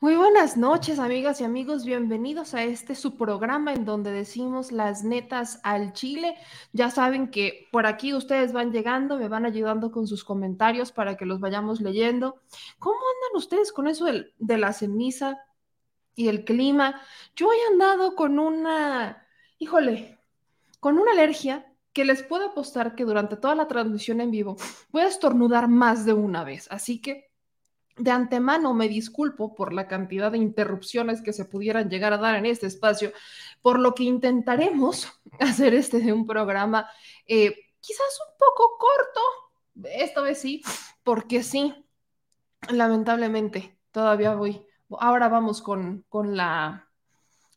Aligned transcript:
Muy 0.00 0.14
buenas 0.14 0.56
noches, 0.56 1.00
amigas 1.00 1.40
y 1.40 1.44
amigos. 1.44 1.84
Bienvenidos 1.84 2.54
a 2.54 2.62
este 2.62 2.94
su 2.94 3.16
programa 3.16 3.72
en 3.72 3.84
donde 3.84 4.12
decimos 4.12 4.70
las 4.70 5.02
netas 5.02 5.58
al 5.64 5.92
Chile. 5.92 6.36
Ya 6.72 6.88
saben 6.88 7.32
que 7.32 7.66
por 7.72 7.84
aquí 7.84 8.14
ustedes 8.14 8.52
van 8.52 8.70
llegando, 8.70 9.18
me 9.18 9.26
van 9.26 9.44
ayudando 9.44 9.90
con 9.90 10.06
sus 10.06 10.22
comentarios 10.22 10.92
para 10.92 11.16
que 11.16 11.26
los 11.26 11.40
vayamos 11.40 11.80
leyendo. 11.80 12.40
¿Cómo 12.78 12.94
andan 12.94 13.38
ustedes 13.38 13.72
con 13.72 13.88
eso 13.88 14.04
de, 14.04 14.56
la 14.56 14.72
ceniza 14.72 15.36
y 16.14 16.28
el 16.28 16.44
clima? 16.44 17.02
Yo 17.34 17.48
he 17.52 17.72
andado 17.72 18.14
con 18.14 18.38
una, 18.38 19.26
híjole, 19.58 20.20
con 20.78 20.96
una 20.96 21.10
alergia 21.10 21.74
que 21.92 22.04
les 22.04 22.22
puedo 22.22 22.50
apostar 22.50 22.94
que 22.94 23.04
durante 23.04 23.36
toda 23.36 23.56
la 23.56 23.66
transmisión 23.66 24.20
en 24.20 24.30
vivo 24.30 24.56
voy 24.90 25.02
a 25.02 25.08
estornudar 25.08 25.66
más 25.66 26.04
de 26.04 26.12
una 26.12 26.44
vez. 26.44 26.68
Así 26.70 27.00
que 27.00 27.27
de 27.98 28.10
antemano 28.10 28.74
me 28.74 28.88
disculpo 28.88 29.54
por 29.54 29.72
la 29.72 29.86
cantidad 29.88 30.32
de 30.32 30.38
interrupciones 30.38 31.22
que 31.22 31.32
se 31.32 31.44
pudieran 31.44 31.90
llegar 31.90 32.12
a 32.12 32.18
dar 32.18 32.36
en 32.36 32.46
este 32.46 32.66
espacio, 32.66 33.12
por 33.62 33.78
lo 33.78 33.94
que 33.94 34.04
intentaremos 34.04 35.08
hacer 35.40 35.74
este 35.74 36.00
de 36.00 36.12
un 36.12 36.26
programa 36.26 36.88
eh, 37.26 37.54
quizás 37.80 38.20
un 38.28 38.36
poco 38.38 38.78
corto, 38.78 39.20
esta 39.84 40.20
vez 40.20 40.40
sí, 40.40 40.62
porque 41.02 41.42
sí, 41.42 41.74
lamentablemente, 42.70 43.78
todavía 43.92 44.34
voy. 44.34 44.62
Ahora 44.98 45.28
vamos 45.28 45.62
con, 45.62 46.04
con 46.08 46.36
la, 46.36 46.88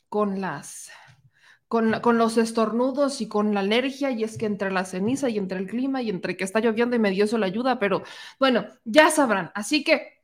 con 0.09 0.41
las, 0.41 0.91
con, 1.67 1.99
con, 2.01 2.17
los 2.17 2.37
estornudos 2.37 3.21
y 3.21 3.27
con 3.27 3.53
la 3.53 3.61
alergia, 3.61 4.11
y 4.11 4.23
es 4.23 4.37
que 4.37 4.45
entre 4.45 4.71
la 4.71 4.85
ceniza 4.85 5.29
y 5.29 5.37
entre 5.37 5.59
el 5.59 5.67
clima 5.67 6.01
y 6.01 6.09
entre 6.09 6.37
que 6.37 6.43
está 6.43 6.59
lloviendo 6.59 6.95
y 6.95 6.99
me 6.99 7.11
dio 7.11 7.25
eso 7.25 7.37
la 7.37 7.47
ayuda, 7.47 7.79
pero 7.79 8.03
bueno, 8.39 8.65
ya 8.83 9.09
sabrán. 9.09 9.51
Así 9.55 9.83
que 9.83 10.20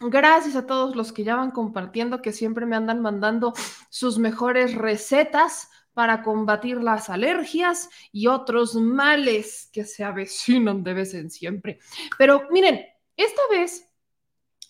Gracias 0.00 0.56
a 0.56 0.66
todos 0.66 0.96
los 0.96 1.12
que 1.12 1.24
ya 1.24 1.36
van 1.36 1.50
compartiendo, 1.50 2.22
que 2.22 2.32
siempre 2.32 2.64
me 2.64 2.74
andan 2.74 3.02
mandando 3.02 3.52
sus 3.90 4.18
mejores 4.18 4.74
recetas 4.74 5.68
para 5.92 6.22
combatir 6.22 6.82
las 6.82 7.10
alergias 7.10 7.90
y 8.10 8.26
otros 8.26 8.74
males 8.76 9.68
que 9.72 9.84
se 9.84 10.02
avecinan 10.02 10.82
de 10.82 10.94
vez 10.94 11.12
en 11.12 11.30
siempre. 11.30 11.80
Pero 12.16 12.48
miren, 12.50 12.80
esta 13.14 13.42
vez 13.50 13.92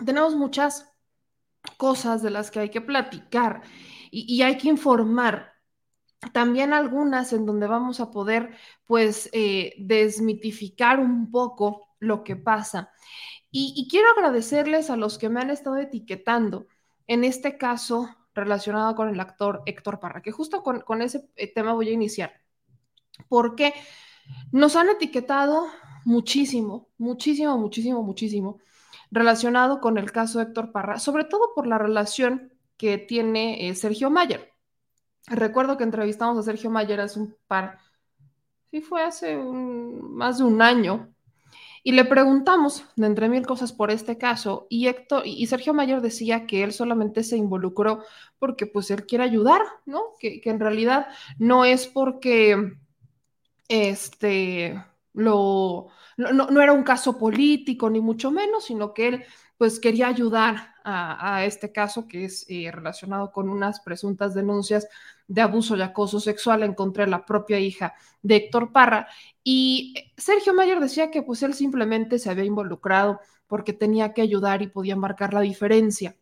tenemos 0.04 0.34
muchas 0.34 0.92
cosas 1.76 2.22
de 2.22 2.30
las 2.30 2.50
que 2.50 2.58
hay 2.58 2.70
que 2.70 2.80
platicar 2.80 3.62
y, 4.10 4.42
hay 4.42 4.58
que 4.58 4.68
informar. 4.68 5.52
También 6.32 6.72
algunas 6.72 7.32
en 7.32 7.46
donde 7.46 7.68
vamos 7.68 8.00
a 8.00 8.10
poder, 8.10 8.56
pues, 8.84 9.30
eh, 9.32 9.74
desmitificar 9.78 10.98
un 10.98 11.30
poco 11.30 11.94
lo 12.00 12.24
que 12.24 12.34
pasa. 12.34 12.90
Y, 13.52 13.88
quiero 13.90 14.10
agradecerles 14.10 14.90
a 14.90 14.96
los 14.96 15.18
que 15.18 15.28
me 15.28 15.40
han 15.40 15.50
estado 15.50 15.76
etiquetando, 15.76 16.66
en 17.08 17.24
este 17.24 17.58
caso 17.58 18.08
relacionado 18.32 18.94
con 18.94 19.08
el 19.08 19.18
actor 19.18 19.62
Héctor 19.66 19.98
Parra, 19.98 20.22
que 20.22 20.30
justo 20.30 20.62
con, 20.62 20.82
con 20.82 21.02
ese 21.02 21.28
eh, 21.34 21.52
tema 21.52 21.72
voy 21.72 21.88
a 21.88 21.92
iniciar, 21.92 22.32
porque 23.28 23.74
nos 24.52 24.76
han 24.76 24.88
etiquetado 24.88 25.66
muchísimo, 26.04 26.88
muchísimo, 26.96 27.58
muchísimo, 27.58 28.02
muchísimo, 28.04 28.58
relacionado 29.10 29.80
con 29.80 29.98
el 29.98 30.12
caso 30.12 30.40
Héctor 30.40 30.70
Parra, 30.70 31.00
sobre 31.00 31.24
todo 31.24 31.52
por 31.54 31.66
la 31.66 31.78
relación 31.78 32.52
que 32.76 32.98
tiene 32.98 33.68
eh, 33.68 33.74
Sergio 33.74 34.10
Mayer. 34.10 34.52
Recuerdo 35.26 35.76
que 35.76 35.84
entrevistamos 35.84 36.38
a 36.38 36.42
Sergio 36.42 36.70
Mayer 36.70 37.00
hace 37.00 37.18
un 37.20 37.36
par, 37.46 37.78
sí 38.70 38.80
fue 38.80 39.02
hace 39.02 39.36
más 39.36 40.38
de 40.38 40.44
un 40.44 40.62
año, 40.62 41.12
y 41.82 41.92
le 41.92 42.04
preguntamos, 42.04 42.84
de 42.96 43.06
entre 43.06 43.28
mil 43.28 43.46
cosas, 43.46 43.72
por 43.72 43.90
este 43.90 44.18
caso, 44.18 44.66
y 44.68 44.88
Héctor 44.88 45.22
y 45.26 45.46
Sergio 45.46 45.74
Mayer 45.74 46.00
decía 46.00 46.46
que 46.46 46.62
él 46.62 46.72
solamente 46.72 47.22
se 47.22 47.36
involucró 47.36 48.02
porque 48.38 48.66
pues 48.66 48.90
él 48.90 49.06
quiere 49.06 49.24
ayudar, 49.24 49.62
¿no? 49.86 50.00
Que, 50.18 50.40
que 50.40 50.50
en 50.50 50.60
realidad 50.60 51.08
no 51.38 51.64
es 51.64 51.86
porque 51.86 52.74
este 53.68 54.84
lo 55.12 55.88
no, 56.16 56.50
no, 56.50 56.60
era 56.60 56.72
un 56.72 56.82
caso 56.82 57.18
político, 57.18 57.88
ni 57.88 58.00
mucho 58.00 58.30
menos, 58.30 58.64
sino 58.64 58.92
que 58.92 59.08
él 59.08 59.24
pues 59.56 59.80
quería 59.80 60.08
ayudar 60.08 60.74
a, 60.84 61.44
este 61.44 61.72
caso 61.72 62.06
que 62.08 62.24
es 62.24 62.46
eh, 62.48 62.70
relacionado 62.72 63.32
con 63.32 63.48
unas 63.48 63.80
presuntas 63.80 64.34
denuncias 64.34 64.88
de 65.28 65.40
abuso 65.40 65.76
y 65.76 65.82
acoso 65.82 66.20
sexual 66.20 66.62
en 66.62 66.74
contra 66.74 67.04
de 67.04 67.10
la 67.10 67.24
propia 67.24 67.58
hija 67.58 67.94
de 68.22 68.36
Héctor 68.36 68.72
Parra. 68.72 69.08
Y 69.44 69.94
Sergio 70.16 70.54
Mayer 70.54 70.80
decía 70.80 71.10
que 71.10 71.22
pues 71.22 71.42
él 71.42 71.54
simplemente 71.54 72.18
se 72.18 72.30
había 72.30 72.44
involucrado 72.44 73.20
porque 73.46 73.72
tenía 73.72 74.12
que 74.12 74.22
ayudar 74.22 74.62
y 74.62 74.68
podía 74.68 74.96
marcar 74.96 75.34
la 75.34 75.40
diferencia. 75.40 76.16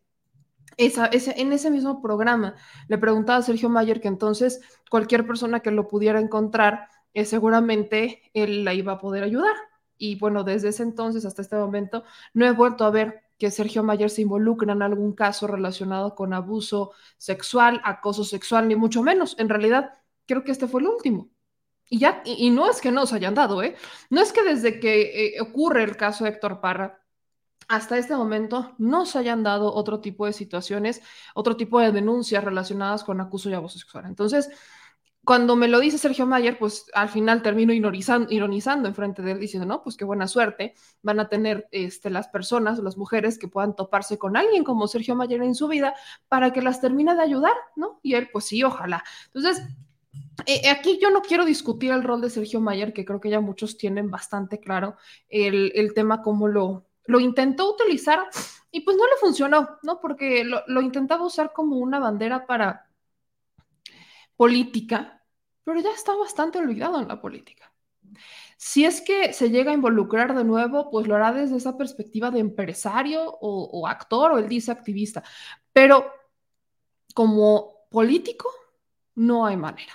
Esa, 0.76 1.10
en 1.12 1.52
ese 1.52 1.70
mismo 1.70 2.00
programa 2.00 2.54
le 2.86 2.98
preguntaba 2.98 3.38
a 3.38 3.42
Sergio 3.42 3.68
Mayer 3.68 4.00
que 4.00 4.08
entonces 4.08 4.60
cualquier 4.90 5.26
persona 5.26 5.60
que 5.60 5.70
lo 5.70 5.88
pudiera 5.88 6.20
encontrar, 6.20 6.88
eh, 7.14 7.24
seguramente 7.24 8.22
él 8.32 8.64
la 8.64 8.74
iba 8.74 8.92
a 8.92 8.98
poder 8.98 9.24
ayudar. 9.24 9.54
Y 9.96 10.16
bueno, 10.16 10.44
desde 10.44 10.68
ese 10.68 10.84
entonces 10.84 11.24
hasta 11.24 11.42
este 11.42 11.56
momento 11.56 12.04
no 12.32 12.46
he 12.46 12.52
vuelto 12.52 12.84
a 12.84 12.90
ver 12.90 13.27
que 13.38 13.50
Sergio 13.50 13.82
Mayer 13.82 14.10
se 14.10 14.22
involucra 14.22 14.72
en 14.72 14.82
algún 14.82 15.12
caso 15.12 15.46
relacionado 15.46 16.14
con 16.14 16.34
abuso 16.34 16.92
sexual, 17.16 17.80
acoso 17.84 18.24
sexual, 18.24 18.68
ni 18.68 18.76
mucho 18.76 19.02
menos. 19.02 19.36
En 19.38 19.48
realidad, 19.48 19.92
creo 20.26 20.44
que 20.44 20.52
este 20.52 20.66
fue 20.68 20.80
el 20.80 20.88
último. 20.88 21.30
Y 21.88 22.00
ya, 22.00 22.22
y, 22.24 22.50
no 22.50 22.68
es 22.68 22.80
que 22.80 22.90
no 22.90 23.06
se 23.06 23.16
hayan 23.16 23.34
dado, 23.34 23.62
¿eh? 23.62 23.76
No 24.10 24.20
es 24.20 24.32
que 24.32 24.42
desde 24.42 24.78
que 24.80 25.36
eh, 25.36 25.40
ocurre 25.40 25.84
el 25.84 25.96
caso 25.96 26.24
de 26.24 26.30
Héctor 26.30 26.60
Parra, 26.60 27.00
hasta 27.68 27.98
este 27.98 28.16
momento 28.16 28.74
no 28.78 29.06
se 29.06 29.18
hayan 29.18 29.42
dado 29.42 29.72
otro 29.72 30.00
tipo 30.00 30.26
de 30.26 30.32
situaciones, 30.32 31.02
otro 31.34 31.56
tipo 31.56 31.80
de 31.80 31.92
denuncias 31.92 32.44
relacionadas 32.44 33.04
con 33.04 33.20
acuso 33.20 33.50
y 33.50 33.54
abuso 33.54 33.78
sexual. 33.78 34.06
Entonces, 34.06 34.50
cuando 35.28 35.56
me 35.56 35.68
lo 35.68 35.78
dice 35.78 35.98
Sergio 35.98 36.24
Mayer, 36.24 36.58
pues 36.58 36.86
al 36.94 37.10
final 37.10 37.42
termino 37.42 37.74
ironizando, 37.74 38.32
ironizando 38.32 38.88
enfrente 38.88 39.20
de 39.20 39.32
él, 39.32 39.38
diciendo, 39.38 39.66
no, 39.66 39.82
pues 39.82 39.94
qué 39.98 40.06
buena 40.06 40.26
suerte 40.26 40.72
van 41.02 41.20
a 41.20 41.28
tener 41.28 41.68
este, 41.70 42.08
las 42.08 42.28
personas, 42.28 42.78
las 42.78 42.96
mujeres 42.96 43.38
que 43.38 43.46
puedan 43.46 43.76
toparse 43.76 44.16
con 44.16 44.38
alguien 44.38 44.64
como 44.64 44.88
Sergio 44.88 45.14
Mayer 45.14 45.42
en 45.42 45.54
su 45.54 45.68
vida 45.68 45.94
para 46.28 46.50
que 46.54 46.62
las 46.62 46.80
termine 46.80 47.14
de 47.14 47.20
ayudar, 47.20 47.52
¿no? 47.76 48.00
Y 48.02 48.14
él, 48.14 48.30
pues 48.32 48.46
sí, 48.46 48.64
ojalá. 48.64 49.04
Entonces, 49.26 49.66
eh, 50.46 50.70
aquí 50.70 50.98
yo 50.98 51.10
no 51.10 51.20
quiero 51.20 51.44
discutir 51.44 51.92
el 51.92 52.04
rol 52.04 52.22
de 52.22 52.30
Sergio 52.30 52.62
Mayer, 52.62 52.94
que 52.94 53.04
creo 53.04 53.20
que 53.20 53.28
ya 53.28 53.42
muchos 53.42 53.76
tienen 53.76 54.10
bastante 54.10 54.60
claro 54.60 54.96
el, 55.28 55.72
el 55.74 55.92
tema, 55.92 56.22
cómo 56.22 56.48
lo, 56.48 56.86
lo 57.04 57.20
intentó 57.20 57.70
utilizar 57.74 58.20
y 58.70 58.80
pues 58.80 58.96
no 58.96 59.04
le 59.04 59.20
funcionó, 59.20 59.76
¿no? 59.82 60.00
Porque 60.00 60.42
lo, 60.42 60.62
lo 60.68 60.80
intentaba 60.80 61.26
usar 61.26 61.52
como 61.52 61.76
una 61.76 61.98
bandera 61.98 62.46
para 62.46 62.88
política, 64.38 65.17
pero 65.68 65.80
ya 65.80 65.90
está 65.90 66.16
bastante 66.16 66.58
olvidado 66.58 66.98
en 66.98 67.08
la 67.08 67.20
política. 67.20 67.70
Si 68.56 68.86
es 68.86 69.02
que 69.02 69.34
se 69.34 69.50
llega 69.50 69.70
a 69.70 69.74
involucrar 69.74 70.34
de 70.34 70.42
nuevo, 70.42 70.90
pues 70.90 71.06
lo 71.06 71.14
hará 71.14 71.30
desde 71.30 71.58
esa 71.58 71.76
perspectiva 71.76 72.30
de 72.30 72.38
empresario 72.38 73.36
o, 73.38 73.86
actor, 73.86 74.32
o 74.32 74.38
él 74.38 74.48
dice 74.48 74.72
activista, 74.72 75.22
pero 75.70 76.10
como 77.12 77.86
político 77.90 78.48
no 79.16 79.44
hay 79.44 79.58
manera. 79.58 79.92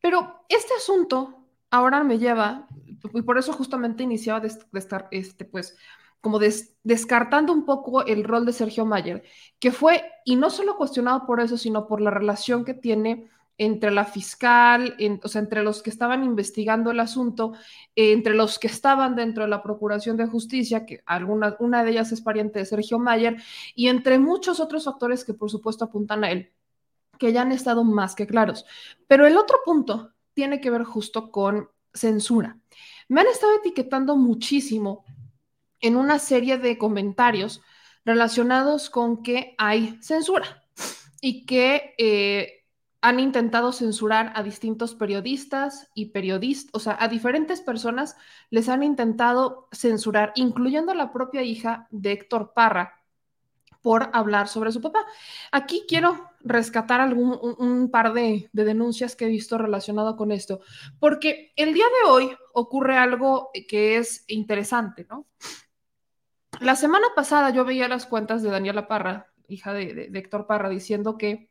Pero 0.00 0.46
este 0.48 0.72
asunto 0.72 1.34
ahora 1.70 2.02
me 2.02 2.18
lleva, 2.18 2.66
y 3.12 3.20
por 3.20 3.36
eso 3.36 3.52
justamente 3.52 4.02
iniciaba 4.02 4.40
de, 4.40 4.50
estar, 4.72 5.08
este, 5.10 5.44
pues, 5.44 5.76
como 6.22 6.38
des, 6.38 6.78
descartando 6.82 7.52
un 7.52 7.66
poco 7.66 8.06
el 8.06 8.24
rol 8.24 8.46
de 8.46 8.54
Sergio 8.54 8.86
Mayer, 8.86 9.22
que 9.58 9.70
fue, 9.70 10.02
y 10.24 10.36
no 10.36 10.48
solo 10.48 10.78
cuestionado 10.78 11.26
por 11.26 11.42
eso, 11.42 11.58
sino 11.58 11.86
por 11.86 12.00
la 12.00 12.10
relación 12.10 12.64
que 12.64 12.72
tiene 12.72 13.28
entre 13.58 13.90
la 13.90 14.04
fiscal, 14.04 14.96
o 15.22 15.28
sea, 15.28 15.40
entre 15.40 15.64
los 15.64 15.82
que 15.82 15.90
estaban 15.90 16.22
investigando 16.22 16.92
el 16.92 17.00
asunto, 17.00 17.52
eh, 17.96 18.12
entre 18.12 18.34
los 18.34 18.58
que 18.58 18.68
estaban 18.68 19.16
dentro 19.16 19.42
de 19.42 19.50
la 19.50 19.62
Procuración 19.62 20.16
de 20.16 20.26
Justicia, 20.26 20.86
que 20.86 21.02
alguna, 21.04 21.56
una 21.58 21.82
de 21.82 21.90
ellas 21.90 22.12
es 22.12 22.20
pariente 22.20 22.60
de 22.60 22.66
Sergio 22.66 23.00
Mayer, 23.00 23.42
y 23.74 23.88
entre 23.88 24.20
muchos 24.20 24.60
otros 24.60 24.84
factores 24.84 25.24
que 25.24 25.34
por 25.34 25.50
supuesto 25.50 25.84
apuntan 25.84 26.22
a 26.22 26.30
él, 26.30 26.52
que 27.18 27.32
ya 27.32 27.42
han 27.42 27.50
estado 27.52 27.82
más 27.82 28.14
que 28.14 28.28
claros. 28.28 28.64
Pero 29.08 29.26
el 29.26 29.36
otro 29.36 29.58
punto 29.64 30.12
tiene 30.34 30.60
que 30.60 30.70
ver 30.70 30.84
justo 30.84 31.32
con 31.32 31.68
censura. 31.92 32.56
me 33.08 33.22
han 33.22 33.26
estado 33.26 33.56
etiquetando 33.56 34.16
muchísimo 34.16 35.04
en 35.80 35.96
una 35.96 36.18
serie 36.20 36.58
de 36.58 36.78
comentarios 36.78 37.60
relacionados 38.04 38.88
con 38.88 39.22
que 39.22 39.54
hay 39.58 39.98
censura 40.00 40.64
y 41.20 41.44
que 41.44 41.94
eh, 41.98 42.57
han 43.00 43.20
intentado 43.20 43.72
censurar 43.72 44.32
a 44.34 44.42
distintos 44.42 44.94
periodistas 44.94 45.88
y 45.94 46.06
periodistas, 46.06 46.70
o 46.74 46.80
sea, 46.80 46.96
a 46.98 47.08
diferentes 47.08 47.60
personas 47.60 48.16
les 48.50 48.68
han 48.68 48.82
intentado 48.82 49.68
censurar, 49.72 50.32
incluyendo 50.34 50.92
a 50.92 50.96
la 50.96 51.12
propia 51.12 51.42
hija 51.42 51.86
de 51.90 52.12
Héctor 52.12 52.52
Parra, 52.54 52.94
por 53.80 54.10
hablar 54.12 54.48
sobre 54.48 54.72
su 54.72 54.80
papá. 54.82 55.06
Aquí 55.52 55.84
quiero 55.86 56.30
rescatar 56.40 57.00
algún, 57.00 57.38
un, 57.58 57.90
par 57.90 58.12
de, 58.12 58.50
de, 58.52 58.64
denuncias 58.64 59.14
que 59.14 59.26
he 59.26 59.28
visto 59.28 59.56
relacionado 59.56 60.16
con 60.16 60.32
esto, 60.32 60.60
porque 60.98 61.52
el 61.54 61.74
día 61.74 61.86
de 61.86 62.10
hoy 62.10 62.36
ocurre 62.52 62.96
algo 62.96 63.50
que 63.68 63.96
es 63.96 64.24
interesante, 64.26 65.06
¿no? 65.08 65.26
La 66.60 66.74
semana 66.74 67.06
pasada 67.14 67.50
yo 67.50 67.64
veía 67.64 67.86
las 67.88 68.06
cuentas 68.06 68.42
de 68.42 68.50
Daniela 68.50 68.88
Parra, 68.88 69.32
hija 69.46 69.72
de, 69.72 70.10
Héctor 70.12 70.46
Parra, 70.46 70.68
diciendo 70.68 71.16
que 71.16 71.50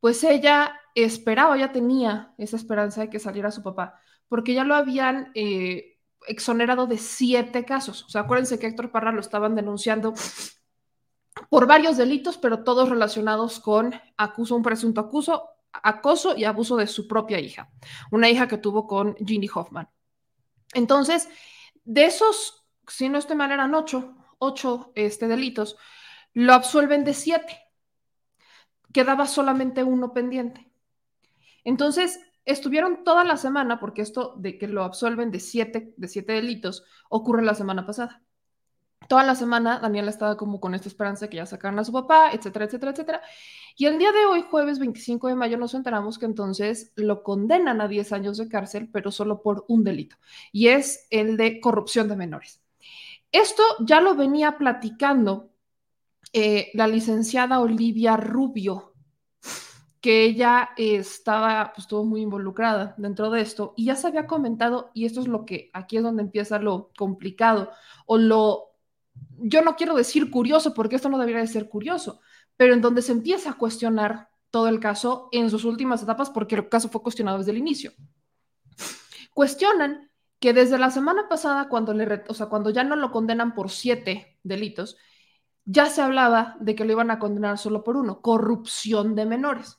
pues 0.00 0.22
ella 0.24 0.78
esperaba, 0.94 1.56
ya 1.56 1.72
tenía 1.72 2.34
esa 2.38 2.56
esperanza 2.56 3.02
de 3.02 3.10
que 3.10 3.18
saliera 3.18 3.50
su 3.50 3.62
papá, 3.62 4.00
porque 4.28 4.54
ya 4.54 4.64
lo 4.64 4.74
habían 4.74 5.30
eh, 5.34 5.98
exonerado 6.26 6.86
de 6.86 6.98
siete 6.98 7.64
casos. 7.64 8.04
O 8.04 8.08
sea, 8.08 8.22
acuérdense 8.22 8.58
que 8.58 8.66
Héctor 8.66 8.90
Parra 8.90 9.12
lo 9.12 9.20
estaban 9.20 9.54
denunciando 9.54 10.14
por 11.50 11.66
varios 11.66 11.96
delitos, 11.96 12.38
pero 12.38 12.64
todos 12.64 12.88
relacionados 12.88 13.60
con 13.60 13.94
acuso, 14.16 14.56
un 14.56 14.62
presunto 14.62 15.00
acuso, 15.00 15.50
acoso 15.72 16.36
y 16.36 16.44
abuso 16.44 16.76
de 16.76 16.86
su 16.86 17.06
propia 17.06 17.38
hija, 17.38 17.70
una 18.10 18.28
hija 18.28 18.48
que 18.48 18.58
tuvo 18.58 18.86
con 18.86 19.14
Ginny 19.16 19.48
Hoffman. 19.54 19.88
Entonces, 20.74 21.28
de 21.84 22.06
esos 22.06 22.66
si 22.88 23.08
no 23.08 23.18
estoy 23.18 23.36
mal, 23.36 23.52
eran 23.52 23.74
ocho, 23.74 24.14
ocho 24.38 24.92
este, 24.94 25.28
delitos, 25.28 25.76
lo 26.34 26.52
absuelven 26.52 27.04
de 27.04 27.14
siete. 27.14 27.58
Quedaba 28.96 29.26
solamente 29.26 29.84
uno 29.84 30.14
pendiente. 30.14 30.70
Entonces, 31.64 32.18
estuvieron 32.46 33.04
toda 33.04 33.24
la 33.24 33.36
semana, 33.36 33.78
porque 33.78 34.00
esto 34.00 34.32
de 34.38 34.56
que 34.56 34.68
lo 34.68 34.84
absuelven 34.84 35.30
de 35.30 35.38
siete, 35.38 35.92
de 35.98 36.08
siete 36.08 36.32
delitos 36.32 36.82
ocurre 37.10 37.44
la 37.44 37.52
semana 37.52 37.84
pasada. 37.84 38.22
Toda 39.06 39.22
la 39.22 39.34
semana 39.34 39.80
Daniela 39.80 40.08
estaba 40.08 40.38
como 40.38 40.60
con 40.60 40.74
esta 40.74 40.88
esperanza 40.88 41.26
de 41.26 41.28
que 41.28 41.36
ya 41.36 41.44
sacaran 41.44 41.78
a 41.78 41.84
su 41.84 41.92
papá, 41.92 42.30
etcétera, 42.32 42.64
etcétera, 42.64 42.92
etcétera. 42.92 43.20
Y 43.76 43.84
el 43.84 43.98
día 43.98 44.12
de 44.12 44.24
hoy, 44.24 44.46
jueves 44.50 44.78
25 44.78 45.28
de 45.28 45.34
mayo, 45.34 45.58
nos 45.58 45.74
enteramos 45.74 46.18
que 46.18 46.24
entonces 46.24 46.94
lo 46.96 47.22
condenan 47.22 47.82
a 47.82 47.88
10 47.88 48.14
años 48.14 48.38
de 48.38 48.48
cárcel, 48.48 48.88
pero 48.90 49.10
solo 49.10 49.42
por 49.42 49.66
un 49.68 49.84
delito, 49.84 50.16
y 50.52 50.68
es 50.68 51.06
el 51.10 51.36
de 51.36 51.60
corrupción 51.60 52.08
de 52.08 52.16
menores. 52.16 52.62
Esto 53.30 53.62
ya 53.80 54.00
lo 54.00 54.14
venía 54.14 54.56
platicando 54.56 55.50
eh, 56.38 56.70
la 56.74 56.86
licenciada 56.86 57.60
Olivia 57.60 58.18
Rubio, 58.18 58.92
que 60.02 60.26
ella 60.26 60.68
estaba, 60.76 61.72
pues 61.72 61.84
estuvo 61.86 62.04
muy 62.04 62.20
involucrada 62.20 62.94
dentro 62.98 63.30
de 63.30 63.40
esto 63.40 63.72
y 63.74 63.86
ya 63.86 63.96
se 63.96 64.08
había 64.08 64.26
comentado, 64.26 64.90
y 64.92 65.06
esto 65.06 65.22
es 65.22 65.28
lo 65.28 65.46
que 65.46 65.70
aquí 65.72 65.96
es 65.96 66.02
donde 66.02 66.22
empieza 66.22 66.58
lo 66.58 66.90
complicado 66.98 67.70
o 68.04 68.18
lo, 68.18 68.74
yo 69.38 69.62
no 69.62 69.76
quiero 69.76 69.96
decir 69.96 70.30
curioso 70.30 70.74
porque 70.74 70.96
esto 70.96 71.08
no 71.08 71.18
debería 71.18 71.40
de 71.40 71.46
ser 71.46 71.70
curioso, 71.70 72.20
pero 72.58 72.74
en 72.74 72.82
donde 72.82 73.00
se 73.00 73.12
empieza 73.12 73.52
a 73.52 73.56
cuestionar 73.56 74.28
todo 74.50 74.68
el 74.68 74.78
caso 74.78 75.30
en 75.32 75.48
sus 75.48 75.64
últimas 75.64 76.02
etapas 76.02 76.28
porque 76.28 76.56
el 76.56 76.68
caso 76.68 76.90
fue 76.90 77.02
cuestionado 77.02 77.38
desde 77.38 77.52
el 77.52 77.58
inicio. 77.58 77.92
Cuestionan 79.32 80.10
que 80.38 80.52
desde 80.52 80.76
la 80.76 80.90
semana 80.90 81.30
pasada, 81.30 81.70
cuando, 81.70 81.94
le, 81.94 82.24
o 82.28 82.34
sea, 82.34 82.48
cuando 82.48 82.68
ya 82.68 82.84
no 82.84 82.94
lo 82.94 83.10
condenan 83.10 83.54
por 83.54 83.70
siete 83.70 84.38
delitos, 84.42 84.98
ya 85.66 85.90
se 85.90 86.00
hablaba 86.00 86.56
de 86.60 86.74
que 86.74 86.84
lo 86.84 86.92
iban 86.92 87.10
a 87.10 87.18
condenar 87.18 87.58
solo 87.58 87.84
por 87.84 87.96
uno, 87.96 88.22
corrupción 88.22 89.14
de 89.14 89.26
menores. 89.26 89.78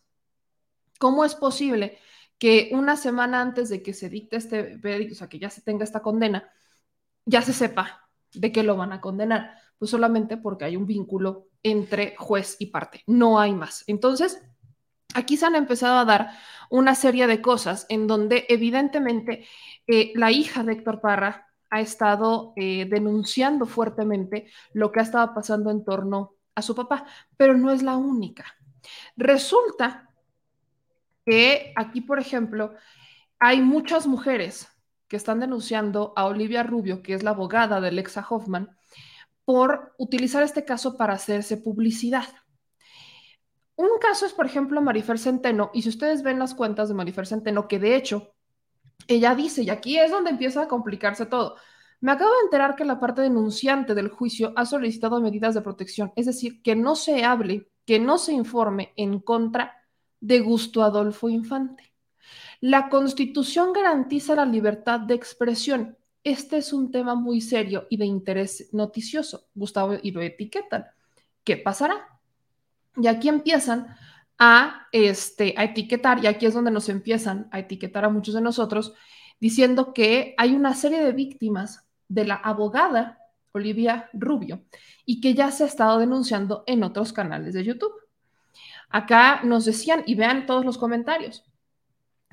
¿Cómo 1.00 1.24
es 1.24 1.34
posible 1.34 1.98
que 2.38 2.70
una 2.74 2.98
semana 2.98 3.42
antes 3.42 3.70
de 3.70 3.82
que 3.82 3.94
se 3.94 4.10
dicte 4.10 4.36
este 4.36 4.80
o 5.12 5.16
sea, 5.16 5.30
que 5.30 5.40
ya 5.40 5.50
se 5.50 5.62
tenga 5.62 5.86
esta 5.86 6.02
condena, 6.02 6.52
ya 7.26 7.42
se 7.42 7.54
sepa 7.54 8.10
de 8.34 8.52
qué 8.52 8.64
lo 8.64 8.76
van 8.76 8.92
a 8.92 9.02
condenar? 9.02 9.56
Pues 9.80 9.90
solamente 9.90 10.38
porque 10.38 10.66
hay 10.66 10.76
un 10.76 10.86
vínculo 10.86 11.48
entre 11.64 12.16
juez 12.18 12.58
y 12.60 12.68
parte, 12.68 13.04
no 13.08 13.40
hay 13.40 13.54
más. 13.54 13.86
Entonces, 13.88 14.42
aquí 15.14 15.38
se 15.38 15.46
han 15.46 15.56
empezado 15.56 16.00
a 16.00 16.06
dar 16.06 16.32
una 16.70 16.96
serie 16.96 17.28
de 17.28 17.42
cosas 17.42 17.86
en 17.88 18.08
donde 18.08 18.46
evidentemente 18.50 19.48
eh, 19.88 20.12
la 20.16 20.32
hija 20.32 20.64
de 20.64 20.74
Héctor 20.74 21.00
Parra 21.00 21.47
ha 21.70 21.82
estado 21.82 22.54
eh, 22.56 22.88
denunciando 22.90 23.66
fuertemente 23.66 24.50
lo 24.74 24.92
que 24.92 25.00
ha 25.00 25.04
estado 25.04 25.34
pasando 25.34 25.72
en 25.72 25.84
torno 25.84 26.36
a 26.56 26.62
su 26.62 26.76
papá, 26.76 27.06
pero 27.36 27.56
no 27.56 27.72
es 27.72 27.84
la 27.84 27.98
única. 27.98 28.46
Resulta 29.16 30.10
que 31.26 31.74
aquí, 31.76 32.02
por 32.02 32.20
ejemplo, 32.20 32.74
hay 33.40 33.62
muchas 33.62 34.08
mujeres 34.08 34.68
que 35.08 35.18
están 35.18 35.40
denunciando 35.40 36.14
a 36.16 36.26
Olivia 36.26 36.64
Rubio, 36.64 37.02
que 37.02 37.14
es 37.14 37.24
la 37.24 37.32
abogada 37.32 37.80
de 37.82 37.92
Lexa 37.92 38.26
Hoffman, 38.28 38.76
por 39.46 39.94
utilizar 39.98 40.44
este 40.44 40.66
caso 40.66 40.98
para 40.98 41.14
hacerse 41.14 41.58
publicidad. 41.58 42.28
Un 43.76 44.00
caso 44.02 44.26
es, 44.26 44.34
por 44.34 44.46
ejemplo, 44.46 44.82
Marifer 44.82 45.20
Centeno, 45.20 45.70
y 45.74 45.84
si 45.84 45.90
ustedes 45.90 46.24
ven 46.24 46.40
las 46.40 46.56
cuentas 46.56 46.90
de 46.90 46.96
Marifer 46.96 47.28
Centeno, 47.28 47.68
que 47.68 47.80
de 47.80 47.96
hecho 47.96 48.34
ella 49.08 49.36
dice, 49.36 49.64
y 49.64 49.70
aquí 49.70 49.98
es 49.98 50.12
donde 50.12 50.32
empieza 50.32 50.64
a 50.64 50.68
complicarse 50.68 51.26
todo, 51.26 51.56
me 52.00 52.12
acabo 52.12 52.32
de 52.32 52.46
enterar 52.46 52.76
que 52.76 52.86
la 52.86 53.00
parte 53.00 53.22
denunciante 53.22 53.96
del 53.96 54.10
juicio 54.10 54.54
ha 54.56 54.66
solicitado 54.66 55.20
medidas 55.20 55.56
de 55.56 55.62
protección, 55.62 56.14
es 56.16 56.28
decir, 56.28 56.62
que 56.62 56.76
no 56.76 56.96
se 56.96 57.24
hable, 57.24 57.70
que 57.86 58.00
no 58.00 58.18
se 58.18 58.34
informe 58.34 58.94
en 58.96 59.20
contra 59.20 59.74
de 60.20 60.40
Gusto 60.40 60.84
Adolfo 60.84 61.30
Infante. 61.30 61.92
La 62.60 62.90
Constitución 62.90 63.74
garantiza 63.74 64.36
la 64.36 64.46
libertad 64.46 65.00
de 65.00 65.16
expresión. 65.16 65.98
Este 66.24 66.58
es 66.58 66.74
un 66.74 66.92
tema 66.92 67.16
muy 67.16 67.42
serio 67.42 67.88
y 67.90 67.98
de 67.98 68.06
interés 68.06 68.70
noticioso. 68.74 69.48
Gustavo 69.54 69.96
y 70.02 70.12
lo 70.12 70.22
etiquetan. 70.22 70.86
¿Qué 71.44 71.58
pasará? 71.58 72.20
Y 72.96 73.08
aquí 73.08 73.30
empiezan 73.30 73.96
a, 74.40 74.88
este, 74.92 75.54
a 75.58 75.64
etiquetar, 75.64 76.24
y 76.24 76.28
aquí 76.28 76.46
es 76.46 76.54
donde 76.54 76.72
nos 76.72 76.90
empiezan 76.90 77.48
a 77.52 77.60
etiquetar 77.60 78.06
a 78.06 78.10
muchos 78.10 78.34
de 78.34 78.42
nosotros, 78.42 78.94
diciendo 79.40 79.94
que 79.94 80.36
hay 80.38 80.56
una 80.56 80.74
serie 80.74 81.02
de 81.02 81.12
víctimas 81.12 81.88
de 82.08 82.26
la 82.26 82.36
abogada 82.36 83.20
Olivia 83.52 84.10
Rubio 84.14 84.64
y 85.06 85.22
que 85.22 85.34
ya 85.34 85.52
se 85.52 85.64
ha 85.64 85.68
estado 85.68 86.00
denunciando 86.00 86.64
en 86.68 86.84
otros 86.84 87.14
canales 87.14 87.54
de 87.54 87.64
YouTube. 87.64 87.94
Acá 88.90 89.42
nos 89.44 89.66
decían, 89.66 90.04
y 90.06 90.16
vean 90.16 90.46
todos 90.46 90.66
los 90.66 90.78
comentarios, 90.78 91.44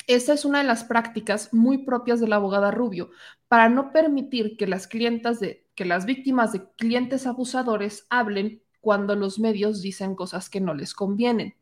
esta 0.07 0.35
es 0.35 0.45
una 0.45 0.59
de 0.59 0.65
las 0.65 0.85
prácticas 0.85 1.53
muy 1.53 1.79
propias 1.79 2.21
de 2.21 2.29
la 2.29 2.37
abogada 2.37 2.71
Rubio 2.71 3.11
para 3.49 3.69
no 3.69 3.91
permitir 3.91 4.57
que 4.57 4.67
las 4.67 4.87
clientas 4.87 5.41
de 5.41 5.67
que 5.75 5.85
las 5.85 6.05
víctimas 6.05 6.53
de 6.53 6.69
clientes 6.77 7.27
abusadores 7.27 8.07
hablen 8.11 8.63
cuando 8.81 9.17
los 9.17 9.39
medios 9.39 9.81
dicen 9.81 10.15
cosas 10.15 10.51
que 10.51 10.61
no 10.61 10.75
les 10.75 10.95
convienen. 10.95 11.57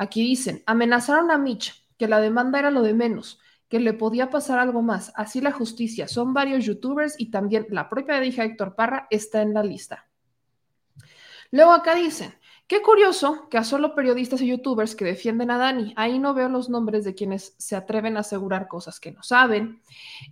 Aquí 0.00 0.22
dicen, 0.22 0.62
amenazaron 0.64 1.30
a 1.30 1.36
Mitch, 1.36 1.86
que 1.98 2.08
la 2.08 2.22
demanda 2.22 2.58
era 2.58 2.70
lo 2.70 2.80
de 2.80 2.94
menos, 2.94 3.38
que 3.68 3.80
le 3.80 3.92
podía 3.92 4.30
pasar 4.30 4.58
algo 4.58 4.80
más. 4.80 5.12
Así 5.14 5.42
la 5.42 5.52
justicia. 5.52 6.08
Son 6.08 6.32
varios 6.32 6.64
youtubers 6.64 7.16
y 7.18 7.30
también 7.30 7.66
la 7.68 7.90
propia 7.90 8.24
hija 8.24 8.44
Héctor 8.44 8.74
Parra 8.76 9.06
está 9.10 9.42
en 9.42 9.52
la 9.52 9.62
lista. 9.62 10.08
Luego 11.50 11.72
acá 11.72 11.94
dicen, 11.94 12.32
qué 12.66 12.80
curioso 12.80 13.46
que 13.50 13.58
a 13.58 13.62
solo 13.62 13.94
periodistas 13.94 14.40
y 14.40 14.46
youtubers 14.46 14.94
que 14.94 15.04
defienden 15.04 15.50
a 15.50 15.58
Dani, 15.58 15.92
ahí 15.96 16.18
no 16.18 16.32
veo 16.32 16.48
los 16.48 16.70
nombres 16.70 17.04
de 17.04 17.14
quienes 17.14 17.54
se 17.58 17.76
atreven 17.76 18.16
a 18.16 18.20
asegurar 18.20 18.68
cosas 18.68 19.00
que 19.00 19.12
no 19.12 19.22
saben. 19.22 19.82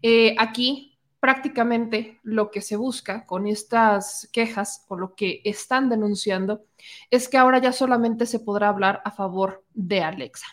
Eh, 0.00 0.34
aquí 0.38 0.87
prácticamente 1.20 2.20
lo 2.22 2.50
que 2.50 2.60
se 2.60 2.76
busca 2.76 3.26
con 3.26 3.46
estas 3.46 4.28
quejas 4.32 4.84
o 4.88 4.96
lo 4.96 5.14
que 5.14 5.40
están 5.44 5.88
denunciando 5.88 6.64
es 7.10 7.28
que 7.28 7.38
ahora 7.38 7.58
ya 7.58 7.72
solamente 7.72 8.26
se 8.26 8.40
podrá 8.40 8.68
hablar 8.68 9.02
a 9.04 9.10
favor 9.10 9.64
de 9.74 10.02
Alexa. 10.02 10.46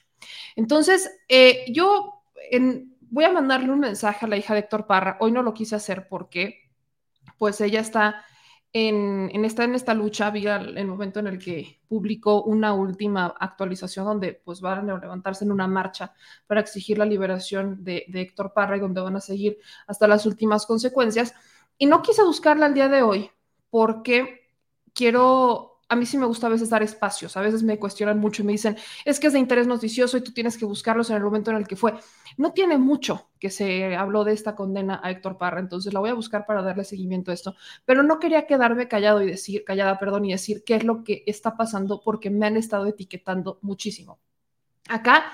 Entonces, 0.55 1.09
eh, 1.29 1.65
yo 1.71 2.23
voy 3.01 3.25
a 3.25 3.31
mandarle 3.31 3.71
un 3.71 3.79
mensaje 3.79 4.25
a 4.25 4.29
la 4.29 4.37
hija 4.37 4.53
de 4.53 4.61
Héctor 4.61 4.87
Parra. 4.87 5.17
Hoy 5.19 5.31
no 5.31 5.43
lo 5.43 5.53
quise 5.53 5.75
hacer 5.75 6.07
porque 6.07 6.71
pues 7.37 7.61
ella 7.61 7.79
está 7.79 8.25
en, 8.77 9.45
esta, 9.45 9.63
en 9.63 9.73
esta 9.73 9.93
lucha 9.93 10.27
había 10.27 10.57
el 10.57 10.85
momento 10.85 11.21
en 11.21 11.27
el 11.27 11.39
que 11.39 11.79
publicó 11.87 12.43
una 12.43 12.73
última 12.73 13.33
actualización 13.39 14.03
donde 14.05 14.33
pues 14.43 14.59
van 14.59 14.89
a 14.89 14.99
levantarse 14.99 15.45
en 15.45 15.53
una 15.53 15.65
marcha 15.65 16.13
para 16.45 16.59
exigir 16.59 16.97
la 16.97 17.05
liberación 17.05 17.85
de, 17.85 18.03
de 18.09 18.19
Héctor 18.19 18.51
Parra 18.53 18.75
y 18.75 18.81
donde 18.81 18.99
van 18.99 19.15
a 19.15 19.21
seguir 19.21 19.59
hasta 19.87 20.09
las 20.09 20.25
últimas 20.25 20.65
consecuencias. 20.65 21.33
Y 21.77 21.85
no 21.85 22.01
quise 22.01 22.21
buscarla 22.25 22.65
el 22.65 22.73
día 22.73 22.89
de 22.89 23.01
hoy 23.01 23.31
porque 23.69 24.51
quiero 24.93 25.74
a 25.87 25.95
mí 25.95 26.05
sí 26.05 26.17
me 26.17 26.25
gusta 26.25 26.47
a 26.47 26.49
veces 26.49 26.69
dar 26.69 26.81
espacios. 26.83 27.37
A 27.37 27.41
veces 27.41 27.63
me 27.63 27.77
cuestionan 27.77 28.19
mucho 28.19 28.41
y 28.41 28.45
me 28.45 28.51
dicen, 28.51 28.77
es 29.03 29.19
que 29.19 29.27
es 29.27 29.33
de 29.33 29.39
interés 29.39 29.67
noticioso 29.67 30.17
y 30.17 30.21
tú 30.21 30.33
tienes 30.33 30.57
que 30.57 30.65
buscarlos 30.65 31.09
en 31.09 31.17
el 31.17 31.23
momento 31.23 31.51
en 31.51 31.57
el 31.57 31.67
que 31.67 31.75
fue. 31.75 31.93
No 32.37 32.53
tiene 32.53 32.77
mucho 32.77 33.29
que 33.39 33.49
se 33.49 33.95
habló 33.95 34.23
de 34.23 34.33
esta 34.33 34.55
condena 34.55 34.99
a 35.03 35.11
Héctor 35.11 35.37
Parra, 35.37 35.59
entonces 35.59 35.93
la 35.93 35.99
voy 35.99 36.09
a 36.09 36.15
buscar 36.15 36.45
para 36.45 36.63
darle 36.63 36.83
seguimiento 36.83 37.31
a 37.31 37.33
esto. 37.33 37.55
Pero 37.85 38.03
no 38.03 38.19
quería 38.19 38.47
quedarme 38.47 38.87
callado 38.87 39.21
y 39.21 39.27
decir, 39.27 39.63
callada, 39.63 39.99
perdón, 39.99 40.25
y 40.25 40.31
decir 40.31 40.63
qué 40.65 40.75
es 40.75 40.83
lo 40.83 41.03
que 41.03 41.23
está 41.27 41.55
pasando 41.55 42.01
porque 42.03 42.29
me 42.29 42.47
han 42.47 42.57
estado 42.57 42.87
etiquetando 42.87 43.59
muchísimo. 43.61 44.19
Acá, 44.89 45.31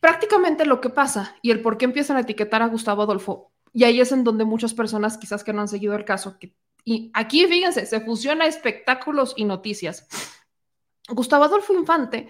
prácticamente 0.00 0.66
lo 0.66 0.80
que 0.80 0.90
pasa 0.90 1.36
y 1.42 1.50
el 1.50 1.62
por 1.62 1.78
qué 1.78 1.84
empiezan 1.84 2.16
a 2.16 2.20
etiquetar 2.20 2.62
a 2.62 2.66
Gustavo 2.66 3.02
Adolfo, 3.02 3.52
y 3.72 3.82
ahí 3.82 4.00
es 4.00 4.12
en 4.12 4.22
donde 4.22 4.44
muchas 4.44 4.72
personas 4.72 5.18
quizás 5.18 5.42
que 5.42 5.52
no 5.52 5.60
han 5.60 5.68
seguido 5.68 5.96
el 5.96 6.04
caso, 6.04 6.38
que 6.38 6.54
y 6.84 7.10
aquí, 7.14 7.46
fíjense, 7.46 7.86
se 7.86 8.00
fusiona 8.00 8.46
espectáculos 8.46 9.34
y 9.36 9.44
noticias. 9.44 10.06
Gustavo 11.08 11.44
Adolfo 11.44 11.72
Infante, 11.72 12.28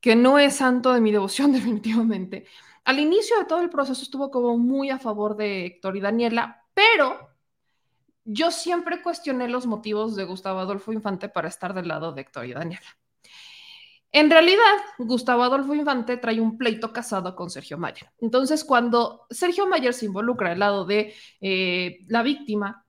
que 0.00 0.16
no 0.16 0.38
es 0.38 0.56
santo 0.56 0.92
de 0.92 1.00
mi 1.00 1.12
devoción 1.12 1.52
definitivamente, 1.52 2.46
al 2.84 2.98
inicio 2.98 3.38
de 3.38 3.46
todo 3.46 3.60
el 3.60 3.70
proceso 3.70 4.02
estuvo 4.02 4.30
como 4.30 4.58
muy 4.58 4.90
a 4.90 4.98
favor 4.98 5.36
de 5.36 5.66
Héctor 5.66 5.96
y 5.96 6.00
Daniela, 6.00 6.64
pero 6.74 7.30
yo 8.24 8.50
siempre 8.50 9.02
cuestioné 9.02 9.48
los 9.48 9.66
motivos 9.66 10.16
de 10.16 10.24
Gustavo 10.24 10.60
Adolfo 10.60 10.92
Infante 10.92 11.28
para 11.28 11.48
estar 11.48 11.72
del 11.72 11.88
lado 11.88 12.12
de 12.12 12.22
Héctor 12.22 12.46
y 12.46 12.52
Daniela. 12.52 12.98
En 14.12 14.30
realidad, 14.30 14.76
Gustavo 14.98 15.42
Adolfo 15.42 15.74
Infante 15.74 16.16
trae 16.18 16.40
un 16.40 16.56
pleito 16.56 16.92
casado 16.92 17.34
con 17.34 17.50
Sergio 17.50 17.78
Mayer. 17.78 18.10
Entonces, 18.20 18.64
cuando 18.64 19.26
Sergio 19.28 19.66
Mayer 19.66 19.92
se 19.92 20.06
involucra 20.06 20.52
al 20.52 20.58
lado 20.60 20.84
de 20.84 21.14
eh, 21.40 21.98
la 22.06 22.22
víctima, 22.22 22.83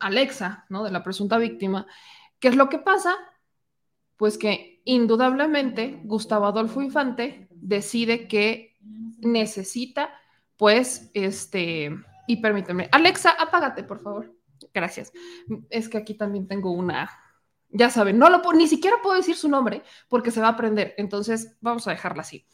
Alexa, 0.00 0.66
¿no? 0.68 0.84
De 0.84 0.90
la 0.90 1.02
presunta 1.02 1.38
víctima. 1.38 1.86
¿Qué 2.38 2.48
es 2.48 2.56
lo 2.56 2.68
que 2.68 2.78
pasa? 2.78 3.16
Pues 4.16 4.38
que 4.38 4.82
indudablemente 4.84 6.00
Gustavo 6.04 6.46
Adolfo 6.46 6.82
Infante 6.82 7.48
decide 7.50 8.28
que 8.28 8.76
necesita, 9.18 10.10
pues, 10.56 11.10
este, 11.14 11.90
y 12.26 12.36
permíteme, 12.36 12.88
Alexa, 12.92 13.30
apágate, 13.30 13.82
por 13.84 14.00
favor. 14.00 14.34
Gracias. 14.72 15.12
Es 15.70 15.88
que 15.88 15.98
aquí 15.98 16.14
también 16.14 16.46
tengo 16.46 16.72
una, 16.72 17.10
ya 17.70 17.90
saben, 17.90 18.18
no 18.18 18.30
lo 18.30 18.40
ni 18.52 18.68
siquiera 18.68 18.98
puedo 19.02 19.16
decir 19.16 19.36
su 19.36 19.48
nombre 19.48 19.82
porque 20.08 20.30
se 20.30 20.40
va 20.40 20.48
a 20.48 20.50
aprender, 20.50 20.94
entonces 20.96 21.56
vamos 21.60 21.86
a 21.86 21.90
dejarla 21.90 22.22
así. 22.22 22.46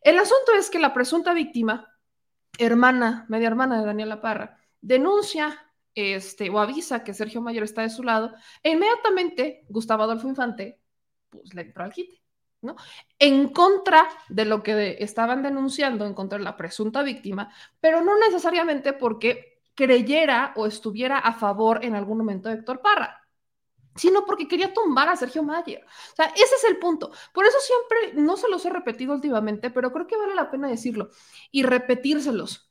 El 0.00 0.18
asunto 0.18 0.52
es 0.56 0.70
que 0.70 0.78
la 0.78 0.94
presunta 0.94 1.34
víctima, 1.34 1.92
hermana, 2.58 3.26
media 3.28 3.48
hermana 3.48 3.80
de 3.80 3.86
Daniela 3.86 4.20
Parra, 4.20 4.58
denuncia 4.80 5.65
este, 5.96 6.50
o 6.50 6.60
avisa 6.60 7.02
que 7.02 7.14
Sergio 7.14 7.40
Mayor 7.40 7.64
está 7.64 7.82
de 7.82 7.90
su 7.90 8.04
lado, 8.04 8.34
e 8.62 8.70
inmediatamente 8.70 9.64
Gustavo 9.68 10.04
Adolfo 10.04 10.28
Infante 10.28 10.78
pues, 11.30 11.54
le 11.54 11.62
entró 11.62 11.84
al 11.84 11.92
quite, 11.92 12.22
¿no? 12.60 12.76
En 13.18 13.48
contra 13.48 14.06
de 14.28 14.44
lo 14.44 14.62
que 14.62 14.98
estaban 15.00 15.42
denunciando, 15.42 16.06
en 16.06 16.14
contra 16.14 16.38
de 16.38 16.44
la 16.44 16.56
presunta 16.56 17.02
víctima, 17.02 17.52
pero 17.80 18.02
no 18.02 18.18
necesariamente 18.18 18.92
porque 18.92 19.62
creyera 19.74 20.52
o 20.56 20.66
estuviera 20.66 21.18
a 21.18 21.32
favor 21.32 21.84
en 21.84 21.94
algún 21.96 22.18
momento 22.18 22.48
de 22.48 22.56
Héctor 22.56 22.80
Parra 22.80 23.26
sino 23.96 24.26
porque 24.26 24.46
quería 24.46 24.74
tumbar 24.74 25.08
a 25.08 25.16
Sergio 25.16 25.42
Mayer. 25.42 25.82
O 26.12 26.16
sea, 26.16 26.26
ese 26.26 26.54
es 26.54 26.64
el 26.64 26.78
punto. 26.78 27.10
Por 27.32 27.46
eso 27.46 27.56
siempre, 27.60 28.22
no 28.22 28.36
se 28.36 28.48
los 28.48 28.64
he 28.66 28.70
repetido 28.70 29.14
últimamente, 29.14 29.70
pero 29.70 29.90
creo 29.90 30.06
que 30.06 30.18
vale 30.18 30.34
la 30.34 30.50
pena 30.50 30.68
decirlo 30.68 31.08
y 31.50 31.62
repetírselos 31.62 32.65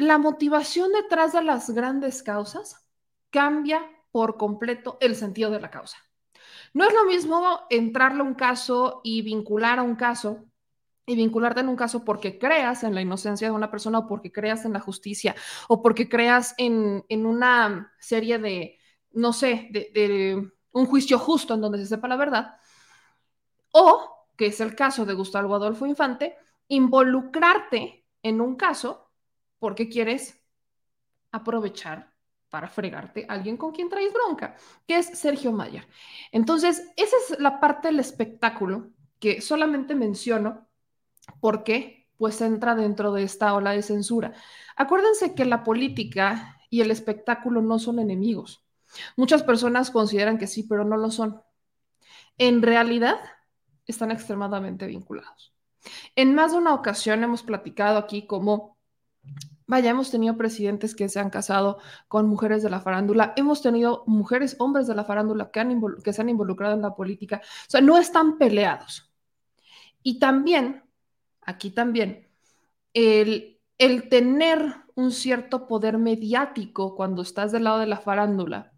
la 0.00 0.18
motivación 0.18 0.92
detrás 0.92 1.32
de 1.32 1.42
las 1.42 1.70
grandes 1.70 2.22
causas 2.22 2.86
cambia 3.30 3.80
por 4.10 4.36
completo 4.36 4.98
el 5.00 5.14
sentido 5.14 5.50
de 5.50 5.60
la 5.60 5.70
causa. 5.70 5.98
No 6.72 6.84
es 6.84 6.94
lo 6.94 7.04
mismo 7.04 7.60
entrarle 7.70 8.20
a 8.20 8.24
un 8.24 8.34
caso 8.34 9.00
y 9.04 9.22
vincular 9.22 9.78
a 9.78 9.82
un 9.82 9.96
caso 9.96 10.46
y 11.06 11.16
vincularte 11.16 11.60
en 11.60 11.68
un 11.68 11.76
caso 11.76 12.04
porque 12.04 12.38
creas 12.38 12.84
en 12.84 12.94
la 12.94 13.00
inocencia 13.00 13.48
de 13.48 13.54
una 13.54 13.70
persona 13.70 13.98
o 13.98 14.06
porque 14.06 14.30
creas 14.30 14.64
en 14.64 14.72
la 14.72 14.80
justicia 14.80 15.34
o 15.68 15.82
porque 15.82 16.08
creas 16.08 16.54
en, 16.58 17.04
una 17.08 17.92
serie 17.98 18.38
de, 18.38 18.78
no 19.12 19.32
sé, 19.32 19.68
de 19.70 20.52
un 20.72 20.86
juicio 20.86 21.18
justo 21.18 21.54
en 21.54 21.60
donde 21.60 21.78
se 21.78 21.86
sepa 21.86 22.08
la 22.08 22.16
verdad, 22.16 22.56
o, 23.72 24.26
que 24.36 24.46
es 24.46 24.60
el 24.60 24.74
caso 24.74 25.04
de 25.04 25.14
Gustavo 25.14 25.54
Adolfo 25.54 25.86
Infante, 25.86 26.36
involucrarte 26.68 28.06
en 28.22 28.40
un 28.40 28.56
caso 28.56 29.09
porque 29.60 29.88
quieres 29.88 30.42
aprovechar 31.30 32.12
para 32.48 32.68
fregarte 32.68 33.26
a 33.28 33.34
alguien 33.34 33.56
con 33.56 33.70
quien 33.70 33.88
traes 33.88 34.12
bronca, 34.12 34.56
que 34.88 34.96
es 34.96 35.06
Sergio 35.06 35.52
Mayer. 35.52 35.86
Entonces, 36.32 36.90
esa 36.96 37.16
es 37.16 37.38
la 37.38 37.60
parte 37.60 37.88
del 37.88 38.00
espectáculo 38.00 38.90
que 39.20 39.40
solamente 39.40 39.94
menciono 39.94 40.66
porque 41.40 42.08
pues 42.16 42.40
entra 42.40 42.74
dentro 42.74 43.12
de 43.12 43.22
esta 43.22 43.54
ola 43.54 43.70
de 43.70 43.82
censura. 43.82 44.34
Acuérdense 44.76 45.34
que 45.34 45.44
la 45.44 45.62
política 45.62 46.58
y 46.68 46.80
el 46.80 46.90
espectáculo 46.90 47.62
no 47.62 47.78
son 47.78 47.98
enemigos. 47.98 48.64
Muchas 49.16 49.42
personas 49.42 49.90
consideran 49.90 50.36
que 50.36 50.46
sí, 50.46 50.64
pero 50.64 50.84
no 50.84 50.96
lo 50.96 51.10
son. 51.10 51.40
En 52.36 52.62
realidad, 52.62 53.18
están 53.86 54.10
extremadamente 54.10 54.86
vinculados. 54.86 55.54
En 56.14 56.34
más 56.34 56.52
de 56.52 56.58
una 56.58 56.74
ocasión 56.74 57.22
hemos 57.22 57.42
platicado 57.42 57.98
aquí 57.98 58.26
cómo 58.26 58.76
Vaya, 59.66 59.90
hemos 59.90 60.10
tenido 60.10 60.36
presidentes 60.36 60.96
que 60.96 61.08
se 61.08 61.20
han 61.20 61.30
casado 61.30 61.78
con 62.08 62.26
mujeres 62.26 62.62
de 62.64 62.70
la 62.70 62.80
farándula, 62.80 63.32
hemos 63.36 63.62
tenido 63.62 64.02
mujeres, 64.08 64.56
hombres 64.58 64.88
de 64.88 64.96
la 64.96 65.04
farándula 65.04 65.50
que, 65.52 65.60
han 65.60 65.80
que 66.02 66.12
se 66.12 66.22
han 66.22 66.28
involucrado 66.28 66.74
en 66.74 66.82
la 66.82 66.96
política, 66.96 67.40
o 67.44 67.70
sea, 67.70 67.80
no 67.80 67.96
están 67.96 68.36
peleados. 68.36 69.12
Y 70.02 70.18
también, 70.18 70.82
aquí 71.42 71.70
también, 71.70 72.28
el, 72.94 73.60
el 73.78 74.08
tener 74.08 74.74
un 74.96 75.12
cierto 75.12 75.68
poder 75.68 75.98
mediático 75.98 76.96
cuando 76.96 77.22
estás 77.22 77.52
del 77.52 77.64
lado 77.64 77.78
de 77.78 77.86
la 77.86 77.98
farándula 77.98 78.72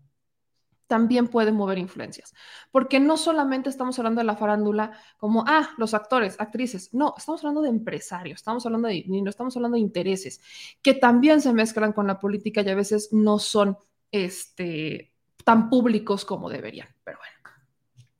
también 0.93 1.29
puede 1.29 1.53
mover 1.53 1.79
influencias. 1.79 2.35
Porque 2.71 3.01
no 3.01 3.17
solamente 3.17 3.71
estamos 3.71 3.99
hablando 3.99 4.21
de 4.21 4.27
la 4.27 4.37
farándula 4.37 4.93
como, 5.17 5.43
ah, 5.49 5.71
los 5.79 5.95
actores, 5.95 6.39
actrices, 6.39 6.93
no, 6.93 7.15
estamos 7.17 7.43
hablando 7.43 7.63
de 7.63 7.71
empresarios, 7.71 8.41
estamos 8.41 8.67
hablando 8.67 8.89
de 8.89 8.95
dinero, 8.97 9.31
estamos 9.31 9.57
hablando 9.57 9.77
de 9.77 9.81
intereses, 9.81 10.43
que 10.83 10.93
también 10.93 11.41
se 11.41 11.55
mezclan 11.55 11.95
con 11.95 12.07
la 12.07 12.21
política 12.21 12.61
y 12.61 12.69
a 12.69 12.75
veces 12.75 13.09
no 13.11 13.39
son 13.39 13.79
este, 14.11 15.15
tan 15.45 15.71
públicos 15.71 16.27
como 16.27 16.51
deberían. 16.51 16.89
Pero 17.05 17.17
bueno. 17.17 17.57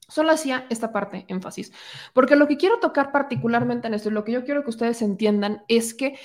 Solo 0.09 0.33
hacía 0.33 0.67
esta 0.71 0.93
parte 0.93 1.27
énfasis, 1.29 1.75
porque 2.15 2.37
lo 2.37 2.49
que 2.49 2.57
quiero 2.57 2.79
tocar 2.81 3.13
particularmente 3.13 3.89
en 3.89 3.93
esto 3.93 4.09
y 4.09 4.13
lo 4.13 4.25
que 4.25 4.33
yo 4.33 4.47
quiero 4.47 4.65
que 4.65 4.71
ustedes 4.71 5.03
entiendan 5.03 5.63
es 5.69 5.93
que 5.93 6.19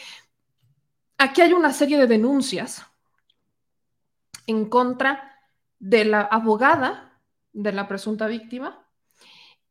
aquí 1.18 1.42
hay 1.42 1.52
una 1.52 1.74
serie 1.74 1.98
de 1.98 2.08
denuncias 2.08 2.86
en 4.46 4.70
contra 4.70 5.37
de 5.80 6.06
la 6.06 6.22
abogada 6.22 7.20
de 7.54 7.72
la 7.72 7.88
presunta 7.88 8.28
víctima 8.28 8.88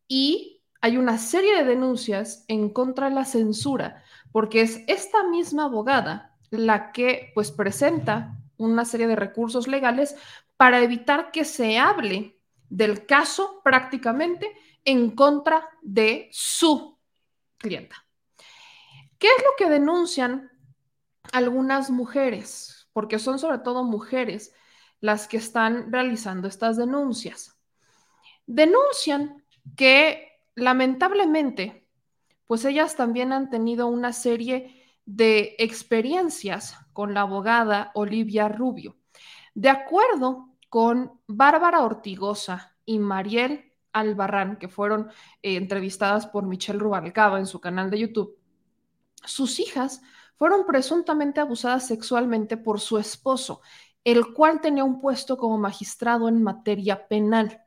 y 0.09 0.63
hay 0.81 0.99
una 0.99 1.19
serie 1.19 1.57
de 1.57 1.65
denuncias 1.65 2.45
en 2.49 2.71
contra 2.71 3.09
de 3.09 3.15
la 3.15 3.25
censura, 3.25 4.03
porque 4.33 4.61
es 4.61 4.83
esta 4.87 5.25
misma 5.25 5.65
abogada 5.65 6.37
la 6.51 6.93
que 6.93 7.33
pues 7.35 7.51
presenta 7.51 8.39
una 8.57 8.85
serie 8.85 9.07
de 9.07 9.17
recursos 9.17 9.67
legales 9.67 10.17
para 10.57 10.81
evitar 10.81 11.31
que 11.33 11.45
se 11.45 11.79
hable 11.79 12.39
del 12.69 13.07
caso 13.07 13.61
prácticamente 13.63 14.53
en 14.85 15.11
contra 15.11 15.69
de 15.83 16.29
su 16.33 16.99
clienta. 17.59 17.97
¿Qué 19.19 19.27
es 19.27 19.45
lo 19.45 19.51
que 19.59 19.71
denuncian 19.71 20.51
algunas 21.33 21.91
mujeres? 21.91 22.89
Porque 22.93 23.19
son 23.19 23.39
sobre 23.39 23.59
todo 23.59 23.85
mujeres 23.85 24.53
las 25.01 25.29
que 25.29 25.37
están 25.37 25.93
realizando 25.93 26.49
estas 26.49 26.77
denuncias. 26.77 27.59
Denuncian 28.47 29.45
que 29.77 30.41
lamentablemente, 30.55 31.89
pues 32.47 32.65
ellas 32.65 32.97
también 32.97 33.33
han 33.33 33.51
tenido 33.51 33.87
una 33.89 34.13
serie 34.13 34.85
de 35.05 35.55
experiencias 35.59 36.77
con 36.93 37.15
la 37.15 37.23
abogada 37.23 37.93
Olivia 37.95 38.49
Rubio. 38.49 38.97
De 39.55 39.69
acuerdo 39.69 40.51
con 40.69 41.21
Bárbara 41.27 41.83
Ortigosa 41.83 42.77
y 42.85 42.99
Mariel 42.99 43.73
Albarrán, 43.93 44.57
que 44.59 44.69
fueron 44.69 45.09
eh, 45.43 45.57
entrevistadas 45.57 46.27
por 46.27 46.47
Michelle 46.47 46.79
Rubalcaba 46.79 47.39
en 47.39 47.47
su 47.47 47.61
canal 47.61 47.91
de 47.91 48.01
YouTube, 48.01 48.37
sus 49.25 49.59
hijas 49.61 50.03
fueron 50.37 50.67
presuntamente 50.67 51.41
abusadas 51.41 51.87
sexualmente 51.87 52.57
por 52.57 52.81
su 52.81 52.99
esposo 52.99 53.63
el 54.07 54.33
cual 54.33 54.61
tenía 54.61 54.85
un 54.85 55.01
puesto 55.01 55.37
como 55.37 55.59
magistrado 55.59 56.29
en 56.29 56.41
materia 56.41 57.09
penal. 57.09 57.65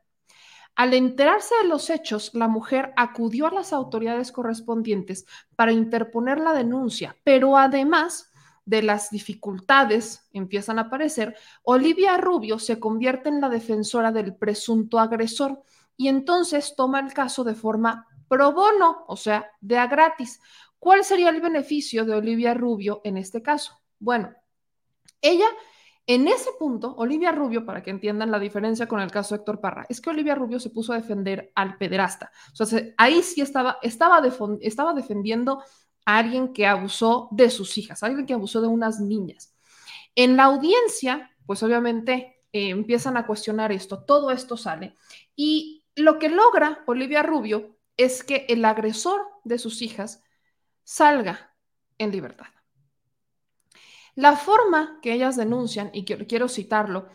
Al 0.74 0.94
enterarse 0.94 1.54
de 1.60 1.68
los 1.68 1.90
hechos, 1.90 2.30
la 2.32 2.48
mujer 2.48 2.94
acudió 2.96 3.46
a 3.46 3.50
las 3.50 3.74
autoridades 3.74 4.32
correspondientes 4.32 5.26
para 5.54 5.72
interponer 5.72 6.40
la 6.40 6.54
denuncia, 6.54 7.14
pero 7.24 7.58
además 7.58 8.32
de 8.64 8.82
las 8.82 9.10
dificultades 9.10 10.30
empiezan 10.32 10.78
a 10.78 10.82
aparecer, 10.82 11.36
Olivia 11.62 12.16
Rubio 12.16 12.58
se 12.58 12.80
convierte 12.80 13.28
en 13.28 13.42
la 13.42 13.50
defensora 13.50 14.10
del 14.10 14.34
presunto 14.34 14.98
agresor 14.98 15.62
y 15.94 16.08
entonces 16.08 16.74
toma 16.74 17.00
el 17.00 17.12
caso 17.12 17.44
de 17.44 17.54
forma 17.54 18.06
pro 18.28 18.52
bono, 18.52 19.04
o 19.08 19.16
sea, 19.16 19.50
de 19.60 19.76
a 19.76 19.88
gratis. 19.88 20.40
¿Cuál 20.78 21.04
sería 21.04 21.28
el 21.28 21.42
beneficio 21.42 22.06
de 22.06 22.14
Olivia 22.14 22.54
Rubio 22.54 23.02
en 23.04 23.18
este 23.18 23.42
caso? 23.42 23.78
Bueno, 23.98 24.32
ella 25.20 25.46
en 26.12 26.26
ese 26.26 26.50
punto, 26.58 26.96
Olivia 26.96 27.30
Rubio, 27.30 27.64
para 27.64 27.84
que 27.84 27.90
entiendan 27.90 28.32
la 28.32 28.40
diferencia 28.40 28.88
con 28.88 28.98
el 28.98 29.12
caso 29.12 29.32
de 29.32 29.38
Héctor 29.38 29.60
Parra, 29.60 29.86
es 29.88 30.00
que 30.00 30.10
Olivia 30.10 30.34
Rubio 30.34 30.58
se 30.58 30.70
puso 30.70 30.92
a 30.92 30.96
defender 30.96 31.52
al 31.54 31.78
pederasta. 31.78 32.32
O 32.52 32.66
sea, 32.66 32.82
ahí 32.96 33.22
sí 33.22 33.40
estaba, 33.40 33.78
estaba, 33.80 34.20
defendiendo 34.20 35.62
a 36.04 36.18
alguien 36.18 36.52
que 36.52 36.66
abusó 36.66 37.28
de 37.30 37.48
sus 37.48 37.78
hijas, 37.78 38.02
alguien 38.02 38.26
que 38.26 38.34
abusó 38.34 38.60
de 38.60 38.66
unas 38.66 38.98
niñas. 38.98 39.54
En 40.16 40.36
la 40.36 40.46
audiencia, 40.46 41.30
pues 41.46 41.62
obviamente 41.62 42.42
eh, 42.52 42.70
empiezan 42.70 43.16
a 43.16 43.24
cuestionar 43.24 43.70
esto, 43.70 44.02
todo 44.02 44.32
esto 44.32 44.56
sale. 44.56 44.94
Y 45.36 45.84
lo 45.94 46.18
que 46.18 46.28
logra 46.28 46.82
Olivia 46.88 47.22
Rubio 47.22 47.78
es 47.96 48.24
que 48.24 48.46
el 48.48 48.64
agresor 48.64 49.20
de 49.44 49.58
sus 49.58 49.80
hijas 49.80 50.24
salga 50.82 51.54
en 51.98 52.10
libertad. 52.10 52.48
La 54.20 54.36
forma 54.36 54.98
que 55.00 55.14
ellas 55.14 55.34
denuncian, 55.36 55.88
y 55.94 56.04
quiero, 56.04 56.46
citarlo, 56.46 57.08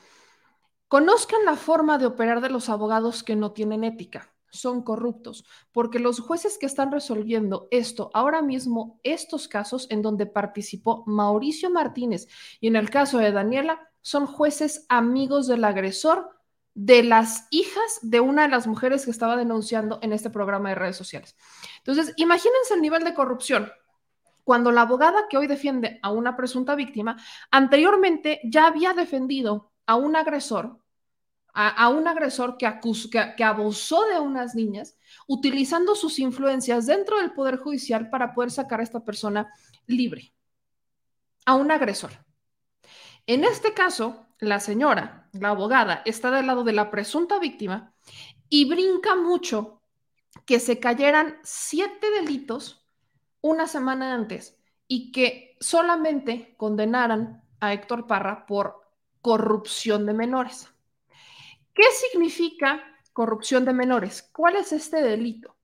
conozcan 0.88 1.46
la 1.46 1.56
forma 1.56 2.00
de 2.00 2.08
operar 2.08 2.42
de 2.42 2.50
los 2.50 2.68
abogados 2.68 3.22
que 3.22 3.36
no 3.36 3.52
tienen 3.52 3.84
ética, 3.84 4.34
son 4.50 4.82
corruptos, 4.82 5.46
porque 5.72 6.00
los 6.00 6.20
jueces 6.20 6.58
que 6.58 6.66
están 6.66 6.92
resolviendo 6.92 7.68
esto 7.70 8.10
ahora 8.16 8.42
mismo, 8.42 9.00
estos 9.04 9.48
casos 9.48 9.86
en 9.92 10.02
donde 10.02 10.26
participó 10.26 11.04
Mauricio 11.06 11.70
Martínez 11.70 12.28
y 12.60 12.70
en 12.70 12.76
el 12.76 12.90
caso 12.90 13.20
de 13.20 13.32
Daniela, 13.32 13.88
son 14.02 14.26
jueces 14.26 14.88
amigos 14.90 15.46
del 15.46 15.64
agresor 15.64 16.32
de 16.74 17.04
las 17.04 17.46
hijas 17.52 18.00
de 18.02 18.20
una 18.20 18.42
de 18.42 18.50
las 18.50 18.66
mujeres 18.66 19.06
que 19.06 19.12
estaba 19.12 19.38
denunciando 19.38 20.00
en 20.02 20.12
este 20.12 20.32
programa 20.32 20.70
de 20.70 20.76
redes 20.76 20.96
sociales. 20.98 21.36
Entonces, 21.78 22.16
imagínense 22.18 22.74
el 22.74 22.82
nivel 22.82 23.04
de 23.04 23.14
corrupción 23.14 23.72
cuando 24.46 24.72
la 24.72 24.82
abogada 24.82 25.28
que 25.28 25.38
hoy 25.38 25.48
defiende 25.48 26.00
a 26.02 26.12
una 26.12 26.38
presunta 26.38 26.76
víctima 26.76 27.18
anteriormente 27.52 28.40
ya 28.46 28.68
había 28.68 28.94
defendido 28.94 29.74
a 29.88 29.96
un 29.96 30.16
agresor, 30.16 30.80
a, 31.54 31.90
un 31.90 32.08
agresor 32.08 32.58
que, 32.58 32.72
que, 33.38 33.44
abusó 33.44 34.06
de 34.06 34.20
unas 34.20 34.56
niñas, 34.56 34.98
utilizando 35.28 35.96
sus 35.96 36.20
influencias 36.20 36.86
dentro 36.86 37.18
del 37.18 37.34
Poder 37.34 37.58
Judicial 37.58 38.10
para 38.10 38.34
poder 38.34 38.52
sacar 38.52 38.82
a 38.82 38.84
esta 38.84 39.04
persona 39.04 39.52
libre, 39.88 40.34
a 41.46 41.56
un 41.56 41.72
agresor. 41.72 42.12
En 43.26 43.44
este 43.44 43.74
caso, 43.74 44.28
la 44.40 44.60
señora, 44.60 45.30
la 45.32 45.50
abogada, 45.50 46.02
está 46.06 46.30
del 46.30 46.48
lado 46.48 46.64
de 46.64 46.74
la 46.74 46.92
presunta 46.92 47.40
víctima 47.40 47.94
y 48.50 48.66
brinca 48.66 49.16
mucho 49.16 49.82
que 50.46 50.60
se 50.60 50.80
cayeran 50.80 51.40
siete 51.44 52.12
delitos 52.12 52.85
una 53.46 53.68
semana 53.68 54.16
antes 54.16 54.58
y 54.88 55.12
que 55.12 55.56
solamente 55.60 56.56
condenaran 56.58 57.44
a 57.60 57.74
Héctor 57.74 58.08
Parra 58.08 58.48
por 58.48 58.82
corrupción 59.22 60.08
de 60.08 60.14
menores. 60.14 60.68
¿Qué 61.72 61.84
significa 61.92 62.84
corrupción 63.14 63.64
de 63.64 63.74
menores? 63.74 64.24
¿Cuál 64.34 64.56
es 64.56 64.72
este 64.72 65.04
delito? 65.04 65.56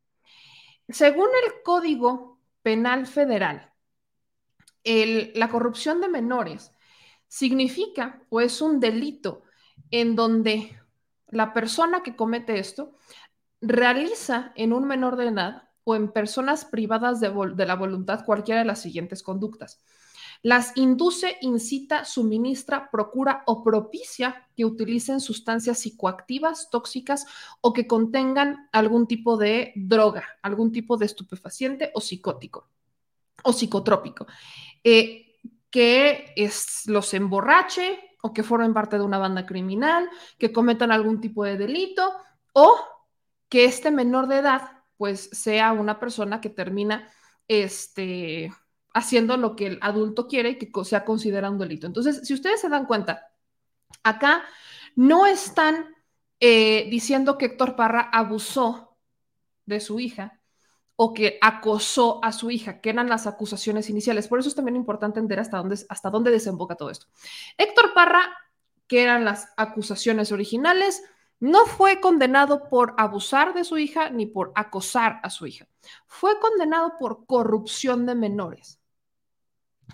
Según 0.90 1.30
el 1.44 1.64
Código 1.64 2.40
Penal 2.62 3.08
Federal, 3.08 3.74
la 4.84 5.50
corrupción 5.50 6.02
de 6.02 6.10
menores 6.10 6.72
significa 7.28 8.22
o 8.30 8.42
es 8.42 8.62
un 8.62 8.80
delito 8.80 9.42
en 9.90 10.16
donde 10.16 10.80
la 11.30 11.52
persona 11.52 12.04
que 12.04 12.16
comete 12.16 12.60
esto 12.60 12.96
realiza 13.60 14.52
en 14.56 14.72
un 14.72 14.86
menor 14.86 15.16
de 15.16 15.30
edad 15.30 15.71
o 15.84 15.96
en 15.96 16.12
personas 16.12 16.66
privadas 16.66 17.20
de, 17.20 17.30
la 17.66 17.76
voluntad 17.76 18.24
cualquiera 18.26 18.60
de 18.62 18.66
las 18.66 18.82
siguientes 18.82 19.24
conductas. 19.24 19.80
Las 20.44 20.76
induce, 20.76 21.38
incita, 21.42 22.04
suministra, 22.04 22.90
procura 22.90 23.44
o 23.46 23.64
propicia 23.64 24.48
que 24.56 24.66
utilicen 24.66 25.20
sustancias 25.20 25.80
psicoactivas, 25.80 26.70
tóxicas 26.72 27.26
o 27.62 27.74
que 27.74 27.86
contengan 27.86 28.68
algún 28.72 29.08
tipo 29.08 29.38
de 29.38 29.72
droga, 29.76 30.26
algún 30.42 30.72
tipo 30.72 30.98
de 30.98 31.06
estupefaciente 31.06 31.92
o 31.94 32.02
psicótico 32.02 32.68
o 33.44 33.54
psicotrópico, 33.54 34.28
eh, 34.84 35.40
que 35.70 36.34
los 36.88 37.14
emborrache 37.14 38.00
o 38.22 38.34
que 38.34 38.44
formen 38.44 38.74
parte 38.74 38.98
de 38.98 39.04
una 39.04 39.18
banda 39.18 39.46
criminal, 39.46 40.10
que 40.38 40.52
cometan 40.52 40.92
algún 40.92 41.22
tipo 41.22 41.44
de 41.44 41.58
delito 41.58 42.14
o 42.54 42.76
que 43.50 43.66
este 43.66 43.90
menor 43.90 44.28
de 44.28 44.38
edad 44.38 44.81
pues 45.02 45.32
sea 45.32 45.72
una 45.72 46.00
persona 46.00 46.42
que 46.42 46.52
termina 46.52 47.10
este, 47.48 48.54
haciendo 48.94 49.36
lo 49.36 49.56
que 49.56 49.66
el 49.66 49.80
adulto 49.82 50.28
quiere 50.28 50.52
y 50.52 50.56
que 50.60 50.70
sea 50.86 51.06
considerado 51.06 51.52
un 51.52 51.58
delito. 51.58 51.88
Entonces, 51.88 52.22
si 52.24 52.36
ustedes 52.36 52.62
se 52.62 52.70
dan 52.70 52.86
cuenta, 52.86 53.32
acá 54.04 54.44
no 54.96 55.26
están 55.26 55.88
eh, 56.40 56.88
diciendo 56.92 57.40
que 57.40 57.48
Héctor 57.48 57.76
Parra 57.76 58.12
abusó 58.14 58.96
de 59.66 59.80
su 59.80 60.00
hija 60.00 60.40
o 60.96 61.16
que 61.16 61.40
acosó 61.42 62.24
a 62.24 62.32
su 62.32 62.52
hija, 62.52 62.80
que 62.80 62.92
eran 62.92 63.10
las 63.10 63.26
acusaciones 63.26 63.90
iniciales. 63.90 64.28
Por 64.28 64.40
eso 64.40 64.50
es 64.50 64.56
también 64.56 64.76
importante 64.76 65.18
entender 65.18 65.40
hasta 65.40 65.58
dónde, 65.58 65.80
hasta 65.90 66.12
dónde 66.12 66.30
desemboca 66.30 66.76
todo 66.76 66.92
esto. 66.92 67.08
Héctor 67.58 67.96
Parra, 67.96 68.38
que 68.86 69.02
eran 69.02 69.26
las 69.26 69.52
acusaciones 69.58 70.32
originales, 70.32 71.02
no 71.42 71.66
fue 71.66 72.00
condenado 72.00 72.70
por 72.70 72.94
abusar 72.98 73.54
de 73.56 73.64
su 73.64 73.80
hija 73.80 74.12
ni 74.12 74.28
por 74.28 74.52
acosar 74.56 75.20
a 75.24 75.30
su 75.32 75.48
hija. 75.48 75.68
Fue 76.06 76.40
condenado 76.40 76.94
por 77.00 77.26
corrupción 77.26 78.06
de 78.06 78.14
menores. 78.14 78.80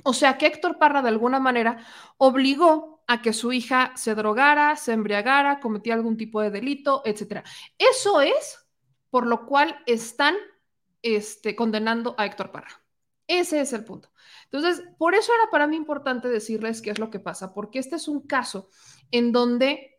O 0.04 0.14
sea 0.14 0.38
que 0.38 0.46
Héctor 0.46 0.78
Parra 0.78 1.02
de 1.02 1.08
alguna 1.08 1.40
manera 1.40 1.86
obligó 2.18 3.02
a 3.08 3.22
que 3.22 3.32
su 3.32 3.54
hija 3.54 3.94
se 3.96 4.14
drogara, 4.14 4.76
se 4.76 4.92
embriagara, 4.92 5.62
cometía 5.62 5.94
algún 5.94 6.18
tipo 6.18 6.42
de 6.42 6.52
delito, 6.52 7.02
etc. 7.06 7.44
Eso 7.78 8.20
es 8.20 8.68
por 9.10 9.26
lo 9.26 9.46
cual 9.46 9.82
están 9.86 10.36
este, 11.02 11.56
condenando 11.56 12.14
a 12.18 12.26
Héctor 12.26 12.52
Parra. 12.52 12.84
Ese 13.26 13.62
es 13.62 13.72
el 13.72 13.86
punto. 13.86 14.12
Entonces, 14.52 14.84
por 14.98 15.16
eso 15.16 15.32
era 15.34 15.50
para 15.50 15.66
mí 15.66 15.78
importante 15.78 16.28
decirles 16.28 16.82
qué 16.82 16.90
es 16.90 17.00
lo 17.00 17.10
que 17.10 17.22
pasa, 17.22 17.54
porque 17.54 17.80
este 17.80 17.96
es 17.96 18.10
un 18.10 18.28
caso 18.28 18.70
en 19.12 19.32
donde 19.32 19.97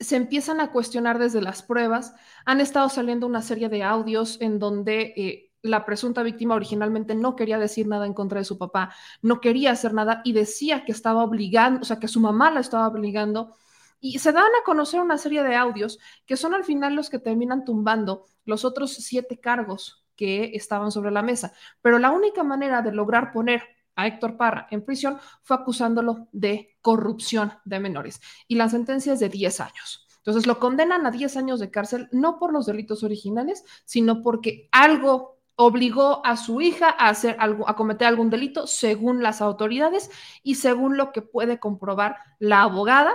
se 0.00 0.16
empiezan 0.16 0.60
a 0.60 0.72
cuestionar 0.72 1.18
desde 1.18 1.42
las 1.42 1.62
pruebas. 1.62 2.14
Han 2.46 2.60
estado 2.60 2.88
saliendo 2.88 3.26
una 3.26 3.42
serie 3.42 3.68
de 3.68 3.82
audios 3.82 4.40
en 4.40 4.58
donde 4.58 5.12
eh, 5.16 5.52
la 5.62 5.84
presunta 5.84 6.22
víctima 6.22 6.54
originalmente 6.54 7.14
no 7.14 7.36
quería 7.36 7.58
decir 7.58 7.86
nada 7.86 8.06
en 8.06 8.14
contra 8.14 8.38
de 8.38 8.46
su 8.46 8.56
papá, 8.56 8.94
no 9.20 9.40
quería 9.40 9.72
hacer 9.72 9.92
nada 9.92 10.22
y 10.24 10.32
decía 10.32 10.84
que 10.86 10.92
estaba 10.92 11.22
obligando, 11.22 11.82
o 11.82 11.84
sea, 11.84 11.98
que 11.98 12.08
su 12.08 12.18
mamá 12.18 12.50
la 12.50 12.60
estaba 12.60 12.88
obligando. 12.88 13.54
Y 14.02 14.18
se 14.18 14.32
dan 14.32 14.44
a 14.44 14.64
conocer 14.64 15.00
una 15.00 15.18
serie 15.18 15.42
de 15.42 15.54
audios 15.54 15.98
que 16.24 16.38
son 16.38 16.54
al 16.54 16.64
final 16.64 16.94
los 16.94 17.10
que 17.10 17.18
terminan 17.18 17.66
tumbando 17.66 18.24
los 18.46 18.64
otros 18.64 18.94
siete 18.94 19.38
cargos 19.38 20.06
que 20.16 20.52
estaban 20.54 20.90
sobre 20.90 21.10
la 21.10 21.20
mesa. 21.20 21.52
Pero 21.82 21.98
la 21.98 22.10
única 22.10 22.42
manera 22.42 22.80
de 22.80 22.92
lograr 22.92 23.30
poner 23.30 23.62
Héctor 24.06 24.36
Parra 24.36 24.66
en 24.70 24.84
prisión 24.84 25.18
fue 25.42 25.56
acusándolo 25.56 26.28
de 26.32 26.76
corrupción 26.80 27.52
de 27.64 27.80
menores 27.80 28.20
y 28.48 28.56
la 28.56 28.68
sentencia 28.68 29.12
es 29.12 29.20
de 29.20 29.28
10 29.28 29.60
años. 29.60 30.06
Entonces 30.18 30.46
lo 30.46 30.58
condenan 30.58 31.06
a 31.06 31.10
10 31.10 31.36
años 31.36 31.60
de 31.60 31.70
cárcel 31.70 32.08
no 32.12 32.38
por 32.38 32.52
los 32.52 32.66
delitos 32.66 33.02
originales, 33.02 33.64
sino 33.84 34.22
porque 34.22 34.68
algo 34.70 35.38
obligó 35.56 36.24
a 36.24 36.36
su 36.36 36.60
hija 36.60 36.88
a 36.88 37.08
hacer 37.08 37.36
algo, 37.38 37.68
a 37.68 37.76
cometer 37.76 38.06
algún 38.06 38.30
delito 38.30 38.66
según 38.66 39.22
las 39.22 39.42
autoridades 39.42 40.10
y 40.42 40.54
según 40.54 40.96
lo 40.96 41.12
que 41.12 41.22
puede 41.22 41.58
comprobar 41.58 42.16
la 42.38 42.62
abogada, 42.62 43.12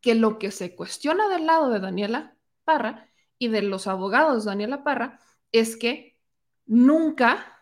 que 0.00 0.14
lo 0.14 0.38
que 0.38 0.50
se 0.50 0.74
cuestiona 0.74 1.28
del 1.28 1.46
lado 1.46 1.70
de 1.70 1.80
Daniela 1.80 2.36
Parra 2.64 3.08
y 3.38 3.48
de 3.48 3.62
los 3.62 3.86
abogados 3.86 4.44
de 4.44 4.50
Daniela 4.50 4.82
Parra 4.84 5.18
es 5.52 5.76
que 5.76 6.18
nunca 6.66 7.53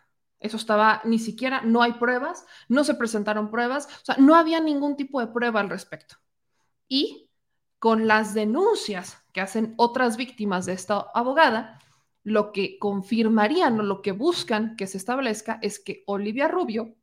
eso 0.42 0.56
estaba, 0.56 1.00
ni 1.04 1.18
siquiera, 1.18 1.62
no 1.62 1.82
hay 1.82 1.92
pruebas, 1.92 2.44
no 2.68 2.84
se 2.84 2.94
presentaron 2.94 3.50
pruebas, 3.50 3.86
o 3.86 4.04
sea, 4.04 4.16
no 4.18 4.34
había 4.34 4.60
ningún 4.60 4.96
tipo 4.96 5.20
de 5.20 5.28
prueba 5.28 5.60
al 5.60 5.70
respecto. 5.70 6.16
Y 6.88 7.30
con 7.78 8.06
las 8.06 8.34
denuncias 8.34 9.18
que 9.32 9.40
hacen 9.40 9.74
otras 9.76 10.16
víctimas 10.16 10.66
de 10.66 10.72
esta 10.74 11.06
abogada, 11.14 11.78
lo 12.24 12.52
que 12.52 12.78
confirmarían 12.78 13.80
o 13.80 13.82
lo 13.82 14.02
que 14.02 14.12
buscan 14.12 14.76
que 14.76 14.86
se 14.86 14.98
establezca 14.98 15.58
es 15.62 15.78
que 15.78 16.04
Olivia 16.06 16.48
Rubio 16.48 16.94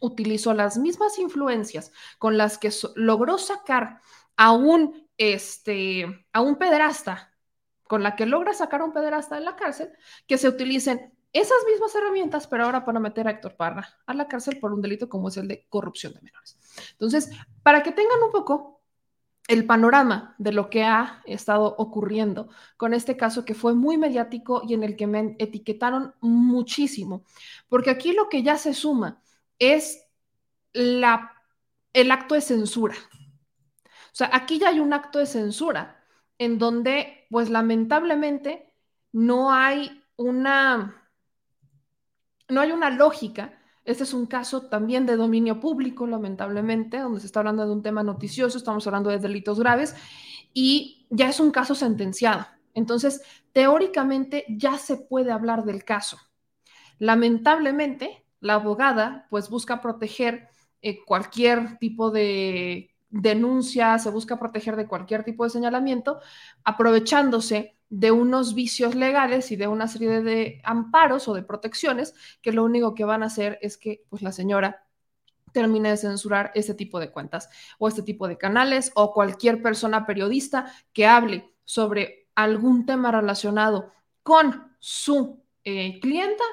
utilizó 0.00 0.54
las 0.54 0.78
mismas 0.78 1.18
influencias 1.18 1.92
con 2.18 2.36
las 2.36 2.58
que 2.58 2.70
logró 2.96 3.38
sacar 3.38 4.00
a 4.36 4.52
un, 4.52 5.08
este, 5.16 6.26
pederasta, 6.58 7.32
con 7.84 8.02
la 8.02 8.16
que 8.16 8.26
logra 8.26 8.54
sacar 8.54 8.80
a 8.80 8.84
un 8.84 8.92
pederasta 8.92 9.36
de 9.36 9.42
la 9.42 9.56
cárcel, 9.56 9.92
que 10.26 10.38
se 10.38 10.48
utilicen 10.48 11.13
esas 11.34 11.58
mismas 11.68 11.94
herramientas, 11.94 12.46
pero 12.46 12.64
ahora 12.64 12.84
para 12.84 13.00
meter 13.00 13.26
a 13.26 13.32
Héctor 13.32 13.56
Parra 13.56 13.88
a 14.06 14.14
la 14.14 14.28
cárcel 14.28 14.58
por 14.60 14.72
un 14.72 14.80
delito 14.80 15.08
como 15.08 15.28
es 15.28 15.36
el 15.36 15.48
de 15.48 15.66
corrupción 15.68 16.14
de 16.14 16.22
menores. 16.22 16.56
Entonces, 16.92 17.30
para 17.62 17.82
que 17.82 17.92
tengan 17.92 18.22
un 18.22 18.30
poco 18.30 18.80
el 19.48 19.66
panorama 19.66 20.34
de 20.38 20.52
lo 20.52 20.70
que 20.70 20.84
ha 20.84 21.22
estado 21.26 21.74
ocurriendo 21.76 22.48
con 22.76 22.94
este 22.94 23.16
caso 23.16 23.44
que 23.44 23.54
fue 23.54 23.74
muy 23.74 23.98
mediático 23.98 24.62
y 24.66 24.74
en 24.74 24.84
el 24.84 24.96
que 24.96 25.06
me 25.06 25.36
etiquetaron 25.38 26.14
muchísimo, 26.20 27.24
porque 27.68 27.90
aquí 27.90 28.12
lo 28.12 28.28
que 28.28 28.42
ya 28.42 28.56
se 28.56 28.72
suma 28.72 29.20
es 29.58 30.06
la, 30.72 31.32
el 31.92 32.10
acto 32.10 32.36
de 32.36 32.40
censura. 32.40 32.94
O 33.86 34.16
sea, 34.16 34.30
aquí 34.32 34.58
ya 34.60 34.68
hay 34.68 34.78
un 34.78 34.92
acto 34.92 35.18
de 35.18 35.26
censura 35.26 36.00
en 36.38 36.58
donde, 36.58 37.26
pues 37.28 37.50
lamentablemente, 37.50 38.72
no 39.12 39.52
hay 39.52 40.02
una 40.16 41.03
no 42.48 42.60
hay 42.60 42.72
una 42.72 42.90
lógica. 42.90 43.58
Este 43.84 44.04
es 44.04 44.14
un 44.14 44.26
caso 44.26 44.68
también 44.68 45.06
de 45.06 45.16
dominio 45.16 45.60
público, 45.60 46.06
lamentablemente, 46.06 46.98
donde 46.98 47.20
se 47.20 47.26
está 47.26 47.40
hablando 47.40 47.66
de 47.66 47.72
un 47.72 47.82
tema 47.82 48.02
noticioso, 48.02 48.56
estamos 48.56 48.86
hablando 48.86 49.10
de 49.10 49.18
delitos 49.18 49.58
graves 49.58 49.94
y 50.54 51.06
ya 51.10 51.28
es 51.28 51.40
un 51.40 51.50
caso 51.50 51.74
sentenciado. 51.74 52.46
Entonces, 52.72 53.22
teóricamente 53.52 54.44
ya 54.48 54.78
se 54.78 54.96
puede 54.96 55.32
hablar 55.32 55.64
del 55.64 55.84
caso. 55.84 56.18
Lamentablemente, 56.98 58.24
la 58.40 58.54
abogada 58.54 59.26
pues 59.30 59.50
busca 59.50 59.80
proteger 59.80 60.48
eh, 60.80 61.04
cualquier 61.04 61.78
tipo 61.78 62.10
de 62.10 62.90
denuncia, 63.10 63.98
se 63.98 64.10
busca 64.10 64.38
proteger 64.38 64.76
de 64.76 64.88
cualquier 64.88 65.24
tipo 65.24 65.44
de 65.44 65.50
señalamiento, 65.50 66.20
aprovechándose 66.64 67.73
de 67.88 68.10
unos 68.10 68.54
vicios 68.54 68.94
legales 68.94 69.50
y 69.50 69.56
de 69.56 69.68
una 69.68 69.88
serie 69.88 70.22
de 70.22 70.60
amparos 70.64 71.28
o 71.28 71.34
de 71.34 71.42
protecciones 71.42 72.14
que 72.42 72.52
lo 72.52 72.64
único 72.64 72.94
que 72.94 73.04
van 73.04 73.22
a 73.22 73.26
hacer 73.26 73.58
es 73.62 73.76
que 73.76 74.04
pues 74.08 74.22
la 74.22 74.32
señora 74.32 74.86
termine 75.52 75.90
de 75.90 75.96
censurar 75.96 76.50
este 76.54 76.74
tipo 76.74 76.98
de 76.98 77.10
cuentas 77.10 77.48
o 77.78 77.86
este 77.88 78.02
tipo 78.02 78.26
de 78.26 78.36
canales 78.36 78.90
o 78.94 79.12
cualquier 79.12 79.62
persona 79.62 80.06
periodista 80.06 80.72
que 80.92 81.06
hable 81.06 81.54
sobre 81.64 82.28
algún 82.34 82.84
tema 82.84 83.12
relacionado 83.12 83.92
con 84.22 84.76
su 84.80 85.42
eh, 85.62 86.00
clienta 86.00 86.44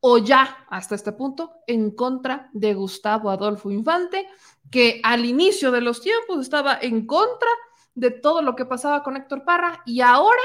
o 0.00 0.18
ya 0.18 0.64
hasta 0.68 0.94
este 0.94 1.12
punto 1.12 1.52
en 1.66 1.90
contra 1.90 2.48
de 2.52 2.74
Gustavo 2.74 3.30
Adolfo 3.30 3.70
Infante, 3.70 4.26
que 4.70 5.00
al 5.02 5.24
inicio 5.24 5.70
de 5.70 5.80
los 5.80 6.00
tiempos 6.00 6.40
estaba 6.40 6.78
en 6.80 7.06
contra 7.06 7.48
de 7.94 8.10
todo 8.10 8.42
lo 8.42 8.54
que 8.56 8.66
pasaba 8.66 9.02
con 9.02 9.16
Héctor 9.16 9.44
Parra 9.44 9.82
y 9.84 10.00
ahora 10.00 10.42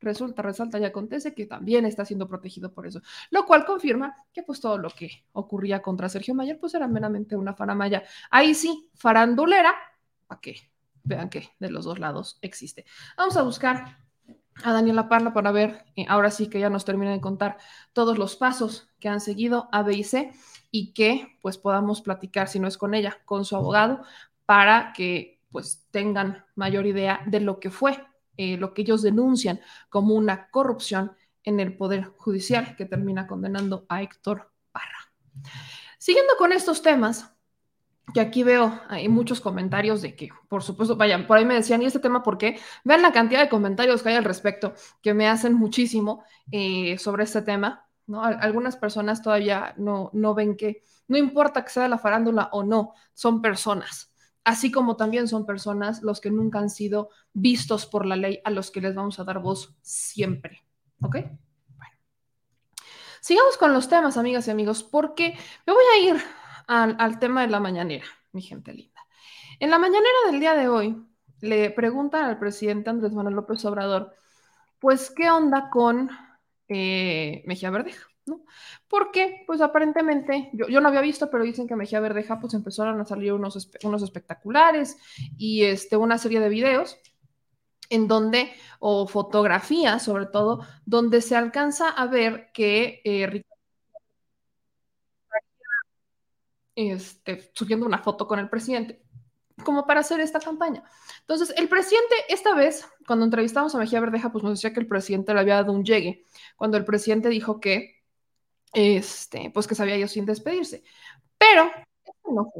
resulta, 0.00 0.42
resalta 0.42 0.78
y 0.78 0.84
acontece 0.84 1.34
que 1.34 1.46
también 1.46 1.84
está 1.86 2.04
siendo 2.04 2.28
protegido 2.28 2.72
por 2.72 2.86
eso, 2.86 3.00
lo 3.30 3.46
cual 3.46 3.64
confirma 3.64 4.16
que 4.32 4.42
pues 4.42 4.60
todo 4.60 4.78
lo 4.78 4.90
que 4.90 5.24
ocurría 5.32 5.82
contra 5.82 6.08
Sergio 6.08 6.34
Mayer 6.34 6.58
pues 6.58 6.74
era 6.74 6.88
meramente 6.88 7.36
una 7.36 7.54
faramaya. 7.54 8.02
Ahí 8.30 8.54
sí, 8.54 8.90
farandulera, 8.94 9.74
para 10.26 10.40
que 10.40 10.70
vean 11.02 11.28
que 11.30 11.48
de 11.58 11.70
los 11.70 11.84
dos 11.84 11.98
lados 11.98 12.38
existe. 12.42 12.84
Vamos 13.16 13.36
a 13.36 13.42
buscar 13.42 13.98
a 14.64 14.72
Daniela 14.72 15.08
Parla 15.08 15.32
para 15.32 15.52
ver, 15.52 15.84
eh, 15.96 16.06
ahora 16.08 16.30
sí 16.30 16.48
que 16.48 16.60
ya 16.60 16.70
nos 16.70 16.84
termina 16.84 17.12
de 17.12 17.20
contar 17.20 17.58
todos 17.92 18.18
los 18.18 18.36
pasos 18.36 18.88
que 19.00 19.08
han 19.08 19.20
seguido 19.20 19.68
A, 19.72 19.82
B 19.82 19.94
y 19.94 20.04
C 20.04 20.32
y 20.70 20.92
que 20.92 21.38
pues 21.42 21.58
podamos 21.58 22.00
platicar, 22.00 22.48
si 22.48 22.58
no 22.58 22.66
es 22.66 22.78
con 22.78 22.94
ella, 22.94 23.18
con 23.24 23.44
su 23.44 23.56
abogado, 23.56 24.02
para 24.46 24.92
que 24.92 25.40
pues 25.50 25.86
tengan 25.90 26.44
mayor 26.54 26.86
idea 26.86 27.20
de 27.26 27.40
lo 27.40 27.60
que 27.60 27.70
fue 27.70 27.98
eh, 28.36 28.56
lo 28.56 28.74
que 28.74 28.82
ellos 28.82 29.02
denuncian 29.02 29.60
como 29.88 30.14
una 30.14 30.50
corrupción 30.50 31.12
en 31.44 31.60
el 31.60 31.76
Poder 31.76 32.04
Judicial 32.16 32.76
que 32.76 32.84
termina 32.84 33.26
condenando 33.26 33.86
a 33.88 34.02
Héctor 34.02 34.52
Parra. 34.72 35.12
Siguiendo 35.98 36.34
con 36.38 36.52
estos 36.52 36.82
temas, 36.82 37.32
que 38.12 38.20
aquí 38.20 38.42
veo 38.42 38.80
hay 38.88 39.08
muchos 39.08 39.40
comentarios 39.40 40.02
de 40.02 40.14
que, 40.14 40.28
por 40.48 40.62
supuesto, 40.62 40.96
vayan, 40.96 41.26
por 41.26 41.38
ahí 41.38 41.44
me 41.44 41.54
decían, 41.54 41.82
¿y 41.82 41.86
este 41.86 41.98
tema 41.98 42.22
por 42.22 42.38
qué? 42.38 42.58
Vean 42.84 43.02
la 43.02 43.12
cantidad 43.12 43.40
de 43.40 43.48
comentarios 43.48 44.02
que 44.02 44.10
hay 44.10 44.14
al 44.16 44.24
respecto, 44.24 44.74
que 45.02 45.14
me 45.14 45.28
hacen 45.28 45.54
muchísimo 45.54 46.24
eh, 46.50 46.98
sobre 46.98 47.24
este 47.24 47.42
tema. 47.42 47.88
Algunas 48.12 48.76
personas 48.76 49.22
todavía 49.22 49.74
no, 49.76 50.10
no 50.12 50.34
ven 50.34 50.56
que, 50.56 50.82
no 51.08 51.16
importa 51.16 51.64
que 51.64 51.70
sea 51.70 51.88
la 51.88 51.98
farándula 51.98 52.48
o 52.52 52.62
no, 52.62 52.94
son 53.14 53.42
personas 53.42 54.12
así 54.46 54.70
como 54.70 54.96
también 54.96 55.26
son 55.26 55.44
personas 55.44 56.04
los 56.04 56.20
que 56.20 56.30
nunca 56.30 56.60
han 56.60 56.70
sido 56.70 57.10
vistos 57.32 57.84
por 57.84 58.06
la 58.06 58.14
ley, 58.14 58.40
a 58.44 58.50
los 58.50 58.70
que 58.70 58.80
les 58.80 58.94
vamos 58.94 59.18
a 59.18 59.24
dar 59.24 59.40
voz 59.40 59.76
siempre. 59.82 60.62
¿Ok? 61.02 61.16
Bueno. 61.76 61.92
Sigamos 63.20 63.56
con 63.56 63.72
los 63.72 63.88
temas, 63.88 64.16
amigas 64.16 64.46
y 64.46 64.52
amigos, 64.52 64.84
porque 64.84 65.36
me 65.66 65.72
voy 65.72 65.82
a 65.92 65.98
ir 65.98 66.22
al, 66.68 67.18
tema 67.18 67.42
de 67.42 67.48
la 67.48 67.58
mañanera, 67.58 68.06
mi 68.30 68.40
gente 68.40 68.72
linda. 68.72 69.00
En 69.58 69.68
la 69.68 69.80
mañanera 69.80 70.16
del 70.30 70.38
día 70.38 70.54
de 70.54 70.68
hoy, 70.68 71.04
le 71.40 71.70
preguntan 71.70 72.26
al 72.26 72.38
presidente 72.38 72.88
Andrés 72.88 73.12
Manuel 73.12 73.34
López 73.34 73.64
Obrador, 73.64 74.14
pues, 74.78 75.10
¿qué 75.10 75.28
onda 75.28 75.70
con 75.70 76.08
eh, 76.68 77.42
Mejía 77.46 77.70
Verdeja? 77.70 78.06
¿No? 78.26 78.44
Porque, 78.88 79.44
pues 79.46 79.60
aparentemente, 79.60 80.50
yo, 80.52 80.80
no 80.80 80.88
había 80.88 81.00
visto, 81.00 81.30
pero 81.30 81.44
dicen 81.44 81.66
que 81.66 81.76
Mejía 81.76 82.00
Verdeja, 82.00 82.38
pues 82.40 82.54
empezaron 82.54 83.00
a 83.00 83.04
salir 83.04 83.32
unos, 83.32 83.56
espectaculares 83.56 84.98
y 85.38 85.64
este, 85.64 85.96
una 85.96 86.18
serie 86.18 86.40
de 86.40 86.48
videos 86.48 86.98
en 87.88 88.08
donde, 88.08 88.52
o 88.80 89.06
fotografías 89.06 90.02
sobre 90.02 90.26
todo, 90.26 90.66
donde 90.84 91.20
se 91.22 91.36
alcanza 91.36 91.88
a 91.88 92.06
ver 92.06 92.50
que 92.52 93.00
eh, 93.04 93.44
este, 96.74 97.50
subiendo 97.54 97.86
una 97.86 97.98
foto 97.98 98.26
con 98.26 98.38
el 98.38 98.50
presidente, 98.50 99.02
como 99.64 99.86
para 99.86 100.00
hacer 100.00 100.20
esta 100.20 100.40
campaña. 100.40 100.84
Entonces, 101.20 101.54
el 101.56 101.68
presidente, 101.68 102.14
esta 102.28 102.54
vez, 102.54 102.86
cuando 103.06 103.24
entrevistamos 103.24 103.74
a 103.74 103.78
Mejía 103.78 104.00
Verdeja, 104.00 104.30
pues 104.30 104.44
nos 104.44 104.54
decía 104.54 104.74
que 104.74 104.80
el 104.80 104.86
presidente 104.86 105.32
le 105.32 105.40
había 105.40 105.54
dado 105.54 105.72
un 105.72 105.84
llegue, 105.84 106.24
cuando 106.56 106.76
el 106.76 106.84
presidente 106.84 107.28
dijo 107.30 107.60
que 107.60 107.95
este, 108.72 109.50
pues 109.50 109.66
que 109.66 109.74
se 109.74 109.82
había 109.82 109.96
ido 109.96 110.08
sin 110.08 110.26
despedirse. 110.26 110.82
Pero 111.38 111.70
esto 112.04 112.30
no 112.32 112.50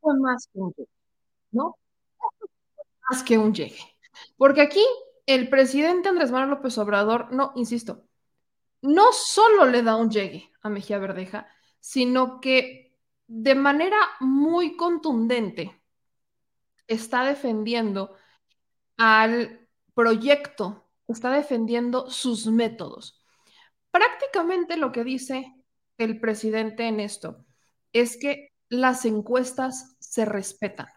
fue 0.00 0.18
más 0.18 0.48
que 0.52 0.58
un 0.58 0.74
¿no? 1.50 1.76
Más 3.10 3.22
que 3.22 3.38
un 3.38 3.54
llegue. 3.54 3.80
Porque 4.36 4.60
aquí 4.60 4.84
el 5.26 5.48
presidente 5.48 6.08
Andrés 6.08 6.30
Manuel 6.30 6.50
López 6.50 6.76
Obrador, 6.78 7.32
no, 7.32 7.52
insisto, 7.56 8.06
no 8.82 9.12
solo 9.12 9.66
le 9.66 9.82
da 9.82 9.96
un 9.96 10.10
llegue 10.10 10.50
a 10.62 10.68
Mejía 10.68 10.98
Verdeja, 10.98 11.48
sino 11.80 12.40
que 12.40 12.96
de 13.26 13.54
manera 13.54 13.98
muy 14.20 14.76
contundente 14.76 15.80
está 16.86 17.24
defendiendo 17.24 18.14
al 18.96 19.68
proyecto, 19.94 20.88
está 21.06 21.30
defendiendo 21.30 22.10
sus 22.10 22.46
métodos. 22.46 23.17
Prácticamente 23.90 24.76
lo 24.76 24.92
que 24.92 25.04
dice 25.04 25.54
el 25.96 26.20
presidente 26.20 26.86
en 26.86 27.00
esto 27.00 27.44
es 27.92 28.16
que 28.16 28.52
las 28.68 29.04
encuestas 29.04 29.96
se 29.98 30.24
respetan. 30.24 30.88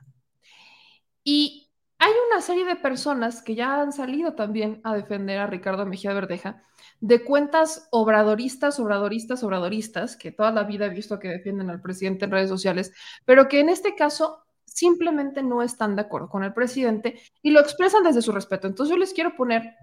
Y 1.24 1.70
hay 1.98 2.12
una 2.32 2.42
serie 2.42 2.66
de 2.66 2.76
personas 2.76 3.44
que 3.44 3.54
ya 3.54 3.80
han 3.80 3.94
salido 3.94 4.34
también 4.34 4.82
a 4.84 4.96
defender 4.96 5.40
a 5.40 5.48
Ricardo 5.48 5.86
Mejía 5.86 6.14
Verdeja 6.14 6.64
de 7.00 7.24
cuentas 7.24 7.88
obradoristas, 7.92 8.80
obradoristas, 8.80 9.44
obradoristas, 9.44 10.18
que 10.18 10.32
toda 10.32 10.52
la 10.52 10.64
vida 10.64 10.88
he 10.88 10.90
visto 10.90 11.20
que 11.20 11.28
defienden 11.28 11.70
al 11.70 11.82
presidente 11.82 12.26
en 12.26 12.32
redes 12.32 12.50
sociales, 12.50 12.92
pero 13.24 13.48
que 13.48 13.60
en 13.60 13.70
este 13.70 13.96
caso 13.96 14.44
simplemente 14.66 15.44
no 15.44 15.62
están 15.62 15.96
de 15.96 16.02
acuerdo 16.02 16.30
con 16.30 16.44
el 16.44 16.54
presidente 16.54 17.22
y 17.42 17.52
lo 17.52 17.60
expresan 17.60 18.04
desde 18.04 18.22
su 18.22 18.32
respeto. 18.32 18.68
Entonces 18.68 18.92
yo 18.92 18.98
les 18.98 19.14
quiero 19.14 19.36
poner 19.36 19.76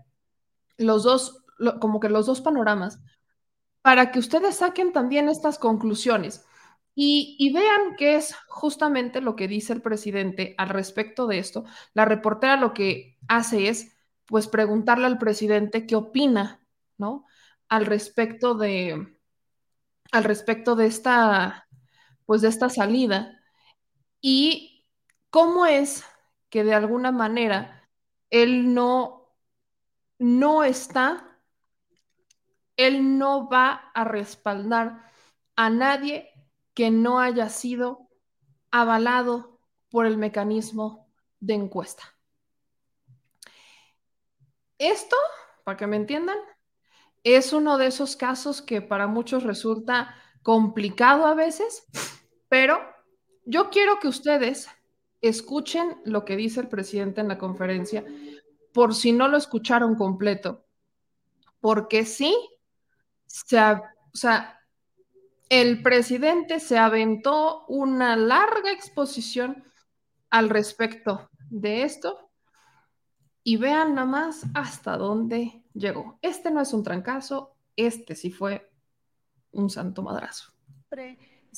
los 0.76 1.04
dos 1.04 1.44
como 1.80 2.00
que 2.00 2.08
los 2.08 2.26
dos 2.26 2.40
panoramas, 2.40 3.00
para 3.82 4.10
que 4.10 4.18
ustedes 4.18 4.56
saquen 4.56 4.92
también 4.92 5.28
estas 5.28 5.58
conclusiones 5.58 6.44
y, 7.00 7.52
vean 7.52 7.94
qué 7.96 8.16
es 8.16 8.34
justamente 8.48 9.20
lo 9.20 9.36
que 9.36 9.46
dice 9.46 9.72
el 9.72 9.82
presidente 9.82 10.56
al 10.58 10.68
respecto 10.68 11.28
de 11.28 11.38
esto. 11.38 11.64
La 11.94 12.04
reportera 12.04 12.56
lo 12.56 12.74
que 12.74 13.16
hace 13.28 13.68
es, 13.68 13.96
pues, 14.26 14.48
preguntarle 14.48 15.06
al 15.06 15.16
presidente 15.18 15.86
qué 15.86 15.94
opina, 15.94 16.60
¿no? 16.96 17.24
Al 17.68 17.86
respecto 17.86 18.54
de, 18.54 19.16
al 20.10 20.24
respecto 20.24 20.74
de 20.74 20.86
esta, 20.86 21.68
pues, 22.26 22.42
de 22.42 22.48
esta 22.48 22.68
salida 22.68 23.40
y 24.20 24.84
cómo 25.30 25.66
es 25.66 26.04
que 26.50 26.64
de 26.64 26.74
alguna 26.74 27.12
manera 27.12 27.88
él 28.30 28.74
no, 28.74 29.32
no 30.18 30.64
está 30.64 31.27
él 32.78 33.18
no 33.18 33.50
va 33.50 33.90
a 33.92 34.04
respaldar 34.04 35.04
a 35.56 35.68
nadie 35.68 36.30
que 36.72 36.90
no 36.90 37.18
haya 37.18 37.48
sido 37.48 38.08
avalado 38.70 39.60
por 39.90 40.06
el 40.06 40.16
mecanismo 40.16 41.10
de 41.40 41.54
encuesta. 41.54 42.04
Esto, 44.78 45.16
para 45.64 45.76
que 45.76 45.88
me 45.88 45.96
entiendan, 45.96 46.38
es 47.24 47.52
uno 47.52 47.78
de 47.78 47.88
esos 47.88 48.14
casos 48.14 48.62
que 48.62 48.80
para 48.80 49.08
muchos 49.08 49.42
resulta 49.42 50.14
complicado 50.44 51.26
a 51.26 51.34
veces, 51.34 51.84
pero 52.48 52.78
yo 53.44 53.70
quiero 53.70 53.98
que 53.98 54.06
ustedes 54.06 54.68
escuchen 55.20 56.00
lo 56.04 56.24
que 56.24 56.36
dice 56.36 56.60
el 56.60 56.68
presidente 56.68 57.20
en 57.20 57.26
la 57.26 57.38
conferencia, 57.38 58.04
por 58.72 58.94
si 58.94 59.10
no 59.10 59.26
lo 59.26 59.36
escucharon 59.36 59.96
completo, 59.96 60.64
porque 61.60 62.04
sí, 62.04 62.36
se, 63.28 63.58
o 63.60 63.82
sea, 64.12 64.58
el 65.48 65.82
presidente 65.82 66.58
se 66.60 66.76
aventó 66.76 67.64
una 67.68 68.16
larga 68.16 68.72
exposición 68.72 69.64
al 70.30 70.50
respecto 70.50 71.30
de 71.48 71.84
esto 71.84 72.30
y 73.44 73.56
vean 73.56 73.94
nada 73.94 74.06
más 74.06 74.44
hasta 74.54 74.96
dónde 74.96 75.62
llegó. 75.72 76.18
Este 76.20 76.50
no 76.50 76.60
es 76.60 76.72
un 76.72 76.82
trancazo, 76.82 77.56
este 77.76 78.14
sí 78.14 78.30
fue 78.30 78.70
un 79.52 79.70
santo 79.70 80.02
madrazo. 80.02 80.52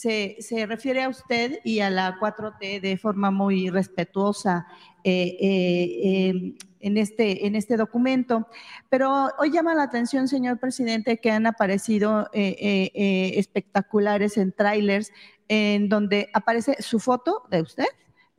Se, 0.01 0.37
se, 0.41 0.65
refiere 0.65 1.03
a 1.03 1.11
usted 1.11 1.59
y 1.63 1.81
a 1.81 1.91
la 1.91 2.19
4T 2.19 2.81
de 2.81 2.97
forma 2.97 3.31
muy 3.31 3.69
respetuosa 3.69 4.67
eh, 5.05 5.37
eh, 5.39 6.01
eh, 6.05 6.55
en, 6.81 6.97
este, 6.97 7.47
en 7.47 7.55
este 7.55 7.77
documento. 7.77 8.49
Pero 8.89 9.29
hoy 9.39 9.51
llama 9.51 9.75
la 9.75 9.83
atención, 9.83 10.27
señor 10.27 10.59
presidente, 10.59 11.19
que 11.19 11.31
han 11.31 11.45
aparecido 11.45 12.31
espectaculares 12.33 14.39
en 14.39 14.53
trailers 14.53 15.13
en 15.49 15.91
donde 15.91 16.31
aparece 16.33 16.81
su 16.81 16.99
foto 16.99 17.43
de 17.51 17.61
usted 17.61 17.89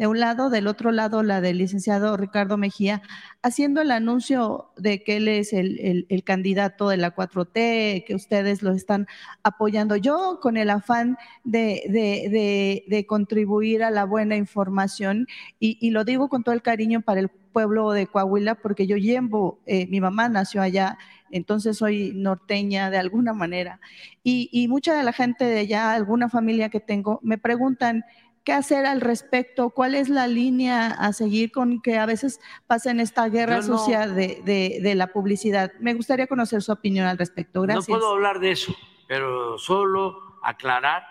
de 0.02 0.08
un 0.08 0.20
lado, 0.20 0.50
del 0.50 0.66
otro 0.66 0.92
lado 0.92 1.22
la 1.22 1.42
del 1.42 1.60
licenciado 1.60 2.18
Ricardo 2.18 2.58
Mejía, 2.58 3.04
haciendo 3.44 3.82
el 3.82 3.92
anuncio 3.92 4.72
de 4.76 5.04
que 5.04 5.18
él 5.18 5.28
es 5.28 5.54
el, 5.54 6.24
candidato 6.26 6.90
de 6.90 6.98
la 6.98 7.14
4T, 7.14 8.04
que 8.04 8.16
ustedes 8.16 8.64
lo 8.64 8.72
están 8.72 9.06
apoyando. 9.44 9.96
Yo 9.98 10.40
con 10.42 10.58
el 10.58 10.72
afán 10.72 11.20
de, 11.44 13.06
contribuir 13.08 13.84
a 13.84 13.92
la 13.92 14.06
buena 14.06 14.36
información, 14.38 15.28
y, 15.60 15.92
lo 15.92 16.04
digo 16.04 16.30
con 16.30 16.44
todo 16.44 16.56
el 16.56 16.64
cariño 16.64 17.02
para 17.02 17.20
el 17.20 17.30
pueblo 17.30 17.92
de 17.92 18.08
Coahuila, 18.08 18.56
porque 18.56 18.88
yo 18.88 18.98
llevo, 18.98 19.60
eh, 19.68 19.86
mi 19.86 20.02
mamá 20.02 20.30
nació 20.30 20.64
allá, 20.64 20.98
entonces 21.30 21.78
soy 21.78 22.12
norteña 22.16 22.90
de 22.90 22.98
alguna 22.98 23.34
manera, 23.34 23.80
y, 24.24 24.50
y 24.52 24.68
mucha 24.68 24.96
de 24.98 25.04
la 25.04 25.14
gente 25.14 25.46
de 25.46 25.60
allá, 25.60 25.94
alguna 25.94 26.28
familia 26.28 26.70
que 26.70 26.80
tengo, 26.80 27.20
me 27.22 27.38
preguntan, 27.38 28.04
qué 28.44 28.54
hacer 28.54 28.86
al 28.86 29.02
respecto, 29.02 29.70
cuál 29.70 29.96
es 29.96 30.10
la 30.10 30.28
línea 30.28 30.88
a 30.88 31.14
seguir 31.14 31.52
con 31.52 31.82
que 31.82 31.98
a 31.98 32.06
veces 32.06 32.40
pasa 32.68 32.92
en 32.92 33.00
esta 33.00 33.28
guerra 33.30 33.62
sucia 33.62 34.08
de, 34.08 34.94
la 34.96 35.08
publicidad. 35.08 35.72
Me 35.80 35.94
gustaría 35.94 36.28
conocer 36.28 36.62
su 36.62 36.72
opinión 36.72 37.08
al 37.08 37.18
respecto. 37.18 37.62
Gracias. 37.62 37.88
No 37.90 37.96
puedo 37.96 38.12
hablar 38.12 38.40
de 38.40 38.52
eso, 38.52 38.76
pero 39.08 39.58
solo 39.58 40.40
aclarar 40.44 41.04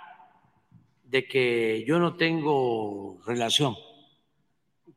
de 1.05 1.27
que 1.27 1.85
yo 1.87 1.99
no 1.99 2.17
tengo 2.17 3.21
relación 3.27 3.75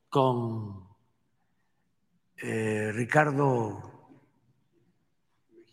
con 0.10 0.88
eh, 2.38 2.92
Ricardo 2.94 3.92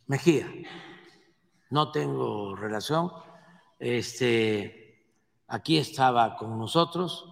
Mejía. 0.07 0.53
No 1.71 1.93
tengo 1.93 2.57
relación. 2.57 3.13
Este, 3.79 4.80
aquí 5.51 5.79
estaba 5.79 6.37
con 6.37 6.57
nosotros 6.59 7.27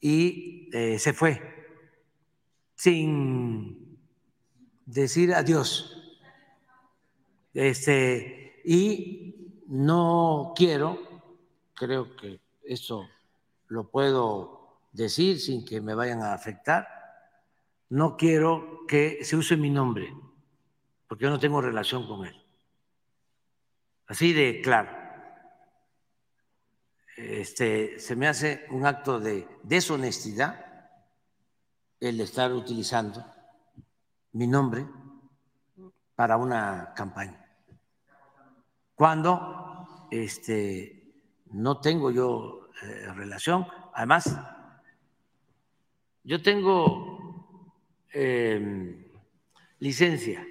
y 0.00 0.70
eh, 0.72 0.98
se 0.98 1.12
fue 1.12 1.40
sin 2.74 3.98
decir 4.86 5.34
adiós. 5.34 5.96
Este, 7.52 8.62
y 8.64 9.62
no 9.66 10.54
quiero, 10.56 10.98
creo 11.74 12.16
que 12.16 12.40
eso 12.62 13.06
lo 13.68 13.90
puedo 13.90 14.78
decir 14.92 15.38
sin 15.40 15.64
que 15.64 15.80
me 15.80 15.94
vayan 15.94 16.22
a 16.22 16.32
afectar, 16.32 16.88
no 17.90 18.16
quiero 18.16 18.86
que 18.88 19.24
se 19.24 19.36
use 19.36 19.56
mi 19.56 19.68
nombre, 19.68 20.14
porque 21.06 21.24
yo 21.24 21.30
no 21.30 21.38
tengo 21.38 21.60
relación 21.60 22.06
con 22.06 22.24
él. 22.24 22.36
Así 24.06 24.32
de 24.32 24.62
claro 24.62 24.99
este, 27.20 27.98
se 27.98 28.16
me 28.16 28.28
hace 28.28 28.64
un 28.70 28.86
acto 28.86 29.20
de 29.20 29.46
deshonestidad 29.62 30.64
el 32.00 32.18
estar 32.20 32.50
utilizando 32.52 33.24
mi 34.32 34.46
nombre 34.46 34.86
para 36.14 36.38
una 36.38 36.94
campaña. 36.94 37.46
Cuando 38.94 40.08
este, 40.10 41.12
no 41.52 41.80
tengo 41.80 42.10
yo 42.10 42.70
eh, 42.82 43.12
relación, 43.12 43.66
además, 43.92 44.34
yo 46.24 46.40
tengo 46.40 47.74
em, 48.12 49.04
licencia 49.78 50.46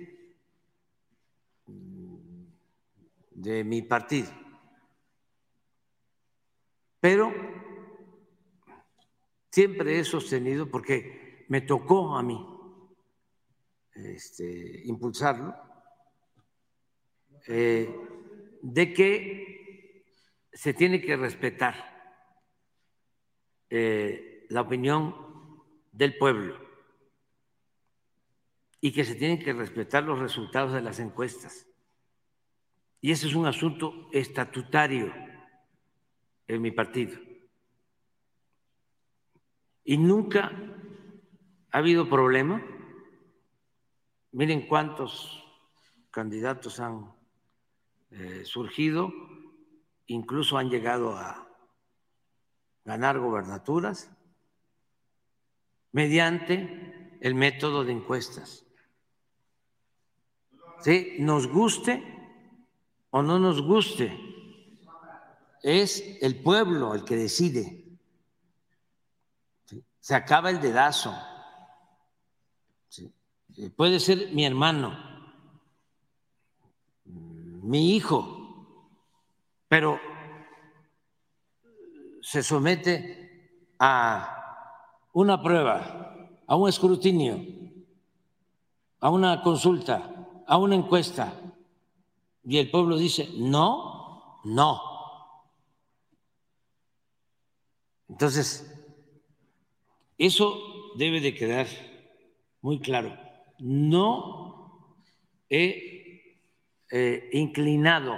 de 3.32 3.63
mi 3.63 3.82
partido 3.82 4.48
pero 6.99 7.33
siempre 9.51 9.99
he 9.99 10.03
sostenido, 10.03 10.69
porque 10.69 11.45
me 11.49 11.62
tocó 11.62 12.15
a 12.15 12.23
mí 12.23 12.45
este, 13.95 14.83
impulsarlo, 14.85 15.55
eh, 17.47 17.93
de 18.62 18.93
que 18.93 20.03
se 20.51 20.73
tiene 20.73 21.01
que 21.01 21.15
respetar 21.15 21.75
eh, 23.69 24.45
la 24.49 24.62
opinión 24.62 25.15
del 25.91 26.17
pueblo 26.17 26.57
y 28.81 28.91
que 28.91 29.03
se 29.03 29.15
tienen 29.15 29.39
que 29.39 29.53
respetar 29.53 30.03
los 30.03 30.19
resultados 30.19 30.73
de 30.73 30.81
las 30.81 30.99
encuestas. 30.99 31.67
Y 33.01 33.12
ese 33.12 33.27
es 33.27 33.35
un 33.35 33.45
asunto 33.45 34.09
estatutario 34.12 35.13
en 36.49 36.62
mi 36.63 36.71
partido. 36.71 37.17
Y 39.83 39.97
nunca 39.97 40.51
ha 41.71 41.77
habido 41.77 42.09
problema. 42.09 42.62
Miren 44.31 44.67
cuántos 44.67 45.43
candidatos 46.12 46.79
han 46.79 47.13
eh, 48.12 48.43
surgido, 48.45 49.13
incluso 50.07 50.57
han 50.57 50.69
llegado 50.69 51.15
a 51.15 51.47
ganar 52.83 53.19
gobernaturas 53.19 54.12
mediante 55.91 57.17
el 57.21 57.35
método 57.35 57.83
de 57.85 57.91
encuestas. 57.93 58.65
¿Sí? 60.81 61.17
Nos 61.19 61.47
guste 61.47 62.03
o 63.12 63.21
no 63.21 63.38
nos 63.38 63.62
guste 63.62 64.29
es 65.63 66.17
el 66.22 66.41
pueblo 66.41 66.93
el 66.93 67.04
que 67.04 67.15
decide. 67.15 67.86
Se 70.00 70.15
acaba 70.15 70.50
el 70.50 70.60
dedazo. 70.60 71.13
Puede 73.76 74.00
ser 74.00 74.32
mi 74.32 74.45
hermano, 74.45 74.98
mi 77.06 77.95
hijo, 77.95 78.65
pero 79.67 80.00
se 82.22 82.41
somete 82.41 83.74
a 83.80 84.39
una 85.13 85.41
prueba, 85.41 86.15
a 86.48 86.56
un 86.56 86.69
escrutinio, 86.69 87.38
a 89.02 89.10
una 89.10 89.41
consulta, 89.41 90.10
a 90.48 90.58
una 90.58 90.76
encuesta, 90.76 91.34
y 92.43 92.58
el 92.58 92.72
pueblo 92.72 92.98
dice, 92.98 93.30
no, 93.38 94.41
no. 94.45 94.88
Entonces, 98.10 98.76
eso 100.17 100.60
debe 100.95 101.22
de 101.22 101.34
quedar 101.34 101.67
muy 102.62 102.80
claro. 102.80 103.17
No 103.60 104.95
he 105.50 106.45
eh, 106.91 107.30
inclinado 107.34 108.17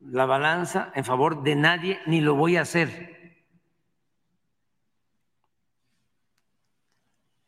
la 0.00 0.26
balanza 0.26 0.92
en 0.94 1.04
favor 1.04 1.42
de 1.42 1.56
nadie, 1.56 2.00
ni 2.06 2.20
lo 2.20 2.34
voy 2.34 2.56
a 2.56 2.62
hacer. 2.62 3.16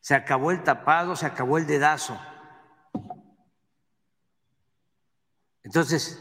Se 0.01 0.15
acabó 0.15 0.51
el 0.51 0.63
tapado, 0.63 1.17
se 1.17 1.27
acabó 1.27 1.59
el 1.59 1.67
dedazo. 1.67 2.21
Entonces, 5.63 6.21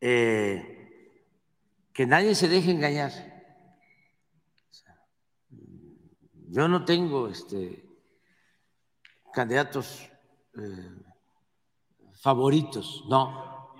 eh, 0.00 1.14
que 1.92 2.06
nadie 2.06 2.34
se 2.34 2.48
deje 2.48 2.70
engañar. 2.70 3.27
Yo 6.50 6.66
no 6.66 6.84
tengo 6.84 7.28
este, 7.28 7.84
candidatos 9.34 10.08
eh, 10.56 11.02
favoritos, 12.14 13.04
no. 13.08 13.74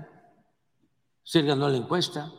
Si 1.23 1.39
él 1.39 1.47
ganó 1.47 1.71
la 1.71 1.79
encuesta. 1.79 2.31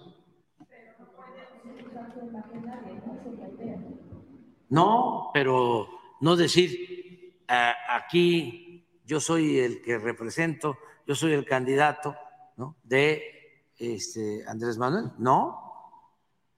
No, 4.69 5.31
pero 5.33 5.87
no 6.21 6.35
decir 6.35 7.35
aquí 7.89 9.01
yo 9.05 9.19
soy 9.19 9.59
el 9.59 9.81
que 9.81 9.97
represento, 9.97 10.77
yo 11.07 11.15
soy 11.15 11.33
el 11.33 11.45
candidato 11.45 12.15
¿no? 12.57 12.77
de 12.83 13.34
este, 13.77 14.43
Andrés 14.47 14.77
Manuel, 14.77 15.11
no, 15.17 15.61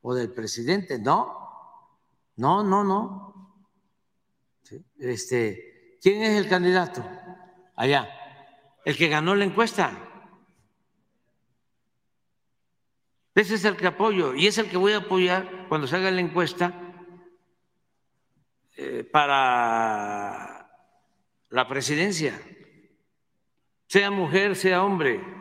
o 0.02 0.14
del 0.14 0.32
presidente, 0.32 1.00
no, 1.00 1.96
no, 2.38 2.64
no, 2.64 2.84
no. 2.84 3.34
Este, 5.00 5.98
¿Quién 6.02 6.24
es 6.24 6.38
el 6.38 6.50
candidato? 6.50 7.04
allá, 7.78 8.10
el 8.84 8.98
que 8.98 9.08
ganó 9.08 9.34
la 9.36 9.46
encuesta. 9.46 10.04
Ese 13.34 13.54
es 13.54 13.66
el 13.66 13.78
que 13.78 13.88
apoyo 13.88 14.34
y 14.34 14.48
es 14.48 14.58
el 14.58 14.68
que 14.70 14.78
voy 14.78 14.94
a 14.94 14.98
apoyar 14.98 15.68
cuando 15.70 15.86
se 15.88 15.96
haga 15.96 16.10
la 16.10 16.22
encuesta 16.22 16.74
eh, 18.76 19.04
para 19.04 20.70
la 21.50 21.68
presidencia, 21.68 22.42
sea 23.88 24.10
mujer, 24.10 24.56
sea 24.56 24.84
hombre. 24.84 25.37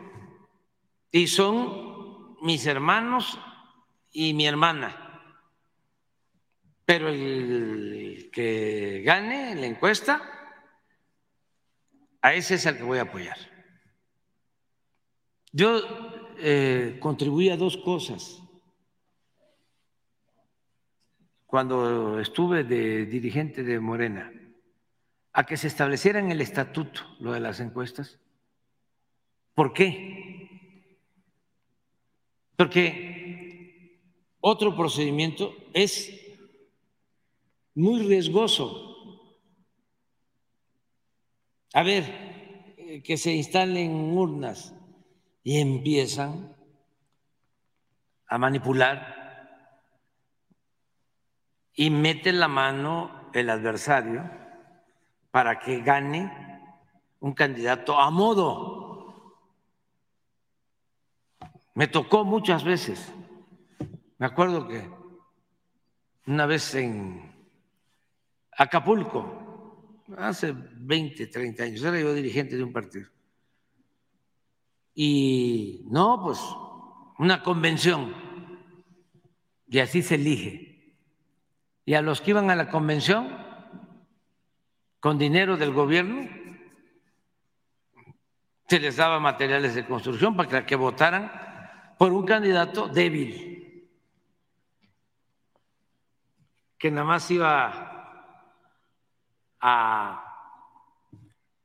Y 1.17 1.25
son 1.25 2.37
mis 2.43 2.67
hermanos 2.67 3.39
y 4.11 4.35
mi 4.35 4.45
hermana. 4.45 5.23
Pero 6.85 7.09
el 7.09 8.29
que 8.31 9.01
gane 9.03 9.55
la 9.55 9.65
encuesta 9.65 10.21
a 12.21 12.35
ese 12.35 12.53
es 12.53 12.67
el 12.67 12.77
que 12.77 12.83
voy 12.83 12.99
a 12.99 13.09
apoyar. 13.09 13.35
Yo 15.51 15.81
eh, 16.37 16.99
contribuí 17.01 17.49
a 17.49 17.57
dos 17.57 17.77
cosas. 17.77 18.39
Cuando 21.47 22.19
estuve 22.19 22.63
de 22.63 23.07
dirigente 23.07 23.63
de 23.63 23.79
Morena, 23.79 24.31
a 25.33 25.45
que 25.47 25.57
se 25.57 25.65
estableciera 25.65 26.19
en 26.19 26.29
el 26.29 26.41
estatuto 26.41 27.01
lo 27.19 27.31
de 27.31 27.39
las 27.39 27.59
encuestas. 27.59 28.19
¿Por 29.55 29.73
qué? 29.73 30.36
Porque 32.57 33.97
otro 34.41 34.75
procedimiento 34.75 35.55
es 35.73 36.11
muy 37.73 38.01
riesgoso 38.01 38.87
a 41.73 41.83
ver, 41.83 42.03
eh, 42.77 43.03
que 43.03 43.17
se 43.17 43.33
instalen 43.33 44.17
urnas 44.17 44.73
y 45.43 45.59
empiezan 45.59 46.55
a 48.25 48.37
manipular 48.39 49.79
y 51.75 51.91
mete 51.91 52.33
la 52.33 52.47
mano 52.47 53.29
el 53.33 53.51
adversario 53.51 54.27
para 55.29 55.59
que 55.59 55.81
gane 55.81 56.31
un 57.19 57.33
candidato 57.33 57.99
a 57.99 58.09
modo. 58.09 58.76
Me 61.77 61.87
tocó 61.87 62.25
muchas 62.25 62.63
veces. 62.63 63.13
Me 64.17 64.25
acuerdo 64.25 64.67
que 64.67 64.89
una 66.25 66.47
vez 66.47 66.73
en 66.73 67.31
Acapulco, 68.51 70.01
hace 70.17 70.55
20, 70.55 71.27
30 71.27 71.63
años, 71.63 71.83
era 71.83 71.99
yo 71.99 72.15
dirigente 72.15 72.57
de 72.57 72.63
un 72.63 72.73
partido. 72.73 73.07
Y 74.95 75.85
no, 75.91 76.19
pues 76.23 76.39
una 77.19 77.43
convención, 77.43 78.11
y 79.67 79.77
así 79.77 80.01
se 80.01 80.15
elige. 80.15 80.97
Y 81.85 81.93
a 81.93 82.01
los 82.01 82.21
que 82.21 82.31
iban 82.31 82.49
a 82.49 82.55
la 82.55 82.71
convención, 82.71 83.37
con 84.99 85.19
dinero 85.19 85.57
del 85.57 85.73
gobierno, 85.73 86.27
se 88.67 88.79
les 88.79 88.95
daba 88.95 89.19
materiales 89.19 89.75
de 89.75 89.85
construcción 89.85 90.35
para 90.35 90.65
que 90.65 90.75
votaran 90.75 91.45
por 91.97 92.13
un 92.13 92.25
candidato 92.25 92.87
débil, 92.87 93.89
que 96.77 96.91
nada 96.91 97.05
más 97.05 97.29
iba 97.31 97.87
a 99.59 100.23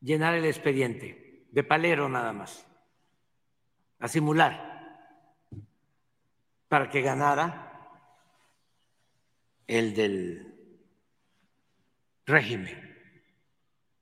llenar 0.01 0.35
el 0.35 0.47
expediente, 0.47 1.47
de 1.51 1.64
palero 1.64 2.09
nada 2.09 2.33
más, 2.33 2.66
a 3.99 4.09
simular, 4.09 4.73
para 6.68 6.88
que 6.88 7.03
ganara 7.03 7.68
el 9.66 9.95
del 9.95 10.55
régimen. 12.25 12.92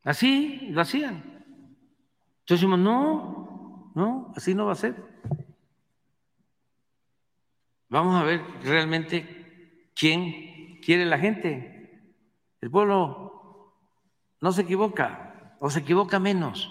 Así 0.05 0.69
lo 0.71 0.81
hacían. 0.81 1.16
Entonces 1.16 2.61
decimos, 2.61 2.79
no, 2.79 3.93
no, 3.95 4.33
así 4.37 4.55
no 4.55 4.66
va 4.66 4.73
a 4.73 4.77
ser. 4.77 5.10
Vamos 7.90 8.14
a 8.14 8.24
ver 8.24 8.40
realmente 8.62 9.90
quién 9.96 10.81
quiere 10.81 11.05
la 11.05 11.18
gente. 11.18 12.14
El 12.61 12.70
pueblo 12.70 13.74
no 14.40 14.53
se 14.53 14.62
equivoca 14.62 15.57
o 15.59 15.68
se 15.68 15.81
equivoca 15.81 16.20
menos. 16.20 16.70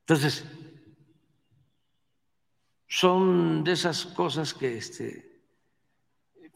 Entonces, 0.00 0.46
son 2.86 3.62
de 3.62 3.72
esas 3.72 4.06
cosas 4.06 4.54
que 4.54 4.78
este, 4.78 5.42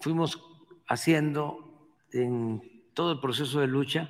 fuimos 0.01 0.43
haciendo 0.89 1.95
en 2.13 2.91
todo 2.95 3.13
el 3.13 3.21
proceso 3.21 3.61
de 3.61 3.67
lucha, 3.67 4.09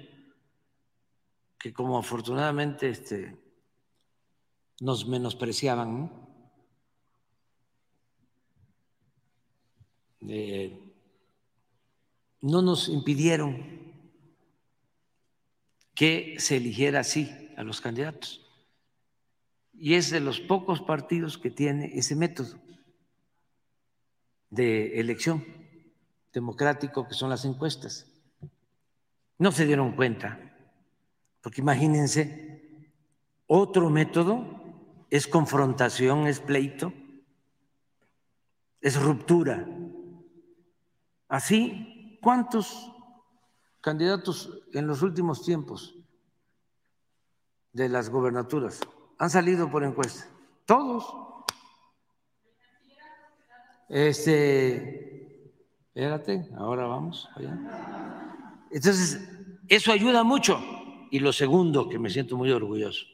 que 1.59 1.73
como 1.73 1.99
afortunadamente 1.99 2.89
este, 2.89 3.37
nos 4.81 5.09
menospreciaban, 5.09 6.03
¿no? 6.03 6.22
No 12.41 12.63
nos 12.63 12.89
impidieron 12.89 13.83
que 15.95 16.37
se 16.39 16.57
eligiera 16.57 17.01
así 17.01 17.31
a 17.57 17.65
los 17.65 17.81
candidatos. 17.81 18.41
Y 19.75 19.95
es 19.95 20.11
de 20.11 20.21
los 20.21 20.41
pocos 20.41 20.81
partidos 20.81 21.39
que 21.39 21.51
tiene 21.51 21.93
ese 21.95 22.15
método 22.15 22.61
de 24.51 25.01
elección 25.01 25.45
democrático 26.33 27.07
que 27.07 27.15
son 27.15 27.31
las 27.31 27.45
encuestas. 27.45 28.07
No 29.39 29.51
se 29.51 29.67
dieron 29.67 29.97
cuenta, 29.97 30.57
porque 31.41 31.61
imagínense, 31.61 32.93
otro 33.47 33.91
método 33.91 34.63
es 35.11 35.27
confrontación, 35.27 36.27
es 36.27 36.41
pleito, 36.41 36.93
es 38.81 39.01
ruptura. 39.01 39.67
Así, 41.33 42.19
¿cuántos 42.21 42.93
candidatos 43.81 44.51
en 44.75 44.87
los 44.87 45.01
últimos 45.01 45.43
tiempos 45.43 45.97
de 47.73 47.89
las 47.89 48.11
gobernaturas 48.11 48.81
han 49.19 49.31
salido 49.31 49.71
por 49.71 49.83
encuesta. 49.83 50.27
Todos. 50.67 51.05
Este, 53.89 55.51
espérate, 55.95 56.51
ahora 56.57 56.87
vamos 56.87 57.29
allá. 57.35 57.59
Entonces, 58.71 59.27
eso 59.69 59.91
ayuda 59.91 60.23
mucho. 60.25 60.61
Y 61.11 61.19
lo 61.21 61.33
segundo, 61.33 61.89
que 61.89 61.99
me 61.99 62.11
siento 62.11 62.37
muy 62.37 62.51
orgulloso, 62.51 63.07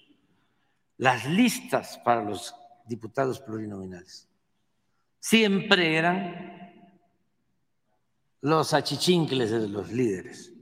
las 0.96 1.24
listas 1.24 1.98
para 1.98 2.24
los 2.24 2.52
diputados 2.84 3.38
plurinominales 3.38 4.28
siempre 5.20 5.96
eran 5.96 6.67
los 8.40 8.74
achichincles 8.74 9.50
de 9.50 9.68
los 9.68 9.90
líderes. 9.90 10.52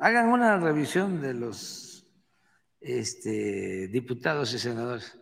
Hagan 0.00 0.28
una 0.28 0.58
revisión 0.58 1.20
de 1.20 1.34
los 1.34 2.06
este, 2.80 3.88
diputados 3.88 4.52
y 4.52 4.58
senadores. 4.58 5.18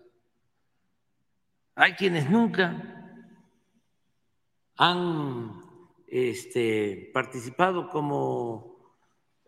Hay 1.74 1.94
quienes 1.94 2.28
nunca 2.28 2.98
han 4.76 5.62
este, 6.06 7.10
participado 7.14 7.88
como 7.88 8.96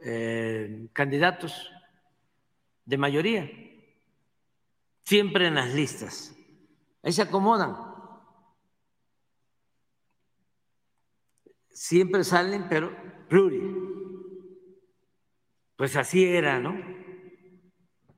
eh, 0.00 0.88
candidatos 0.92 1.70
de 2.84 2.96
mayoría, 2.96 3.50
siempre 5.02 5.48
en 5.48 5.56
las 5.56 5.74
listas. 5.74 6.34
Ahí 7.02 7.12
se 7.12 7.22
acomodan. 7.22 7.93
Siempre 11.74 12.24
salen, 12.24 12.66
pero 12.68 12.96
pluri. 13.28 13.60
Pues 15.76 15.96
así 15.96 16.24
era, 16.24 16.60
¿no? 16.60 16.80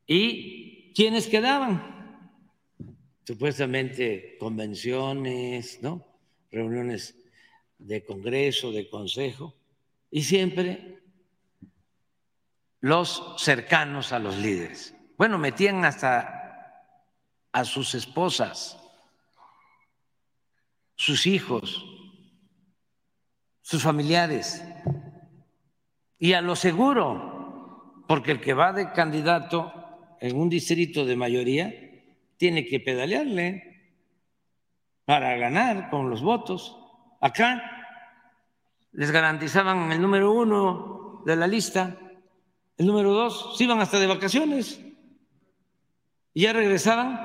¿Y 0.07 0.93
quiénes 0.95 1.27
quedaban? 1.27 2.31
Supuestamente 3.25 4.37
convenciones, 4.39 5.83
¿no? 5.83 6.07
Reuniones 6.53 7.17
de 7.79 8.05
congreso, 8.05 8.71
de 8.71 8.89
consejo, 8.89 9.55
y 10.11 10.23
siempre 10.23 11.03
los 12.81 13.35
cercanos 13.39 14.13
a 14.13 14.19
los 14.19 14.37
líderes. 14.37 14.95
Bueno, 15.19 15.39
metían 15.39 15.85
hasta 15.85 16.37
a 17.53 17.65
sus 17.65 17.95
esposas, 17.95 18.79
sus 20.95 21.27
hijos, 21.27 21.96
sus 23.67 23.83
familiares, 23.83 24.65
y 26.21 26.35
a 26.35 26.41
lo 26.41 26.55
seguro, 26.55 28.05
porque 28.07 28.31
el 28.31 28.41
que 28.41 28.55
va 28.55 28.73
de 28.73 28.93
candidato 28.93 29.73
en 30.21 30.37
un 30.37 30.49
distrito 30.49 31.05
de 31.05 31.17
mayoría 31.17 31.75
tiene 32.37 32.65
que 32.65 32.79
pedalearle 32.79 34.05
para 35.05 35.37
ganar 35.37 35.91
con 35.91 36.09
los 36.11 36.23
votos. 36.23 36.79
Acá 37.21 37.61
les 38.93 39.11
garantizaban 39.11 39.91
el 39.91 40.01
número 40.01 40.33
uno 40.33 41.23
de 41.27 41.35
la 41.35 41.49
lista, 41.49 41.99
el 42.77 42.87
número 42.87 43.15
dos, 43.15 43.59
se 43.59 43.65
iban 43.65 43.81
hasta 43.81 43.99
de 43.99 44.07
vacaciones 44.07 44.81
y 46.33 46.43
ya 46.43 46.53
regresaban. 46.53 47.19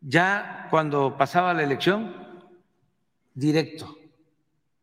Ya 0.00 0.66
cuando 0.70 1.16
pasaba 1.16 1.54
la 1.54 1.62
elección, 1.62 2.16
directo 3.32 3.97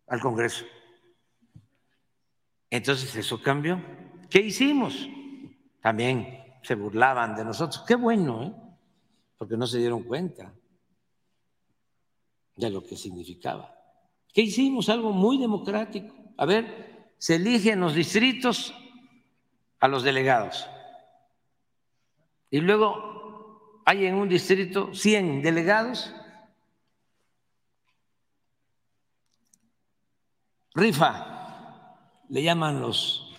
al 0.08 0.20
Congreso. 0.20 0.66
Entonces 2.70 3.16
eso 3.16 3.42
cambió. 3.42 3.82
¿Qué 4.30 4.40
hicimos? 4.40 5.08
También 5.82 6.44
se 6.62 6.76
burlaban 6.76 7.36
de 7.36 7.46
nosotros. 7.46 7.84
Qué 7.88 7.96
bueno, 7.96 8.44
¿eh? 8.44 8.54
porque 9.38 9.58
no 9.58 9.68
se 9.68 9.78
dieron 9.78 10.04
cuenta 10.04 10.54
de 12.56 12.70
lo 12.70 12.84
que 12.84 12.96
significaba. 12.96 13.74
¿Qué 14.34 14.42
hicimos? 14.42 14.90
Algo 14.90 15.12
muy 15.12 15.38
democrático. 15.38 16.14
A 16.38 16.46
ver, 16.46 17.14
se 17.18 17.36
eligen 17.36 17.80
los 17.80 17.94
distritos 17.94 18.74
a 19.80 19.88
los 19.88 20.04
delegados. 20.04 20.68
Y 22.50 22.60
luego 22.60 23.82
hay 23.86 24.06
en 24.06 24.16
un 24.16 24.28
distrito 24.28 24.94
100 24.94 25.42
delegados. 25.42 26.14
Rifa, 30.76 31.96
le 32.28 32.44
llaman 32.44 32.82
los 32.82 33.34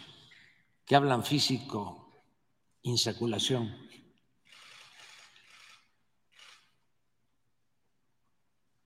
que 0.87 0.97
hablan 0.97 1.23
físico, 1.23 2.25
insaculación. 2.81 3.77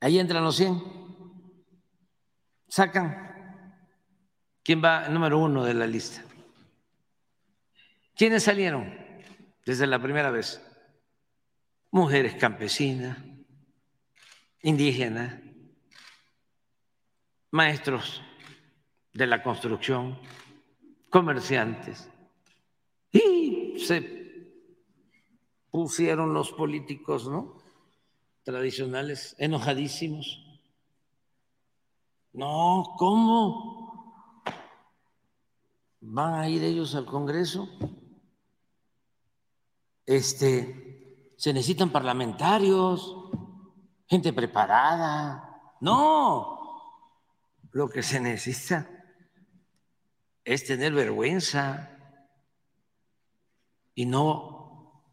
Ahí 0.00 0.18
entran 0.18 0.42
los 0.42 0.56
100. 0.56 0.82
Sacan. 2.66 3.28
¿Quién 4.64 4.82
va 4.82 5.08
número 5.08 5.38
uno 5.38 5.64
de 5.64 5.74
la 5.74 5.86
lista? 5.86 6.24
¿Quiénes 8.16 8.42
salieron 8.42 8.92
desde 9.64 9.86
la 9.86 10.02
primera 10.02 10.30
vez? 10.32 10.60
Mujeres 11.92 12.34
campesinas, 12.34 13.16
indígenas, 14.62 15.40
maestros 17.52 18.22
de 19.12 19.26
la 19.26 19.42
construcción, 19.42 20.18
comerciantes. 21.10 22.08
Y 23.12 23.78
se 23.78 24.20
pusieron 25.70 26.32
los 26.32 26.52
políticos, 26.52 27.28
¿no? 27.28 27.60
tradicionales 28.42 29.34
enojadísimos. 29.38 30.44
No, 32.32 32.94
¿cómo? 32.96 34.42
¿Van 36.00 36.34
a 36.34 36.48
ir 36.48 36.62
ellos 36.62 36.94
al 36.94 37.06
Congreso? 37.06 37.68
Este, 40.06 41.34
se 41.36 41.52
necesitan 41.52 41.90
parlamentarios, 41.90 43.14
gente 44.06 44.32
preparada. 44.32 45.76
No, 45.80 46.58
lo 47.72 47.88
que 47.88 48.02
se 48.02 48.20
necesita 48.20 48.99
es 50.44 50.64
tener 50.64 50.92
vergüenza 50.92 51.96
y 53.94 54.06
no 54.06 55.04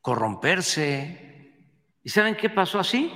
corromperse 0.00 1.30
¿Y 2.02 2.08
saben 2.08 2.36
qué 2.36 2.48
pasó 2.48 2.78
así? 2.78 3.12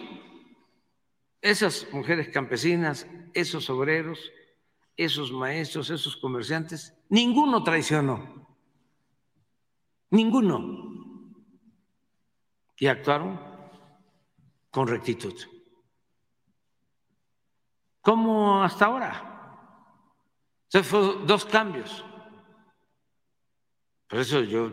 Esas 1.40 1.86
mujeres 1.92 2.28
campesinas, 2.28 3.06
esos 3.32 3.68
obreros, 3.70 4.30
esos 4.96 5.32
maestros, 5.32 5.90
esos 5.90 6.16
comerciantes, 6.16 6.94
ninguno 7.08 7.62
traicionó. 7.62 8.56
Ninguno. 10.10 10.92
Y 12.76 12.86
actuaron 12.86 13.40
con 14.70 14.86
rectitud. 14.88 15.34
¿Cómo 18.00 18.62
hasta 18.62 18.86
ahora? 18.86 19.33
Se 20.74 20.82
fue 20.82 21.24
dos 21.24 21.44
cambios. 21.44 22.04
Por 24.08 24.18
eso 24.18 24.40
yo 24.40 24.72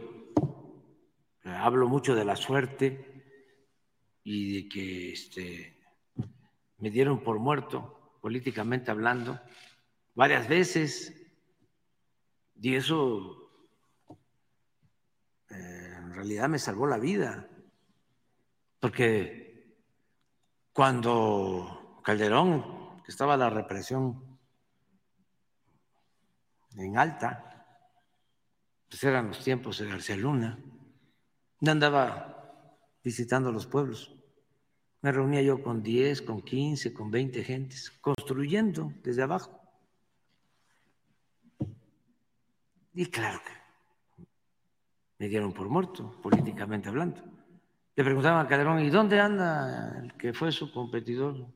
hablo 1.43 1.87
mucho 1.87 2.15
de 2.15 2.25
la 2.25 2.35
suerte 2.35 3.23
y 4.23 4.63
de 4.63 4.67
que 4.67 5.11
este, 5.11 5.79
me 6.79 6.89
dieron 6.89 7.21
por 7.21 7.37
muerto, 7.37 8.17
políticamente 8.19 8.89
hablando, 8.89 9.39
varias 10.15 10.49
veces, 10.49 11.13
y 12.59 12.73
eso 12.73 13.51
eh, 15.51 15.97
en 15.99 16.15
realidad 16.15 16.49
me 16.49 16.57
salvó 16.57 16.87
la 16.87 16.97
vida, 16.97 17.47
porque 18.79 19.77
cuando 20.73 22.01
Calderón, 22.03 23.03
que 23.03 23.11
estaba 23.11 23.37
la 23.37 23.51
represión 23.51 24.30
en 26.77 26.97
alta, 26.97 27.51
pues 28.89 29.03
eran 29.03 29.27
los 29.29 29.43
tiempos 29.43 29.77
de 29.79 29.87
García 29.87 30.17
Luna, 30.17 30.59
andaba 31.69 32.77
visitando 33.03 33.51
los 33.51 33.67
pueblos. 33.67 34.15
Me 35.01 35.11
reunía 35.11 35.41
yo 35.41 35.63
con 35.63 35.81
10, 35.81 36.21
con 36.21 36.41
15, 36.41 36.93
con 36.93 37.09
20 37.09 37.43
gentes, 37.43 37.91
construyendo 38.01 38.93
desde 39.03 39.23
abajo. 39.23 39.59
Y 42.93 43.05
claro 43.05 43.39
que 43.45 43.53
me 45.19 45.29
dieron 45.29 45.53
por 45.53 45.69
muerto, 45.69 46.19
políticamente 46.21 46.89
hablando. 46.89 47.21
Le 47.95 48.03
preguntaban 48.03 48.45
a 48.45 48.49
Calderón, 48.49 48.79
¿y 48.79 48.89
dónde 48.89 49.19
anda 49.19 49.99
el 50.01 50.13
que 50.13 50.33
fue 50.33 50.51
su 50.51 50.71
competidor? 50.71 51.47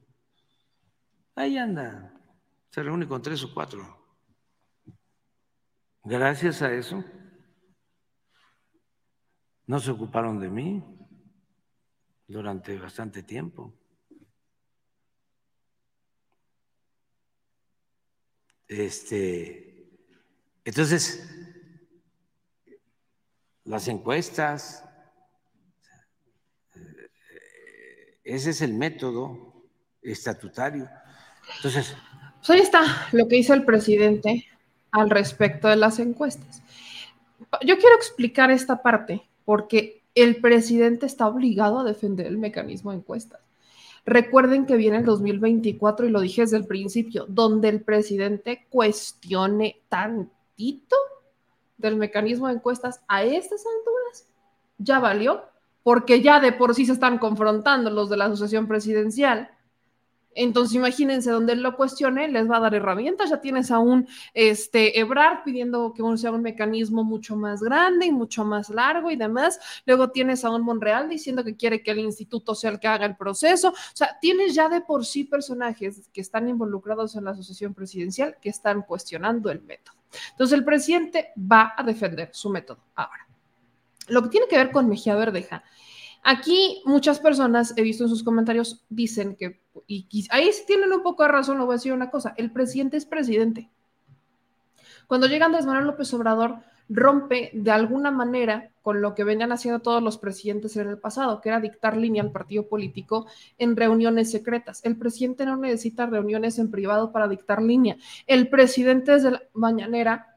Ahí 1.35 1.57
anda, 1.57 2.13
se 2.69 2.83
reúne 2.83 3.07
con 3.07 3.21
tres 3.21 3.43
o 3.43 3.53
cuatro. 3.53 4.04
Gracias 6.07 6.61
a 6.61 6.71
eso, 6.71 7.03
no 9.65 9.79
se 9.79 9.89
ocuparon 9.89 10.39
de 10.39 10.49
mí, 10.49 10.83
durante 12.27 12.77
bastante 12.77 13.23
tiempo. 13.23 13.73
Este, 18.67 19.89
entonces, 20.63 21.27
las 23.63 23.87
encuestas, 23.87 24.87
eh, 26.75 28.19
ese 28.23 28.51
es 28.51 28.61
el 28.61 28.75
método 28.75 29.67
estatutario. 30.03 30.87
Entonces, 31.55 31.95
pues 32.37 32.49
ahí 32.51 32.59
está 32.59 33.07
lo 33.11 33.27
que 33.27 33.37
hizo 33.37 33.55
el 33.55 33.65
presidente 33.65 34.47
al 34.95 35.09
respecto 35.09 35.67
de 35.67 35.75
las 35.75 35.99
encuestas. 35.99 36.63
Yo 37.65 37.77
quiero 37.77 37.95
explicar 37.95 38.49
esta 38.49 38.81
parte 38.81 39.27
porque 39.43 40.01
el 40.15 40.37
presidente 40.37 41.05
está 41.05 41.27
obligado 41.27 41.79
a 41.79 41.83
defender 41.83 42.27
el 42.27 42.37
mecanismo 42.37 42.91
de 42.91 42.97
encuestas. 42.97 43.41
Recuerden 44.05 44.65
que 44.65 44.77
viene 44.77 44.97
el 44.97 45.05
2024 45.05 46.05
y 46.05 46.11
lo 46.11 46.21
dije 46.21 46.41
desde 46.41 46.57
el 46.57 46.65
principio, 46.65 47.25
donde 47.27 47.69
el 47.69 47.81
presidente 47.81 48.65
cuestione 48.69 49.81
tantito 49.89 50.95
del 51.77 51.97
mecanismo 51.97 52.47
de 52.47 52.53
encuestas 52.53 53.01
a 53.09 53.23
estas 53.23 53.63
alturas, 53.65 54.29
ya 54.77 54.99
valió, 54.99 55.43
porque 55.83 56.21
ya 56.21 56.39
de 56.39 56.53
por 56.53 56.73
sí 56.73 56.85
se 56.85 56.93
están 56.93 57.17
confrontando 57.17 57.89
los 57.89 58.09
de 58.09 58.17
la 58.17 58.25
asociación 58.25 58.67
presidencial 58.67 59.49
Entonces, 60.35 60.75
imagínense, 60.75 61.31
donde 61.31 61.53
él 61.53 61.61
lo 61.61 61.75
cuestione, 61.77 62.27
les 62.27 62.49
va 62.49 62.57
a 62.57 62.59
dar 62.59 62.75
herramientas. 62.75 63.29
Ya 63.29 63.39
tienes 63.39 63.71
a 63.71 63.79
un 63.79 64.07
este, 64.33 64.99
Ebrard 64.99 65.43
pidiendo 65.43 65.93
que 65.93 66.03
sea 66.17 66.31
un 66.31 66.41
mecanismo 66.41 67.03
mucho 67.03 67.37
más 67.37 67.61
grande 67.63 68.05
y 68.05 68.11
mucho 68.11 68.43
más 68.43 68.69
largo 68.69 69.09
y 69.09 69.15
demás. 69.15 69.59
Luego 69.85 70.11
tienes 70.11 70.43
a 70.43 70.51
un 70.51 70.61
Monreal 70.61 71.07
diciendo 71.07 71.43
que 71.43 71.55
quiere 71.55 71.81
que 71.81 71.91
el 71.91 71.99
instituto 71.99 72.53
sea 72.53 72.71
el 72.71 72.79
que 72.79 72.87
haga 72.87 73.05
el 73.05 73.15
proceso. 73.15 73.69
O 73.69 73.95
sea, 73.95 74.17
tienes 74.19 74.53
ya 74.53 74.67
de 74.67 74.81
por 74.81 75.05
sí 75.05 75.23
personajes 75.23 76.09
que 76.13 76.21
están 76.21 76.49
involucrados 76.49 77.15
en 77.15 77.23
la 77.23 77.31
asociación 77.31 77.73
presidencial 77.73 78.35
que 78.41 78.49
están 78.49 78.81
cuestionando 78.81 79.49
el 79.49 79.61
método. 79.61 79.95
Entonces, 80.31 80.57
el 80.57 80.65
presidente 80.65 81.29
va 81.39 81.73
a 81.77 81.83
defender 81.83 82.29
su 82.33 82.49
método. 82.49 82.79
Ahora, 82.95 83.25
lo 84.09 84.21
que 84.23 84.29
tiene 84.29 84.47
que 84.47 84.57
ver 84.57 84.71
con 84.71 84.89
Mejía 84.89 85.15
Verdeja 85.15 85.63
Aquí 86.27 86.81
muchas 86.85 87.19
personas, 87.19 87.71
he 87.77 87.83
visto 87.83 88.03
en 88.03 88.09
sus 88.09 88.23
comentarios, 88.23 88.83
dicen 88.89 89.35
que, 89.35 89.61
y 89.85 90.25
ahí 90.31 90.49
tienen 90.65 90.91
un 90.91 91.03
poco 91.03 91.21
de 91.21 91.29
razón, 91.29 91.59
lo 91.59 91.67
voy 91.67 91.73
a 91.73 91.77
decir 91.77 91.93
una 91.93 92.09
cosa, 92.09 92.33
el 92.35 92.51
presidente 92.51 92.97
es 92.97 93.05
presidente. 93.05 93.69
Cuando 95.05 95.27
llega 95.27 95.45
Andrés 95.45 95.67
Manuel 95.67 95.85
López 95.85 96.11
Obrador, 96.15 96.55
rompe 96.89 97.51
de 97.53 97.69
alguna 97.69 98.09
manera 98.09 98.71
con 98.81 99.03
lo 99.03 99.13
que 99.13 99.23
venían 99.23 99.51
haciendo 99.51 99.81
todos 99.81 100.01
los 100.01 100.17
presidentes 100.17 100.75
en 100.77 100.89
el 100.89 100.97
pasado, 100.97 101.41
que 101.41 101.49
era 101.49 101.59
dictar 101.59 101.95
línea 101.95 102.23
al 102.23 102.31
partido 102.31 102.67
político 102.67 103.27
en 103.59 103.75
reuniones 103.75 104.31
secretas. 104.31 104.83
El 104.83 104.97
presidente 104.97 105.45
no 105.45 105.57
necesita 105.57 106.07
reuniones 106.07 106.57
en 106.57 106.71
privado 106.71 107.11
para 107.11 107.27
dictar 107.27 107.61
línea. 107.61 107.97
El 108.25 108.49
presidente 108.49 109.11
desde 109.11 109.29
la 109.29 109.43
mañanera 109.53 110.34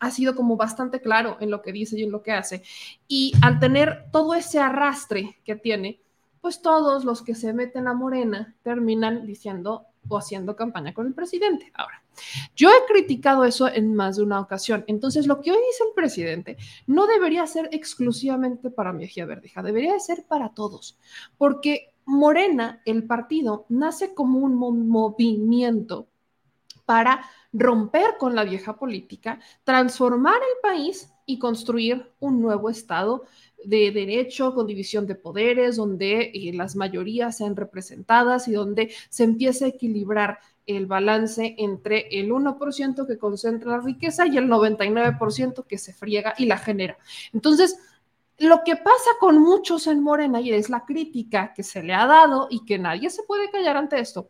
ha 0.00 0.10
sido 0.10 0.34
como 0.34 0.56
bastante 0.56 1.00
claro 1.00 1.36
en 1.40 1.50
lo 1.50 1.62
que 1.62 1.72
dice 1.72 1.98
y 1.98 2.04
en 2.04 2.10
lo 2.10 2.22
que 2.22 2.32
hace. 2.32 2.62
Y 3.08 3.32
al 3.42 3.58
tener 3.58 4.06
todo 4.10 4.34
ese 4.34 4.58
arrastre 4.58 5.38
que 5.44 5.56
tiene, 5.56 6.00
pues 6.40 6.62
todos 6.62 7.04
los 7.04 7.22
que 7.22 7.34
se 7.34 7.52
meten 7.52 7.88
a 7.88 7.94
Morena 7.94 8.54
terminan 8.62 9.26
diciendo 9.26 9.86
o 10.08 10.18
haciendo 10.18 10.54
campaña 10.54 10.94
con 10.94 11.06
el 11.06 11.14
presidente. 11.14 11.72
Ahora, 11.74 12.02
yo 12.54 12.70
he 12.70 12.92
criticado 12.92 13.44
eso 13.44 13.68
en 13.68 13.94
más 13.94 14.16
de 14.16 14.22
una 14.22 14.40
ocasión. 14.40 14.84
Entonces, 14.86 15.26
lo 15.26 15.40
que 15.40 15.50
hoy 15.50 15.58
dice 15.58 15.84
el 15.88 15.94
presidente 15.94 16.56
no 16.86 17.06
debería 17.06 17.46
ser 17.46 17.68
exclusivamente 17.72 18.70
para 18.70 18.92
Mejía 18.92 19.26
Verdeja, 19.26 19.62
debería 19.62 19.98
ser 19.98 20.24
para 20.26 20.50
todos, 20.50 20.98
porque 21.36 21.92
Morena, 22.04 22.80
el 22.84 23.04
partido, 23.04 23.66
nace 23.68 24.14
como 24.14 24.38
un 24.38 24.88
movimiento 24.88 26.06
para 26.86 27.28
romper 27.52 28.16
con 28.18 28.34
la 28.34 28.44
vieja 28.44 28.76
política, 28.76 29.40
transformar 29.64 30.36
el 30.36 30.60
país 30.62 31.12
y 31.26 31.38
construir 31.38 32.12
un 32.20 32.40
nuevo 32.40 32.70
Estado 32.70 33.24
de 33.64 33.90
derecho, 33.90 34.54
con 34.54 34.66
división 34.66 35.06
de 35.06 35.16
poderes, 35.16 35.76
donde 35.76 36.30
eh, 36.32 36.52
las 36.54 36.76
mayorías 36.76 37.36
sean 37.36 37.56
representadas 37.56 38.46
y 38.46 38.52
donde 38.52 38.92
se 39.08 39.24
empiece 39.24 39.64
a 39.64 39.68
equilibrar 39.68 40.38
el 40.66 40.86
balance 40.86 41.54
entre 41.58 42.08
el 42.10 42.30
1% 42.30 43.06
que 43.06 43.18
concentra 43.18 43.72
la 43.72 43.80
riqueza 43.80 44.26
y 44.26 44.36
el 44.36 44.48
99% 44.48 45.66
que 45.66 45.78
se 45.78 45.92
friega 45.92 46.34
y 46.38 46.46
la 46.46 46.58
genera. 46.58 46.98
Entonces, 47.32 47.78
lo 48.38 48.62
que 48.64 48.76
pasa 48.76 49.10
con 49.18 49.38
muchos 49.40 49.86
en 49.86 50.02
Morena, 50.02 50.40
y 50.40 50.52
es 50.52 50.68
la 50.68 50.84
crítica 50.84 51.54
que 51.54 51.62
se 51.62 51.82
le 51.82 51.94
ha 51.94 52.06
dado 52.06 52.48
y 52.50 52.64
que 52.64 52.78
nadie 52.78 53.10
se 53.10 53.22
puede 53.22 53.50
callar 53.50 53.76
ante 53.76 53.98
esto, 53.98 54.28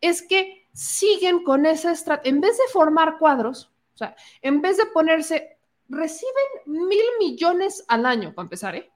es 0.00 0.22
que 0.22 0.63
siguen 0.74 1.44
con 1.44 1.64
esa 1.66 1.92
estrategia, 1.92 2.30
en 2.30 2.40
vez 2.40 2.58
de 2.58 2.64
formar 2.72 3.16
cuadros, 3.18 3.70
o 3.94 3.96
sea, 3.96 4.16
en 4.42 4.60
vez 4.60 4.76
de 4.76 4.86
ponerse, 4.86 5.56
reciben 5.88 6.44
mil 6.66 7.04
millones 7.20 7.84
al 7.88 8.04
año, 8.04 8.34
para 8.34 8.44
empezar, 8.44 8.74
¿eh? 8.74 8.90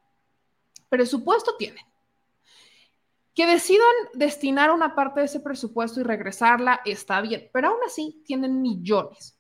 Presupuesto 0.89 1.57
tienen. 1.57 1.85
Que 3.33 3.47
decidan 3.47 3.87
destinar 4.15 4.73
una 4.73 4.97
parte 4.97 5.21
de 5.21 5.27
ese 5.27 5.39
presupuesto 5.39 6.01
y 6.01 6.03
regresarla, 6.03 6.81
está 6.85 7.21
bien, 7.21 7.49
pero 7.53 7.69
aún 7.69 7.79
así 7.87 8.23
tienen 8.27 8.61
millones. 8.61 9.39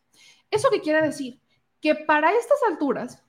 ¿Eso 0.49 0.71
qué 0.71 0.81
quiere 0.81 1.03
decir? 1.03 1.41
Que 1.81 1.97
para 1.97 2.33
estas 2.33 2.63
alturas, 2.69 3.25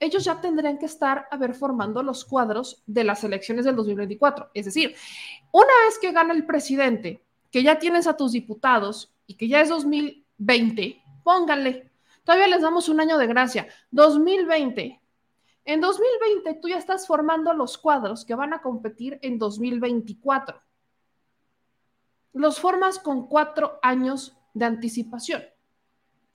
ellos 0.00 0.24
ya 0.24 0.40
tendrían 0.40 0.78
que 0.78 0.86
estar 0.86 1.28
a 1.30 1.36
ver 1.36 1.54
formando 1.54 2.02
los 2.02 2.24
cuadros 2.24 2.82
de 2.86 3.04
las 3.04 3.24
elecciones 3.24 3.66
del 3.66 3.76
2024. 3.76 4.50
Es 4.54 4.64
decir, 4.64 4.94
una 5.52 5.72
vez 5.84 5.98
que 5.98 6.12
gana 6.12 6.32
el 6.32 6.46
presidente, 6.46 7.23
que 7.54 7.62
ya 7.62 7.78
tienes 7.78 8.08
a 8.08 8.16
tus 8.16 8.32
diputados 8.32 9.14
y 9.28 9.36
que 9.36 9.46
ya 9.46 9.60
es 9.60 9.68
2020, 9.68 11.00
pónganle. 11.22 11.88
Todavía 12.24 12.48
les 12.48 12.62
damos 12.62 12.88
un 12.88 12.98
año 12.98 13.16
de 13.16 13.28
gracia. 13.28 13.68
2020. 13.92 15.00
En 15.64 15.80
2020 15.80 16.54
tú 16.54 16.66
ya 16.66 16.78
estás 16.78 17.06
formando 17.06 17.54
los 17.54 17.78
cuadros 17.78 18.24
que 18.24 18.34
van 18.34 18.54
a 18.54 18.60
competir 18.60 19.20
en 19.22 19.38
2024. 19.38 20.60
Los 22.32 22.58
formas 22.58 22.98
con 22.98 23.28
cuatro 23.28 23.78
años 23.82 24.36
de 24.52 24.64
anticipación. 24.64 25.44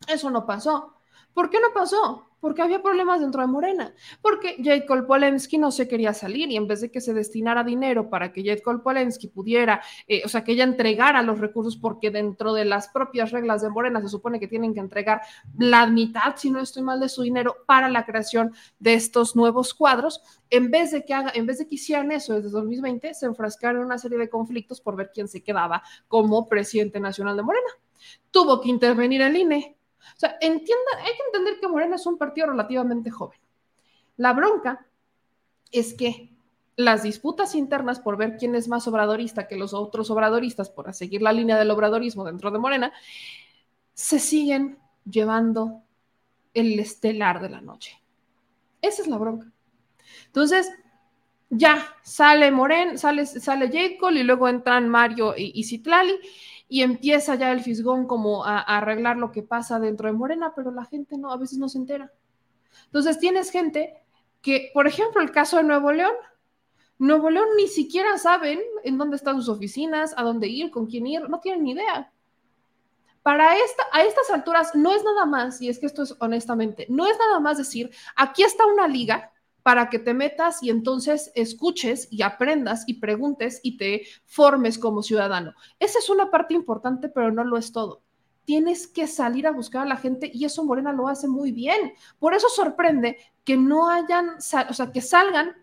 Eso 0.07 0.31
no 0.31 0.45
pasó. 0.45 0.98
¿Por 1.33 1.49
qué 1.49 1.59
no 1.59 1.73
pasó? 1.73 2.29
porque 2.39 2.61
había 2.61 2.81
problemas 2.81 3.21
dentro 3.21 3.41
de 3.41 3.47
Morena, 3.47 3.93
porque 4.21 4.57
Jacob 4.63 5.05
Polensky 5.05 5.57
no 5.57 5.71
se 5.71 5.87
quería 5.87 6.13
salir 6.13 6.51
y 6.51 6.55
en 6.55 6.67
vez 6.67 6.81
de 6.81 6.91
que 6.91 7.01
se 7.01 7.13
destinara 7.13 7.63
dinero 7.63 8.09
para 8.09 8.31
que 8.31 8.43
Jacob 8.43 8.81
Polensky 8.81 9.27
pudiera, 9.27 9.81
eh, 10.07 10.21
o 10.25 10.29
sea, 10.29 10.43
que 10.43 10.53
ella 10.53 10.63
entregara 10.63 11.21
los 11.21 11.39
recursos, 11.39 11.77
porque 11.77 12.11
dentro 12.11 12.53
de 12.53 12.65
las 12.65 12.87
propias 12.89 13.31
reglas 13.31 13.61
de 13.61 13.69
Morena 13.69 14.01
se 14.01 14.09
supone 14.09 14.39
que 14.39 14.47
tienen 14.47 14.73
que 14.73 14.79
entregar 14.79 15.21
la 15.57 15.85
mitad, 15.87 16.35
si 16.37 16.49
no 16.49 16.59
estoy 16.59 16.83
mal, 16.83 16.99
de 16.99 17.09
su 17.09 17.23
dinero 17.23 17.57
para 17.65 17.89
la 17.89 18.05
creación 18.05 18.53
de 18.79 18.93
estos 18.93 19.35
nuevos 19.35 19.73
cuadros, 19.73 20.21
en 20.49 20.71
vez 20.71 20.91
de 20.91 21.05
que 21.05 21.13
haga, 21.13 21.31
en 21.35 21.45
vez 21.45 21.59
de 21.59 21.67
que 21.67 21.75
hicieran 21.75 22.11
eso 22.11 22.33
desde 22.33 22.49
2020, 22.49 23.13
se 23.13 23.25
enfrascaron 23.25 23.81
en 23.81 23.87
una 23.87 23.97
serie 23.97 24.17
de 24.17 24.29
conflictos 24.29 24.81
por 24.81 24.95
ver 24.95 25.11
quién 25.13 25.27
se 25.27 25.43
quedaba 25.43 25.83
como 26.07 26.47
presidente 26.47 26.99
nacional 26.99 27.35
de 27.35 27.43
Morena. 27.43 27.69
Tuvo 28.31 28.61
que 28.61 28.69
intervenir 28.69 29.21
el 29.21 29.35
INE 29.35 29.78
o 30.15 30.19
sea, 30.19 30.37
hay 30.41 30.59
que 30.59 30.73
entender 31.27 31.59
que 31.59 31.67
Morena 31.67 31.95
es 31.95 32.05
un 32.05 32.17
partido 32.17 32.47
relativamente 32.47 33.09
joven. 33.09 33.39
La 34.17 34.33
bronca 34.33 34.85
es 35.71 35.93
que 35.93 36.29
las 36.75 37.03
disputas 37.03 37.55
internas 37.55 37.99
por 37.99 38.17
ver 38.17 38.37
quién 38.37 38.55
es 38.55 38.67
más 38.67 38.87
obradorista 38.87 39.47
que 39.47 39.57
los 39.57 39.73
otros 39.73 40.09
obradoristas, 40.11 40.69
por 40.69 40.93
seguir 40.93 41.21
la 41.21 41.33
línea 41.33 41.57
del 41.57 41.71
obradorismo 41.71 42.23
dentro 42.23 42.51
de 42.51 42.59
Morena, 42.59 42.93
se 43.93 44.19
siguen 44.19 44.77
llevando 45.09 45.83
el 46.53 46.79
estelar 46.79 47.41
de 47.41 47.49
la 47.49 47.61
noche. 47.61 48.01
Esa 48.81 49.01
es 49.01 49.07
la 49.07 49.17
bronca. 49.17 49.51
Entonces, 50.27 50.71
ya 51.49 51.85
sale 52.01 52.51
Moren, 52.51 52.97
sale, 52.97 53.25
sale 53.25 53.69
Jacob 53.71 54.11
y 54.11 54.23
luego 54.23 54.47
entran 54.47 54.87
Mario 54.87 55.33
y, 55.35 55.51
y 55.53 55.63
Citlali 55.63 56.15
y 56.69 56.83
empieza 56.83 57.33
ya 57.35 57.51
el 57.51 57.61
fisgón 57.61 58.05
como 58.05 58.45
a, 58.45 58.59
arreglar 58.59 59.17
lo 59.17 59.31
que 59.31 59.41
pasa 59.41 59.79
dentro 59.79 60.07
de 60.07 60.13
Morena, 60.13 60.53
pero 60.55 60.71
la 60.71 60.85
gente 60.85 61.17
no, 61.17 61.31
a 61.31 61.37
veces 61.37 61.57
no 61.57 61.67
se 61.67 61.79
entera. 61.79 62.13
Entonces 62.85 63.17
tienes 63.17 63.49
gente 63.49 63.97
que, 64.41 64.69
por 64.71 64.87
ejemplo, 64.87 65.21
el 65.21 65.31
caso 65.31 65.57
de 65.57 65.63
Nuevo 65.63 65.91
León, 65.91 66.13
Nuevo 66.99 67.31
León 67.31 67.47
ni 67.57 67.67
siquiera 67.67 68.17
saben 68.19 68.59
en 68.83 68.97
dónde 68.99 69.15
están 69.15 69.37
sus 69.37 69.49
oficinas, 69.49 70.13
a 70.15 70.21
dónde 70.21 70.47
ir, 70.47 70.69
con 70.69 70.85
quién 70.85 71.07
ir, 71.07 71.27
no 71.27 71.39
tienen 71.39 71.63
ni 71.63 71.71
idea. 71.71 72.11
Para 73.23 73.57
esta, 73.57 73.83
a 73.91 74.03
estas 74.03 74.29
alturas 74.29 74.75
no 74.75 74.93
es 74.93 75.03
nada 75.03 75.25
más, 75.25 75.59
y 75.61 75.69
es 75.69 75.79
que 75.79 75.87
esto 75.87 76.03
es 76.03 76.15
honestamente, 76.19 76.85
no 76.89 77.07
es 77.07 77.17
nada 77.17 77.39
más 77.39 77.57
decir, 77.57 77.89
aquí 78.15 78.43
está 78.43 78.65
una 78.67 78.87
liga 78.87 79.31
para 79.69 79.91
que 79.91 79.99
te 79.99 80.15
metas 80.15 80.63
y 80.63 80.71
entonces 80.71 81.31
escuches 81.35 82.07
y 82.09 82.23
aprendas 82.23 82.85
y 82.87 82.95
preguntes 82.95 83.59
y 83.61 83.77
te 83.77 84.01
formes 84.25 84.79
como 84.79 85.03
ciudadano. 85.03 85.53
Esa 85.77 85.99
es 85.99 86.09
una 86.09 86.31
parte 86.31 86.55
importante, 86.55 87.07
pero 87.07 87.31
no 87.31 87.43
lo 87.43 87.55
es 87.55 87.71
todo. 87.71 88.01
Tienes 88.45 88.87
que 88.87 89.05
salir 89.05 89.45
a 89.45 89.51
buscar 89.51 89.83
a 89.83 89.85
la 89.85 89.95
gente 89.95 90.31
y 90.33 90.43
eso 90.43 90.65
Morena 90.65 90.91
lo 90.91 91.07
hace 91.07 91.27
muy 91.27 91.51
bien. 91.51 91.93
Por 92.17 92.33
eso 92.33 92.49
sorprende 92.49 93.17
que 93.43 93.57
no 93.57 93.91
hayan, 93.91 94.37
o 94.37 94.73
sea, 94.73 94.91
que 94.91 95.01
salgan 95.01 95.55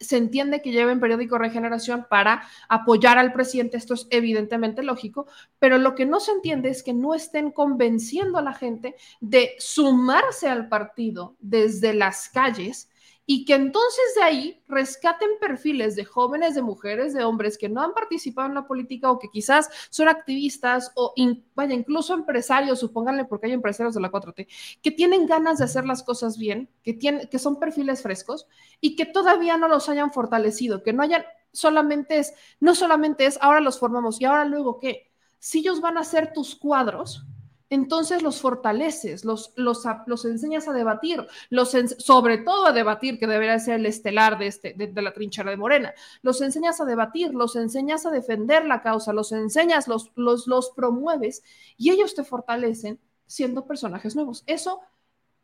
se 0.00 0.16
entiende 0.16 0.62
que 0.62 0.72
lleven 0.72 0.98
periódico 0.98 1.38
Regeneración 1.38 2.08
para 2.10 2.42
apoyar 2.68 3.18
al 3.18 3.32
presidente, 3.32 3.76
esto 3.76 3.94
es 3.94 4.08
evidentemente 4.10 4.82
lógico, 4.82 5.28
pero 5.60 5.78
lo 5.78 5.94
que 5.94 6.06
no 6.06 6.18
se 6.18 6.32
entiende 6.32 6.70
es 6.70 6.82
que 6.82 6.92
no 6.92 7.14
estén 7.14 7.52
convenciendo 7.52 8.36
a 8.38 8.42
la 8.42 8.52
gente 8.52 8.96
de 9.20 9.54
sumarse 9.60 10.48
al 10.48 10.68
partido 10.68 11.36
desde 11.38 11.94
las 11.94 12.28
calles 12.28 12.88
y 13.24 13.44
que 13.44 13.54
entonces 13.54 14.14
de 14.16 14.22
ahí 14.22 14.62
rescaten 14.68 15.30
perfiles 15.40 15.94
de 15.94 16.04
jóvenes, 16.04 16.54
de 16.54 16.62
mujeres, 16.62 17.14
de 17.14 17.24
hombres 17.24 17.56
que 17.56 17.68
no 17.68 17.80
han 17.82 17.94
participado 17.94 18.48
en 18.48 18.54
la 18.54 18.66
política 18.66 19.10
o 19.10 19.18
que 19.18 19.28
quizás 19.30 19.70
son 19.90 20.08
activistas 20.08 20.92
o 20.96 21.14
vaya, 21.54 21.74
incluso 21.74 22.14
empresarios, 22.14 22.80
supónganle 22.80 23.24
porque 23.24 23.46
hay 23.46 23.52
empresarios 23.52 23.94
de 23.94 24.00
la 24.00 24.10
4T, 24.10 24.48
que 24.82 24.90
tienen 24.90 25.26
ganas 25.26 25.58
de 25.58 25.64
hacer 25.64 25.84
las 25.84 26.02
cosas 26.02 26.36
bien, 26.36 26.68
que, 26.82 26.94
tienen, 26.94 27.28
que 27.28 27.38
son 27.38 27.58
perfiles 27.58 28.02
frescos 28.02 28.46
y 28.80 28.96
que 28.96 29.06
todavía 29.06 29.56
no 29.56 29.68
los 29.68 29.88
hayan 29.88 30.12
fortalecido, 30.12 30.82
que 30.82 30.92
no 30.92 31.02
hayan 31.02 31.24
solamente 31.52 32.18
es, 32.18 32.34
no 32.60 32.74
solamente 32.74 33.26
es 33.26 33.38
ahora 33.40 33.60
los 33.60 33.78
formamos 33.78 34.20
y 34.20 34.24
ahora 34.24 34.44
luego 34.46 34.78
qué, 34.78 35.10
si 35.38 35.60
ellos 35.60 35.80
van 35.80 35.98
a 35.98 36.04
ser 36.04 36.32
tus 36.32 36.54
cuadros, 36.54 37.24
entonces 37.72 38.22
los 38.22 38.38
fortaleces, 38.38 39.24
los, 39.24 39.54
los, 39.56 39.84
los 40.04 40.24
enseñas 40.26 40.68
a 40.68 40.74
debatir, 40.74 41.26
los 41.48 41.74
sobre 41.96 42.36
todo 42.36 42.66
a 42.66 42.72
debatir, 42.72 43.18
que 43.18 43.26
debería 43.26 43.58
ser 43.58 43.76
el 43.76 43.86
estelar 43.86 44.38
de, 44.38 44.48
este, 44.48 44.74
de, 44.74 45.00
la 45.00 45.14
trinchera 45.14 45.50
de 45.50 45.56
Morena, 45.56 45.94
los 46.20 46.42
enseñas 46.42 46.82
a 46.82 46.84
debatir, 46.84 47.32
los 47.32 47.56
enseñas 47.56 48.04
a 48.04 48.10
defender 48.10 48.66
la 48.66 48.82
causa, 48.82 49.14
los 49.14 49.32
enseñas, 49.32 49.88
los, 49.88 50.12
los, 50.16 50.46
los 50.46 50.68
promueves 50.72 51.42
y 51.78 51.90
ellos 51.90 52.14
te 52.14 52.24
fortalecen 52.24 53.00
siendo 53.26 53.64
personajes 53.64 54.14
nuevos. 54.14 54.44
Eso 54.46 54.82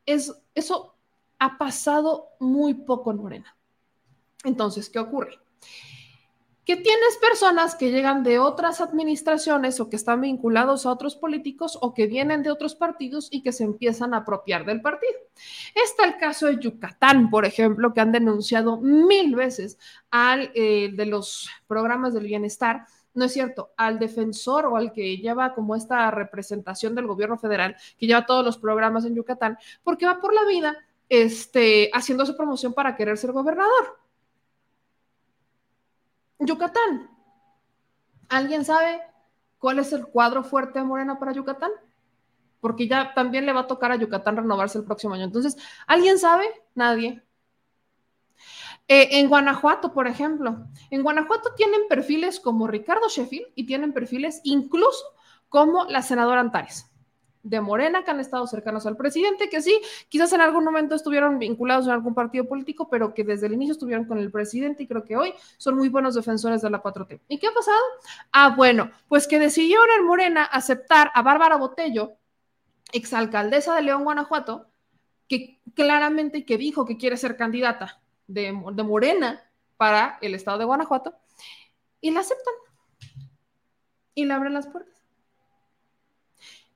es, 0.04 0.30
eso 0.54 0.96
ha 1.38 1.56
pasado 1.56 2.28
muy 2.40 2.74
poco 2.74 3.10
en 3.10 3.16
Morena. 3.16 3.56
Entonces, 4.44 4.90
¿qué 4.90 4.98
ocurre? 4.98 5.38
Que 6.68 6.76
tienes 6.76 7.16
personas 7.16 7.74
que 7.76 7.90
llegan 7.90 8.22
de 8.22 8.38
otras 8.38 8.82
administraciones 8.82 9.80
o 9.80 9.88
que 9.88 9.96
están 9.96 10.20
vinculados 10.20 10.84
a 10.84 10.92
otros 10.92 11.16
políticos 11.16 11.78
o 11.80 11.94
que 11.94 12.06
vienen 12.06 12.42
de 12.42 12.50
otros 12.50 12.74
partidos 12.74 13.28
y 13.30 13.42
que 13.42 13.52
se 13.52 13.64
empiezan 13.64 14.12
a 14.12 14.18
apropiar 14.18 14.66
del 14.66 14.82
partido. 14.82 15.18
Está 15.74 16.04
el 16.04 16.18
caso 16.18 16.46
de 16.46 16.58
Yucatán, 16.58 17.30
por 17.30 17.46
ejemplo, 17.46 17.94
que 17.94 18.02
han 18.02 18.12
denunciado 18.12 18.76
mil 18.82 19.34
veces 19.34 19.78
al 20.10 20.50
eh, 20.54 20.90
de 20.94 21.06
los 21.06 21.48
programas 21.66 22.12
del 22.12 22.24
bienestar 22.24 22.84
no 23.14 23.24
es 23.24 23.32
cierto, 23.32 23.72
al 23.78 23.98
defensor 23.98 24.66
o 24.66 24.76
al 24.76 24.92
que 24.92 25.16
lleva 25.16 25.54
como 25.54 25.74
esta 25.74 26.08
representación 26.10 26.94
del 26.94 27.06
gobierno 27.06 27.38
federal, 27.38 27.76
que 27.98 28.06
lleva 28.06 28.26
todos 28.26 28.44
los 28.44 28.58
programas 28.58 29.06
en 29.06 29.14
Yucatán, 29.16 29.56
porque 29.82 30.06
va 30.06 30.20
por 30.20 30.34
la 30.34 30.44
vida 30.44 30.76
este, 31.08 31.90
haciendo 31.94 32.26
su 32.26 32.36
promoción 32.36 32.74
para 32.74 32.94
querer 32.94 33.16
ser 33.16 33.32
gobernador. 33.32 33.98
Yucatán. 36.39 37.11
¿Alguien 38.28 38.64
sabe 38.64 39.01
cuál 39.59 39.78
es 39.78 39.93
el 39.93 40.07
cuadro 40.07 40.45
fuerte 40.45 40.78
de 40.78 40.84
Morena 40.84 41.18
para 41.18 41.32
Yucatán? 41.32 41.70
Porque 42.61 42.89
ya 42.89 43.14
también 43.14 43.47
le 43.47 43.53
va 43.53 43.61
a 43.61 43.66
tocar 43.66 43.93
a 43.93 43.97
Yucatán 43.97 44.36
renovarse 44.36 44.78
el 44.78 44.84
próximo 44.84 45.14
año. 45.14 45.24
Entonces, 45.24 45.57
¿alguien 45.86 46.18
sabe? 46.18 46.47
Nadie. 46.74 47.22
Eh, 48.89 49.18
en 49.18 49.28
Guanajuato, 49.28 49.93
por 49.93 50.07
ejemplo, 50.07 50.66
en 50.91 51.03
Guanajuato 51.03 51.55
tienen 51.55 51.82
perfiles 51.89 52.41
como 52.41 52.66
Ricardo 52.66 53.09
Sheffield 53.09 53.49
y 53.55 53.66
tienen 53.66 53.93
perfiles 53.93 54.41
incluso 54.45 55.05
como 55.49 55.84
la 55.84 56.03
senadora 56.03 56.41
Antares 56.41 56.91
de 57.43 57.61
Morena 57.61 58.05
que 58.05 58.11
han 58.11 58.20
estado 58.20 58.47
cercanos 58.47 58.86
al 58.86 58.97
presidente, 58.97 59.49
que 59.49 59.62
sí, 59.62 59.80
quizás 60.09 60.32
en 60.32 60.41
algún 60.41 60.64
momento 60.64 60.95
estuvieron 60.95 61.39
vinculados 61.39 61.86
en 61.86 61.93
algún 61.93 62.14
partido 62.14 62.47
político, 62.47 62.89
pero 62.89 63.14
que 63.14 63.24
desde 63.24 63.47
el 63.47 63.55
inicio 63.55 63.72
estuvieron 63.72 64.05
con 64.07 64.18
el 64.18 64.30
presidente 64.30 64.82
y 64.82 64.86
creo 64.86 65.05
que 65.05 65.16
hoy 65.16 65.34
son 65.57 65.76
muy 65.76 65.89
buenos 65.89 66.14
defensores 66.14 66.62
de 66.62 66.70
la 66.70 66.82
4T. 66.82 67.20
¿Y 67.28 67.39
qué 67.39 67.49
ha 67.49 67.53
pasado? 67.53 67.78
Ah, 68.32 68.55
bueno, 68.57 68.91
pues 69.09 69.26
que 69.26 69.39
decidieron 69.39 69.86
en 69.99 70.07
Morena 70.07 70.45
aceptar 70.45 71.11
a 71.14 71.22
Bárbara 71.22 71.57
Botello, 71.57 72.14
exalcaldesa 72.93 73.74
de 73.74 73.82
León, 73.82 74.05
Guanajuato, 74.05 74.66
que 75.28 75.61
claramente 75.74 76.45
que 76.45 76.59
dijo 76.59 76.84
que 76.84 76.97
quiere 76.97 77.16
ser 77.16 77.36
candidata 77.36 78.01
de, 78.26 78.55
de 78.72 78.82
Morena 78.82 79.43
para 79.76 80.18
el 80.20 80.34
estado 80.34 80.59
de 80.59 80.64
Guanajuato, 80.64 81.14
y 82.01 82.11
la 82.11 82.20
aceptan. 82.20 82.55
Y 84.14 84.24
le 84.24 84.34
abren 84.34 84.55
las 84.55 84.66
puertas. 84.66 84.97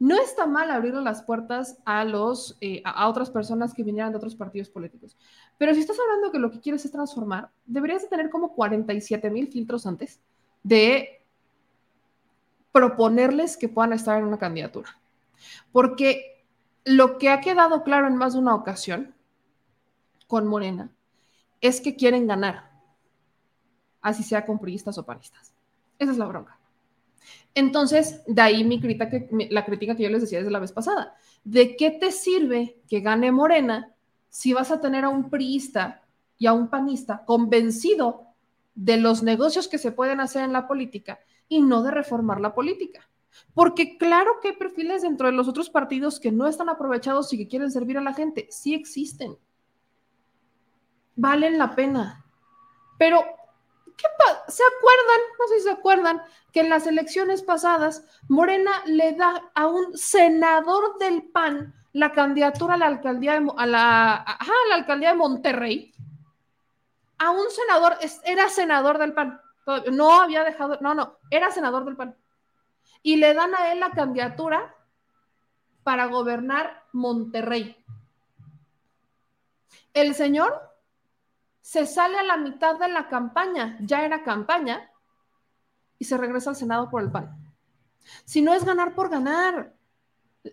No 0.03 0.20
está 0.20 0.46
mal 0.46 0.68
abrirle 0.72 1.00
las 1.00 1.22
puertas 1.22 1.78
a, 1.84 2.05
los, 2.05 2.59
eh, 2.61 2.82
a 2.84 3.09
otras 3.09 3.30
personas 3.30 3.72
que 3.72 3.84
vinieran 3.84 4.11
de 4.11 4.16
otros 4.18 4.34
partidos 4.34 4.68
políticos. 4.68 5.16
Pero 5.59 5.72
si 5.74 5.78
estás 5.78 5.96
hablando 6.00 6.32
que 6.32 6.40
lo 6.40 6.50
que 6.50 6.59
quieres 6.59 6.84
es 6.84 6.90
transformar, 6.90 7.53
deberías 7.66 8.03
de 8.03 8.09
tener 8.09 8.28
como 8.28 8.53
47 8.53 9.30
mil 9.30 9.46
filtros 9.46 9.86
antes 9.86 10.20
de 10.64 11.24
proponerles 12.72 13.57
que 13.57 13.68
puedan 13.68 13.92
estar 13.92 14.18
en 14.18 14.24
una 14.24 14.40
candidatura. 14.40 14.90
Porque 15.70 16.44
lo 16.84 17.16
que 17.16 17.28
ha 17.28 17.40
quedado 17.40 17.84
claro 17.84 18.09
en 18.09 18.16
más 18.16 18.32
de 18.32 18.40
una 18.40 18.57
ocasión 18.57 19.14
con 20.26 20.48
Morena 20.48 20.90
es 21.61 21.80
que 21.80 21.94
quieren 21.94 22.26
ganar, 22.26 22.72
así 24.00 24.24
sea 24.24 24.46
con 24.46 24.59
priistas 24.59 24.98
o 24.98 25.07
panistas. 25.07 25.55
Esa 26.00 26.11
es 26.11 26.18
la 26.18 26.26
bronca. 26.26 26.59
Entonces, 27.55 28.23
de 28.27 28.43
ahí 28.43 28.64
mi 28.64 28.81
crítica, 28.81 29.11
la 29.51 29.64
crítica 29.64 29.95
que 29.95 30.05
yo 30.05 30.09
les 30.09 30.23
decía 30.23 30.39
desde 30.39 30.51
la 30.51 30.59
vez 30.59 30.73
pasada. 30.73 31.14
¿De 31.45 31.77
qué 31.77 31.91
te 31.91 32.12
sirve 32.12 32.81
que 32.89 33.01
gane 33.01 33.33
Morena 33.33 33.95
si 34.29 34.53
vas 34.53 34.70
a 34.70 34.81
tener 34.81 35.05
a 35.05 35.11
un 35.11 35.29
priista 35.29 36.03
y 36.39 36.47
a 36.47 36.53
un 36.53 36.68
panista 36.68 37.25
convencido 37.25 38.27
de 38.75 38.97
los 38.97 39.23
negocios 39.23 39.68
que 39.68 39.79
se 39.79 39.93
pueden 39.93 40.20
hacer 40.20 40.45
en 40.45 40.53
la 40.53 40.66
política 40.66 41.18
y 41.49 41.61
no 41.61 41.83
de 41.83 41.91
reformar 41.91 42.41
la 42.41 42.55
política? 42.55 43.09
Porque 43.55 43.99
claro 43.99 44.33
que 44.41 44.49
hay 44.49 44.57
perfiles 44.57 45.03
dentro 45.03 45.27
de 45.27 45.33
los 45.33 45.49
otros 45.49 45.70
partidos 45.70 46.20
que 46.20 46.33
no 46.33 46.47
están 46.47 46.68
aprovechados 46.68 47.33
y 47.33 47.39
que 47.39 47.49
quieren 47.49 47.70
servir 47.70 47.99
a 47.99 48.03
la 48.03 48.14
gente. 48.14 48.47
Sí 48.51 48.75
existen. 48.75 49.37
Valen 51.16 51.59
la 51.59 51.75
pena. 51.75 52.25
Pero 52.99 53.23
¿Se 54.49 54.62
acuerdan? 54.62 55.20
No 55.38 55.47
sé 55.49 55.55
si 55.57 55.62
se 55.62 55.70
acuerdan 55.70 56.22
que 56.53 56.61
en 56.61 56.68
las 56.68 56.86
elecciones 56.86 57.43
pasadas 57.43 58.05
Morena 58.28 58.82
le 58.86 59.12
da 59.12 59.51
a 59.55 59.66
un 59.66 59.97
senador 59.97 60.99
del 60.99 61.22
PAN 61.30 61.74
la 61.93 62.12
candidatura 62.12 62.74
a 62.74 62.78
la 62.78 62.86
alcaldía 62.86 63.38
de, 63.38 63.51
a 63.57 63.66
la, 63.66 64.14
alcaldía 64.72 65.11
de 65.11 65.16
Monterrey. 65.16 65.95
A 67.18 67.30
un 67.30 67.51
senador, 67.51 67.97
era 68.24 68.49
senador 68.49 68.99
del 68.99 69.12
PAN. 69.12 69.40
No 69.93 70.20
había 70.20 70.43
dejado, 70.45 70.78
no, 70.80 70.95
no, 70.95 71.18
era 71.30 71.51
senador 71.51 71.84
del 71.84 71.97
PAN. 71.97 72.16
Y 73.03 73.16
le 73.16 73.34
dan 73.34 73.55
a 73.55 73.72
él 73.72 73.80
la 73.80 73.90
candidatura 73.90 74.74
para 75.82 76.07
gobernar 76.07 76.84
Monterrey. 76.93 77.76
El 79.95 80.14
señor 80.14 80.72
se 81.63 81.87
sale 81.87 82.19
a 82.19 82.25
la 82.25 82.37
mitad 82.37 82.79
de 82.79 82.89
la 82.89 83.09
campaña, 83.09 83.79
ya 83.81 84.05
era 84.05 84.23
campaña, 84.23 84.91
y 85.99 86.05
se 86.05 86.19
regresa 86.19 86.51
al 86.51 86.57
Senado 86.57 86.91
por 86.91 87.03
el 87.03 87.11
PAN. 87.11 87.39
Si 88.25 88.43
no 88.43 88.53
es 88.53 88.65
ganar 88.65 88.95
por 88.95 89.09
ganar, 89.09 89.73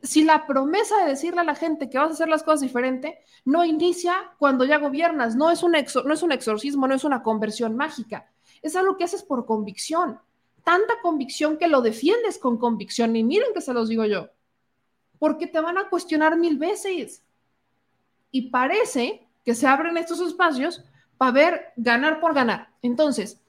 si 0.03 0.23
la 0.23 0.45
promesa 0.45 0.97
de 0.97 1.09
decirle 1.09 1.41
a 1.41 1.43
la 1.43 1.55
gente 1.55 1.89
que 1.89 1.97
vas 1.97 2.11
a 2.11 2.13
hacer 2.13 2.29
las 2.29 2.43
cosas 2.43 2.61
diferente 2.61 3.19
no 3.43 3.65
inicia 3.65 4.33
cuando 4.37 4.63
ya 4.63 4.77
gobiernas, 4.77 5.35
no 5.35 5.49
es 5.49 5.63
un, 5.63 5.71
no 5.71 6.13
es 6.13 6.23
un 6.23 6.31
exorcismo, 6.31 6.87
no 6.87 6.93
es 6.93 7.03
una 7.03 7.23
conversión 7.23 7.75
mágica, 7.75 8.29
es 8.61 8.75
algo 8.75 8.95
que 8.95 9.05
haces 9.05 9.23
por 9.23 9.47
convicción, 9.47 10.19
tanta 10.63 11.01
convicción 11.01 11.57
que 11.57 11.67
lo 11.67 11.81
defiendes 11.81 12.37
con 12.37 12.59
convicción, 12.59 13.15
y 13.15 13.23
miren 13.23 13.51
que 13.53 13.61
se 13.61 13.73
los 13.73 13.89
digo 13.89 14.05
yo, 14.05 14.29
porque 15.17 15.47
te 15.47 15.59
van 15.59 15.79
a 15.79 15.89
cuestionar 15.89 16.37
mil 16.37 16.59
veces. 16.59 17.23
Y 18.29 18.51
parece 18.51 19.27
que 19.43 19.55
se 19.55 19.65
abren 19.65 19.97
estos 19.97 20.19
espacios 20.19 20.83
para 21.19 21.33
ver 21.33 21.73
ganar 21.75 22.21
por 22.21 22.33
ganar. 22.33 22.69
Entonces, 22.81 23.41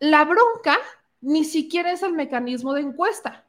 la 0.00 0.24
bronca 0.24 0.76
ni 1.20 1.44
siquiera 1.44 1.92
es 1.92 2.02
el 2.02 2.12
mecanismo 2.12 2.74
de 2.74 2.80
encuesta. 2.80 3.46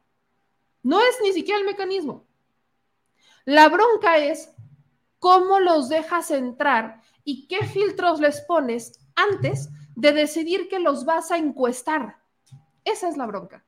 No 0.84 1.00
es 1.00 1.18
ni 1.20 1.32
siquiera 1.32 1.58
el 1.58 1.66
mecanismo. 1.66 2.24
La 3.44 3.68
bronca 3.68 4.18
es 4.18 4.54
cómo 5.18 5.58
los 5.58 5.88
dejas 5.88 6.30
entrar 6.30 7.02
y 7.24 7.48
qué 7.48 7.66
filtros 7.66 8.20
les 8.20 8.40
pones 8.42 9.00
antes 9.16 9.68
de 9.96 10.12
decidir 10.12 10.68
que 10.68 10.78
los 10.78 11.04
vas 11.04 11.32
a 11.32 11.36
encuestar. 11.36 12.18
Esa 12.84 13.08
es 13.08 13.16
la 13.16 13.26
bronca. 13.26 13.64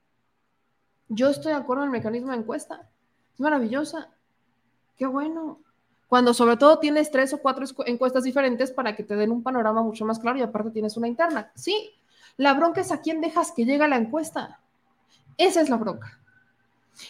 Yo 1.09 1.29
estoy 1.29 1.53
de 1.53 1.59
acuerdo 1.59 1.83
en 1.83 1.89
el 1.89 1.93
mecanismo 1.99 2.31
de 2.31 2.39
encuesta. 2.39 2.89
Es 3.35 3.41
maravillosa. 3.41 4.15
Qué 4.97 5.07
bueno 5.07 5.61
cuando 6.09 6.33
sobre 6.35 6.57
todo 6.57 6.79
tienes 6.79 7.11
tres 7.11 7.33
o 7.35 7.39
cuatro 7.39 7.67
encuestas 7.87 8.25
diferentes 8.25 8.73
para 8.73 8.97
que 8.97 9.05
te 9.05 9.15
den 9.15 9.31
un 9.31 9.43
panorama 9.43 9.83
mucho 9.83 10.05
más 10.05 10.19
claro 10.19 10.39
y 10.39 10.43
aparte 10.43 10.71
tienes 10.71 10.97
una 10.97 11.07
interna. 11.07 11.53
Sí, 11.55 11.93
la 12.39 12.55
bronca 12.55 12.81
es 12.81 12.91
a 12.91 13.01
quién 13.01 13.21
dejas 13.21 13.53
que 13.53 13.67
llegue 13.67 13.87
la 13.87 13.97
encuesta. 13.97 14.61
Esa 15.37 15.61
es 15.61 15.69
la 15.69 15.77
bronca. 15.77 16.19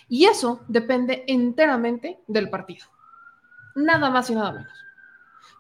Y 0.09 0.27
eso 0.27 0.61
depende 0.69 1.25
enteramente 1.29 2.21
del 2.27 2.51
partido. 2.51 2.87
Nada 3.77 4.11
más 4.11 4.29
y 4.31 4.35
nada 4.35 4.53
menos. 4.53 4.85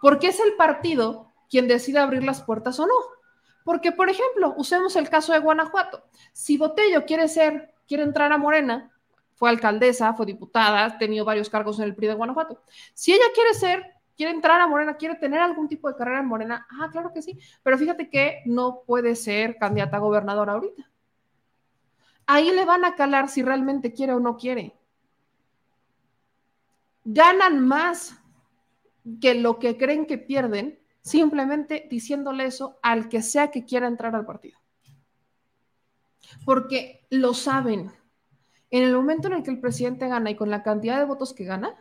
Porque 0.01 0.29
es 0.29 0.41
el 0.41 0.55
partido 0.55 1.33
quien 1.49 1.69
decide 1.69 2.01
abrir 2.01 2.25
las 2.25 2.43
puertas 2.43 2.79
o 2.81 2.87
no. 2.87 2.95
Porque, 3.65 3.93
por 3.93 4.11
ejemplo, 4.11 4.55
usemos 4.57 4.97
el 4.97 5.09
caso 5.09 5.33
de 5.33 5.39
Guanajuato. 5.39 6.05
Si 6.33 6.59
Botello 6.59 7.05
quiere 7.05 7.29
ser, 7.29 7.75
quiere 7.87 8.03
entrar 8.03 8.33
a 8.33 8.39
Morena, 8.39 8.91
fue 9.39 9.49
alcaldesa, 9.49 10.15
fue 10.15 10.27
diputada, 10.27 10.85
ha 10.85 10.99
tenido 10.99 11.25
varios 11.25 11.49
cargos 11.49 11.79
en 11.79 11.85
el 11.85 11.95
PRI 11.95 12.09
de 12.09 12.15
Guanajuato. 12.15 12.61
Si 12.93 13.13
ella 13.13 13.27
quiere 13.33 13.55
ser, 13.55 13.95
quiere 14.17 14.33
entrar 14.33 14.61
a 14.61 14.67
Morena, 14.67 14.97
quiere 14.97 15.15
tener 15.15 15.39
algún 15.39 15.69
tipo 15.69 15.89
de 15.89 15.95
carrera 15.95 16.19
en 16.19 16.27
Morena, 16.27 16.67
ah, 16.71 16.89
claro 16.91 17.13
que 17.13 17.23
sí, 17.23 17.39
pero 17.63 17.79
fíjate 17.79 18.11
que 18.11 18.43
no 18.47 18.83
puede 18.85 19.15
ser 19.15 19.57
candidata 19.57 19.97
a 19.97 20.01
gobernadora 20.01 20.55
ahorita. 20.55 20.91
Ahí 22.27 22.51
le 22.51 22.65
van 22.65 22.85
a 22.85 22.97
calar 22.97 23.29
si 23.29 23.43
realmente 23.43 23.93
quiere 23.93 24.13
o 24.13 24.19
no 24.21 24.37
quiere. 24.37 24.77
Ganan 27.05 27.61
más 27.61 28.21
que 29.21 29.35
lo 29.35 29.61
que 29.61 29.79
creen 29.79 30.05
que 30.05 30.19
pierden 30.19 30.81
simplemente 31.01 31.87
diciéndole 31.89 32.45
eso 32.45 32.81
al 32.83 33.09
que 33.09 33.23
sea 33.23 33.53
que 33.53 33.65
quiera 33.65 33.87
entrar 33.87 34.17
al 34.17 34.27
partido. 34.27 34.59
Porque 36.45 37.07
lo 37.09 37.35
saben, 37.35 37.93
En 38.71 38.83
el 38.83 38.95
momento 38.95 39.29
en 39.29 39.35
el 39.35 39.43
que 39.43 39.51
el 39.51 39.61
presidente 39.61 40.09
gana 40.09 40.31
y 40.31 40.37
con 40.37 40.51
la 40.51 40.63
cantidad 40.63 40.99
de 40.99 41.05
votos 41.05 41.33
que 41.33 41.45
gana, 41.45 41.75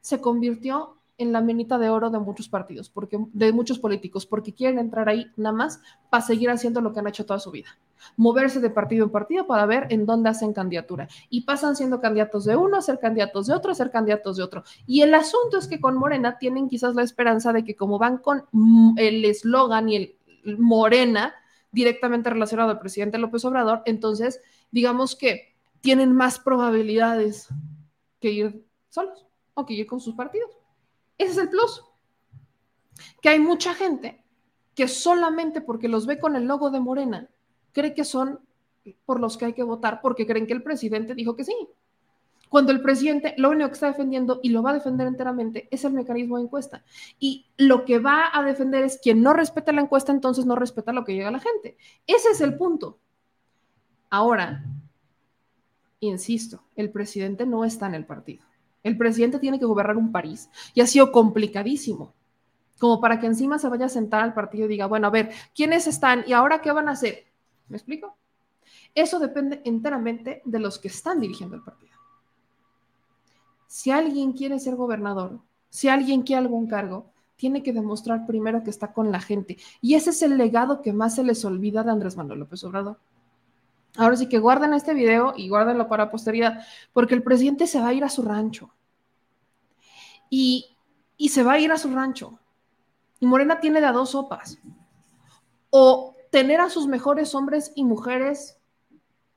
se 0.00 0.20
convirtió 0.20 0.96
en 1.18 1.32
la 1.32 1.40
minita 1.40 1.78
de 1.78 1.88
oro 1.88 2.10
de 2.10 2.18
muchos 2.18 2.48
partidos, 2.48 2.90
porque, 2.90 3.18
de 3.32 3.52
muchos 3.52 3.78
políticos, 3.78 4.26
porque 4.26 4.52
quieren 4.52 4.78
entrar 4.78 5.08
ahí 5.08 5.26
nada 5.36 5.54
más 5.54 5.80
para 6.10 6.22
seguir 6.22 6.50
haciendo 6.50 6.80
lo 6.80 6.92
que 6.92 7.00
han 7.00 7.06
hecho 7.06 7.24
toda 7.24 7.38
su 7.38 7.50
vida. 7.50 7.68
Moverse 8.16 8.60
de 8.60 8.68
partido 8.68 9.04
en 9.04 9.10
partido 9.10 9.46
para 9.46 9.64
ver 9.64 9.86
en 9.90 10.04
dónde 10.04 10.28
hacen 10.28 10.52
candidatura. 10.52 11.08
Y 11.30 11.42
pasan 11.42 11.74
siendo 11.74 12.00
candidatos 12.00 12.44
de 12.44 12.56
uno, 12.56 12.76
a 12.76 12.82
ser 12.82 12.98
candidatos 12.98 13.46
de 13.46 13.54
otro, 13.54 13.72
a 13.72 13.74
ser 13.74 13.90
candidatos 13.90 14.36
de 14.36 14.42
otro. 14.42 14.64
Y 14.86 15.00
el 15.00 15.14
asunto 15.14 15.56
es 15.56 15.66
que 15.68 15.80
con 15.80 15.96
Morena 15.96 16.38
tienen 16.38 16.68
quizás 16.68 16.94
la 16.94 17.02
esperanza 17.02 17.52
de 17.52 17.64
que 17.64 17.74
como 17.74 17.98
van 17.98 18.18
con 18.18 18.44
el 18.98 19.24
eslogan 19.24 19.88
y 19.88 19.96
el 19.96 20.16
Morena 20.58 21.34
directamente 21.72 22.30
relacionado 22.30 22.70
al 22.70 22.78
presidente 22.78 23.18
López 23.18 23.44
Obrador, 23.44 23.82
entonces 23.86 24.40
digamos 24.70 25.16
que 25.16 25.55
tienen 25.86 26.12
más 26.12 26.40
probabilidades 26.40 27.46
que 28.20 28.32
ir 28.32 28.66
solos 28.88 29.24
o 29.54 29.64
que 29.64 29.74
ir 29.74 29.86
con 29.86 30.00
sus 30.00 30.16
partidos. 30.16 30.50
Ese 31.16 31.30
es 31.30 31.38
el 31.38 31.48
plus. 31.48 31.84
Que 33.22 33.28
hay 33.28 33.38
mucha 33.38 33.72
gente 33.72 34.20
que 34.74 34.88
solamente 34.88 35.60
porque 35.60 35.86
los 35.86 36.04
ve 36.04 36.18
con 36.18 36.34
el 36.34 36.42
logo 36.42 36.72
de 36.72 36.80
Morena, 36.80 37.28
cree 37.70 37.94
que 37.94 38.04
son 38.04 38.40
por 39.04 39.20
los 39.20 39.36
que 39.36 39.44
hay 39.44 39.52
que 39.52 39.62
votar 39.62 40.00
porque 40.00 40.26
creen 40.26 40.48
que 40.48 40.54
el 40.54 40.64
presidente 40.64 41.14
dijo 41.14 41.36
que 41.36 41.44
sí. 41.44 41.54
Cuando 42.48 42.72
el 42.72 42.82
presidente 42.82 43.34
lo 43.36 43.50
único 43.50 43.68
que 43.68 43.74
está 43.74 43.86
defendiendo 43.86 44.40
y 44.42 44.48
lo 44.48 44.64
va 44.64 44.70
a 44.70 44.74
defender 44.74 45.06
enteramente 45.06 45.68
es 45.70 45.84
el 45.84 45.92
mecanismo 45.92 46.36
de 46.38 46.42
encuesta. 46.42 46.82
Y 47.20 47.46
lo 47.58 47.84
que 47.84 48.00
va 48.00 48.36
a 48.36 48.42
defender 48.42 48.82
es 48.82 48.98
quien 49.00 49.22
no 49.22 49.34
respeta 49.34 49.70
la 49.70 49.82
encuesta, 49.82 50.10
entonces 50.10 50.46
no 50.46 50.56
respeta 50.56 50.92
lo 50.92 51.04
que 51.04 51.14
llega 51.14 51.28
a 51.28 51.30
la 51.30 51.38
gente. 51.38 51.76
Ese 52.08 52.30
es 52.30 52.40
el 52.40 52.56
punto. 52.56 52.98
Ahora, 54.10 54.64
insisto, 56.00 56.62
el 56.76 56.90
presidente 56.90 57.46
no 57.46 57.64
está 57.64 57.86
en 57.86 57.94
el 57.94 58.06
partido. 58.06 58.44
El 58.82 58.96
presidente 58.96 59.38
tiene 59.38 59.58
que 59.58 59.64
gobernar 59.64 59.96
un 59.96 60.12
París 60.12 60.48
y 60.74 60.80
ha 60.80 60.86
sido 60.86 61.10
complicadísimo. 61.10 62.14
Como 62.78 63.00
para 63.00 63.18
que 63.18 63.26
encima 63.26 63.58
se 63.58 63.68
vaya 63.68 63.86
a 63.86 63.88
sentar 63.88 64.22
al 64.22 64.34
partido 64.34 64.66
y 64.66 64.68
diga, 64.68 64.86
bueno, 64.86 65.06
a 65.06 65.10
ver, 65.10 65.32
¿quiénes 65.54 65.86
están 65.86 66.24
y 66.26 66.32
ahora 66.32 66.60
qué 66.60 66.70
van 66.70 66.88
a 66.88 66.92
hacer? 66.92 67.24
¿Me 67.68 67.76
explico? 67.76 68.16
Eso 68.94 69.18
depende 69.18 69.62
enteramente 69.64 70.42
de 70.44 70.58
los 70.58 70.78
que 70.78 70.88
están 70.88 71.20
dirigiendo 71.20 71.56
el 71.56 71.62
partido. 71.62 71.92
Si 73.66 73.90
alguien 73.90 74.32
quiere 74.32 74.58
ser 74.58 74.76
gobernador, 74.76 75.40
si 75.68 75.88
alguien 75.88 76.22
quiere 76.22 76.42
algún 76.42 76.66
cargo, 76.66 77.10
tiene 77.36 77.62
que 77.62 77.72
demostrar 77.72 78.26
primero 78.26 78.62
que 78.62 78.70
está 78.70 78.92
con 78.92 79.12
la 79.12 79.20
gente. 79.20 79.58
Y 79.80 79.94
ese 79.94 80.10
es 80.10 80.22
el 80.22 80.38
legado 80.38 80.80
que 80.80 80.92
más 80.92 81.14
se 81.16 81.24
les 81.24 81.44
olvida 81.44 81.82
de 81.82 81.90
Andrés 81.90 82.16
Manuel 82.16 82.40
López 82.40 82.64
Obrador. 82.64 82.98
Ahora 83.96 84.16
sí 84.16 84.28
que 84.28 84.38
guarden 84.38 84.74
este 84.74 84.94
video 84.94 85.34
y 85.36 85.48
guárdenlo 85.48 85.88
para 85.88 86.10
posteridad, 86.10 86.64
porque 86.92 87.14
el 87.14 87.22
presidente 87.22 87.66
se 87.66 87.80
va 87.80 87.88
a 87.88 87.92
ir 87.92 88.04
a 88.04 88.08
su 88.08 88.22
rancho. 88.22 88.70
Y, 90.28 90.76
se 91.30 91.42
va 91.42 91.52
a 91.52 91.58
ir 91.58 91.72
a 91.72 91.78
su 91.78 91.92
rancho. 91.94 92.38
Y 93.20 93.26
Morena 93.26 93.60
tiene 93.60 93.80
de 93.80 93.86
a 93.86 93.92
dos 93.92 94.10
sopas. 94.10 94.58
O 95.70 96.14
tener 96.30 96.60
a 96.60 96.68
sus 96.68 96.86
mejores 96.86 97.34
hombres 97.34 97.72
y 97.74 97.84
mujeres 97.84 98.58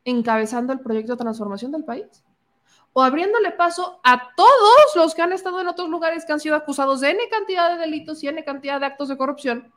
encabezando 0.04 0.74
el 0.74 0.80
proyecto 0.80 1.14
de 1.14 1.24
transformación 1.24 1.72
del 1.72 1.86
país. 1.86 2.24
O 2.92 3.04
abriéndole 3.04 3.52
paso 3.52 4.02
a 4.04 4.34
todos 4.36 4.96
los 4.96 5.14
que 5.14 5.22
han 5.22 5.32
estado 5.32 5.62
en 5.62 5.68
otros 5.68 5.90
lugares 5.90 6.26
que 6.26 6.34
han 6.34 6.40
sido 6.40 6.56
acusados 6.56 7.02
de 7.02 7.12
N 7.12 7.22
cantidad 7.30 7.70
de 7.70 7.78
delitos 7.78 8.24
y 8.24 8.28
N 8.28 8.44
cantidad 8.44 8.80
de 8.80 8.88
actos 8.88 9.10
de 9.10 9.18
corrupción 9.18 9.72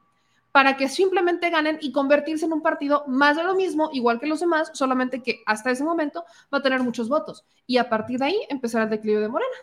para 0.52 0.76
que 0.76 0.88
simplemente 0.88 1.50
ganen 1.50 1.78
y 1.80 1.92
convertirse 1.92 2.44
en 2.44 2.52
un 2.52 2.62
partido 2.62 3.04
más 3.08 3.36
de 3.36 3.42
lo 3.42 3.54
mismo, 3.54 3.90
igual 3.92 4.20
que 4.20 4.26
los 4.26 4.40
demás, 4.40 4.70
solamente 4.74 5.22
que 5.22 5.42
hasta 5.46 5.70
ese 5.70 5.82
momento 5.82 6.24
va 6.52 6.58
a 6.58 6.62
tener 6.62 6.82
muchos 6.82 7.08
votos. 7.08 7.44
Y 7.66 7.78
a 7.78 7.88
partir 7.88 8.18
de 8.18 8.26
ahí 8.26 8.36
empezará 8.50 8.84
el 8.84 8.90
declive 8.90 9.20
de 9.20 9.28
Morena. 9.28 9.56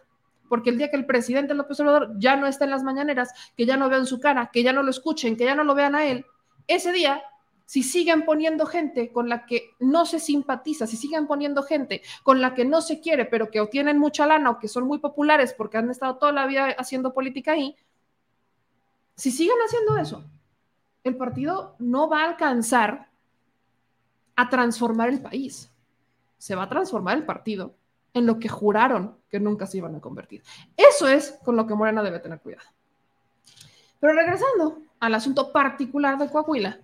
Porque 0.49 0.71
el 0.71 0.79
día 0.79 0.89
que 0.89 0.97
el 0.97 1.05
presidente 1.05 1.53
López 1.53 1.79
Obrador 1.79 2.15
ya 2.17 2.35
no 2.35 2.47
está 2.47 2.65
en 2.65 2.71
las 2.71 2.81
mañaneras, 2.81 3.31
que 3.55 3.67
ya 3.67 3.77
no 3.77 3.87
vean 3.87 4.07
su 4.07 4.19
cara, 4.19 4.49
que 4.51 4.63
ya 4.63 4.73
no 4.73 4.81
lo 4.81 4.89
escuchen, 4.89 5.37
que 5.37 5.45
ya 5.45 5.53
no 5.53 5.63
lo 5.63 5.75
vean 5.75 5.93
a 5.93 6.05
él, 6.05 6.25
ese 6.69 6.91
día, 6.91 7.23
si 7.65 7.83
siguen 7.83 8.25
poniendo 8.25 8.65
gente 8.65 9.11
con 9.11 9.29
la 9.29 9.45
que 9.45 9.71
no 9.79 10.05
se 10.05 10.19
simpatiza, 10.19 10.87
si 10.87 10.97
siguen 10.97 11.27
poniendo 11.27 11.61
gente 11.61 12.01
con 12.23 12.41
la 12.41 12.55
que 12.55 12.65
no 12.65 12.81
se 12.81 12.99
quiere, 12.99 13.25
pero 13.25 13.51
que 13.51 13.59
obtienen 13.59 13.99
mucha 13.99 14.25
lana 14.25 14.51
o 14.51 14.59
que 14.59 14.67
son 14.67 14.85
muy 14.85 14.99
populares 14.99 15.53
porque 15.53 15.77
han 15.77 15.89
estado 15.91 16.17
toda 16.17 16.31
la 16.31 16.47
vida 16.47 16.75
haciendo 16.77 17.13
política 17.13 17.51
ahí, 17.51 17.75
si 19.15 19.31
siguen 19.31 19.57
haciendo 19.65 19.97
eso, 19.97 20.23
el 21.03 21.15
partido 21.15 21.75
no 21.79 22.09
va 22.09 22.23
a 22.23 22.29
alcanzar 22.29 23.09
a 24.35 24.49
transformar 24.49 25.09
el 25.09 25.21
país. 25.21 25.71
Se 26.37 26.55
va 26.55 26.63
a 26.63 26.69
transformar 26.69 27.17
el 27.17 27.25
partido 27.25 27.75
en 28.13 28.25
lo 28.25 28.39
que 28.39 28.49
juraron 28.49 29.17
que 29.29 29.39
nunca 29.39 29.65
se 29.65 29.77
iban 29.77 29.95
a 29.95 30.01
convertir. 30.01 30.43
Eso 30.75 31.07
es 31.07 31.37
con 31.43 31.55
lo 31.55 31.67
que 31.67 31.75
Morena 31.75 32.03
debe 32.03 32.19
tener 32.19 32.39
cuidado. 32.39 32.67
Pero 33.99 34.13
regresando 34.13 34.81
al 34.99 35.15
asunto 35.15 35.51
particular 35.51 36.17
de 36.17 36.29
Coahuila, 36.29 36.79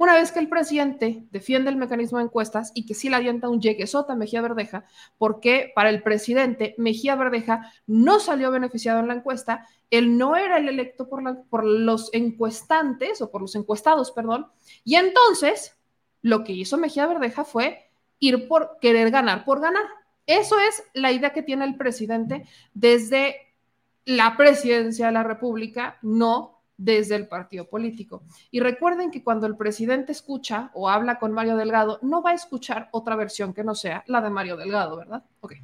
una 0.00 0.14
vez 0.14 0.32
que 0.32 0.38
el 0.38 0.48
presidente 0.48 1.24
defiende 1.30 1.68
el 1.68 1.76
mecanismo 1.76 2.16
de 2.16 2.24
encuestas 2.24 2.72
y 2.74 2.86
que 2.86 2.94
sí 2.94 3.10
le 3.10 3.16
adianta 3.16 3.50
un 3.50 3.60
sota 3.86 4.14
a 4.14 4.16
Mejía 4.16 4.40
Verdeja, 4.40 4.86
porque 5.18 5.72
para 5.74 5.90
el 5.90 6.02
presidente 6.02 6.74
Mejía 6.78 7.16
Verdeja 7.16 7.70
no 7.86 8.18
salió 8.18 8.50
beneficiado 8.50 9.00
en 9.00 9.08
la 9.08 9.14
encuesta, 9.16 9.66
él 9.90 10.16
no 10.16 10.36
era 10.36 10.56
el 10.56 10.70
electo 10.70 11.06
por, 11.06 11.44
por 11.50 11.64
los 11.64 12.08
encuestantes 12.14 13.20
o 13.20 13.30
por 13.30 13.42
los 13.42 13.54
encuestados, 13.54 14.10
perdón, 14.10 14.46
y 14.84 14.94
entonces 14.94 15.76
lo 16.22 16.44
que 16.44 16.52
hizo 16.52 16.78
Mejía 16.78 17.06
Verdeja 17.06 17.44
fue 17.44 17.90
ir 18.20 18.48
por 18.48 18.78
querer 18.80 19.10
ganar 19.10 19.44
por 19.44 19.60
ganar. 19.60 19.84
Eso 20.24 20.58
es 20.58 20.82
la 20.94 21.12
idea 21.12 21.34
que 21.34 21.42
tiene 21.42 21.66
el 21.66 21.76
presidente 21.76 22.46
desde 22.72 23.36
la 24.06 24.38
presidencia 24.38 25.08
de 25.08 25.12
la 25.12 25.24
República, 25.24 25.98
no 26.00 26.59
desde 26.80 27.14
el 27.14 27.28
partido 27.28 27.68
político. 27.68 28.22
Y 28.50 28.60
recuerden 28.60 29.10
que 29.10 29.22
cuando 29.22 29.46
el 29.46 29.56
presidente 29.56 30.12
escucha 30.12 30.70
o 30.72 30.88
habla 30.88 31.18
con 31.18 31.32
Mario 31.32 31.56
Delgado, 31.56 31.98
no 32.00 32.22
va 32.22 32.30
a 32.30 32.34
escuchar 32.34 32.88
otra 32.92 33.16
versión 33.16 33.52
que 33.52 33.62
no 33.62 33.74
sea 33.74 34.02
la 34.06 34.22
de 34.22 34.30
Mario 34.30 34.56
Delgado, 34.56 34.96
¿verdad? 34.96 35.22
Ok. 35.40 35.56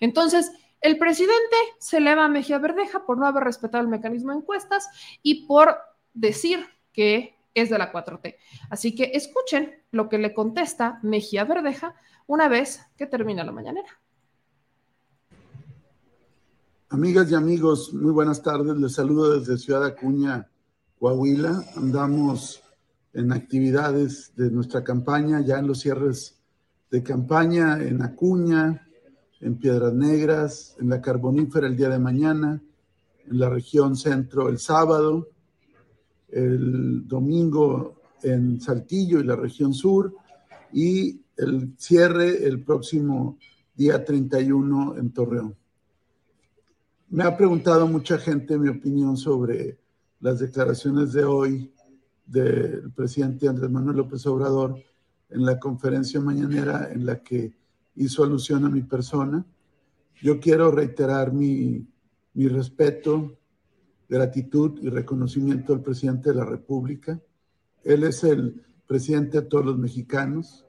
Entonces, 0.00 0.50
el 0.80 0.98
presidente 0.98 1.56
se 1.78 1.98
eleva 1.98 2.24
a 2.24 2.28
Mejía 2.28 2.58
Verdeja 2.58 3.06
por 3.06 3.18
no 3.18 3.26
haber 3.26 3.44
respetado 3.44 3.84
el 3.84 3.88
mecanismo 3.88 4.32
de 4.32 4.38
encuestas 4.38 4.88
y 5.22 5.46
por 5.46 5.76
decir 6.12 6.66
que 6.92 7.38
es 7.54 7.70
de 7.70 7.78
la 7.78 7.92
4T. 7.92 8.36
Así 8.68 8.96
que 8.96 9.12
escuchen 9.14 9.80
lo 9.92 10.08
que 10.08 10.18
le 10.18 10.34
contesta 10.34 10.98
Mejía 11.02 11.44
Verdeja 11.44 11.94
una 12.26 12.48
vez 12.48 12.80
que 12.96 13.06
termina 13.06 13.44
la 13.44 13.52
mañanera. 13.52 14.00
Amigas 16.88 17.30
y 17.30 17.36
amigos, 17.36 17.94
muy 17.94 18.10
buenas 18.10 18.42
tardes. 18.42 18.76
Les 18.76 18.92
saludo 18.92 19.38
desde 19.38 19.56
Ciudad 19.56 19.84
Acuña, 19.84 20.48
Coahuila. 20.98 21.64
Andamos 21.76 22.62
en 23.12 23.32
actividades 23.32 24.32
de 24.36 24.50
nuestra 24.50 24.82
campaña, 24.82 25.40
ya 25.40 25.58
en 25.58 25.66
los 25.66 25.80
cierres 25.80 26.40
de 26.90 27.02
campaña, 27.02 27.82
en 27.82 28.02
Acuña, 28.02 28.86
en 29.40 29.56
Piedras 29.58 29.92
Negras, 29.92 30.76
en 30.80 30.88
la 30.88 31.00
Carbonífera 31.00 31.66
el 31.66 31.76
día 31.76 31.88
de 31.88 31.98
mañana, 31.98 32.62
en 33.26 33.38
la 33.38 33.48
región 33.48 33.96
centro 33.96 34.48
el 34.48 34.58
sábado, 34.58 35.28
el 36.30 37.06
domingo 37.06 38.00
en 38.22 38.60
Saltillo 38.60 39.20
y 39.20 39.24
la 39.24 39.36
región 39.36 39.74
sur, 39.74 40.14
y 40.72 41.20
el 41.36 41.74
cierre 41.78 42.46
el 42.46 42.62
próximo 42.62 43.38
día 43.74 44.04
31 44.04 44.96
en 44.96 45.12
Torreón. 45.12 45.56
Me 47.10 47.24
ha 47.24 47.36
preguntado 47.36 47.86
mucha 47.86 48.18
gente 48.18 48.58
mi 48.58 48.68
opinión 48.68 49.16
sobre 49.16 49.78
las 50.24 50.38
declaraciones 50.38 51.12
de 51.12 51.22
hoy 51.22 51.70
del 52.24 52.90
presidente 52.92 53.46
Andrés 53.46 53.70
Manuel 53.70 53.98
López 53.98 54.26
Obrador 54.26 54.74
en 55.28 55.44
la 55.44 55.58
conferencia 55.58 56.18
mañanera 56.18 56.88
en 56.90 57.04
la 57.04 57.22
que 57.22 57.54
hizo 57.96 58.24
alusión 58.24 58.64
a 58.64 58.70
mi 58.70 58.80
persona. 58.80 59.44
Yo 60.22 60.40
quiero 60.40 60.70
reiterar 60.70 61.34
mi, 61.34 61.86
mi 62.32 62.48
respeto, 62.48 63.36
gratitud 64.08 64.78
y 64.80 64.88
reconocimiento 64.88 65.74
al 65.74 65.82
presidente 65.82 66.30
de 66.30 66.36
la 66.36 66.46
República. 66.46 67.20
Él 67.82 68.04
es 68.04 68.24
el 68.24 68.64
presidente 68.86 69.42
de 69.42 69.46
todos 69.46 69.66
los 69.66 69.76
mexicanos, 69.76 70.64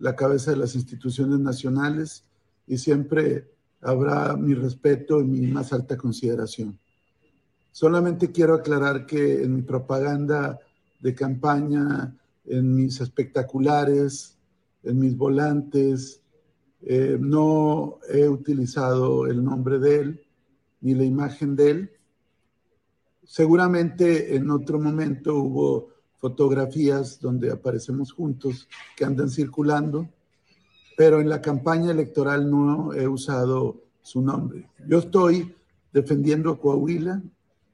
la 0.00 0.16
cabeza 0.16 0.50
de 0.50 0.56
las 0.56 0.74
instituciones 0.74 1.38
nacionales 1.38 2.24
y 2.66 2.76
siempre 2.76 3.52
habrá 3.82 4.36
mi 4.36 4.54
respeto 4.54 5.20
y 5.20 5.26
mi 5.26 5.46
más 5.46 5.72
alta 5.72 5.96
consideración. 5.96 6.76
Solamente 7.72 8.30
quiero 8.30 8.54
aclarar 8.54 9.06
que 9.06 9.42
en 9.42 9.54
mi 9.56 9.62
propaganda 9.62 10.58
de 11.00 11.14
campaña, 11.14 12.16
en 12.44 12.74
mis 12.74 13.00
espectaculares, 13.00 14.36
en 14.82 14.98
mis 14.98 15.16
volantes, 15.16 16.20
eh, 16.82 17.18
no 17.20 17.98
he 18.08 18.26
utilizado 18.28 19.26
el 19.26 19.44
nombre 19.44 19.78
de 19.78 20.00
él 20.00 20.26
ni 20.80 20.94
la 20.94 21.04
imagen 21.04 21.54
de 21.54 21.70
él. 21.70 21.90
Seguramente 23.24 24.34
en 24.34 24.50
otro 24.50 24.80
momento 24.80 25.36
hubo 25.36 25.88
fotografías 26.16 27.20
donde 27.20 27.50
aparecemos 27.50 28.12
juntos 28.12 28.68
que 28.96 29.04
andan 29.04 29.30
circulando, 29.30 30.08
pero 30.96 31.20
en 31.20 31.28
la 31.28 31.40
campaña 31.40 31.90
electoral 31.90 32.50
no 32.50 32.92
he 32.92 33.06
usado 33.06 33.82
su 34.02 34.20
nombre. 34.20 34.68
Yo 34.86 34.98
estoy 34.98 35.54
defendiendo 35.92 36.50
a 36.50 36.58
Coahuila, 36.58 37.22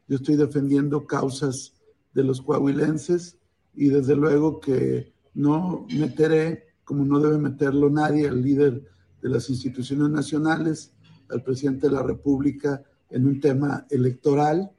yo 0.09 0.17
estoy 0.17 0.37
defendiendo 0.37 1.07
causas 1.07 1.75
de 2.15 2.25
los 2.25 2.41
coahuilenses 2.41 3.37
y 3.75 3.89
desde 3.89 4.17
luego 4.17 4.61
que 4.61 5.13
no 5.35 5.87
meteré, 5.91 6.65
como 6.85 7.05
no 7.05 7.21
debe 7.21 7.39
meterlo 7.39 7.91
nadie, 7.91 8.29
al 8.29 8.43
líder 8.43 8.85
de 9.21 9.29
las 9.29 9.51
instituciones 9.51 10.09
nacionales, 10.09 10.93
al 11.29 11.43
presidente 11.43 11.89
de 11.89 11.95
la 11.95 12.03
República, 12.03 12.83
en 13.11 13.27
un 13.27 13.41
tema 13.41 13.87
electoral. 13.91 14.71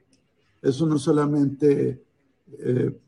Eso 0.62 0.86
no 0.86 0.98
solamente 0.98 2.04
eh, 2.60 3.00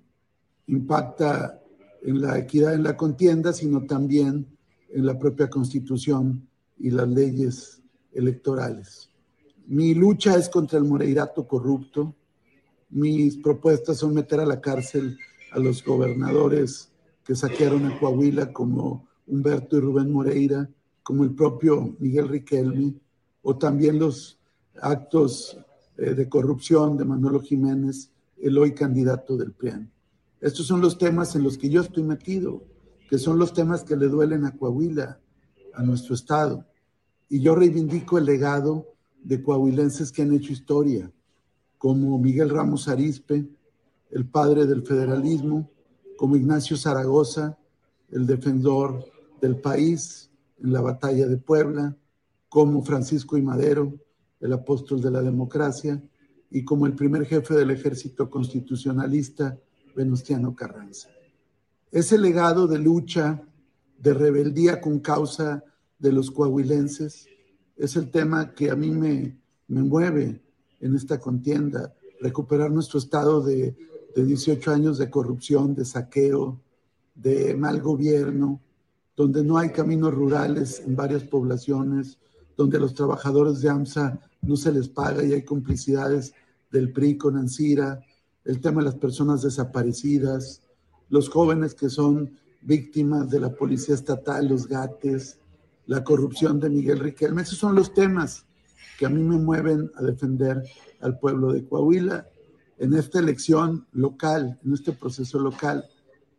impacta 0.68 1.60
en 2.02 2.22
la 2.22 2.38
equidad 2.38 2.74
en 2.74 2.84
la 2.84 2.96
contienda, 2.96 3.54
sino 3.54 3.86
también 3.86 4.46
en 4.90 5.06
la 5.06 5.18
propia 5.18 5.50
constitución 5.50 6.48
y 6.78 6.92
las 6.92 7.08
leyes 7.08 7.82
electorales. 8.14 9.09
Mi 9.70 9.94
lucha 9.94 10.36
es 10.36 10.50
contra 10.50 10.80
el 10.80 10.86
moreirato 10.86 11.48
corrupto. 11.48 12.16
Mis 12.90 13.38
propuestas 13.38 13.98
son 13.98 14.16
meter 14.16 14.40
a 14.40 14.46
la 14.48 14.60
cárcel 14.60 15.16
a 15.52 15.60
los 15.60 15.86
gobernadores 15.86 16.90
que 17.24 17.36
saquearon 17.36 17.86
a 17.86 18.00
Coahuila 18.00 18.52
como 18.52 19.08
Humberto 19.28 19.78
y 19.78 19.82
Rubén 19.82 20.12
Moreira, 20.12 20.68
como 21.04 21.24
el 21.24 21.36
propio 21.36 21.96
Miguel 22.00 22.30
Riquelme, 22.30 22.96
o 23.44 23.58
también 23.58 24.00
los 24.00 24.40
actos 24.82 25.56
eh, 25.98 26.16
de 26.16 26.28
corrupción 26.28 26.98
de 26.98 27.06
Manuel 27.06 27.40
Jiménez, 27.44 28.10
el 28.42 28.58
hoy 28.58 28.74
candidato 28.74 29.38
del 29.38 29.52
PRIAN. 29.52 29.92
Estos 30.42 30.66
son 30.66 30.82
los 30.82 30.98
temas 30.98 31.36
en 31.36 31.44
los 31.44 31.60
que 31.60 31.70
yo 31.70 31.82
estoy 31.82 32.02
metido, 32.02 32.64
que 33.08 33.20
son 33.20 33.38
los 33.38 33.54
temas 33.54 33.84
que 33.84 33.96
le 33.96 34.08
duelen 34.08 34.46
a 34.46 34.58
Coahuila, 34.58 35.20
a 35.76 35.84
nuestro 35.84 36.16
estado. 36.16 36.66
Y 37.30 37.40
yo 37.40 37.54
reivindico 37.54 38.18
el 38.18 38.26
legado 38.26 38.96
de 39.24 39.42
coahuilenses 39.42 40.12
que 40.12 40.22
han 40.22 40.34
hecho 40.34 40.54
historia, 40.54 41.12
como 41.78 42.18
Miguel 42.20 42.50
Ramos 42.50 42.88
Arispe, 42.88 43.46
el 44.12 44.26
padre 44.26 44.66
del 44.66 44.84
federalismo, 44.84 45.70
como 46.18 46.36
Ignacio 46.36 46.76
Zaragoza, 46.76 47.58
el 48.12 48.26
defensor 48.26 49.06
del 49.42 49.58
país 49.58 50.30
en 50.62 50.74
la 50.74 50.82
batalla 50.82 51.28
de 51.28 51.38
Puebla, 51.38 51.96
como 52.50 52.82
Francisco 52.84 53.38
y 53.38 53.42
Madero, 53.42 53.94
el 54.40 54.54
apóstol 54.54 55.02
de 55.02 55.12
la 55.12 55.22
democracia, 55.22 56.02
y 56.52 56.66
como 56.66 56.88
el 56.88 56.94
primer 56.94 57.26
jefe 57.26 57.54
del 57.54 57.72
ejército 57.72 58.30
constitucionalista, 58.30 59.58
Venustiano 59.96 60.56
Carranza. 60.56 61.10
Ese 61.92 62.18
legado 62.18 62.68
de 62.68 62.80
lucha, 62.80 63.44
de 63.98 64.14
rebeldía 64.14 64.80
con 64.80 65.00
causa 65.00 65.64
de 65.98 66.12
los 66.12 66.32
coahuilenses, 66.32 67.28
es 67.80 67.96
el 67.96 68.12
tema 68.12 68.54
que 68.54 68.70
a 68.70 68.76
mí 68.76 68.92
me, 68.92 69.40
me 69.70 69.82
mueve 69.82 70.42
en 70.82 70.96
esta 70.96 71.20
contienda, 71.20 71.96
recuperar 72.20 72.72
nuestro 72.72 73.00
estado 73.00 73.42
de, 73.42 73.76
de 74.16 74.26
18 74.26 74.72
años 74.72 74.98
de 74.98 75.10
corrupción, 75.10 75.74
de 75.74 75.86
saqueo, 75.86 76.60
de 77.16 77.56
mal 77.56 77.82
gobierno, 77.82 78.60
donde 79.16 79.44
no 79.44 79.58
hay 79.58 79.70
caminos 79.70 80.14
rurales 80.14 80.82
en 80.86 80.96
varias 80.96 81.24
poblaciones, 81.24 82.18
donde 82.58 82.78
a 82.78 82.82
los 82.82 82.94
trabajadores 82.94 83.62
de 83.62 83.70
AMSA 83.70 84.20
no 84.42 84.58
se 84.58 84.74
les 84.74 84.90
paga 84.90 85.24
y 85.24 85.32
hay 85.32 85.44
complicidades 85.44 86.34
del 86.72 86.92
PRI 86.92 87.18
con 87.18 87.38
Ancira, 87.38 88.02
el 88.44 88.60
tema 88.60 88.82
de 88.82 88.86
las 88.86 88.96
personas 88.96 89.42
desaparecidas, 89.42 90.62
los 91.10 91.30
jóvenes 91.30 91.76
que 91.76 91.90
son 91.90 92.38
víctimas 92.62 93.30
de 93.30 93.40
la 93.40 93.56
policía 93.56 93.96
estatal, 93.96 94.48
los 94.50 94.68
gates, 94.68 95.39
la 95.90 96.04
corrupción 96.04 96.60
de 96.60 96.70
Miguel 96.70 97.00
Riquelme. 97.00 97.42
Esos 97.42 97.58
son 97.58 97.74
los 97.74 97.94
temas 97.94 98.46
que 98.98 99.08
a 99.08 99.10
mí 99.10 99.24
me 99.24 99.38
mueven 99.38 99.90
a 99.96 100.04
defender 100.04 100.64
al 101.02 101.18
pueblo 101.18 101.52
de 101.52 101.66
Coahuila 101.66 102.28
en 102.78 102.94
esta 102.94 103.18
elección 103.18 103.88
local, 103.92 104.60
en 104.64 104.74
este 104.74 104.94
proceso 104.94 105.40
local. 105.40 105.84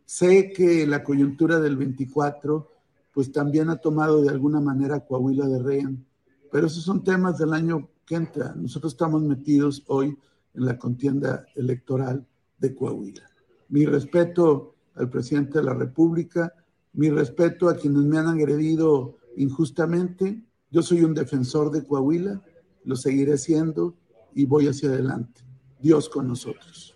Sé 0.05 0.53
que 0.53 0.87
la 0.87 1.03
coyuntura 1.03 1.59
del 1.59 1.75
24 1.75 2.71
pues 3.13 3.31
también 3.33 3.69
ha 3.69 3.75
tomado 3.75 4.21
de 4.21 4.29
alguna 4.29 4.61
manera 4.61 5.05
Coahuila 5.05 5.47
de 5.47 5.61
rehén 5.61 6.05
pero 6.49 6.67
esos 6.67 6.83
son 6.83 7.03
temas 7.03 7.37
del 7.37 7.53
año 7.53 7.89
que 8.05 8.15
entra. 8.15 8.53
Nosotros 8.55 8.93
estamos 8.93 9.21
metidos 9.23 9.83
hoy 9.87 10.17
en 10.53 10.65
la 10.65 10.77
contienda 10.77 11.45
electoral 11.55 12.25
de 12.57 12.75
Coahuila. 12.75 13.23
Mi 13.69 13.85
respeto 13.85 14.75
al 14.95 15.09
presidente 15.09 15.59
de 15.59 15.63
la 15.65 15.73
República, 15.73 16.53
mi 16.93 17.09
respeto 17.09 17.69
a 17.69 17.75
quienes 17.75 18.03
me 18.03 18.17
han 18.17 18.27
agredido 18.27 19.17
injustamente. 19.37 20.43
Yo 20.69 20.81
soy 20.81 21.03
un 21.03 21.13
defensor 21.13 21.71
de 21.71 21.85
Coahuila, 21.85 22.41
lo 22.83 22.95
seguiré 22.95 23.37
siendo 23.37 23.95
y 24.33 24.45
voy 24.45 24.67
hacia 24.67 24.89
adelante. 24.89 25.41
Dios 25.79 26.09
con 26.09 26.27
nosotros. 26.27 26.95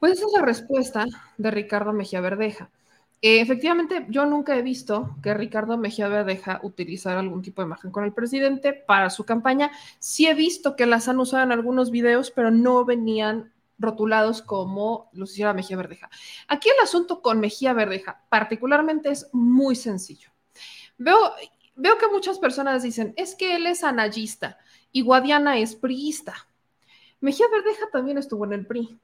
Pues 0.00 0.14
esa 0.14 0.26
es 0.26 0.32
la 0.34 0.42
respuesta 0.44 1.06
de 1.38 1.50
Ricardo 1.50 1.92
Mejía 1.92 2.20
Verdeja. 2.20 2.70
Eh, 3.24 3.40
efectivamente, 3.40 4.04
yo 4.08 4.26
nunca 4.26 4.58
he 4.58 4.62
visto 4.62 5.14
que 5.22 5.32
Ricardo 5.32 5.78
Mejía 5.78 6.08
Verdeja 6.08 6.58
utilizar 6.64 7.16
algún 7.16 7.40
tipo 7.40 7.62
de 7.62 7.66
imagen 7.66 7.92
con 7.92 8.02
el 8.02 8.12
presidente 8.12 8.72
para 8.72 9.10
su 9.10 9.24
campaña. 9.24 9.70
Sí 10.00 10.26
he 10.26 10.34
visto 10.34 10.74
que 10.74 10.86
las 10.86 11.06
han 11.06 11.20
usado 11.20 11.44
en 11.44 11.52
algunos 11.52 11.92
videos, 11.92 12.32
pero 12.32 12.50
no 12.50 12.84
venían 12.84 13.52
rotulados 13.78 14.42
como 14.42 15.10
los 15.12 15.32
hiciera 15.32 15.54
Mejía 15.54 15.76
Verdeja. 15.76 16.10
Aquí 16.48 16.68
el 16.68 16.82
asunto 16.82 17.22
con 17.22 17.40
Mejía 17.40 17.72
Verdeja 17.72 18.24
particularmente 18.28 19.10
es 19.10 19.28
muy 19.32 19.76
sencillo. 19.76 20.30
Veo, 20.98 21.18
veo 21.74 21.98
que 21.98 22.08
muchas 22.08 22.38
personas 22.38 22.82
dicen, 22.82 23.14
es 23.16 23.34
que 23.34 23.56
él 23.56 23.66
es 23.66 23.84
anayista 23.84 24.58
y 24.92 25.02
Guadiana 25.02 25.58
es 25.58 25.74
priista. 25.74 26.34
Mejía 27.20 27.46
Verdeja 27.48 27.88
también 27.90 28.18
estuvo 28.18 28.44
en 28.44 28.52
el 28.52 28.66
PRI 28.66 28.98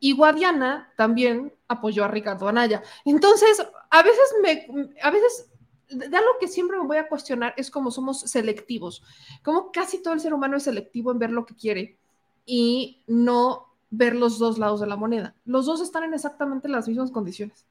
y 0.00 0.12
Guadiana 0.12 0.92
también 0.96 1.52
apoyó 1.68 2.04
a 2.04 2.08
Ricardo 2.08 2.48
Anaya. 2.48 2.82
Entonces, 3.04 3.66
a 3.90 4.02
veces 4.02 4.34
me, 4.42 4.66
a 5.02 5.10
veces, 5.10 5.50
de 5.88 6.16
algo 6.16 6.30
que 6.40 6.48
siempre 6.48 6.78
me 6.78 6.86
voy 6.86 6.96
a 6.96 7.08
cuestionar 7.08 7.54
es 7.56 7.70
cómo 7.70 7.90
somos 7.90 8.20
selectivos, 8.20 9.02
como 9.42 9.70
casi 9.72 10.02
todo 10.02 10.14
el 10.14 10.20
ser 10.20 10.34
humano 10.34 10.56
es 10.56 10.64
selectivo 10.64 11.10
en 11.10 11.18
ver 11.18 11.30
lo 11.30 11.46
que 11.46 11.54
quiere 11.54 11.98
y 12.44 13.02
no 13.06 13.73
ver 13.96 14.14
los 14.14 14.38
dos 14.38 14.58
lados 14.58 14.80
de 14.80 14.86
la 14.86 14.96
moneda. 14.96 15.34
Los 15.44 15.66
dos 15.66 15.80
están 15.80 16.04
en 16.04 16.14
exactamente 16.14 16.68
las 16.68 16.88
mismas 16.88 17.10
condiciones, 17.10 17.66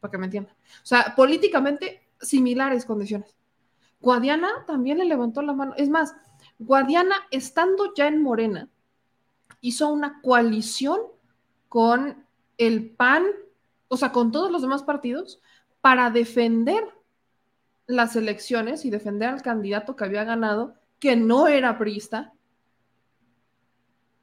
para 0.00 0.10
que 0.10 0.18
me 0.18 0.26
entiendan. 0.26 0.54
O 0.82 0.86
sea, 0.86 1.14
políticamente 1.14 2.08
similares 2.20 2.84
condiciones. 2.84 3.36
Guadiana 4.00 4.48
también 4.66 4.98
le 4.98 5.04
levantó 5.04 5.42
la 5.42 5.52
mano. 5.52 5.74
Es 5.76 5.88
más, 5.88 6.14
Guadiana, 6.58 7.16
estando 7.30 7.94
ya 7.94 8.08
en 8.08 8.22
Morena, 8.22 8.68
hizo 9.60 9.88
una 9.88 10.20
coalición 10.20 11.00
con 11.68 12.24
el 12.58 12.90
PAN, 12.90 13.24
o 13.88 13.96
sea, 13.96 14.12
con 14.12 14.32
todos 14.32 14.50
los 14.50 14.62
demás 14.62 14.82
partidos, 14.82 15.40
para 15.80 16.10
defender 16.10 16.84
las 17.86 18.16
elecciones 18.16 18.84
y 18.84 18.90
defender 18.90 19.28
al 19.28 19.42
candidato 19.42 19.96
que 19.96 20.04
había 20.04 20.24
ganado, 20.24 20.74
que 20.98 21.16
no 21.16 21.46
era 21.46 21.78
priista, 21.78 22.34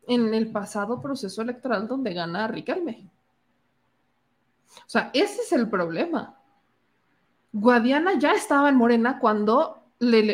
en 0.08 0.34
el 0.34 0.52
pasado 0.52 1.02
proceso 1.02 1.42
electoral 1.42 1.88
donde 1.88 2.14
gana 2.14 2.48
Riquelme. 2.48 3.10
O 4.78 4.90
sea, 4.90 5.10
ese 5.14 5.42
es 5.42 5.52
el 5.52 5.70
problema. 5.70 6.38
Guadiana 7.52 8.20
ya 8.20 8.34
estaba 8.34 8.70
en 8.70 8.76
Morena 8.76 9.20
cuando, 9.20 9.84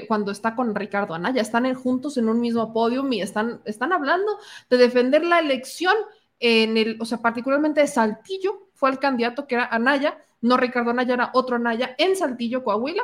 cuando 0.08 0.32
está 0.32 0.56
con 0.56 0.74
Ricardo 0.74 1.14
Anaya, 1.14 1.42
están 1.42 1.72
juntos 1.76 2.18
en 2.18 2.30
un 2.30 2.42
mismo 2.42 2.74
podio 2.74 3.08
y 3.12 3.22
están, 3.22 3.62
están 3.66 3.94
hablando 3.94 4.40
de 4.70 4.78
defender 4.78 5.24
la 5.24 5.40
elección 5.40 5.96
en 6.40 6.78
el, 6.78 6.98
o 7.00 7.06
sea, 7.06 7.20
particularmente 7.20 7.82
de 7.82 7.88
Saltillo, 7.88 8.70
fue 8.74 8.90
el 8.90 8.98
candidato 8.98 9.46
que 9.46 9.56
era 9.56 9.68
Anaya, 9.68 10.18
no 10.42 10.58
Ricardo 10.58 10.90
Anaya, 10.90 11.14
era 11.14 11.32
otro 11.36 11.58
Anaya, 11.58 11.94
en 12.00 12.16
Saltillo, 12.16 12.64
Coahuila, 12.64 13.04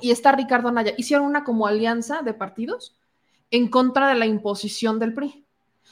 y 0.00 0.10
está 0.10 0.32
Ricardo 0.32 0.68
Anaya. 0.68 0.94
Hicieron 0.96 1.26
una 1.26 1.44
como 1.44 1.66
alianza 1.66 2.22
de 2.22 2.32
partidos 2.32 2.98
en 3.50 3.68
contra 3.68 4.08
de 4.08 4.14
la 4.14 4.24
imposición 4.24 4.98
del 4.98 5.12
PRI. 5.12 5.44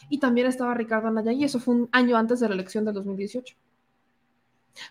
Y 0.08 0.18
también 0.18 0.46
estaba 0.46 0.74
Ricardo 0.74 1.08
Anaya, 1.08 1.32
y 1.32 1.44
eso 1.44 1.58
fue 1.58 1.74
un 1.74 1.88
año 1.92 2.16
antes 2.16 2.40
de 2.40 2.48
la 2.48 2.54
elección 2.54 2.84
del 2.84 2.94
2018. 2.94 3.56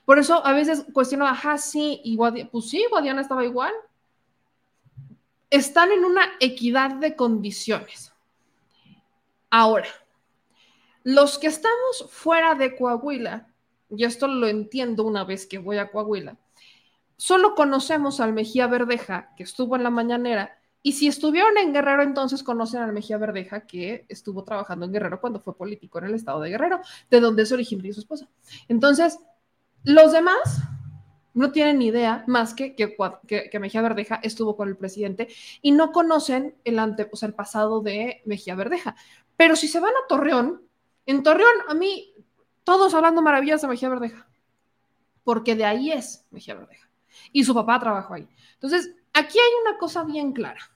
Por 0.04 0.20
eso 0.20 0.46
a 0.46 0.54
veces 0.54 0.86
cuestiono, 0.94 1.26
ajá, 1.28 1.58
sí, 1.58 2.02
y 2.04 2.18
pues 2.18 2.70
sí, 2.70 2.86
Guadiana 2.90 3.22
estaba 3.22 3.46
igual. 3.46 3.74
Están 5.50 5.92
en 5.92 6.04
una 6.04 6.24
equidad 6.40 6.96
de 6.96 7.16
condiciones. 7.16 8.14
Ahora, 9.50 9.88
los 11.04 11.38
que 11.38 11.48
estamos 11.48 12.08
fuera 12.10 12.56
de 12.56 12.76
Coahuila, 12.76 13.48
y 13.90 14.04
esto 14.04 14.28
lo 14.28 14.48
entiendo 14.48 15.04
una 15.04 15.24
vez 15.24 15.46
que 15.46 15.60
voy 15.60 15.78
a 15.78 15.92
Coahuila, 15.92 16.38
solo 17.16 17.56
conocemos 17.56 18.20
al 18.20 18.34
Mejía 18.34 18.68
Verdeja, 18.68 19.34
que 19.38 19.44
estuvo 19.44 19.76
en 19.76 19.84
la 19.84 19.92
mañanera, 19.92 20.60
y 20.86 20.92
si 20.92 21.08
estuvieron 21.08 21.58
en 21.58 21.74
Guerrero, 21.74 22.04
entonces 22.04 22.44
conocen 22.44 22.84
al 22.84 22.94
Mejía 22.94 23.18
Verdeja, 23.18 23.62
que 23.62 24.06
estuvo 24.08 24.44
trabajando 24.44 24.86
en 24.86 24.94
Guerrero 24.94 25.20
cuando 25.20 25.40
fue 25.40 25.58
político 25.58 25.98
en 25.98 26.06
el 26.06 26.14
estado 26.14 26.42
de 26.42 26.52
Guerrero, 26.52 26.80
de 27.10 27.20
donde 27.20 27.42
es 27.42 27.52
originario 27.52 27.92
su 27.92 28.02
esposa. 28.02 28.30
Entonces, 28.68 29.18
los 29.84 30.12
demás 30.12 30.62
no 31.34 31.52
tienen 31.52 31.82
idea 31.82 32.24
más 32.28 32.54
que 32.54 32.76
que, 32.76 32.96
que 33.50 33.60
Mejía 33.60 33.82
Verdeja 33.82 34.20
estuvo 34.22 34.56
con 34.56 34.70
el 34.70 34.78
presidente 34.78 35.28
y 35.64 35.72
no 35.72 35.92
conocen 35.92 36.56
el, 36.64 36.78
ante, 36.78 37.10
o 37.12 37.16
sea, 37.16 37.30
el 37.30 37.34
pasado 37.34 37.82
de 37.82 38.22
Mejía 38.26 38.54
Verdeja. 38.54 38.96
Pero 39.38 39.56
si 39.56 39.68
se 39.68 39.80
van 39.80 39.90
a 39.90 40.08
Torreón, 40.08 40.62
en 41.08 41.24
Torreón 41.24 41.64
a 41.68 41.74
mí 41.74 42.14
todos 42.64 42.94
hablando 42.94 43.24
maravillas 43.24 43.64
de 43.64 43.70
Mejía 43.70 43.90
Verdeja, 43.90 44.28
porque 45.24 45.56
de 45.56 45.66
ahí 45.66 45.92
es 45.92 46.28
Mejía 46.30 46.54
Verdeja 46.54 46.88
y 47.32 47.44
su 47.44 47.56
papá 47.56 47.80
trabajó 47.80 48.14
ahí. 48.14 48.28
Entonces, 48.54 48.94
aquí 49.14 49.40
hay 49.40 49.52
una 49.68 49.80
cosa 49.80 50.04
bien 50.04 50.32
clara. 50.32 50.75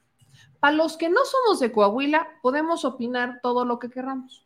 Para 0.60 0.76
los 0.76 0.98
que 0.98 1.10
no 1.10 1.22
somos 1.26 1.60
de 1.60 1.72
Coahuila, 1.72 2.28
podemos 2.42 2.84
opinar 2.86 3.40
todo 3.42 3.66
lo 3.66 3.80
que 3.80 3.90
queramos, 3.90 4.46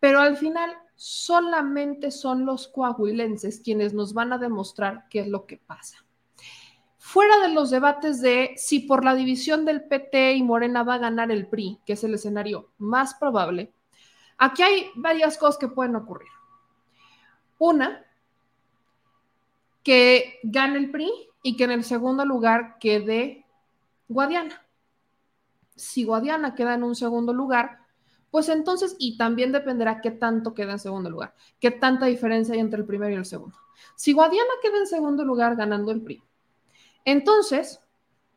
pero 0.00 0.20
al 0.20 0.36
final 0.36 0.76
solamente 0.96 2.10
son 2.10 2.44
los 2.44 2.66
coahuilenses 2.66 3.60
quienes 3.60 3.94
nos 3.94 4.14
van 4.14 4.32
a 4.32 4.38
demostrar 4.38 5.06
qué 5.08 5.20
es 5.20 5.28
lo 5.28 5.46
que 5.46 5.56
pasa. 5.56 6.04
Fuera 6.96 7.38
de 7.38 7.54
los 7.54 7.70
debates 7.70 8.20
de 8.20 8.52
si 8.56 8.80
por 8.80 9.04
la 9.04 9.14
división 9.14 9.64
del 9.64 9.84
PT 9.84 10.32
y 10.32 10.42
Morena 10.42 10.82
va 10.82 10.94
a 10.94 10.98
ganar 10.98 11.30
el 11.30 11.46
PRI, 11.46 11.80
que 11.86 11.92
es 11.92 12.04
el 12.04 12.14
escenario 12.14 12.72
más 12.78 13.14
probable, 13.14 13.72
aquí 14.36 14.62
hay 14.62 14.90
varias 14.96 15.38
cosas 15.38 15.56
que 15.56 15.68
pueden 15.68 15.96
ocurrir. 15.96 16.28
Una, 17.58 18.04
que 19.82 20.40
gane 20.42 20.78
el 20.78 20.90
PRI 20.90 21.10
y 21.42 21.56
que 21.56 21.64
en 21.64 21.70
el 21.70 21.84
segundo 21.84 22.24
lugar 22.24 22.76
quede 22.78 23.46
Guadiana. 24.08 24.67
Si 25.78 26.04
Guadiana 26.04 26.54
queda 26.54 26.74
en 26.74 26.82
un 26.82 26.94
segundo 26.94 27.32
lugar, 27.32 27.78
pues 28.30 28.48
entonces, 28.48 28.96
y 28.98 29.16
también 29.16 29.52
dependerá 29.52 30.00
qué 30.00 30.10
tanto 30.10 30.52
queda 30.54 30.72
en 30.72 30.78
segundo 30.78 31.08
lugar, 31.08 31.34
qué 31.60 31.70
tanta 31.70 32.06
diferencia 32.06 32.54
hay 32.54 32.60
entre 32.60 32.80
el 32.80 32.86
primero 32.86 33.12
y 33.12 33.16
el 33.16 33.24
segundo. 33.24 33.56
Si 33.96 34.12
Guadiana 34.12 34.50
queda 34.60 34.78
en 34.78 34.86
segundo 34.86 35.24
lugar 35.24 35.56
ganando 35.56 35.92
el 35.92 36.02
PRI, 36.02 36.22
entonces, 37.04 37.80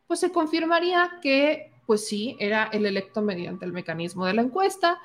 pues 0.08 0.20
se 0.20 0.32
confirmaría 0.32 1.20
que, 1.22 1.74
pues 1.86 2.08
sí, 2.08 2.38
era 2.40 2.66
el 2.66 2.86
electo 2.86 3.22
mediante 3.22 3.66
el 3.66 3.74
mecanismo 3.74 4.26
de 4.26 4.34
la 4.34 4.44
encuesta, 4.44 5.00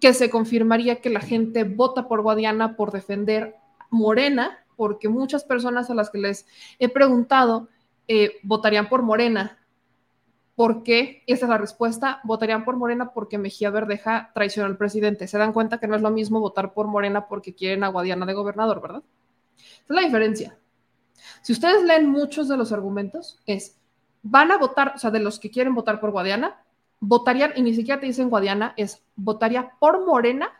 que 0.00 0.14
se 0.14 0.30
confirmaría 0.30 1.00
que 1.00 1.10
la 1.10 1.20
gente 1.20 1.64
vota 1.64 2.06
por 2.06 2.22
Guadiana 2.22 2.76
por 2.76 2.92
defender 2.92 3.56
Morena, 3.90 4.64
porque 4.76 5.08
muchas 5.08 5.44
personas 5.44 5.90
a 5.90 5.94
las 5.94 6.10
que 6.10 6.18
les 6.18 6.46
he 6.78 6.88
preguntado 6.88 7.68
eh, 8.08 8.38
votarían 8.42 8.88
por 8.88 9.02
Morena 9.02 9.61
¿Por 10.54 10.82
qué? 10.82 11.22
Es 11.26 11.42
la 11.42 11.58
respuesta. 11.58 12.20
Votarían 12.24 12.64
por 12.64 12.76
Morena 12.76 13.12
porque 13.12 13.38
Mejía 13.38 13.70
Verdeja 13.70 14.30
traicionó 14.34 14.68
al 14.68 14.76
presidente. 14.76 15.26
Se 15.26 15.38
dan 15.38 15.52
cuenta 15.52 15.78
que 15.78 15.88
no 15.88 15.96
es 15.96 16.02
lo 16.02 16.10
mismo 16.10 16.40
votar 16.40 16.74
por 16.74 16.86
Morena 16.86 17.26
porque 17.26 17.54
quieren 17.54 17.84
a 17.84 17.88
Guadiana 17.88 18.26
de 18.26 18.34
gobernador, 18.34 18.82
¿verdad? 18.82 19.02
Esa 19.56 19.84
es 19.88 19.94
la 19.94 20.02
diferencia. 20.02 20.58
Si 21.40 21.52
ustedes 21.52 21.82
leen 21.84 22.08
muchos 22.10 22.48
de 22.48 22.56
los 22.56 22.72
argumentos, 22.72 23.40
es, 23.46 23.78
van 24.22 24.50
a 24.50 24.58
votar, 24.58 24.92
o 24.94 24.98
sea, 24.98 25.10
de 25.10 25.20
los 25.20 25.38
que 25.38 25.50
quieren 25.50 25.74
votar 25.74 26.00
por 26.00 26.10
Guadiana, 26.10 26.62
votarían, 27.00 27.52
y 27.56 27.62
ni 27.62 27.74
siquiera 27.74 28.00
te 28.00 28.06
dicen 28.06 28.30
Guadiana, 28.30 28.74
es, 28.76 29.02
votaría 29.16 29.72
por 29.78 30.04
Morena 30.04 30.50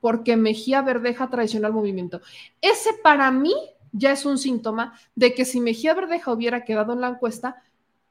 porque 0.00 0.36
Mejía 0.36 0.82
Verdeja 0.82 1.28
traicionó 1.28 1.66
al 1.66 1.72
movimiento. 1.72 2.20
Ese 2.60 2.90
para 3.02 3.30
mí 3.30 3.54
ya 3.92 4.12
es 4.12 4.24
un 4.24 4.38
síntoma 4.38 4.98
de 5.14 5.34
que 5.34 5.44
si 5.44 5.60
Mejía 5.60 5.94
Verdeja 5.94 6.32
hubiera 6.32 6.64
quedado 6.64 6.92
en 6.92 7.00
la 7.00 7.08
encuesta, 7.08 7.62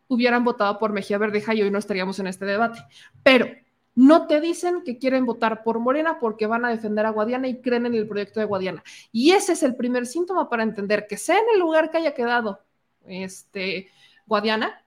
hubieran 0.07 0.43
votado 0.43 0.79
por 0.79 0.93
Mejía 0.93 1.17
Verdeja 1.17 1.53
y 1.53 1.61
hoy 1.61 1.71
no 1.71 1.79
estaríamos 1.79 2.19
en 2.19 2.27
este 2.27 2.45
debate. 2.45 2.79
Pero 3.23 3.47
no 3.95 4.27
te 4.27 4.39
dicen 4.39 4.83
que 4.83 4.97
quieren 4.99 5.25
votar 5.25 5.63
por 5.63 5.79
Morena 5.79 6.19
porque 6.19 6.45
van 6.45 6.65
a 6.65 6.69
defender 6.69 7.05
a 7.05 7.09
Guadiana 7.09 7.47
y 7.47 7.61
creen 7.61 7.87
en 7.87 7.95
el 7.95 8.07
proyecto 8.07 8.39
de 8.39 8.45
Guadiana. 8.45 8.83
Y 9.11 9.31
ese 9.31 9.53
es 9.53 9.63
el 9.63 9.75
primer 9.75 10.05
síntoma 10.05 10.49
para 10.49 10.63
entender 10.63 11.07
que 11.07 11.17
sea 11.17 11.39
en 11.39 11.45
el 11.53 11.59
lugar 11.59 11.89
que 11.89 11.97
haya 11.97 12.13
quedado 12.13 12.61
este, 13.07 13.89
Guadiana, 14.27 14.83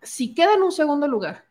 si 0.00 0.34
queda 0.34 0.54
en 0.54 0.62
un 0.62 0.72
segundo 0.72 1.08
lugar 1.08 1.44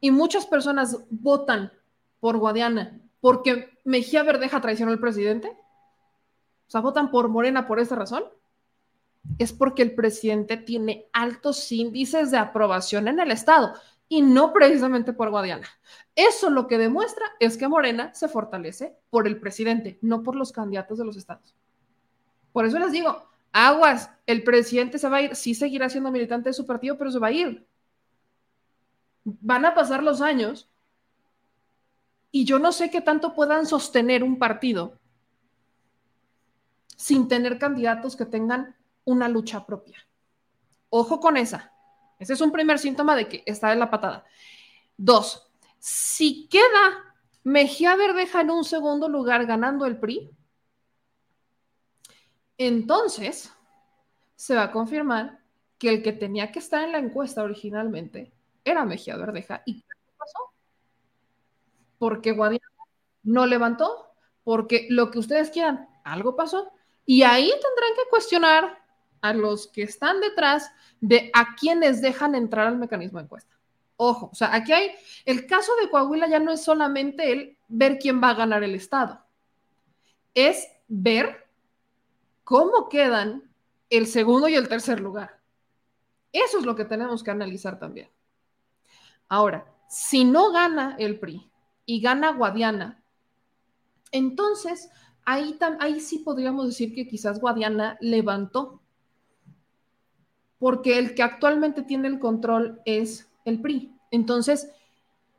y 0.00 0.10
muchas 0.10 0.44
personas 0.46 1.04
votan 1.08 1.72
por 2.20 2.36
Guadiana 2.36 3.00
porque 3.20 3.78
Mejía 3.84 4.22
Verdeja 4.22 4.60
traicionó 4.60 4.92
al 4.92 4.98
presidente, 4.98 5.48
o 5.48 6.70
sea, 6.70 6.82
votan 6.82 7.10
por 7.10 7.28
Morena 7.28 7.66
por 7.66 7.80
esa 7.80 7.94
razón, 7.94 8.24
es 9.38 9.52
porque 9.52 9.82
el 9.82 9.94
presidente 9.94 10.56
tiene 10.56 11.06
altos 11.12 11.70
índices 11.72 12.30
de 12.30 12.38
aprobación 12.38 13.08
en 13.08 13.20
el 13.20 13.30
Estado 13.30 13.74
y 14.08 14.22
no 14.22 14.52
precisamente 14.52 15.12
por 15.12 15.30
Guadiana. 15.30 15.66
Eso 16.14 16.50
lo 16.50 16.66
que 16.66 16.78
demuestra 16.78 17.24
es 17.40 17.56
que 17.56 17.68
Morena 17.68 18.12
se 18.14 18.28
fortalece 18.28 18.96
por 19.10 19.26
el 19.26 19.40
presidente, 19.40 19.98
no 20.02 20.22
por 20.22 20.36
los 20.36 20.52
candidatos 20.52 20.98
de 20.98 21.04
los 21.04 21.16
estados. 21.16 21.54
Por 22.52 22.64
eso 22.66 22.78
les 22.78 22.92
digo, 22.92 23.28
aguas, 23.52 24.10
el 24.26 24.44
presidente 24.44 24.98
se 24.98 25.08
va 25.08 25.16
a 25.16 25.22
ir, 25.22 25.36
sí 25.36 25.54
seguirá 25.54 25.88
siendo 25.88 26.10
militante 26.10 26.50
de 26.50 26.54
su 26.54 26.66
partido, 26.66 26.96
pero 26.96 27.10
se 27.10 27.18
va 27.18 27.28
a 27.28 27.32
ir. 27.32 27.66
Van 29.24 29.64
a 29.64 29.74
pasar 29.74 30.02
los 30.02 30.20
años 30.20 30.68
y 32.30 32.44
yo 32.44 32.58
no 32.58 32.72
sé 32.72 32.90
qué 32.90 33.00
tanto 33.00 33.34
puedan 33.34 33.66
sostener 33.66 34.22
un 34.22 34.38
partido 34.38 34.98
sin 36.96 37.26
tener 37.26 37.58
candidatos 37.58 38.16
que 38.16 38.26
tengan 38.26 38.76
una 39.04 39.28
lucha 39.28 39.64
propia. 39.64 40.06
Ojo 40.90 41.20
con 41.20 41.36
esa. 41.36 41.72
Ese 42.18 42.34
es 42.34 42.40
un 42.40 42.52
primer 42.52 42.78
síntoma 42.78 43.16
de 43.16 43.28
que 43.28 43.42
está 43.46 43.72
en 43.72 43.80
la 43.80 43.90
patada. 43.90 44.24
Dos, 44.96 45.50
si 45.78 46.48
queda 46.48 47.14
Mejía 47.42 47.96
Verdeja 47.96 48.40
en 48.40 48.50
un 48.50 48.64
segundo 48.64 49.08
lugar 49.08 49.44
ganando 49.44 49.84
el 49.86 49.98
PRI, 49.98 50.30
entonces 52.56 53.52
se 54.36 54.54
va 54.54 54.64
a 54.64 54.72
confirmar 54.72 55.40
que 55.78 55.90
el 55.90 56.02
que 56.02 56.12
tenía 56.12 56.52
que 56.52 56.60
estar 56.60 56.82
en 56.82 56.92
la 56.92 56.98
encuesta 56.98 57.42
originalmente 57.42 58.32
era 58.64 58.84
Mejía 58.84 59.16
Verdeja. 59.16 59.62
¿Y 59.66 59.82
qué 59.82 59.88
pasó? 60.16 60.38
Porque 61.98 62.32
Guadiana 62.32 62.64
no 63.22 63.46
levantó, 63.46 64.14
porque 64.44 64.86
lo 64.90 65.10
que 65.10 65.18
ustedes 65.18 65.50
quieran, 65.50 65.88
algo 66.04 66.36
pasó. 66.36 66.72
Y 67.04 67.22
ahí 67.22 67.48
tendrán 67.48 67.94
que 67.96 68.08
cuestionar 68.10 68.83
a 69.24 69.32
los 69.32 69.68
que 69.68 69.84
están 69.84 70.20
detrás 70.20 70.70
de 71.00 71.30
a 71.32 71.56
quienes 71.56 72.02
dejan 72.02 72.34
entrar 72.34 72.66
al 72.66 72.76
mecanismo 72.76 73.18
de 73.18 73.24
encuesta. 73.24 73.58
Ojo, 73.96 74.28
o 74.30 74.34
sea, 74.34 74.54
aquí 74.54 74.70
hay, 74.70 74.90
el 75.24 75.46
caso 75.46 75.72
de 75.80 75.88
Coahuila 75.88 76.28
ya 76.28 76.40
no 76.40 76.52
es 76.52 76.62
solamente 76.62 77.32
el 77.32 77.56
ver 77.66 77.98
quién 77.98 78.22
va 78.22 78.30
a 78.30 78.34
ganar 78.34 78.62
el 78.62 78.74
Estado, 78.74 79.24
es 80.34 80.68
ver 80.88 81.48
cómo 82.42 82.90
quedan 82.90 83.50
el 83.88 84.06
segundo 84.08 84.46
y 84.46 84.56
el 84.56 84.68
tercer 84.68 85.00
lugar. 85.00 85.40
Eso 86.30 86.58
es 86.58 86.66
lo 86.66 86.76
que 86.76 86.84
tenemos 86.84 87.24
que 87.24 87.30
analizar 87.30 87.78
también. 87.78 88.10
Ahora, 89.30 89.64
si 89.88 90.26
no 90.26 90.52
gana 90.52 90.96
el 90.98 91.18
PRI 91.18 91.50
y 91.86 92.02
gana 92.02 92.32
Guadiana, 92.32 93.02
entonces 94.12 94.90
ahí, 95.24 95.58
ahí 95.80 96.00
sí 96.00 96.18
podríamos 96.18 96.66
decir 96.66 96.94
que 96.94 97.08
quizás 97.08 97.40
Guadiana 97.40 97.96
levantó 98.02 98.83
porque 100.58 100.98
el 100.98 101.14
que 101.14 101.22
actualmente 101.22 101.82
tiene 101.82 102.08
el 102.08 102.18
control 102.18 102.80
es 102.84 103.30
el 103.44 103.60
PRI. 103.60 103.92
Entonces, 104.10 104.70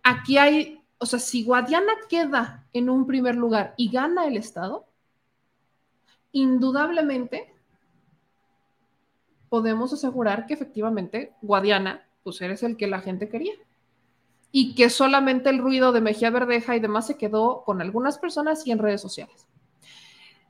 aquí 0.04 0.38
hay, 0.38 0.82
o 0.98 1.06
sea, 1.06 1.20
si 1.20 1.44
Guadiana 1.44 1.94
queda 2.10 2.66
en 2.74 2.90
un 2.90 3.08
primer 3.08 3.36
lugar 3.36 3.74
y 3.78 3.90
gana 3.90 4.28
el 4.28 4.38
Estado, 4.38 4.86
indudablemente 6.32 7.54
podemos 9.50 9.94
asegurar 9.94 10.46
que 10.46 10.54
efectivamente 10.54 11.34
Guadiana, 11.42 12.06
pues 12.24 12.42
eres 12.42 12.62
el 12.64 12.76
que 12.76 12.88
la 12.88 13.00
gente 13.00 13.30
quería. 13.30 13.54
Y 14.52 14.76
que 14.76 14.90
solamente 14.90 15.50
el 15.50 15.60
ruido 15.60 15.92
de 15.92 16.02
Mejía 16.02 16.30
Verdeja 16.30 16.76
y 16.76 16.80
demás 16.80 17.08
se 17.08 17.18
quedó 17.18 17.64
con 17.64 17.82
algunas 17.82 18.18
personas 18.18 18.66
y 18.68 18.72
en 18.72 18.80
redes 18.80 19.02
sociales. 19.02 19.48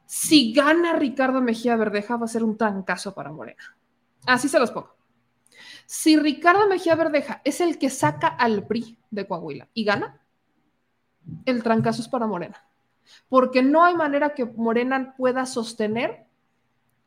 Si 0.06 0.54
gana 0.54 0.94
Ricardo 0.94 1.42
Mejía 1.42 1.76
Verdeja, 1.76 2.18
va 2.18 2.26
a 2.26 2.30
ser 2.30 2.44
un 2.44 2.58
trancazo 2.58 3.14
para 3.14 3.32
Morena. 3.32 3.76
Así 4.26 4.50
se 4.50 4.60
los 4.60 4.72
pongo. 4.72 4.96
Si 5.86 6.18
Ricardo 6.18 6.68
Mejía 6.68 6.96
Verdeja 6.96 7.42
es 7.44 7.62
el 7.62 7.78
que 7.78 7.90
saca 7.90 8.28
al 8.28 8.66
PRI 8.66 8.98
de 9.12 9.28
Coahuila 9.28 9.70
y 9.74 9.84
gana, 9.84 10.20
el 11.46 11.64
trancazo 11.64 12.02
es 12.02 12.08
para 12.08 12.28
Morena. 12.28 12.64
Porque 13.30 13.62
no 13.62 13.84
hay 13.84 13.96
manera 13.96 14.34
que 14.34 14.46
Morena 14.46 15.14
pueda 15.16 15.46
sostener 15.46 16.26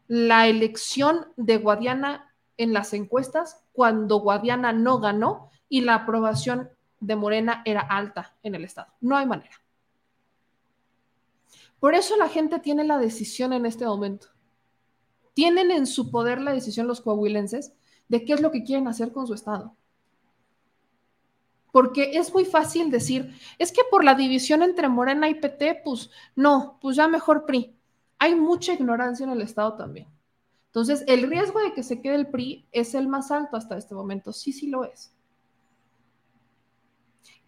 la 0.06 0.46
elección 0.46 1.32
de 1.36 1.58
Guadiana 1.58 2.34
en 2.56 2.72
las 2.72 2.94
encuestas 2.94 3.64
cuando 3.72 4.20
Guadiana 4.20 4.72
no 4.72 5.00
ganó 5.00 5.50
y 5.68 5.80
la 5.82 5.94
aprobación 5.94 6.70
de 7.00 7.16
Morena 7.16 7.62
era 7.64 7.80
alta 7.80 8.36
en 8.42 8.54
el 8.54 8.64
Estado. 8.64 8.92
No 9.00 9.16
hay 9.16 9.26
manera. 9.26 9.54
Por 11.80 11.94
eso 11.94 12.16
la 12.16 12.28
gente 12.28 12.58
tiene 12.58 12.84
la 12.84 12.98
decisión 12.98 13.52
en 13.52 13.66
este 13.66 13.84
momento 13.84 14.28
tienen 15.38 15.70
en 15.70 15.86
su 15.86 16.10
poder 16.10 16.40
la 16.40 16.52
decisión 16.52 16.88
los 16.88 17.00
coahuilenses 17.00 17.72
de 18.08 18.24
qué 18.24 18.32
es 18.32 18.40
lo 18.40 18.50
que 18.50 18.64
quieren 18.64 18.88
hacer 18.88 19.12
con 19.12 19.24
su 19.28 19.34
estado. 19.34 19.76
Porque 21.70 22.18
es 22.18 22.34
muy 22.34 22.44
fácil 22.44 22.90
decir, 22.90 23.32
es 23.56 23.70
que 23.70 23.82
por 23.88 24.02
la 24.02 24.16
división 24.16 24.64
entre 24.64 24.88
Morena 24.88 25.28
y 25.28 25.36
PT, 25.36 25.82
pues 25.84 26.10
no, 26.34 26.76
pues 26.82 26.96
ya 26.96 27.06
mejor 27.06 27.46
PRI. 27.46 27.72
Hay 28.18 28.34
mucha 28.34 28.72
ignorancia 28.72 29.22
en 29.22 29.30
el 29.30 29.40
estado 29.40 29.74
también. 29.74 30.08
Entonces, 30.66 31.04
el 31.06 31.30
riesgo 31.30 31.60
de 31.60 31.72
que 31.72 31.84
se 31.84 32.00
quede 32.02 32.16
el 32.16 32.26
PRI 32.26 32.66
es 32.72 32.96
el 32.96 33.06
más 33.06 33.30
alto 33.30 33.56
hasta 33.56 33.78
este 33.78 33.94
momento. 33.94 34.32
Sí, 34.32 34.52
sí 34.52 34.66
lo 34.66 34.82
es. 34.82 35.14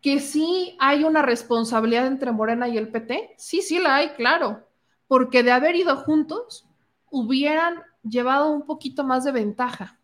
Que 0.00 0.20
sí 0.20 0.76
hay 0.78 1.02
una 1.02 1.22
responsabilidad 1.22 2.06
entre 2.06 2.30
Morena 2.30 2.68
y 2.68 2.78
el 2.78 2.92
PT. 2.92 3.34
Sí, 3.36 3.62
sí 3.62 3.80
la 3.80 3.96
hay, 3.96 4.10
claro. 4.10 4.68
Porque 5.08 5.42
de 5.42 5.50
haber 5.50 5.74
ido 5.74 5.96
juntos, 5.96 6.69
hubieran 7.10 7.82
llevado 8.02 8.50
un 8.50 8.62
poquito 8.62 9.04
más 9.04 9.24
de 9.24 9.32
ventaja. 9.32 10.00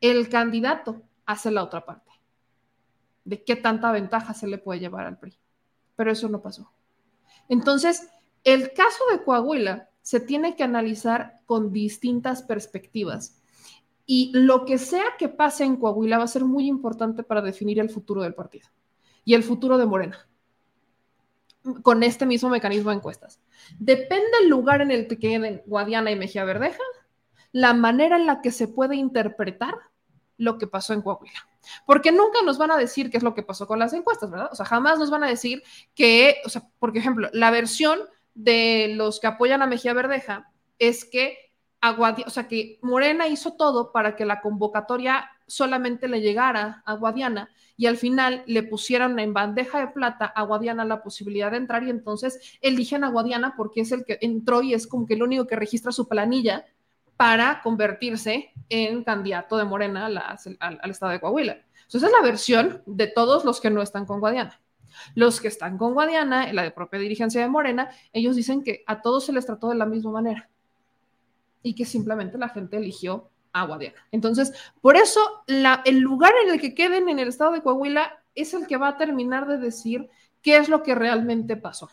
El 0.00 0.28
candidato 0.28 1.02
hace 1.24 1.50
la 1.50 1.62
otra 1.62 1.84
parte. 1.84 2.10
De 3.24 3.44
qué 3.44 3.56
tanta 3.56 3.92
ventaja 3.92 4.34
se 4.34 4.48
le 4.48 4.58
puede 4.58 4.80
llevar 4.80 5.06
al 5.06 5.18
PRI. 5.18 5.38
Pero 5.96 6.10
eso 6.10 6.28
no 6.28 6.42
pasó. 6.42 6.72
Entonces, 7.48 8.08
el 8.44 8.72
caso 8.72 9.04
de 9.12 9.22
Coahuila 9.22 9.88
se 10.02 10.20
tiene 10.20 10.56
que 10.56 10.64
analizar 10.64 11.40
con 11.46 11.72
distintas 11.72 12.42
perspectivas. 12.42 13.40
Y 14.04 14.32
lo 14.34 14.64
que 14.64 14.78
sea 14.78 15.04
que 15.18 15.28
pase 15.28 15.64
en 15.64 15.76
Coahuila 15.76 16.18
va 16.18 16.24
a 16.24 16.28
ser 16.28 16.44
muy 16.44 16.66
importante 16.66 17.22
para 17.22 17.40
definir 17.40 17.78
el 17.78 17.88
futuro 17.88 18.22
del 18.22 18.34
partido 18.34 18.68
y 19.24 19.34
el 19.34 19.44
futuro 19.44 19.78
de 19.78 19.86
Morena 19.86 20.28
con 21.82 22.02
este 22.02 22.26
mismo 22.26 22.48
mecanismo 22.48 22.90
de 22.90 22.96
encuestas. 22.96 23.40
Depende 23.78 24.26
del 24.40 24.48
lugar 24.48 24.80
en 24.80 24.90
el 24.90 25.06
que 25.06 25.18
queden 25.18 25.62
Guadiana 25.66 26.10
y 26.10 26.16
Mejía 26.16 26.44
Verdeja, 26.44 26.82
la 27.52 27.74
manera 27.74 28.16
en 28.16 28.26
la 28.26 28.40
que 28.40 28.50
se 28.50 28.68
puede 28.68 28.96
interpretar 28.96 29.74
lo 30.38 30.58
que 30.58 30.66
pasó 30.66 30.92
en 30.92 31.02
Coahuila. 31.02 31.48
Porque 31.86 32.10
nunca 32.10 32.40
nos 32.44 32.58
van 32.58 32.72
a 32.72 32.76
decir 32.76 33.10
qué 33.10 33.16
es 33.16 33.22
lo 33.22 33.34
que 33.34 33.42
pasó 33.42 33.66
con 33.66 33.78
las 33.78 33.92
encuestas, 33.92 34.30
¿verdad? 34.30 34.48
O 34.50 34.56
sea, 34.56 34.66
jamás 34.66 34.98
nos 34.98 35.10
van 35.10 35.22
a 35.22 35.28
decir 35.28 35.62
que, 35.94 36.38
o 36.44 36.48
sea, 36.48 36.68
por 36.78 36.96
ejemplo, 36.96 37.28
la 37.32 37.50
versión 37.50 38.00
de 38.34 38.92
los 38.96 39.20
que 39.20 39.28
apoyan 39.28 39.62
a 39.62 39.66
Mejía 39.66 39.92
Verdeja 39.92 40.50
es 40.78 41.04
que 41.04 41.52
o 42.26 42.30
sea, 42.30 42.46
que 42.46 42.78
Morena 42.82 43.26
hizo 43.26 43.54
todo 43.54 43.90
para 43.90 44.14
que 44.14 44.24
la 44.24 44.40
convocatoria 44.40 45.28
solamente 45.48 46.06
le 46.06 46.20
llegara 46.20 46.82
a 46.86 46.94
Guadiana 46.94 47.50
y 47.82 47.86
al 47.86 47.96
final 47.96 48.44
le 48.46 48.62
pusieron 48.62 49.18
en 49.18 49.34
bandeja 49.34 49.80
de 49.80 49.88
plata 49.88 50.26
a 50.26 50.44
Guadiana 50.44 50.84
la 50.84 51.02
posibilidad 51.02 51.50
de 51.50 51.56
entrar 51.56 51.82
y 51.82 51.90
entonces 51.90 52.56
eligen 52.60 53.02
a 53.02 53.08
Guadiana 53.08 53.54
porque 53.56 53.80
es 53.80 53.90
el 53.90 54.04
que 54.04 54.18
entró 54.20 54.62
y 54.62 54.72
es 54.72 54.86
como 54.86 55.04
que 55.04 55.14
el 55.14 55.22
único 55.24 55.48
que 55.48 55.56
registra 55.56 55.90
su 55.90 56.06
planilla 56.06 56.64
para 57.16 57.60
convertirse 57.60 58.52
en 58.68 59.02
candidato 59.02 59.56
de 59.56 59.64
Morena 59.64 60.06
al, 60.06 60.90
estado 60.92 61.10
de 61.10 61.18
Coahuila. 61.18 61.56
Entonces, 61.82 62.04
es 62.04 62.12
la 62.12 62.24
versión 62.24 62.84
de 62.86 63.08
todos 63.08 63.44
los 63.44 63.60
que 63.60 63.68
no 63.68 63.82
están 63.82 64.06
con 64.06 64.20
Guadiana. 64.20 64.60
Los 65.16 65.40
que 65.40 65.48
están 65.48 65.76
con 65.76 65.92
Guadiana, 65.92 66.52
la 66.52 66.62
de 66.62 66.70
propia 66.70 67.00
dirigencia 67.00 67.40
de 67.40 67.48
Morena, 67.48 67.90
ellos 68.12 68.36
dicen 68.36 68.62
que 68.62 68.84
a 68.86 69.02
todos 69.02 69.26
se 69.26 69.32
les 69.32 69.44
trató 69.44 69.70
de 69.70 69.74
la 69.74 69.86
misma 69.86 70.12
manera 70.12 70.48
y 71.64 71.74
que 71.74 71.84
simplemente 71.84 72.38
la 72.38 72.48
gente 72.48 72.76
eligió 72.76 73.28
a 73.52 73.66
Guadiana. 73.66 73.96
Entonces, 74.10 74.52
por 74.80 74.96
eso 74.96 75.20
el 75.46 75.98
lugar 75.98 76.32
en 76.44 76.54
el 76.54 76.60
que 76.60 76.74
queden 76.74 77.08
en 77.08 77.18
el 77.18 77.28
estado 77.28 77.52
de 77.52 77.62
Coahuila 77.62 78.22
es 78.34 78.54
el 78.54 78.66
que 78.66 78.76
va 78.76 78.88
a 78.88 78.96
terminar 78.96 79.46
de 79.46 79.58
decir 79.58 80.08
qué 80.40 80.56
es 80.56 80.68
lo 80.68 80.82
que 80.82 80.94
realmente 80.94 81.56
pasó. 81.56 81.90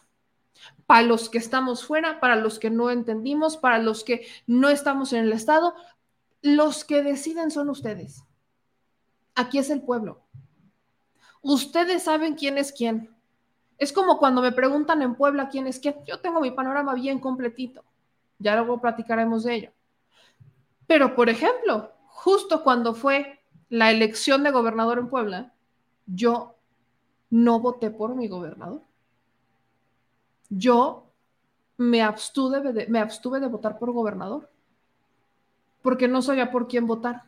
Para 0.86 1.03
los 1.03 1.30
que 1.30 1.38
estamos 1.38 1.86
fuera, 1.86 2.20
para 2.20 2.36
los 2.36 2.60
que 2.60 2.70
no 2.70 2.91
entendimos, 2.91 3.57
para 3.57 3.80
los 3.80 4.03
que 4.03 4.28
no 4.47 4.70
estamos 4.70 5.14
en 5.14 5.24
el 5.24 5.34
estado, 5.34 5.76
los 6.41 6.84
que 6.86 7.03
deciden 7.03 7.51
son 7.51 7.70
ustedes. 7.70 8.24
Aquí 9.36 9.57
es 9.57 9.70
el 9.70 9.82
pueblo. 9.82 10.22
Ustedes 11.41 12.03
saben 12.03 12.36
quién 12.36 12.57
es 12.57 12.72
quién. 12.72 13.16
Es 13.78 13.93
como 13.93 14.18
cuando 14.18 14.41
me 14.41 14.51
preguntan 14.51 15.01
en 15.01 15.16
Puebla 15.16 15.47
quién 15.47 15.66
es 15.66 15.80
quién. 15.80 15.95
Yo 16.05 16.20
tengo 16.20 16.41
mi 16.41 16.51
panorama 16.51 16.93
bien 16.95 17.20
completito. 17.20 17.86
Ya 18.38 18.55
luego 18.55 18.82
platicaremos 18.82 19.43
de 19.43 19.55
ello. 19.55 19.72
Pero, 20.89 21.13
por 21.13 21.29
ejemplo, 21.29 21.93
justo 22.07 22.63
cuando 22.63 22.95
fue 22.95 23.43
la 23.69 23.91
elección 23.91 24.41
de 24.41 24.49
gobernador 24.49 24.97
en 24.97 25.07
Puebla, 25.07 25.53
yo 26.07 26.55
no 27.29 27.59
voté 27.59 27.91
por 27.91 28.15
mi 28.15 28.27
gobernador. 28.27 28.81
Yo 30.49 31.13
me 31.77 32.01
abstuve 32.01 32.59
de, 32.73 33.49
votar 33.49 33.77
por 33.77 33.91
gobernador 33.91 34.49
porque 35.83 36.07
no 36.07 36.23
sabía 36.23 36.49
por 36.49 36.67
quién 36.67 36.87
votar. 36.87 37.25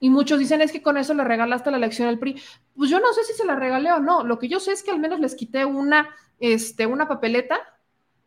Y 0.00 0.08
muchos 0.08 0.38
dicen 0.38 0.62
es 0.62 0.72
que 0.72 0.80
con 0.80 0.96
eso 0.96 1.12
le 1.12 1.24
regalaste 1.24 1.70
la 1.70 1.76
elección 1.76 2.08
al 2.08 2.18
PRI. 2.18 2.40
Pues 2.74 2.88
yo 2.88 2.98
no 2.98 3.12
sé 3.12 3.24
si 3.24 3.34
se 3.34 3.44
la 3.44 3.56
regalé 3.56 3.92
o 3.92 4.00
no. 4.00 4.24
Lo 4.24 4.38
que 4.38 4.48
yo 4.48 4.58
sé 4.58 4.72
es 4.72 4.82
que 4.82 4.90
al 4.90 5.00
menos 5.00 5.20
les 5.20 5.34
quité 5.34 5.66
una, 5.66 6.08
este, 6.40 6.86
una 6.86 7.08
papeleta 7.08 7.60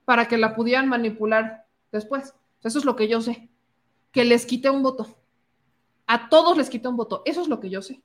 para 0.06 0.28
que 0.28 0.38
la 0.38 0.56
pudieran 0.56 0.88
manipular 0.88 1.66
después. 1.92 2.36
Eso 2.62 2.78
es 2.78 2.86
lo 2.86 2.96
que 2.96 3.08
yo 3.08 3.20
sé. 3.20 3.50
Que 4.18 4.26
les 4.26 4.48
quité 4.48 4.72
un 4.72 4.82
voto. 4.82 5.06
A 6.08 6.28
todos 6.28 6.58
les 6.58 6.72
quité 6.72 6.88
un 6.88 6.98
voto. 6.98 7.22
Eso 7.24 7.40
es 7.40 7.48
lo 7.48 7.60
que 7.60 7.70
yo 7.70 7.84
sé. 7.84 8.02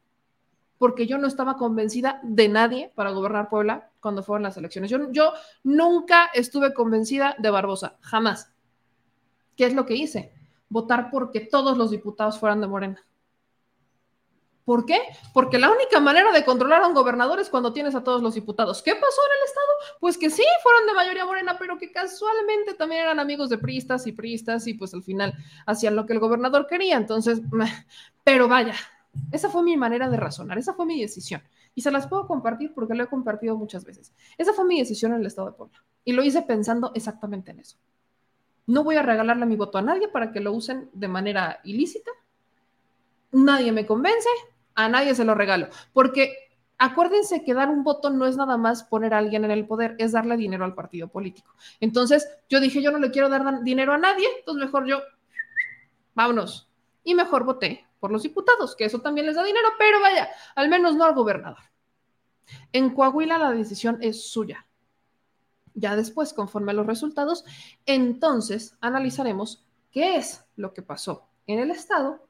Porque 0.77 1.07
yo 1.07 1.17
no 1.17 1.27
estaba 1.27 1.57
convencida 1.57 2.21
de 2.23 2.51
nadie 2.51 2.93
para 2.95 3.13
gobernar 3.13 3.49
Puebla 3.49 3.91
cuando 3.99 4.23
fueron 4.23 4.43
las 4.43 4.59
elecciones. 4.59 4.91
Yo, 4.91 5.11
yo 5.11 5.33
nunca 5.65 6.27
estuve 6.35 6.75
convencida 6.75 7.35
de 7.39 7.49
Barbosa. 7.49 7.97
Jamás. 8.03 8.53
¿Qué 9.57 9.65
es 9.65 9.73
lo 9.73 9.87
que 9.87 9.95
hice? 9.95 10.35
Votar 10.69 11.11
porque 11.11 11.41
todos 11.41 11.79
los 11.79 11.91
diputados 11.91 12.39
fueran 12.39 12.61
de 12.61 12.67
Morena. 12.67 13.07
¿Por 14.65 14.87
qué? 14.87 14.99
Porque 15.35 15.59
la 15.59 15.71
única 15.71 15.99
manera 15.99 16.31
de 16.31 16.45
controlar 16.45 16.83
a 16.83 16.87
un 16.87 16.95
gobernador 16.95 17.41
es 17.41 17.51
cuando 17.51 17.73
tienes 17.73 17.95
a 17.97 18.05
todos 18.05 18.23
los 18.23 18.35
diputados. 18.35 18.81
¿Qué 18.83 18.95
pasó 18.95 19.21
en 19.27 19.39
el 19.39 19.45
Estado? 19.45 19.99
Pues 20.01 20.17
que 20.17 20.31
sí, 20.31 20.45
fueron 20.63 20.87
de 20.87 20.95
mayoría 20.95 21.27
morena, 21.27 21.57
pero 21.59 21.79
que 21.79 21.91
casualmente 21.91 22.75
también 22.75 23.03
eran 23.03 23.19
amigos 23.19 23.49
de 23.49 23.59
priistas 23.59 24.07
y 24.07 24.13
priistas 24.13 24.67
y 24.69 24.75
pues 24.75 24.95
al 24.95 25.03
final 25.03 25.35
hacían 25.67 25.97
lo 25.97 26.07
que 26.07 26.13
el 26.13 26.21
gobernador 26.21 26.69
quería. 26.69 26.97
Entonces, 26.97 27.41
pero 28.23 28.47
vaya, 28.47 28.75
esa 29.33 29.51
fue 29.51 29.63
mi 29.63 29.77
manera 29.77 30.09
de 30.09 30.17
razonar, 30.17 30.59
esa 30.59 30.75
fue 30.75 30.87
mi 30.87 31.01
decisión. 31.01 31.43
Y 31.75 31.83
se 31.83 31.91
las 31.91 32.07
puedo 32.07 32.27
compartir 32.27 32.73
porque 32.75 32.95
lo 32.95 33.03
he 33.03 33.09
compartido 33.09 33.57
muchas 33.57 33.85
veces. 33.85 34.13
Esa 34.39 34.53
fue 34.53 34.65
mi 34.65 34.79
decisión 34.79 35.13
en 35.13 35.21
el 35.21 35.27
Estado 35.27 35.49
de 35.49 35.57
Puebla. 35.57 35.83
Y 36.05 36.13
lo 36.13 36.23
hice 36.23 36.43
pensando 36.43 36.93
exactamente 36.95 37.51
en 37.51 37.61
eso. 37.61 37.79
No 38.67 38.85
voy 38.85 38.97
a 38.97 39.03
regalarle 39.03 39.47
mi 39.47 39.57
voto 39.57 39.79
a 39.79 39.83
nadie 39.83 40.09
para 40.09 40.33
que 40.33 40.41
lo 40.41 40.53
usen 40.53 40.89
de 40.93 41.09
manera 41.09 41.61
ilícita. 41.65 42.11
Nadie 43.33 43.73
me 43.73 43.87
convence, 43.87 44.29
a 44.75 44.89
nadie 44.89 45.15
se 45.15 45.25
lo 45.25 45.35
regalo, 45.35 45.69
porque 45.93 46.51
acuérdense 46.79 47.45
que 47.45 47.55
dar 47.55 47.69
un 47.69 47.85
voto 47.85 48.11
no 48.11 48.27
es 48.27 48.37
nada 48.37 48.57
más 48.57 48.83
poner 48.85 49.15
a 49.15 49.19
alguien 49.19 49.45
en 49.45 49.51
el 49.51 49.67
poder, 49.67 49.95
es 49.99 50.13
darle 50.13 50.37
dinero 50.37 50.65
al 50.65 50.75
partido 50.75 51.09
político. 51.09 51.55
Entonces 51.81 52.29
yo 52.49 52.61
dije, 52.61 52.83
yo 52.83 52.91
no 52.91 52.99
le 52.99 53.11
quiero 53.11 53.29
dar 53.29 53.63
dinero 53.63 53.93
a 53.93 53.99
nadie, 53.99 54.27
entonces 54.39 54.65
mejor 54.65 54.87
yo, 54.87 55.01
vámonos. 56.15 56.69
Y 57.05 57.15
mejor 57.15 57.45
voté 57.45 57.87
por 58.01 58.11
los 58.11 58.23
diputados, 58.23 58.75
que 58.75 58.85
eso 58.85 59.01
también 59.01 59.27
les 59.27 59.37
da 59.37 59.45
dinero, 59.45 59.69
pero 59.79 60.01
vaya, 60.01 60.29
al 60.57 60.69
menos 60.69 60.97
no 60.97 61.05
al 61.05 61.15
gobernador. 61.15 61.63
En 62.73 62.91
Coahuila 62.91 63.39
la 63.39 63.53
decisión 63.53 63.99
es 64.01 64.29
suya. 64.29 64.67
Ya 65.75 65.97
después, 65.97 66.33
conforme 66.33 66.73
a 66.73 66.75
los 66.75 66.87
resultados, 66.87 67.45
entonces 67.87 68.77
analizaremos 68.81 69.65
qué 69.91 70.17
es 70.17 70.45
lo 70.57 70.75
que 70.75 70.83
pasó 70.83 71.29
en 71.47 71.61
el 71.61 71.71
estado 71.71 72.27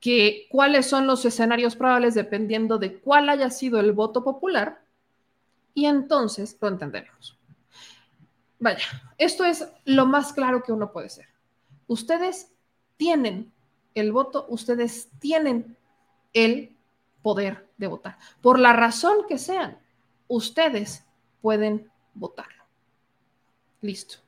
que 0.00 0.46
cuáles 0.50 0.86
son 0.86 1.06
los 1.06 1.24
escenarios 1.24 1.76
probables 1.76 2.14
dependiendo 2.14 2.78
de 2.78 2.98
cuál 2.98 3.28
haya 3.28 3.50
sido 3.50 3.78
el 3.78 3.92
voto 3.92 4.24
popular 4.24 4.82
y 5.74 5.84
entonces 5.84 6.56
lo 6.60 6.68
entenderemos. 6.68 7.38
Vaya, 8.58 8.84
esto 9.18 9.44
es 9.44 9.68
lo 9.84 10.06
más 10.06 10.32
claro 10.32 10.62
que 10.62 10.72
uno 10.72 10.90
puede 10.90 11.10
ser. 11.10 11.26
Ustedes 11.86 12.52
tienen 12.96 13.52
el 13.94 14.12
voto, 14.12 14.46
ustedes 14.48 15.10
tienen 15.18 15.76
el 16.32 16.76
poder 17.22 17.68
de 17.76 17.86
votar. 17.86 18.18
Por 18.40 18.58
la 18.58 18.72
razón 18.72 19.26
que 19.28 19.38
sean, 19.38 19.78
ustedes 20.28 21.04
pueden 21.42 21.90
votarlo. 22.14 22.64
Listo. 23.82 24.18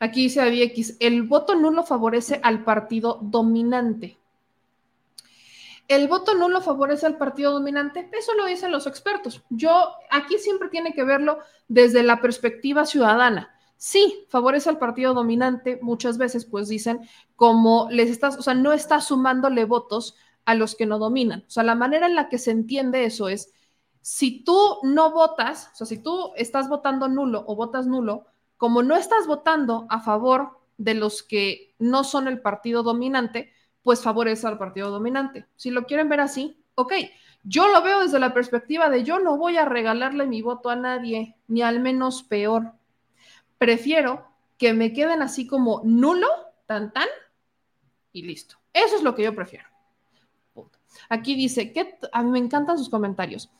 Aquí 0.00 0.24
dice 0.24 0.40
ABX, 0.40 0.96
el 1.00 1.22
voto 1.22 1.54
nulo 1.54 1.84
favorece 1.84 2.40
al 2.42 2.64
partido 2.64 3.18
dominante 3.22 4.17
el 5.88 6.06
voto 6.06 6.34
nulo 6.34 6.60
favorece 6.60 7.06
al 7.06 7.16
partido 7.16 7.52
dominante, 7.52 8.10
eso 8.12 8.34
lo 8.34 8.44
dicen 8.44 8.70
los 8.70 8.86
expertos. 8.86 9.42
Yo 9.48 9.72
aquí 10.10 10.38
siempre 10.38 10.68
tiene 10.68 10.92
que 10.92 11.02
verlo 11.02 11.38
desde 11.66 12.02
la 12.02 12.20
perspectiva 12.20 12.84
ciudadana. 12.84 13.54
Sí, 13.78 14.26
favorece 14.28 14.68
al 14.68 14.78
partido 14.78 15.14
dominante, 15.14 15.78
muchas 15.80 16.18
veces 16.18 16.44
pues 16.44 16.68
dicen 16.68 17.08
como 17.36 17.88
les 17.90 18.10
estás, 18.10 18.36
o 18.36 18.42
sea, 18.42 18.54
no 18.54 18.72
está 18.72 19.00
sumándole 19.00 19.64
votos 19.64 20.16
a 20.44 20.54
los 20.54 20.74
que 20.74 20.84
no 20.84 20.98
dominan. 20.98 21.44
O 21.46 21.50
sea, 21.50 21.62
la 21.62 21.74
manera 21.74 22.06
en 22.06 22.14
la 22.14 22.28
que 22.28 22.38
se 22.38 22.50
entiende 22.50 23.04
eso 23.04 23.28
es, 23.28 23.52
si 24.00 24.44
tú 24.44 24.78
no 24.82 25.12
votas, 25.12 25.70
o 25.72 25.76
sea, 25.76 25.86
si 25.86 25.98
tú 25.98 26.32
estás 26.36 26.68
votando 26.68 27.08
nulo 27.08 27.44
o 27.46 27.56
votas 27.56 27.86
nulo, 27.86 28.26
como 28.56 28.82
no 28.82 28.96
estás 28.96 29.26
votando 29.26 29.86
a 29.88 30.00
favor 30.00 30.58
de 30.76 30.94
los 30.94 31.22
que 31.22 31.74
no 31.78 32.04
son 32.04 32.28
el 32.28 32.40
partido 32.40 32.82
dominante, 32.82 33.52
pues 33.88 34.02
favorece 34.02 34.46
al 34.46 34.58
partido 34.58 34.90
dominante. 34.90 35.46
Si 35.56 35.70
lo 35.70 35.86
quieren 35.86 36.10
ver 36.10 36.20
así, 36.20 36.62
ok. 36.74 36.92
Yo 37.42 37.68
lo 37.68 37.80
veo 37.80 38.00
desde 38.00 38.18
la 38.18 38.34
perspectiva 38.34 38.90
de 38.90 39.02
yo 39.02 39.18
no 39.18 39.38
voy 39.38 39.56
a 39.56 39.64
regalarle 39.64 40.26
mi 40.26 40.42
voto 40.42 40.68
a 40.68 40.76
nadie, 40.76 41.36
ni 41.46 41.62
al 41.62 41.80
menos 41.80 42.22
peor. 42.22 42.74
Prefiero 43.56 44.26
que 44.58 44.74
me 44.74 44.92
queden 44.92 45.22
así 45.22 45.46
como 45.46 45.80
nulo, 45.86 46.28
tan 46.66 46.92
tan, 46.92 47.08
y 48.12 48.24
listo. 48.24 48.56
Eso 48.74 48.96
es 48.96 49.02
lo 49.02 49.14
que 49.14 49.22
yo 49.22 49.34
prefiero. 49.34 49.64
Aquí 51.08 51.34
dice, 51.34 51.72
que 51.72 51.98
a 52.12 52.22
mí 52.22 52.30
me 52.30 52.40
encantan 52.40 52.76
sus 52.76 52.90
comentarios. 52.90 53.50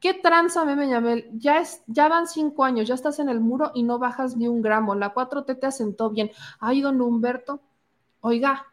¿Qué 0.00 0.12
tranza, 0.12 0.66
Meme 0.66 0.86
Yamel? 0.86 1.30
Ya, 1.32 1.60
es, 1.60 1.82
ya 1.86 2.08
van 2.08 2.28
cinco 2.28 2.64
años, 2.64 2.88
ya 2.88 2.94
estás 2.94 3.20
en 3.20 3.30
el 3.30 3.40
muro 3.40 3.70
y 3.74 3.84
no 3.84 3.98
bajas 3.98 4.36
ni 4.36 4.48
un 4.48 4.60
gramo. 4.60 4.94
La 4.94 5.14
4T 5.14 5.58
te 5.58 5.66
asentó 5.66 6.10
bien. 6.10 6.30
Ay, 6.60 6.82
don 6.82 7.00
Humberto, 7.00 7.62
oiga, 8.20 8.66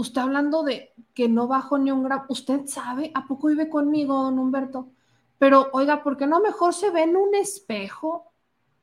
usted 0.00 0.20
hablando 0.22 0.62
de 0.62 0.92
que 1.14 1.28
no 1.28 1.46
bajo 1.46 1.78
ni 1.78 1.90
un 1.90 2.02
gramo, 2.02 2.24
¿usted 2.28 2.66
sabe? 2.66 3.10
¿A 3.14 3.26
poco 3.26 3.48
vive 3.48 3.68
conmigo, 3.68 4.22
don 4.22 4.38
Humberto? 4.38 4.88
Pero, 5.38 5.68
oiga, 5.72 6.02
¿por 6.02 6.16
qué 6.16 6.26
no 6.26 6.40
mejor 6.40 6.74
se 6.74 6.90
ve 6.90 7.02
en 7.04 7.16
un 7.16 7.34
espejo? 7.34 8.32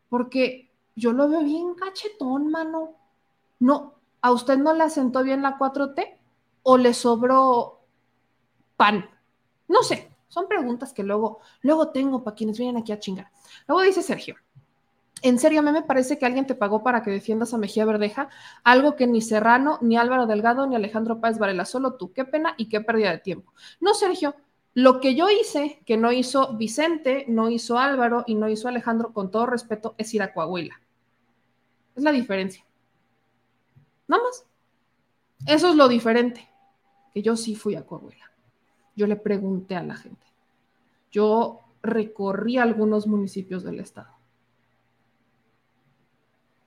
Porque 0.09 0.71
yo 0.95 1.13
lo 1.13 1.27
veo 1.29 1.43
bien 1.43 1.75
cachetón, 1.75 2.49
mano. 2.49 2.95
No, 3.59 3.95
¿a 4.21 4.31
usted 4.31 4.57
no 4.57 4.73
le 4.73 4.83
asentó 4.83 5.23
bien 5.23 5.41
la 5.41 5.57
4T? 5.57 6.17
¿O 6.63 6.77
le 6.77 6.93
sobró 6.93 7.81
pan? 8.75 9.09
No 9.67 9.83
sé, 9.83 10.11
son 10.27 10.47
preguntas 10.47 10.93
que 10.93 11.03
luego, 11.03 11.39
luego 11.61 11.89
tengo 11.89 12.23
para 12.23 12.35
quienes 12.35 12.57
vienen 12.57 12.77
aquí 12.77 12.91
a 12.91 12.99
chingar. 12.99 13.31
Luego 13.67 13.81
dice 13.83 14.01
Sergio, 14.01 14.35
en 15.21 15.39
serio, 15.39 15.59
a 15.59 15.63
mí 15.63 15.71
me 15.71 15.81
parece 15.81 16.17
que 16.17 16.25
alguien 16.25 16.45
te 16.45 16.55
pagó 16.55 16.83
para 16.83 17.01
que 17.01 17.11
defiendas 17.11 17.53
a 17.53 17.57
Mejía 17.57 17.85
Verdeja, 17.85 18.29
algo 18.63 18.95
que 18.95 19.07
ni 19.07 19.21
Serrano, 19.21 19.79
ni 19.81 19.97
Álvaro 19.97 20.27
Delgado, 20.27 20.67
ni 20.67 20.75
Alejandro 20.75 21.19
Páez 21.19 21.37
Varela, 21.37 21.65
solo 21.65 21.95
tú. 21.95 22.13
Qué 22.13 22.25
pena 22.25 22.53
y 22.57 22.69
qué 22.69 22.81
pérdida 22.81 23.11
de 23.11 23.19
tiempo. 23.19 23.53
No, 23.79 23.93
Sergio, 23.93 24.35
lo 24.73 24.99
que 24.99 25.15
yo 25.15 25.29
hice, 25.29 25.81
que 25.85 25.97
no 25.97 26.11
hizo 26.11 26.55
Vicente, 26.55 27.25
no 27.27 27.49
hizo 27.49 27.79
Álvaro 27.79 28.23
y 28.27 28.35
no 28.35 28.47
hizo 28.47 28.67
Alejandro, 28.67 29.13
con 29.13 29.31
todo 29.31 29.45
respeto, 29.45 29.95
es 29.97 30.13
ir 30.13 30.21
a 30.21 30.33
Coahuila. 30.33 30.79
Es 31.95 32.03
la 32.03 32.11
diferencia. 32.11 32.63
Nada 34.07 34.23
más. 34.23 34.45
Eso 35.45 35.69
es 35.69 35.75
lo 35.75 35.87
diferente, 35.87 36.47
que 37.13 37.21
yo 37.21 37.35
sí 37.35 37.55
fui 37.55 37.75
a 37.75 37.85
Coahuila. 37.85 38.31
Yo 38.95 39.07
le 39.07 39.15
pregunté 39.15 39.75
a 39.75 39.83
la 39.83 39.95
gente. 39.95 40.25
Yo 41.11 41.61
recorrí 41.81 42.57
algunos 42.57 43.07
municipios 43.07 43.63
del 43.63 43.79
estado. 43.79 44.16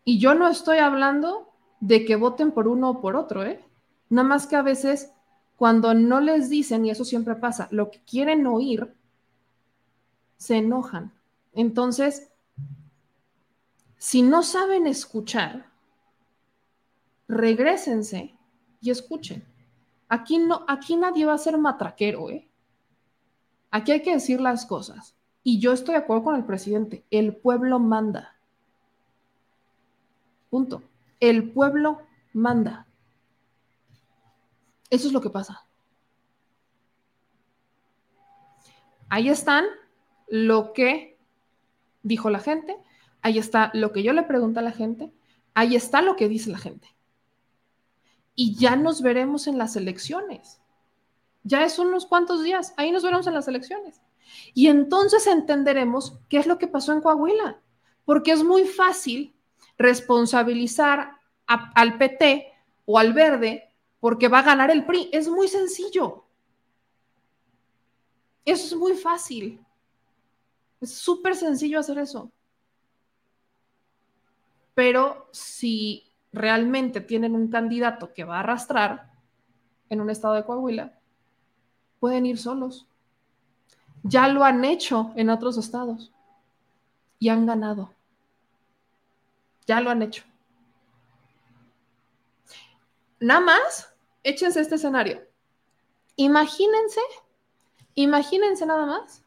Y 0.04 0.18
yo 0.18 0.34
no 0.34 0.48
estoy 0.48 0.78
hablando 0.78 1.52
de 1.80 2.04
que 2.04 2.16
voten 2.16 2.52
por 2.52 2.68
uno 2.68 2.90
o 2.90 3.00
por 3.00 3.16
otro, 3.16 3.44
¿eh? 3.44 3.64
Nada 4.08 4.26
más 4.26 4.46
que 4.46 4.56
a 4.56 4.62
veces 4.62 5.12
cuando 5.56 5.92
no 5.92 6.20
les 6.20 6.48
dicen, 6.48 6.86
y 6.86 6.90
eso 6.90 7.04
siempre 7.04 7.34
pasa, 7.36 7.68
lo 7.70 7.90
que 7.90 8.02
quieren 8.04 8.46
oír, 8.46 8.94
se 10.38 10.56
enojan. 10.56 11.12
Entonces, 11.52 12.32
si 13.98 14.22
no 14.22 14.42
saben 14.42 14.86
escuchar, 14.86 15.66
regresense 17.28 18.34
y 18.80 18.90
escuchen. 18.90 19.44
Aquí, 20.08 20.38
no, 20.38 20.64
aquí 20.66 20.96
nadie 20.96 21.26
va 21.26 21.34
a 21.34 21.38
ser 21.38 21.58
matraquero, 21.58 22.30
¿eh? 22.30 22.50
Aquí 23.70 23.92
hay 23.92 24.02
que 24.02 24.14
decir 24.14 24.40
las 24.40 24.66
cosas. 24.66 25.14
Y 25.42 25.60
yo 25.60 25.72
estoy 25.72 25.94
de 25.94 26.00
acuerdo 26.00 26.24
con 26.24 26.36
el 26.36 26.44
presidente. 26.44 27.04
El 27.10 27.36
pueblo 27.36 27.78
manda. 27.78 28.39
Punto. 30.50 30.82
El 31.20 31.52
pueblo 31.52 32.02
manda. 32.32 32.86
Eso 34.90 35.06
es 35.06 35.12
lo 35.12 35.20
que 35.20 35.30
pasa. 35.30 35.64
Ahí 39.08 39.28
están 39.28 39.64
lo 40.28 40.72
que 40.72 41.18
dijo 42.02 42.30
la 42.30 42.38
gente, 42.38 42.76
ahí 43.22 43.38
está 43.38 43.70
lo 43.74 43.92
que 43.92 44.02
yo 44.02 44.12
le 44.12 44.22
pregunto 44.22 44.60
a 44.60 44.62
la 44.62 44.72
gente, 44.72 45.12
ahí 45.54 45.74
está 45.74 46.02
lo 46.02 46.16
que 46.16 46.28
dice 46.28 46.50
la 46.50 46.58
gente. 46.58 46.88
Y 48.34 48.54
ya 48.54 48.76
nos 48.76 49.02
veremos 49.02 49.46
en 49.46 49.58
las 49.58 49.76
elecciones. 49.76 50.60
Ya 51.42 51.64
es 51.64 51.78
unos 51.78 52.06
cuantos 52.06 52.42
días, 52.42 52.74
ahí 52.76 52.92
nos 52.92 53.02
veremos 53.02 53.26
en 53.26 53.34
las 53.34 53.48
elecciones. 53.48 54.00
Y 54.54 54.68
entonces 54.68 55.26
entenderemos 55.26 56.18
qué 56.28 56.38
es 56.38 56.46
lo 56.46 56.58
que 56.58 56.68
pasó 56.68 56.92
en 56.92 57.00
Coahuila, 57.00 57.60
porque 58.04 58.30
es 58.32 58.44
muy 58.44 58.64
fácil 58.64 59.34
responsabilizar 59.80 61.16
al 61.46 61.96
PT 61.96 62.52
o 62.84 62.98
al 62.98 63.14
verde 63.14 63.72
porque 63.98 64.28
va 64.28 64.40
a 64.40 64.42
ganar 64.42 64.70
el 64.70 64.84
PRI. 64.84 65.08
Es 65.10 65.26
muy 65.26 65.48
sencillo. 65.48 66.24
Eso 68.44 68.66
es 68.66 68.76
muy 68.78 68.94
fácil. 68.94 69.58
Es 70.82 70.92
súper 70.92 71.34
sencillo 71.34 71.80
hacer 71.80 71.98
eso. 71.98 72.30
Pero 74.74 75.28
si 75.32 76.12
realmente 76.30 77.00
tienen 77.00 77.34
un 77.34 77.48
candidato 77.48 78.12
que 78.12 78.24
va 78.24 78.36
a 78.36 78.40
arrastrar 78.40 79.10
en 79.88 80.02
un 80.02 80.10
estado 80.10 80.34
de 80.34 80.44
Coahuila, 80.44 80.92
pueden 82.00 82.26
ir 82.26 82.36
solos. 82.38 82.86
Ya 84.02 84.28
lo 84.28 84.44
han 84.44 84.62
hecho 84.64 85.12
en 85.16 85.30
otros 85.30 85.56
estados 85.56 86.12
y 87.18 87.30
han 87.30 87.46
ganado. 87.46 87.94
Ya 89.70 89.80
lo 89.80 89.90
han 89.90 90.02
hecho. 90.02 90.24
Nada 93.20 93.38
más, 93.38 93.94
échense 94.24 94.60
este 94.60 94.74
escenario. 94.74 95.22
Imagínense, 96.16 97.00
imagínense 97.94 98.66
nada 98.66 98.84
más 98.84 99.24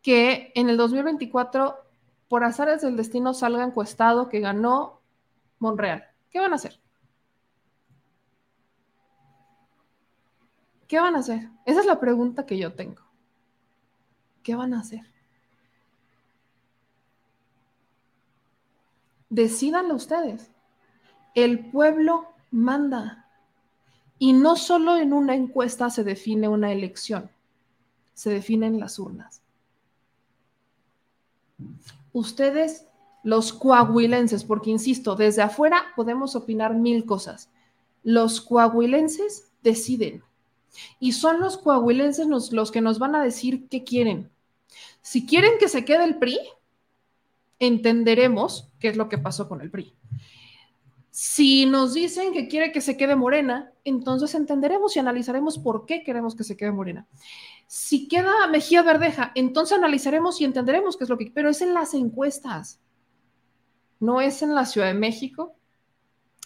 que 0.00 0.52
en 0.54 0.70
el 0.70 0.76
2024, 0.76 1.76
por 2.28 2.44
azares 2.44 2.82
del 2.82 2.96
destino, 2.96 3.34
salga 3.34 3.64
encuestado 3.64 4.28
que 4.28 4.38
ganó 4.38 5.00
Monreal. 5.58 6.06
¿Qué 6.30 6.38
van 6.38 6.52
a 6.52 6.54
hacer? 6.54 6.78
¿Qué 10.86 11.00
van 11.00 11.16
a 11.16 11.18
hacer? 11.18 11.48
Esa 11.66 11.80
es 11.80 11.86
la 11.86 11.98
pregunta 11.98 12.46
que 12.46 12.58
yo 12.58 12.74
tengo. 12.74 13.02
¿Qué 14.44 14.54
van 14.54 14.72
a 14.72 14.78
hacer? 14.78 15.11
Decídanlo 19.32 19.94
ustedes. 19.94 20.50
El 21.34 21.70
pueblo 21.70 22.26
manda. 22.50 23.30
Y 24.18 24.34
no 24.34 24.56
solo 24.56 24.98
en 24.98 25.14
una 25.14 25.34
encuesta 25.34 25.88
se 25.88 26.04
define 26.04 26.48
una 26.48 26.70
elección, 26.70 27.30
se 28.12 28.28
definen 28.28 28.78
las 28.78 28.98
urnas. 28.98 29.40
Ustedes, 32.12 32.84
los 33.22 33.54
coahuilenses, 33.54 34.44
porque 34.44 34.68
insisto, 34.68 35.16
desde 35.16 35.40
afuera 35.40 35.82
podemos 35.96 36.36
opinar 36.36 36.74
mil 36.74 37.06
cosas. 37.06 37.48
Los 38.02 38.42
coahuilenses 38.42 39.50
deciden. 39.62 40.22
Y 41.00 41.12
son 41.12 41.40
los 41.40 41.56
coahuilenses 41.56 42.26
los 42.26 42.70
que 42.70 42.82
nos 42.82 42.98
van 42.98 43.14
a 43.14 43.22
decir 43.22 43.66
qué 43.70 43.82
quieren. 43.82 44.30
Si 45.00 45.24
quieren 45.24 45.52
que 45.58 45.68
se 45.68 45.86
quede 45.86 46.04
el 46.04 46.18
PRI, 46.18 46.38
entenderemos 47.58 48.70
qué 48.78 48.88
es 48.88 48.96
lo 48.96 49.08
que 49.08 49.18
pasó 49.18 49.48
con 49.48 49.60
el 49.60 49.70
PRI. 49.70 49.94
Si 51.10 51.66
nos 51.66 51.92
dicen 51.92 52.32
que 52.32 52.48
quiere 52.48 52.72
que 52.72 52.80
se 52.80 52.96
quede 52.96 53.16
Morena, 53.16 53.70
entonces 53.84 54.34
entenderemos 54.34 54.96
y 54.96 54.98
analizaremos 54.98 55.58
por 55.58 55.84
qué 55.84 56.02
queremos 56.02 56.34
que 56.34 56.42
se 56.42 56.56
quede 56.56 56.72
Morena. 56.72 57.06
Si 57.66 58.08
queda 58.08 58.46
Mejía 58.50 58.82
Verdeja, 58.82 59.30
entonces 59.34 59.76
analizaremos 59.76 60.40
y 60.40 60.44
entenderemos 60.44 60.96
qué 60.96 61.04
es 61.04 61.10
lo 61.10 61.18
que... 61.18 61.30
Pero 61.34 61.50
es 61.50 61.60
en 61.60 61.74
las 61.74 61.92
encuestas, 61.92 62.80
no 64.00 64.22
es 64.22 64.42
en 64.42 64.54
la 64.54 64.64
Ciudad 64.64 64.86
de 64.86 64.94
México, 64.94 65.54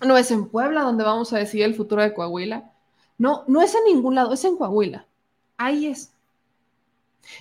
no 0.05 0.17
es 0.17 0.31
en 0.31 0.49
Puebla 0.49 0.83
donde 0.83 1.05
vamos 1.05 1.33
a 1.33 1.39
decidir 1.39 1.67
el 1.67 1.75
futuro 1.75 2.03
de 2.03 2.13
Coahuila, 2.13 2.73
no, 3.19 3.45
no 3.47 3.63
es 3.63 3.75
en 3.75 3.85
ningún 3.85 4.15
lado, 4.15 4.33
es 4.33 4.45
en 4.45 4.57
Coahuila. 4.57 5.07
Ahí 5.57 5.87
es. 5.87 6.13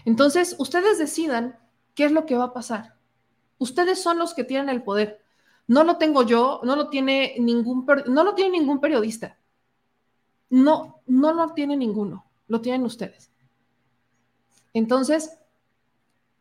Entonces, 0.05 0.55
ustedes 0.59 0.97
decidan 0.97 1.57
qué 1.95 2.05
es 2.05 2.11
lo 2.11 2.25
que 2.25 2.35
va 2.35 2.45
a 2.45 2.53
pasar. 2.53 2.94
Ustedes 3.57 4.01
son 4.01 4.19
los 4.19 4.33
que 4.33 4.43
tienen 4.43 4.69
el 4.69 4.83
poder. 4.83 5.21
No 5.67 5.83
lo 5.83 5.97
tengo 5.97 6.23
yo, 6.23 6.61
no 6.63 6.75
lo 6.75 6.89
tiene 6.89 7.35
ningún, 7.39 7.85
no 8.07 8.23
lo 8.23 8.35
tiene 8.35 8.59
ningún 8.59 8.79
periodista. 8.79 9.37
No, 10.49 11.01
no 11.07 11.33
lo 11.33 11.53
tiene 11.53 11.75
ninguno. 11.75 12.25
Lo 12.47 12.61
tienen 12.61 12.83
ustedes. 12.83 13.31
Entonces, 14.73 15.37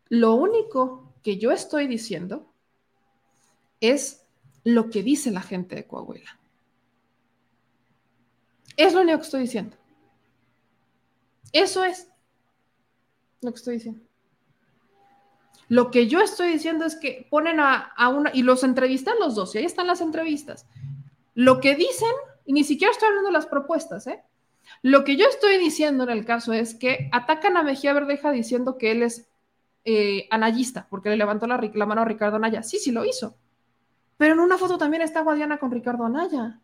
lo 0.08 0.34
único 0.34 1.14
que 1.22 1.38
yo 1.38 1.50
estoy 1.50 1.86
diciendo 1.86 2.52
es 3.80 4.26
lo 4.64 4.90
que 4.90 5.02
dice 5.02 5.30
la 5.30 5.40
gente 5.40 5.74
de 5.74 5.86
Coahuila. 5.86 6.38
Es 8.76 8.92
lo 8.92 9.02
único 9.02 9.18
que 9.18 9.24
estoy 9.24 9.42
diciendo. 9.42 9.76
Eso 11.52 11.84
es 11.84 12.08
lo 13.40 13.52
que 13.52 13.56
estoy 13.56 13.74
diciendo. 13.74 14.03
Lo 15.74 15.90
que 15.90 16.06
yo 16.06 16.20
estoy 16.20 16.52
diciendo 16.52 16.84
es 16.84 16.94
que 16.94 17.26
ponen 17.28 17.58
a, 17.58 17.92
una, 18.08 18.30
y 18.32 18.44
los 18.44 18.62
entrevistan 18.62 19.16
los 19.18 19.34
dos, 19.34 19.52
y 19.52 19.58
ahí 19.58 19.64
están 19.64 19.88
las 19.88 20.00
entrevistas. 20.00 20.68
Lo 21.34 21.58
que 21.58 21.74
dicen, 21.74 22.12
y 22.44 22.52
ni 22.52 22.62
siquiera 22.62 22.92
estoy 22.92 23.08
hablando 23.08 23.30
de 23.30 23.32
las 23.32 23.46
propuestas, 23.46 24.06
¿eh? 24.06 24.22
Lo 24.82 25.02
que 25.02 25.16
yo 25.16 25.26
estoy 25.26 25.58
diciendo 25.58 26.04
en 26.04 26.10
el 26.10 26.24
caso 26.24 26.52
es 26.52 26.76
que 26.76 27.08
atacan 27.10 27.56
a 27.56 27.64
Mejía 27.64 27.92
Verdeja 27.92 28.30
diciendo 28.30 28.78
que 28.78 28.92
él 28.92 29.02
es 29.02 29.28
eh, 29.84 30.28
anayista, 30.30 30.86
porque 30.88 31.08
le 31.08 31.16
levantó 31.16 31.48
la, 31.48 31.60
la, 31.74 31.86
mano 31.86 32.02
a 32.02 32.04
Ricardo 32.04 32.36
Anaya. 32.36 32.62
Sí, 32.62 32.78
sí 32.78 32.92
lo 32.92 33.04
hizo. 33.04 33.36
Pero 34.16 34.34
en 34.34 34.38
una 34.38 34.58
foto 34.58 34.78
también 34.78 35.02
está 35.02 35.22
Guadiana 35.22 35.58
con 35.58 35.72
Ricardo 35.72 36.04
Anaya. 36.04 36.60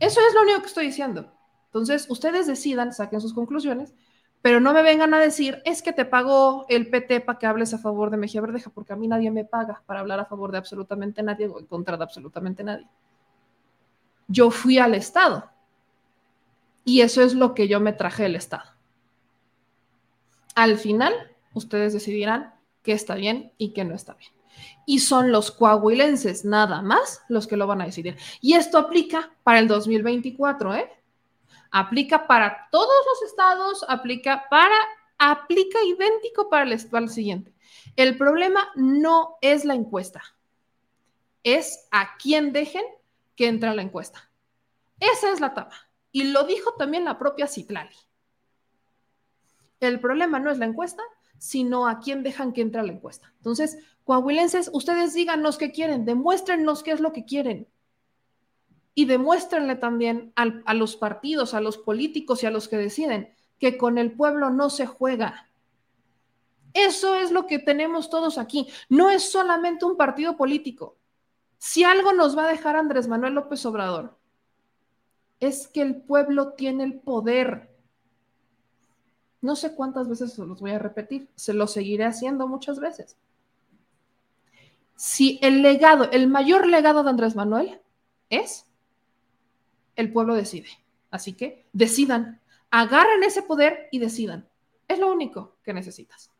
Eso 0.00 0.20
es 0.26 0.34
lo 0.34 0.44
único 0.44 0.62
que 0.62 0.68
estoy 0.68 0.86
diciendo. 0.86 1.30
Entonces, 1.66 2.06
ustedes 2.08 2.46
decidan, 2.46 2.94
saquen 2.94 3.20
sus 3.20 3.34
conclusiones, 3.34 3.92
pero 4.44 4.60
no 4.60 4.74
me 4.74 4.82
vengan 4.82 5.14
a 5.14 5.20
decir, 5.20 5.62
es 5.64 5.80
que 5.80 5.94
te 5.94 6.04
pagó 6.04 6.66
el 6.68 6.90
PT 6.90 7.22
para 7.22 7.38
que 7.38 7.46
hables 7.46 7.72
a 7.72 7.78
favor 7.78 8.10
de 8.10 8.18
Mejía 8.18 8.42
Verdeja, 8.42 8.68
porque 8.68 8.92
a 8.92 8.96
mí 8.96 9.08
nadie 9.08 9.30
me 9.30 9.46
paga 9.46 9.82
para 9.86 10.00
hablar 10.00 10.20
a 10.20 10.26
favor 10.26 10.52
de 10.52 10.58
absolutamente 10.58 11.22
nadie 11.22 11.48
o 11.48 11.58
en 11.58 11.64
contra 11.64 11.96
de 11.96 12.04
absolutamente 12.04 12.62
nadie. 12.62 12.86
Yo 14.28 14.50
fui 14.50 14.76
al 14.76 14.94
Estado 14.94 15.50
y 16.84 17.00
eso 17.00 17.22
es 17.22 17.32
lo 17.32 17.54
que 17.54 17.68
yo 17.68 17.80
me 17.80 17.94
traje 17.94 18.24
del 18.24 18.36
Estado. 18.36 18.70
Al 20.54 20.76
final, 20.76 21.14
ustedes 21.54 21.94
decidirán 21.94 22.52
qué 22.82 22.92
está 22.92 23.14
bien 23.14 23.50
y 23.56 23.72
qué 23.72 23.86
no 23.86 23.94
está 23.94 24.12
bien. 24.12 24.30
Y 24.84 24.98
son 24.98 25.32
los 25.32 25.52
coahuilenses 25.52 26.44
nada 26.44 26.82
más 26.82 27.22
los 27.30 27.46
que 27.46 27.56
lo 27.56 27.66
van 27.66 27.80
a 27.80 27.86
decidir. 27.86 28.18
Y 28.42 28.56
esto 28.56 28.76
aplica 28.76 29.32
para 29.42 29.58
el 29.58 29.68
2024, 29.68 30.74
¿eh? 30.74 30.90
Aplica 31.76 32.28
para 32.28 32.68
todos 32.70 33.04
los 33.04 33.28
estados, 33.28 33.84
aplica 33.88 34.48
para, 34.48 34.76
aplica 35.18 35.82
idéntico 35.82 36.48
para 36.48 36.70
el, 36.70 36.88
para 36.88 37.08
siguiente. 37.08 37.52
El 37.96 38.16
problema 38.16 38.68
no 38.76 39.38
es 39.40 39.64
la 39.64 39.74
encuesta, 39.74 40.22
es 41.42 41.88
a 41.90 42.16
quién 42.16 42.52
dejen 42.52 42.84
que 43.34 43.48
entre 43.48 43.74
la 43.74 43.82
encuesta. 43.82 44.30
Esa 45.00 45.32
es 45.32 45.40
la 45.40 45.52
tapa. 45.52 45.74
Y 46.12 46.30
lo 46.30 46.44
dijo 46.44 46.74
también 46.74 47.04
la 47.04 47.18
propia 47.18 47.48
Citlali. 47.48 47.96
El 49.80 49.98
problema 49.98 50.38
no 50.38 50.52
es 50.52 50.58
la 50.58 50.66
encuesta, 50.66 51.02
sino 51.38 51.88
a 51.88 51.98
quién 51.98 52.22
dejan 52.22 52.52
que 52.52 52.60
entre 52.60 52.84
la 52.84 52.92
encuesta. 52.92 53.32
Entonces, 53.38 53.78
coahuilenses, 54.04 54.70
ustedes 54.72 55.12
díganos 55.12 55.58
qué 55.58 55.72
quieren, 55.72 56.04
demuéstrennos 56.04 56.84
qué 56.84 56.92
es 56.92 57.00
lo 57.00 57.12
que 57.12 57.24
quieren 57.24 57.66
y 58.94 59.06
demuéstrenle 59.06 59.76
también 59.76 60.32
a 60.36 60.74
los 60.74 60.96
partidos, 60.96 61.54
a 61.54 61.60
los 61.60 61.78
políticos 61.78 62.42
y 62.42 62.46
a 62.46 62.50
los 62.50 62.68
que 62.68 62.76
deciden 62.76 63.34
que 63.58 63.76
con 63.76 63.98
el 63.98 64.12
pueblo 64.12 64.50
no 64.50 64.70
se 64.70 64.86
juega. 64.86 65.48
Eso 66.72 67.14
es 67.14 67.30
lo 67.30 67.46
que 67.46 67.58
tenemos 67.58 68.10
todos 68.10 68.38
aquí. 68.38 68.68
No 68.88 69.10
es 69.10 69.30
solamente 69.30 69.84
un 69.84 69.96
partido 69.96 70.36
político. 70.36 70.96
Si 71.58 71.84
algo 71.84 72.12
nos 72.12 72.36
va 72.36 72.44
a 72.44 72.48
dejar 72.48 72.76
Andrés 72.76 73.08
Manuel 73.08 73.34
López 73.34 73.64
Obrador, 73.64 74.18
es 75.40 75.66
que 75.68 75.82
el 75.82 75.96
pueblo 76.02 76.52
tiene 76.52 76.84
el 76.84 76.94
poder. 76.94 77.70
No 79.40 79.56
sé 79.56 79.74
cuántas 79.74 80.08
veces 80.08 80.34
se 80.34 80.44
los 80.44 80.60
voy 80.60 80.72
a 80.72 80.78
repetir, 80.78 81.28
se 81.34 81.54
lo 81.54 81.66
seguiré 81.66 82.04
haciendo 82.04 82.48
muchas 82.48 82.80
veces. 82.80 83.16
Si 84.96 85.38
el 85.42 85.62
legado, 85.62 86.10
el 86.10 86.28
mayor 86.28 86.66
legado 86.66 87.02
de 87.02 87.10
Andrés 87.10 87.34
Manuel 87.34 87.80
es 88.30 88.66
el 89.96 90.12
pueblo 90.12 90.34
decide. 90.34 90.68
Así 91.10 91.34
que 91.34 91.66
decidan, 91.72 92.40
agarren 92.70 93.22
ese 93.22 93.42
poder 93.42 93.88
y 93.92 93.98
decidan. 93.98 94.48
Es 94.88 94.98
lo 94.98 95.12
único 95.12 95.56
que 95.62 95.72
necesitas. 95.72 96.30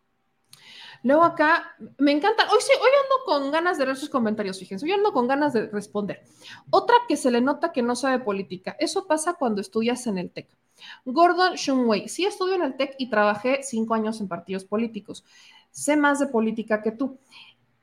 Luego 1.04 1.22
acá, 1.22 1.76
me 1.98 2.12
encanta, 2.12 2.44
hoy 2.50 2.58
sí, 2.60 2.72
hoy 2.80 2.90
ando 3.02 3.24
con 3.26 3.52
ganas 3.52 3.76
de 3.76 3.84
leer 3.84 3.96
sus 3.96 4.08
comentarios, 4.08 4.58
fíjense, 4.58 4.86
hoy 4.86 4.92
ando 4.92 5.12
con 5.12 5.28
ganas 5.28 5.52
de 5.52 5.66
responder. 5.66 6.24
Otra 6.70 6.96
que 7.06 7.18
se 7.18 7.30
le 7.30 7.42
nota 7.42 7.72
que 7.72 7.82
no 7.82 7.94
sabe 7.94 8.24
política, 8.24 8.74
eso 8.78 9.06
pasa 9.06 9.34
cuando 9.34 9.60
estudias 9.60 10.06
en 10.06 10.16
el 10.16 10.30
TEC. 10.30 10.48
Gordon 11.04 11.56
Shumway, 11.56 12.08
sí 12.08 12.24
estudio 12.24 12.54
en 12.54 12.62
el 12.62 12.76
TEC 12.76 12.94
y 12.98 13.10
trabajé 13.10 13.62
cinco 13.62 13.92
años 13.92 14.18
en 14.22 14.28
partidos 14.28 14.64
políticos. 14.64 15.24
Sé 15.70 15.96
más 15.96 16.20
de 16.20 16.26
política 16.28 16.80
que 16.80 16.92
tú. 16.92 17.18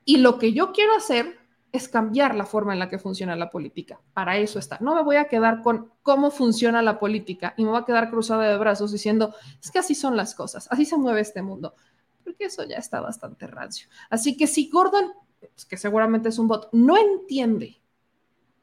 Y 0.04 0.16
lo 0.16 0.38
que 0.38 0.52
yo 0.52 0.72
quiero 0.72 0.96
hacer 0.96 1.38
es 1.72 1.88
cambiar 1.88 2.34
la 2.34 2.44
forma 2.44 2.74
en 2.74 2.78
la 2.78 2.90
que 2.90 2.98
funciona 2.98 3.34
la 3.34 3.50
política. 3.50 3.98
Para 4.12 4.36
eso 4.36 4.58
está. 4.58 4.76
No 4.80 4.94
me 4.94 5.02
voy 5.02 5.16
a 5.16 5.24
quedar 5.24 5.62
con 5.62 5.90
cómo 6.02 6.30
funciona 6.30 6.82
la 6.82 6.98
política 6.98 7.54
y 7.56 7.64
me 7.64 7.70
voy 7.70 7.80
a 7.80 7.86
quedar 7.86 8.10
cruzada 8.10 8.46
de 8.46 8.58
brazos 8.58 8.92
diciendo, 8.92 9.34
es 9.60 9.70
que 9.70 9.78
así 9.78 9.94
son 9.94 10.14
las 10.14 10.34
cosas, 10.34 10.68
así 10.70 10.84
se 10.84 10.98
mueve 10.98 11.22
este 11.22 11.40
mundo, 11.40 11.74
porque 12.22 12.44
eso 12.44 12.62
ya 12.64 12.76
está 12.76 13.00
bastante 13.00 13.46
rancio. 13.46 13.88
Así 14.10 14.36
que 14.36 14.46
si 14.46 14.68
Gordon, 14.68 15.12
pues, 15.40 15.64
que 15.64 15.78
seguramente 15.78 16.28
es 16.28 16.38
un 16.38 16.46
bot, 16.46 16.68
no 16.72 16.98
entiende 16.98 17.80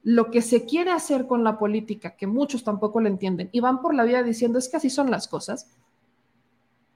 lo 0.03 0.29
que 0.29 0.41
se 0.41 0.65
quiere 0.65 0.91
hacer 0.91 1.25
con 1.25 1.43
la 1.43 1.57
política, 1.57 2.15
que 2.15 2.27
muchos 2.27 2.63
tampoco 2.63 3.01
lo 3.01 3.07
entienden, 3.07 3.49
y 3.51 3.59
van 3.59 3.81
por 3.81 3.95
la 3.95 4.03
vida 4.03 4.21
diciendo, 4.21 4.59
es 4.59 4.69
que 4.69 4.77
así 4.77 4.89
son 4.89 5.09
las 5.09 5.27
cosas, 5.27 5.75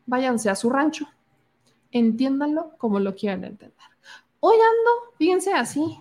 váyanse 0.06 0.50
a 0.50 0.56
su 0.56 0.70
rancho, 0.70 1.08
entiéndanlo 1.92 2.78
como 2.78 3.00
lo 3.00 3.16
quieran 3.16 3.44
entender. 3.44 3.93
Hoy 4.46 4.58
ando, 4.58 5.16
fíjense 5.18 5.54
así, 5.54 5.98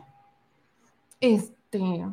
este, 1.21 2.05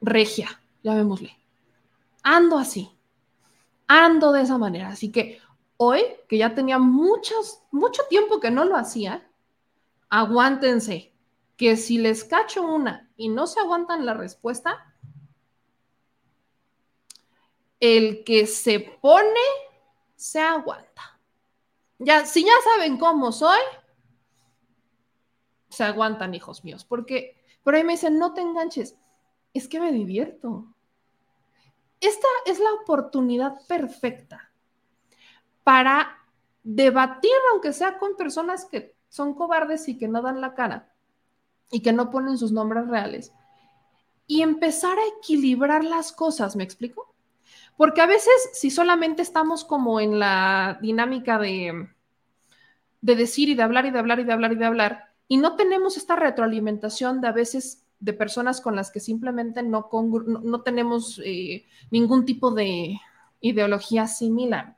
regia, 0.00 0.48
llamémosle. 0.82 1.36
Ando 2.22 2.56
así, 2.56 2.90
ando 3.86 4.32
de 4.32 4.40
esa 4.40 4.56
manera. 4.56 4.88
Así 4.88 5.12
que 5.12 5.42
hoy, 5.76 6.00
que 6.26 6.38
ya 6.38 6.54
tenía 6.54 6.78
muchos, 6.78 7.60
mucho 7.70 8.04
tiempo 8.08 8.40
que 8.40 8.50
no 8.50 8.64
lo 8.64 8.76
hacía, 8.76 9.30
aguántense, 10.08 11.12
que 11.58 11.76
si 11.76 11.98
les 11.98 12.24
cacho 12.24 12.62
una 12.62 13.10
y 13.14 13.28
no 13.28 13.46
se 13.46 13.60
aguantan 13.60 14.06
la 14.06 14.14
respuesta, 14.14 14.96
el 17.78 18.24
que 18.24 18.46
se 18.46 18.80
pone, 18.80 19.44
se 20.16 20.40
aguanta. 20.40 21.13
Ya, 21.98 22.26
si 22.26 22.44
ya 22.44 22.52
saben 22.64 22.98
cómo 22.98 23.32
soy, 23.32 23.60
se 25.68 25.84
aguantan, 25.84 26.34
hijos 26.34 26.64
míos, 26.64 26.84
porque 26.84 27.36
por 27.62 27.74
ahí 27.74 27.84
me 27.84 27.94
dicen, 27.94 28.18
no 28.18 28.32
te 28.34 28.40
enganches, 28.40 28.96
es 29.52 29.68
que 29.68 29.80
me 29.80 29.92
divierto. 29.92 30.66
Esta 32.00 32.28
es 32.46 32.58
la 32.58 32.72
oportunidad 32.72 33.54
perfecta 33.66 34.50
para 35.62 36.18
debatir, 36.62 37.32
aunque 37.52 37.72
sea 37.72 37.98
con 37.98 38.16
personas 38.16 38.66
que 38.66 38.94
son 39.08 39.34
cobardes 39.34 39.88
y 39.88 39.96
que 39.96 40.08
no 40.08 40.20
dan 40.22 40.40
la 40.40 40.54
cara 40.54 40.92
y 41.70 41.80
que 41.80 41.92
no 41.92 42.10
ponen 42.10 42.36
sus 42.38 42.52
nombres 42.52 42.86
reales, 42.88 43.32
y 44.26 44.42
empezar 44.42 44.98
a 44.98 45.18
equilibrar 45.18 45.84
las 45.84 46.12
cosas, 46.12 46.56
¿me 46.56 46.64
explico? 46.64 47.13
Porque 47.76 48.00
a 48.00 48.06
veces 48.06 48.32
si 48.52 48.70
solamente 48.70 49.22
estamos 49.22 49.64
como 49.64 50.00
en 50.00 50.18
la 50.18 50.78
dinámica 50.80 51.38
de, 51.38 51.88
de 53.00 53.16
decir 53.16 53.48
y 53.48 53.54
de 53.54 53.62
hablar 53.62 53.86
y 53.86 53.90
de 53.90 53.98
hablar 53.98 54.20
y 54.20 54.24
de 54.24 54.32
hablar 54.32 54.52
y 54.52 54.56
de 54.56 54.64
hablar, 54.64 55.04
y 55.28 55.38
no 55.38 55.56
tenemos 55.56 55.96
esta 55.96 56.16
retroalimentación 56.16 57.20
de 57.20 57.28
a 57.28 57.32
veces 57.32 57.84
de 57.98 58.12
personas 58.12 58.60
con 58.60 58.76
las 58.76 58.90
que 58.90 59.00
simplemente 59.00 59.62
no, 59.62 59.88
no, 60.26 60.60
tenemos 60.62 61.20
eh, 61.24 61.64
ningún 61.90 62.24
tipo 62.24 62.50
de 62.50 63.00
ideología 63.40 64.06
similar, 64.06 64.76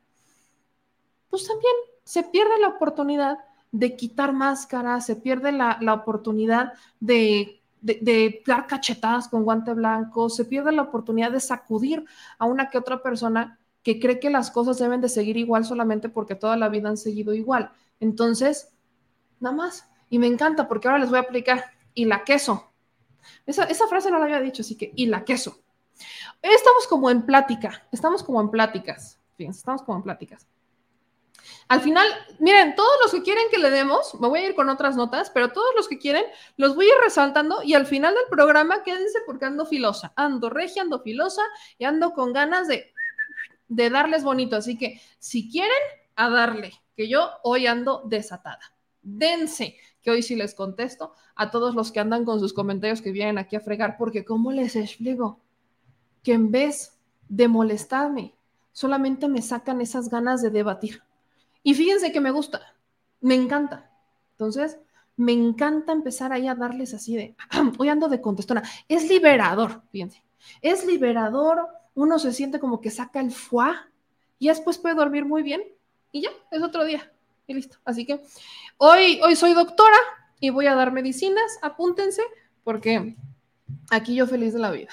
pues 1.29 1.47
también 1.47 1.75
se 2.05 2.23
pierde 2.23 2.61
la 2.61 2.69
oportunidad 2.69 3.39
de 3.73 3.97
quitar 3.97 4.33
máscaras, 4.33 5.07
se 5.07 5.17
pierde 5.17 5.53
la, 5.53 5.79
la 5.81 5.95
oportunidad 5.95 6.73
de 7.01 7.61
de, 7.87 8.43
dar 8.47 8.67
cachetadas 8.67 9.29
con 9.29 9.45
guante 9.45 9.73
blanco, 9.75 10.29
se 10.29 10.45
pierde 10.45 10.73
la 10.73 10.83
oportunidad 10.83 11.31
de 11.31 11.41
sacudir 11.41 12.05
a 12.39 12.47
una 12.47 12.69
que 12.69 12.79
otra 12.79 13.03
persona 13.03 13.59
que 13.83 14.01
cree 14.01 14.19
que 14.19 14.31
las 14.31 14.51
cosas 14.51 14.79
deben 14.79 15.01
de 15.01 15.09
seguir 15.09 15.37
igual 15.37 15.65
solamente 15.65 16.09
porque 16.09 16.35
toda 16.35 16.57
la 16.57 16.69
vida 16.69 16.89
han 16.89 16.97
seguido 16.97 17.33
igual. 17.33 17.71
Entonces, 18.01 18.73
nada 19.39 19.55
más. 19.55 19.89
Y 20.11 20.19
me 20.19 20.27
encanta 20.27 20.69
porque 20.69 20.89
ahora 20.89 20.99
les 20.99 21.11
voy 21.11 21.19
a 21.19 21.23
aplicar 21.23 21.65
y 21.95 22.05
la 22.05 22.25
queso. 22.25 22.73
Esa, 23.45 23.65
esa 23.65 23.87
frase 23.87 24.11
no 24.11 24.19
la 24.19 24.25
había 24.25 24.41
dicho, 24.41 24.63
así 24.63 24.77
que 24.77 24.93
y 24.97 25.07
la 25.07 25.25
queso. 25.25 25.61
Estamos 26.43 26.87
como 26.89 27.11
en 27.11 27.25
plática, 27.25 27.87
estamos 27.93 28.23
como 28.23 28.41
en 28.41 28.51
pláticas. 28.51 29.19
Fíjense, 29.37 29.59
estamos 29.59 29.83
como 29.83 29.99
en 29.99 30.03
pláticas. 30.03 30.47
Al 31.69 31.81
final, 31.81 32.07
miren, 32.39 32.75
todos 32.75 32.93
los 33.03 33.13
que 33.13 33.23
quieren 33.23 33.45
que 33.51 33.59
le 33.59 33.71
demos, 33.71 34.15
me 34.21 34.29
voy 34.29 34.41
a 34.41 34.49
ir 34.49 34.55
con 34.55 34.69
otras 34.69 34.97
notas, 34.97 35.31
pero 35.31 35.53
todos 35.53 35.71
los 35.77 35.89
que 35.89 35.99
quieren, 35.99 36.25
los 36.57 36.75
voy 36.75 36.87
a 36.87 36.89
ir 36.89 37.01
resaltando 37.03 37.63
y 37.63 37.75
al 37.75 37.87
final 37.87 38.15
del 38.15 38.25
programa 38.31 38.83
quédense 38.83 39.21
porque 39.27 39.45
ando 39.45 39.67
filosa, 39.67 40.13
ando 40.17 40.51
regia, 40.51 40.83
ando 40.83 41.01
filosa 41.01 41.43
y 41.79 41.85
ando 41.85 42.13
con 42.13 42.33
ganas 42.33 42.69
de, 42.69 42.93
de 43.69 43.91
darles 43.91 44.25
bonito. 44.25 44.57
Así 44.57 44.79
que 44.79 45.01
si 45.19 45.51
quieren, 45.51 45.73
a 46.17 46.31
darle, 46.31 46.73
que 46.97 47.09
yo 47.09 47.31
hoy 47.43 47.67
ando 47.67 48.03
desatada. 48.07 48.61
Dense, 49.03 49.77
que 50.03 50.11
hoy 50.11 50.23
sí 50.23 50.35
les 50.35 50.55
contesto 50.55 51.15
a 51.37 51.51
todos 51.51 51.75
los 51.75 51.93
que 51.93 52.01
andan 52.01 52.25
con 52.25 52.41
sus 52.41 52.53
comentarios 52.53 53.03
que 53.03 53.13
vienen 53.13 53.39
aquí 53.39 53.55
a 53.55 53.61
fregar, 53.61 53.97
porque 53.99 54.25
¿cómo 54.25 54.51
les 54.51 54.75
explico? 54.75 55.41
Que 56.23 56.33
en 56.33 56.51
vez 56.51 56.99
de 57.29 57.47
molestarme, 57.47 58.35
solamente 58.73 59.29
me 59.29 59.43
sacan 59.43 59.81
esas 59.81 60.09
ganas 60.09 60.43
de 60.43 60.51
debatir. 60.51 61.03
Y 61.67 61.75
fíjense 61.75 62.13
que 62.13 62.21
me 62.21 62.31
gusta, 62.31 62.61
me 63.21 63.35
encanta. 63.35 63.91
Entonces, 64.35 64.79
me 65.17 65.33
encanta 65.33 65.91
empezar 65.91 66.33
ahí 66.33 66.47
a 66.47 66.55
darles 66.55 66.95
así 66.95 67.17
de, 67.17 67.35
hoy 67.79 67.89
ando 67.89 68.09
de 68.09 68.21
contestona. 68.21 68.63
Es 68.87 69.09
liberador, 69.09 69.83
fíjense. 69.91 70.23
Es 70.63 70.87
liberador, 70.87 71.67
uno 71.95 72.21
se 72.21 72.33
siente 72.33 72.61
como 72.61 72.81
que 72.81 72.93
saca 72.93 73.19
el 73.19 73.33
fuá 73.33 73.91
y 74.39 74.47
después 74.47 74.79
puede 74.79 74.95
dormir 74.95 75.25
muy 75.25 75.43
bien 75.43 75.61
y 76.13 76.23
ya, 76.23 76.31
es 76.53 76.63
otro 76.63 76.85
día. 76.85 77.13
Y 77.49 77.55
listo. 77.55 77.79
Así 77.85 78.07
que 78.07 78.23
hoy, 78.79 79.21
hoy 79.25 79.35
soy 79.35 79.53
doctora 79.53 79.99
y 80.39 80.51
voy 80.51 80.69
a 80.69 80.77
dar 80.77 80.93
medicinas, 80.93 81.59
apúntense, 81.63 82.23
porque 82.63 83.17
aquí 83.91 84.15
yo 84.15 84.29
feliz 84.29 84.53
de 84.53 84.61
la 84.61 84.71
vida 84.71 84.91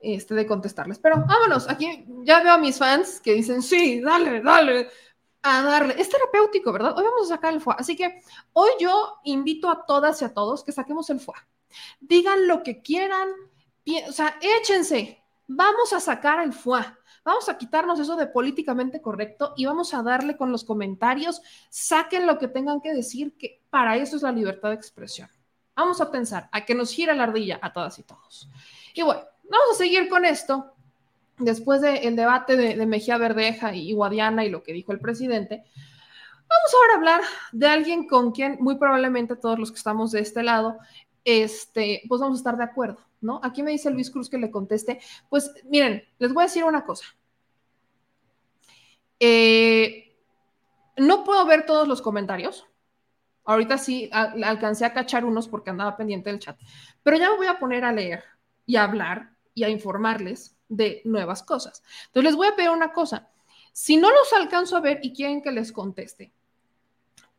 este, 0.00 0.34
de 0.34 0.46
contestarles. 0.46 0.98
Pero 0.98 1.16
vámonos, 1.26 1.68
aquí 1.68 2.06
ya 2.22 2.42
veo 2.42 2.54
a 2.54 2.58
mis 2.58 2.78
fans 2.78 3.20
que 3.20 3.34
dicen, 3.34 3.60
sí, 3.60 4.00
dale, 4.00 4.40
dale, 4.40 4.88
a 5.42 5.62
darle. 5.62 6.00
Es 6.00 6.08
terapéutico, 6.08 6.72
¿verdad? 6.72 6.96
Hoy 6.96 7.04
vamos 7.04 7.30
a 7.30 7.34
sacar 7.34 7.54
el 7.54 7.60
FUA. 7.60 7.74
Así 7.74 7.96
que 7.96 8.22
hoy 8.52 8.70
yo 8.78 9.18
invito 9.24 9.70
a 9.70 9.84
todas 9.86 10.20
y 10.22 10.24
a 10.24 10.34
todos 10.34 10.64
que 10.64 10.72
saquemos 10.72 11.10
el 11.10 11.20
FUA. 11.20 11.46
Digan 12.00 12.46
lo 12.46 12.62
que 12.62 12.82
quieran, 12.82 13.28
o 14.08 14.12
sea, 14.12 14.38
échense. 14.40 15.22
Vamos 15.46 15.92
a 15.92 16.00
sacar 16.00 16.42
el 16.42 16.52
FUA. 16.52 16.96
Vamos 17.24 17.48
a 17.48 17.58
quitarnos 17.58 18.00
eso 18.00 18.16
de 18.16 18.26
políticamente 18.26 19.02
correcto 19.02 19.52
y 19.56 19.66
vamos 19.66 19.92
a 19.92 20.02
darle 20.02 20.36
con 20.36 20.50
los 20.50 20.64
comentarios, 20.64 21.42
saquen 21.68 22.26
lo 22.26 22.38
que 22.38 22.48
tengan 22.48 22.80
que 22.80 22.94
decir, 22.94 23.36
que 23.36 23.62
para 23.68 23.96
eso 23.96 24.16
es 24.16 24.22
la 24.22 24.32
libertad 24.32 24.70
de 24.70 24.76
expresión. 24.76 25.28
Vamos 25.76 26.00
a 26.00 26.10
pensar, 26.10 26.48
a 26.50 26.64
que 26.64 26.74
nos 26.74 26.92
gira 26.92 27.14
la 27.14 27.24
ardilla 27.24 27.58
a 27.60 27.72
todas 27.72 27.98
y 27.98 28.04
todos. 28.04 28.48
Y 28.94 29.02
bueno, 29.02 29.22
vamos 29.44 29.70
a 29.72 29.74
seguir 29.74 30.08
con 30.08 30.24
esto. 30.24 30.74
Después 31.40 31.80
del 31.80 32.16
debate 32.16 32.56
de, 32.56 32.86
Mejía 32.86 33.16
Verdeja 33.16 33.74
y 33.74 33.92
Guadiana 33.92 34.44
y 34.44 34.50
lo 34.50 34.62
que 34.62 34.74
dijo 34.74 34.92
el 34.92 35.00
presidente, 35.00 35.64
vamos 36.36 36.74
ahora 36.74 36.92
a 36.92 36.96
hablar 36.96 37.20
de 37.52 37.66
alguien 37.66 38.06
con 38.06 38.32
quien 38.32 38.58
muy 38.60 38.76
probablemente 38.76 39.36
todos 39.36 39.58
los 39.58 39.70
que 39.70 39.78
estamos 39.78 40.12
de 40.12 40.20
este 40.20 40.42
lado, 40.42 40.78
este, 41.24 42.02
pues 42.08 42.20
vamos 42.20 42.38
a 42.38 42.40
estar 42.40 42.56
de 42.58 42.64
acuerdo, 42.64 42.98
¿no? 43.22 43.40
Aquí 43.42 43.62
me 43.62 43.70
dice 43.70 43.90
Luis 43.90 44.10
Cruz 44.10 44.28
que 44.28 44.38
le 44.38 44.50
conteste. 44.50 45.00
Pues 45.30 45.50
miren, 45.64 46.04
les 46.18 46.32
voy 46.32 46.42
a 46.42 46.46
decir 46.46 46.64
una 46.64 46.84
cosa. 46.84 47.06
Eh, 49.18 50.14
no 50.98 51.24
puedo 51.24 51.46
ver 51.46 51.64
todos 51.64 51.88
los 51.88 52.02
comentarios. 52.02 52.66
Ahorita 53.44 53.78
sí 53.78 54.10
alcancé 54.12 54.84
a 54.84 54.92
cachar 54.92 55.24
unos 55.24 55.48
porque 55.48 55.70
andaba 55.70 55.96
pendiente 55.96 56.30
del 56.30 56.38
chat, 56.38 56.58
pero 57.02 57.16
ya 57.16 57.30
me 57.30 57.36
voy 57.36 57.46
a 57.46 57.58
poner 57.58 57.84
a 57.84 57.92
leer 57.92 58.22
y 58.66 58.76
a 58.76 58.84
hablar 58.84 59.32
y 59.54 59.64
a 59.64 59.70
informarles 59.70 60.59
de 60.70 61.02
nuevas 61.04 61.42
cosas. 61.42 61.82
Entonces 62.06 62.30
les 62.30 62.36
voy 62.36 62.46
a 62.46 62.56
pedir 62.56 62.70
una 62.70 62.94
cosa. 62.94 63.28
Si 63.72 63.98
no 63.98 64.08
los 64.08 64.32
alcanzo 64.32 64.76
a 64.76 64.80
ver 64.80 65.00
y 65.02 65.12
quieren 65.12 65.42
que 65.42 65.52
les 65.52 65.72
conteste, 65.72 66.32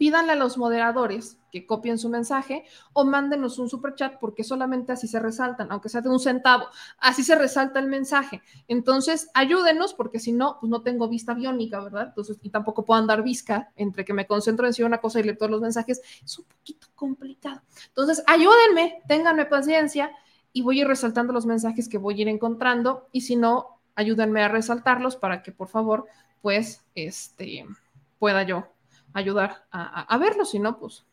pídanle 0.02 0.32
a 0.32 0.36
los 0.36 0.58
moderadores 0.58 1.38
que 1.52 1.68
copien 1.68 2.00
su 2.00 2.10
mensaje 2.10 2.66
o 2.94 3.06
mándenos 3.06 3.60
un 3.60 3.70
super 3.70 3.94
chat 3.94 4.18
porque 4.20 4.44
solamente 4.44 4.92
así 4.92 5.08
se 5.08 5.20
resaltan, 5.20 5.72
aunque 5.72 5.90
sea 5.90 6.02
de 6.02 6.10
un 6.10 6.20
centavo, 6.20 6.66
así 6.98 7.24
se 7.24 7.36
resalta 7.36 7.80
el 7.80 7.88
mensaje. 7.88 8.42
Entonces, 8.68 9.30
ayúdenos 9.36 9.94
porque 9.94 10.20
si 10.20 10.32
no, 10.32 10.58
pues 10.60 10.72
no 10.72 10.82
tengo 10.82 11.08
vista 11.08 11.36
biónica, 11.36 11.80
¿verdad? 11.82 12.08
Entonces, 12.08 12.40
y 12.42 12.50
tampoco 12.50 12.84
puedo 12.84 13.00
andar 13.00 13.22
visca 13.22 13.72
entre 13.76 14.04
que 14.04 14.14
me 14.14 14.26
concentro 14.26 14.66
en 14.66 14.72
decir 14.72 14.86
una 14.86 14.98
cosa 15.00 15.20
y 15.20 15.24
leer 15.24 15.38
todos 15.38 15.52
los 15.52 15.62
mensajes, 15.62 16.02
es 16.26 16.40
un 16.40 16.46
poquito 16.46 16.88
complicado. 16.96 17.62
Entonces, 17.90 18.24
ayúdenme, 18.26 19.04
ténganme 19.08 19.46
paciencia 19.46 20.10
y 20.54 20.62
voy 20.62 20.80
a 20.80 20.82
ir 20.82 20.88
resaltando 20.88 21.34
los 21.34 21.46
mensajes 21.46 21.88
que 21.88 21.98
voy 21.98 22.16
a 22.20 22.22
ir 22.22 22.28
encontrando 22.28 23.08
y 23.12 23.22
si 23.22 23.36
no, 23.36 23.80
ayúdenme 23.96 24.44
a 24.44 24.48
resaltarlos 24.48 25.16
para 25.16 25.44
que 25.44 25.52
por 25.52 25.68
favor, 25.68 26.06
pues, 26.42 26.86
este, 26.96 27.66
pueda 28.20 28.44
yo 28.44 28.68
ayudar 29.14 29.66
a, 29.72 30.18
verlos, 30.18 30.52
si 30.52 30.60
no, 30.60 30.78
pues, 30.80 31.06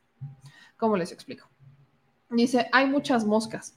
¿cómo 0.77 0.97
les 0.97 1.13
explico? 1.13 1.49
Dice, 2.31 2.69
hay 2.73 2.87
muchas 2.87 3.25
moscas, 3.25 3.77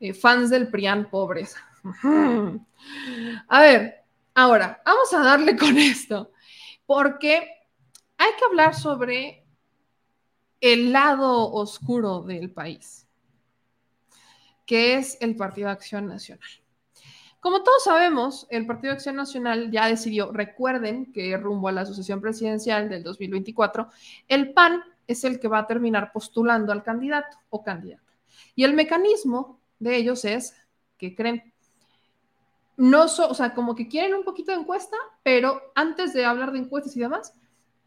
eh, 0.00 0.14
fans 0.14 0.50
del 0.50 0.68
PRIAN 0.68 1.10
pobres. 1.10 1.56
a 3.48 3.60
ver, 3.60 4.04
ahora, 4.34 4.82
vamos 4.84 5.12
a 5.12 5.22
darle 5.22 5.56
con 5.56 5.76
esto, 5.78 6.32
porque 6.86 7.48
hay 8.16 8.30
que 8.38 8.44
hablar 8.44 8.74
sobre 8.74 9.44
el 10.60 10.92
lado 10.92 11.52
oscuro 11.52 12.22
del 12.22 12.50
país 12.50 13.07
que 14.68 14.96
es 14.96 15.16
el 15.22 15.34
Partido 15.34 15.68
de 15.68 15.72
Acción 15.72 16.06
Nacional. 16.06 16.46
Como 17.40 17.62
todos 17.62 17.84
sabemos, 17.84 18.46
el 18.50 18.66
Partido 18.66 18.92
de 18.92 18.96
Acción 18.96 19.16
Nacional 19.16 19.70
ya 19.70 19.86
decidió, 19.86 20.30
recuerden 20.30 21.10
que 21.10 21.34
rumbo 21.38 21.68
a 21.68 21.72
la 21.72 21.80
asociación 21.80 22.20
presidencial 22.20 22.90
del 22.90 23.02
2024, 23.02 23.88
el 24.28 24.52
PAN 24.52 24.82
es 25.06 25.24
el 25.24 25.40
que 25.40 25.48
va 25.48 25.60
a 25.60 25.66
terminar 25.66 26.12
postulando 26.12 26.70
al 26.70 26.82
candidato 26.82 27.38
o 27.48 27.64
candidata. 27.64 28.12
Y 28.54 28.64
el 28.64 28.74
mecanismo 28.74 29.58
de 29.78 29.96
ellos 29.96 30.26
es, 30.26 30.54
que 30.98 31.14
creen? 31.14 31.54
No, 32.76 33.04
o 33.04 33.34
sea, 33.34 33.54
como 33.54 33.74
que 33.74 33.88
quieren 33.88 34.12
un 34.12 34.24
poquito 34.24 34.52
de 34.52 34.58
encuesta, 34.58 34.98
pero 35.22 35.62
antes 35.74 36.12
de 36.12 36.26
hablar 36.26 36.52
de 36.52 36.58
encuestas 36.58 36.94
y 36.94 37.00
demás, 37.00 37.32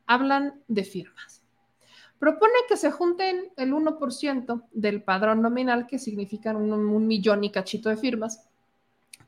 hablan 0.07 0.63
de 0.67 0.83
firmas 0.83 1.40
propone 2.21 2.53
que 2.69 2.77
se 2.77 2.91
junten 2.91 3.51
el 3.57 3.73
1% 3.73 4.67
del 4.73 5.01
padrón 5.01 5.41
nominal, 5.41 5.87
que 5.87 5.97
significan 5.97 6.55
un, 6.55 7.07
millón 7.07 7.43
y 7.43 7.49
cachito 7.49 7.89
de 7.89 7.97
firmas, 7.97 8.47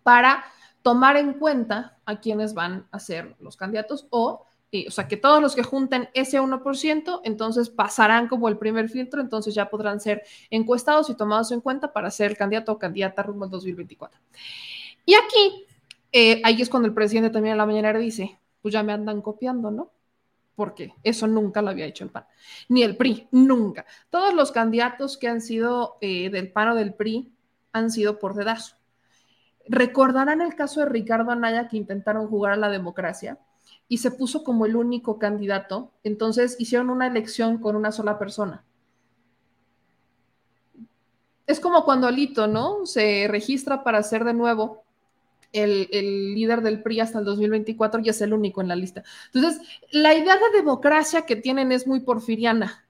para 0.03 0.45
tomar 0.83 1.17
en 1.17 1.33
cuenta 1.33 1.97
a 2.05 2.19
quienes 2.19 2.53
van 2.53 2.85
a 2.91 2.99
ser 2.99 3.35
los 3.39 3.57
candidatos 3.57 4.05
o, 4.11 4.45
eh, 4.71 4.85
o 4.87 4.91
sea, 4.91 5.07
que 5.07 5.17
todos 5.17 5.41
los 5.41 5.55
que 5.55 5.63
junten 5.63 6.07
ese 6.13 6.39
1%, 6.39 7.21
entonces 7.23 7.71
pasarán 7.71 8.27
como 8.27 8.47
el 8.47 8.59
primer 8.59 8.89
filtro, 8.89 9.21
entonces 9.21 9.55
ya 9.55 9.71
podrán 9.71 9.99
ser 9.99 10.21
encuestados 10.51 11.09
y 11.09 11.15
tomados 11.15 11.51
en 11.51 11.61
cuenta 11.61 11.93
para 11.93 12.11
ser 12.11 12.37
candidato 12.37 12.73
o 12.73 12.77
candidata 12.77 13.23
rumbo 13.23 13.45
al 13.45 13.49
2024. 13.49 14.19
Y 15.07 15.15
aquí, 15.15 15.65
eh, 16.11 16.41
ahí 16.43 16.61
es 16.61 16.69
cuando 16.69 16.87
el 16.87 16.93
presidente 16.93 17.31
también 17.31 17.53
en 17.53 17.57
la 17.57 17.65
mañana 17.65 17.91
dice, 17.97 18.37
pues 18.61 18.71
ya 18.71 18.83
me 18.83 18.93
andan 18.93 19.23
copiando, 19.23 19.71
¿no? 19.71 19.89
Porque 20.55 20.93
eso 21.03 21.27
nunca 21.27 21.61
lo 21.61 21.69
había 21.69 21.85
hecho 21.85 22.03
el 22.03 22.11
PAN, 22.11 22.25
ni 22.69 22.83
el 22.83 22.95
PRI, 22.95 23.27
nunca. 23.31 23.85
Todos 24.09 24.33
los 24.33 24.51
candidatos 24.51 25.17
que 25.17 25.27
han 25.27 25.41
sido 25.41 25.97
eh, 26.01 26.29
del 26.29 26.51
PAN 26.51 26.69
o 26.69 26.75
del 26.75 26.93
PRI 26.93 27.31
han 27.71 27.91
sido 27.91 28.19
por 28.19 28.35
dedazo. 28.35 28.75
Recordarán 29.67 30.41
el 30.41 30.55
caso 30.55 30.81
de 30.81 30.87
Ricardo 30.87 31.31
Anaya 31.31 31.67
que 31.67 31.77
intentaron 31.77 32.27
jugar 32.27 32.53
a 32.53 32.57
la 32.57 32.69
democracia 32.69 33.39
y 33.87 33.97
se 33.97 34.11
puso 34.11 34.43
como 34.43 34.65
el 34.65 34.75
único 34.75 35.19
candidato, 35.19 35.91
entonces 36.03 36.55
hicieron 36.59 36.89
una 36.89 37.07
elección 37.07 37.57
con 37.57 37.75
una 37.75 37.91
sola 37.91 38.19
persona. 38.19 38.63
Es 41.45 41.59
como 41.59 41.83
cuando 41.83 42.07
Alito, 42.07 42.47
¿no? 42.47 42.85
Se 42.85 43.27
registra 43.27 43.83
para 43.83 44.01
ser 44.01 44.23
de 44.23 44.33
nuevo 44.33 44.82
el, 45.53 46.33
líder 46.33 46.61
del 46.61 46.81
PRI 46.81 46.99
hasta 46.99 47.19
el 47.19 47.25
2024 47.25 48.01
y 48.03 48.09
es 48.09 48.21
el 48.21 48.33
único 48.33 48.61
en 48.61 48.67
la 48.67 48.75
lista. 48.75 49.03
Entonces, 49.33 49.61
la 49.91 50.13
idea 50.13 50.35
de 50.35 50.57
democracia 50.57 51.25
que 51.25 51.35
tienen 51.35 51.71
es 51.71 51.87
muy 51.87 52.01
porfiriana. 52.01 52.85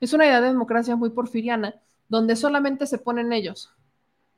Es 0.00 0.12
una 0.12 0.26
idea 0.26 0.40
de 0.40 0.48
democracia 0.48 0.96
muy 0.96 1.10
porfiriana, 1.10 1.74
donde 2.08 2.36
solamente 2.36 2.86
se 2.86 2.98
ponen 2.98 3.32
ellos. 3.32 3.72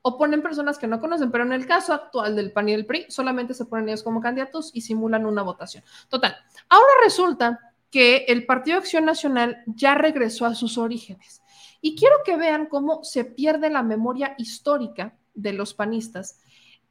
O 0.03 0.19
ponen 0.19 0.43
personas 0.43 0.79
que 0.79 0.87
no 0.87 1.01
conocen, 1.01 1.31
pero 1.31 1.45
en 1.45 1.53
el 1.53 1.67
caso 1.67 1.93
actual 1.93 2.37
del 2.37 2.53
PAN 2.53 2.69
y 2.69 2.73
del 2.73 2.87
PRI, 2.87 3.07
solamente 3.09 3.55
se 3.55 3.65
ponen 3.65 3.89
ellos 3.89 4.03
como 4.03 4.21
candidatos 4.21 4.71
y 4.75 4.83
simulan 4.83 5.27
una 5.27 5.43
votación. 5.43 5.85
Total. 6.09 6.37
Ahora 6.69 6.93
resulta 7.05 7.73
que 7.91 8.25
el 8.29 8.47
Partido 8.47 8.79
Acción 8.79 9.05
Nacional 9.05 9.63
ya 9.67 9.95
regresó 9.95 10.47
a 10.47 10.55
sus 10.55 10.79
orígenes. 10.79 11.43
Y 11.81 11.97
quiero 11.97 12.17
que 12.25 12.37
vean 12.37 12.67
cómo 12.67 13.05
se 13.05 13.25
pierde 13.25 13.71
la 13.71 13.83
memoria 13.83 14.35
histórica 14.39 15.17
de 15.35 15.53
los 15.53 15.75
panistas 15.75 16.41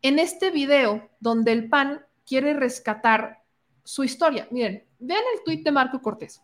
en 0.02 0.20
este 0.20 0.52
video 0.52 1.10
donde 1.20 1.52
el 1.52 1.70
PAN 1.70 2.06
quiere 2.26 2.54
rescatar 2.54 3.44
su 3.84 4.04
historia. 4.04 4.48
Miren, 4.52 4.86
vean 5.00 5.24
el 5.36 5.44
tuit 5.44 5.64
de 5.64 5.72
Marco 5.72 6.02
Cortés. 6.02 6.42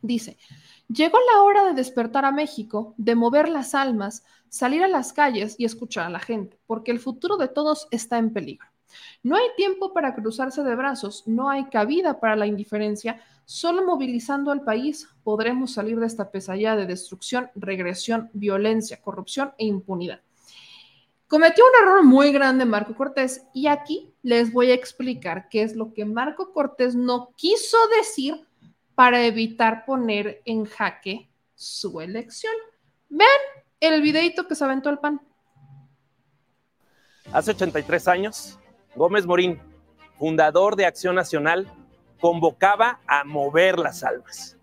Dice, 0.00 0.38
llegó 0.88 1.18
la 1.34 1.42
hora 1.42 1.64
de 1.64 1.74
despertar 1.74 2.24
a 2.24 2.30
México, 2.30 2.94
de 2.96 3.16
mover 3.16 3.48
las 3.48 3.74
almas, 3.74 4.24
salir 4.48 4.82
a 4.84 4.88
las 4.88 5.12
calles 5.12 5.56
y 5.58 5.64
escuchar 5.64 6.06
a 6.06 6.10
la 6.10 6.20
gente, 6.20 6.58
porque 6.66 6.92
el 6.92 7.00
futuro 7.00 7.36
de 7.36 7.48
todos 7.48 7.88
está 7.90 8.18
en 8.18 8.32
peligro. 8.32 8.66
No 9.22 9.36
hay 9.36 9.46
tiempo 9.56 9.92
para 9.92 10.14
cruzarse 10.14 10.62
de 10.62 10.74
brazos, 10.76 11.24
no 11.26 11.50
hay 11.50 11.64
cabida 11.64 12.20
para 12.20 12.36
la 12.36 12.46
indiferencia, 12.46 13.20
solo 13.44 13.84
movilizando 13.84 14.50
al 14.50 14.62
país 14.62 15.08
podremos 15.24 15.72
salir 15.72 15.98
de 15.98 16.06
esta 16.06 16.30
pesadilla 16.30 16.76
de 16.76 16.86
destrucción, 16.86 17.50
regresión, 17.54 18.30
violencia, 18.32 19.02
corrupción 19.02 19.52
e 19.58 19.66
impunidad. 19.66 20.20
Cometió 21.28 21.62
un 21.62 21.86
error 21.86 22.04
muy 22.04 22.32
grande 22.32 22.64
Marco 22.64 22.94
Cortés 22.94 23.44
y 23.52 23.66
aquí 23.66 24.14
les 24.22 24.50
voy 24.50 24.70
a 24.70 24.74
explicar 24.74 25.50
qué 25.50 25.60
es 25.60 25.76
lo 25.76 25.92
que 25.92 26.06
Marco 26.06 26.54
Cortés 26.54 26.94
no 26.94 27.34
quiso 27.36 27.76
decir 27.98 28.46
para 28.94 29.22
evitar 29.22 29.84
poner 29.84 30.40
en 30.46 30.64
jaque 30.64 31.28
su 31.54 32.00
elección. 32.00 32.54
Vean 33.10 33.28
el 33.78 34.00
videito 34.00 34.48
que 34.48 34.54
se 34.54 34.64
aventó 34.64 34.88
el 34.88 35.00
PAN. 35.00 35.20
Hace 37.30 37.50
83 37.50 38.08
años, 38.08 38.58
Gómez 38.96 39.26
Morín, 39.26 39.60
fundador 40.18 40.76
de 40.76 40.86
Acción 40.86 41.14
Nacional, 41.14 41.70
convocaba 42.20 43.00
a 43.06 43.24
mover 43.24 43.78
las 43.78 44.02
almas. 44.02 44.56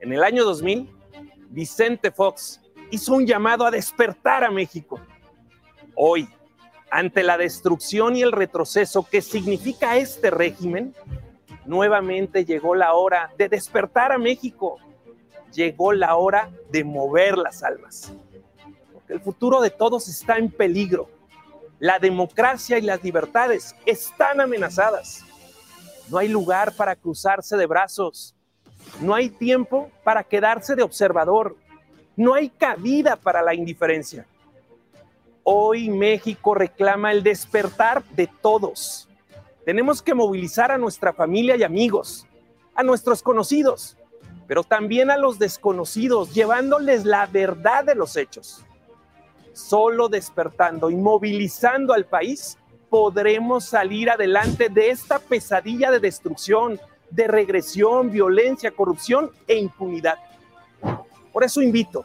En 0.00 0.12
el 0.12 0.24
año 0.24 0.44
2000, 0.44 0.90
Vicente 1.50 2.10
Fox 2.10 2.60
hizo 2.90 3.14
un 3.14 3.24
llamado 3.24 3.64
a 3.64 3.70
despertar 3.70 4.42
a 4.42 4.50
México 4.50 5.00
Hoy, 5.98 6.28
ante 6.90 7.22
la 7.22 7.38
destrucción 7.38 8.16
y 8.16 8.22
el 8.22 8.30
retroceso 8.30 9.02
que 9.02 9.22
significa 9.22 9.96
este 9.96 10.30
régimen, 10.30 10.94
nuevamente 11.64 12.44
llegó 12.44 12.74
la 12.74 12.92
hora 12.92 13.32
de 13.38 13.48
despertar 13.48 14.12
a 14.12 14.18
México. 14.18 14.78
Llegó 15.54 15.94
la 15.94 16.16
hora 16.16 16.50
de 16.70 16.84
mover 16.84 17.38
las 17.38 17.62
almas. 17.62 18.12
que 19.06 19.14
el 19.14 19.20
futuro 19.20 19.62
de 19.62 19.70
todos 19.70 20.06
está 20.08 20.36
en 20.36 20.50
peligro. 20.50 21.08
La 21.78 21.98
democracia 21.98 22.76
y 22.76 22.82
las 22.82 23.02
libertades 23.02 23.74
están 23.86 24.40
amenazadas. 24.40 25.24
No 26.10 26.18
hay 26.18 26.28
lugar 26.28 26.74
para 26.76 26.94
cruzarse 26.94 27.56
de 27.56 27.66
brazos. 27.66 28.34
No 29.00 29.14
hay 29.14 29.30
tiempo 29.30 29.90
para 30.04 30.24
quedarse 30.24 30.74
de 30.74 30.82
observador. 30.82 31.56
No 32.16 32.34
hay 32.34 32.50
cabida 32.50 33.16
para 33.16 33.40
la 33.40 33.54
indiferencia. 33.54 34.26
Hoy 35.48 35.90
México 35.90 36.56
reclama 36.56 37.12
el 37.12 37.22
despertar 37.22 38.02
de 38.16 38.26
todos. 38.26 39.08
Tenemos 39.64 40.02
que 40.02 40.12
movilizar 40.12 40.72
a 40.72 40.76
nuestra 40.76 41.12
familia 41.12 41.54
y 41.54 41.62
amigos, 41.62 42.26
a 42.74 42.82
nuestros 42.82 43.22
conocidos, 43.22 43.96
pero 44.48 44.64
también 44.64 45.08
a 45.08 45.16
los 45.16 45.38
desconocidos, 45.38 46.34
llevándoles 46.34 47.04
la 47.04 47.26
verdad 47.26 47.84
de 47.84 47.94
los 47.94 48.16
hechos. 48.16 48.64
Solo 49.52 50.08
despertando 50.08 50.90
y 50.90 50.96
movilizando 50.96 51.94
al 51.94 52.06
país 52.06 52.58
podremos 52.90 53.66
salir 53.66 54.10
adelante 54.10 54.68
de 54.68 54.90
esta 54.90 55.20
pesadilla 55.20 55.92
de 55.92 56.00
destrucción, 56.00 56.80
de 57.08 57.28
regresión, 57.28 58.10
violencia, 58.10 58.72
corrupción 58.72 59.30
e 59.46 59.54
impunidad. 59.54 60.18
Por 61.32 61.44
eso 61.44 61.62
invito 61.62 62.04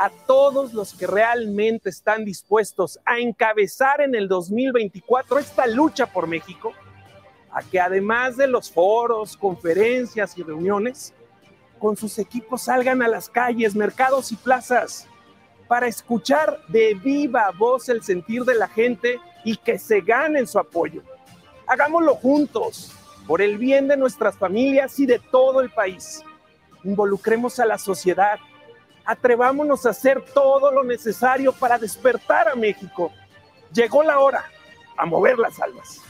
a 0.00 0.10
todos 0.10 0.72
los 0.74 0.94
que 0.94 1.08
realmente 1.08 1.90
están 1.90 2.24
dispuestos 2.24 3.00
a 3.04 3.18
encabezar 3.18 4.00
en 4.00 4.14
el 4.14 4.28
2024 4.28 5.40
esta 5.40 5.66
lucha 5.66 6.06
por 6.06 6.28
México, 6.28 6.72
a 7.50 7.64
que 7.64 7.80
además 7.80 8.36
de 8.36 8.46
los 8.46 8.70
foros, 8.70 9.36
conferencias 9.36 10.38
y 10.38 10.44
reuniones, 10.44 11.12
con 11.80 11.96
sus 11.96 12.16
equipos 12.20 12.62
salgan 12.62 13.02
a 13.02 13.08
las 13.08 13.28
calles, 13.28 13.74
mercados 13.74 14.30
y 14.30 14.36
plazas 14.36 15.08
para 15.66 15.88
escuchar 15.88 16.60
de 16.68 16.94
viva 16.94 17.50
voz 17.58 17.88
el 17.88 18.00
sentir 18.04 18.44
de 18.44 18.54
la 18.54 18.68
gente 18.68 19.18
y 19.44 19.56
que 19.56 19.80
se 19.80 20.00
ganen 20.00 20.46
su 20.46 20.60
apoyo. 20.60 21.02
Hagámoslo 21.66 22.14
juntos, 22.14 22.92
por 23.26 23.42
el 23.42 23.58
bien 23.58 23.88
de 23.88 23.96
nuestras 23.96 24.38
familias 24.38 24.96
y 25.00 25.06
de 25.06 25.18
todo 25.18 25.60
el 25.60 25.70
país. 25.70 26.22
Involucremos 26.84 27.58
a 27.58 27.66
la 27.66 27.78
sociedad. 27.78 28.38
Atrevámonos 29.08 29.86
a 29.86 29.90
hacer 29.90 30.22
todo 30.34 30.70
lo 30.70 30.84
necesario 30.84 31.50
para 31.54 31.78
despertar 31.78 32.46
a 32.46 32.54
México. 32.54 33.10
Llegó 33.72 34.02
la 34.02 34.18
hora 34.18 34.44
a 34.98 35.06
mover 35.06 35.38
las 35.38 35.58
almas. 35.62 36.02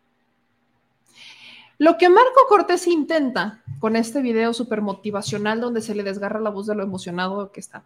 Lo 1.78 1.98
que 1.98 2.08
Marco 2.08 2.40
Cortés 2.48 2.86
intenta 2.86 3.62
con 3.80 3.96
este 3.96 4.22
video 4.22 4.54
súper 4.54 4.80
motivacional 4.80 5.60
donde 5.60 5.82
se 5.82 5.94
le 5.94 6.02
desgarra 6.02 6.40
la 6.40 6.50
voz 6.50 6.66
de 6.66 6.74
lo 6.74 6.82
emocionado 6.82 7.52
que 7.52 7.60
está, 7.60 7.84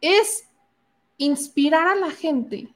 es 0.00 0.48
inspirar 1.16 1.86
a 1.86 1.94
la 1.94 2.10
gente 2.10 2.74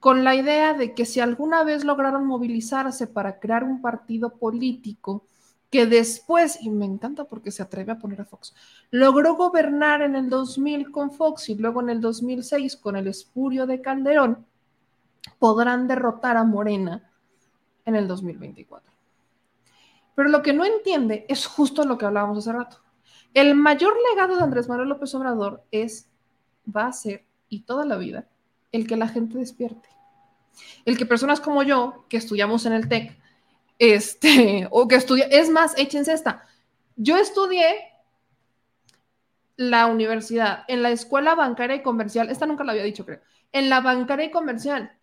con 0.00 0.24
la 0.24 0.34
idea 0.34 0.74
de 0.74 0.94
que 0.94 1.04
si 1.04 1.20
alguna 1.20 1.62
vez 1.62 1.84
lograron 1.84 2.26
movilizarse 2.26 3.06
para 3.06 3.38
crear 3.38 3.64
un 3.64 3.82
partido 3.82 4.36
político 4.36 5.24
que 5.70 5.86
después, 5.86 6.60
y 6.60 6.70
me 6.70 6.84
encanta 6.84 7.24
porque 7.24 7.52
se 7.52 7.62
atreve 7.62 7.92
a 7.92 7.98
poner 7.98 8.22
a 8.22 8.24
Fox, 8.24 8.54
logró 8.90 9.36
gobernar 9.36 10.02
en 10.02 10.16
el 10.16 10.28
2000 10.28 10.90
con 10.90 11.12
Fox 11.12 11.48
y 11.50 11.54
luego 11.54 11.80
en 11.80 11.90
el 11.90 12.00
2006 12.00 12.76
con 12.76 12.96
el 12.96 13.06
espurio 13.06 13.66
de 13.66 13.80
Calderón, 13.80 14.44
podrán 15.38 15.86
derrotar 15.86 16.36
a 16.36 16.44
Morena 16.44 17.08
en 17.84 17.94
el 17.94 18.08
2024. 18.08 18.90
Pero 20.16 20.28
lo 20.28 20.42
que 20.42 20.52
no 20.52 20.64
entiende 20.64 21.24
es 21.28 21.46
justo 21.46 21.84
lo 21.84 21.98
que 21.98 22.06
hablábamos 22.06 22.38
hace 22.38 22.52
rato. 22.52 22.78
El 23.32 23.54
mayor 23.54 23.94
legado 24.10 24.36
de 24.36 24.42
Andrés 24.42 24.68
Manuel 24.68 24.88
López 24.88 25.14
Obrador 25.14 25.62
es, 25.70 26.08
va 26.74 26.86
a 26.86 26.92
ser, 26.92 27.24
y 27.48 27.62
toda 27.62 27.84
la 27.84 27.96
vida, 27.96 28.26
el 28.72 28.86
que 28.86 28.96
la 28.96 29.08
gente 29.08 29.38
despierte. 29.38 29.88
El 30.84 30.96
que 30.96 31.06
personas 31.06 31.40
como 31.40 31.62
yo, 31.62 32.04
que 32.08 32.16
estudiamos 32.16 32.66
en 32.66 32.72
el 32.72 32.88
TEC, 32.88 33.16
este, 33.78 34.68
o 34.70 34.88
que 34.88 34.96
estudia, 34.96 35.26
es 35.26 35.50
más, 35.50 35.76
échense 35.78 36.12
esta. 36.12 36.46
Yo 36.96 37.16
estudié 37.16 37.90
la 39.56 39.86
universidad 39.86 40.64
en 40.68 40.82
la 40.82 40.90
escuela 40.90 41.34
bancaria 41.34 41.76
y 41.76 41.82
comercial, 41.82 42.30
esta 42.30 42.46
nunca 42.46 42.64
la 42.64 42.72
había 42.72 42.84
dicho, 42.84 43.04
creo, 43.04 43.20
en 43.52 43.68
la 43.68 43.80
bancaria 43.80 44.26
y 44.26 44.30
comercial. 44.30 44.96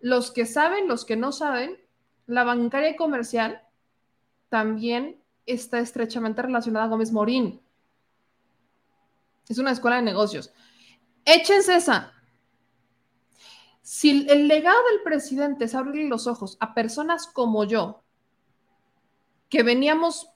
Los 0.00 0.30
que 0.30 0.46
saben, 0.46 0.88
los 0.88 1.04
que 1.04 1.16
no 1.16 1.32
saben, 1.32 1.78
la 2.26 2.44
bancaria 2.44 2.90
y 2.90 2.96
comercial 2.96 3.62
también 4.48 5.20
está 5.46 5.80
estrechamente 5.80 6.42
relacionada 6.42 6.86
a 6.86 6.88
Gómez 6.88 7.12
Morín. 7.12 7.60
Es 9.48 9.58
una 9.58 9.72
escuela 9.72 9.96
de 9.96 10.02
negocios. 10.02 10.52
Échense 11.24 11.76
esa. 11.76 12.12
Si 13.82 14.26
el 14.28 14.48
legado 14.48 14.78
del 14.90 15.02
presidente 15.02 15.64
es 15.64 15.74
abrirle 15.74 16.08
los 16.08 16.26
ojos 16.26 16.56
a 16.60 16.74
personas 16.74 17.26
como 17.26 17.64
yo, 17.64 18.02
que 19.48 19.62
veníamos 19.62 20.30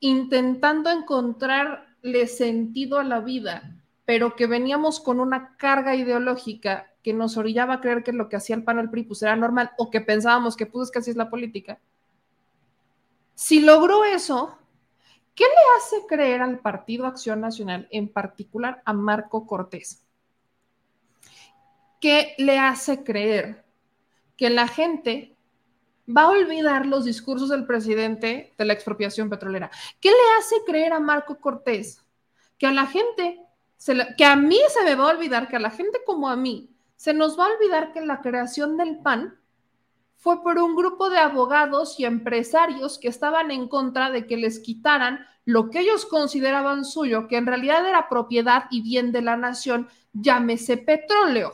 intentando 0.00 0.90
encontrarle 0.90 2.26
sentido 2.26 2.98
a 2.98 3.04
la 3.04 3.20
vida, 3.20 3.76
pero 4.04 4.36
que 4.36 4.46
veníamos 4.46 5.00
con 5.00 5.20
una 5.20 5.56
carga 5.56 5.94
ideológica 5.94 6.92
que 7.02 7.12
nos 7.12 7.36
orillaba 7.36 7.74
a 7.74 7.80
creer 7.80 8.02
que 8.02 8.12
lo 8.12 8.28
que 8.28 8.36
hacía 8.36 8.56
el 8.56 8.64
PAN 8.64 8.78
o 8.78 8.90
pues, 8.90 9.22
era 9.22 9.36
normal, 9.36 9.72
o 9.78 9.90
que 9.90 10.00
pensábamos 10.00 10.56
que 10.56 10.66
pues 10.66 10.90
que 10.90 10.98
así 10.98 11.10
es 11.10 11.16
la 11.16 11.30
política. 11.30 11.78
Si 13.34 13.60
logró 13.60 14.04
eso, 14.04 14.56
¿qué 15.36 15.44
le 15.44 15.78
hace 15.78 16.06
creer 16.08 16.42
al 16.42 16.58
Partido 16.58 17.06
Acción 17.06 17.40
Nacional, 17.40 17.86
en 17.92 18.08
particular 18.08 18.82
a 18.84 18.92
Marco 18.92 19.46
Cortés? 19.46 20.06
¿qué 22.00 22.34
le 22.38 22.58
hace 22.58 23.02
creer 23.02 23.64
que 24.36 24.50
la 24.50 24.68
gente 24.68 25.36
va 26.08 26.22
a 26.22 26.28
olvidar 26.28 26.86
los 26.86 27.04
discursos 27.04 27.48
del 27.48 27.66
presidente 27.66 28.54
de 28.56 28.64
la 28.64 28.72
expropiación 28.72 29.28
petrolera? 29.28 29.70
¿Qué 30.00 30.10
le 30.10 30.38
hace 30.38 30.56
creer 30.64 30.92
a 30.92 31.00
Marco 31.00 31.38
Cortés 31.38 32.02
que 32.58 32.66
a 32.66 32.72
la 32.72 32.86
gente, 32.86 33.40
que 34.16 34.24
a 34.24 34.36
mí 34.36 34.58
se 34.68 34.84
me 34.84 34.94
va 34.94 35.10
a 35.10 35.14
olvidar, 35.14 35.48
que 35.48 35.56
a 35.56 35.60
la 35.60 35.70
gente 35.70 35.98
como 36.06 36.28
a 36.28 36.36
mí, 36.36 36.70
se 36.96 37.12
nos 37.12 37.38
va 37.38 37.46
a 37.46 37.52
olvidar 37.52 37.92
que 37.92 38.00
la 38.00 38.20
creación 38.22 38.76
del 38.76 38.98
PAN 38.98 39.38
fue 40.26 40.42
por 40.42 40.58
un 40.58 40.74
grupo 40.74 41.08
de 41.08 41.18
abogados 41.18 42.00
y 42.00 42.04
empresarios 42.04 42.98
que 42.98 43.06
estaban 43.06 43.52
en 43.52 43.68
contra 43.68 44.10
de 44.10 44.26
que 44.26 44.36
les 44.36 44.58
quitaran 44.58 45.24
lo 45.44 45.70
que 45.70 45.78
ellos 45.78 46.04
consideraban 46.04 46.84
suyo, 46.84 47.28
que 47.28 47.36
en 47.36 47.46
realidad 47.46 47.88
era 47.88 48.08
propiedad 48.08 48.64
y 48.72 48.82
bien 48.82 49.12
de 49.12 49.22
la 49.22 49.36
nación, 49.36 49.88
llámese 50.12 50.78
petróleo. 50.78 51.52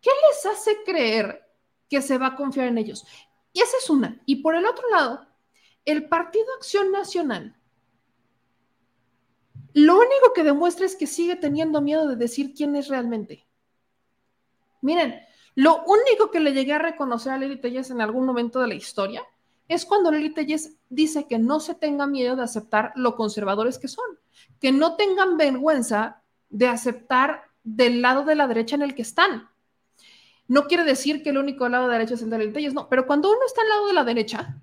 ¿Qué 0.00 0.10
les 0.28 0.46
hace 0.46 0.82
creer 0.84 1.48
que 1.88 2.02
se 2.02 2.18
va 2.18 2.26
a 2.26 2.34
confiar 2.34 2.66
en 2.66 2.78
ellos? 2.78 3.06
Y 3.52 3.60
esa 3.60 3.76
es 3.76 3.88
una. 3.88 4.20
Y 4.26 4.42
por 4.42 4.56
el 4.56 4.66
otro 4.66 4.90
lado, 4.90 5.24
el 5.84 6.08
Partido 6.08 6.46
Acción 6.56 6.90
Nacional, 6.90 7.56
lo 9.72 9.94
único 9.94 10.32
que 10.34 10.42
demuestra 10.42 10.84
es 10.84 10.96
que 10.96 11.06
sigue 11.06 11.36
teniendo 11.36 11.80
miedo 11.80 12.08
de 12.08 12.16
decir 12.16 12.54
quién 12.54 12.74
es 12.74 12.88
realmente. 12.88 13.46
Miren, 14.82 15.25
lo 15.56 15.82
único 15.84 16.30
que 16.30 16.38
le 16.38 16.52
llegué 16.52 16.74
a 16.74 16.78
reconocer 16.78 17.32
a 17.32 17.38
Lili 17.38 17.58
Telles 17.58 17.90
en 17.90 18.02
algún 18.02 18.26
momento 18.26 18.60
de 18.60 18.68
la 18.68 18.74
historia 18.74 19.24
es 19.68 19.86
cuando 19.86 20.12
Lili 20.12 20.34
Telles 20.34 20.76
dice 20.90 21.26
que 21.26 21.38
no 21.38 21.60
se 21.60 21.74
tenga 21.74 22.06
miedo 22.06 22.36
de 22.36 22.42
aceptar 22.42 22.92
lo 22.94 23.16
conservadores 23.16 23.78
que 23.78 23.88
son, 23.88 24.04
que 24.60 24.70
no 24.70 24.96
tengan 24.96 25.38
vergüenza 25.38 26.20
de 26.50 26.68
aceptar 26.68 27.44
del 27.64 28.02
lado 28.02 28.24
de 28.24 28.34
la 28.34 28.46
derecha 28.46 28.76
en 28.76 28.82
el 28.82 28.94
que 28.94 29.00
están. 29.00 29.48
No 30.46 30.66
quiere 30.66 30.84
decir 30.84 31.22
que 31.22 31.30
el 31.30 31.38
único 31.38 31.68
lado 31.70 31.84
de 31.84 31.88
la 31.88 31.98
derecha 31.98 32.14
es 32.14 32.22
el 32.22 32.30
de 32.30 32.38
la 32.38 32.70
no, 32.72 32.88
pero 32.90 33.06
cuando 33.06 33.30
uno 33.30 33.40
está 33.46 33.62
al 33.62 33.68
lado 33.70 33.86
de 33.86 33.92
la 33.94 34.04
derecha, 34.04 34.60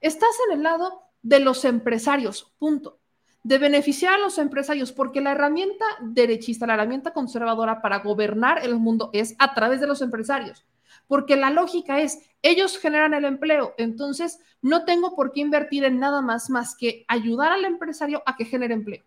estás 0.00 0.34
en 0.48 0.58
el 0.58 0.64
lado 0.64 1.04
de 1.22 1.38
los 1.38 1.64
empresarios, 1.64 2.52
punto. 2.58 2.98
De 3.42 3.58
beneficiar 3.58 4.14
a 4.14 4.18
los 4.18 4.38
empresarios, 4.38 4.92
porque 4.92 5.20
la 5.20 5.32
herramienta 5.32 5.84
derechista, 6.00 6.66
la 6.66 6.74
herramienta 6.74 7.12
conservadora 7.12 7.82
para 7.82 7.98
gobernar 7.98 8.64
el 8.64 8.76
mundo 8.76 9.10
es 9.12 9.34
a 9.38 9.54
través 9.54 9.80
de 9.80 9.86
los 9.86 10.00
empresarios, 10.00 10.64
porque 11.08 11.36
la 11.36 11.50
lógica 11.50 12.00
es, 12.00 12.20
ellos 12.42 12.78
generan 12.78 13.14
el 13.14 13.24
empleo, 13.24 13.74
entonces 13.78 14.38
no 14.60 14.84
tengo 14.84 15.16
por 15.16 15.32
qué 15.32 15.40
invertir 15.40 15.84
en 15.84 15.98
nada 15.98 16.22
más 16.22 16.50
más 16.50 16.76
que 16.76 17.04
ayudar 17.08 17.50
al 17.52 17.64
empresario 17.64 18.22
a 18.26 18.36
que 18.36 18.44
genere 18.44 18.74
empleo. 18.74 19.02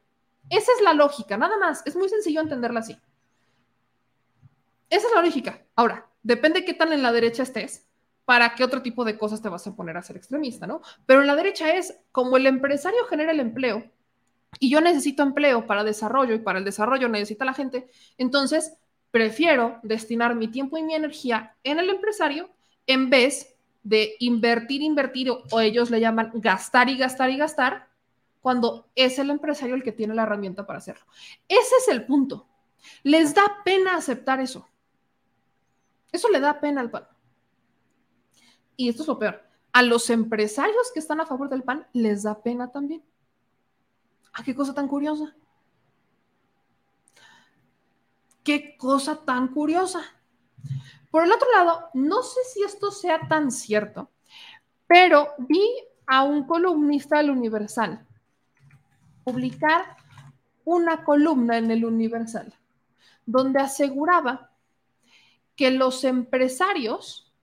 Esa 0.49 0.71
es 0.77 0.83
la 0.83 0.93
lógica, 0.93 1.37
nada 1.37 1.57
más, 1.57 1.81
es 1.85 1.95
muy 1.95 2.09
sencillo 2.09 2.41
entenderla 2.41 2.81
así. 2.81 2.97
Esa 4.89 5.07
es 5.07 5.13
la 5.15 5.21
lógica. 5.21 5.65
Ahora, 5.75 6.07
depende 6.21 6.63
qué 6.65 6.73
tan 6.73 6.93
en 6.93 7.01
la 7.01 7.11
derecha 7.11 7.43
estés, 7.43 7.87
para 8.25 8.53
qué 8.53 8.63
otro 8.63 8.81
tipo 8.81 9.05
de 9.05 9.17
cosas 9.17 9.41
te 9.41 9.49
vas 9.49 9.65
a 9.65 9.75
poner 9.75 9.97
a 9.97 10.03
ser 10.03 10.17
extremista, 10.17 10.67
¿no? 10.67 10.81
Pero 11.05 11.21
en 11.21 11.27
la 11.27 11.35
derecha 11.35 11.73
es 11.75 11.99
como 12.11 12.37
el 12.37 12.47
empresario 12.47 13.05
genera 13.05 13.31
el 13.31 13.39
empleo 13.39 13.91
y 14.59 14.69
yo 14.69 14.81
necesito 14.81 15.23
empleo 15.23 15.65
para 15.65 15.83
desarrollo 15.83 16.33
y 16.33 16.39
para 16.39 16.59
el 16.59 16.65
desarrollo 16.65 17.09
necesita 17.09 17.45
la 17.45 17.53
gente, 17.53 17.89
entonces 18.17 18.77
prefiero 19.11 19.79
destinar 19.83 20.35
mi 20.35 20.47
tiempo 20.47 20.77
y 20.77 20.83
mi 20.83 20.93
energía 20.93 21.55
en 21.63 21.79
el 21.79 21.89
empresario 21.89 22.49
en 22.87 23.09
vez 23.09 23.55
de 23.83 24.15
invertir, 24.19 24.81
invertir 24.81 25.29
o 25.29 25.59
ellos 25.59 25.89
le 25.91 25.99
llaman 25.99 26.31
gastar 26.35 26.89
y 26.89 26.97
gastar 26.97 27.29
y 27.29 27.37
gastar 27.37 27.87
cuando 28.41 28.89
es 28.95 29.17
el 29.19 29.29
empresario 29.29 29.75
el 29.75 29.83
que 29.83 29.91
tiene 29.91 30.13
la 30.13 30.23
herramienta 30.23 30.65
para 30.65 30.79
hacerlo. 30.79 31.05
Ese 31.47 31.75
es 31.79 31.87
el 31.87 32.05
punto. 32.05 32.47
Les 33.03 33.33
da 33.33 33.43
pena 33.63 33.95
aceptar 33.95 34.39
eso. 34.39 34.67
Eso 36.11 36.29
le 36.29 36.39
da 36.39 36.59
pena 36.59 36.81
al 36.81 36.91
PAN. 36.91 37.07
Y 38.77 38.89
esto 38.89 39.01
es 39.01 39.07
lo 39.07 39.19
peor. 39.19 39.41
A 39.71 39.81
los 39.81 40.09
empresarios 40.09 40.91
que 40.93 40.99
están 40.99 41.21
a 41.21 41.25
favor 41.25 41.49
del 41.49 41.63
PAN 41.63 41.87
les 41.93 42.23
da 42.23 42.41
pena 42.41 42.71
también. 42.71 43.03
Ah, 44.35 44.43
qué 44.43 44.53
cosa 44.53 44.73
tan 44.73 44.89
curiosa. 44.89 45.33
Qué 48.43 48.77
cosa 48.77 49.23
tan 49.23 49.47
curiosa. 49.47 50.01
Por 51.09 51.23
el 51.23 51.31
otro 51.31 51.49
lado, 51.51 51.89
no 51.93 52.21
sé 52.21 52.41
si 52.43 52.61
esto 52.61 52.91
sea 52.91 53.27
tan 53.29 53.49
cierto, 53.49 54.11
pero 54.87 55.29
vi 55.37 55.65
a 56.05 56.23
un 56.23 56.45
columnista 56.45 57.17
del 57.17 57.29
Universal 57.29 58.05
publicar 59.23 59.95
una 60.65 61.05
columna 61.05 61.57
en 61.57 61.71
el 61.71 61.85
Universal 61.85 62.53
donde 63.25 63.59
aseguraba 63.59 64.51
que 65.55 65.71
los 65.71 66.03
empresarios 66.03 67.33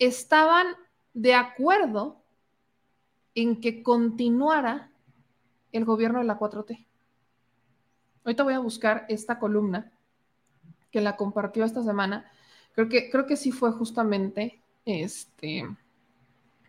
estaban 0.00 0.66
de 1.14 1.34
acuerdo 1.34 2.20
en 3.36 3.60
que 3.60 3.84
continuara 3.84 4.90
el 5.72 5.84
gobierno 5.84 6.18
de 6.18 6.24
la 6.24 6.38
4T. 6.38 6.86
Ahorita 8.24 8.42
voy 8.42 8.54
a 8.54 8.58
buscar 8.58 9.06
esta 9.08 9.38
columna 9.38 9.90
que 10.90 11.00
la 11.00 11.16
compartió 11.16 11.64
esta 11.64 11.82
semana. 11.82 12.30
Creo 12.74 12.88
que, 12.88 13.10
creo 13.10 13.26
que 13.26 13.36
sí 13.36 13.52
fue 13.52 13.72
justamente 13.72 14.60
este, 14.84 15.66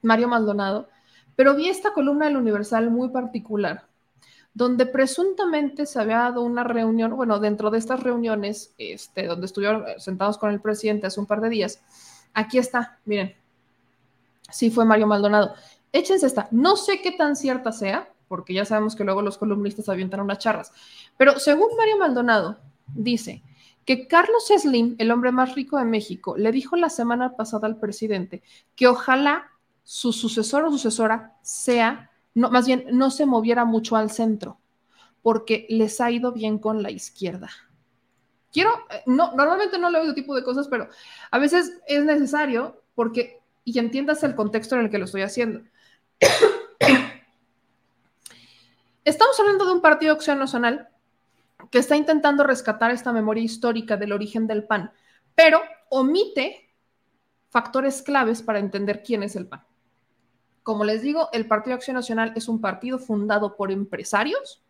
Mario 0.02 0.28
Maldonado, 0.28 0.90
pero 1.36 1.56
vi 1.56 1.70
esta 1.70 1.94
columna 1.94 2.26
del 2.26 2.38
Universal 2.38 2.90
muy 2.90 3.10
particular, 3.10 3.88
donde 4.54 4.86
presuntamente 4.86 5.86
se 5.86 6.00
había 6.00 6.18
dado 6.18 6.42
una 6.42 6.64
reunión, 6.64 7.16
bueno, 7.16 7.40
dentro 7.40 7.70
de 7.70 7.78
estas 7.78 8.02
reuniones, 8.02 8.74
este, 8.78 9.26
donde 9.26 9.46
estuvieron 9.46 9.86
sentados 9.98 10.38
con 10.38 10.52
el 10.52 10.60
presidente 10.60 11.08
hace 11.08 11.20
un 11.20 11.28
par 11.28 11.42
de 11.42 11.50
días. 11.50 11.82
Aquí 12.34 12.58
está, 12.58 13.00
miren, 13.06 13.36
sí 14.52 14.70
fue 14.70 14.86
Mario 14.86 15.08
Maldonado. 15.08 15.54
Échense 15.92 16.26
esta, 16.26 16.48
no 16.52 16.76
sé 16.76 17.02
qué 17.02 17.12
tan 17.12 17.36
cierta 17.36 17.72
sea, 17.72 18.10
porque 18.30 18.54
ya 18.54 18.64
sabemos 18.64 18.96
que 18.96 19.04
luego 19.04 19.22
los 19.22 19.38
columnistas 19.38 19.90
avientan 19.90 20.22
unas 20.22 20.38
charras. 20.38 20.72
Pero 21.18 21.38
según 21.40 21.76
Mario 21.76 21.98
Maldonado, 21.98 22.58
dice 22.88 23.44
que 23.84 24.08
Carlos 24.08 24.50
Slim, 24.56 24.96
el 25.00 25.12
hombre 25.12 25.32
más 25.32 25.56
rico 25.56 25.78
de 25.78 25.84
México, 25.84 26.38
le 26.38 26.52
dijo 26.52 26.78
la 26.78 26.90
semana 26.90 27.36
pasada 27.36 27.68
al 27.68 27.80
presidente 27.80 28.44
que 28.76 28.88
ojalá 28.88 29.50
su 29.84 30.14
sucesor 30.14 30.64
o 30.64 30.72
sucesora 30.72 31.36
sea, 31.42 32.12
no, 32.36 32.52
más 32.52 32.68
bien, 32.68 32.86
no 32.92 33.10
se 33.10 33.26
moviera 33.26 33.66
mucho 33.66 33.96
al 33.96 34.12
centro, 34.12 34.60
porque 35.24 35.66
les 35.70 36.00
ha 36.00 36.12
ido 36.12 36.32
bien 36.32 36.60
con 36.60 36.84
la 36.84 36.92
izquierda. 36.92 37.50
Quiero, 38.54 38.72
eh, 38.92 39.02
no, 39.08 39.32
normalmente 39.36 39.80
no 39.80 39.90
leo 39.90 40.04
ese 40.04 40.14
tipo 40.14 40.36
de 40.36 40.44
cosas, 40.44 40.68
pero 40.68 40.88
a 41.32 41.40
veces 41.40 41.74
es 41.88 42.06
necesario 42.06 42.84
porque, 42.94 43.42
y 43.64 43.80
entiendas 43.80 44.24
el 44.24 44.36
contexto 44.36 44.76
en 44.76 44.82
el 44.82 44.92
que 44.92 45.00
lo 45.00 45.06
estoy 45.06 45.24
haciendo. 45.24 45.62
Estamos 49.06 49.40
hablando 49.40 49.66
de 49.66 49.74
un 49.74 49.82
partido 49.82 50.14
de 50.14 50.18
acción 50.18 50.40
nacional 50.40 50.90
que 51.72 51.80
está 51.80 51.96
intentando 51.96 52.44
rescatar 52.44 52.92
esta 52.92 53.12
memoria 53.12 53.44
histórica 53.44 53.98
del 53.98 54.12
origen 54.12 54.48
del 54.48 54.66
PAN, 54.66 54.92
pero 55.36 55.62
omite 55.90 56.74
factores 57.50 58.02
claves 58.02 58.42
para 58.42 58.60
entender 58.60 59.04
quién 59.04 59.24
es 59.24 59.36
el 59.36 59.48
PAN. 59.48 59.64
Como 60.64 60.84
les 60.84 61.02
digo, 61.02 61.30
el 61.32 61.48
Partido 61.48 61.76
Acción 61.76 61.96
Nacional 61.96 62.34
es 62.36 62.48
un 62.48 62.62
partido 62.62 63.00
fundado 63.00 63.56
por 63.56 63.72
empresarios 63.72 64.64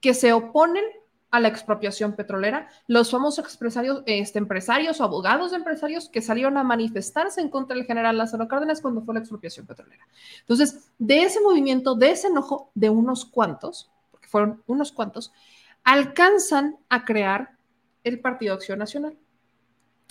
que 0.00 0.14
se 0.14 0.32
oponen 0.32 0.84
a 1.32 1.40
la 1.40 1.48
expropiación 1.48 2.12
petrolera, 2.12 2.68
los 2.86 3.10
famosos 3.10 3.50
empresarios, 3.50 4.02
este, 4.04 4.38
empresarios 4.38 5.00
o 5.00 5.04
abogados 5.04 5.50
de 5.50 5.56
empresarios 5.56 6.10
que 6.10 6.20
salieron 6.20 6.58
a 6.58 6.62
manifestarse 6.62 7.40
en 7.40 7.48
contra 7.48 7.74
del 7.74 7.86
general 7.86 8.18
Lázaro 8.18 8.46
Cárdenas 8.46 8.82
cuando 8.82 9.00
fue 9.00 9.14
la 9.14 9.20
expropiación 9.20 9.66
petrolera. 9.66 10.06
Entonces, 10.40 10.90
de 10.98 11.22
ese 11.22 11.40
movimiento, 11.40 11.94
de 11.94 12.10
ese 12.10 12.28
enojo 12.28 12.70
de 12.74 12.90
unos 12.90 13.24
cuantos, 13.24 13.90
porque 14.10 14.28
fueron 14.28 14.62
unos 14.66 14.92
cuantos, 14.92 15.32
alcanzan 15.84 16.76
a 16.90 17.06
crear 17.06 17.56
el 18.04 18.20
Partido 18.20 18.54
Acción 18.54 18.78
Nacional. 18.78 19.16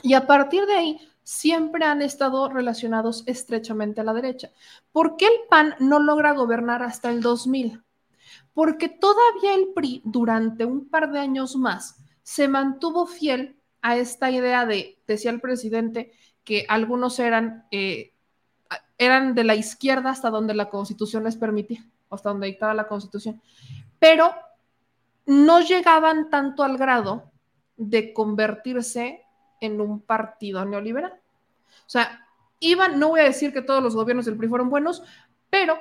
Y 0.01 0.15
a 0.15 0.25
partir 0.25 0.65
de 0.65 0.73
ahí, 0.73 0.99
siempre 1.23 1.85
han 1.85 2.01
estado 2.01 2.49
relacionados 2.49 3.23
estrechamente 3.27 4.01
a 4.01 4.03
la 4.03 4.13
derecha. 4.13 4.49
¿Por 4.91 5.17
qué 5.17 5.27
el 5.27 5.47
PAN 5.51 5.75
no 5.79 5.99
logra 5.99 6.31
gobernar 6.31 6.81
hasta 6.81 7.11
el 7.11 7.21
2000? 7.21 7.79
Porque 8.53 8.89
todavía 8.89 9.55
el 9.55 9.69
PRI 9.73 10.01
durante 10.03 10.65
un 10.65 10.87
par 10.87 11.11
de 11.11 11.19
años 11.19 11.55
más 11.55 11.97
se 12.23 12.47
mantuvo 12.47 13.07
fiel 13.07 13.57
a 13.81 13.97
esta 13.97 14.29
idea 14.29 14.65
de, 14.65 14.99
decía 15.07 15.31
el 15.31 15.41
presidente, 15.41 16.13
que 16.43 16.65
algunos 16.67 17.19
eran, 17.19 17.65
eh, 17.71 18.13
eran 18.97 19.35
de 19.35 19.43
la 19.43 19.55
izquierda 19.55 20.11
hasta 20.11 20.29
donde 20.29 20.53
la 20.53 20.69
constitución 20.69 21.23
les 21.23 21.35
permitía, 21.35 21.85
hasta 22.09 22.29
donde 22.29 22.47
dictaba 22.47 22.73
la 22.73 22.87
constitución, 22.87 23.41
pero 23.99 24.33
no 25.25 25.61
llegaban 25.61 26.29
tanto 26.29 26.63
al 26.63 26.77
grado 26.77 27.31
de 27.77 28.13
convertirse 28.13 29.23
en 29.59 29.79
un 29.81 30.01
partido 30.01 30.65
neoliberal. 30.65 31.13
O 31.13 31.89
sea, 31.89 32.27
iban, 32.59 32.99
no 32.99 33.09
voy 33.09 33.21
a 33.21 33.25
decir 33.25 33.53
que 33.53 33.61
todos 33.61 33.81
los 33.81 33.95
gobiernos 33.95 34.25
del 34.25 34.37
PRI 34.37 34.47
fueron 34.47 34.69
buenos, 34.69 35.03
pero 35.49 35.79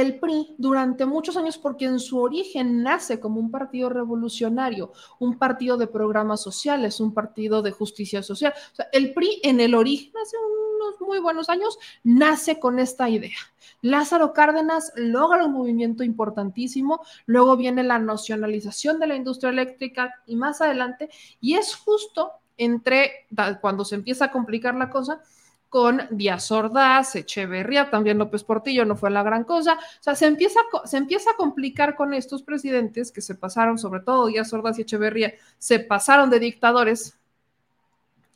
el 0.00 0.18
PRI 0.18 0.54
durante 0.58 1.06
muchos 1.06 1.36
años, 1.36 1.58
porque 1.58 1.84
en 1.84 2.00
su 2.00 2.18
origen 2.18 2.82
nace 2.82 3.20
como 3.20 3.40
un 3.40 3.50
partido 3.50 3.88
revolucionario, 3.88 4.92
un 5.18 5.38
partido 5.38 5.76
de 5.76 5.86
programas 5.86 6.40
sociales, 6.40 7.00
un 7.00 7.12
partido 7.12 7.62
de 7.62 7.72
justicia 7.72 8.22
social. 8.22 8.54
El 8.92 9.12
PRI 9.12 9.40
en 9.42 9.60
el 9.60 9.74
origen, 9.74 10.12
hace 10.22 10.36
unos 10.36 11.00
muy 11.00 11.18
buenos 11.18 11.48
años, 11.48 11.78
nace 12.04 12.58
con 12.58 12.78
esta 12.78 13.08
idea. 13.08 13.38
Lázaro 13.80 14.32
Cárdenas 14.32 14.92
logra 14.96 15.44
un 15.44 15.52
movimiento 15.52 16.02
importantísimo, 16.02 17.00
luego 17.26 17.56
viene 17.56 17.84
la 17.84 17.98
nacionalización 17.98 18.98
de 18.98 19.06
la 19.06 19.16
industria 19.16 19.50
eléctrica 19.50 20.14
y 20.26 20.36
más 20.36 20.60
adelante, 20.60 21.10
y 21.40 21.54
es 21.54 21.76
justo 21.76 22.32
entre 22.56 23.26
cuando 23.60 23.84
se 23.84 23.94
empieza 23.94 24.26
a 24.26 24.30
complicar 24.32 24.74
la 24.74 24.90
cosa, 24.90 25.22
con 25.68 26.02
Díaz 26.10 26.50
Ordaz, 26.50 27.16
Echeverría, 27.16 27.90
también 27.90 28.18
López 28.18 28.42
Portillo, 28.42 28.84
no 28.84 28.96
fue 28.96 29.10
la 29.10 29.22
gran 29.22 29.44
cosa. 29.44 29.74
O 29.74 30.02
sea, 30.02 30.14
se 30.14 30.26
empieza, 30.26 30.60
se 30.84 30.96
empieza 30.96 31.32
a 31.32 31.36
complicar 31.36 31.94
con 31.94 32.14
estos 32.14 32.42
presidentes 32.42 33.12
que 33.12 33.20
se 33.20 33.34
pasaron, 33.34 33.78
sobre 33.78 34.00
todo 34.00 34.26
Díaz 34.26 34.52
Ordaz 34.52 34.78
y 34.78 34.82
Echeverría, 34.82 35.34
se 35.58 35.80
pasaron 35.80 36.30
de 36.30 36.40
dictadores, 36.40 37.18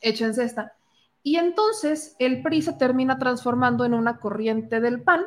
échense 0.01 0.45
esta. 0.45 0.75
Y 1.23 1.37
entonces 1.37 2.17
el 2.19 2.43
PRI 2.43 2.63
se 2.63 2.73
termina 2.75 3.19
transformando 3.19 3.85
en 3.85 3.95
una 3.95 4.19
corriente 4.19 4.81
del 4.81 5.03
PAN 5.03 5.25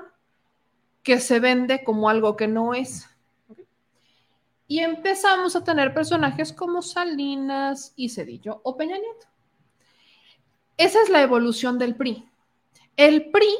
que 1.03 1.19
se 1.19 1.40
vende 1.40 1.84
como 1.84 2.10
algo 2.10 2.36
que 2.36 2.48
no 2.48 2.73
es. 2.73 3.07
Y 4.68 4.80
empezamos 4.80 5.56
a 5.56 5.64
tener 5.64 5.94
personajes 5.94 6.52
como 6.52 6.82
Salinas 6.82 7.94
y 7.95 8.10
Cedillo 8.10 8.61
o 8.64 8.76
Peña 8.76 8.98
Nieto. 8.98 9.27
Esa 10.77 11.02
es 11.02 11.10
la 11.10 11.22
evolución 11.22 11.77
del 11.77 11.95
PRI. 11.95 12.27
El 12.97 13.31
PRI 13.31 13.53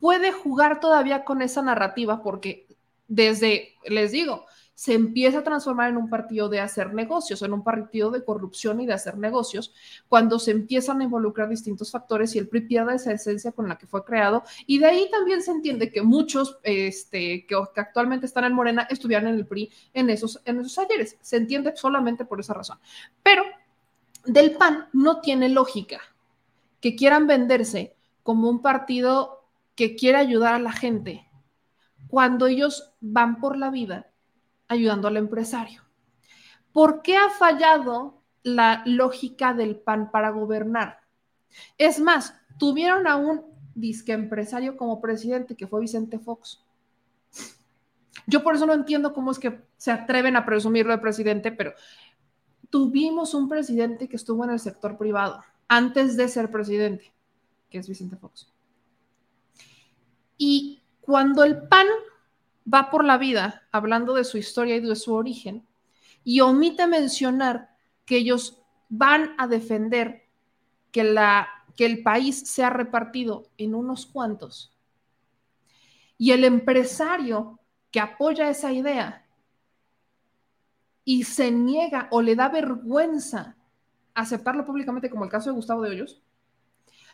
puede 0.00 0.32
jugar 0.32 0.80
todavía 0.80 1.24
con 1.24 1.42
esa 1.42 1.62
narrativa 1.62 2.22
porque 2.22 2.66
desde, 3.08 3.74
les 3.84 4.12
digo, 4.12 4.46
se 4.74 4.94
empieza 4.94 5.38
a 5.38 5.44
transformar 5.44 5.90
en 5.90 5.96
un 5.96 6.08
partido 6.08 6.48
de 6.48 6.60
hacer 6.60 6.94
negocios, 6.94 7.42
en 7.42 7.52
un 7.52 7.62
partido 7.62 8.10
de 8.10 8.24
corrupción 8.24 8.80
y 8.80 8.86
de 8.86 8.94
hacer 8.94 9.18
negocios, 9.18 9.74
cuando 10.08 10.38
se 10.38 10.50
empiezan 10.50 11.00
a 11.00 11.04
involucrar 11.04 11.48
distintos 11.48 11.90
factores 11.90 12.34
y 12.34 12.38
el 12.38 12.48
PRI 12.48 12.62
pierde 12.62 12.94
esa 12.94 13.12
esencia 13.12 13.52
con 13.52 13.68
la 13.68 13.76
que 13.76 13.86
fue 13.86 14.04
creado. 14.04 14.42
Y 14.66 14.78
de 14.78 14.86
ahí 14.86 15.08
también 15.10 15.42
se 15.42 15.50
entiende 15.50 15.90
que 15.90 16.02
muchos 16.02 16.58
este, 16.62 17.46
que, 17.46 17.54
actualmente 17.76 18.26
están 18.26 18.44
en 18.44 18.54
Morena 18.54 18.86
estuvieran 18.88 19.28
en 19.28 19.34
el 19.34 19.46
PRI 19.46 19.70
en 19.94 20.10
esos, 20.10 20.40
en 20.44 20.60
esos 20.60 20.78
ayeres. 20.78 21.16
Se 21.20 21.36
entiende 21.36 21.76
solamente 21.76 22.24
por 22.24 22.40
esa 22.40 22.54
razón. 22.54 22.78
Pero 23.22 23.42
del 24.24 24.52
PAN 24.52 24.88
no 24.92 25.20
tiene 25.20 25.48
lógica 25.48 26.00
que 26.82 26.96
quieran 26.96 27.26
venderse 27.26 27.96
como 28.22 28.50
un 28.50 28.60
partido 28.60 29.46
que 29.74 29.94
quiere 29.96 30.18
ayudar 30.18 30.54
a 30.54 30.58
la 30.58 30.72
gente 30.72 31.26
cuando 32.08 32.46
ellos 32.46 32.92
van 33.00 33.40
por 33.40 33.56
la 33.56 33.70
vida 33.70 34.10
ayudando 34.68 35.08
al 35.08 35.16
empresario. 35.16 35.82
¿Por 36.72 37.00
qué 37.02 37.16
ha 37.16 37.30
fallado 37.30 38.20
la 38.42 38.82
lógica 38.84 39.54
del 39.54 39.76
PAN 39.76 40.10
para 40.10 40.30
gobernar? 40.30 40.98
Es 41.78 42.00
más, 42.00 42.34
tuvieron 42.58 43.06
a 43.06 43.16
un 43.16 43.42
disque 43.74 44.12
empresario 44.12 44.76
como 44.76 45.00
presidente 45.00 45.54
que 45.54 45.68
fue 45.68 45.80
Vicente 45.80 46.18
Fox. 46.18 46.64
Yo 48.26 48.42
por 48.42 48.56
eso 48.56 48.66
no 48.66 48.74
entiendo 48.74 49.12
cómo 49.14 49.30
es 49.30 49.38
que 49.38 49.62
se 49.76 49.92
atreven 49.92 50.36
a 50.36 50.44
presumirlo 50.44 50.92
de 50.92 50.98
presidente, 50.98 51.52
pero 51.52 51.74
tuvimos 52.70 53.34
un 53.34 53.48
presidente 53.48 54.08
que 54.08 54.16
estuvo 54.16 54.44
en 54.44 54.50
el 54.50 54.58
sector 54.58 54.98
privado 54.98 55.42
antes 55.72 56.18
de 56.18 56.28
ser 56.28 56.50
presidente, 56.50 57.14
que 57.70 57.78
es 57.78 57.88
Vicente 57.88 58.18
Fox. 58.18 58.52
Y 60.36 60.82
cuando 61.00 61.44
el 61.44 61.66
PAN 61.66 61.86
va 62.72 62.90
por 62.90 63.06
la 63.06 63.16
vida 63.16 63.62
hablando 63.72 64.12
de 64.12 64.24
su 64.24 64.36
historia 64.36 64.76
y 64.76 64.80
de 64.80 64.94
su 64.96 65.14
origen 65.14 65.66
y 66.24 66.40
omite 66.40 66.86
mencionar 66.86 67.74
que 68.04 68.18
ellos 68.18 68.62
van 68.90 69.34
a 69.38 69.46
defender 69.46 70.28
que, 70.90 71.04
la, 71.04 71.48
que 71.74 71.86
el 71.86 72.02
país 72.02 72.50
sea 72.50 72.68
repartido 72.68 73.48
en 73.56 73.74
unos 73.74 74.04
cuantos. 74.04 74.76
Y 76.18 76.32
el 76.32 76.44
empresario 76.44 77.58
que 77.90 78.00
apoya 78.00 78.50
esa 78.50 78.72
idea 78.72 79.26
y 81.02 81.24
se 81.24 81.50
niega 81.50 82.08
o 82.10 82.20
le 82.20 82.36
da 82.36 82.50
vergüenza 82.50 83.56
aceptarlo 84.14 84.64
públicamente, 84.64 85.10
como 85.10 85.24
el 85.24 85.30
caso 85.30 85.50
de 85.50 85.56
Gustavo 85.56 85.82
de 85.82 85.90
Hoyos, 85.90 86.22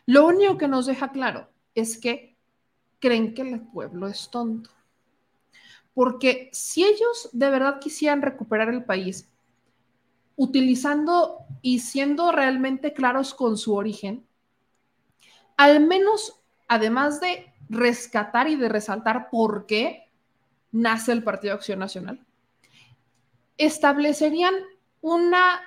lo 0.07 0.27
único 0.27 0.57
que 0.57 0.69
nos 0.69 0.87
deja 0.87 1.13
claro 1.13 1.49
es 1.75 1.99
que 1.99 2.37
creen 2.99 3.35
que 3.35 3.43
el 3.43 3.61
pueblo 3.61 4.09
es 4.09 4.31
tonto. 4.31 4.71
Porque 5.95 6.49
si 6.53 6.85
ellos 6.85 7.29
de 7.33 7.51
verdad 7.51 7.79
quisieran 7.81 8.23
recuperar 8.23 8.69
el 8.69 8.85
país, 8.85 9.29
utilizando 10.37 11.39
y 11.63 11.81
siendo 11.81 12.31
realmente 12.31 12.93
claros 12.93 13.35
con 13.35 13.59
su 13.59 13.75
origen, 13.75 14.25
al 15.57 15.85
menos, 15.87 16.41
además 16.69 17.21
de 17.21 17.53
rescatar 17.69 18.49
y 18.49 18.57
de 18.57 18.69
resaltar 18.69 19.29
por 19.31 19.67
qué 19.67 20.09
nace 20.71 21.13
el 21.13 21.25
Partido 21.25 21.55
Acción 21.55 21.81
Nacional, 21.81 22.25
establecerían 23.57 24.55
una 25.01 25.61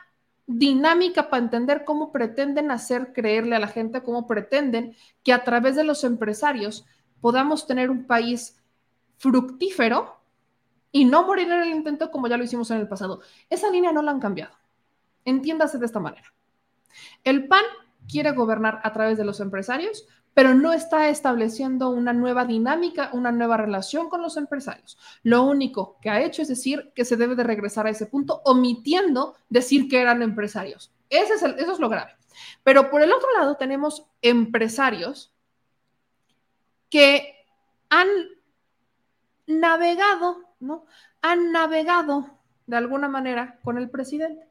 dinámica 0.58 1.30
para 1.30 1.44
entender 1.44 1.84
cómo 1.86 2.12
pretenden 2.12 2.72
hacer 2.72 3.14
creerle 3.14 3.56
a 3.56 3.60
la 3.60 3.68
gente, 3.68 4.04
cómo 4.04 4.28
pretenden 4.28 4.96
que 5.24 5.34
a 5.34 5.44
través 5.44 5.76
de 5.76 5.84
los 5.84 6.04
empresarios 6.04 6.86
podamos 7.20 7.68
tener 7.68 7.90
un 7.90 8.06
país 8.06 8.62
fructífero 9.18 10.18
y 10.92 11.06
no 11.06 11.26
morir 11.26 11.50
en 11.50 11.62
el 11.62 11.70
intento 11.70 12.12
como 12.12 12.28
ya 12.28 12.38
lo 12.38 12.44
hicimos 12.44 12.70
en 12.72 12.78
el 12.78 12.88
pasado. 12.88 13.22
Esa 13.50 13.70
línea 13.70 13.92
no 13.92 14.02
la 14.02 14.12
han 14.12 14.20
cambiado. 14.20 14.56
Entiéndase 15.24 15.78
de 15.78 15.86
esta 15.86 16.00
manera. 16.00 16.34
El 17.24 17.48
PAN 17.48 17.64
quiere 18.10 18.32
gobernar 18.32 18.82
a 18.84 18.92
través 18.92 19.18
de 19.18 19.24
los 19.24 19.40
empresarios, 19.40 20.08
pero 20.34 20.54
no 20.54 20.72
está 20.74 21.10
estableciendo 21.10 21.90
una 21.90 22.14
nueva 22.14 22.46
dinámica, 22.46 23.10
una 23.14 23.32
nueva 23.32 23.58
relación 23.58 24.10
con 24.10 24.22
los 24.22 24.38
empresarios. 24.38 24.98
Lo 25.24 25.44
único 25.44 25.98
que 26.02 26.10
ha 26.10 26.22
hecho 26.22 26.42
es 26.42 26.48
decir 26.48 26.92
que 26.96 27.06
se 27.06 27.18
debe 27.18 27.36
de 27.36 27.44
regresar 27.44 27.86
a 27.88 27.90
ese 27.90 28.06
punto, 28.06 28.42
omitiendo 28.46 29.36
decir 29.50 29.90
que 29.90 30.00
eran 30.00 30.22
empresarios. 30.22 30.94
Eso 31.10 31.34
es 31.34 31.80
lo 31.80 31.90
grave. 31.90 32.16
Pero 32.64 32.90
por 32.90 33.02
el 33.02 33.12
otro 33.12 33.28
lado 33.38 33.58
tenemos 33.58 34.06
empresarios 34.22 35.34
que 36.90 37.36
han 37.90 38.08
navegado, 39.48 40.38
¿no? 40.60 40.86
Han 41.22 41.52
navegado 41.52 42.38
de 42.68 42.78
alguna 42.78 43.10
manera 43.10 43.60
con 43.64 43.78
el 43.78 43.90
presidente. 43.90 44.48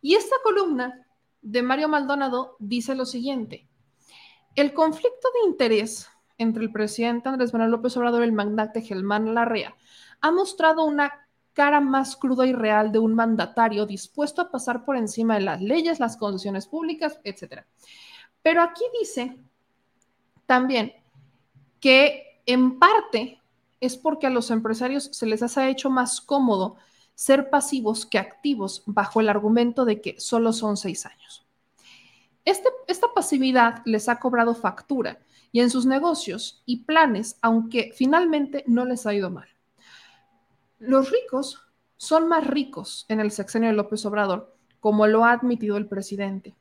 Y 0.00 0.14
esta 0.14 0.36
columna 0.44 1.04
de 1.42 1.62
Mario 1.62 1.88
Maldonado 1.88 2.56
dice 2.60 2.94
lo 2.94 3.06
siguiente. 3.06 3.66
El 4.56 4.72
conflicto 4.72 5.28
de 5.34 5.50
interés 5.50 6.08
entre 6.38 6.62
el 6.62 6.72
presidente 6.72 7.28
Andrés 7.28 7.52
Manuel 7.52 7.72
López 7.72 7.94
Obrador 7.98 8.22
y 8.22 8.24
el 8.24 8.32
magnate 8.32 8.80
Germán 8.80 9.34
Larrea 9.34 9.76
ha 10.22 10.30
mostrado 10.30 10.86
una 10.86 11.28
cara 11.52 11.82
más 11.82 12.16
cruda 12.16 12.46
y 12.46 12.54
real 12.54 12.90
de 12.90 12.98
un 12.98 13.14
mandatario 13.14 13.84
dispuesto 13.84 14.40
a 14.40 14.50
pasar 14.50 14.86
por 14.86 14.96
encima 14.96 15.34
de 15.34 15.42
las 15.42 15.60
leyes, 15.60 16.00
las 16.00 16.16
concesiones 16.16 16.66
públicas, 16.66 17.20
etc. 17.22 17.64
Pero 18.42 18.62
aquí 18.62 18.84
dice 18.98 19.36
también 20.46 20.94
que 21.78 22.40
en 22.46 22.78
parte 22.78 23.42
es 23.78 23.98
porque 23.98 24.26
a 24.26 24.30
los 24.30 24.50
empresarios 24.50 25.10
se 25.12 25.26
les 25.26 25.42
ha 25.58 25.68
hecho 25.68 25.90
más 25.90 26.22
cómodo 26.22 26.76
ser 27.14 27.50
pasivos 27.50 28.06
que 28.06 28.18
activos 28.18 28.82
bajo 28.86 29.20
el 29.20 29.28
argumento 29.28 29.84
de 29.84 30.00
que 30.00 30.18
solo 30.18 30.54
son 30.54 30.78
seis 30.78 31.04
años. 31.04 31.45
Este, 32.46 32.68
esta 32.86 33.08
pasividad 33.12 33.82
les 33.84 34.08
ha 34.08 34.20
cobrado 34.20 34.54
factura 34.54 35.18
y 35.50 35.60
en 35.60 35.68
sus 35.68 35.84
negocios 35.84 36.62
y 36.64 36.84
planes, 36.84 37.38
aunque 37.42 37.90
finalmente 37.92 38.62
no 38.68 38.84
les 38.84 39.04
ha 39.04 39.12
ido 39.12 39.30
mal. 39.30 39.48
Los 40.78 41.10
ricos 41.10 41.60
son 41.96 42.28
más 42.28 42.46
ricos 42.46 43.04
en 43.08 43.18
el 43.18 43.32
sexenio 43.32 43.70
de 43.70 43.74
López 43.74 44.06
Obrador, 44.06 44.56
como 44.78 45.08
lo 45.08 45.24
ha 45.24 45.32
admitido 45.32 45.76
el 45.76 45.88
presidente. 45.88 46.54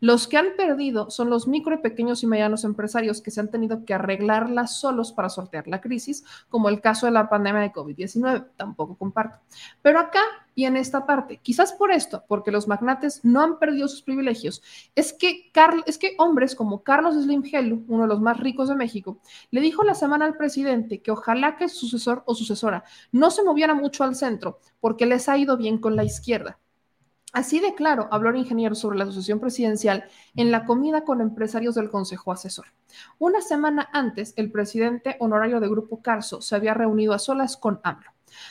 Los 0.00 0.28
que 0.28 0.36
han 0.36 0.56
perdido 0.56 1.10
son 1.10 1.30
los 1.30 1.48
micro 1.48 1.74
y 1.74 1.78
pequeños 1.78 2.22
y 2.22 2.26
medianos 2.26 2.64
empresarios 2.64 3.20
que 3.20 3.30
se 3.30 3.40
han 3.40 3.50
tenido 3.50 3.84
que 3.84 3.94
arreglarlas 3.94 4.78
solos 4.78 5.12
para 5.12 5.28
sortear 5.28 5.66
la 5.68 5.80
crisis, 5.80 6.24
como 6.48 6.68
el 6.68 6.80
caso 6.80 7.06
de 7.06 7.12
la 7.12 7.28
pandemia 7.28 7.60
de 7.62 7.72
COVID-19. 7.72 8.48
Tampoco 8.56 8.96
comparto. 8.96 9.38
Pero 9.82 9.98
acá 9.98 10.20
y 10.58 10.64
en 10.64 10.76
esta 10.76 11.06
parte, 11.06 11.38
quizás 11.40 11.72
por 11.72 11.92
esto, 11.92 12.24
porque 12.26 12.50
los 12.50 12.66
magnates 12.66 13.24
no 13.24 13.40
han 13.42 13.60
perdido 13.60 13.86
sus 13.86 14.02
privilegios, 14.02 14.60
es 14.96 15.12
que, 15.12 15.52
es 15.86 15.98
que 15.98 16.16
hombres 16.18 16.56
como 16.56 16.82
Carlos 16.82 17.14
Slim 17.14 17.44
Helu, 17.44 17.84
uno 17.86 18.02
de 18.02 18.08
los 18.08 18.20
más 18.20 18.40
ricos 18.40 18.68
de 18.68 18.74
México, 18.74 19.20
le 19.52 19.60
dijo 19.60 19.84
la 19.84 19.94
semana 19.94 20.24
al 20.24 20.36
presidente 20.36 21.00
que 21.00 21.12
ojalá 21.12 21.56
que 21.56 21.68
su 21.68 21.86
sucesor 21.86 22.24
o 22.26 22.34
sucesora 22.34 22.82
no 23.12 23.30
se 23.30 23.44
moviera 23.44 23.74
mucho 23.74 24.02
al 24.02 24.16
centro, 24.16 24.58
porque 24.80 25.06
les 25.06 25.28
ha 25.28 25.38
ido 25.38 25.56
bien 25.56 25.78
con 25.78 25.94
la 25.94 26.02
izquierda. 26.02 26.58
Así 27.32 27.60
de 27.60 27.74
claro 27.74 28.08
habló 28.10 28.30
el 28.30 28.36
ingeniero 28.36 28.74
sobre 28.74 28.96
la 28.96 29.04
asociación 29.04 29.38
presidencial 29.38 30.04
en 30.34 30.50
la 30.50 30.64
comida 30.64 31.04
con 31.04 31.20
empresarios 31.20 31.74
del 31.74 31.90
Consejo 31.90 32.32
Asesor. 32.32 32.66
Una 33.18 33.42
semana 33.42 33.88
antes, 33.92 34.32
el 34.36 34.50
presidente 34.50 35.16
honorario 35.20 35.60
de 35.60 35.68
Grupo 35.68 36.00
Carso 36.00 36.40
se 36.40 36.56
había 36.56 36.72
reunido 36.72 37.12
a 37.12 37.18
solas 37.18 37.56
con 37.58 37.80
AMLO. 37.82 38.10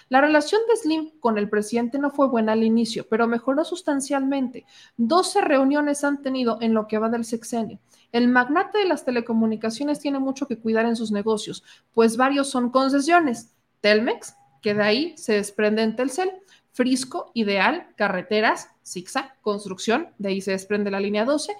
La 0.09 0.21
relación 0.21 0.61
de 0.69 0.75
Slim 0.75 1.19
con 1.19 1.37
el 1.37 1.49
presidente 1.49 1.97
no 1.97 2.11
fue 2.11 2.27
buena 2.27 2.53
al 2.53 2.63
inicio, 2.63 3.07
pero 3.09 3.27
mejoró 3.27 3.63
sustancialmente. 3.63 4.65
12 4.97 5.41
reuniones 5.41 6.03
han 6.03 6.21
tenido 6.21 6.57
en 6.61 6.73
lo 6.73 6.87
que 6.87 6.99
va 6.99 7.09
del 7.09 7.25
sexenio. 7.25 7.79
El 8.11 8.27
magnate 8.27 8.77
de 8.79 8.85
las 8.85 9.05
telecomunicaciones 9.05 9.99
tiene 9.99 10.19
mucho 10.19 10.47
que 10.47 10.59
cuidar 10.59 10.85
en 10.85 10.95
sus 10.95 11.11
negocios, 11.11 11.63
pues 11.93 12.15
varios 12.15 12.49
son 12.49 12.69
concesiones. 12.69 13.53
Telmex, 13.81 14.35
que 14.67 14.73
de 14.73 14.83
ahí 14.83 15.13
se 15.15 15.31
desprende 15.31 15.81
en 15.81 15.95
Telcel, 15.95 16.29
Frisco, 16.73 17.31
Ideal, 17.33 17.87
Carreteras, 17.95 18.69
Zigzag, 18.85 19.39
Construcción, 19.39 20.09
de 20.17 20.27
ahí 20.27 20.41
se 20.41 20.51
desprende 20.51 20.91
la 20.91 20.99
línea 20.99 21.23
12. 21.23 21.55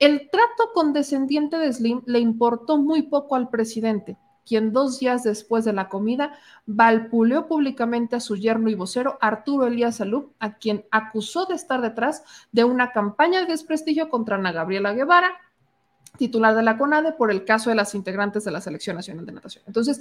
El 0.00 0.28
trato 0.30 0.72
condescendiente 0.74 1.58
de 1.58 1.72
Slim 1.72 2.02
le 2.06 2.18
importó 2.18 2.76
muy 2.76 3.02
poco 3.02 3.36
al 3.36 3.50
presidente, 3.50 4.16
quien 4.44 4.72
dos 4.72 4.98
días 4.98 5.22
después 5.22 5.64
de 5.64 5.72
la 5.72 5.88
comida 5.88 6.36
valpuleó 6.66 7.46
públicamente 7.46 8.16
a 8.16 8.20
su 8.20 8.34
yerno 8.34 8.68
y 8.68 8.74
vocero 8.74 9.16
Arturo 9.20 9.68
Elías 9.68 9.98
Salud, 9.98 10.24
a 10.40 10.56
quien 10.56 10.84
acusó 10.90 11.46
de 11.46 11.54
estar 11.54 11.80
detrás 11.80 12.24
de 12.50 12.64
una 12.64 12.90
campaña 12.90 13.38
de 13.38 13.46
desprestigio 13.46 14.08
contra 14.08 14.34
Ana 14.34 14.50
Gabriela 14.50 14.92
Guevara, 14.92 15.38
titular 16.18 16.56
de 16.56 16.64
la 16.64 16.76
CONADE, 16.76 17.12
por 17.12 17.30
el 17.30 17.44
caso 17.44 17.70
de 17.70 17.76
las 17.76 17.94
integrantes 17.94 18.42
de 18.42 18.50
la 18.50 18.60
Selección 18.60 18.96
Nacional 18.96 19.24
de 19.24 19.30
Natación. 19.30 19.62
Entonces, 19.68 20.00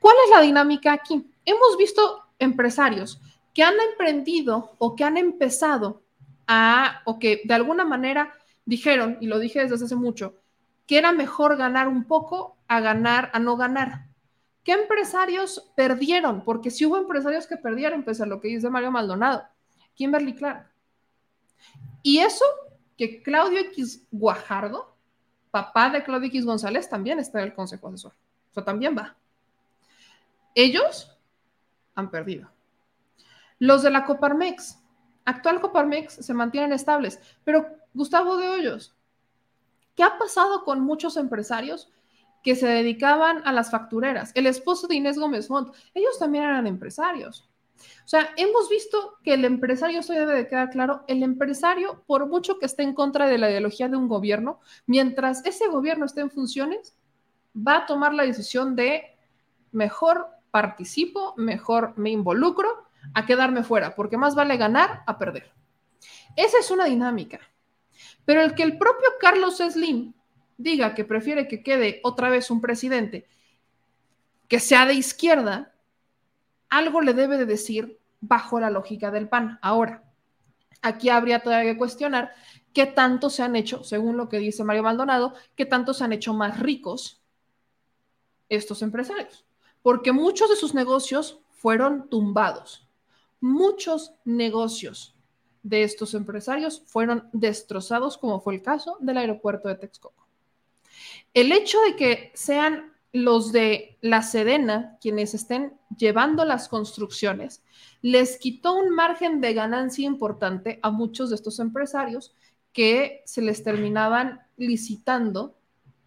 ¿cuál 0.00 0.16
es 0.24 0.30
la 0.30 0.40
dinámica 0.40 0.92
aquí? 0.92 1.30
Hemos 1.44 1.76
visto 1.76 2.24
empresarios 2.38 3.20
que 3.54 3.62
han 3.62 3.74
emprendido 3.90 4.74
o 4.78 4.94
que 4.94 5.04
han 5.04 5.16
empezado 5.16 6.02
a, 6.46 7.02
o 7.04 7.18
que 7.18 7.42
de 7.44 7.54
alguna 7.54 7.84
manera 7.84 8.34
dijeron, 8.64 9.18
y 9.20 9.26
lo 9.26 9.38
dije 9.38 9.60
desde 9.60 9.84
hace 9.84 9.96
mucho, 9.96 10.34
que 10.86 10.98
era 10.98 11.12
mejor 11.12 11.56
ganar 11.56 11.88
un 11.88 12.04
poco 12.04 12.56
a 12.68 12.80
ganar, 12.80 13.30
a 13.32 13.38
no 13.38 13.56
ganar, 13.56 14.08
¿Qué 14.68 14.74
empresarios 14.74 15.72
perdieron? 15.76 16.44
Porque 16.44 16.70
si 16.70 16.84
hubo 16.84 16.98
empresarios 16.98 17.46
que 17.46 17.56
perdieron, 17.56 18.02
pese 18.02 18.24
a 18.24 18.26
lo 18.26 18.38
que 18.38 18.48
dice 18.48 18.68
Mario 18.68 18.90
Maldonado. 18.90 19.44
Kimberly 19.94 20.34
Clark. 20.34 20.70
Y 22.02 22.18
eso 22.18 22.44
que 22.98 23.22
Claudio 23.22 23.60
X 23.60 24.06
Guajardo, 24.10 24.94
papá 25.50 25.88
de 25.88 26.04
Claudio 26.04 26.28
X 26.28 26.44
González, 26.44 26.86
también 26.86 27.18
está 27.18 27.38
en 27.38 27.46
el 27.46 27.54
Consejo 27.54 27.88
Asesor. 27.88 28.12
O 28.50 28.52
sea, 28.52 28.62
también 28.62 28.94
va. 28.94 29.16
Ellos 30.58 31.16
han 31.94 32.10
perdido. 32.10 32.50
Los 33.60 33.84
de 33.84 33.92
la 33.92 34.04
Coparmex, 34.04 34.82
actual 35.24 35.60
Coparmex, 35.60 36.14
se 36.14 36.34
mantienen 36.34 36.72
estables, 36.72 37.20
pero 37.44 37.68
Gustavo 37.94 38.36
de 38.36 38.48
Hoyos, 38.48 38.96
¿qué 39.94 40.02
ha 40.02 40.18
pasado 40.18 40.64
con 40.64 40.80
muchos 40.80 41.16
empresarios 41.16 41.92
que 42.42 42.56
se 42.56 42.66
dedicaban 42.66 43.40
a 43.46 43.52
las 43.52 43.70
factureras? 43.70 44.32
El 44.34 44.48
esposo 44.48 44.88
de 44.88 44.96
Inés 44.96 45.16
Gómez 45.16 45.46
Font, 45.46 45.72
ellos 45.94 46.18
también 46.18 46.42
eran 46.42 46.66
empresarios. 46.66 47.48
O 48.04 48.08
sea, 48.08 48.30
hemos 48.36 48.68
visto 48.68 49.18
que 49.22 49.34
el 49.34 49.44
empresario, 49.44 50.00
eso 50.00 50.12
debe 50.12 50.34
de 50.34 50.48
quedar 50.48 50.70
claro, 50.70 51.04
el 51.06 51.22
empresario, 51.22 52.02
por 52.08 52.26
mucho 52.26 52.58
que 52.58 52.66
esté 52.66 52.82
en 52.82 52.94
contra 52.94 53.28
de 53.28 53.38
la 53.38 53.48
ideología 53.48 53.88
de 53.88 53.96
un 53.96 54.08
gobierno, 54.08 54.58
mientras 54.86 55.46
ese 55.46 55.68
gobierno 55.68 56.04
esté 56.04 56.20
en 56.20 56.32
funciones, 56.32 56.96
va 57.56 57.76
a 57.76 57.86
tomar 57.86 58.12
la 58.12 58.24
decisión 58.24 58.74
de 58.74 59.16
mejor 59.70 60.37
participo, 60.58 61.34
mejor 61.36 61.94
me 61.96 62.10
involucro 62.10 62.88
a 63.14 63.24
quedarme 63.24 63.62
fuera, 63.62 63.94
porque 63.94 64.16
más 64.16 64.34
vale 64.34 64.56
ganar 64.56 65.04
a 65.06 65.16
perder. 65.16 65.52
Esa 66.34 66.58
es 66.58 66.72
una 66.72 66.86
dinámica. 66.86 67.38
Pero 68.24 68.42
el 68.42 68.56
que 68.56 68.64
el 68.64 68.76
propio 68.76 69.08
Carlos 69.20 69.58
Slim 69.58 70.14
diga 70.56 70.96
que 70.96 71.04
prefiere 71.04 71.46
que 71.46 71.62
quede 71.62 72.00
otra 72.02 72.28
vez 72.28 72.50
un 72.50 72.60
presidente 72.60 73.28
que 74.48 74.58
sea 74.58 74.84
de 74.84 74.94
izquierda, 74.94 75.76
algo 76.68 77.02
le 77.02 77.14
debe 77.14 77.38
de 77.38 77.46
decir 77.46 78.00
bajo 78.20 78.58
la 78.58 78.70
lógica 78.70 79.12
del 79.12 79.28
PAN. 79.28 79.60
Ahora, 79.62 80.02
aquí 80.82 81.08
habría 81.08 81.38
todavía 81.38 81.72
que 81.72 81.78
cuestionar 81.78 82.32
qué 82.72 82.86
tanto 82.86 83.30
se 83.30 83.44
han 83.44 83.54
hecho, 83.54 83.84
según 83.84 84.16
lo 84.16 84.28
que 84.28 84.38
dice 84.38 84.64
Mario 84.64 84.82
Maldonado, 84.82 85.34
qué 85.54 85.66
tanto 85.66 85.94
se 85.94 86.02
han 86.02 86.12
hecho 86.12 86.34
más 86.34 86.58
ricos 86.58 87.22
estos 88.48 88.82
empresarios, 88.82 89.44
porque 89.82 90.12
muchos 90.12 90.50
de 90.50 90.56
sus 90.56 90.74
negocios 90.74 91.40
fueron 91.50 92.08
tumbados. 92.08 92.86
Muchos 93.40 94.12
negocios 94.24 95.14
de 95.62 95.82
estos 95.82 96.14
empresarios 96.14 96.82
fueron 96.86 97.28
destrozados, 97.32 98.16
como 98.18 98.40
fue 98.40 98.54
el 98.54 98.62
caso 98.62 98.96
del 99.00 99.18
aeropuerto 99.18 99.68
de 99.68 99.76
Texcoco. 99.76 100.26
El 101.34 101.52
hecho 101.52 101.78
de 101.82 101.96
que 101.96 102.32
sean 102.34 102.92
los 103.12 103.52
de 103.52 103.96
la 104.00 104.22
Sedena 104.22 104.98
quienes 105.00 105.34
estén 105.34 105.74
llevando 105.96 106.44
las 106.44 106.68
construcciones, 106.68 107.62
les 108.02 108.38
quitó 108.38 108.74
un 108.74 108.90
margen 108.90 109.40
de 109.40 109.54
ganancia 109.54 110.06
importante 110.06 110.78
a 110.82 110.90
muchos 110.90 111.30
de 111.30 111.36
estos 111.36 111.58
empresarios 111.58 112.34
que 112.72 113.22
se 113.24 113.42
les 113.42 113.62
terminaban 113.64 114.40
licitando 114.56 115.56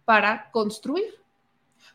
para 0.04 0.50
construir. 0.52 1.21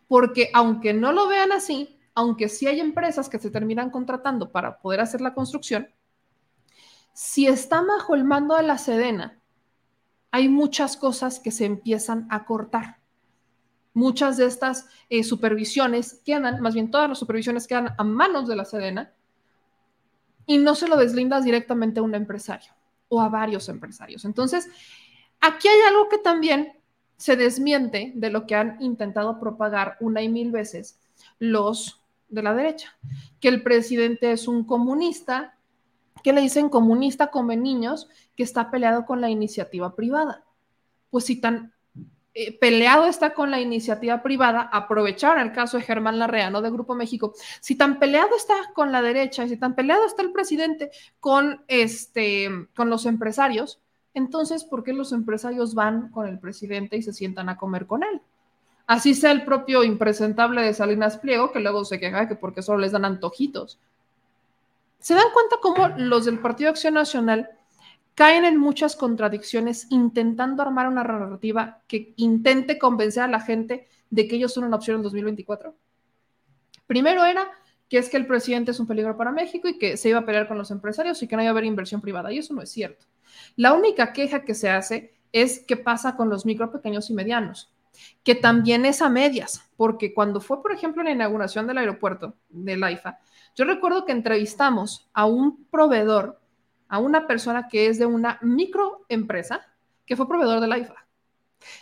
Porque 0.08 0.50
aunque 0.54 0.94
no 0.94 1.12
lo 1.12 1.28
vean 1.28 1.52
así, 1.52 2.00
aunque 2.16 2.50
sí 2.50 2.68
hay 2.68 2.80
empresas 2.80 3.30
que 3.30 3.40
se 3.40 3.52
terminan 3.52 3.90
contratando 3.90 4.52
para 4.52 4.80
poder 4.80 5.02
hacer 5.02 5.22
la 5.22 5.34
construcción, 5.34 5.90
si 7.14 7.48
está 7.48 7.82
bajo 7.82 8.16
el 8.16 8.24
mando 8.24 8.56
de 8.56 8.64
la 8.64 8.78
Sedena, 8.78 9.40
hay 10.32 10.50
muchas 10.50 10.98
cosas 10.98 11.40
que 11.40 11.52
se 11.52 11.66
empiezan 11.66 12.28
a 12.30 12.46
cortar. 12.46 13.00
Muchas 13.94 14.38
de 14.38 14.46
estas 14.46 14.88
eh, 15.10 15.24
supervisiones 15.24 16.22
quedan, 16.24 16.62
más 16.62 16.76
bien 16.76 16.92
todas 16.92 17.10
las 17.10 17.18
supervisiones 17.18 17.66
quedan 17.66 17.96
a 17.98 18.04
manos 18.04 18.48
de 18.48 18.56
la 18.56 18.66
Sedena 18.66 19.14
y 20.46 20.60
no 20.60 20.76
se 20.76 20.88
lo 20.88 20.98
deslindas 20.98 21.44
directamente 21.44 22.00
a 22.00 22.04
un 22.04 22.14
empresario 22.14 22.72
o 23.10 23.22
a 23.22 23.30
varios 23.30 23.70
empresarios. 23.70 24.24
Entonces, 24.26 24.70
aquí 25.40 25.68
hay 25.68 25.82
algo 25.88 26.10
que 26.10 26.20
también 26.20 26.77
se 27.18 27.36
desmiente 27.36 28.12
de 28.16 28.30
lo 28.30 28.46
que 28.46 28.56
han 28.56 28.82
intentado 28.82 29.40
propagar 29.40 29.98
una 30.00 30.22
y 30.22 30.30
mil 30.30 30.52
veces 30.52 31.00
los 31.40 32.02
de 32.30 32.44
la 32.44 32.54
derecha, 32.54 32.98
que 33.40 33.48
el 33.48 33.64
presidente 33.64 34.32
es 34.32 34.48
un 34.48 34.66
comunista, 34.66 35.56
que 36.24 36.34
le 36.34 36.42
dicen 36.42 36.70
comunista 36.70 37.32
come 37.32 37.58
niños, 37.58 38.10
que 38.36 38.44
está 38.44 38.70
peleado 38.70 39.06
con 39.06 39.22
la 39.22 39.30
iniciativa 39.30 39.96
privada. 39.96 40.44
Pues 41.10 41.26
si 41.26 41.40
tan 41.40 41.74
eh, 42.34 42.58
peleado 42.60 43.06
está 43.06 43.34
con 43.34 43.50
la 43.50 43.62
iniciativa 43.62 44.22
privada, 44.22 44.62
aprovechar 44.62 45.40
el 45.40 45.54
caso 45.54 45.78
de 45.78 45.84
Germán 45.84 46.20
Larreano 46.20 46.62
de 46.62 46.70
Grupo 46.70 46.96
México, 46.96 47.34
si 47.62 47.76
tan 47.76 47.98
peleado 47.98 48.36
está 48.36 48.56
con 48.76 48.92
la 48.92 49.02
derecha 49.02 49.48
si 49.48 49.58
tan 49.58 49.74
peleado 49.74 50.06
está 50.06 50.22
el 50.22 50.32
presidente 50.32 50.92
con, 51.20 51.64
este, 51.68 52.50
con 52.76 52.90
los 52.90 53.06
empresarios, 53.06 53.80
entonces, 54.18 54.64
¿por 54.64 54.84
qué 54.84 54.94
los 54.94 55.12
empresarios 55.12 55.76
van 55.76 56.10
con 56.10 56.28
el 56.28 56.40
presidente 56.40 56.98
y 56.98 57.04
se 57.04 57.14
sientan 57.14 57.50
a 57.50 57.58
comer 57.58 57.86
con 57.86 58.04
él? 58.04 58.20
Así 58.88 59.14
sea 59.14 59.32
el 59.32 59.46
propio 59.46 59.84
impresentable 59.84 60.64
de 60.64 60.74
Salinas 60.74 61.18
Pliego, 61.18 61.52
que 61.52 61.60
luego 61.60 61.86
se 61.86 62.00
queja 62.00 62.28
que 62.28 62.36
porque 62.36 62.64
solo 62.64 62.80
les 62.80 62.94
dan 62.94 63.06
antojitos. 63.06 63.80
¿Se 64.98 65.14
dan 65.14 65.32
cuenta 65.34 65.58
cómo 65.62 65.90
los 65.98 66.26
del 66.26 66.40
Partido 66.40 66.72
Acción 66.72 66.96
Nacional 66.96 67.50
caen 68.16 68.44
en 68.46 68.58
muchas 68.58 68.96
contradicciones 68.96 69.86
intentando 69.92 70.64
armar 70.64 70.88
una 70.88 71.04
narrativa 71.04 71.82
que 71.88 72.14
intente 72.16 72.80
convencer 72.80 73.22
a 73.22 73.28
la 73.28 73.42
gente 73.42 73.88
de 74.10 74.28
que 74.28 74.38
ellos 74.38 74.52
son 74.52 74.64
una 74.64 74.78
opción 74.78 74.98
en 74.98 75.04
2024? 75.04 75.76
Primero 76.88 77.24
era 77.24 77.52
que 77.88 78.00
es 78.00 78.10
que 78.10 78.18
el 78.18 78.26
presidente 78.26 78.72
es 78.72 78.80
un 78.80 78.88
peligro 78.88 79.16
para 79.16 79.32
México 79.32 79.68
y 79.68 79.78
que 79.78 79.96
se 79.96 80.10
iba 80.10 80.20
a 80.20 80.26
pelear 80.26 80.48
con 80.48 80.58
los 80.58 80.72
empresarios 80.72 81.22
y 81.22 81.28
que 81.28 81.36
no 81.36 81.44
iba 81.44 81.50
a 81.50 81.52
haber 81.52 81.66
inversión 81.66 82.02
privada. 82.02 82.34
Y 82.34 82.40
eso 82.40 82.56
no 82.56 82.64
es 82.64 82.72
cierto. 82.72 83.06
La 83.56 83.74
única 83.74 84.14
queja 84.14 84.46
que 84.46 84.56
se 84.56 84.70
hace 84.70 85.14
es 85.32 85.64
qué 85.68 85.78
pasa 85.78 86.16
con 86.16 86.30
los 86.30 86.46
micro, 86.46 86.72
pequeños 86.72 87.10
y 87.10 87.14
medianos 87.14 87.72
que 88.24 88.36
también 88.36 88.86
es 88.86 89.02
a 89.02 89.10
medias, 89.10 89.70
porque 89.76 90.14
cuando 90.14 90.42
fue, 90.42 90.62
por 90.62 90.72
ejemplo, 90.72 91.04
la 91.04 91.12
inauguración 91.12 91.68
del 91.68 91.78
aeropuerto 91.78 92.36
de 92.50 92.78
Laifa, 92.78 93.20
yo 93.56 93.66
recuerdo 93.66 94.06
que 94.06 94.12
entrevistamos 94.12 95.10
a 95.14 95.26
un 95.26 95.66
proveedor, 95.66 96.40
a 96.88 97.00
una 97.00 97.28
persona 97.28 97.68
que 97.68 97.88
es 97.88 97.98
de 97.98 98.06
una 98.06 98.40
microempresa, 98.42 99.66
que 100.06 100.16
fue 100.16 100.28
proveedor 100.28 100.62
de 100.62 100.68
Laifa. 100.68 101.08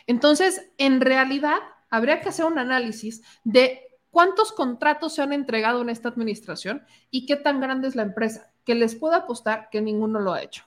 Entonces, 0.08 0.72
en 0.78 1.02
realidad, 1.02 1.58
habría 1.90 2.22
que 2.22 2.30
hacer 2.30 2.46
un 2.46 2.58
análisis 2.58 3.22
de 3.44 3.82
cuántos 4.10 4.52
contratos 4.52 5.14
se 5.14 5.22
han 5.22 5.34
entregado 5.34 5.82
en 5.82 5.90
esta 5.90 6.10
administración 6.10 6.86
y 7.12 7.26
qué 7.26 7.36
tan 7.36 7.60
grande 7.60 7.88
es 7.88 7.96
la 7.96 8.04
empresa, 8.04 8.52
que 8.64 8.76
les 8.76 8.96
puedo 8.96 9.16
apostar 9.16 9.70
que 9.70 9.82
ninguno 9.82 10.20
lo 10.20 10.34
ha 10.34 10.42
hecho. 10.42 10.64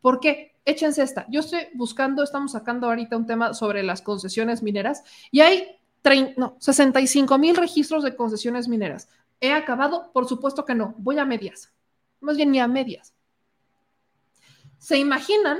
¿Por 0.00 0.20
qué? 0.20 0.58
échense 0.68 1.02
esta. 1.02 1.26
Yo 1.30 1.40
estoy 1.40 1.60
buscando, 1.74 2.22
estamos 2.22 2.52
sacando 2.52 2.88
ahorita 2.88 3.16
un 3.16 3.26
tema 3.26 3.54
sobre 3.54 3.82
las 3.82 4.02
concesiones 4.02 4.62
mineras 4.62 5.02
y 5.30 5.40
hay 5.40 5.78
65 6.58 7.38
mil 7.38 7.56
registros 7.56 8.04
de 8.04 8.14
concesiones 8.14 8.68
mineras. 8.68 9.08
¿He 9.40 9.52
acabado? 9.52 10.10
Por 10.12 10.28
supuesto 10.28 10.64
que 10.64 10.74
no. 10.74 10.94
Voy 10.98 11.18
a 11.18 11.24
medias. 11.24 11.72
Más 12.20 12.36
bien 12.36 12.50
ni 12.50 12.60
a 12.60 12.68
medias. 12.68 13.14
¿Se 14.78 14.98
imaginan 14.98 15.58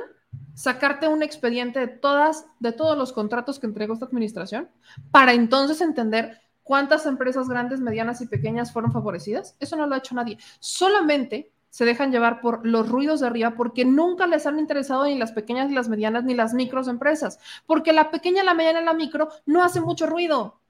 sacarte 0.55 1.09
un 1.09 1.23
expediente 1.23 1.81
de, 1.81 1.89
todas, 1.89 2.45
de 2.61 2.73
todos 2.73 2.99
los 2.99 3.13
contratos 3.13 3.59
que 3.59 3.67
entregó 3.67 3.95
esta 3.95 4.07
administración 4.07 4.69
para 5.11 5.33
entonces 5.33 5.81
entender 5.81 6.41
cuántas 6.63 7.07
empresas 7.07 7.49
grandes, 7.49 7.81
medianas 7.81 8.21
y 8.21 8.27
pequeñas 8.27 8.73
fueron 8.73 8.93
favorecidas? 8.93 9.57
Eso 9.59 9.77
no 9.77 9.87
lo 9.87 9.95
ha 9.95 9.99
hecho 9.99 10.15
nadie. 10.15 10.39
Solamente 10.61 11.53
se 11.71 11.85
dejan 11.85 12.13
llevar 12.13 12.41
por 12.41 12.67
los 12.67 12.89
ruidos 12.89 13.21
de 13.21 13.27
arriba 13.27 13.55
porque 13.57 13.85
nunca 13.85 14.27
les 14.27 14.47
han 14.47 14.59
interesado 14.59 15.05
ni 15.05 15.19
las 15.19 15.33
pequeñas 15.33 15.69
ni 15.69 15.75
las 15.75 15.89
medianas 15.89 16.25
ni 16.25 16.35
las 16.35 16.55
micros 16.55 16.89
empresas, 16.89 17.39
porque 17.67 17.93
la 17.93 18.11
pequeña, 18.11 18.43
la 18.45 18.55
mediana 18.55 18.81
y 18.81 18.85
la 18.85 18.95
micro 18.95 19.29
no 19.47 19.63
hace 19.63 19.81
mucho 19.81 20.07
ruido. 20.07 20.61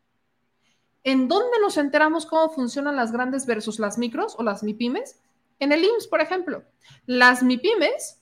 ¿En 1.05 1.29
dónde 1.29 1.59
nos 1.61 1.77
enteramos 1.77 2.27
cómo 2.27 2.51
funcionan 2.51 2.97
las 2.97 3.13
grandes 3.13 3.47
versus 3.47 3.79
las 3.79 3.99
micros 3.99 4.35
o 4.39 4.43
las 4.43 4.63
MIPIMES? 4.63 5.21
En 5.61 5.73
el 5.73 5.85
IMSS, 5.85 6.09
por 6.09 6.21
ejemplo. 6.21 6.65
Las 7.07 7.43
MIPIMES, 7.43 8.21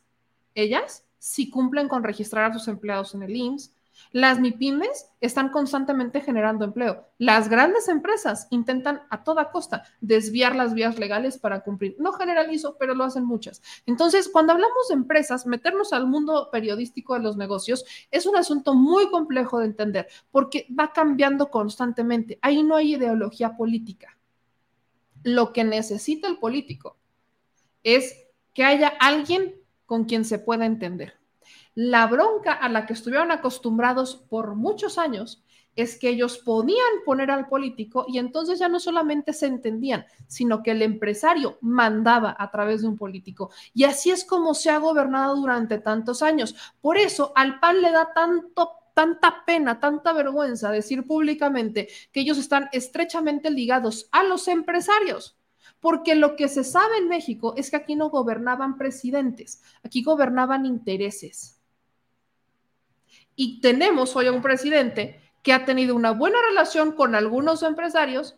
ellas 0.54 1.04
sí 1.18 1.50
cumplen 1.50 1.88
con 1.88 2.04
registrar 2.04 2.50
a 2.50 2.54
sus 2.54 2.68
empleados 2.68 3.14
en 3.14 3.22
el 3.22 3.34
IMSS, 3.34 3.75
las 4.12 4.40
MIPIMES 4.40 5.10
están 5.20 5.50
constantemente 5.50 6.20
generando 6.20 6.64
empleo. 6.64 7.08
Las 7.18 7.48
grandes 7.48 7.88
empresas 7.88 8.46
intentan 8.50 9.02
a 9.10 9.24
toda 9.24 9.50
costa 9.50 9.82
desviar 10.00 10.54
las 10.54 10.74
vías 10.74 10.98
legales 10.98 11.38
para 11.38 11.60
cumplir. 11.60 11.96
No 11.98 12.12
generalizo, 12.12 12.76
pero 12.78 12.94
lo 12.94 13.04
hacen 13.04 13.24
muchas. 13.24 13.62
Entonces, 13.86 14.28
cuando 14.28 14.52
hablamos 14.52 14.88
de 14.88 14.94
empresas, 14.94 15.46
meternos 15.46 15.92
al 15.92 16.06
mundo 16.06 16.48
periodístico 16.50 17.14
de 17.14 17.20
los 17.20 17.36
negocios 17.36 17.84
es 18.10 18.26
un 18.26 18.36
asunto 18.36 18.74
muy 18.74 19.10
complejo 19.10 19.58
de 19.58 19.66
entender 19.66 20.08
porque 20.30 20.66
va 20.78 20.92
cambiando 20.92 21.50
constantemente. 21.50 22.38
Ahí 22.42 22.62
no 22.62 22.76
hay 22.76 22.94
ideología 22.94 23.56
política. 23.56 24.18
Lo 25.22 25.52
que 25.52 25.64
necesita 25.64 26.28
el 26.28 26.38
político 26.38 26.96
es 27.82 28.26
que 28.54 28.64
haya 28.64 28.88
alguien 29.00 29.54
con 29.84 30.04
quien 30.04 30.24
se 30.24 30.38
pueda 30.38 30.66
entender 30.66 31.14
la 31.76 32.06
bronca 32.06 32.54
a 32.54 32.70
la 32.70 32.86
que 32.86 32.94
estuvieron 32.94 33.30
acostumbrados 33.30 34.16
por 34.16 34.54
muchos 34.54 34.96
años 34.96 35.44
es 35.74 35.98
que 35.98 36.08
ellos 36.08 36.38
podían 36.38 37.04
poner 37.04 37.30
al 37.30 37.48
político 37.48 38.06
y 38.08 38.16
entonces 38.16 38.58
ya 38.58 38.70
no 38.70 38.80
solamente 38.80 39.34
se 39.34 39.44
entendían, 39.44 40.06
sino 40.26 40.62
que 40.62 40.70
el 40.70 40.80
empresario 40.80 41.58
mandaba 41.60 42.34
a 42.38 42.50
través 42.50 42.80
de 42.80 42.88
un 42.88 42.96
político. 42.96 43.50
Y 43.74 43.84
así 43.84 44.10
es 44.10 44.24
como 44.24 44.54
se 44.54 44.70
ha 44.70 44.78
gobernado 44.78 45.36
durante 45.36 45.76
tantos 45.76 46.22
años. 46.22 46.56
Por 46.80 46.96
eso 46.96 47.32
al 47.36 47.60
PAN 47.60 47.82
le 47.82 47.92
da 47.92 48.10
tanto 48.14 48.70
tanta 48.94 49.44
pena, 49.44 49.78
tanta 49.78 50.14
vergüenza 50.14 50.70
decir 50.70 51.06
públicamente 51.06 51.88
que 52.10 52.20
ellos 52.20 52.38
están 52.38 52.70
estrechamente 52.72 53.50
ligados 53.50 54.08
a 54.12 54.24
los 54.24 54.48
empresarios. 54.48 55.36
Porque 55.80 56.14
lo 56.14 56.36
que 56.36 56.48
se 56.48 56.64
sabe 56.64 56.96
en 56.96 57.08
México 57.08 57.52
es 57.58 57.70
que 57.70 57.76
aquí 57.76 57.96
no 57.96 58.08
gobernaban 58.08 58.78
presidentes, 58.78 59.62
aquí 59.84 60.02
gobernaban 60.02 60.64
intereses. 60.64 61.55
Y 63.36 63.60
tenemos 63.60 64.16
hoy 64.16 64.26
a 64.26 64.32
un 64.32 64.42
presidente 64.42 65.20
que 65.42 65.52
ha 65.52 65.64
tenido 65.64 65.94
una 65.94 66.10
buena 66.10 66.38
relación 66.48 66.92
con 66.92 67.14
algunos 67.14 67.62
empresarios, 67.62 68.36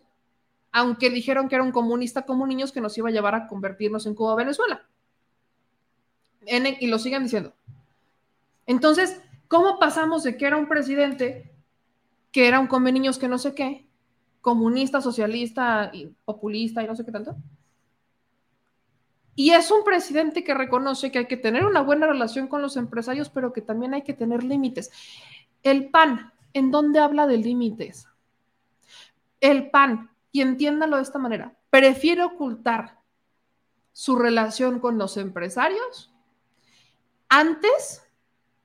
aunque 0.71 1.09
dijeron 1.09 1.49
que 1.49 1.55
era 1.55 1.63
un 1.63 1.71
comunista 1.71 2.23
como 2.23 2.45
niños 2.45 2.71
que 2.71 2.81
nos 2.81 2.95
iba 2.97 3.09
a 3.09 3.11
llevar 3.11 3.33
a 3.33 3.47
convertirnos 3.47 4.05
en 4.05 4.13
Cuba 4.13 4.35
Venezuela. 4.35 4.85
y 6.45 6.87
lo 6.87 6.99
siguen 6.99 7.23
diciendo. 7.23 7.53
Entonces, 8.67 9.21
¿Cómo 9.49 9.79
pasamos 9.79 10.21
de 10.21 10.37
que 10.37 10.45
era 10.45 10.57
un 10.57 10.67
presidente 10.67 11.51
que 12.31 12.47
era 12.47 12.59
un 12.59 12.67
come 12.67 12.91
niños 12.91 13.17
que 13.17 13.27
no 13.27 13.39
sé 13.39 13.55
qué, 13.55 13.87
comunista, 14.41 15.01
socialista, 15.01 15.89
y 15.91 16.05
populista 16.23 16.83
y 16.83 16.87
no 16.87 16.95
sé 16.95 17.03
qué 17.03 17.11
tanto? 17.11 17.35
Y 19.39 19.51
es 19.51 19.71
un 19.71 19.85
presidente 19.85 20.43
que 20.43 20.53
reconoce 20.53 21.13
que 21.13 21.19
hay 21.19 21.25
que 21.27 21.37
tener 21.37 21.65
una 21.65 21.79
buena 21.79 22.05
relación 22.05 22.49
con 22.49 22.61
los 22.61 22.75
empresarios, 22.75 23.29
pero 23.29 23.53
que 23.53 23.61
también 23.61 23.93
hay 23.93 24.01
que 24.01 24.13
tener 24.13 24.43
límites. 24.43 24.91
El 25.63 25.89
PAN, 25.89 26.33
¿en 26.51 26.71
dónde 26.71 26.99
habla 26.99 27.25
de 27.25 27.37
límites? 27.37 28.09
El 29.39 29.69
PAN, 29.69 30.11
y 30.33 30.41
entiéndalo 30.41 30.97
de 30.97 31.03
esta 31.03 31.19
manera, 31.19 31.57
prefiere 31.69 32.21
ocultar 32.25 32.99
su 33.93 34.17
relación 34.17 34.81
con 34.81 34.97
los 34.97 35.15
empresarios 35.15 36.13
antes 37.29 38.05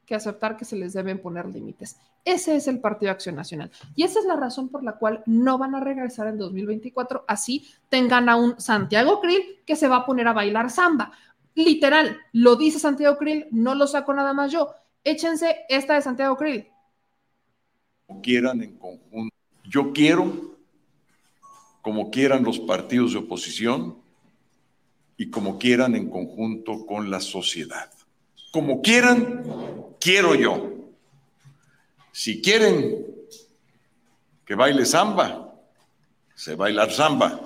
que 0.05 0.14
aceptar 0.14 0.56
que 0.56 0.64
se 0.64 0.76
les 0.76 0.93
deben 0.93 1.20
poner 1.20 1.47
límites. 1.47 1.98
Ese 2.24 2.56
es 2.56 2.68
el 2.68 2.81
Partido 2.81 3.12
Acción 3.12 3.35
Nacional. 3.35 3.70
Y 3.94 4.05
esa 4.05 4.20
es 4.20 4.24
la 4.24 4.36
razón 4.36 4.68
por 4.68 4.82
la 4.82 4.93
cual 4.93 5.22
no 5.26 5.59
van 5.59 5.74
a 5.74 5.81
regresar 5.81 6.26
en 6.26 6.39
2024. 6.39 7.24
Así 7.26 7.66
tengan 7.89 8.28
a 8.28 8.36
un 8.36 8.60
Santiago 8.60 9.20
Krill 9.20 9.60
que 9.66 9.76
se 9.76 9.89
va 9.89 9.97
a 9.97 10.06
poner 10.06 10.28
a 10.28 10.32
bailar 10.32 10.70
samba. 10.70 11.12
Literal, 11.55 12.18
lo 12.32 12.56
dice 12.56 12.78
Santiago 12.78 13.16
Krill, 13.16 13.47
no 13.51 13.74
lo 13.74 13.86
saco 13.86 14.12
nada 14.12 14.32
más 14.32 14.51
yo. 14.51 14.70
Échense 15.02 15.64
esta 15.68 15.94
de 15.94 16.02
Santiago 16.02 16.36
Krill. 16.36 16.68
Quieran 18.22 18.62
en 18.62 18.76
conjunto. 18.76 19.35
Yo 19.64 19.93
quiero, 19.93 20.56
como 21.82 22.10
quieran 22.10 22.44
los 22.44 22.59
partidos 22.60 23.12
de 23.12 23.18
oposición 23.18 23.98
y 25.16 25.31
como 25.31 25.59
quieran 25.59 25.94
en 25.94 26.10
conjunto 26.10 26.86
con 26.86 27.10
la 27.10 27.20
sociedad 27.20 27.90
como 28.55 28.82
quieran, 28.82 29.43
quiero 29.98 30.36
yo. 30.36 30.70
Si 32.12 32.40
quieren 32.40 33.05
que 34.47 34.55
baile 34.55 34.86
samba, 34.86 35.52
se 36.36 36.55
bailar 36.55 36.93
samba. 36.93 37.40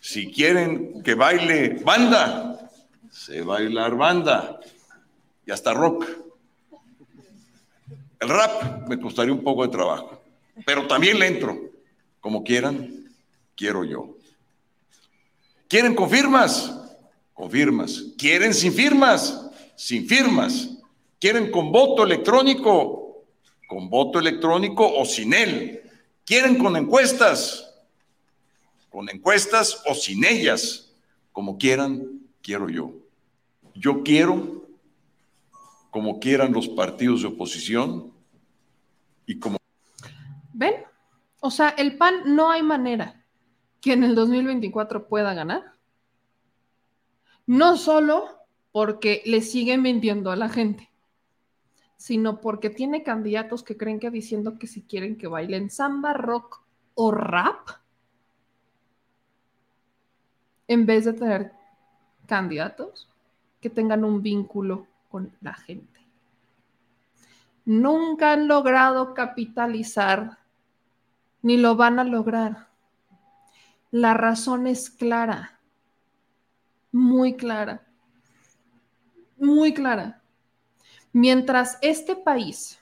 Si 0.00 0.32
quieren 0.32 1.04
que 1.04 1.14
baile 1.14 1.80
banda, 1.84 2.68
se 3.08 3.42
bailar 3.42 3.94
banda. 3.94 4.58
Y 5.46 5.52
hasta 5.52 5.74
rock. 5.74 6.04
El 8.18 8.28
rap 8.30 8.88
me 8.88 8.98
costaría 8.98 9.32
un 9.32 9.44
poco 9.44 9.62
de 9.62 9.68
trabajo, 9.68 10.20
pero 10.66 10.88
también 10.88 11.20
le 11.20 11.28
entro. 11.28 11.56
Como 12.18 12.42
quieran, 12.42 13.12
quiero 13.54 13.84
yo. 13.84 14.16
¿Quieren 15.68 15.94
con 15.94 16.10
firmas? 16.10 16.78
Firmas. 17.48 18.04
¿Quieren 18.18 18.52
sin 18.52 18.72
firmas? 18.72 19.49
Sin 19.80 20.06
firmas. 20.06 20.68
¿Quieren 21.18 21.50
con 21.50 21.72
voto 21.72 22.04
electrónico? 22.04 23.24
Con 23.66 23.88
voto 23.88 24.18
electrónico 24.18 24.86
o 24.86 25.06
sin 25.06 25.32
él. 25.32 25.80
¿Quieren 26.26 26.58
con 26.58 26.76
encuestas? 26.76 27.74
Con 28.90 29.08
encuestas 29.08 29.82
o 29.86 29.94
sin 29.94 30.22
ellas. 30.26 30.92
Como 31.32 31.56
quieran, 31.56 32.20
quiero 32.42 32.68
yo. 32.68 32.92
Yo 33.74 34.02
quiero, 34.02 34.66
como 35.90 36.20
quieran 36.20 36.52
los 36.52 36.68
partidos 36.68 37.22
de 37.22 37.28
oposición 37.28 38.12
y 39.24 39.38
como... 39.38 39.56
¿Ven? 40.52 40.74
O 41.40 41.50
sea, 41.50 41.70
el 41.70 41.96
PAN 41.96 42.36
no 42.36 42.50
hay 42.50 42.62
manera 42.62 43.24
que 43.80 43.94
en 43.94 44.04
el 44.04 44.14
2024 44.14 45.08
pueda 45.08 45.32
ganar. 45.32 45.72
No 47.46 47.78
solo 47.78 48.39
porque 48.72 49.22
le 49.26 49.40
siguen 49.42 49.82
mintiendo 49.82 50.30
a 50.30 50.36
la 50.36 50.48
gente, 50.48 50.90
sino 51.96 52.40
porque 52.40 52.70
tiene 52.70 53.02
candidatos 53.02 53.62
que 53.62 53.76
creen 53.76 53.98
que 53.98 54.10
diciendo 54.10 54.58
que 54.58 54.66
si 54.66 54.82
quieren 54.82 55.16
que 55.16 55.26
bailen 55.26 55.70
samba, 55.70 56.12
rock 56.12 56.62
o 56.94 57.10
rap, 57.10 57.68
en 60.68 60.86
vez 60.86 61.04
de 61.04 61.14
tener 61.14 61.52
candidatos 62.26 63.08
que 63.60 63.70
tengan 63.70 64.04
un 64.04 64.22
vínculo 64.22 64.86
con 65.10 65.32
la 65.40 65.52
gente. 65.52 66.00
Nunca 67.64 68.32
han 68.32 68.46
logrado 68.46 69.12
capitalizar, 69.14 70.38
ni 71.42 71.56
lo 71.56 71.74
van 71.74 71.98
a 71.98 72.04
lograr. 72.04 72.68
La 73.90 74.14
razón 74.14 74.68
es 74.68 74.90
clara, 74.90 75.58
muy 76.92 77.36
clara 77.36 77.89
muy 79.40 79.74
clara. 79.74 80.22
Mientras 81.12 81.78
este 81.82 82.14
país, 82.14 82.78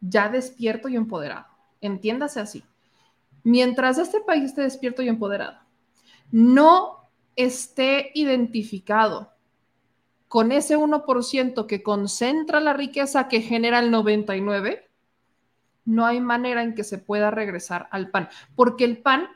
ya 0.00 0.28
despierto 0.28 0.88
y 0.88 0.96
empoderado, 0.96 1.46
entiéndase 1.80 2.40
así, 2.40 2.64
mientras 3.42 3.98
este 3.98 4.20
país 4.20 4.44
esté 4.44 4.62
despierto 4.62 5.02
y 5.02 5.08
empoderado, 5.08 5.58
no 6.30 7.10
esté 7.34 8.10
identificado 8.14 9.32
con 10.28 10.52
ese 10.52 10.76
1% 10.76 11.66
que 11.66 11.82
concentra 11.82 12.60
la 12.60 12.72
riqueza 12.72 13.26
que 13.26 13.40
genera 13.40 13.80
el 13.80 13.92
99%, 13.92 14.82
no 15.86 16.06
hay 16.06 16.20
manera 16.20 16.62
en 16.62 16.74
que 16.74 16.84
se 16.84 16.98
pueda 16.98 17.32
regresar 17.32 17.88
al 17.90 18.10
PAN, 18.10 18.28
porque 18.54 18.84
el 18.84 18.98
PAN 18.98 19.26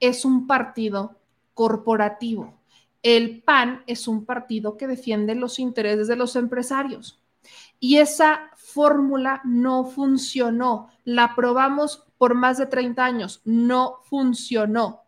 es 0.00 0.24
un 0.24 0.48
partido 0.48 1.20
corporativo 1.52 2.58
el 3.04 3.42
PAN 3.42 3.84
es 3.86 4.08
un 4.08 4.24
partido 4.24 4.78
que 4.78 4.86
defiende 4.86 5.34
los 5.34 5.58
intereses 5.58 6.08
de 6.08 6.16
los 6.16 6.36
empresarios. 6.36 7.22
Y 7.78 7.98
esa 7.98 8.50
fórmula 8.56 9.42
no 9.44 9.84
funcionó. 9.84 10.88
La 11.04 11.34
probamos 11.36 12.08
por 12.16 12.34
más 12.34 12.56
de 12.56 12.64
30 12.64 13.04
años. 13.04 13.42
No 13.44 13.98
funcionó. 14.04 15.02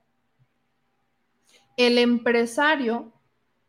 El 1.78 1.96
empresario 1.96 3.14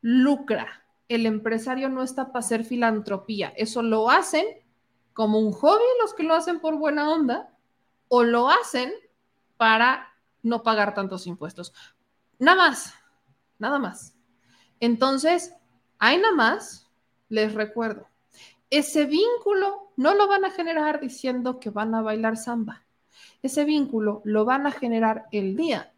lucra. 0.01 0.85
El 1.07 1.25
empresario 1.25 1.87
no 1.87 2.03
está 2.03 2.27
para 2.27 2.39
hacer 2.39 2.65
filantropía. 2.65 3.53
Eso 3.55 3.81
lo 3.81 4.09
hacen 4.09 4.45
como 5.13 5.39
un 5.39 5.53
hobby 5.53 5.85
los 6.01 6.13
que 6.13 6.23
lo 6.23 6.35
hacen 6.35 6.59
por 6.59 6.75
buena 6.75 7.09
onda 7.09 7.49
o 8.09 8.23
lo 8.23 8.49
hacen 8.49 8.91
para 9.55 10.09
no 10.43 10.63
pagar 10.63 10.93
tantos 10.93 11.27
impuestos. 11.27 11.73
Nada 12.39 12.57
más, 12.57 12.93
nada 13.57 13.79
más. 13.79 14.16
Entonces, 14.79 15.53
ahí 15.99 16.17
nada 16.17 16.35
más 16.35 16.87
les 17.29 17.53
recuerdo, 17.53 18.07
ese 18.69 19.05
vínculo 19.05 19.91
no 19.95 20.13
lo 20.13 20.27
van 20.27 20.45
a 20.45 20.51
generar 20.51 20.99
diciendo 20.99 21.59
que 21.59 21.69
van 21.69 21.95
a 21.95 22.01
bailar 22.01 22.37
samba. 22.37 22.83
Ese 23.41 23.65
vínculo 23.65 24.21
lo 24.23 24.45
van 24.45 24.67
a 24.67 24.71
generar 24.71 25.27
el 25.31 25.55
día 25.55 25.91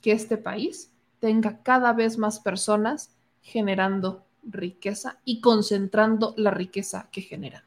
que 0.00 0.12
este 0.12 0.36
país 0.36 0.92
tenga 1.20 1.62
cada 1.62 1.92
vez 1.92 2.18
más 2.18 2.40
personas 2.40 3.14
generando 3.42 4.24
riqueza 4.42 5.18
y 5.24 5.40
concentrando 5.40 6.34
la 6.36 6.50
riqueza 6.50 7.08
que 7.12 7.20
generan. 7.20 7.62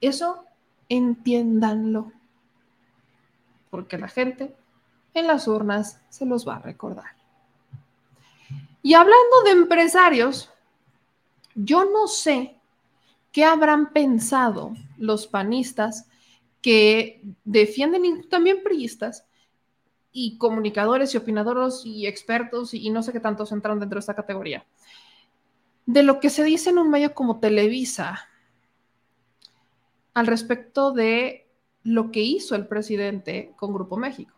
Eso 0.00 0.44
entiéndanlo, 0.88 2.12
porque 3.70 3.98
la 3.98 4.08
gente 4.08 4.54
en 5.14 5.26
las 5.26 5.48
urnas 5.48 6.00
se 6.10 6.26
los 6.26 6.46
va 6.46 6.56
a 6.56 6.60
recordar. 6.60 7.23
Y 8.84 8.92
hablando 8.92 9.42
de 9.46 9.52
empresarios, 9.52 10.50
yo 11.54 11.86
no 11.86 12.06
sé 12.06 12.60
qué 13.32 13.42
habrán 13.42 13.94
pensado 13.94 14.74
los 14.98 15.26
panistas 15.26 16.06
que 16.60 17.22
defienden 17.44 18.28
también 18.28 18.62
priistas 18.62 19.24
y 20.12 20.36
comunicadores 20.36 21.14
y 21.14 21.16
opinadores 21.16 21.80
y 21.86 22.06
expertos 22.06 22.74
y, 22.74 22.90
no 22.90 23.02
sé 23.02 23.12
qué 23.12 23.20
tantos 23.20 23.52
entran 23.52 23.80
dentro 23.80 23.96
de 23.96 24.00
esta 24.00 24.14
categoría. 24.14 24.66
De 25.86 26.02
lo 26.02 26.20
que 26.20 26.28
se 26.28 26.44
dice 26.44 26.68
en 26.68 26.76
un 26.76 26.90
medio 26.90 27.14
como 27.14 27.40
Televisa 27.40 28.28
al 30.12 30.26
respecto 30.26 30.92
de 30.92 31.48
lo 31.84 32.10
que 32.10 32.20
hizo 32.20 32.54
el 32.54 32.66
presidente 32.66 33.54
con 33.56 33.72
Grupo 33.72 33.96
México 33.96 34.34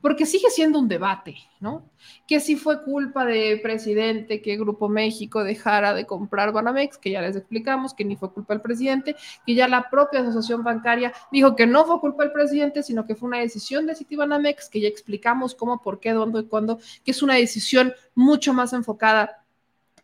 porque 0.00 0.26
sigue 0.26 0.50
siendo 0.50 0.78
un 0.78 0.88
debate, 0.88 1.36
¿no? 1.60 1.90
Que 2.26 2.40
si 2.40 2.56
fue 2.56 2.82
culpa 2.82 3.24
del 3.24 3.60
presidente 3.60 4.42
que 4.42 4.56
Grupo 4.56 4.88
México 4.88 5.42
dejara 5.42 5.94
de 5.94 6.06
comprar 6.06 6.52
Banamex, 6.52 6.98
que 6.98 7.10
ya 7.10 7.22
les 7.22 7.36
explicamos 7.36 7.94
que 7.94 8.04
ni 8.04 8.16
fue 8.16 8.32
culpa 8.32 8.54
del 8.54 8.60
presidente, 8.60 9.16
que 9.46 9.54
ya 9.54 9.68
la 9.68 9.88
propia 9.88 10.20
asociación 10.20 10.62
bancaria 10.62 11.12
dijo 11.32 11.56
que 11.56 11.66
no 11.66 11.84
fue 11.86 12.00
culpa 12.00 12.24
del 12.24 12.32
presidente, 12.32 12.82
sino 12.82 13.06
que 13.06 13.14
fue 13.14 13.28
una 13.28 13.40
decisión 13.40 13.86
de 13.86 13.94
Citibanamex, 13.94 14.68
que 14.68 14.80
ya 14.80 14.88
explicamos 14.88 15.54
cómo, 15.54 15.80
por 15.80 16.00
qué, 16.00 16.12
dónde 16.12 16.40
y 16.40 16.44
cuándo, 16.44 16.78
que 17.04 17.10
es 17.12 17.22
una 17.22 17.34
decisión 17.34 17.92
mucho 18.14 18.52
más 18.52 18.72
enfocada 18.72 19.44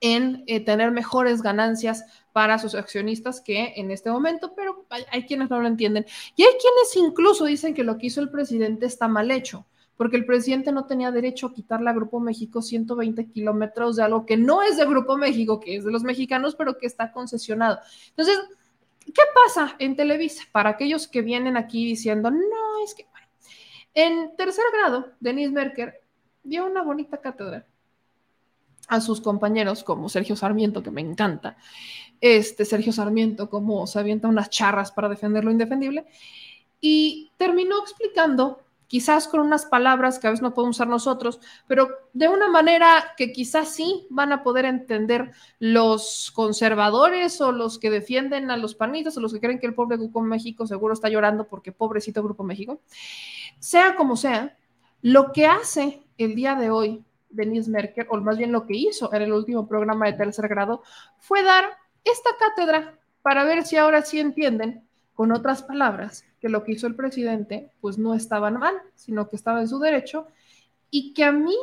en 0.01 0.44
eh, 0.47 0.64
tener 0.64 0.90
mejores 0.90 1.42
ganancias 1.42 2.05
para 2.32 2.59
sus 2.59 2.74
accionistas 2.74 3.40
que 3.40 3.74
en 3.77 3.90
este 3.90 4.11
momento, 4.11 4.52
pero 4.55 4.86
hay, 5.11 5.24
quienes 5.27 5.51
no 5.51 5.61
lo 5.61 5.66
entienden. 5.66 6.07
Y 6.36 6.43
hay 6.43 6.52
quienes 6.61 6.97
incluso 6.97 7.44
dicen 7.44 7.74
que 7.74 7.85
lo 7.85 7.98
que 7.98 8.07
hizo 8.07 8.20
el 8.20 8.31
presidente 8.31 8.86
está 8.86 9.09
mal 9.09 9.31
hecho 9.31 9.66
porque 10.01 10.16
el 10.16 10.24
presidente 10.24 10.73
no 10.73 10.86
tenía 10.86 11.11
derecho 11.11 11.48
a 11.48 11.52
quitarle 11.52 11.90
a 11.90 11.93
Grupo 11.93 12.20
México 12.20 12.62
120 12.62 13.27
kilómetros 13.27 13.97
de 13.97 14.02
algo 14.02 14.24
que 14.24 14.39
no 14.39 14.62
es 14.62 14.78
de 14.78 14.86
Grupo 14.86 15.19
México, 15.19 15.61
que 15.61 15.77
es 15.77 15.85
de 15.85 15.93
los 15.93 16.05
mexicanos, 16.05 16.57
pero 16.57 16.78
que 16.78 16.86
está 16.86 17.12
concesionado. 17.12 17.81
Entonces, 18.09 18.39
¿qué 19.05 19.20
pasa 19.35 19.77
en 19.78 19.97
Televisa? 19.97 20.44
Para 20.52 20.70
aquellos 20.70 21.07
que 21.07 21.20
vienen 21.20 21.59
aquí 21.59 21.85
diciendo, 21.85 22.31
no, 22.31 22.82
es 22.82 22.94
que, 22.94 23.07
en 23.93 24.35
tercer 24.36 24.65
grado, 24.73 25.12
Denise 25.20 25.52
Merker 25.52 26.01
dio 26.44 26.65
una 26.65 26.82
bonita 26.82 27.19
cátedra 27.19 27.66
a 28.89 29.01
sus 29.01 29.20
compañeros, 29.20 29.85
como 29.85 30.09
Sergio 30.09 30.35
Sarmiento, 30.35 30.82
que 30.82 30.90
me 30.90 31.01
encanta, 31.01 31.57
este 32.20 32.64
Sergio 32.64 32.92
Sarmiento, 32.92 33.48
como 33.48 33.86
se 33.86 33.98
avienta 33.98 34.28
unas 34.28 34.51
charras 34.51 34.92
para 34.92 35.09
defender 35.09 35.44
lo 35.44 35.51
indefendible, 35.51 36.05
y 36.80 37.30
terminó 37.36 37.78
explicando 37.80 38.60
quizás 38.90 39.28
con 39.28 39.38
unas 39.38 39.66
palabras 39.66 40.18
que 40.18 40.26
a 40.26 40.30
veces 40.30 40.42
no 40.42 40.52
podemos 40.52 40.76
usar 40.76 40.88
nosotros, 40.88 41.38
pero 41.68 41.88
de 42.12 42.26
una 42.28 42.48
manera 42.48 43.14
que 43.16 43.30
quizás 43.30 43.68
sí 43.68 44.05
van 44.10 44.32
a 44.32 44.42
poder 44.42 44.64
entender 44.64 45.30
los 45.60 46.32
conservadores 46.34 47.40
o 47.40 47.52
los 47.52 47.78
que 47.78 47.88
defienden 47.88 48.51
a 48.51 48.56
los 48.56 48.74
panitas 48.74 49.16
o 49.16 49.20
los 49.20 49.32
que 49.32 49.38
creen 49.38 49.60
que 49.60 49.68
el 49.68 49.74
pobre 49.74 49.97
Grupo 49.97 50.20
México 50.22 50.66
seguro 50.66 50.92
está 50.92 51.09
llorando 51.09 51.47
porque 51.47 51.70
pobrecito 51.70 52.20
Grupo 52.20 52.42
México. 52.42 52.80
Sea 53.60 53.94
como 53.94 54.16
sea, 54.16 54.56
lo 55.02 55.30
que 55.30 55.47
hace 55.47 56.02
el 56.18 56.34
día 56.34 56.56
de 56.56 56.70
hoy 56.70 57.05
Denise 57.30 57.70
Merkel, 57.70 58.09
o 58.10 58.16
más 58.16 58.38
bien 58.38 58.51
lo 58.51 58.66
que 58.66 58.76
hizo 58.76 59.12
en 59.14 59.22
el 59.22 59.32
último 59.32 59.68
programa 59.68 60.06
de 60.06 60.14
tercer 60.14 60.48
grado, 60.48 60.82
fue 61.18 61.44
dar 61.44 61.80
esta 62.05 62.31
cátedra 62.39 62.98
para 63.22 63.44
ver 63.44 63.64
si 63.64 63.77
ahora 63.77 64.02
sí 64.02 64.20
entienden, 64.20 64.85
con 65.14 65.32
otras 65.32 65.62
palabras, 65.62 66.24
que 66.40 66.48
lo 66.48 66.64
que 66.64 66.72
hizo 66.72 66.86
el 66.86 66.94
presidente 66.94 67.70
pues 67.82 67.98
no 67.98 68.14
estaba 68.14 68.51
mal, 68.51 68.74
sino 68.94 69.28
que 69.28 69.36
estaba 69.36 69.60
en 69.60 69.68
su 69.68 69.78
derecho 69.78 70.27
y 70.90 71.12
que 71.12 71.24
a 71.24 71.32
mí, 71.32 71.56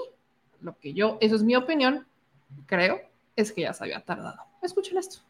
lo 0.61 0.77
que 0.77 0.93
yo, 0.93 1.18
eso 1.22 1.35
es 1.35 1.41
mi 1.41 1.55
opinión, 1.55 2.05
creo, 2.68 3.01
es 3.35 3.51
que 3.51 3.61
ya 3.61 3.73
se 3.73 3.84
había 3.84 4.01
tardado. 4.01 4.43
Escuchen 4.61 4.97
esto. 4.97 5.26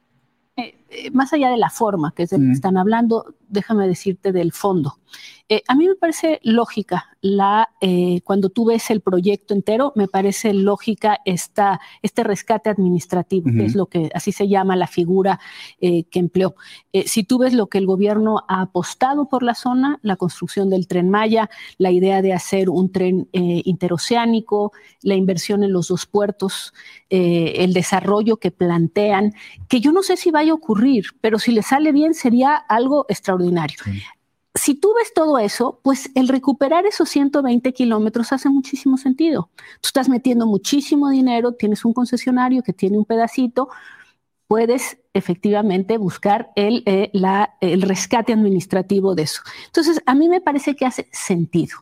Eh, 0.60 0.76
eh, 0.90 1.12
más 1.12 1.34
allá 1.34 1.52
de 1.52 1.58
la 1.58 1.70
forma 1.70 2.14
que, 2.16 2.24
es 2.24 2.32
de 2.32 2.38
que 2.38 2.52
están 2.52 2.78
hablando, 2.78 3.36
déjame 3.48 3.88
decirte 3.88 4.32
del 4.32 4.52
fondo. 4.54 4.98
Eh, 5.50 5.62
a 5.68 5.76
mí 5.76 5.88
me 5.88 5.96
parece 5.96 6.40
lógica 6.44 7.06
la, 7.22 7.70
cuando 8.24 8.50
tú 8.50 8.66
ves 8.66 8.90
el 8.90 9.02
proyecto 9.02 9.54
entero, 9.54 9.94
me 9.96 10.08
parece 10.08 10.54
lógica 10.54 11.20
esta, 11.26 11.80
este 12.02 12.24
rescate 12.24 12.70
administrativo, 12.70 13.50
que 13.52 13.66
es 13.66 13.76
lo 13.76 13.86
que 13.88 14.10
así 14.14 14.32
se 14.32 14.48
llama 14.48 14.76
la 14.76 14.88
figura 14.88 15.40
que 15.80 16.06
empleó. 16.14 16.56
si 17.06 17.24
tú 17.24 17.40
ves 17.40 17.54
lo 17.54 17.68
que 17.68 17.78
el 17.78 17.86
gobierno 17.86 18.44
ha 18.48 18.62
apostado 18.62 19.30
por 19.30 19.44
la 19.44 19.56
zona, 19.56 20.00
la 20.04 20.18
construcción 20.18 20.70
del 20.70 20.88
tren 20.88 21.10
Maya, 21.10 21.50
la 21.78 21.92
idea 21.92 22.22
de 22.22 22.34
hacer 22.34 22.70
un 22.70 22.92
tren 22.92 23.30
interoceánico, 23.32 24.74
la 25.02 25.16
inversión 25.16 25.64
en 25.64 25.74
los 25.74 25.88
dos 25.88 26.06
puertos, 26.06 26.74
el 27.10 27.74
desarrollo 27.74 28.38
que 28.38 28.52
plantean, 28.52 29.34
que 29.68 29.80
yo 29.80 29.92
no 29.92 30.04
sé 30.04 30.18
si 30.18 30.30
vaya 30.48 30.52
a 30.52 30.56
ocurrir, 30.56 31.06
pero 31.22 31.40
si 31.40 31.52
le 31.52 31.62
sale 31.62 31.92
bien 31.92 32.14
sería 32.14 32.56
algo 32.56 33.06
extraordinario. 33.10 33.78
Si 34.54 34.74
tú 34.74 34.94
ves 34.96 35.14
todo 35.14 35.38
eso, 35.38 35.80
pues 35.84 36.10
el 36.16 36.28
recuperar 36.28 36.86
esos 36.86 37.10
120 37.10 37.74
kilómetros 37.74 38.32
hace 38.32 38.50
muchísimo 38.50 38.98
sentido. 38.98 39.50
Tú 39.82 39.88
estás 39.88 40.10
metiendo 40.10 40.48
muchísimo 40.48 41.10
dinero, 41.10 41.52
tienes 41.52 41.86
un 41.86 41.94
concesionario 41.94 42.64
que 42.64 42.74
tiene 42.74 42.98
un 42.98 43.06
pedacito, 43.06 43.70
puedes 44.48 44.98
efectivamente 45.14 45.98
buscar 45.98 46.50
el, 46.56 46.82
eh, 46.88 47.12
el 47.62 47.82
rescate 47.84 48.34
administrativo 48.34 49.14
de 49.14 49.24
eso. 49.24 49.42
Entonces, 49.68 50.02
a 50.06 50.16
mí 50.16 50.28
me 50.28 50.42
parece 50.42 50.76
que 50.76 50.86
hace 50.86 51.08
sentido 51.12 51.78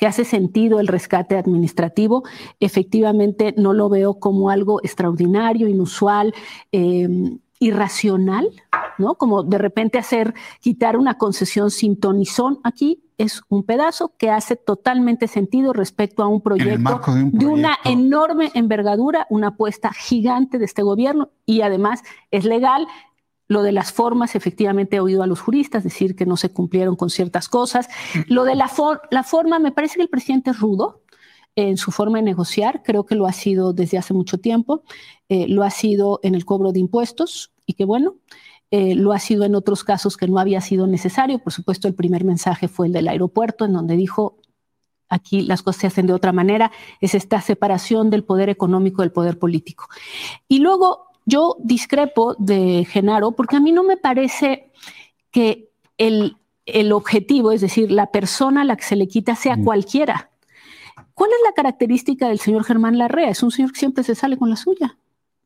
que 0.00 0.06
hace 0.06 0.24
sentido 0.24 0.80
el 0.80 0.86
rescate 0.86 1.36
administrativo. 1.36 2.24
Efectivamente, 2.58 3.54
no 3.58 3.74
lo 3.74 3.90
veo 3.90 4.14
como 4.14 4.48
algo 4.48 4.80
extraordinario, 4.82 5.68
inusual. 5.68 6.32
Eh, 6.72 7.36
irracional, 7.60 8.50
¿no? 8.98 9.14
Como 9.14 9.44
de 9.44 9.58
repente 9.58 9.98
hacer, 9.98 10.34
quitar 10.60 10.96
una 10.96 11.18
concesión 11.18 11.70
sin 11.70 12.00
tonizón 12.00 12.58
aquí 12.64 13.04
es 13.18 13.42
un 13.50 13.64
pedazo 13.64 14.14
que 14.16 14.30
hace 14.30 14.56
totalmente 14.56 15.28
sentido 15.28 15.74
respecto 15.74 16.22
a 16.22 16.26
un 16.26 16.40
proyecto, 16.40 17.00
de, 17.32 17.46
una 17.46 17.78
enorme 17.84 18.50
envergadura, 18.54 19.26
una 19.28 19.48
apuesta 19.48 19.92
gigante 19.92 20.58
de 20.58 20.64
este 20.64 20.82
gobierno 20.82 21.30
y 21.44 21.60
además 21.60 22.02
es 22.30 22.46
legal. 22.46 22.86
Lo 23.46 23.62
de 23.62 23.72
las 23.72 23.92
formas, 23.92 24.36
efectivamente 24.36 24.96
he 24.96 25.00
oído 25.00 25.22
a 25.22 25.26
los 25.26 25.40
juristas 25.40 25.84
decir 25.84 26.16
que 26.16 26.24
no 26.24 26.38
se 26.38 26.50
cumplieron 26.50 26.96
con 26.96 27.10
ciertas 27.10 27.48
cosas. 27.48 27.88
Lo 28.26 28.44
de 28.44 28.54
la, 28.54 28.70
la 29.10 29.22
forma, 29.22 29.58
me 29.58 29.72
parece 29.72 29.96
que 29.96 30.02
el 30.02 30.08
presidente 30.08 30.50
es 30.50 30.60
rudo, 30.60 31.02
en 31.56 31.76
su 31.76 31.90
forma 31.90 32.18
de 32.18 32.24
negociar, 32.24 32.82
creo 32.84 33.04
que 33.04 33.16
lo 33.16 33.26
ha 33.26 33.32
sido 33.32 33.72
desde 33.72 33.98
hace 33.98 34.14
mucho 34.14 34.38
tiempo, 34.38 34.82
eh, 35.28 35.46
lo 35.48 35.64
ha 35.64 35.70
sido 35.70 36.20
en 36.22 36.34
el 36.34 36.44
cobro 36.44 36.72
de 36.72 36.80
impuestos 36.80 37.49
y 37.70 37.74
que 37.74 37.84
bueno, 37.84 38.16
eh, 38.72 38.94
lo 38.94 39.12
ha 39.12 39.18
sido 39.18 39.44
en 39.44 39.54
otros 39.54 39.84
casos 39.84 40.16
que 40.16 40.26
no 40.26 40.38
había 40.38 40.60
sido 40.60 40.86
necesario. 40.86 41.38
Por 41.38 41.52
supuesto, 41.52 41.86
el 41.86 41.94
primer 41.94 42.24
mensaje 42.24 42.68
fue 42.68 42.88
el 42.88 42.92
del 42.92 43.08
aeropuerto, 43.08 43.64
en 43.64 43.72
donde 43.72 43.96
dijo, 43.96 44.38
aquí 45.08 45.42
las 45.42 45.62
cosas 45.62 45.80
se 45.80 45.86
hacen 45.86 46.06
de 46.06 46.12
otra 46.12 46.32
manera, 46.32 46.72
es 47.00 47.14
esta 47.14 47.40
separación 47.40 48.10
del 48.10 48.24
poder 48.24 48.48
económico 48.48 49.02
del 49.02 49.12
poder 49.12 49.38
político. 49.38 49.88
Y 50.48 50.58
luego 50.58 51.06
yo 51.26 51.56
discrepo 51.60 52.34
de 52.38 52.84
Genaro, 52.90 53.32
porque 53.32 53.56
a 53.56 53.60
mí 53.60 53.70
no 53.70 53.84
me 53.84 53.96
parece 53.96 54.72
que 55.30 55.70
el, 55.96 56.36
el 56.66 56.90
objetivo, 56.90 57.52
es 57.52 57.60
decir, 57.60 57.92
la 57.92 58.10
persona 58.10 58.62
a 58.62 58.64
la 58.64 58.76
que 58.76 58.84
se 58.84 58.96
le 58.96 59.06
quita 59.06 59.36
sea 59.36 59.56
cualquiera. 59.62 60.30
¿Cuál 61.14 61.30
es 61.30 61.38
la 61.44 61.52
característica 61.52 62.28
del 62.28 62.40
señor 62.40 62.64
Germán 62.64 62.98
Larrea? 62.98 63.30
Es 63.30 63.44
un 63.44 63.52
señor 63.52 63.72
que 63.72 63.78
siempre 63.78 64.02
se 64.02 64.16
sale 64.16 64.36
con 64.36 64.50
la 64.50 64.56
suya. 64.56 64.96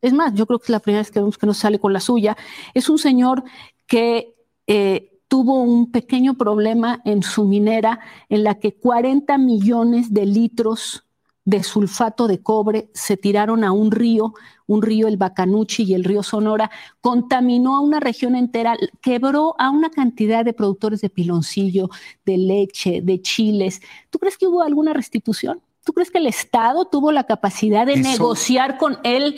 Es 0.04 0.12
más, 0.12 0.34
yo 0.34 0.44
creo 0.46 0.58
que 0.58 0.64
es 0.64 0.70
la 0.70 0.80
primera 0.80 1.00
vez 1.00 1.10
que 1.10 1.18
vemos 1.18 1.38
que 1.38 1.46
no 1.46 1.54
sale 1.54 1.78
con 1.78 1.94
la 1.94 2.00
suya. 2.00 2.36
Es 2.74 2.90
un 2.90 2.98
señor 2.98 3.42
que 3.86 4.34
eh, 4.66 5.18
tuvo 5.28 5.62
un 5.62 5.90
pequeño 5.90 6.34
problema 6.34 7.00
en 7.06 7.22
su 7.22 7.44
minera 7.46 8.00
en 8.28 8.44
la 8.44 8.56
que 8.56 8.74
40 8.74 9.38
millones 9.38 10.12
de 10.12 10.26
litros 10.26 11.04
de 11.46 11.62
sulfato 11.62 12.26
de 12.26 12.42
cobre 12.42 12.90
se 12.92 13.16
tiraron 13.16 13.64
a 13.64 13.72
un 13.72 13.90
río, 13.90 14.34
un 14.66 14.82
río 14.82 15.08
el 15.08 15.16
Bacanuchi 15.16 15.84
y 15.84 15.94
el 15.94 16.04
río 16.04 16.22
Sonora, 16.22 16.70
contaminó 17.00 17.76
a 17.76 17.80
una 17.80 17.98
región 17.98 18.36
entera, 18.36 18.76
quebró 19.00 19.54
a 19.58 19.70
una 19.70 19.88
cantidad 19.90 20.44
de 20.44 20.52
productores 20.52 21.00
de 21.00 21.08
piloncillo, 21.08 21.88
de 22.26 22.36
leche, 22.36 23.00
de 23.02 23.22
chiles. 23.22 23.80
¿Tú 24.10 24.18
crees 24.18 24.36
que 24.36 24.46
hubo 24.46 24.62
alguna 24.62 24.92
restitución? 24.92 25.62
¿Tú 25.84 25.92
crees 25.92 26.10
que 26.10 26.18
el 26.18 26.26
Estado 26.26 26.86
tuvo 26.86 27.12
la 27.12 27.24
capacidad 27.24 27.86
de 27.86 27.96
negociar 27.96 28.78
con 28.78 28.98
él, 29.04 29.36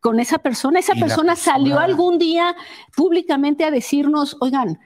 con 0.00 0.20
esa 0.20 0.38
persona? 0.38 0.78
Esa 0.80 0.94
persona 0.94 1.36
salió 1.36 1.78
algún 1.78 2.18
día 2.18 2.56
públicamente 2.96 3.64
a 3.64 3.70
decirnos, 3.70 4.36
oigan, 4.40 4.78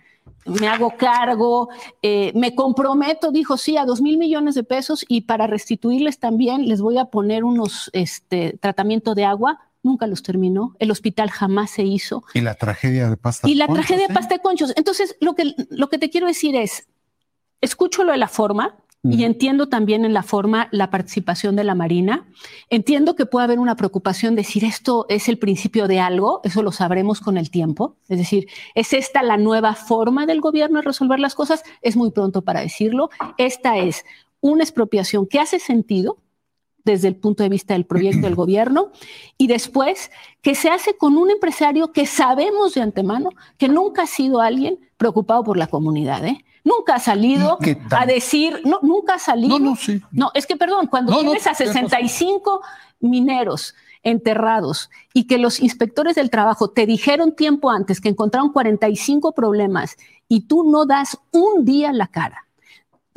me 0.44 0.68
hago 0.68 0.96
cargo, 0.96 1.68
eh, 2.02 2.32
me 2.34 2.54
comprometo, 2.54 3.30
dijo, 3.30 3.56
sí, 3.56 3.76
a 3.76 3.84
dos 3.84 4.00
mil 4.00 4.18
millones 4.18 4.54
de 4.54 4.64
pesos 4.64 5.04
y 5.08 5.22
para 5.22 5.46
restituirles 5.46 6.18
también 6.18 6.68
les 6.68 6.80
voy 6.80 6.98
a 6.98 7.06
poner 7.06 7.44
unos 7.44 7.90
este, 7.92 8.58
tratamiento 8.60 9.14
de 9.14 9.24
agua. 9.24 9.60
Nunca 9.82 10.06
los 10.06 10.22
terminó. 10.22 10.74
El 10.78 10.90
hospital 10.90 11.30
jamás 11.30 11.70
se 11.70 11.82
hizo. 11.82 12.24
Y 12.32 12.40
la 12.40 12.54
tragedia 12.54 13.10
de 13.10 13.18
pasta. 13.18 13.48
Y 13.48 13.54
la 13.54 13.68
tragedia 13.68 14.08
de 14.08 14.14
pasta 14.14 14.36
de 14.36 14.40
conchos. 14.40 14.72
Entonces, 14.76 15.14
lo 15.20 15.34
que, 15.34 15.54
lo 15.68 15.90
que 15.90 15.98
te 15.98 16.08
quiero 16.08 16.26
decir 16.26 16.56
es, 16.56 16.86
escucho 17.60 18.02
lo 18.02 18.12
de 18.12 18.18
la 18.18 18.28
forma, 18.28 18.76
y 19.04 19.24
entiendo 19.24 19.68
también 19.68 20.06
en 20.06 20.14
la 20.14 20.22
forma 20.22 20.68
la 20.70 20.90
participación 20.90 21.56
de 21.56 21.64
la 21.64 21.74
Marina. 21.74 22.26
Entiendo 22.70 23.14
que 23.14 23.26
puede 23.26 23.44
haber 23.44 23.58
una 23.58 23.76
preocupación 23.76 24.34
de 24.34 24.42
decir 24.42 24.64
esto 24.64 25.04
es 25.10 25.28
el 25.28 25.38
principio 25.38 25.86
de 25.88 26.00
algo, 26.00 26.40
eso 26.42 26.62
lo 26.62 26.72
sabremos 26.72 27.20
con 27.20 27.36
el 27.36 27.50
tiempo. 27.50 27.96
Es 28.08 28.18
decir, 28.18 28.48
¿es 28.74 28.94
esta 28.94 29.22
la 29.22 29.36
nueva 29.36 29.74
forma 29.74 30.24
del 30.24 30.40
gobierno 30.40 30.78
de 30.78 30.86
resolver 30.86 31.20
las 31.20 31.34
cosas? 31.34 31.62
Es 31.82 31.96
muy 31.96 32.12
pronto 32.12 32.42
para 32.42 32.60
decirlo. 32.60 33.10
Esta 33.36 33.76
es 33.76 34.04
una 34.40 34.64
expropiación 34.64 35.26
que 35.26 35.38
hace 35.38 35.58
sentido 35.58 36.18
desde 36.84 37.08
el 37.08 37.16
punto 37.16 37.42
de 37.42 37.48
vista 37.50 37.74
del 37.74 37.84
proyecto 37.84 38.22
del 38.22 38.34
gobierno 38.36 38.90
y 39.36 39.48
después 39.48 40.10
que 40.40 40.54
se 40.54 40.70
hace 40.70 40.96
con 40.96 41.18
un 41.18 41.30
empresario 41.30 41.92
que 41.92 42.06
sabemos 42.06 42.74
de 42.74 42.80
antemano 42.80 43.30
que 43.58 43.68
nunca 43.68 44.02
ha 44.02 44.06
sido 44.06 44.40
alguien 44.40 44.78
preocupado 44.96 45.44
por 45.44 45.58
la 45.58 45.66
comunidad. 45.66 46.24
¿eh? 46.24 46.44
Nunca 46.64 46.94
ha 46.94 46.98
salido 46.98 47.58
a 47.90 48.06
decir, 48.06 48.62
no, 48.64 48.80
nunca 48.82 49.14
ha 49.14 49.18
salido. 49.18 49.58
No, 49.58 49.70
no, 49.70 49.76
sí. 49.76 50.00
No, 50.10 50.30
es 50.34 50.46
que 50.46 50.56
perdón, 50.56 50.86
cuando 50.86 51.12
No, 51.12 51.20
tienes 51.20 51.46
a 51.46 51.52
tienes 51.52 51.74
razón. 51.74 51.90
65 51.90 52.62
mineros 53.00 53.74
enterrados 54.02 54.90
y 55.12 55.26
que 55.26 55.38
los 55.38 55.60
inspectores 55.60 56.14
del 56.14 56.30
trabajo 56.30 56.70
te 56.70 56.86
dijeron 56.86 57.34
tiempo 57.34 57.70
antes 57.70 58.00
que 58.00 58.08
encontraron 58.08 58.52
45 58.52 59.32
problemas 59.32 59.96
y 60.28 60.42
tú 60.42 60.70
no 60.70 60.86
das 60.86 61.18
un 61.32 61.64
día 61.64 61.92
la 61.92 62.06
cara. 62.06 62.46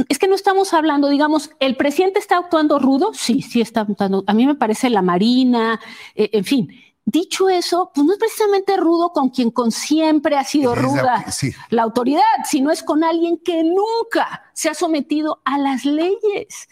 Es 0.10 0.20
que 0.20 0.28
no 0.28 0.36
estamos 0.36 0.74
hablando, 0.74 1.10
digamos, 1.10 1.50
el 1.60 1.76
presidente 1.76 2.20
está 2.20 2.38
actuando 2.38 2.78
rudo, 2.78 3.14
sí, 3.14 3.42
sí 3.42 3.62
está 3.62 3.82
actuando. 3.82 4.24
A 4.28 4.34
mí 4.34 4.46
me 4.46 4.56
parece 4.56 4.90
la 4.90 5.02
Marina, 5.02 5.80
eh, 6.16 6.30
en 6.34 6.44
fin. 6.44 6.70
Dicho 7.10 7.48
eso, 7.48 7.90
pues 7.96 8.06
no 8.06 8.12
es 8.12 8.20
precisamente 8.20 8.76
rudo 8.76 9.14
con 9.14 9.30
quien 9.30 9.50
con 9.50 9.72
siempre 9.72 10.36
ha 10.36 10.44
sido 10.44 10.76
la- 10.76 10.82
ruda 10.82 11.32
sí. 11.32 11.54
la 11.70 11.84
autoridad, 11.84 12.22
sino 12.44 12.70
es 12.70 12.84
con 12.84 13.02
alguien 13.02 13.38
que 13.38 13.64
nunca 13.64 14.44
se 14.54 14.68
ha 14.68 14.74
sometido 14.74 15.42
a 15.46 15.58
las 15.58 15.86
leyes. 15.86 16.68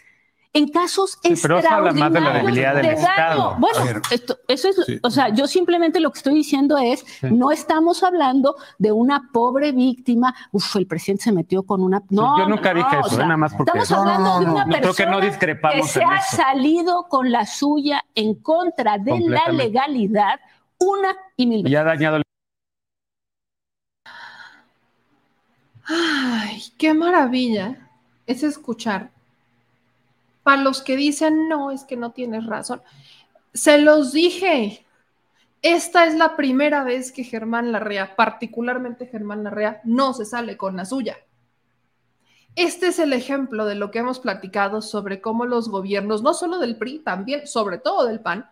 En 0.55 0.69
casos 0.69 1.19
Sí, 1.21 1.33
pero 1.41 1.59
eso 1.59 1.69
habla 1.69 1.91
más 1.91 2.13
de 2.13 2.21
la 2.21 2.27
extraordinarios 2.37 2.45
debilidad 2.45 2.75
del 2.75 2.81
de 2.83 2.95
daño. 2.95 3.09
Estado. 3.09 3.55
Bueno, 3.59 4.01
esto- 4.09 4.37
eso 4.47 4.69
es, 4.69 4.75
Sí. 4.85 4.99
o 5.03 5.09
sea, 5.11 5.27
yo 5.29 5.47
simplemente 5.47 5.99
lo 5.99 6.11
que 6.11 6.17
estoy 6.19 6.33
diciendo 6.33 6.77
es, 6.77 7.05
no 7.23 7.51
estamos 7.51 8.03
hablando 8.03 8.55
de 8.79 8.93
una 8.93 9.29
pobre 9.33 9.73
víctima. 9.73 10.33
Uf, 10.53 10.77
el 10.77 10.87
presidente 10.87 11.25
se 11.25 11.33
metió 11.33 11.63
con 11.63 11.83
una. 11.83 12.01
No, 12.09 12.37
yo 12.37 12.47
nunca 12.47 12.73
no, 12.73 12.77
dije 12.83 12.95
o 12.95 12.99
eso, 13.01 13.09
sea, 13.09 13.19
¿eh? 13.25 13.27
nada 13.27 13.37
más 13.37 13.53
porque- 13.53 13.77
Estamos 13.79 13.91
No, 13.91 13.97
no, 13.97 14.01
hablando 14.11 14.29
no, 14.33 14.39
de 14.39 14.45
una 14.45 14.65
No, 14.65 14.71
creo 14.71 14.81
que 14.81 14.87
persona 14.87 15.11
no 15.11 15.19
que 15.19 15.25
discrepamos 15.27 15.89
se 15.91 16.01
en 16.01 16.09
ha 16.09 16.15
eso. 16.19 16.35
salido 16.37 17.03
con 17.09 17.31
la 17.31 17.45
suya 17.45 18.05
en 18.15 18.35
contra 18.35 18.97
de 18.97 19.19
la 19.19 19.49
legalidad 19.51 20.39
una 20.79 21.15
y 21.35 21.47
mil 21.47 21.63
veces. 21.63 21.71
Y 21.73 21.75
ha 21.75 21.83
dañado 21.83 22.15
el 22.15 22.23
Ay, 25.87 26.63
qué 26.77 26.93
maravilla 26.93 27.89
es 28.25 28.41
escuchar. 28.43 29.11
Para 30.45 30.61
los 30.61 30.83
que 30.83 30.95
dicen, 30.95 31.49
no, 31.49 31.71
es 31.71 31.85
que 31.85 31.97
no 31.97 32.11
tienes 32.11 32.45
razón. 32.45 32.83
Se 33.51 33.79
los 33.79 34.13
dije. 34.13 34.85
Esta 35.63 36.05
es 36.05 36.13
la 36.13 36.35
primera 36.35 36.83
vez 36.83 37.11
que 37.11 37.23
Germán 37.23 37.71
Larrea, 37.71 38.15
particularmente 38.15 39.07
Germán 39.07 39.43
Larrea, 39.43 39.81
no 39.85 40.13
se 40.13 40.23
sale 40.23 40.55
con 40.55 40.75
la 40.77 40.85
suya. 40.85 41.17
Este 42.55 42.89
es 42.89 42.99
el 42.99 43.13
ejemplo 43.13 43.65
de 43.65 43.73
lo 43.73 43.89
que 43.89 43.97
hemos 43.97 44.19
platicado 44.19 44.83
sobre 44.83 45.19
cómo 45.19 45.47
los 45.47 45.67
gobiernos, 45.67 46.21
no 46.21 46.35
solo 46.35 46.59
del 46.59 46.77
PRI, 46.77 46.99
también, 46.99 47.47
sobre 47.47 47.79
todo 47.79 48.05
del 48.05 48.19
PAN, 48.19 48.47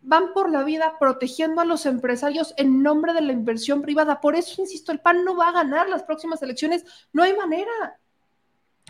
van 0.00 0.32
por 0.32 0.50
la 0.50 0.64
vida 0.64 0.94
protegiendo 0.98 1.60
a 1.60 1.64
los 1.64 1.86
empresarios 1.86 2.54
en 2.56 2.82
nombre 2.82 3.12
de 3.12 3.20
la 3.20 3.32
inversión 3.32 3.82
privada. 3.82 4.20
Por 4.20 4.34
eso, 4.34 4.60
insisto, 4.60 4.90
el 4.90 4.98
PAN 4.98 5.24
no 5.24 5.36
va 5.36 5.50
a 5.50 5.52
ganar 5.52 5.88
las 5.88 6.02
próximas 6.02 6.42
elecciones. 6.42 6.84
No 7.12 7.22
hay 7.22 7.36
manera. 7.36 8.00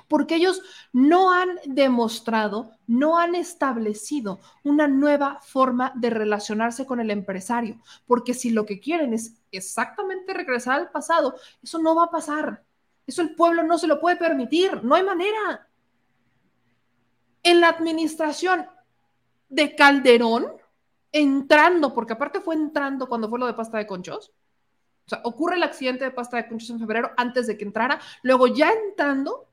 Porque 0.09 0.37
ellos 0.37 0.63
no 0.93 1.33
han 1.33 1.59
demostrado, 1.65 2.71
no 2.87 3.19
han 3.19 3.35
establecido 3.35 4.41
una 4.63 4.87
nueva 4.87 5.41
forma 5.41 5.93
de 5.97 6.11
relacionarse 6.11 6.87
con 6.87 7.01
el 7.01 7.11
empresario. 7.11 7.81
Porque 8.07 8.35
si 8.35 8.51
lo 8.51 8.67
que 8.67 8.81
quieren 8.81 9.15
es 9.15 9.35
exactamente 9.51 10.35
regresar 10.35 10.81
al 10.81 10.91
pasado, 10.91 11.37
eso 11.63 11.79
no 11.79 11.95
va 11.95 12.05
a 12.05 12.11
pasar. 12.11 12.63
Eso 13.07 13.23
el 13.23 13.35
pueblo 13.35 13.63
no 13.63 13.79
se 13.79 13.87
lo 13.87 14.01
puede 14.01 14.17
permitir. 14.17 14.83
No 14.83 14.95
hay 14.95 15.03
manera. 15.03 15.69
En 17.43 17.61
la 17.61 17.69
administración 17.69 18.67
de 19.49 19.77
Calderón, 19.77 20.47
entrando, 21.13 21.95
porque 21.95 22.15
aparte 22.15 22.41
fue 22.41 22.55
entrando 22.55 23.09
cuando 23.09 23.29
fue 23.29 23.39
lo 23.39 23.47
de 23.47 23.55
pasta 23.55 23.79
de 23.79 23.87
conchos. 23.87 24.33
O 25.07 25.09
sea, 25.09 25.21
ocurre 25.23 25.55
el 25.55 25.63
accidente 25.63 26.05
de 26.05 26.11
pasta 26.11 26.37
de 26.37 26.49
conchos 26.49 26.71
en 26.71 26.81
febrero 26.81 27.13
antes 27.17 27.47
de 27.47 27.57
que 27.57 27.65
entrara. 27.65 28.01
Luego, 28.23 28.49
ya 28.49 28.73
entrando, 28.73 29.47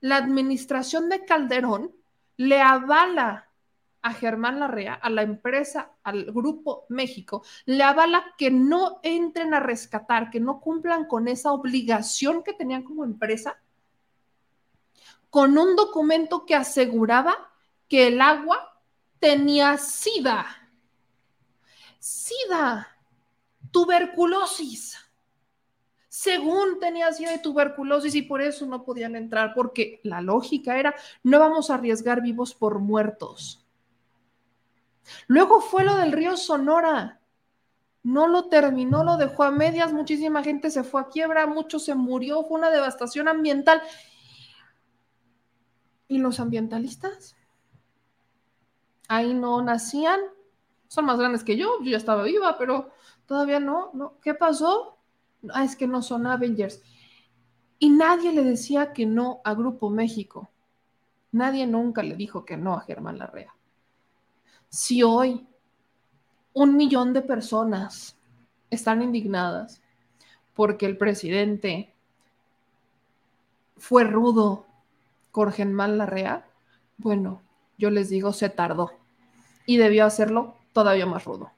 la 0.00 0.16
administración 0.16 1.08
de 1.08 1.24
Calderón 1.24 1.94
le 2.36 2.60
avala 2.60 3.50
a 4.02 4.14
Germán 4.14 4.60
Larrea, 4.60 4.94
a 4.94 5.10
la 5.10 5.22
empresa, 5.22 5.92
al 6.02 6.32
Grupo 6.32 6.86
México, 6.88 7.44
le 7.66 7.82
avala 7.82 8.24
que 8.38 8.50
no 8.50 9.00
entren 9.02 9.52
a 9.52 9.60
rescatar, 9.60 10.30
que 10.30 10.40
no 10.40 10.60
cumplan 10.60 11.06
con 11.06 11.28
esa 11.28 11.52
obligación 11.52 12.42
que 12.42 12.54
tenían 12.54 12.82
como 12.82 13.04
empresa, 13.04 13.60
con 15.28 15.58
un 15.58 15.76
documento 15.76 16.46
que 16.46 16.54
aseguraba 16.54 17.36
que 17.88 18.08
el 18.08 18.20
agua 18.20 18.82
tenía 19.18 19.76
sida. 19.76 20.46
SIDA, 21.98 22.88
tuberculosis. 23.70 24.96
Según 26.10 26.80
tenía 26.80 27.12
SIDA 27.12 27.34
y 27.34 27.40
tuberculosis 27.40 28.16
y 28.16 28.22
por 28.22 28.42
eso 28.42 28.66
no 28.66 28.82
podían 28.82 29.14
entrar, 29.14 29.54
porque 29.54 30.00
la 30.02 30.20
lógica 30.20 30.76
era, 30.76 30.92
no 31.22 31.38
vamos 31.38 31.70
a 31.70 31.74
arriesgar 31.74 32.20
vivos 32.20 32.52
por 32.52 32.80
muertos. 32.80 33.64
Luego 35.28 35.60
fue 35.60 35.84
lo 35.84 35.94
del 35.94 36.10
río 36.10 36.36
Sonora. 36.36 37.20
No 38.02 38.26
lo 38.26 38.48
terminó, 38.48 39.04
lo 39.04 39.18
dejó 39.18 39.44
a 39.44 39.52
medias, 39.52 39.92
muchísima 39.92 40.42
gente 40.42 40.72
se 40.72 40.82
fue 40.82 41.00
a 41.00 41.06
quiebra, 41.06 41.46
mucho 41.46 41.78
se 41.78 41.94
murió, 41.94 42.42
fue 42.42 42.58
una 42.58 42.70
devastación 42.70 43.28
ambiental. 43.28 43.80
¿Y 46.08 46.18
los 46.18 46.40
ambientalistas? 46.40 47.36
Ahí 49.06 49.32
no 49.32 49.62
nacían, 49.62 50.18
son 50.88 51.04
más 51.04 51.20
grandes 51.20 51.44
que 51.44 51.56
yo, 51.56 51.78
yo 51.82 51.90
ya 51.92 51.98
estaba 51.98 52.24
viva, 52.24 52.58
pero 52.58 52.90
todavía 53.26 53.60
no, 53.60 53.92
no. 53.94 54.18
¿Qué 54.20 54.34
pasó? 54.34 54.96
Ah, 55.52 55.64
es 55.64 55.76
que 55.76 55.86
no 55.86 56.02
son 56.02 56.26
Avengers. 56.26 56.82
Y 57.78 57.90
nadie 57.90 58.32
le 58.32 58.44
decía 58.44 58.92
que 58.92 59.06
no 59.06 59.40
a 59.44 59.54
Grupo 59.54 59.88
México. 59.88 60.50
Nadie 61.32 61.66
nunca 61.66 62.02
le 62.02 62.16
dijo 62.16 62.44
que 62.44 62.56
no 62.56 62.74
a 62.74 62.80
Germán 62.82 63.18
Larrea. 63.18 63.54
Si 64.68 65.02
hoy 65.02 65.46
un 66.52 66.76
millón 66.76 67.12
de 67.12 67.22
personas 67.22 68.16
están 68.70 69.02
indignadas 69.02 69.80
porque 70.54 70.86
el 70.86 70.96
presidente 70.96 71.94
fue 73.76 74.04
rudo 74.04 74.66
con 75.30 75.50
Germán 75.52 75.96
Larrea, 75.96 76.46
bueno, 76.98 77.40
yo 77.78 77.90
les 77.90 78.10
digo, 78.10 78.32
se 78.32 78.50
tardó 78.50 78.92
y 79.64 79.78
debió 79.78 80.04
hacerlo 80.04 80.56
todavía 80.72 81.06
más 81.06 81.24
rudo. 81.24 81.50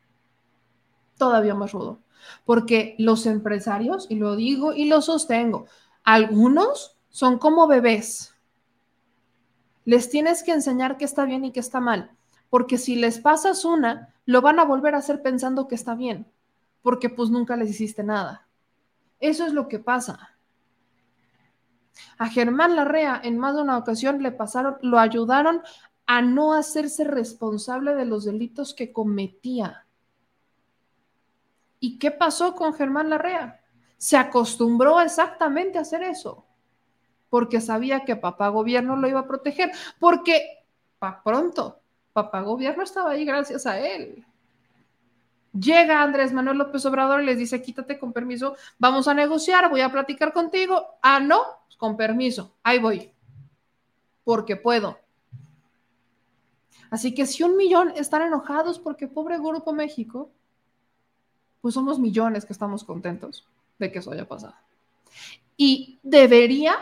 Todavía 1.18 1.54
más 1.54 1.72
rudo. 1.72 1.98
Porque 2.44 2.94
los 2.98 3.26
empresarios, 3.26 4.06
y 4.08 4.16
lo 4.16 4.36
digo 4.36 4.72
y 4.72 4.86
lo 4.86 5.02
sostengo, 5.02 5.66
algunos 6.04 6.96
son 7.08 7.38
como 7.38 7.66
bebés. 7.66 8.34
Les 9.84 10.10
tienes 10.10 10.42
que 10.42 10.52
enseñar 10.52 10.96
que 10.96 11.04
está 11.04 11.24
bien 11.24 11.44
y 11.44 11.52
que 11.52 11.60
está 11.60 11.80
mal. 11.80 12.10
Porque 12.50 12.78
si 12.78 12.96
les 12.96 13.18
pasas 13.18 13.64
una, 13.64 14.14
lo 14.26 14.40
van 14.40 14.58
a 14.58 14.64
volver 14.64 14.94
a 14.94 14.98
hacer 14.98 15.22
pensando 15.22 15.68
que 15.68 15.74
está 15.74 15.94
bien. 15.94 16.30
Porque 16.82 17.08
pues 17.08 17.30
nunca 17.30 17.56
les 17.56 17.70
hiciste 17.70 18.02
nada. 18.02 18.46
Eso 19.20 19.46
es 19.46 19.52
lo 19.52 19.68
que 19.68 19.78
pasa. 19.78 20.36
A 22.18 22.28
Germán 22.28 22.76
Larrea 22.76 23.20
en 23.22 23.38
más 23.38 23.54
de 23.54 23.62
una 23.62 23.78
ocasión 23.78 24.22
le 24.22 24.32
pasaron, 24.32 24.76
lo 24.82 24.98
ayudaron 24.98 25.62
a 26.06 26.22
no 26.22 26.54
hacerse 26.54 27.04
responsable 27.04 27.94
de 27.94 28.04
los 28.04 28.24
delitos 28.24 28.74
que 28.74 28.92
cometía. 28.92 29.86
¿Y 31.82 31.98
qué 31.98 32.12
pasó 32.12 32.54
con 32.54 32.74
Germán 32.74 33.10
Larrea? 33.10 33.60
Se 33.98 34.16
acostumbró 34.16 35.00
exactamente 35.00 35.78
a 35.78 35.80
hacer 35.80 36.04
eso, 36.04 36.46
porque 37.28 37.60
sabía 37.60 38.04
que 38.04 38.14
papá 38.14 38.46
gobierno 38.50 38.94
lo 38.94 39.08
iba 39.08 39.18
a 39.18 39.26
proteger, 39.26 39.72
porque 39.98 40.64
pa 41.00 41.24
pronto, 41.24 41.80
papá 42.12 42.40
gobierno 42.42 42.84
estaba 42.84 43.10
ahí 43.10 43.24
gracias 43.24 43.66
a 43.66 43.80
él. 43.80 44.24
Llega 45.52 46.02
Andrés 46.02 46.32
Manuel 46.32 46.58
López 46.58 46.86
Obrador 46.86 47.20
y 47.20 47.26
les 47.26 47.38
dice, 47.38 47.60
quítate 47.60 47.98
con 47.98 48.12
permiso, 48.12 48.54
vamos 48.78 49.08
a 49.08 49.14
negociar, 49.14 49.68
voy 49.68 49.80
a 49.80 49.90
platicar 49.90 50.32
contigo. 50.32 50.86
Ah, 51.02 51.18
no, 51.18 51.42
con 51.78 51.96
permiso, 51.96 52.54
ahí 52.62 52.78
voy, 52.78 53.10
porque 54.22 54.54
puedo. 54.54 55.00
Así 56.92 57.12
que 57.12 57.26
si 57.26 57.42
un 57.42 57.56
millón 57.56 57.92
están 57.96 58.22
enojados 58.22 58.78
porque 58.78 59.08
pobre 59.08 59.36
Grupo 59.38 59.72
México, 59.72 60.30
pues 61.62 61.74
somos 61.74 61.98
millones 61.98 62.44
que 62.44 62.52
estamos 62.52 62.84
contentos 62.84 63.48
de 63.78 63.90
que 63.90 64.00
eso 64.00 64.10
haya 64.10 64.28
pasado. 64.28 64.54
Y 65.56 66.00
debería 66.02 66.74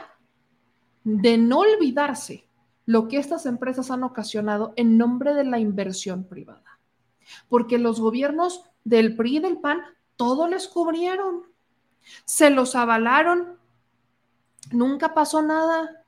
de 1.04 1.38
no 1.38 1.60
olvidarse 1.60 2.48
lo 2.86 3.06
que 3.06 3.18
estas 3.18 3.46
empresas 3.46 3.90
han 3.90 4.02
ocasionado 4.02 4.72
en 4.76 4.98
nombre 4.98 5.34
de 5.34 5.44
la 5.44 5.58
inversión 5.58 6.24
privada. 6.24 6.78
Porque 7.48 7.78
los 7.78 8.00
gobiernos 8.00 8.64
del 8.82 9.14
PRI 9.16 9.36
y 9.36 9.40
del 9.40 9.58
PAN 9.58 9.82
todo 10.16 10.48
les 10.48 10.66
cubrieron, 10.66 11.44
se 12.24 12.50
los 12.50 12.74
avalaron, 12.74 13.58
nunca 14.72 15.14
pasó 15.14 15.42
nada. 15.42 16.04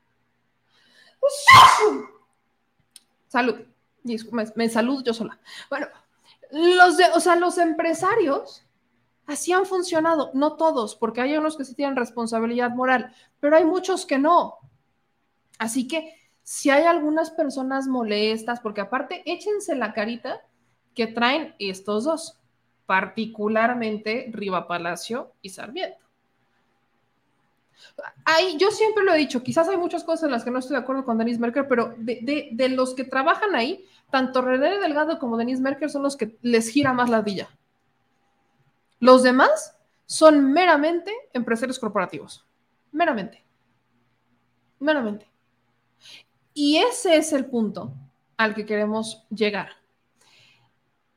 Salud. 3.28 3.57
Me, 4.03 4.16
me 4.57 4.69
salud 4.69 5.05
yo 5.05 5.15
sola. 5.15 5.39
Bueno, 5.70 5.86
los 6.53 6.97
de, 6.97 7.05
o 7.15 7.20
sea, 7.20 7.37
los 7.37 7.59
empresarios 7.59 8.66
Así 9.27 9.53
han 9.53 9.66
funcionado, 9.66 10.31
no 10.35 10.57
todos, 10.57 10.97
porque 10.97 11.20
hay 11.20 11.37
unos 11.37 11.57
que 11.57 11.65
sí 11.65 11.74
tienen 11.74 11.97
responsabilidad 11.97 12.70
moral, 12.70 13.15
pero 13.41 13.57
hay 13.57 13.65
muchos 13.65 14.05
que 14.05 14.19
no. 14.19 14.59
Así 15.59 15.87
que 15.87 16.15
si 16.43 16.70
hay 16.70 16.85
algunas 16.85 17.31
personas 17.31 17.87
molestas, 17.87 18.61
porque 18.61 18.81
aparte 18.81 19.23
échense 19.24 19.77
la 19.77 19.93
carita 19.93 20.41
que 20.95 21.07
traen 21.07 21.55
estos 21.59 22.05
dos, 22.05 22.41
particularmente 22.85 24.29
Riva 24.33 24.66
Palacio 24.66 25.33
y 25.41 25.51
Sarmiento. 25.51 26.05
Ahí, 28.24 28.57
yo 28.59 28.70
siempre 28.70 29.05
lo 29.05 29.15
he 29.15 29.19
dicho, 29.19 29.43
quizás 29.43 29.69
hay 29.69 29.77
muchas 29.77 30.05
cosas 30.05 30.24
en 30.24 30.33
las 30.33 30.45
que 30.45 30.51
no 30.51 30.59
estoy 30.59 30.77
de 30.77 30.83
acuerdo 30.83 31.05
con 31.05 31.16
Denise 31.16 31.41
Merker, 31.41 31.69
pero 31.69 31.95
de, 31.97 32.49
de 32.53 32.69
los 32.69 32.95
que 32.95 33.05
trabajan 33.05 33.55
ahí, 33.55 33.85
tanto 34.12 34.43
René 34.43 34.78
Delgado 34.78 35.18
como 35.18 35.39
Denise 35.39 35.62
Merker 35.62 35.89
son 35.89 36.02
los 36.02 36.18
que 36.18 36.36
les 36.43 36.68
gira 36.68 36.93
más 36.93 37.09
la 37.09 37.22
villa. 37.22 37.48
Los 39.01 39.22
demás 39.22 39.74
son 40.05 40.52
meramente 40.52 41.10
empresarios 41.32 41.78
corporativos. 41.78 42.47
Meramente. 42.93 43.43
Meramente. 44.78 45.26
Y 46.52 46.76
ese 46.76 47.16
es 47.16 47.32
el 47.32 47.47
punto 47.47 47.94
al 48.36 48.55
que 48.55 48.66
queremos 48.66 49.26
llegar. 49.30 49.70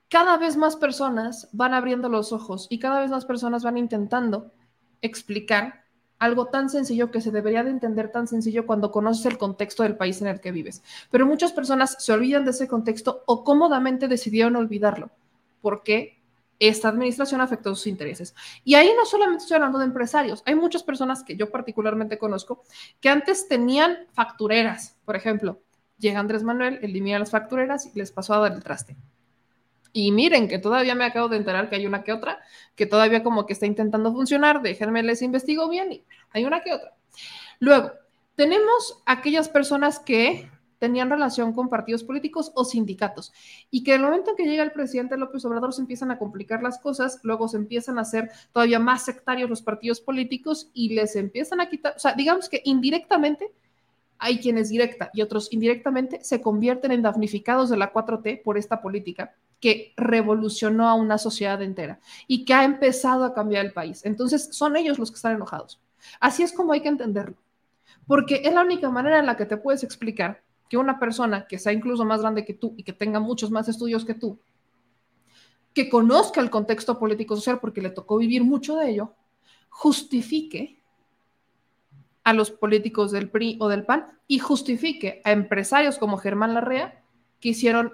Cada 0.08 0.38
vez 0.38 0.56
más 0.56 0.78
personas 0.78 1.50
van 1.52 1.74
abriendo 1.74 2.08
los 2.08 2.32
ojos 2.32 2.66
y 2.70 2.80
cada 2.80 3.02
vez 3.02 3.12
más 3.12 3.26
personas 3.26 3.64
van 3.64 3.78
intentando 3.78 4.54
explicar 5.02 5.84
algo 6.20 6.48
tan 6.48 6.70
sencillo 6.70 7.12
que 7.12 7.22
se 7.22 7.32
debería 7.32 7.64
de 7.64 7.72
entender 7.72 8.12
tan 8.12 8.28
sencillo 8.28 8.66
cuando 8.66 8.92
conoces 8.92 9.26
el 9.26 9.38
contexto 9.38 9.84
del 9.84 9.98
país 9.98 10.22
en 10.22 10.28
el 10.28 10.40
que 10.40 10.52
vives. 10.52 10.84
Pero 11.12 11.26
muchas 11.26 11.52
personas 11.52 11.98
se 12.00 12.14
olvidan 12.14 12.46
de 12.46 12.52
ese 12.52 12.68
contexto 12.68 13.24
o 13.26 13.44
cómodamente 13.44 14.08
decidieron 14.08 14.56
olvidarlo 14.56 15.12
porque 15.62 16.22
esta 16.60 16.90
administración 16.90 17.42
afectó 17.42 17.76
sus 17.76 17.88
intereses. 17.88 18.36
Y 18.64 18.76
ahí 18.76 18.92
no 18.96 19.06
solamente 19.06 19.44
estoy 19.44 19.56
hablando 19.56 19.80
de 19.80 19.86
empresarios, 19.86 20.44
hay 20.46 20.56
muchas 20.56 20.84
personas 20.84 21.24
que 21.24 21.36
yo 21.36 21.52
particularmente 21.52 22.18
conozco 22.18 22.64
que 23.02 23.10
antes 23.10 23.48
tenían 23.48 23.98
factureras, 24.14 24.98
por 25.06 25.16
ejemplo. 25.16 25.62
Llega 25.98 26.20
Andrés 26.20 26.44
Manuel, 26.44 26.80
elimina 26.82 27.20
las 27.20 27.32
factureras 27.32 27.86
y 27.88 27.98
les 27.98 28.12
pasó 28.12 28.34
a 28.34 28.40
dar 28.40 28.52
el 28.54 28.64
traste. 28.64 28.96
Y 29.98 30.12
miren 30.12 30.50
que 30.50 30.60
todavía 30.60 30.94
me 30.94 31.06
acabo 31.06 31.30
de 31.30 31.38
enterar 31.38 31.70
que 31.70 31.78
hay 31.78 31.86
una 31.86 32.04
que 32.04 32.12
otra 32.12 32.42
que 32.76 32.86
todavía 32.86 33.24
como 33.24 33.46
que 33.46 33.54
está 33.54 33.66
intentando 33.66 34.12
funcionar. 34.12 34.62
Déjenme 34.62 35.02
les 35.04 35.22
investigo 35.22 35.70
bien 35.70 35.90
y 35.90 36.04
hay 36.32 36.44
una 36.44 36.60
que 36.60 36.74
otra. 36.74 36.94
Luego, 37.60 37.94
tenemos 38.36 39.02
aquellas 39.06 39.48
personas 39.48 40.00
que 40.00 40.52
tenían 40.80 41.10
relación 41.10 41.54
con 41.54 41.70
partidos 41.70 42.04
políticos 42.04 42.52
o 42.56 42.66
sindicatos 42.66 43.32
y 43.72 43.86
que 43.86 43.94
en 43.94 44.02
el 44.02 44.08
momento 44.08 44.32
en 44.32 44.36
que 44.36 44.44
llega 44.44 44.64
el 44.64 44.74
presidente 44.74 45.16
López 45.16 45.46
Obrador 45.46 45.72
se 45.72 45.80
empiezan 45.80 46.12
a 46.12 46.20
complicar 46.20 46.62
las 46.62 46.78
cosas, 46.78 47.22
luego 47.24 47.48
se 47.48 47.56
empiezan 47.56 47.98
a 47.98 48.02
hacer 48.02 48.30
todavía 48.52 48.80
más 48.80 49.06
sectarios 49.06 49.50
los 49.50 49.62
partidos 49.62 50.02
políticos 50.02 50.72
y 50.74 50.94
les 50.94 51.16
empiezan 51.16 51.62
a 51.62 51.70
quitar, 51.70 51.94
o 51.96 52.00
sea, 52.00 52.12
digamos 52.16 52.50
que 52.50 52.62
indirectamente 52.66 53.50
hay 54.18 54.40
quienes 54.40 54.68
directa 54.68 55.10
y 55.14 55.22
otros 55.22 55.48
indirectamente 55.54 56.22
se 56.22 56.42
convierten 56.42 56.92
en 56.92 57.02
damnificados 57.02 57.70
de 57.70 57.78
la 57.78 57.94
4T 57.94 58.44
por 58.44 58.58
esta 58.58 58.82
política 58.82 59.34
que 59.60 59.94
revolucionó 59.98 60.88
a 60.88 60.96
una 60.96 61.18
sociedad 61.18 61.62
entera 61.62 62.00
y 62.28 62.46
que 62.46 62.54
ha 62.54 62.64
empezado 62.64 63.24
a 63.24 63.34
cambiar 63.34 63.66
el 63.66 63.74
país. 63.74 64.06
Entonces, 64.06 64.50
son 64.52 64.76
ellos 64.76 65.00
los 65.00 65.12
que 65.12 65.16
están 65.16 65.36
enojados. 65.36 65.82
Así 66.20 66.44
es 66.44 66.54
como 66.54 66.74
hay 66.74 66.82
que 66.82 66.90
entenderlo, 66.90 67.38
porque 68.08 68.42
es 68.44 68.54
la 68.54 68.62
única 68.62 68.90
manera 68.90 69.20
en 69.20 69.26
la 69.26 69.38
que 69.38 69.46
te 69.46 69.58
puedes 69.58 69.84
explicar 69.84 70.44
que 70.70 70.78
una 70.78 71.00
persona 71.00 71.48
que 71.48 71.60
sea 71.60 71.74
incluso 71.74 72.06
más 72.06 72.22
grande 72.22 72.46
que 72.46 72.54
tú 72.54 72.74
y 72.78 72.84
que 72.84 72.94
tenga 72.94 73.20
muchos 73.20 73.52
más 73.52 73.68
estudios 73.68 74.06
que 74.06 74.14
tú, 74.14 74.40
que 75.74 75.90
conozca 75.90 76.42
el 76.42 76.50
contexto 76.50 76.98
político 76.98 77.36
social 77.36 77.60
porque 77.60 77.82
le 77.82 77.90
tocó 77.90 78.18
vivir 78.18 78.44
mucho 78.44 78.78
de 78.78 78.90
ello, 78.90 79.14
justifique 79.70 80.82
a 82.24 82.34
los 82.34 82.50
políticos 82.50 83.12
del 83.12 83.30
PRI 83.30 83.58
o 83.60 83.68
del 83.68 83.86
PAN 83.86 84.08
y 84.28 84.40
justifique 84.40 85.22
a 85.24 85.32
empresarios 85.32 85.98
como 85.98 86.18
Germán 86.18 86.54
Larrea 86.56 87.04
que 87.40 87.50
hicieron 87.50 87.92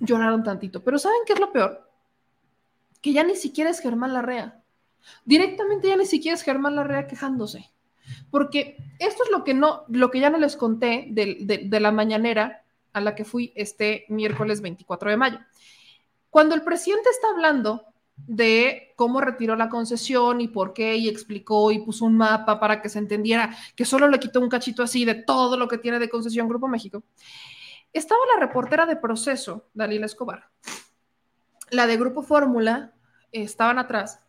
lloraron 0.00 0.42
tantito. 0.42 0.82
Pero 0.82 0.98
¿saben 0.98 1.20
qué 1.26 1.34
es 1.34 1.40
lo 1.40 1.52
peor? 1.52 1.90
Que 3.00 3.12
ya 3.12 3.24
ni 3.24 3.36
siquiera 3.36 3.70
es 3.70 3.80
Germán 3.80 4.12
Larrea. 4.12 4.62
Directamente 5.24 5.88
ya 5.88 5.96
ni 5.96 6.06
siquiera 6.06 6.34
es 6.34 6.42
Germán 6.42 6.76
Larrea 6.76 7.06
quejándose. 7.06 7.70
Porque 8.30 8.76
esto 8.98 9.24
es 9.24 9.30
lo 9.30 9.44
que, 9.44 9.54
no, 9.54 9.84
lo 9.88 10.10
que 10.10 10.20
ya 10.20 10.30
no 10.30 10.38
les 10.38 10.56
conté 10.56 11.06
de, 11.10 11.64
de 11.64 11.80
la 11.80 11.92
mañanera 11.92 12.64
a 12.92 13.00
la 13.00 13.14
que 13.14 13.24
fui 13.24 13.52
este 13.54 14.06
miércoles 14.08 14.60
24 14.60 15.10
de 15.10 15.16
mayo. 15.16 15.38
Cuando 16.30 16.54
el 16.54 16.62
presidente 16.62 17.10
está 17.10 17.28
hablando 17.30 17.84
de 18.26 18.92
cómo 18.96 19.20
retiró 19.20 19.54
la 19.56 19.68
concesión 19.68 20.40
y 20.40 20.48
por 20.48 20.72
qué, 20.72 20.96
y 20.96 21.08
explicó 21.08 21.70
y 21.70 21.78
puso 21.80 22.04
un 22.04 22.16
mapa 22.16 22.58
para 22.58 22.82
que 22.82 22.88
se 22.88 22.98
entendiera 22.98 23.56
que 23.76 23.84
solo 23.84 24.08
le 24.08 24.18
quitó 24.18 24.40
un 24.40 24.48
cachito 24.48 24.82
así 24.82 25.04
de 25.04 25.14
todo 25.14 25.56
lo 25.56 25.68
que 25.68 25.78
tiene 25.78 25.98
de 25.98 26.08
concesión 26.08 26.48
Grupo 26.48 26.68
México. 26.68 27.02
Estaba 27.92 28.20
la 28.34 28.46
reportera 28.46 28.86
de 28.86 28.96
proceso, 28.96 29.68
Dalila 29.72 30.06
Escobar. 30.06 30.50
La 31.70 31.86
de 31.86 31.96
Grupo 31.96 32.22
Fórmula 32.22 32.92
estaban 33.32 33.78
atrás 33.78 34.20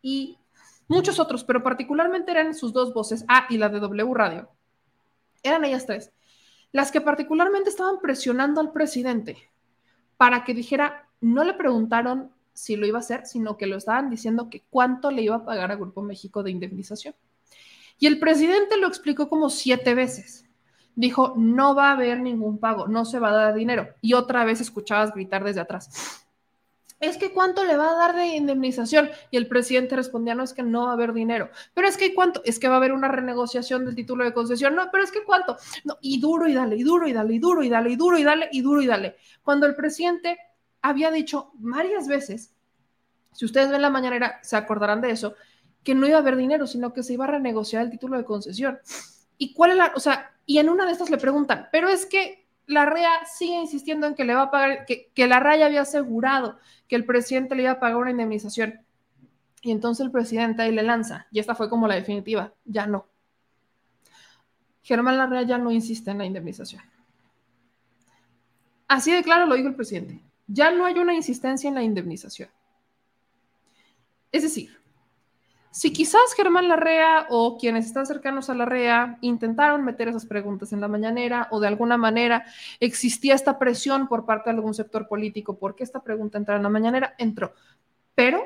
y 0.00 0.38
muchos 0.86 1.18
otros, 1.18 1.44
pero 1.44 1.62
particularmente 1.62 2.30
eran 2.30 2.54
sus 2.54 2.72
dos 2.72 2.94
voces, 2.94 3.24
A 3.28 3.46
y 3.50 3.58
la 3.58 3.68
de 3.68 3.80
W 3.80 4.14
Radio. 4.14 4.48
Eran 5.42 5.64
ellas 5.64 5.86
tres, 5.86 6.12
las 6.72 6.90
que 6.90 7.00
particularmente 7.00 7.70
estaban 7.70 8.00
presionando 8.00 8.60
al 8.60 8.72
presidente 8.72 9.50
para 10.16 10.44
que 10.44 10.54
dijera, 10.54 11.08
no 11.20 11.44
le 11.44 11.54
preguntaron 11.54 12.32
si 12.52 12.76
lo 12.76 12.86
iba 12.86 12.98
a 12.98 13.00
hacer, 13.00 13.26
sino 13.26 13.56
que 13.56 13.66
lo 13.66 13.76
estaban 13.76 14.10
diciendo 14.10 14.50
que 14.50 14.64
cuánto 14.70 15.10
le 15.10 15.22
iba 15.22 15.36
a 15.36 15.44
pagar 15.44 15.70
a 15.70 15.76
Grupo 15.76 16.02
México 16.02 16.42
de 16.42 16.50
indemnización. 16.50 17.14
Y 17.98 18.06
el 18.06 18.18
presidente 18.18 18.76
lo 18.78 18.88
explicó 18.88 19.28
como 19.28 19.50
siete 19.50 19.94
veces 19.94 20.47
dijo, 20.98 21.34
no 21.36 21.76
va 21.76 21.90
a 21.90 21.92
haber 21.92 22.20
ningún 22.20 22.58
pago, 22.58 22.88
no 22.88 23.04
se 23.04 23.20
va 23.20 23.28
a 23.28 23.36
dar 23.36 23.54
dinero. 23.54 23.88
Y 24.00 24.14
otra 24.14 24.44
vez 24.44 24.60
escuchabas 24.60 25.14
gritar 25.14 25.44
desde 25.44 25.60
atrás. 25.60 26.24
Es 26.98 27.16
que 27.16 27.30
cuánto 27.30 27.62
le 27.62 27.76
va 27.76 27.92
a 27.92 27.94
dar 27.94 28.16
de 28.16 28.26
indemnización 28.34 29.08
y 29.30 29.36
el 29.36 29.46
presidente 29.46 29.94
respondía, 29.94 30.34
no 30.34 30.42
es 30.42 30.52
que 30.52 30.64
no 30.64 30.86
va 30.86 30.90
a 30.90 30.94
haber 30.94 31.12
dinero, 31.12 31.50
pero 31.72 31.86
es 31.86 31.96
que 31.96 32.12
cuánto, 32.12 32.42
es 32.44 32.58
que 32.58 32.66
va 32.66 32.74
a 32.74 32.78
haber 32.78 32.92
una 32.92 33.06
renegociación 33.06 33.84
del 33.86 33.94
título 33.94 34.24
de 34.24 34.34
concesión, 34.34 34.74
no, 34.74 34.90
pero 34.90 35.04
es 35.04 35.12
que 35.12 35.22
cuánto, 35.22 35.56
no, 35.84 35.98
y 36.00 36.20
duro 36.20 36.48
y 36.48 36.54
dale, 36.54 36.74
y 36.74 36.82
duro 36.82 37.06
y 37.06 37.12
dale, 37.12 37.34
y 37.34 37.38
duro 37.38 37.62
y 37.62 37.68
dale, 37.68 37.90
y 37.90 37.96
duro 37.96 38.18
y 38.18 38.24
dale, 38.24 38.48
y 38.50 38.60
duro 38.62 38.82
y 38.82 38.86
dale. 38.88 39.16
Cuando 39.44 39.66
el 39.66 39.76
presidente 39.76 40.36
había 40.82 41.12
dicho 41.12 41.52
varias 41.54 42.08
veces, 42.08 42.52
si 43.32 43.44
ustedes 43.44 43.70
ven 43.70 43.82
la 43.82 43.90
mañanera, 43.90 44.40
se 44.42 44.56
acordarán 44.56 45.00
de 45.00 45.12
eso, 45.12 45.36
que 45.84 45.94
no 45.94 46.08
iba 46.08 46.16
a 46.16 46.20
haber 46.20 46.34
dinero, 46.34 46.66
sino 46.66 46.92
que 46.92 47.04
se 47.04 47.12
iba 47.12 47.26
a 47.26 47.28
renegociar 47.28 47.84
el 47.84 47.90
título 47.90 48.16
de 48.16 48.24
concesión. 48.24 48.80
¿Y 49.38 49.54
cuál 49.54 49.70
es 49.70 49.76
la, 49.76 49.92
o 49.94 50.00
sea, 50.00 50.32
y 50.44 50.58
en 50.58 50.68
una 50.68 50.84
de 50.84 50.92
estas 50.92 51.10
le 51.10 51.18
preguntan, 51.18 51.68
pero 51.72 51.88
es 51.88 52.04
que 52.06 52.46
la 52.66 52.84
REA 52.84 53.24
sigue 53.24 53.54
insistiendo 53.54 54.06
en 54.06 54.14
que 54.14 54.24
le 54.24 54.34
va 54.34 54.42
a 54.42 54.50
pagar, 54.50 54.84
que, 54.84 55.10
que 55.14 55.26
la 55.26 55.40
REA 55.40 55.66
había 55.66 55.82
asegurado 55.82 56.58
que 56.86 56.96
el 56.96 57.04
presidente 57.04 57.54
le 57.54 57.62
iba 57.62 57.72
a 57.72 57.80
pagar 57.80 57.96
una 57.96 58.10
indemnización. 58.10 58.80
Y 59.62 59.70
entonces 59.70 60.04
el 60.04 60.12
presidente 60.12 60.62
ahí 60.62 60.72
le 60.72 60.82
lanza, 60.82 61.26
y 61.30 61.38
esta 61.38 61.54
fue 61.54 61.68
como 61.68 61.88
la 61.88 61.94
definitiva, 61.94 62.52
ya 62.64 62.86
no. 62.86 63.06
Germán 64.88 65.18
Larrea 65.18 65.42
ya 65.42 65.58
no 65.58 65.70
insiste 65.70 66.10
en 66.10 66.18
la 66.18 66.24
indemnización. 66.24 66.82
Así 68.86 69.12
de 69.12 69.22
claro 69.22 69.44
lo 69.44 69.54
dijo 69.54 69.68
el 69.68 69.74
presidente, 69.74 70.22
ya 70.46 70.70
no 70.70 70.86
hay 70.86 70.94
una 70.94 71.12
insistencia 71.12 71.68
en 71.68 71.74
la 71.74 71.82
indemnización. 71.82 72.48
Es 74.32 74.42
decir, 74.42 74.77
si 75.70 75.92
quizás 75.92 76.34
Germán 76.36 76.68
Larrea 76.68 77.26
o 77.30 77.58
quienes 77.58 77.86
están 77.86 78.06
cercanos 78.06 78.48
a 78.48 78.54
Larrea 78.54 79.18
intentaron 79.20 79.84
meter 79.84 80.08
esas 80.08 80.26
preguntas 80.26 80.72
en 80.72 80.80
la 80.80 80.88
mañanera 80.88 81.48
o 81.50 81.60
de 81.60 81.68
alguna 81.68 81.96
manera 81.96 82.44
existía 82.80 83.34
esta 83.34 83.58
presión 83.58 84.08
por 84.08 84.24
parte 84.24 84.50
de 84.50 84.56
algún 84.56 84.74
sector 84.74 85.06
político 85.08 85.58
porque 85.58 85.84
esta 85.84 86.02
pregunta 86.02 86.38
entrara 86.38 86.56
en 86.56 86.62
la 86.62 86.68
mañanera, 86.68 87.14
entró. 87.18 87.52
Pero 88.14 88.42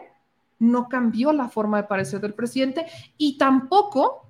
no 0.59 0.89
cambió 0.89 1.33
la 1.33 1.49
forma 1.49 1.79
de 1.79 1.89
parecer 1.89 2.21
del 2.21 2.35
presidente 2.35 2.87
y 3.17 3.39
tampoco 3.39 4.29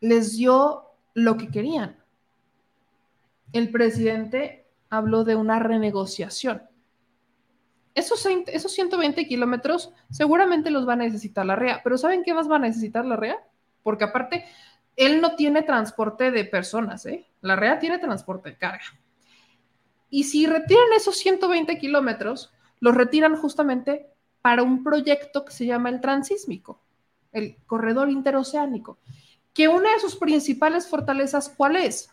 les 0.00 0.36
dio 0.36 0.84
lo 1.14 1.36
que 1.36 1.48
querían. 1.48 1.96
El 3.52 3.70
presidente 3.70 4.66
habló 4.90 5.24
de 5.24 5.36
una 5.36 5.58
renegociación. 5.58 6.62
Esos, 7.94 8.20
120 8.20 9.26
kilómetros 9.26 9.92
seguramente 10.10 10.70
los 10.70 10.88
va 10.88 10.92
a 10.92 10.96
necesitar 10.96 11.44
la 11.44 11.56
REA, 11.56 11.80
pero 11.82 11.98
¿saben 11.98 12.22
qué 12.22 12.32
más 12.32 12.50
va 12.50 12.56
a 12.56 12.60
necesitar 12.60 13.04
la 13.04 13.16
REA? 13.16 13.38
Porque 13.82 14.04
aparte, 14.04 14.44
él 14.96 15.20
no 15.20 15.34
tiene 15.34 15.62
transporte 15.62 16.30
de 16.30 16.44
personas, 16.44 17.06
¿eh? 17.06 17.26
La 17.40 17.56
REA 17.56 17.78
tiene 17.78 17.98
transporte 17.98 18.50
de 18.50 18.56
carga. 18.56 18.84
Y 20.10 20.24
si 20.24 20.46
retiran 20.46 20.92
esos 20.96 21.16
120 21.18 21.78
kilómetros, 21.78 22.52
los 22.80 22.94
retiran 22.94 23.36
justamente 23.36 24.06
para 24.40 24.62
un 24.62 24.82
proyecto 24.82 25.44
que 25.44 25.52
se 25.52 25.66
llama 25.66 25.90
el 25.90 26.00
transísmico, 26.00 26.80
el 27.32 27.56
corredor 27.66 28.10
interoceánico, 28.10 28.98
que 29.52 29.68
una 29.68 29.92
de 29.92 30.00
sus 30.00 30.16
principales 30.16 30.88
fortalezas, 30.88 31.48
¿cuál 31.48 31.76
es? 31.76 32.10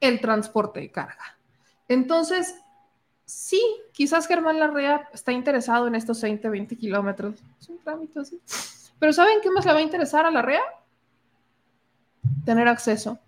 El 0.00 0.20
transporte 0.20 0.80
de 0.80 0.90
carga. 0.90 1.37
Entonces, 1.88 2.54
sí, 3.24 3.62
quizás 3.92 4.26
Germán 4.26 4.58
Larrea 4.58 5.08
está 5.12 5.32
interesado 5.32 5.86
en 5.88 5.94
estos 5.94 6.20
20, 6.20 6.48
20 6.48 6.76
kilómetros. 6.76 7.34
Es 7.60 7.68
un 7.68 7.78
trámite 7.78 8.20
así. 8.20 8.40
Pero 8.98 9.12
¿saben 9.12 9.40
qué 9.42 9.50
más 9.50 9.64
le 9.64 9.72
va 9.72 9.78
a 9.78 9.82
interesar 9.82 10.26
a 10.26 10.30
Larrea? 10.30 10.62
Tener 12.44 12.68
acceso 12.68 13.18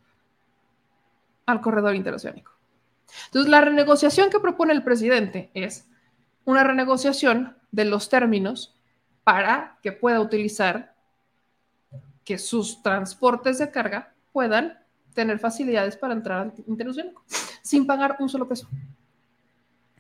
al 1.47 1.61
corredor 1.61 1.95
interoceánico. 1.95 2.53
Entonces, 3.27 3.51
la 3.51 3.61
renegociación 3.61 4.31
que 4.31 4.41
propone 4.41 4.73
el 4.73 4.85
presidente 4.85 5.51
es 5.55 5.89
una 6.45 6.65
renegociación 6.65 7.57
de 7.73 7.85
los 7.85 8.09
términos 8.09 8.75
para 9.25 9.79
que 9.83 9.93
pueda 9.93 10.21
utilizar 10.21 10.95
que 12.25 12.39
sus 12.39 12.83
transportes 12.83 13.59
de 13.59 13.71
carga 13.71 14.13
puedan 14.33 14.79
tener 15.15 15.39
facilidades 15.39 15.97
para 15.97 16.15
entrar 16.15 16.41
al 16.41 16.53
interoceánico 16.67 17.25
sin 17.63 17.87
pagar 17.87 18.17
un 18.21 18.29
solo 18.29 18.49
peso. 18.49 18.69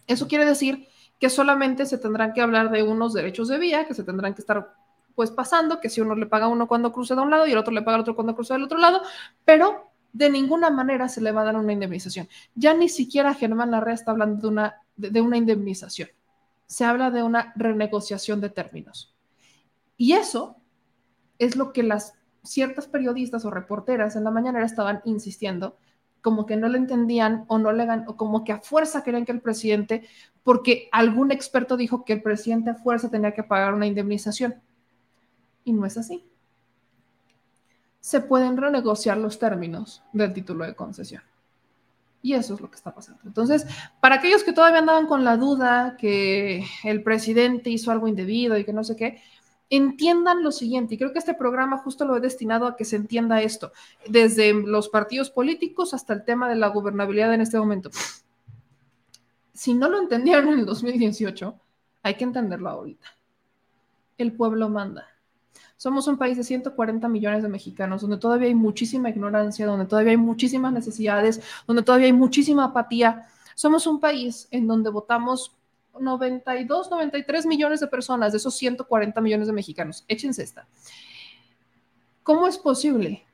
Eso 0.06 0.26
quiere 0.28 0.44
decir 0.44 0.88
que 1.18 1.30
solamente 1.30 1.86
se 1.86 1.98
tendrán 1.98 2.32
que 2.32 2.40
hablar 2.40 2.70
de 2.70 2.82
unos 2.82 3.12
derechos 3.12 3.48
de 3.48 3.58
vía 3.58 3.86
que 3.86 3.94
se 3.94 4.04
tendrán 4.04 4.34
que 4.34 4.40
estar 4.40 4.74
pues 5.14 5.30
pasando, 5.30 5.80
que 5.80 5.90
si 5.90 6.00
uno 6.00 6.14
le 6.14 6.26
paga 6.26 6.46
a 6.46 6.48
uno 6.48 6.66
cuando 6.66 6.92
cruce 6.92 7.14
de 7.14 7.20
un 7.20 7.30
lado 7.30 7.46
y 7.46 7.52
el 7.52 7.58
otro 7.58 7.72
le 7.72 7.82
paga 7.82 7.96
al 7.96 8.00
otro 8.00 8.14
cuando 8.14 8.34
cruce 8.34 8.54
del 8.54 8.62
otro 8.62 8.78
lado, 8.78 9.02
pero 9.44 9.90
de 10.12 10.30
ninguna 10.30 10.70
manera 10.70 11.08
se 11.08 11.20
le 11.20 11.32
va 11.32 11.42
a 11.42 11.44
dar 11.44 11.56
una 11.56 11.72
indemnización. 11.72 12.28
Ya 12.54 12.74
ni 12.74 12.88
siquiera 12.88 13.34
Germán 13.34 13.70
Larrea 13.70 13.94
está 13.94 14.10
hablando 14.10 14.40
de 14.40 14.48
una, 14.48 14.80
de, 14.96 15.20
una 15.20 15.36
indemnización. 15.36 16.08
Se 16.66 16.84
habla 16.84 17.10
de 17.10 17.22
una 17.22 17.52
renegociación 17.56 18.40
de 18.40 18.50
términos. 18.50 19.14
Y 19.96 20.12
eso 20.12 20.56
es 21.38 21.56
lo 21.56 21.72
que 21.72 21.82
las 21.82 22.14
ciertas 22.42 22.86
periodistas 22.86 23.44
o 23.44 23.50
reporteras 23.50 24.16
en 24.16 24.24
la 24.24 24.30
mañana 24.30 24.64
estaban 24.64 25.02
insistiendo, 25.04 25.76
como 26.22 26.46
que 26.46 26.56
no 26.56 26.68
le 26.68 26.78
entendían 26.78 27.44
o 27.48 27.58
no 27.58 27.72
le 27.72 27.86
o 28.06 28.16
como 28.16 28.44
que 28.44 28.52
a 28.52 28.60
fuerza 28.60 29.02
querían 29.02 29.24
que 29.24 29.32
el 29.32 29.40
presidente, 29.40 30.06
porque 30.42 30.88
algún 30.92 31.32
experto 31.32 31.76
dijo 31.76 32.04
que 32.04 32.14
el 32.14 32.22
presidente 32.22 32.70
a 32.70 32.74
fuerza 32.74 33.10
tenía 33.10 33.32
que 33.32 33.42
pagar 33.42 33.74
una 33.74 33.86
indemnización. 33.86 34.56
Y 35.64 35.72
no 35.72 35.86
es 35.86 35.96
así 35.96 36.24
se 38.00 38.20
pueden 38.20 38.56
renegociar 38.56 39.18
los 39.18 39.38
términos 39.38 40.02
del 40.12 40.32
título 40.32 40.64
de 40.64 40.74
concesión. 40.74 41.22
Y 42.22 42.34
eso 42.34 42.54
es 42.54 42.60
lo 42.60 42.70
que 42.70 42.76
está 42.76 42.94
pasando. 42.94 43.20
Entonces, 43.24 43.66
para 44.00 44.16
aquellos 44.16 44.42
que 44.42 44.52
todavía 44.52 44.80
andaban 44.80 45.06
con 45.06 45.24
la 45.24 45.36
duda 45.36 45.96
que 45.98 46.64
el 46.84 47.02
presidente 47.02 47.70
hizo 47.70 47.90
algo 47.90 48.08
indebido 48.08 48.58
y 48.58 48.64
que 48.64 48.72
no 48.72 48.84
sé 48.84 48.96
qué, 48.96 49.22
entiendan 49.70 50.42
lo 50.42 50.50
siguiente, 50.50 50.94
y 50.94 50.98
creo 50.98 51.12
que 51.12 51.20
este 51.20 51.34
programa 51.34 51.78
justo 51.78 52.04
lo 52.04 52.16
he 52.16 52.20
destinado 52.20 52.66
a 52.66 52.76
que 52.76 52.84
se 52.84 52.96
entienda 52.96 53.40
esto, 53.40 53.72
desde 54.06 54.52
los 54.52 54.88
partidos 54.88 55.30
políticos 55.30 55.94
hasta 55.94 56.12
el 56.12 56.24
tema 56.24 56.48
de 56.48 56.56
la 56.56 56.68
gobernabilidad 56.68 57.32
en 57.32 57.40
este 57.40 57.58
momento. 57.58 57.90
Si 59.54 59.74
no 59.74 59.88
lo 59.88 59.98
entendieron 59.98 60.48
en 60.48 60.58
el 60.58 60.66
2018, 60.66 61.54
hay 62.02 62.14
que 62.14 62.24
entenderlo 62.24 62.68
ahorita. 62.68 63.06
El 64.18 64.32
pueblo 64.32 64.68
manda. 64.68 65.06
Somos 65.76 66.08
un 66.08 66.18
país 66.18 66.36
de 66.36 66.44
140 66.44 67.08
millones 67.08 67.42
de 67.42 67.48
mexicanos, 67.48 68.02
donde 68.02 68.18
todavía 68.18 68.48
hay 68.48 68.54
muchísima 68.54 69.08
ignorancia, 69.08 69.66
donde 69.66 69.86
todavía 69.86 70.10
hay 70.10 70.18
muchísimas 70.18 70.72
necesidades, 70.72 71.40
donde 71.66 71.82
todavía 71.82 72.06
hay 72.06 72.12
muchísima 72.12 72.64
apatía. 72.64 73.28
Somos 73.54 73.86
un 73.86 74.00
país 74.00 74.48
en 74.50 74.66
donde 74.66 74.90
votamos 74.90 75.56
92, 75.98 76.90
93 76.90 77.46
millones 77.46 77.80
de 77.80 77.86
personas, 77.86 78.32
de 78.32 78.38
esos 78.38 78.56
140 78.56 79.20
millones 79.20 79.46
de 79.46 79.52
mexicanos. 79.52 80.04
Échense 80.08 80.42
esta. 80.42 80.66
¿Cómo 82.22 82.46
es 82.46 82.58
posible 82.58 83.24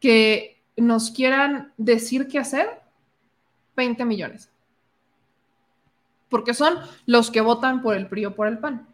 que 0.00 0.62
nos 0.76 1.10
quieran 1.10 1.72
decir 1.76 2.26
qué 2.28 2.38
hacer 2.38 2.80
20 3.76 4.04
millones? 4.04 4.50
Porque 6.28 6.54
son 6.54 6.78
los 7.06 7.30
que 7.30 7.40
votan 7.40 7.82
por 7.82 7.96
el 7.96 8.08
PRI 8.08 8.26
o 8.26 8.34
por 8.34 8.46
el 8.46 8.58
PAN 8.58 8.88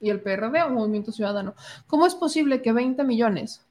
y 0.00 0.10
el 0.10 0.20
PRD 0.20 0.62
o 0.64 0.70
Movimiento 0.70 1.12
Ciudadano. 1.12 1.54
¿Cómo 1.86 2.06
es 2.06 2.14
posible 2.14 2.60
que 2.60 2.72
20 2.72 3.04
millones 3.04 3.64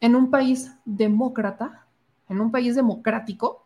en 0.00 0.16
un 0.16 0.30
país 0.30 0.72
demócrata, 0.84 1.86
en 2.28 2.40
un 2.40 2.50
país 2.50 2.74
democrático, 2.74 3.64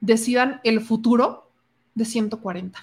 decidan 0.00 0.60
el 0.64 0.80
futuro 0.80 1.47
de 1.98 2.04
140? 2.04 2.78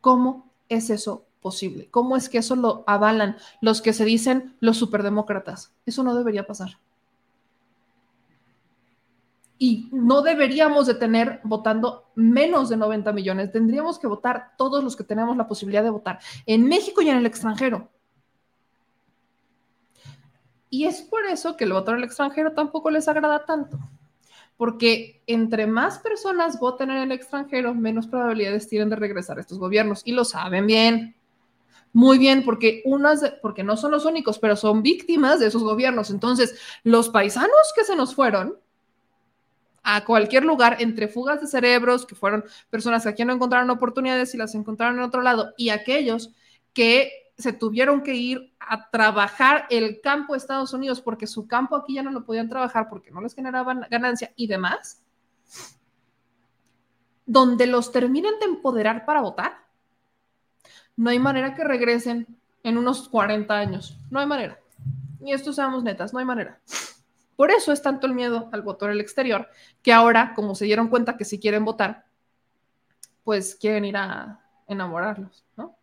¿Cómo 0.00 0.50
es 0.68 0.90
eso 0.90 1.26
posible? 1.40 1.88
¿Cómo 1.90 2.16
es 2.16 2.28
que 2.28 2.38
eso 2.38 2.56
lo 2.56 2.82
avalan 2.86 3.36
los 3.60 3.80
que 3.80 3.92
se 3.92 4.04
dicen 4.04 4.56
los 4.60 4.76
superdemócratas? 4.76 5.72
Eso 5.86 6.02
no 6.02 6.14
debería 6.14 6.46
pasar 6.46 6.78
y 9.58 9.88
no 9.90 10.22
deberíamos 10.22 10.86
de 10.86 10.94
tener 10.94 11.40
votando 11.42 12.10
menos 12.14 12.68
de 12.68 12.76
90 12.76 13.12
millones, 13.12 13.52
tendríamos 13.52 13.98
que 13.98 14.06
votar 14.06 14.52
todos 14.56 14.84
los 14.84 14.94
que 14.94 15.04
tenemos 15.04 15.36
la 15.36 15.48
posibilidad 15.48 15.82
de 15.82 15.90
votar, 15.90 16.20
en 16.46 16.64
México 16.64 17.02
y 17.02 17.10
en 17.10 17.16
el 17.18 17.26
extranjero. 17.26 17.88
Y 20.70 20.84
es 20.84 21.02
por 21.02 21.26
eso 21.26 21.56
que 21.56 21.64
el 21.64 21.72
voto 21.72 21.90
en 21.90 21.98
el 21.98 22.04
extranjero 22.04 22.52
tampoco 22.52 22.90
les 22.90 23.08
agrada 23.08 23.44
tanto, 23.44 23.78
porque 24.58 25.22
entre 25.26 25.66
más 25.66 26.00
personas 26.00 26.58
voten 26.58 26.90
en 26.90 26.98
el 26.98 27.12
extranjero, 27.12 27.74
menos 27.74 28.08
probabilidades 28.08 28.68
tienen 28.68 28.90
de 28.90 28.96
regresar 28.96 29.38
a 29.38 29.40
estos 29.40 29.58
gobiernos, 29.58 30.02
y 30.04 30.12
lo 30.12 30.24
saben 30.24 30.66
bien. 30.66 31.14
Muy 31.92 32.18
bien, 32.18 32.44
porque 32.44 32.82
unas, 32.84 33.22
porque 33.40 33.62
no 33.62 33.76
son 33.76 33.92
los 33.92 34.04
únicos, 34.04 34.38
pero 34.38 34.56
son 34.56 34.82
víctimas 34.82 35.40
de 35.40 35.46
esos 35.46 35.62
gobiernos. 35.62 36.10
Entonces, 36.10 36.60
los 36.82 37.08
paisanos 37.08 37.72
que 37.74 37.84
se 37.84 37.96
nos 37.96 38.14
fueron, 38.14 38.58
a 39.84 40.04
cualquier 40.04 40.44
lugar 40.44 40.76
entre 40.80 41.08
fugas 41.08 41.40
de 41.40 41.46
cerebros, 41.46 42.04
que 42.04 42.16
fueron 42.16 42.44
personas 42.68 43.04
que 43.04 43.10
aquí 43.10 43.24
no 43.24 43.32
encontraron 43.32 43.70
oportunidades 43.70 44.34
y 44.34 44.38
las 44.38 44.54
encontraron 44.56 44.98
en 44.98 45.04
otro 45.04 45.22
lado, 45.22 45.54
y 45.56 45.70
aquellos 45.70 46.34
que 46.74 47.27
se 47.38 47.52
tuvieron 47.52 48.02
que 48.02 48.14
ir 48.14 48.52
a 48.58 48.90
trabajar 48.90 49.66
el 49.70 50.00
campo 50.00 50.32
de 50.32 50.38
Estados 50.38 50.72
Unidos 50.72 51.00
porque 51.00 51.28
su 51.28 51.46
campo 51.46 51.76
aquí 51.76 51.94
ya 51.94 52.02
no 52.02 52.10
lo 52.10 52.24
podían 52.24 52.48
trabajar 52.48 52.88
porque 52.88 53.12
no 53.12 53.20
les 53.20 53.34
generaban 53.34 53.86
ganancia 53.88 54.32
y 54.34 54.48
demás, 54.48 55.00
donde 57.24 57.68
los 57.68 57.92
terminen 57.92 58.38
de 58.40 58.46
empoderar 58.46 59.04
para 59.04 59.20
votar, 59.20 59.58
no 60.96 61.10
hay 61.10 61.20
manera 61.20 61.54
que 61.54 61.62
regresen 61.62 62.26
en 62.64 62.76
unos 62.76 63.08
40 63.08 63.54
años, 63.54 63.96
no 64.10 64.18
hay 64.18 64.26
manera. 64.26 64.58
Y 65.20 65.32
esto 65.32 65.52
seamos 65.52 65.84
netas, 65.84 66.12
no 66.12 66.18
hay 66.18 66.24
manera. 66.24 66.60
Por 67.36 67.52
eso 67.52 67.70
es 67.70 67.82
tanto 67.82 68.08
el 68.08 68.14
miedo 68.14 68.48
al 68.50 68.62
voto 68.62 68.86
en 68.86 68.92
el 68.92 69.00
exterior, 69.00 69.48
que 69.80 69.92
ahora, 69.92 70.32
como 70.34 70.56
se 70.56 70.64
dieron 70.64 70.88
cuenta 70.88 71.16
que 71.16 71.24
si 71.24 71.38
quieren 71.38 71.64
votar, 71.64 72.06
pues 73.22 73.54
quieren 73.54 73.84
ir 73.84 73.96
a 73.96 74.40
enamorarlos, 74.66 75.44
¿no? 75.56 75.77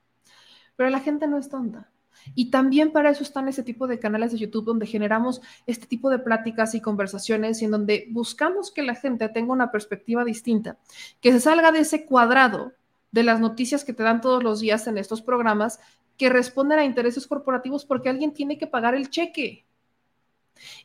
Pero 0.76 0.90
la 0.90 1.00
gente 1.00 1.28
no 1.28 1.38
es 1.38 1.50
tonta. 1.50 1.90
Y 2.34 2.50
también 2.50 2.92
para 2.92 3.10
eso 3.10 3.24
están 3.24 3.48
ese 3.48 3.64
tipo 3.64 3.88
de 3.88 4.00
canales 4.00 4.32
de 4.32 4.38
YouTube 4.38 4.66
donde 4.66 4.88
generamos 4.88 5.42
este 5.68 5.86
tipo 5.86 6.10
de 6.10 6.20
pláticas 6.20 6.74
y 6.74 6.82
conversaciones 6.82 7.62
y 7.62 7.66
en 7.66 7.72
donde 7.72 8.08
buscamos 8.10 8.72
que 8.72 8.84
la 8.84 8.96
gente 8.96 9.30
tenga 9.30 9.54
una 9.54 9.72
perspectiva 9.72 10.24
distinta, 10.24 10.78
que 11.22 11.32
se 11.32 11.40
salga 11.40 11.72
de 11.72 11.80
ese 11.80 12.06
cuadrado 12.06 12.74
de 13.12 13.24
las 13.24 13.40
noticias 13.40 13.84
que 13.84 13.94
te 13.94 14.04
dan 14.04 14.22
todos 14.22 14.44
los 14.44 14.60
días 14.60 14.88
en 14.88 14.98
estos 14.98 15.22
programas 15.22 15.80
que 16.18 16.30
responden 16.30 16.80
a 16.80 16.86
intereses 16.86 17.28
corporativos 17.28 17.86
porque 17.86 18.10
alguien 18.10 18.34
tiene 18.34 18.58
que 18.58 18.68
pagar 18.68 18.96
el 18.96 19.10
cheque. 19.10 19.66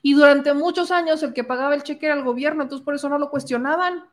Y 0.03 0.15
durante 0.15 0.53
muchos 0.53 0.91
años 0.91 1.23
el 1.23 1.33
que 1.33 1.45
pagaba 1.45 1.75
el 1.75 1.83
cheque 1.83 2.07
era 2.07 2.17
el 2.17 2.25
gobierno, 2.25 2.62
entonces 2.62 2.85
por 2.85 2.95
eso 2.95 3.09
no 3.09 3.19
lo 3.19 3.31
cuestionaban. 3.31 4.05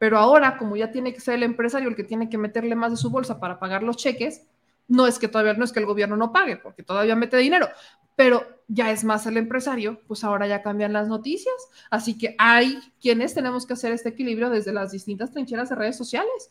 Pero 0.00 0.18
ahora, 0.18 0.56
como 0.56 0.76
ya 0.76 0.90
tiene 0.90 1.12
que 1.12 1.20
ser 1.20 1.34
el 1.34 1.42
empresario 1.42 1.90
el 1.90 1.94
que 1.94 2.04
tiene 2.04 2.30
que 2.30 2.38
meterle 2.38 2.74
más 2.74 2.90
de 2.90 2.96
su 2.96 3.10
bolsa 3.10 3.38
para 3.38 3.58
pagar 3.58 3.82
los 3.82 3.98
cheques, 3.98 4.46
no 4.88 5.06
es 5.06 5.18
que 5.18 5.28
todavía 5.28 5.52
no 5.52 5.64
es 5.64 5.72
que 5.72 5.80
el 5.80 5.84
gobierno 5.84 6.16
no 6.16 6.32
pague, 6.32 6.56
porque 6.56 6.82
todavía 6.82 7.14
mete 7.14 7.36
dinero, 7.36 7.68
pero 8.16 8.44
ya 8.66 8.90
es 8.90 9.04
más 9.04 9.26
el 9.26 9.36
empresario, 9.36 10.00
pues 10.08 10.24
ahora 10.24 10.46
ya 10.46 10.62
cambian 10.62 10.94
las 10.94 11.08
noticias. 11.08 11.54
Así 11.90 12.16
que 12.16 12.34
hay 12.38 12.78
quienes 13.00 13.34
tenemos 13.34 13.66
que 13.66 13.74
hacer 13.74 13.92
este 13.92 14.08
equilibrio 14.08 14.48
desde 14.48 14.72
las 14.72 14.90
distintas 14.90 15.32
trincheras 15.32 15.68
de 15.68 15.74
redes 15.74 15.98
sociales 15.98 16.50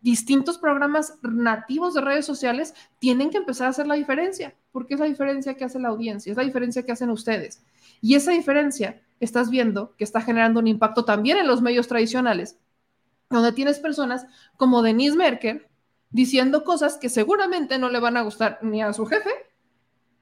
distintos 0.00 0.58
programas 0.58 1.18
nativos 1.22 1.94
de 1.94 2.00
redes 2.00 2.24
sociales 2.24 2.74
tienen 2.98 3.30
que 3.30 3.38
empezar 3.38 3.66
a 3.66 3.70
hacer 3.70 3.86
la 3.86 3.94
diferencia, 3.94 4.54
porque 4.70 4.94
es 4.94 5.00
la 5.00 5.06
diferencia 5.06 5.54
que 5.54 5.64
hace 5.64 5.78
la 5.78 5.88
audiencia, 5.88 6.30
es 6.30 6.36
la 6.36 6.44
diferencia 6.44 6.84
que 6.84 6.92
hacen 6.92 7.10
ustedes. 7.10 7.62
Y 8.00 8.14
esa 8.14 8.30
diferencia 8.30 9.00
estás 9.20 9.50
viendo 9.50 9.96
que 9.96 10.04
está 10.04 10.20
generando 10.20 10.60
un 10.60 10.68
impacto 10.68 11.04
también 11.04 11.38
en 11.38 11.48
los 11.48 11.62
medios 11.62 11.88
tradicionales, 11.88 12.58
donde 13.30 13.52
tienes 13.52 13.78
personas 13.78 14.26
como 14.56 14.82
Denise 14.82 15.16
Merkel 15.16 15.66
diciendo 16.10 16.64
cosas 16.64 16.96
que 16.96 17.08
seguramente 17.08 17.78
no 17.78 17.90
le 17.90 18.00
van 18.00 18.16
a 18.16 18.22
gustar 18.22 18.58
ni 18.62 18.82
a 18.82 18.92
su 18.92 19.06
jefe, 19.06 19.30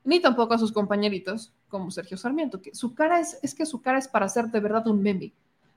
ni 0.04 0.20
tampoco 0.20 0.54
a 0.54 0.58
sus 0.58 0.72
compañeritos, 0.72 1.52
como 1.68 1.90
Sergio 1.90 2.16
Sarmiento, 2.16 2.62
que 2.62 2.74
su 2.74 2.94
cara 2.94 3.20
es, 3.20 3.38
es 3.42 3.54
que 3.54 3.66
su 3.66 3.82
cara 3.82 3.98
es 3.98 4.08
para 4.08 4.26
hacer 4.26 4.46
de 4.46 4.60
verdad 4.60 4.86
un 4.86 5.02
meme. 5.02 5.32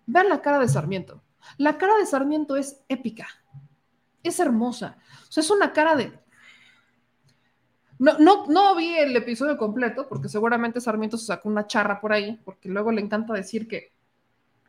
Vean 0.06 0.30
la 0.30 0.41
cara 0.41 0.60
de 0.60 0.68
Sarmiento. 0.68 1.22
La 1.57 1.77
cara 1.77 1.95
de 1.97 2.06
Sarmiento 2.06 2.56
es 2.56 2.81
épica 2.89 3.27
es 4.23 4.39
hermosa. 4.39 4.97
O 5.27 5.31
sea, 5.31 5.41
es 5.41 5.49
una 5.49 5.73
cara 5.73 5.95
de... 5.95 6.11
No, 7.97 8.18
no, 8.18 8.45
no 8.47 8.76
vi 8.76 8.95
el 8.95 9.15
episodio 9.15 9.57
completo 9.57 10.07
porque 10.07 10.30
seguramente 10.30 10.80
Sarmiento 10.80 11.18
se 11.18 11.26
sacó 11.26 11.49
una 11.49 11.68
charra 11.68 11.99
por 11.99 12.14
ahí, 12.14 12.39
porque 12.45 12.69
luego 12.69 12.91
le 12.91 13.01
encanta 13.01 13.34
decir 13.34 13.68
que 13.68 13.91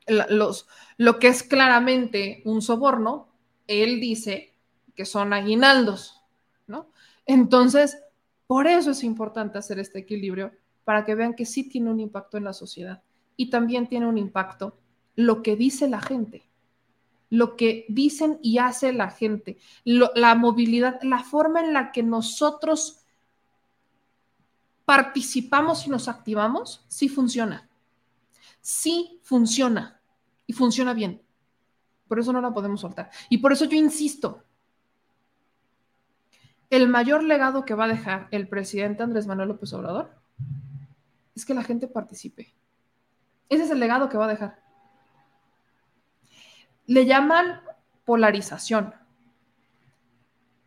los, 0.06 0.66
lo 0.96 1.18
que 1.18 1.28
es 1.28 1.42
claramente 1.42 2.42
un 2.44 2.62
soborno, 2.62 3.28
él 3.66 4.00
dice 4.00 4.54
que 4.94 5.04
son 5.04 5.32
aguinaldos, 5.32 6.20
¿no? 6.66 6.90
Entonces, 7.26 7.98
por 8.46 8.66
eso 8.66 8.90
es 8.90 9.04
importante 9.04 9.58
hacer 9.58 9.78
este 9.78 10.00
equilibrio, 10.00 10.52
para 10.84 11.04
que 11.04 11.14
vean 11.14 11.34
que 11.34 11.46
sí 11.46 11.68
tiene 11.68 11.90
un 11.90 12.00
impacto 12.00 12.36
en 12.36 12.44
la 12.44 12.52
sociedad 12.52 13.02
y 13.36 13.48
también 13.48 13.86
tiene 13.86 14.06
un 14.06 14.18
impacto 14.18 14.76
lo 15.14 15.42
que 15.42 15.54
dice 15.54 15.88
la 15.88 16.00
gente, 16.00 16.50
lo 17.28 17.56
que 17.56 17.86
dicen 17.88 18.40
y 18.42 18.58
hace 18.58 18.92
la 18.92 19.10
gente, 19.10 19.58
la 19.84 20.34
movilidad, 20.34 21.00
la 21.02 21.22
forma 21.22 21.60
en 21.60 21.72
la 21.72 21.92
que 21.92 22.02
nosotros 22.02 23.04
participamos 24.84 25.86
y 25.86 25.90
nos 25.90 26.08
activamos, 26.08 26.84
sí 26.88 27.08
funciona. 27.08 27.69
Sí 28.60 29.20
funciona 29.22 30.00
y 30.46 30.52
funciona 30.52 30.94
bien. 30.94 31.22
Por 32.08 32.18
eso 32.18 32.32
no 32.32 32.40
la 32.40 32.52
podemos 32.52 32.80
soltar. 32.80 33.10
Y 33.28 33.38
por 33.38 33.52
eso 33.52 33.64
yo 33.66 33.76
insisto, 33.76 34.42
el 36.70 36.88
mayor 36.88 37.22
legado 37.24 37.64
que 37.64 37.74
va 37.74 37.84
a 37.84 37.88
dejar 37.88 38.28
el 38.30 38.48
presidente 38.48 39.02
Andrés 39.02 39.26
Manuel 39.26 39.48
López 39.48 39.72
Obrador 39.72 40.10
es 41.34 41.44
que 41.44 41.54
la 41.54 41.64
gente 41.64 41.88
participe. 41.88 42.54
Ese 43.48 43.64
es 43.64 43.70
el 43.70 43.80
legado 43.80 44.08
que 44.08 44.16
va 44.16 44.26
a 44.26 44.28
dejar. 44.28 44.62
Le 46.86 47.06
llaman 47.06 47.60
polarización. 48.04 48.94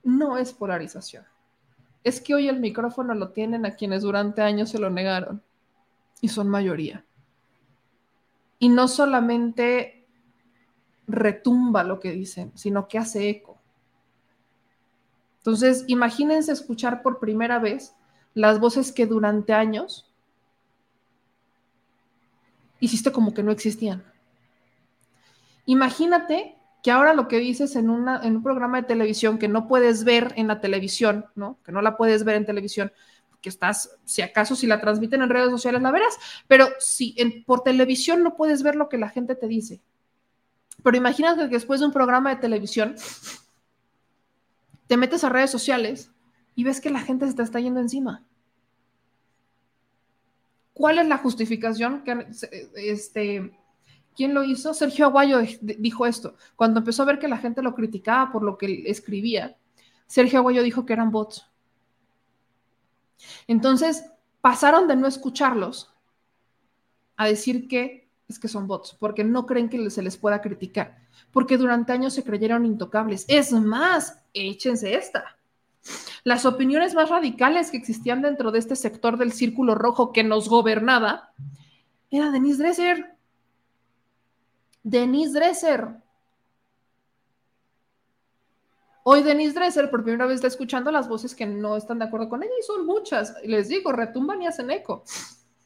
No 0.04 0.38
es 0.38 0.54
polarización. 0.54 1.26
Es 2.04 2.20
que 2.20 2.36
hoy 2.36 2.50
el 2.50 2.60
micrófono 2.60 3.14
lo 3.14 3.32
tienen 3.32 3.66
a 3.66 3.76
quienes 3.76 4.02
durante 4.02 4.42
años 4.42 4.70
se 4.70 4.80
lo 4.80 4.90
negaron 4.90 5.42
y 6.20 6.28
son 6.28 6.50
mayoría. 6.50 7.06
Y 8.64 8.70
no 8.70 8.88
solamente 8.88 10.08
retumba 11.06 11.84
lo 11.84 12.00
que 12.00 12.14
dicen, 12.14 12.54
sino 12.56 12.88
que 12.88 12.98
hace 12.98 13.28
eco. 13.28 13.60
Entonces, 15.40 15.84
imagínense 15.88 16.54
escuchar 16.54 17.02
por 17.02 17.20
primera 17.20 17.60
vez 17.60 17.94
las 18.34 18.62
voces 18.62 18.94
que 18.94 19.06
durante 19.06 19.52
años 19.52 20.10
hiciste 22.80 23.12
como 23.12 23.34
que 23.34 23.44
no 23.44 23.52
existían. 23.52 24.02
Imagínate 25.66 26.56
que 26.84 26.92
ahora 26.92 27.14
lo 27.14 27.28
que 27.28 27.40
dices 27.40 27.76
en, 27.76 27.90
en 27.90 28.36
un 28.38 28.44
programa 28.44 28.80
de 28.80 28.88
televisión 28.88 29.40
que 29.40 29.50
no 29.50 29.68
puedes 29.68 30.06
ver 30.06 30.32
en 30.38 30.48
la 30.48 30.62
televisión, 30.62 31.26
¿no? 31.36 31.58
Que 31.66 31.74
no 31.74 31.82
la 31.82 31.98
puedes 31.98 32.24
ver 32.24 32.38
en 32.38 32.46
televisión, 32.46 32.94
que 33.44 33.50
estás, 33.50 34.00
si 34.06 34.22
acaso 34.22 34.56
si 34.56 34.66
la 34.66 34.80
transmiten 34.80 35.22
en 35.22 35.30
redes 35.30 35.52
sociales 35.52 35.82
la 35.82 35.92
verás, 35.92 36.18
pero 36.48 36.70
si 36.80 37.16
por 37.46 37.62
televisión 37.62 38.24
no 38.24 38.36
puedes 38.36 38.64
ver 38.64 38.76
lo 38.76 38.88
que 38.90 38.98
la 38.98 39.10
gente 39.10 39.36
te 39.36 39.48
dice. 39.48 39.82
Pero 40.82 40.98
imagínate 40.98 41.44
que 41.44 41.56
después 41.56 41.82
de 41.82 41.86
un 41.86 41.92
programa 41.92 42.32
de 42.32 42.42
televisión 42.42 42.96
te 44.88 44.98
metes 44.98 45.24
a 45.24 45.30
redes 45.30 45.52
sociales 45.52 46.10
y 46.56 46.64
ves 46.64 46.80
que 46.80 46.90
la 46.90 47.02
gente 47.02 47.28
se 47.28 47.36
te 47.36 47.44
está 47.44 47.60
yendo 47.60 47.82
encima. 47.82 48.24
¿Cuál 50.74 51.00
es 51.00 51.08
la 51.08 51.18
justificación 51.18 52.04
que 52.04 52.26
este 52.76 53.52
¿Quién 54.16 54.34
lo 54.34 54.44
hizo? 54.44 54.74
Sergio 54.74 55.06
Aguayo 55.06 55.40
dijo 55.62 56.06
esto. 56.06 56.36
Cuando 56.56 56.80
empezó 56.80 57.04
a 57.04 57.08
ver 57.08 57.20
que 57.20 57.28
la 57.28 57.40
gente 57.40 57.64
lo 57.64 57.74
criticaba 57.74 58.32
por 58.32 58.44
lo 58.44 58.58
que 58.58 58.84
escribía, 58.86 59.58
Sergio 60.06 60.40
Aguayo 60.40 60.62
dijo 60.62 60.86
que 60.86 60.94
eran 60.94 61.12
bots. 61.12 61.53
Entonces, 63.48 64.06
pasaron 64.42 64.88
de 64.88 64.96
no 64.96 65.08
escucharlos 65.08 65.94
a 67.16 67.28
decir 67.28 67.68
que 67.68 68.10
es 68.28 68.40
que 68.40 68.48
son 68.48 68.68
bots, 68.68 68.96
porque 69.00 69.24
no 69.24 69.46
creen 69.46 69.70
que 69.70 69.90
se 69.90 70.02
les 70.02 70.18
pueda 70.18 70.42
criticar, 70.42 70.98
porque 71.32 71.58
durante 71.58 71.92
años 71.92 72.14
se 72.14 72.24
creyeron 72.24 72.66
intocables. 72.66 73.26
Es 73.28 73.52
más, 73.52 74.20
échense 74.34 74.96
esta. 74.96 75.38
Las 76.24 76.46
opiniones 76.46 76.94
más 76.94 77.10
radicales 77.10 77.70
que 77.70 77.78
existían 77.78 78.22
dentro 78.22 78.52
de 78.52 78.60
este 78.60 78.76
sector 78.76 79.18
del 79.18 79.34
círculo 79.34 79.76
rojo 79.76 80.14
que 80.14 80.24
nos 80.24 80.48
gobernaba 80.48 81.34
era 82.10 82.32
Denise 82.32 82.64
Dresser. 82.64 83.16
Denise 84.84 85.34
Dresser. 85.34 86.03
Hoy 89.06 89.22
Denise 89.22 89.54
Dresser 89.54 89.90
por 89.90 90.04
primera 90.04 90.26
vez 90.26 90.36
está 90.36 90.48
escuchando 90.48 90.90
las 90.90 91.10
voces 91.10 91.36
que 91.36 91.46
no 91.46 91.76
están 91.76 92.00
de 92.00 92.06
acuerdo 92.06 92.30
con 92.30 92.42
ella 92.42 92.54
y 92.58 92.64
son 92.64 92.86
muchas. 92.86 93.36
Les 93.44 93.68
digo, 93.68 93.92
retumban 93.92 94.42
y 94.42 94.48
hacen 94.48 94.72
eco. 94.72 95.04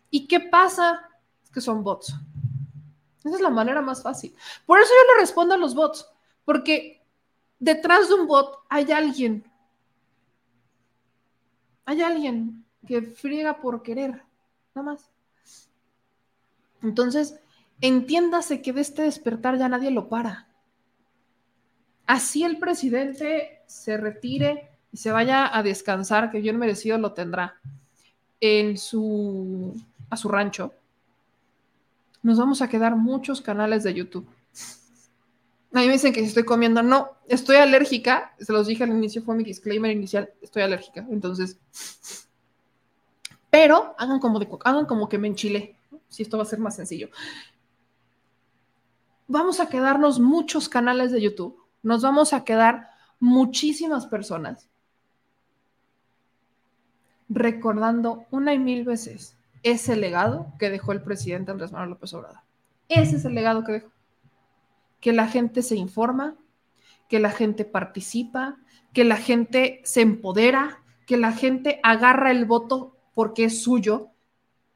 ¿Y 0.09 0.27
qué 0.27 0.39
pasa? 0.39 1.07
Es 1.43 1.51
que 1.51 1.61
son 1.61 1.83
bots. 1.83 2.15
Esa 3.23 3.35
es 3.35 3.41
la 3.41 3.51
manera 3.51 3.81
más 3.81 4.01
fácil. 4.01 4.35
Por 4.65 4.79
eso 4.79 4.89
yo 4.89 5.13
le 5.13 5.21
respondo 5.21 5.53
a 5.53 5.57
los 5.57 5.75
bots, 5.75 6.09
porque 6.45 7.05
detrás 7.59 8.09
de 8.09 8.15
un 8.15 8.25
bot 8.25 8.63
hay 8.69 8.91
alguien. 8.91 9.43
Hay 11.85 12.01
alguien 12.01 12.65
que 12.87 13.03
friega 13.03 13.59
por 13.59 13.83
querer, 13.83 14.23
nada 14.73 14.91
más. 14.91 15.11
Entonces, 16.81 17.39
entiéndase 17.81 18.61
que 18.61 18.73
de 18.73 18.81
este 18.81 19.03
despertar 19.03 19.57
ya 19.57 19.69
nadie 19.69 19.91
lo 19.91 20.09
para. 20.09 20.46
Así 22.07 22.43
el 22.43 22.57
presidente 22.57 23.61
se 23.67 23.97
retire 23.97 24.69
y 24.91 24.97
se 24.97 25.11
vaya 25.11 25.55
a 25.55 25.61
descansar, 25.61 26.31
que 26.31 26.39
bien 26.39 26.57
merecido 26.57 26.97
lo 26.97 27.13
tendrá, 27.13 27.59
en 28.39 28.77
su, 28.77 29.79
a 30.09 30.17
su 30.17 30.29
rancho, 30.29 30.73
nos 32.23 32.39
vamos 32.39 32.61
a 32.61 32.69
quedar 32.69 32.95
muchos 32.95 33.41
canales 33.41 33.83
de 33.83 33.93
YouTube. 33.93 34.27
A 35.73 35.81
mí 35.81 35.87
me 35.87 35.93
dicen 35.93 36.13
que 36.13 36.21
estoy 36.21 36.43
comiendo, 36.43 36.81
no, 36.81 37.11
estoy 37.27 37.57
alérgica, 37.57 38.33
se 38.39 38.53
los 38.53 38.67
dije 38.67 38.83
al 38.83 38.89
inicio, 38.89 39.21
fue 39.21 39.35
mi 39.35 39.43
disclaimer 39.43 39.91
inicial, 39.91 40.29
estoy 40.41 40.63
alérgica, 40.63 41.05
entonces, 41.11 41.59
pero 43.49 43.95
hagan 43.97 44.19
como, 44.19 44.39
hagan 44.63 44.85
como 44.85 45.09
que 45.09 45.17
me 45.17 45.27
enchilé, 45.27 45.75
si 46.07 46.23
esto 46.23 46.37
va 46.37 46.43
a 46.43 46.47
ser 46.47 46.59
más 46.59 46.75
sencillo 46.75 47.09
vamos 49.27 49.59
a 49.59 49.67
quedarnos 49.67 50.19
muchos 50.19 50.69
canales 50.69 51.11
de 51.11 51.21
YouTube, 51.21 51.57
nos 51.87 52.01
vamos 52.01 52.33
a 52.33 52.43
quedar 52.43 52.89
muchísimas 53.17 54.07
personas 54.07 54.69
recordando 57.29 58.25
una 58.29 58.53
y 58.53 58.59
mil 58.59 58.83
veces 58.83 59.37
ese 59.63 59.95
legado 59.95 60.51
que 60.59 60.69
dejó 60.69 60.91
el 60.91 61.01
presidente 61.01 61.51
Andrés 61.51 61.71
Manuel 61.71 61.91
López 61.91 62.13
Obrador. 62.13 62.41
Ese 62.89 63.15
es 63.15 63.23
el 63.23 63.35
legado 63.35 63.63
que 63.63 63.71
dejó. 63.71 63.91
Que 64.99 65.13
la 65.13 65.29
gente 65.29 65.61
se 65.61 65.77
informa, 65.77 66.35
que 67.07 67.19
la 67.19 67.31
gente 67.31 67.63
participa, 67.63 68.57
que 68.91 69.05
la 69.05 69.15
gente 69.15 69.79
se 69.85 70.01
empodera, 70.01 70.83
que 71.05 71.15
la 71.15 71.31
gente 71.31 71.79
agarra 71.83 72.31
el 72.31 72.43
voto 72.43 72.97
porque 73.13 73.45
es 73.45 73.63
suyo 73.63 74.09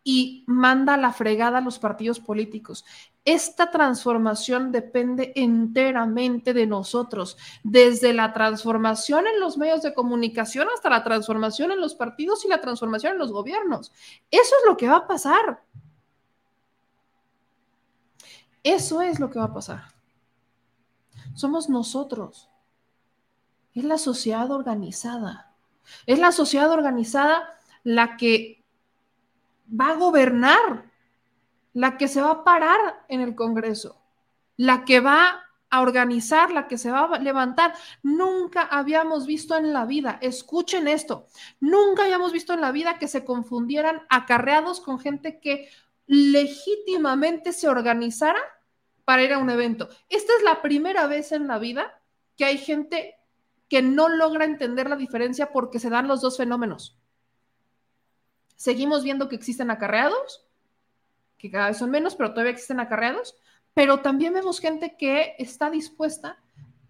y 0.05 0.45
manda 0.47 0.95
la 0.95 1.11
fregada 1.11 1.57
a 1.57 1.61
los 1.61 1.77
partidos 1.77 2.21
políticos. 2.21 2.85
Esta 3.23 3.69
transformación 3.69 4.71
depende 4.71 5.31
enteramente 5.35 6.53
de 6.53 6.65
nosotros, 6.65 7.37
desde 7.63 8.13
la 8.13 8.33
transformación 8.33 9.27
en 9.27 9.39
los 9.39 9.59
medios 9.59 9.83
de 9.83 9.93
comunicación 9.93 10.67
hasta 10.73 10.89
la 10.89 11.03
transformación 11.03 11.71
en 11.71 11.79
los 11.79 11.93
partidos 11.93 12.43
y 12.45 12.47
la 12.47 12.61
transformación 12.61 13.13
en 13.13 13.19
los 13.19 13.31
gobiernos. 13.31 13.91
Eso 14.31 14.55
es 14.59 14.67
lo 14.67 14.75
que 14.75 14.87
va 14.87 14.97
a 14.97 15.07
pasar. 15.07 15.61
Eso 18.63 19.01
es 19.01 19.19
lo 19.19 19.29
que 19.29 19.39
va 19.39 19.45
a 19.45 19.53
pasar. 19.53 19.83
Somos 21.35 21.69
nosotros. 21.69 22.49
Es 23.73 23.83
la 23.83 23.99
sociedad 23.99 24.49
organizada. 24.51 25.53
Es 26.07 26.17
la 26.17 26.31
sociedad 26.31 26.71
organizada 26.71 27.55
la 27.83 28.17
que 28.17 28.63
va 29.69 29.91
a 29.91 29.95
gobernar 29.95 30.90
la 31.73 31.97
que 31.97 32.07
se 32.07 32.21
va 32.21 32.31
a 32.31 32.43
parar 32.43 33.05
en 33.07 33.21
el 33.21 33.35
Congreso, 33.35 34.01
la 34.57 34.85
que 34.85 34.99
va 34.99 35.43
a 35.69 35.81
organizar, 35.81 36.51
la 36.51 36.67
que 36.67 36.77
se 36.77 36.91
va 36.91 37.05
a 37.05 37.19
levantar. 37.19 37.73
Nunca 38.03 38.63
habíamos 38.63 39.25
visto 39.25 39.55
en 39.55 39.73
la 39.73 39.85
vida, 39.85 40.19
escuchen 40.21 40.87
esto, 40.87 41.27
nunca 41.59 42.03
habíamos 42.03 42.33
visto 42.33 42.53
en 42.53 42.61
la 42.61 42.71
vida 42.71 42.99
que 42.99 43.07
se 43.07 43.23
confundieran 43.23 44.01
acarreados 44.09 44.81
con 44.81 44.99
gente 44.99 45.39
que 45.39 45.69
legítimamente 46.07 47.53
se 47.53 47.69
organizara 47.69 48.39
para 49.05 49.23
ir 49.23 49.33
a 49.33 49.37
un 49.37 49.49
evento. 49.49 49.87
Esta 50.09 50.33
es 50.37 50.43
la 50.43 50.61
primera 50.61 51.07
vez 51.07 51.31
en 51.31 51.47
la 51.47 51.57
vida 51.57 52.01
que 52.35 52.45
hay 52.45 52.57
gente 52.57 53.15
que 53.69 53.81
no 53.81 54.09
logra 54.09 54.43
entender 54.43 54.89
la 54.89 54.97
diferencia 54.97 55.53
porque 55.53 55.79
se 55.79 55.89
dan 55.89 56.09
los 56.09 56.19
dos 56.19 56.35
fenómenos. 56.35 56.97
Seguimos 58.57 59.03
viendo 59.03 59.29
que 59.29 59.37
existen 59.37 59.71
acarreados 59.71 60.45
que 61.41 61.49
cada 61.49 61.69
vez 61.69 61.77
son 61.77 61.89
menos, 61.89 62.15
pero 62.15 62.29
todavía 62.29 62.51
existen 62.51 62.79
acarreados, 62.79 63.35
pero 63.73 63.99
también 64.01 64.33
vemos 64.33 64.59
gente 64.59 64.95
que 64.95 65.35
está 65.39 65.71
dispuesta 65.71 66.37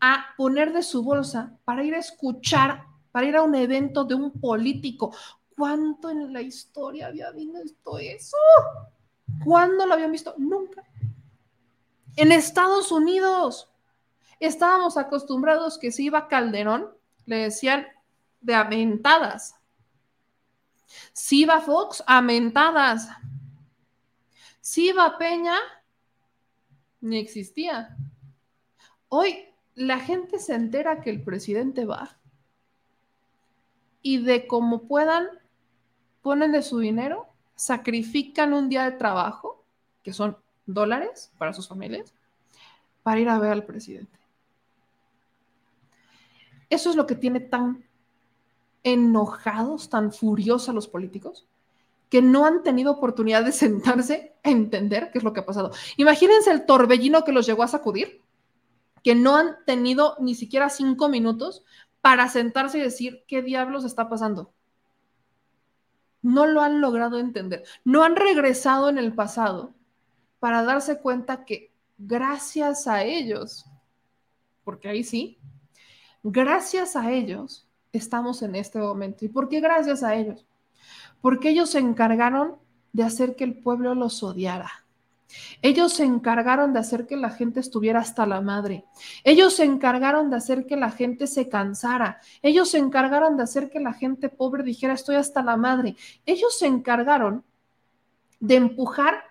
a 0.01 0.25
poner 0.35 0.73
de 0.73 0.83
su 0.83 1.03
bolsa 1.03 1.57
para 1.63 1.85
ir 1.85 1.95
a 1.95 1.99
escuchar, 1.99 2.83
para 3.13 3.25
ir 3.25 3.37
a 3.37 3.43
un 3.43 3.55
evento 3.55 4.03
de 4.03 4.15
un 4.15 4.31
político. 4.31 5.15
¿Cuánto 5.55 6.09
en 6.09 6.33
la 6.33 6.41
historia 6.41 7.07
había 7.07 7.31
visto 7.31 7.97
eso? 7.97 8.35
¿Cuándo 9.45 9.85
lo 9.85 9.93
habían 9.93 10.11
visto? 10.11 10.35
Nunca. 10.37 10.83
En 12.17 12.33
Estados 12.33 12.91
Unidos 12.91 13.69
estábamos 14.39 14.97
acostumbrados 14.97 15.77
que 15.77 15.91
si 15.91 16.05
iba 16.05 16.27
Calderón, 16.27 16.89
le 17.25 17.37
decían 17.37 17.87
de 18.41 18.55
amentadas. 18.55 19.55
Si 21.13 21.41
iba 21.41 21.61
Fox, 21.61 22.03
amentadas. 22.05 23.07
Si 24.71 24.87
iba 24.87 25.17
Peña, 25.17 25.57
ni 27.01 27.17
existía. 27.17 27.97
Hoy 29.09 29.49
la 29.75 29.99
gente 29.99 30.39
se 30.39 30.55
entera 30.55 31.01
que 31.01 31.09
el 31.09 31.21
presidente 31.21 31.83
va 31.83 32.17
y 34.01 34.23
de 34.23 34.47
cómo 34.47 34.87
puedan 34.87 35.27
ponen 36.21 36.53
de 36.53 36.61
su 36.61 36.79
dinero, 36.79 37.27
sacrifican 37.53 38.53
un 38.53 38.69
día 38.69 38.85
de 38.85 38.93
trabajo, 38.93 39.61
que 40.03 40.13
son 40.13 40.37
dólares 40.65 41.33
para 41.37 41.51
sus 41.51 41.67
familias, 41.67 42.13
para 43.03 43.19
ir 43.19 43.27
a 43.27 43.39
ver 43.39 43.51
al 43.51 43.65
presidente. 43.65 44.17
Eso 46.69 46.91
es 46.91 46.95
lo 46.95 47.07
que 47.07 47.15
tiene 47.15 47.41
tan 47.41 47.83
enojados, 48.83 49.89
tan 49.89 50.13
furiosos 50.13 50.69
a 50.69 50.73
los 50.73 50.87
políticos, 50.87 51.45
que 52.11 52.21
no 52.21 52.45
han 52.45 52.61
tenido 52.61 52.91
oportunidad 52.91 53.45
de 53.45 53.53
sentarse 53.53 54.35
a 54.43 54.49
entender 54.49 55.09
qué 55.11 55.17
es 55.17 55.23
lo 55.23 55.31
que 55.31 55.39
ha 55.39 55.45
pasado. 55.45 55.71
Imagínense 55.95 56.51
el 56.51 56.65
torbellino 56.65 57.23
que 57.23 57.31
los 57.31 57.47
llegó 57.47 57.63
a 57.63 57.69
sacudir, 57.69 58.21
que 59.01 59.15
no 59.15 59.37
han 59.37 59.55
tenido 59.65 60.17
ni 60.19 60.35
siquiera 60.35 60.69
cinco 60.69 61.07
minutos 61.07 61.63
para 62.01 62.27
sentarse 62.27 62.79
y 62.79 62.81
decir 62.81 63.23
qué 63.27 63.41
diablos 63.41 63.85
está 63.85 64.09
pasando. 64.09 64.51
No 66.21 66.45
lo 66.45 66.61
han 66.61 66.81
logrado 66.81 67.17
entender. 67.17 67.63
No 67.85 68.03
han 68.03 68.17
regresado 68.17 68.89
en 68.89 68.97
el 68.97 69.15
pasado 69.15 69.73
para 70.39 70.63
darse 70.63 70.99
cuenta 70.99 71.45
que 71.45 71.71
gracias 71.97 72.87
a 72.87 73.03
ellos, 73.03 73.65
porque 74.65 74.89
ahí 74.89 75.05
sí, 75.05 75.39
gracias 76.23 76.97
a 76.97 77.09
ellos 77.09 77.69
estamos 77.93 78.41
en 78.41 78.55
este 78.55 78.79
momento. 78.79 79.23
¿Y 79.23 79.29
por 79.29 79.47
qué 79.47 79.61
gracias 79.61 80.03
a 80.03 80.13
ellos? 80.13 80.45
Porque 81.21 81.49
ellos 81.49 81.69
se 81.69 81.79
encargaron 81.79 82.55
de 82.93 83.03
hacer 83.03 83.35
que 83.35 83.43
el 83.43 83.61
pueblo 83.61 83.95
los 83.95 84.23
odiara. 84.23 84.81
Ellos 85.61 85.93
se 85.93 86.03
encargaron 86.03 86.73
de 86.73 86.79
hacer 86.79 87.07
que 87.07 87.15
la 87.15 87.29
gente 87.29 87.59
estuviera 87.59 87.99
hasta 87.99 88.25
la 88.25 88.41
madre. 88.41 88.85
Ellos 89.23 89.55
se 89.55 89.63
encargaron 89.63 90.29
de 90.29 90.37
hacer 90.37 90.65
que 90.65 90.75
la 90.75 90.91
gente 90.91 91.27
se 91.27 91.47
cansara. 91.49 92.19
Ellos 92.41 92.69
se 92.71 92.77
encargaron 92.77 93.37
de 93.37 93.43
hacer 93.43 93.69
que 93.69 93.79
la 93.79 93.93
gente 93.93 94.29
pobre 94.29 94.63
dijera 94.63 94.93
estoy 94.93 95.15
hasta 95.15 95.41
la 95.41 95.57
madre. 95.57 95.95
Ellos 96.25 96.57
se 96.57 96.67
encargaron 96.67 97.43
de 98.39 98.55
empujar 98.55 99.23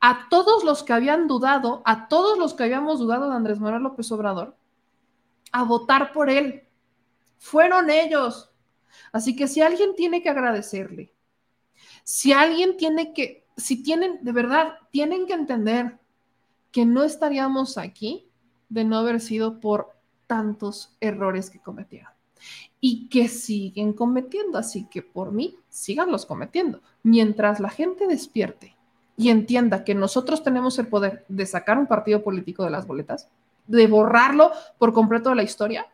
a 0.00 0.28
todos 0.28 0.62
los 0.62 0.84
que 0.84 0.92
habían 0.92 1.26
dudado, 1.26 1.82
a 1.84 2.08
todos 2.08 2.38
los 2.38 2.54
que 2.54 2.64
habíamos 2.64 3.00
dudado 3.00 3.28
de 3.28 3.36
Andrés 3.36 3.58
Manuel 3.58 3.82
López 3.82 4.10
Obrador, 4.12 4.56
a 5.50 5.64
votar 5.64 6.12
por 6.12 6.30
él. 6.30 6.68
Fueron 7.38 7.90
ellos. 7.90 8.52
Así 9.12 9.34
que 9.34 9.48
si 9.48 9.60
alguien 9.60 9.94
tiene 9.96 10.22
que 10.22 10.28
agradecerle, 10.28 11.12
si 12.04 12.32
alguien 12.32 12.76
tiene 12.76 13.12
que 13.12 13.48
si 13.58 13.82
tienen, 13.82 14.20
de 14.22 14.32
verdad, 14.32 14.74
tienen 14.90 15.26
que 15.26 15.34
entender 15.34 15.98
que 16.70 16.86
no 16.86 17.02
estaríamos 17.02 17.76
aquí 17.76 18.30
de 18.68 18.84
no 18.84 18.98
haber 18.98 19.20
sido 19.20 19.60
por 19.60 19.96
tantos 20.26 20.96
errores 21.00 21.50
que 21.50 21.60
cometieron 21.60 22.12
y 22.80 23.08
que 23.08 23.28
siguen 23.28 23.92
cometiendo. 23.92 24.58
Así 24.58 24.86
que 24.88 25.02
por 25.02 25.32
mí, 25.32 25.56
síganlos 25.68 26.24
cometiendo. 26.24 26.80
Mientras 27.02 27.58
la 27.58 27.68
gente 27.68 28.06
despierte 28.06 28.76
y 29.16 29.30
entienda 29.30 29.82
que 29.82 29.94
nosotros 29.94 30.44
tenemos 30.44 30.78
el 30.78 30.86
poder 30.86 31.24
de 31.28 31.44
sacar 31.44 31.78
un 31.78 31.88
partido 31.88 32.22
político 32.22 32.64
de 32.64 32.70
las 32.70 32.86
boletas, 32.86 33.28
de 33.66 33.88
borrarlo 33.88 34.52
por 34.78 34.92
completo 34.92 35.30
de 35.30 35.36
la 35.36 35.42
historia, 35.42 35.86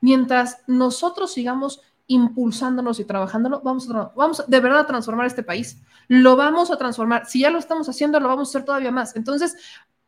mientras 0.00 0.62
nosotros 0.66 1.32
sigamos 1.32 1.82
impulsándonos 2.08 3.00
y 3.00 3.04
trabajándolo, 3.04 3.60
vamos 3.62 3.90
a, 3.90 4.12
vamos 4.14 4.44
de 4.46 4.60
verdad 4.60 4.80
a 4.80 4.86
transformar 4.86 5.26
este 5.26 5.42
país. 5.42 5.82
Lo 6.08 6.36
vamos 6.36 6.70
a 6.70 6.78
transformar. 6.78 7.26
Si 7.26 7.40
ya 7.40 7.50
lo 7.50 7.58
estamos 7.58 7.88
haciendo, 7.88 8.20
lo 8.20 8.28
vamos 8.28 8.48
a 8.48 8.50
hacer 8.50 8.64
todavía 8.64 8.92
más. 8.92 9.16
Entonces, 9.16 9.56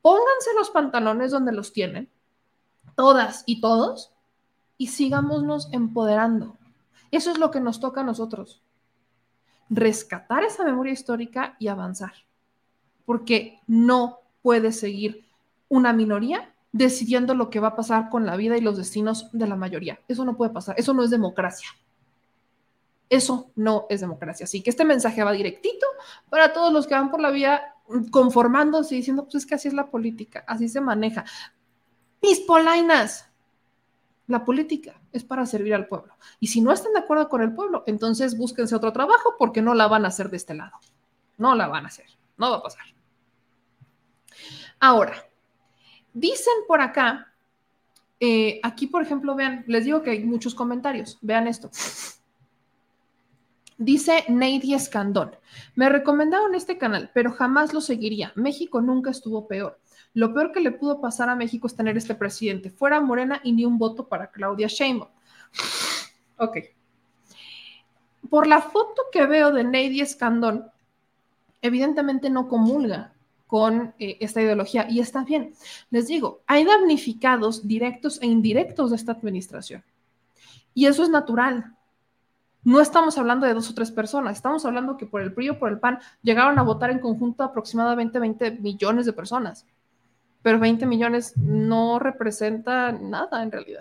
pónganse 0.01 0.51
los 0.57 0.71
pantalones 0.71 1.33
donde 1.33 1.53
los 1.53 1.73
tienen, 1.73 2.09
todas 2.95 3.43
y 3.47 3.61
todos, 3.61 4.13
y 4.77 4.89
sigámonos 4.89 5.69
empoderando. 5.73 6.57
Eso 7.11 7.31
es 7.31 7.39
lo 7.39 7.51
que 7.51 7.61
nos 7.61 7.81
toca 7.81 8.03
a 8.03 8.05
nosotros. 8.05 8.63
Rescatar 9.71 10.45
esa 10.45 10.65
memoria 10.65 10.93
histórica 10.93 11.57
y 11.59 11.69
avanzar. 11.69 12.13
Porque 13.05 13.61
no 13.67 14.21
puede 14.43 14.73
seguir 14.73 15.27
una 15.69 15.93
minoría 15.93 16.55
decidiendo 16.73 17.35
lo 17.35 17.51
que 17.51 17.61
va 17.61 17.69
a 17.69 17.77
pasar 17.77 18.09
con 18.09 18.25
la 18.25 18.37
vida 18.37 18.57
y 18.57 18.61
los 18.61 18.77
destinos 18.77 19.31
de 19.33 19.49
la 19.49 19.57
mayoría. 19.57 20.01
Eso 20.07 20.25
no 20.25 20.37
puede 20.37 20.53
pasar. 20.53 20.77
Eso 20.79 20.95
no 20.95 21.03
es 21.03 21.11
democracia. 21.11 21.69
Eso 23.09 23.51
no 23.57 23.87
es 23.89 24.01
democracia. 24.01 24.45
Así 24.45 24.63
que 24.63 24.71
este 24.71 24.85
mensaje 24.85 25.23
va 25.23 25.33
directito 25.33 25.87
para 26.29 26.53
todos 26.53 26.73
los 26.73 26.87
que 26.87 26.95
van 26.95 27.11
por 27.11 27.21
la 27.21 27.31
vía 27.31 27.75
conformándose 28.11 28.95
y 28.95 28.99
diciendo, 28.99 29.25
pues 29.25 29.37
es 29.37 29.47
que 29.47 29.55
así 29.55 29.69
es 29.69 29.75
la 29.75 29.87
política, 29.87 30.45
así 30.47 30.69
se 30.69 30.81
maneja. 30.81 31.25
Mis 32.21 32.41
polainas, 32.41 33.31
la 34.27 34.45
política 34.45 35.01
es 35.13 35.25
para 35.25 35.47
servir 35.47 35.75
al 35.75 35.87
pueblo. 35.87 36.15
Y 36.39 36.49
si 36.49 36.61
no 36.61 36.71
están 36.71 36.93
de 36.93 36.99
acuerdo 36.99 37.29
con 37.29 37.41
el 37.41 37.55
pueblo, 37.55 37.85
entonces 37.87 38.37
búsquense 38.37 38.75
otro 38.77 38.93
trabajo 38.93 39.37
porque 39.39 39.63
no 39.63 39.75
la 39.75 39.87
van 39.87 40.05
a 40.05 40.09
hacer 40.09 40.29
de 40.29 40.37
este 40.37 40.55
lado. 40.55 40.79
No 41.39 41.55
la 41.55 41.67
van 41.67 41.85
a 41.85 41.89
hacer. 41.89 42.07
No 42.37 42.51
va 42.51 42.59
a 42.59 42.63
pasar. 42.63 42.85
Ahora, 44.81 45.15
dicen 46.13 46.55
por 46.67 46.81
acá, 46.83 47.33
eh, 48.21 48.61
aquí 48.63 48.87
por 48.87 49.03
ejemplo, 49.03 49.35
vean, 49.35 49.65
les 49.67 49.85
digo 49.85 50.03
que 50.03 50.11
hay 50.11 50.25
muchos 50.25 50.55
comentarios. 50.55 51.19
Vean 51.23 51.47
esto. 51.47 51.71
Dice 53.79 54.25
Neidy 54.29 54.75
Escandón, 54.75 55.37
me 55.77 55.89
recomendaron 55.89 56.57
este 56.57 56.79
canal, 56.79 57.13
pero 57.15 57.31
jamás 57.31 57.73
lo 57.73 57.81
seguiría. 57.81 58.33
México 58.35 58.81
nunca 58.81 59.11
estuvo 59.11 59.47
peor. 59.47 59.79
Lo 60.15 60.35
peor 60.35 60.51
que 60.51 60.59
le 60.59 60.73
pudo 60.73 61.01
pasar 61.01 61.29
a 61.29 61.37
México 61.37 61.69
es 61.69 61.77
tener 61.77 61.97
este 61.97 62.17
presidente. 62.17 62.71
Fuera 62.71 63.01
Morena 63.01 63.41
y 63.45 63.53
ni 63.53 63.65
un 63.65 63.79
voto 63.79 64.09
para 64.09 64.31
Claudia 64.31 64.67
Sheinbaum. 64.67 65.11
Ok. 66.41 66.57
Por 68.31 68.47
la 68.47 68.61
foto 68.63 69.03
que 69.11 69.27
veo 69.27 69.51
de 69.51 69.65
Neidy 69.65 70.03
Escandón, 70.03 70.71
evidentemente 71.61 72.31
no 72.31 72.47
comulga 72.47 73.13
con 73.49 73.93
eh, 73.99 74.19
esta 74.21 74.41
ideología 74.41 74.87
y 74.89 75.01
está 75.01 75.25
bien. 75.25 75.55
Les 75.91 76.07
digo, 76.07 76.43
hay 76.47 76.65
damnificados 76.65 77.67
directos 77.67 78.23
e 78.23 78.27
indirectos 78.27 78.91
de 78.91 78.97
esta 78.97 79.13
administración. 79.13 79.83
Y 80.75 80.87
eso 80.87 81.03
es 81.03 81.09
natural 81.09 81.77
no 82.69 82.83
estamos 82.83 83.17
hablando 83.17 83.47
de 83.47 83.55
dos 83.55 83.71
o 83.71 83.75
tres 83.75 83.91
personas, 83.91 84.37
estamos 84.37 84.67
hablando 84.67 84.99
que 84.99 85.07
por 85.07 85.23
el 85.23 85.33
PRI 85.33 85.49
o 85.49 85.59
por 85.59 85.71
el 85.71 85.79
PAN 85.79 86.01
llegaron 86.21 86.59
a 86.59 86.63
votar 86.63 86.91
en 86.91 86.99
conjunto 86.99 87.43
aproximadamente 87.43 88.19
20 88.19 88.59
millones 88.61 89.07
de 89.07 89.15
personas, 89.15 89.67
pero 90.43 90.59
20 90.59 90.85
millones 90.85 91.35
no 91.39 91.99
representa 91.99 92.93
nada 92.93 93.43
en 93.43 93.53
realidad. 93.53 93.81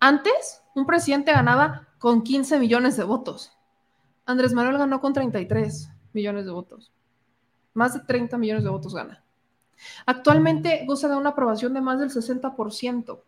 Antes, 0.00 0.62
un 0.74 0.86
presidente 0.86 1.32
ganaba 1.32 1.86
con 1.98 2.22
15 2.22 2.58
millones 2.58 2.96
de 2.96 3.04
votos. 3.04 3.52
Andrés 4.24 4.54
Manuel 4.54 4.78
ganó 4.78 5.02
con 5.02 5.12
33 5.12 5.90
millones 6.14 6.46
de 6.46 6.50
votos. 6.50 6.90
Más 7.74 7.92
de 7.92 8.00
30 8.00 8.38
millones 8.38 8.64
de 8.64 8.70
votos 8.70 8.94
gana. 8.94 9.22
Actualmente 10.06 10.86
goza 10.86 11.08
de 11.08 11.16
una 11.16 11.30
aprobación 11.30 11.74
de 11.74 11.82
más 11.82 12.00
del 12.00 12.08
60% 12.08 13.20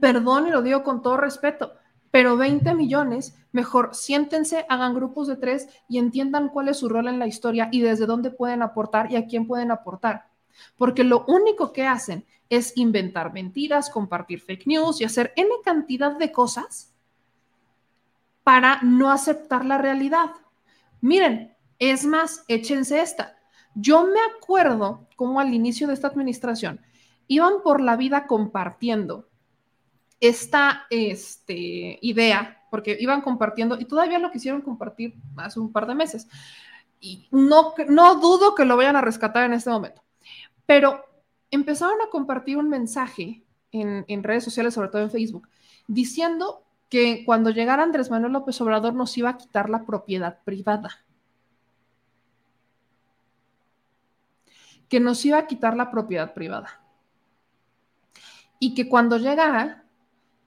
perdón 0.00 0.48
y 0.48 0.50
lo 0.50 0.62
digo 0.62 0.82
con 0.82 1.02
todo 1.02 1.16
respeto, 1.16 1.74
pero 2.10 2.36
20 2.36 2.74
millones, 2.74 3.38
mejor 3.52 3.94
siéntense, 3.94 4.66
hagan 4.68 4.94
grupos 4.94 5.28
de 5.28 5.36
tres 5.36 5.68
y 5.88 5.98
entiendan 5.98 6.48
cuál 6.48 6.68
es 6.68 6.78
su 6.78 6.88
rol 6.88 7.08
en 7.08 7.18
la 7.18 7.26
historia 7.26 7.68
y 7.70 7.80
desde 7.80 8.06
dónde 8.06 8.30
pueden 8.30 8.62
aportar 8.62 9.12
y 9.12 9.16
a 9.16 9.26
quién 9.26 9.46
pueden 9.46 9.70
aportar. 9.70 10.28
Porque 10.76 11.04
lo 11.04 11.24
único 11.26 11.72
que 11.72 11.86
hacen 11.86 12.24
es 12.48 12.76
inventar 12.76 13.32
mentiras, 13.32 13.90
compartir 13.90 14.40
fake 14.40 14.66
news 14.66 15.00
y 15.00 15.04
hacer 15.04 15.32
N 15.36 15.48
cantidad 15.64 16.16
de 16.16 16.32
cosas 16.32 16.92
para 18.42 18.80
no 18.82 19.12
aceptar 19.12 19.64
la 19.64 19.78
realidad. 19.78 20.30
Miren, 21.00 21.54
es 21.78 22.04
más, 22.04 22.44
échense 22.48 23.00
esta. 23.00 23.36
Yo 23.74 24.04
me 24.04 24.18
acuerdo 24.36 25.06
cómo 25.14 25.38
al 25.38 25.54
inicio 25.54 25.86
de 25.86 25.94
esta 25.94 26.08
administración 26.08 26.80
iban 27.28 27.62
por 27.62 27.80
la 27.80 27.96
vida 27.96 28.26
compartiendo 28.26 29.29
esta 30.20 30.86
este, 30.90 31.98
idea, 32.02 32.62
porque 32.70 32.96
iban 33.00 33.22
compartiendo 33.22 33.78
y 33.80 33.86
todavía 33.86 34.18
lo 34.18 34.30
quisieron 34.30 34.60
compartir 34.60 35.14
hace 35.36 35.58
un 35.58 35.72
par 35.72 35.86
de 35.86 35.94
meses. 35.94 36.28
Y 37.00 37.28
no, 37.30 37.74
no 37.88 38.16
dudo 38.16 38.54
que 38.54 38.64
lo 38.64 38.76
vayan 38.76 38.96
a 38.96 39.00
rescatar 39.00 39.44
en 39.44 39.54
este 39.54 39.70
momento, 39.70 40.02
pero 40.66 41.04
empezaron 41.50 42.00
a 42.02 42.10
compartir 42.10 42.58
un 42.58 42.68
mensaje 42.68 43.42
en, 43.72 44.04
en 44.06 44.22
redes 44.22 44.44
sociales, 44.44 44.74
sobre 44.74 44.90
todo 44.90 45.02
en 45.02 45.10
Facebook, 45.10 45.48
diciendo 45.86 46.64
que 46.88 47.24
cuando 47.24 47.50
llegara 47.50 47.82
Andrés 47.82 48.10
Manuel 48.10 48.32
López 48.32 48.60
Obrador 48.60 48.94
nos 48.94 49.16
iba 49.16 49.30
a 49.30 49.36
quitar 49.36 49.70
la 49.70 49.86
propiedad 49.86 50.40
privada. 50.44 51.04
que 54.90 55.00
nos 55.00 55.24
iba 55.24 55.38
a 55.38 55.46
quitar 55.46 55.76
la 55.76 55.90
propiedad 55.90 56.34
privada. 56.34 56.82
Y 58.58 58.74
que 58.74 58.88
cuando 58.88 59.16
llegara, 59.16 59.84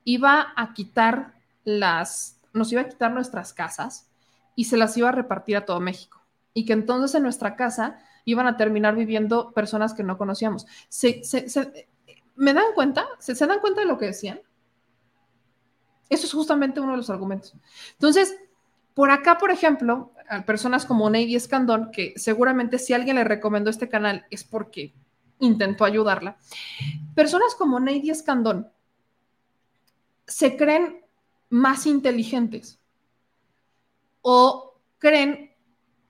iba 0.03 0.53
a 0.55 0.73
quitar 0.73 1.33
las, 1.63 2.39
nos 2.53 2.71
iba 2.71 2.81
a 2.81 2.89
quitar 2.89 3.11
nuestras 3.11 3.53
casas 3.53 4.09
y 4.55 4.65
se 4.65 4.77
las 4.77 4.95
iba 4.97 5.09
a 5.09 5.13
repartir 5.13 5.57
a 5.57 5.65
todo 5.65 5.79
México. 5.79 6.21
Y 6.53 6.65
que 6.65 6.73
entonces 6.73 7.15
en 7.15 7.23
nuestra 7.23 7.55
casa 7.55 7.99
iban 8.25 8.47
a 8.47 8.57
terminar 8.57 8.95
viviendo 8.95 9.51
personas 9.51 9.93
que 9.93 10.03
no 10.03 10.17
conocíamos. 10.17 10.65
¿Me 12.35 12.53
dan 12.53 12.73
cuenta? 12.75 13.07
¿Se, 13.19 13.35
¿Se 13.35 13.47
dan 13.47 13.59
cuenta 13.59 13.81
de 13.81 13.87
lo 13.87 13.97
que 13.97 14.05
decían? 14.07 14.39
Eso 16.09 16.27
es 16.27 16.33
justamente 16.33 16.79
uno 16.79 16.91
de 16.91 16.97
los 16.97 17.09
argumentos. 17.09 17.55
Entonces, 17.93 18.35
por 18.93 19.09
acá, 19.09 19.37
por 19.37 19.51
ejemplo, 19.51 20.11
personas 20.45 20.85
como 20.85 21.09
Neidy 21.09 21.35
Escandón, 21.35 21.91
que 21.91 22.13
seguramente 22.15 22.77
si 22.77 22.93
alguien 22.93 23.15
le 23.15 23.23
recomendó 23.23 23.69
este 23.69 23.89
canal 23.89 24.25
es 24.29 24.43
porque 24.43 24.93
intentó 25.39 25.85
ayudarla. 25.85 26.37
Personas 27.15 27.55
como 27.55 27.79
Neidy 27.79 28.11
Escandón 28.11 28.69
se 30.33 30.57
creen 30.57 31.05
más 31.49 31.85
inteligentes 31.85 32.79
o 34.23 34.79
creen 34.97 35.55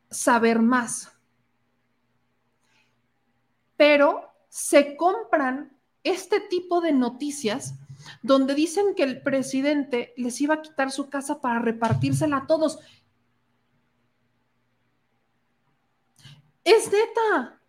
saber 0.09 0.59
más, 0.59 1.11
pero 3.75 4.33
se 4.47 4.95
compran 4.95 5.77
este 6.05 6.39
tipo 6.39 6.79
de 6.79 6.93
noticias 6.93 7.73
donde 8.21 8.55
dicen 8.55 8.95
que 8.95 9.03
el 9.03 9.21
presidente 9.21 10.13
les 10.15 10.39
iba 10.39 10.55
a 10.55 10.61
quitar 10.61 10.89
su 10.89 11.09
casa 11.09 11.41
para 11.41 11.59
repartírsela 11.59 12.37
a 12.37 12.47
todos. 12.47 12.79
Es 16.63 16.85
neta 16.85 17.61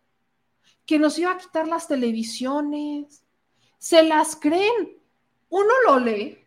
que 0.87 1.01
nos 1.01 1.19
iba 1.19 1.33
a 1.33 1.39
quitar 1.39 1.67
las 1.67 1.89
televisiones. 1.89 3.25
Se 3.79 4.05
las 4.05 4.37
creen. 4.37 5.03
Uno 5.49 5.73
lo 5.87 5.99
lee 5.99 6.44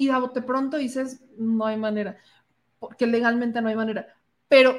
y 0.00 0.06
de 0.06 0.40
pronto 0.40 0.78
dices, 0.78 1.20
no 1.36 1.66
hay 1.66 1.76
manera, 1.76 2.16
porque 2.78 3.06
legalmente 3.06 3.60
no 3.60 3.68
hay 3.68 3.76
manera. 3.76 4.06
Pero, 4.48 4.74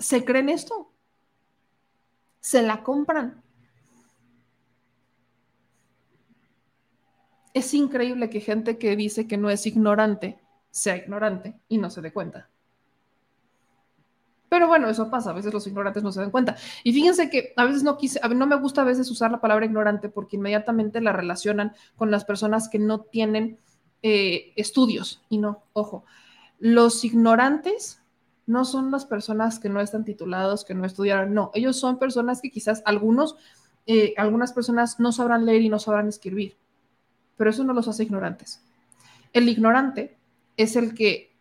¿se 0.00 0.24
creen 0.24 0.48
esto? 0.48 0.90
Se 2.40 2.60
la 2.60 2.82
compran. 2.82 3.40
Es 7.52 7.72
increíble 7.72 8.28
que 8.28 8.40
gente 8.40 8.78
que 8.78 8.96
dice 8.96 9.28
que 9.28 9.36
no 9.36 9.48
es 9.48 9.64
ignorante 9.64 10.40
sea 10.72 10.96
ignorante 10.96 11.54
y 11.68 11.78
no 11.78 11.88
se 11.88 12.00
dé 12.00 12.12
cuenta. 12.12 12.50
Pero 14.54 14.68
bueno, 14.68 14.88
eso 14.88 15.10
pasa, 15.10 15.30
a 15.30 15.32
veces 15.32 15.52
los 15.52 15.66
ignorantes 15.66 16.04
no 16.04 16.12
se 16.12 16.20
dan 16.20 16.30
cuenta. 16.30 16.54
Y 16.84 16.92
fíjense 16.92 17.28
que 17.28 17.52
a 17.56 17.64
veces 17.64 17.82
no 17.82 17.98
quise, 17.98 18.20
no 18.36 18.46
me 18.46 18.54
gusta 18.54 18.82
a 18.82 18.84
veces 18.84 19.10
usar 19.10 19.32
la 19.32 19.40
palabra 19.40 19.66
ignorante 19.66 20.08
porque 20.08 20.36
inmediatamente 20.36 21.00
la 21.00 21.12
relacionan 21.12 21.72
con 21.96 22.12
las 22.12 22.24
personas 22.24 22.68
que 22.68 22.78
no 22.78 23.00
tienen 23.00 23.58
eh, 24.02 24.52
estudios. 24.54 25.24
Y 25.28 25.38
no, 25.38 25.64
ojo, 25.72 26.04
los 26.60 27.04
ignorantes 27.04 28.00
no 28.46 28.64
son 28.64 28.92
las 28.92 29.06
personas 29.06 29.58
que 29.58 29.68
no 29.68 29.80
están 29.80 30.04
titulados, 30.04 30.64
que 30.64 30.74
no 30.74 30.84
estudiaron, 30.84 31.34
no, 31.34 31.50
ellos 31.54 31.76
son 31.76 31.98
personas 31.98 32.40
que 32.40 32.50
quizás 32.50 32.82
algunos, 32.84 33.34
eh, 33.86 34.14
algunas 34.16 34.52
personas 34.52 35.00
no 35.00 35.10
sabrán 35.10 35.46
leer 35.46 35.62
y 35.62 35.68
no 35.68 35.80
sabrán 35.80 36.06
escribir 36.06 36.56
pero 37.36 37.50
eso 37.50 37.64
no 37.64 37.72
los 37.72 37.88
hace 37.88 38.04
ignorantes. 38.04 38.62
El 39.32 39.48
ignorante 39.48 40.16
es 40.56 40.76
el 40.76 40.94
que 40.94 41.34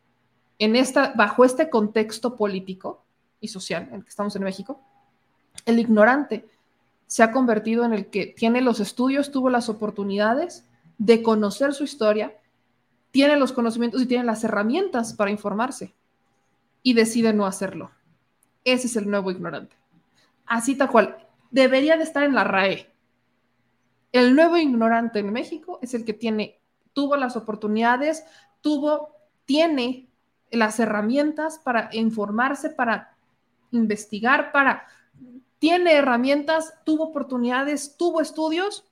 en 0.60 0.76
esta, 0.76 1.14
bajo 1.16 1.46
este 1.46 1.70
contexto 1.70 2.36
político 2.36 3.03
y 3.44 3.50
social 3.50 3.88
en 3.90 3.96
el 3.96 4.04
que 4.04 4.10
estamos 4.10 4.36
en 4.36 4.44
México, 4.44 4.82
el 5.66 5.78
ignorante 5.78 6.48
se 7.06 7.22
ha 7.22 7.32
convertido 7.32 7.86
en 7.86 7.94
el 7.94 8.08
que 8.08 8.26
tiene 8.26 8.62
los 8.62 8.80
estudios, 8.80 9.32
tuvo 9.32 9.50
las 9.50 9.70
oportunidades 9.70 10.66
de 10.98 11.22
conocer 11.22 11.74
su 11.74 11.84
historia, 11.84 12.36
tiene 13.12 13.36
los 13.38 13.52
conocimientos 13.52 14.02
y 14.02 14.08
tiene 14.08 14.24
las 14.24 14.44
herramientas 14.44 15.14
para 15.14 15.30
informarse 15.30 15.94
y 16.82 16.94
decide 16.94 17.34
no 17.34 17.46
hacerlo. 17.46 17.92
Ese 18.64 18.88
es 18.88 18.96
el 18.96 19.10
nuevo 19.10 19.30
ignorante. 19.30 19.76
Así 20.46 20.76
tal 20.76 20.90
cual. 20.90 21.18
Debería 21.52 21.98
de 21.98 22.04
estar 22.04 22.24
en 22.24 22.34
la 22.34 22.44
RAE. 22.44 22.92
El 24.12 24.36
nuevo 24.36 24.58
ignorante 24.58 25.20
en 25.20 25.32
México 25.32 25.80
es 25.82 25.94
el 25.94 26.06
que 26.06 26.14
tiene, 26.14 26.60
tuvo 26.94 27.16
las 27.16 27.36
oportunidades, 27.36 28.24
tuvo, 28.62 29.16
tiene 29.46 30.10
las 30.50 30.80
herramientas 30.80 31.60
para 31.60 31.90
informarse, 31.94 32.70
para 32.70 33.13
investigar, 33.74 34.52
para, 34.52 34.88
tiene 35.60 35.94
herramientas, 35.94 36.74
tuvo 36.86 37.06
oportunidades, 37.06 37.98
tuvo 37.98 38.22
estudios 38.22 38.86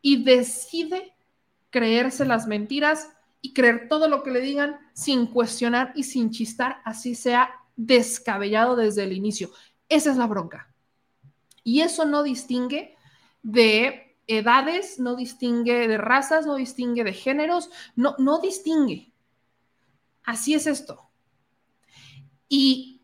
y 0.00 0.22
decide 0.22 1.14
creerse 1.70 2.24
las 2.24 2.46
mentiras 2.46 3.10
y 3.40 3.52
creer 3.52 3.88
todo 3.88 4.08
lo 4.08 4.22
que 4.22 4.30
le 4.30 4.40
digan 4.40 4.78
sin 4.92 5.26
cuestionar 5.26 5.92
y 5.94 6.04
sin 6.04 6.30
chistar, 6.30 6.80
así 6.84 7.14
sea 7.14 7.50
descabellado 7.76 8.76
desde 8.76 9.04
el 9.04 9.12
inicio. 9.12 9.50
Esa 9.88 10.10
es 10.10 10.16
la 10.16 10.26
bronca. 10.26 10.72
Y 11.62 11.80
eso 11.80 12.04
no 12.04 12.22
distingue 12.22 12.96
de 13.42 14.16
edades, 14.26 14.98
no 14.98 15.14
distingue 15.14 15.86
de 15.86 15.98
razas, 15.98 16.46
no 16.46 16.56
distingue 16.56 17.04
de 17.04 17.12
géneros, 17.12 17.70
no, 17.94 18.16
no 18.18 18.40
distingue. 18.40 19.12
Así 20.24 20.54
es 20.54 20.66
esto. 20.66 21.08
Y 22.48 22.95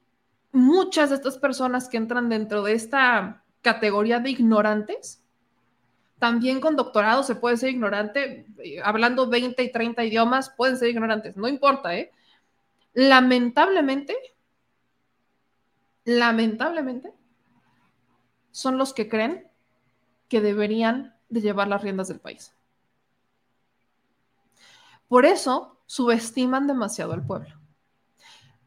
muchas 0.52 1.10
de 1.10 1.16
estas 1.16 1.38
personas 1.38 1.88
que 1.88 1.96
entran 1.96 2.28
dentro 2.28 2.62
de 2.62 2.74
esta 2.74 3.42
categoría 3.62 4.20
de 4.20 4.30
ignorantes, 4.30 5.22
también 6.18 6.60
con 6.60 6.76
doctorado 6.76 7.22
se 7.24 7.34
puede 7.34 7.56
ser 7.56 7.70
ignorante, 7.70 8.46
eh, 8.62 8.80
hablando 8.84 9.28
20 9.28 9.60
y 9.62 9.72
30 9.72 10.04
idiomas, 10.04 10.50
pueden 10.50 10.76
ser 10.76 10.90
ignorantes, 10.90 11.36
no 11.36 11.48
importa, 11.48 11.96
¿eh? 11.96 12.12
Lamentablemente, 12.92 14.14
lamentablemente, 16.04 17.12
son 18.50 18.76
los 18.76 18.92
que 18.92 19.08
creen 19.08 19.48
que 20.28 20.40
deberían 20.40 21.16
de 21.30 21.40
llevar 21.40 21.68
las 21.68 21.82
riendas 21.82 22.08
del 22.08 22.20
país. 22.20 22.54
Por 25.08 25.24
eso 25.24 25.78
subestiman 25.86 26.66
demasiado 26.66 27.12
al 27.12 27.26
pueblo. 27.26 27.61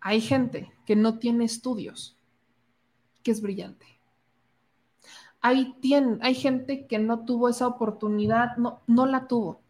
Hay 0.07 0.21
gente 0.21 0.71
que 0.85 0.95
no 0.95 1.17
tiene 1.17 1.45
estudios, 1.45 2.15
que 3.23 3.31
es 3.31 3.41
brillante. 3.41 3.87
Hay, 5.41 5.73
gente 6.35 6.85
que 6.85 6.99
no 6.99 7.25
tuvo 7.25 7.49
esa 7.49 7.65
oportunidad, 7.65 8.55
no, 8.57 8.81
no 8.85 9.07
la 9.07 9.27
tuvo, 9.27 9.61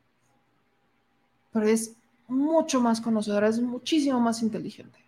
pero 1.53 1.67
es 1.67 1.95
mucho 2.27 2.81
más 2.81 2.99
conocedora, 2.99 3.47
es 3.47 3.61
muchísimo 3.61 4.19
más 4.19 4.41
inteligente. 4.41 4.99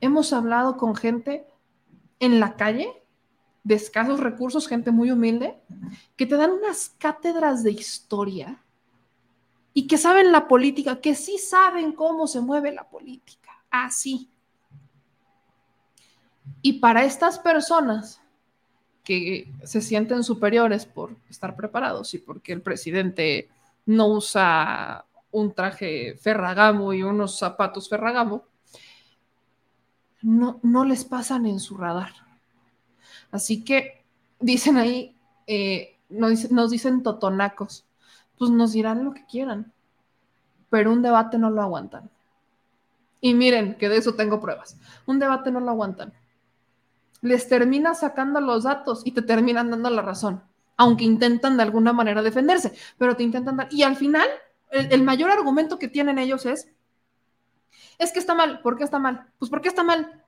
Hemos 0.00 0.32
hablado 0.32 0.76
con 0.76 0.94
gente 0.94 1.44
en 2.20 2.38
la 2.38 2.54
calle 2.54 3.02
de 3.64 3.74
escasos 3.74 4.20
recursos, 4.20 4.68
gente 4.68 4.92
muy 4.92 5.10
humilde, 5.10 5.58
que 6.14 6.24
te 6.24 6.36
dan 6.36 6.52
unas 6.52 6.90
cátedras 6.98 7.64
de 7.64 7.72
historia 7.72 8.62
y 9.74 9.88
que 9.88 9.98
saben 9.98 10.30
la 10.30 10.46
política, 10.46 11.00
que 11.00 11.16
sí 11.16 11.36
saben 11.38 11.90
cómo 11.90 12.28
se 12.28 12.40
mueve 12.40 12.72
la 12.72 12.88
política, 12.88 13.47
así. 13.70 14.30
Y 16.62 16.74
para 16.80 17.04
estas 17.04 17.38
personas 17.38 18.20
que 19.04 19.52
se 19.64 19.80
sienten 19.80 20.22
superiores 20.22 20.86
por 20.86 21.16
estar 21.30 21.56
preparados 21.56 22.12
y 22.14 22.18
porque 22.18 22.52
el 22.52 22.62
presidente 22.62 23.48
no 23.86 24.08
usa 24.08 25.04
un 25.30 25.54
traje 25.54 26.16
ferragamo 26.16 26.92
y 26.92 27.02
unos 27.02 27.38
zapatos 27.38 27.88
ferragamo, 27.88 28.44
no, 30.22 30.58
no 30.62 30.84
les 30.84 31.04
pasan 31.04 31.46
en 31.46 31.60
su 31.60 31.76
radar 31.76 32.12
Así 33.30 33.64
que 33.64 34.04
dicen 34.40 34.76
ahí, 34.76 35.14
eh, 35.46 35.96
nos, 36.08 36.70
dicen 36.70 37.02
totonacos, 37.02 37.84
pues 38.38 38.50
nos 38.50 38.72
dirán 38.72 39.04
lo 39.04 39.12
que 39.12 39.26
quieran, 39.26 39.72
pero 40.70 40.92
un 40.92 41.02
debate 41.02 41.38
no 41.38 41.50
lo 41.50 41.62
aguantan. 41.62 42.10
Y 43.20 43.34
miren, 43.34 43.76
que 43.76 43.88
de 43.88 43.96
eso 43.96 44.14
tengo 44.14 44.40
pruebas. 44.40 44.76
Un 45.06 45.18
debate 45.18 45.50
no 45.50 45.60
lo 45.60 45.70
aguantan. 45.70 46.12
Les 47.20 47.48
termina 47.48 47.94
sacando 47.94 48.40
los 48.40 48.62
datos 48.64 49.02
y 49.04 49.12
te 49.12 49.22
terminan 49.22 49.70
dando 49.70 49.90
la 49.90 50.02
razón, 50.02 50.42
aunque 50.76 51.04
intentan 51.04 51.56
de 51.56 51.64
alguna 51.64 51.92
manera 51.92 52.22
defenderse, 52.22 52.72
pero 52.96 53.16
te 53.16 53.24
intentan 53.24 53.56
dar. 53.56 53.68
Y 53.72 53.82
al 53.82 53.96
final, 53.96 54.28
el, 54.70 55.02
mayor 55.02 55.30
argumento 55.30 55.78
que 55.78 55.88
tienen 55.88 56.18
ellos 56.18 56.46
es, 56.46 56.68
es 57.98 58.12
que 58.12 58.20
está 58.20 58.34
mal. 58.34 58.60
¿Por 58.60 58.76
qué 58.76 58.84
está 58.84 59.00
mal? 59.00 59.26
Pues 59.38 59.50
porque 59.50 59.68
está 59.68 59.82
mal. 59.82 60.24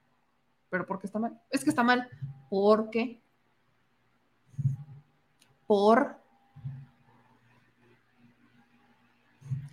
¿Pero 0.68 0.86
por 0.86 0.98
qué 0.98 1.06
está 1.06 1.20
mal? 1.20 1.40
Es 1.50 1.62
que 1.62 1.70
está 1.70 1.84
mal. 1.84 2.08
¿Por 2.48 2.90
qué? 2.90 3.20
Por... 5.66 6.16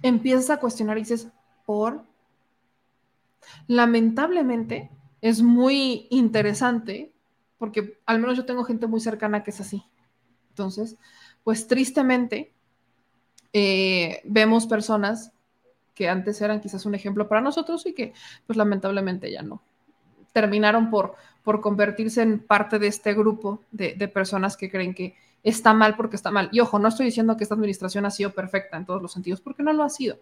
Empiezas 0.04 0.52
a 0.52 0.60
cuestionar 0.60 0.98
y 0.98 1.02
dices, 1.02 1.28
¿por? 1.66 2.07
Lamentablemente, 3.68 4.92
es 5.22 5.42
muy 5.42 6.08
interesante 6.10 7.12
porque 7.58 8.00
al 8.06 8.20
menos 8.20 8.38
yo 8.38 8.46
tengo 8.46 8.64
gente 8.64 8.88
muy 8.88 9.00
cercana 9.00 9.44
que 9.44 9.52
es 9.52 9.60
así. 9.60 9.84
Entonces, 10.50 10.98
pues 11.44 11.68
tristemente, 11.68 12.54
eh, 13.54 14.22
vemos 14.26 14.68
personas 14.68 15.32
que 15.96 16.10
antes 16.10 16.40
eran 16.42 16.62
quizás 16.62 16.86
un 16.86 16.94
ejemplo 16.94 17.28
para 17.28 17.42
nosotros 17.42 17.86
y 17.86 17.94
que 17.94 18.14
pues 18.46 18.58
lamentablemente 18.58 19.32
ya 19.32 19.42
no. 19.42 19.64
Terminaron 20.34 20.92
por, 20.92 21.16
por 21.44 21.62
convertirse 21.62 22.22
en 22.22 22.40
parte 22.40 22.78
de 22.78 22.88
este 22.88 23.14
grupo 23.14 23.62
de, 23.72 23.96
de 23.96 24.08
personas 24.08 24.56
que 24.58 24.70
creen 24.70 24.94
que 24.94 25.16
está 25.42 25.74
mal 25.74 25.96
porque 25.96 26.16
está 26.16 26.30
mal. 26.30 26.50
Y 26.52 26.60
ojo, 26.60 26.78
no 26.78 26.88
estoy 26.88 27.08
diciendo 27.08 27.36
que 27.38 27.44
esta 27.44 27.56
administración 27.56 28.06
ha 28.06 28.12
sido 28.12 28.32
perfecta 28.32 28.78
en 28.78 28.86
todos 28.86 29.02
los 29.02 29.12
sentidos, 29.12 29.42
porque 29.42 29.64
no 29.64 29.74
lo 29.74 29.84
ha 29.84 29.90
sido. 29.90 30.20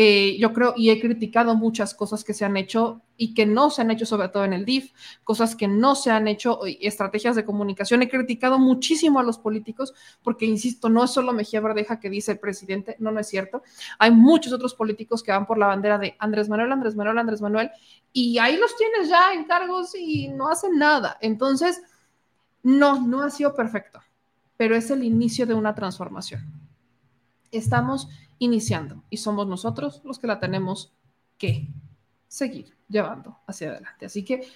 Eh, 0.00 0.36
yo 0.38 0.52
creo 0.52 0.74
y 0.76 0.90
he 0.90 1.00
criticado 1.00 1.56
muchas 1.56 1.92
cosas 1.92 2.22
que 2.22 2.32
se 2.32 2.44
han 2.44 2.56
hecho 2.56 3.02
y 3.16 3.34
que 3.34 3.46
no 3.46 3.68
se 3.68 3.82
han 3.82 3.90
hecho, 3.90 4.06
sobre 4.06 4.28
todo 4.28 4.44
en 4.44 4.52
el 4.52 4.64
DIF, 4.64 4.92
cosas 5.24 5.56
que 5.56 5.66
no 5.66 5.96
se 5.96 6.12
han 6.12 6.28
hecho, 6.28 6.60
estrategias 6.64 7.34
de 7.34 7.44
comunicación. 7.44 8.00
He 8.02 8.08
criticado 8.08 8.60
muchísimo 8.60 9.18
a 9.18 9.24
los 9.24 9.38
políticos 9.38 9.92
porque, 10.22 10.46
insisto, 10.46 10.88
no 10.88 11.02
es 11.02 11.10
solo 11.10 11.32
Mejía 11.32 11.60
Verdeja 11.60 11.98
que 11.98 12.10
dice 12.10 12.30
el 12.30 12.38
presidente, 12.38 12.94
no, 13.00 13.10
no 13.10 13.18
es 13.18 13.26
cierto. 13.26 13.64
Hay 13.98 14.12
muchos 14.12 14.52
otros 14.52 14.72
políticos 14.72 15.20
que 15.20 15.32
van 15.32 15.46
por 15.46 15.58
la 15.58 15.66
bandera 15.66 15.98
de 15.98 16.14
Andrés 16.20 16.48
Manuel, 16.48 16.70
Andrés 16.70 16.94
Manuel, 16.94 17.18
Andrés 17.18 17.40
Manuel, 17.40 17.68
y 18.12 18.38
ahí 18.38 18.56
los 18.56 18.76
tienes 18.76 19.08
ya 19.08 19.32
en 19.34 19.46
cargos 19.46 19.96
y 19.96 20.28
no 20.28 20.48
hacen 20.48 20.78
nada. 20.78 21.18
Entonces, 21.20 21.82
no, 22.62 23.04
no 23.04 23.22
ha 23.22 23.30
sido 23.30 23.52
perfecto, 23.52 24.00
pero 24.56 24.76
es 24.76 24.92
el 24.92 25.02
inicio 25.02 25.44
de 25.44 25.54
una 25.54 25.74
transformación. 25.74 26.46
Estamos 27.50 28.08
iniciando 28.38 29.04
y 29.10 29.18
somos 29.18 29.46
nosotros 29.46 30.00
los 30.04 30.18
que 30.18 30.26
la 30.26 30.38
tenemos 30.40 30.92
que 31.36 31.68
seguir 32.26 32.76
llevando 32.88 33.38
hacia 33.46 33.70
adelante. 33.70 34.06
Así 34.06 34.24
que 34.24 34.46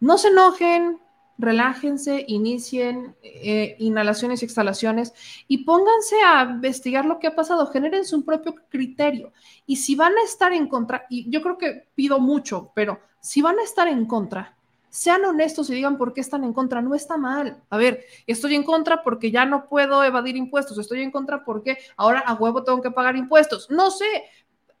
no 0.00 0.18
se 0.18 0.28
enojen, 0.28 0.98
relájense, 1.38 2.24
inicien 2.28 3.16
eh, 3.22 3.76
inhalaciones 3.78 4.42
y 4.42 4.44
exhalaciones 4.44 5.12
y 5.48 5.64
pónganse 5.64 6.16
a 6.24 6.42
investigar 6.44 7.04
lo 7.04 7.18
que 7.18 7.26
ha 7.26 7.34
pasado, 7.34 7.66
generen 7.66 8.04
su 8.04 8.24
propio 8.24 8.54
criterio. 8.68 9.32
Y 9.66 9.76
si 9.76 9.96
van 9.96 10.12
a 10.12 10.24
estar 10.24 10.52
en 10.52 10.68
contra, 10.68 11.06
y 11.08 11.28
yo 11.30 11.42
creo 11.42 11.58
que 11.58 11.88
pido 11.94 12.20
mucho, 12.20 12.72
pero 12.74 13.00
si 13.20 13.42
van 13.42 13.58
a 13.58 13.62
estar 13.62 13.88
en 13.88 14.06
contra, 14.06 14.53
sean 14.94 15.24
honestos 15.24 15.68
y 15.68 15.74
digan 15.74 15.98
por 15.98 16.14
qué 16.14 16.20
están 16.20 16.44
en 16.44 16.52
contra. 16.52 16.80
No 16.80 16.94
está 16.94 17.16
mal. 17.16 17.60
A 17.68 17.76
ver, 17.76 18.04
estoy 18.28 18.54
en 18.54 18.62
contra 18.62 19.02
porque 19.02 19.32
ya 19.32 19.44
no 19.44 19.68
puedo 19.68 20.04
evadir 20.04 20.36
impuestos. 20.36 20.78
Estoy 20.78 21.02
en 21.02 21.10
contra 21.10 21.44
porque 21.44 21.78
ahora 21.96 22.20
a 22.20 22.34
huevo 22.34 22.62
tengo 22.62 22.80
que 22.80 22.92
pagar 22.92 23.16
impuestos. 23.16 23.68
No 23.70 23.90
sé. 23.90 24.06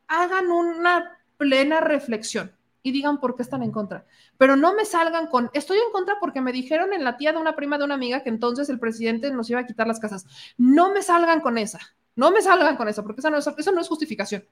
Hagan 0.06 0.52
una 0.52 1.18
plena 1.36 1.80
reflexión 1.80 2.54
y 2.84 2.92
digan 2.92 3.18
por 3.18 3.34
qué 3.34 3.42
están 3.42 3.64
en 3.64 3.72
contra. 3.72 4.06
Pero 4.38 4.54
no 4.54 4.72
me 4.72 4.84
salgan 4.84 5.26
con, 5.26 5.50
estoy 5.52 5.78
en 5.78 5.90
contra 5.90 6.20
porque 6.20 6.40
me 6.40 6.52
dijeron 6.52 6.92
en 6.92 7.02
la 7.02 7.16
tía 7.16 7.32
de 7.32 7.38
una 7.38 7.56
prima 7.56 7.76
de 7.76 7.84
una 7.84 7.94
amiga 7.94 8.22
que 8.22 8.28
entonces 8.28 8.68
el 8.68 8.78
presidente 8.78 9.32
nos 9.32 9.50
iba 9.50 9.58
a 9.58 9.66
quitar 9.66 9.88
las 9.88 9.98
casas. 9.98 10.26
No 10.56 10.92
me 10.92 11.02
salgan 11.02 11.40
con 11.40 11.58
esa. 11.58 11.80
No 12.14 12.30
me 12.30 12.40
salgan 12.40 12.76
con 12.76 12.86
esa 12.86 13.02
porque 13.02 13.20
esa 13.20 13.30
no 13.30 13.38
es, 13.38 13.48
eso 13.48 13.72
no 13.72 13.80
es 13.80 13.88
justificación. 13.88 14.44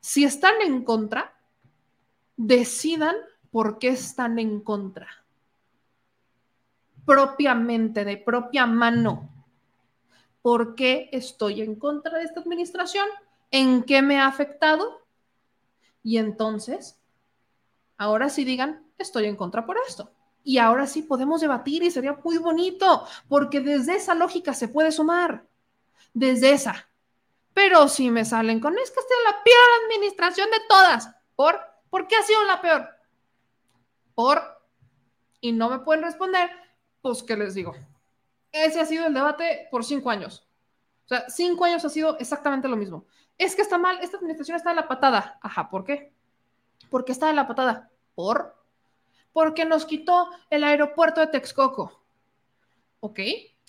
Si 0.00 0.24
están 0.24 0.62
en 0.62 0.82
contra, 0.82 1.34
decidan 2.38 3.16
por 3.50 3.78
qué 3.78 3.88
están 3.88 4.38
en 4.38 4.60
contra. 4.60 5.08
Propiamente, 7.04 8.04
de 8.04 8.16
propia 8.16 8.66
mano. 8.66 9.28
¿Por 10.42 10.74
qué 10.74 11.08
estoy 11.12 11.60
en 11.62 11.74
contra 11.74 12.18
de 12.18 12.24
esta 12.24 12.40
administración? 12.40 13.06
¿En 13.50 13.82
qué 13.82 14.00
me 14.02 14.18
ha 14.20 14.26
afectado? 14.26 15.00
Y 16.02 16.18
entonces, 16.18 16.98
ahora 17.98 18.30
sí 18.30 18.44
digan, 18.44 18.86
estoy 18.96 19.26
en 19.26 19.36
contra 19.36 19.66
por 19.66 19.76
esto. 19.86 20.12
Y 20.42 20.58
ahora 20.58 20.86
sí 20.86 21.02
podemos 21.02 21.40
debatir 21.40 21.82
y 21.82 21.90
sería 21.90 22.18
muy 22.24 22.38
bonito, 22.38 23.06
porque 23.28 23.60
desde 23.60 23.96
esa 23.96 24.14
lógica 24.14 24.54
se 24.54 24.68
puede 24.68 24.92
sumar. 24.92 25.44
Desde 26.14 26.52
esa. 26.52 26.88
Pero 27.52 27.88
si 27.88 28.10
me 28.10 28.24
salen 28.24 28.60
con, 28.60 28.78
es 28.78 28.90
que 28.90 29.00
esta 29.00 29.14
es 29.14 29.32
la 29.32 29.44
peor 29.44 29.68
administración 29.84 30.50
de 30.50 30.60
todas. 30.68 31.10
¿Por? 31.36 31.60
¿Por 31.90 32.06
qué 32.06 32.16
ha 32.16 32.22
sido 32.22 32.42
la 32.44 32.60
peor? 32.60 32.99
Y 35.40 35.52
no 35.52 35.70
me 35.70 35.78
pueden 35.80 36.04
responder, 36.04 36.50
pues, 37.00 37.22
¿qué 37.22 37.36
les 37.36 37.54
digo? 37.54 37.74
Ese 38.52 38.80
ha 38.80 38.86
sido 38.86 39.06
el 39.06 39.14
debate 39.14 39.68
por 39.70 39.84
cinco 39.84 40.10
años. 40.10 40.46
O 41.04 41.08
sea, 41.08 41.28
cinco 41.28 41.64
años 41.64 41.84
ha 41.84 41.88
sido 41.88 42.18
exactamente 42.18 42.68
lo 42.68 42.76
mismo. 42.76 43.06
Es 43.38 43.56
que 43.56 43.62
está 43.62 43.78
mal, 43.78 43.98
esta 44.02 44.18
administración 44.18 44.56
está 44.56 44.70
en 44.70 44.76
la 44.76 44.88
patada. 44.88 45.38
Ajá, 45.42 45.70
¿por 45.70 45.84
qué? 45.84 46.12
¿Por 46.90 47.04
qué 47.04 47.12
está 47.12 47.30
en 47.30 47.36
la 47.36 47.48
patada? 47.48 47.90
¿Por? 48.14 48.54
Porque 49.32 49.64
nos 49.64 49.86
quitó 49.86 50.28
el 50.50 50.64
aeropuerto 50.64 51.20
de 51.20 51.28
Texcoco. 51.28 52.02
¿Ok? 53.00 53.20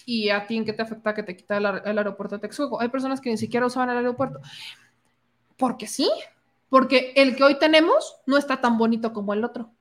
¿Y 0.05 0.29
a 0.29 0.45
ti 0.45 0.57
en 0.57 0.65
qué 0.65 0.73
te 0.73 0.81
afecta 0.81 1.13
que 1.13 1.23
te 1.23 1.37
quita 1.37 1.57
el, 1.57 1.65
el 1.85 1.97
aeropuerto 1.97 2.35
de 2.35 2.41
Texcoco? 2.41 2.81
Hay 2.81 2.89
personas 2.89 3.21
que 3.21 3.29
ni 3.29 3.37
siquiera 3.37 3.67
usaban 3.67 3.89
el 3.91 3.97
aeropuerto. 3.97 4.41
Porque 5.57 5.87
sí, 5.87 6.11
porque 6.69 7.13
el 7.15 7.35
que 7.35 7.43
hoy 7.43 7.59
tenemos 7.59 8.17
no 8.25 8.37
está 8.37 8.59
tan 8.59 8.77
bonito 8.77 9.13
como 9.13 9.33
el 9.33 9.45
otro. 9.45 9.71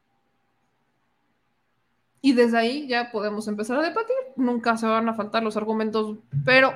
Y 2.20 2.32
desde 2.32 2.58
ahí 2.58 2.86
ya 2.86 3.10
podemos 3.10 3.48
empezar 3.48 3.78
a 3.78 3.82
debatir. 3.82 4.16
Nunca 4.36 4.76
se 4.76 4.86
van 4.86 5.08
a 5.08 5.14
faltar 5.14 5.42
los 5.42 5.56
argumentos, 5.56 6.18
pero 6.44 6.74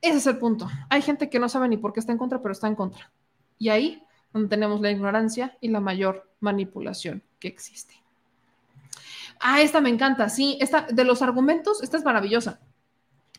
ese 0.00 0.18
es 0.18 0.26
el 0.26 0.38
punto. 0.38 0.68
Hay 0.90 1.02
gente 1.02 1.30
que 1.30 1.38
no 1.38 1.48
sabe 1.48 1.68
ni 1.68 1.76
por 1.76 1.92
qué 1.92 2.00
está 2.00 2.12
en 2.12 2.18
contra, 2.18 2.42
pero 2.42 2.52
está 2.52 2.66
en 2.66 2.74
contra. 2.74 3.10
Y 3.58 3.70
ahí 3.70 4.02
donde 4.32 4.48
tenemos 4.48 4.80
la 4.80 4.90
ignorancia 4.90 5.56
y 5.60 5.68
la 5.68 5.80
mayor 5.80 6.30
manipulación 6.40 7.22
que 7.38 7.48
existe. 7.48 7.94
Ah, 9.40 9.62
esta 9.62 9.80
me 9.80 9.90
encanta, 9.90 10.28
sí, 10.28 10.58
esta 10.60 10.82
de 10.82 11.04
los 11.04 11.22
argumentos, 11.22 11.82
esta 11.82 11.96
es 11.96 12.04
maravillosa. 12.04 12.60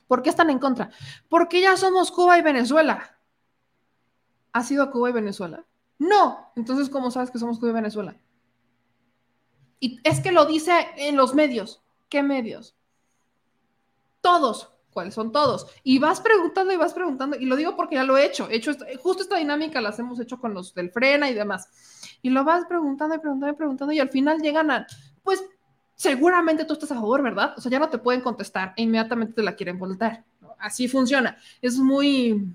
¿Por 0.07 0.21
qué 0.21 0.29
están 0.29 0.49
en 0.49 0.59
contra? 0.59 0.89
Porque 1.29 1.61
ya 1.61 1.75
somos 1.77 2.11
Cuba 2.11 2.37
y 2.37 2.41
Venezuela. 2.41 3.17
¿Ha 4.53 4.63
sido 4.63 4.89
Cuba 4.89 5.09
y 5.09 5.13
Venezuela? 5.13 5.65
No. 5.99 6.51
Entonces, 6.55 6.89
¿cómo 6.89 7.11
sabes 7.11 7.29
que 7.29 7.39
somos 7.39 7.59
Cuba 7.59 7.71
y 7.71 7.75
Venezuela? 7.75 8.15
Y 9.79 9.99
es 10.03 10.19
que 10.21 10.31
lo 10.31 10.45
dice 10.45 10.87
en 10.97 11.15
los 11.15 11.33
medios. 11.33 11.81
¿Qué 12.09 12.23
medios? 12.23 12.75
Todos. 14.21 14.71
¿Cuáles 14.91 15.13
son 15.13 15.31
todos? 15.31 15.67
Y 15.83 15.99
vas 15.99 16.21
preguntando 16.21 16.73
y 16.73 16.75
vas 16.75 16.91
preguntando, 16.91 17.37
y 17.37 17.45
lo 17.45 17.55
digo 17.55 17.75
porque 17.75 17.93
ya 17.93 18.03
lo 18.03 18.17
he 18.17 18.25
hecho, 18.25 18.49
he 18.49 18.55
hecho 18.55 18.71
justo 18.99 19.21
esta 19.21 19.37
dinámica 19.37 19.79
las 19.79 19.99
hemos 19.99 20.19
hecho 20.19 20.39
con 20.39 20.55
los 20.55 20.73
del 20.73 20.89
frena 20.89 21.29
y 21.29 21.35
demás. 21.35 21.69
Y 22.23 22.31
lo 22.31 22.43
vas 22.43 22.65
preguntando 22.65 23.13
y 23.13 23.19
preguntando 23.19 23.53
y 23.53 23.57
preguntando, 23.57 23.93
y 23.93 23.99
al 23.99 24.09
final 24.09 24.39
llegan 24.41 24.71
a, 24.71 24.87
pues 25.21 25.43
seguramente 25.93 26.65
tú 26.65 26.73
estás 26.73 26.91
a 26.91 26.95
favor, 26.95 27.21
¿verdad? 27.21 27.53
O 27.57 27.61
sea, 27.61 27.71
ya 27.71 27.77
no 27.77 27.89
te 27.89 27.99
pueden 27.99 28.21
contestar 28.21 28.73
e 28.75 28.81
inmediatamente 28.81 29.33
te 29.33 29.43
la 29.43 29.55
quieren 29.55 29.77
voltar. 29.77 30.23
Así 30.57 30.87
funciona. 30.87 31.37
Es 31.61 31.77
muy 31.77 32.47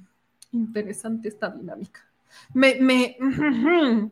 interesante 0.50 1.28
esta 1.28 1.48
dinámica. 1.48 2.00
Me, 2.54 2.76
me, 2.80 3.16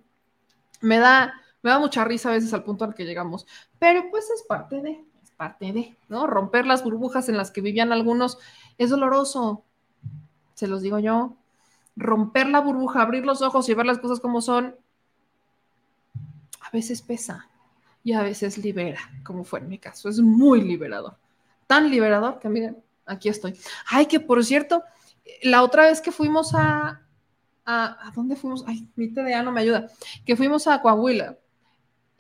me 0.81 0.99
da 0.99 1.35
me 1.63 1.71
da 1.71 1.79
mucha 1.79 2.05
risa 2.05 2.31
a 2.31 2.33
veces 2.33 2.53
al 2.55 2.65
punto 2.65 2.85
al 2.85 2.95
que 2.95 3.05
llegamos, 3.05 3.47
pero 3.79 4.11
pues 4.11 4.31
es 4.31 4.43
parte 4.43 4.81
de, 4.81 5.05
es 5.23 5.31
parte 5.33 5.73
de, 5.73 5.97
¿no? 6.09 6.27
Romper 6.27 6.67
las 6.67 6.83
burbujas 6.83 7.29
en 7.29 7.37
las 7.37 7.51
que 7.51 7.61
vivían 7.61 7.93
algunos 7.93 8.39
es 8.79 8.91
doloroso, 8.91 9.65
se 10.55 10.67
los 10.67 10.83
digo 10.83 10.99
yo. 10.99 11.37
Romper 11.97 12.49
la 12.49 12.61
burbuja, 12.61 13.03
abrir 13.03 13.27
los 13.27 13.43
ojos 13.43 13.69
y 13.69 13.75
ver 13.75 13.85
las 13.87 13.99
cosas 13.99 14.21
como 14.21 14.41
son, 14.41 14.77
a 16.61 16.71
veces 16.71 17.03
pesa 17.03 17.49
y 18.03 18.13
a 18.13 18.23
veces 18.23 18.59
libera, 18.59 19.01
como 19.25 19.45
fue 19.45 19.61
en 19.61 19.69
mi 19.69 19.79
caso. 19.79 20.09
Es 20.09 20.21
muy 20.21 20.63
liberador. 20.63 21.17
Tan 21.67 21.91
liberador 21.91 22.39
que 22.39 22.49
miren, 22.49 22.83
aquí 23.07 23.29
estoy. 23.29 23.59
Ay, 23.87 24.07
que 24.07 24.21
por 24.21 24.43
cierto, 24.45 24.83
la 25.43 25.63
otra 25.63 25.87
vez 25.87 26.01
que 26.01 26.13
fuimos 26.13 26.55
a, 26.55 27.03
a, 27.65 28.13
dónde 28.15 28.37
fuimos? 28.37 28.65
Ay, 28.67 28.89
mi 28.97 29.13
TDA 29.13 29.43
no 29.43 29.53
me 29.53 29.61
ayuda. 29.61 29.89
Que 30.25 30.37
fuimos 30.37 30.67
a 30.67 30.81
Coahuila. 30.81 31.39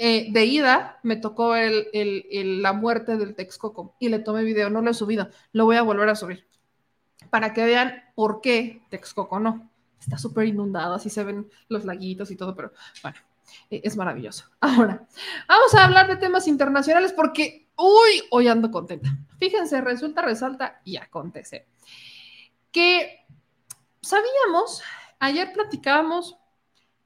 Eh, 0.02 0.32
de 0.32 0.46
ida 0.46 0.98
me 1.02 1.16
tocó 1.16 1.54
la 1.54 2.72
muerte 2.72 3.18
del 3.18 3.34
Texcoco 3.34 3.96
y 3.98 4.08
le 4.08 4.20
tomé 4.20 4.44
video, 4.44 4.70
no 4.70 4.80
lo 4.80 4.90
he 4.90 4.94
subido, 4.94 5.28
lo 5.52 5.66
voy 5.66 5.76
a 5.76 5.82
volver 5.82 6.08
a 6.08 6.14
subir 6.14 6.48
para 7.28 7.52
que 7.52 7.66
vean 7.66 8.02
por 8.14 8.40
qué 8.40 8.82
Texcoco 8.88 9.38
no. 9.38 9.70
Está 10.00 10.16
súper 10.16 10.46
inundado, 10.46 10.94
así 10.94 11.10
se 11.10 11.22
ven 11.22 11.50
los 11.68 11.84
laguitos 11.84 12.30
y 12.30 12.36
todo, 12.36 12.56
pero 12.56 12.72
bueno, 13.02 13.18
eh, 13.68 13.82
es 13.84 13.94
maravilloso. 13.98 14.46
Ahora, 14.60 15.06
vamos 15.46 15.74
a 15.74 15.84
hablar 15.84 16.08
de 16.08 16.16
temas 16.16 16.48
internacionales 16.48 17.12
porque, 17.12 17.68
uy, 17.76 18.22
hoy 18.30 18.48
ando 18.48 18.70
contenta. 18.70 19.10
Fíjense, 19.38 19.82
resulta, 19.82 20.22
resalta 20.22 20.80
y 20.82 20.96
acontece 20.96 21.66
que 22.72 23.26
sabíamos, 24.00 24.82
ayer 25.18 25.52
platicábamos 25.52 26.38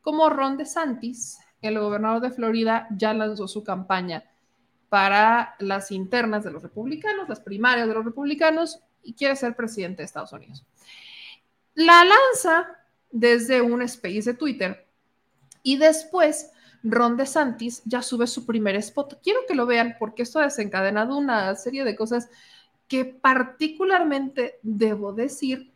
cómo 0.00 0.30
Ron 0.30 0.58
DeSantis 0.58 1.40
el 1.64 1.78
gobernador 1.78 2.20
de 2.20 2.30
Florida 2.30 2.86
ya 2.90 3.14
lanzó 3.14 3.48
su 3.48 3.64
campaña 3.64 4.24
para 4.88 5.56
las 5.58 5.90
internas 5.90 6.44
de 6.44 6.52
los 6.52 6.62
republicanos, 6.62 7.28
las 7.28 7.40
primarias 7.40 7.88
de 7.88 7.94
los 7.94 8.04
republicanos, 8.04 8.80
y 9.02 9.14
quiere 9.14 9.36
ser 9.36 9.54
presidente 9.56 10.02
de 10.02 10.06
Estados 10.06 10.32
Unidos. 10.32 10.64
La 11.74 12.04
lanza 12.04 12.68
desde 13.10 13.60
un 13.60 13.82
space 13.82 14.22
de 14.22 14.34
Twitter 14.34 14.86
y 15.62 15.76
después 15.76 16.50
Ron 16.82 17.16
DeSantis 17.16 17.82
ya 17.84 18.02
sube 18.02 18.26
su 18.26 18.44
primer 18.44 18.76
spot. 18.76 19.20
Quiero 19.22 19.40
que 19.48 19.54
lo 19.54 19.66
vean 19.66 19.96
porque 19.98 20.22
esto 20.22 20.38
ha 20.38 20.44
desencadenado 20.44 21.16
una 21.16 21.54
serie 21.54 21.84
de 21.84 21.96
cosas 21.96 22.28
que 22.86 23.04
particularmente, 23.04 24.58
debo 24.62 25.12
decir, 25.12 25.72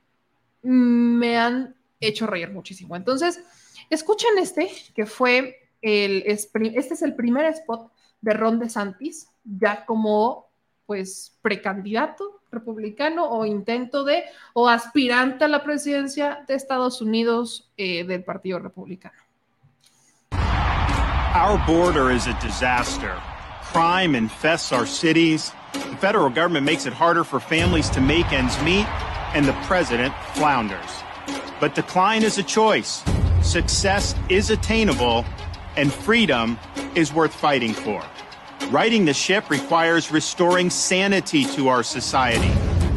me 0.62 1.38
han 1.38 1.74
hecho 2.00 2.26
reír 2.26 2.50
muchísimo. 2.50 2.94
Entonces, 2.94 3.42
escuchen 3.88 4.36
este, 4.38 4.70
que 4.94 5.06
fue 5.06 5.67
el, 5.82 6.22
este 6.26 6.94
es 6.94 7.02
el 7.02 7.14
primer 7.14 7.46
spot 7.46 7.90
de 8.20 8.32
Ron 8.34 8.58
DeSantis, 8.58 9.28
ya 9.44 9.84
como 9.84 10.48
pues 10.86 11.36
precandidato 11.42 12.40
republicano 12.50 13.28
o 13.28 13.44
intento 13.44 14.04
de, 14.04 14.24
o 14.54 14.68
aspirante 14.68 15.44
a 15.44 15.48
la 15.48 15.62
presidencia 15.62 16.44
de 16.48 16.54
Estados 16.54 17.02
Unidos 17.02 17.70
eh, 17.76 18.04
del 18.04 18.24
Partido 18.24 18.58
Republicano. 18.58 19.14
Our 21.34 21.58
border 21.66 22.10
is 22.10 22.26
a 22.26 22.32
disaster. 22.40 23.14
Crime 23.70 24.14
infests 24.14 24.72
our 24.72 24.86
cities. 24.86 25.52
The 25.72 25.96
federal 25.98 26.30
government 26.30 26.64
makes 26.64 26.86
it 26.86 26.94
harder 26.94 27.22
for 27.22 27.38
families 27.38 27.90
to 27.90 28.00
make 28.00 28.32
ends 28.32 28.60
meet, 28.62 28.86
and 29.34 29.44
the 29.44 29.52
president 29.66 30.14
flounders. 30.34 31.04
But 31.60 31.74
decline 31.74 32.22
is 32.22 32.38
a 32.38 32.42
choice. 32.42 33.04
Success 33.42 34.14
is 34.30 34.50
attainable, 34.50 35.24
and 35.78 35.94
freedom 35.94 36.58
is 36.96 37.12
worth 37.12 37.32
fighting 37.32 37.72
for. 37.72 38.04
Righting 38.70 39.04
the 39.04 39.14
ship 39.14 39.48
requires 39.48 40.10
restoring 40.10 40.70
sanity 40.70 41.44
to 41.44 41.68
our 41.68 41.84
society, 41.84 42.52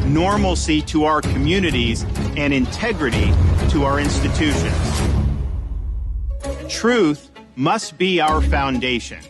normalcy 0.08 0.82
to 0.82 1.04
our 1.04 1.22
communities, 1.22 2.02
and 2.36 2.52
integrity 2.52 3.32
to 3.70 3.84
our 3.84 4.00
institutions. 4.00 4.74
Truth 6.68 7.30
must 7.54 7.98
be 7.98 8.20
our 8.20 8.42
foundation, 8.42 9.20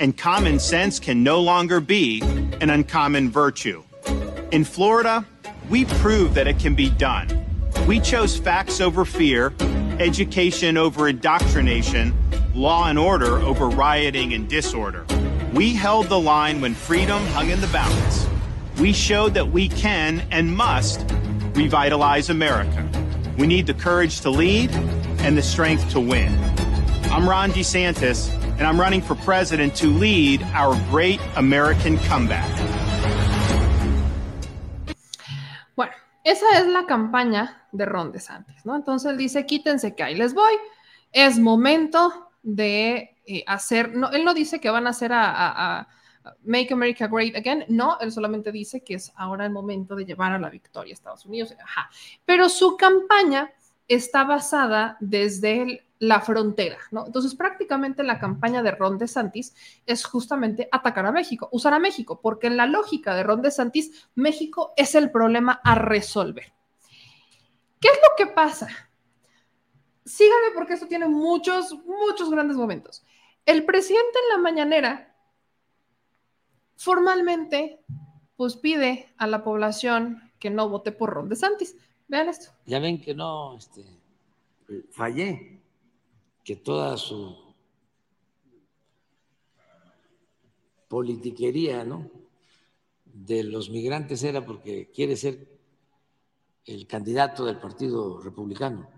and 0.00 0.18
common 0.18 0.58
sense 0.58 0.98
can 0.98 1.22
no 1.22 1.40
longer 1.40 1.80
be 1.80 2.20
an 2.60 2.70
uncommon 2.70 3.30
virtue. 3.30 3.84
In 4.50 4.64
Florida, 4.64 5.24
we 5.70 5.84
prove 5.84 6.34
that 6.34 6.48
it 6.48 6.58
can 6.58 6.74
be 6.74 6.90
done. 6.90 7.28
We 7.86 8.00
chose 8.00 8.36
facts 8.36 8.80
over 8.80 9.04
fear, 9.04 9.52
education 10.00 10.76
over 10.76 11.06
indoctrination, 11.06 12.12
law 12.56 12.88
and 12.88 12.98
order 12.98 13.38
over 13.38 13.68
rioting 13.68 14.32
and 14.32 14.48
disorder. 14.48 15.04
We 15.52 15.74
held 15.74 16.06
the 16.06 16.18
line 16.18 16.60
when 16.60 16.74
freedom 16.74 17.24
hung 17.26 17.50
in 17.50 17.60
the 17.60 17.66
balance. 17.68 18.26
We 18.80 18.92
showed 18.92 19.34
that 19.34 19.52
we 19.52 19.68
can 19.68 20.22
and 20.30 20.56
must 20.56 21.04
revitalize 21.54 22.30
America. 22.30 22.88
We 23.38 23.46
need 23.46 23.66
the 23.66 23.74
courage 23.74 24.22
to 24.22 24.30
lead 24.30 24.70
and 25.20 25.36
the 25.36 25.42
strength 25.42 25.90
to 25.90 26.00
win. 26.00 26.32
I'm 27.12 27.28
Ron 27.28 27.52
DeSantis, 27.52 28.32
and 28.58 28.66
I'm 28.66 28.80
running 28.80 29.02
for 29.02 29.14
president 29.14 29.76
to 29.76 29.86
lead 29.86 30.42
our 30.54 30.74
great 30.90 31.20
American 31.36 31.98
comeback. 31.98 32.76
Esa 36.26 36.58
es 36.58 36.66
la 36.66 36.86
campaña 36.86 37.68
de 37.70 37.84
Ron 37.84 38.10
DeSantis, 38.10 38.66
¿no? 38.66 38.74
Entonces 38.74 39.12
él 39.12 39.16
dice, 39.16 39.46
quítense 39.46 39.94
que 39.94 40.02
ahí 40.02 40.16
les 40.16 40.34
voy, 40.34 40.54
es 41.12 41.38
momento 41.38 42.25
de 42.46 43.16
eh, 43.26 43.42
hacer, 43.44 43.94
no, 43.96 44.08
él 44.12 44.24
no 44.24 44.32
dice 44.32 44.60
que 44.60 44.70
van 44.70 44.86
a 44.86 44.90
hacer 44.90 45.10
a, 45.12 45.88
Make 46.44 46.72
America 46.72 47.06
Great 47.06 47.36
Again, 47.36 47.64
no, 47.68 47.98
él 48.00 48.10
solamente 48.10 48.50
dice 48.50 48.82
que 48.82 48.94
es 48.94 49.12
ahora 49.14 49.44
el 49.44 49.52
momento 49.52 49.94
de 49.94 50.04
llevar 50.04 50.32
a 50.32 50.38
la 50.38 50.50
victoria 50.50 50.92
a 50.92 50.94
Estados 50.94 51.24
Unidos, 51.24 51.54
ajá. 51.62 51.88
Pero 52.24 52.48
su 52.48 52.76
campaña 52.76 53.52
está 53.86 54.24
basada 54.24 54.96
desde 54.98 55.84
la 56.00 56.20
frontera, 56.20 56.78
¿no? 56.90 57.06
Entonces, 57.06 57.34
prácticamente 57.36 58.02
la 58.02 58.18
campaña 58.18 58.62
de 58.62 58.72
Ron 58.72 58.98
DeSantis 58.98 59.54
es 59.86 60.04
justamente 60.04 60.68
atacar 60.72 61.06
a 61.06 61.12
México, 61.12 61.48
usar 61.52 61.74
a 61.74 61.78
México, 61.78 62.20
porque 62.20 62.48
en 62.48 62.56
la 62.56 62.66
lógica 62.66 63.14
de 63.14 63.22
Ron 63.22 63.42
DeSantis, 63.42 64.08
México 64.16 64.72
es 64.76 64.96
el 64.96 65.12
problema 65.12 65.60
a 65.62 65.76
resolver. 65.76 66.52
¿Qué 67.80 67.88
es 67.88 67.98
lo 68.02 68.16
que 68.16 68.32
pasa? 68.32 68.68
Síganme 70.06 70.52
porque 70.54 70.74
esto 70.74 70.86
tiene 70.86 71.08
muchos, 71.08 71.72
muchos 71.84 72.30
grandes 72.30 72.56
momentos. 72.56 73.04
El 73.44 73.64
presidente 73.64 74.18
en 74.22 74.36
la 74.36 74.38
mañanera 74.38 75.16
formalmente 76.76 77.84
pues 78.36 78.56
pide 78.56 79.12
a 79.18 79.26
la 79.26 79.42
población 79.42 80.30
que 80.38 80.48
no 80.48 80.68
vote 80.68 80.92
por 80.92 81.10
Ron 81.10 81.28
DeSantis. 81.28 81.76
Vean 82.06 82.28
esto. 82.28 82.52
Ya 82.66 82.78
ven 82.78 83.00
que 83.00 83.14
no 83.14 83.56
este, 83.56 83.84
fallé, 84.90 85.60
que 86.44 86.54
toda 86.54 86.96
su 86.96 87.36
politiquería, 90.86 91.84
¿no? 91.84 92.08
De 93.04 93.42
los 93.42 93.70
migrantes 93.70 94.22
era 94.22 94.46
porque 94.46 94.88
quiere 94.94 95.16
ser 95.16 95.48
el 96.64 96.86
candidato 96.86 97.44
del 97.44 97.58
Partido 97.58 98.20
Republicano. 98.20 98.95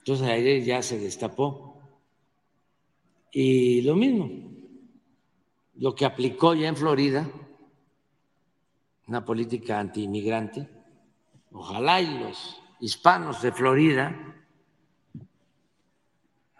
Entonces 0.00 0.26
ayer 0.28 0.64
ya 0.64 0.82
se 0.82 0.98
destapó 0.98 1.78
y 3.30 3.82
lo 3.82 3.94
mismo, 3.94 4.28
lo 5.76 5.94
que 5.94 6.04
aplicó 6.04 6.54
ya 6.54 6.68
en 6.68 6.76
Florida, 6.76 7.30
una 9.06 9.24
política 9.24 9.78
anti-inmigrante, 9.78 10.68
ojalá 11.52 12.00
y 12.00 12.18
los 12.18 12.60
hispanos 12.80 13.42
de 13.42 13.52
Florida 13.52 14.16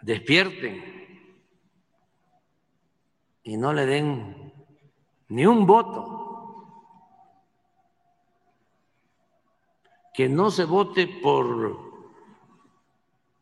despierten 0.01 0.91
y 3.43 3.57
no 3.57 3.73
le 3.73 3.85
den 3.85 4.53
ni 5.29 5.45
un 5.45 5.65
voto. 5.65 6.19
Que 10.13 10.27
no 10.27 10.51
se 10.51 10.65
vote 10.65 11.07
por 11.07 11.90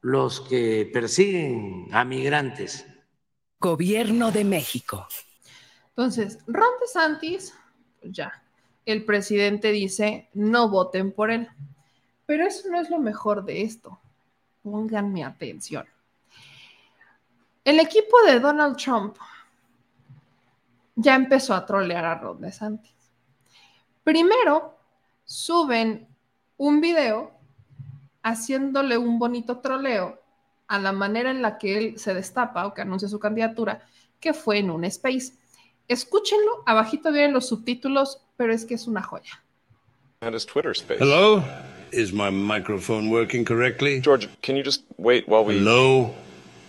los 0.01 0.41
que 0.41 0.89
persiguen 0.91 1.87
a 1.91 2.03
migrantes 2.03 2.85
Gobierno 3.61 4.31
de 4.31 4.45
México. 4.45 5.05
Entonces, 5.89 6.39
Ron 6.47 6.79
DeSantis, 6.79 7.53
pues 7.99 8.13
ya, 8.13 8.41
el 8.85 9.03
presidente 9.03 9.73
dice, 9.73 10.29
no 10.33 10.69
voten 10.69 11.11
por 11.11 11.29
él. 11.29 11.49
Pero 12.25 12.47
eso 12.47 12.69
no 12.69 12.79
es 12.79 12.89
lo 12.89 12.99
mejor 12.99 13.43
de 13.43 13.63
esto. 13.63 13.99
Pónganme 14.63 15.25
atención. 15.25 15.85
El 17.65 17.81
equipo 17.81 18.21
de 18.25 18.39
Donald 18.39 18.77
Trump 18.77 19.17
ya 20.95 21.15
empezó 21.15 21.53
a 21.53 21.65
trolear 21.65 22.05
a 22.05 22.15
Ron 22.15 22.39
DeSantis. 22.39 22.95
Primero, 24.05 24.77
suben 25.25 26.07
un 26.55 26.79
video 26.79 27.38
haciéndole 28.23 28.97
un 28.97 29.19
bonito 29.19 29.59
troleo 29.59 30.19
a 30.67 30.79
la 30.79 30.91
manera 30.91 31.31
en 31.31 31.41
la 31.41 31.57
que 31.57 31.77
él 31.77 31.99
se 31.99 32.13
destapa 32.13 32.65
o 32.67 32.73
que 32.73 32.81
anuncia 32.81 33.07
su 33.07 33.19
candidatura, 33.19 33.81
que 34.19 34.33
fue 34.33 34.59
en 34.59 34.69
un 34.69 34.85
space. 34.85 35.33
Escúchenlo, 35.87 36.63
abajito 36.65 37.11
vienen 37.11 37.33
los 37.33 37.47
subtítulos, 37.47 38.21
pero 38.37 38.53
es 38.53 38.65
que 38.65 38.75
es 38.75 38.87
una 38.87 39.01
joya. 39.01 39.43
And 40.21 40.35
his 40.35 40.45
Twitter 40.45 40.71
space. 40.71 40.99
Hello? 40.99 41.43
Is 41.91 42.11
my 42.11 42.29
microphone 42.29 43.09
working 43.09 43.43
correctly? 43.45 43.99
George, 43.99 44.27
can 44.41 44.55
you 44.55 44.63
just 44.63 44.83
wait 44.97 45.27
while 45.27 45.43
we. 45.43 45.57
Hello? 45.57 46.13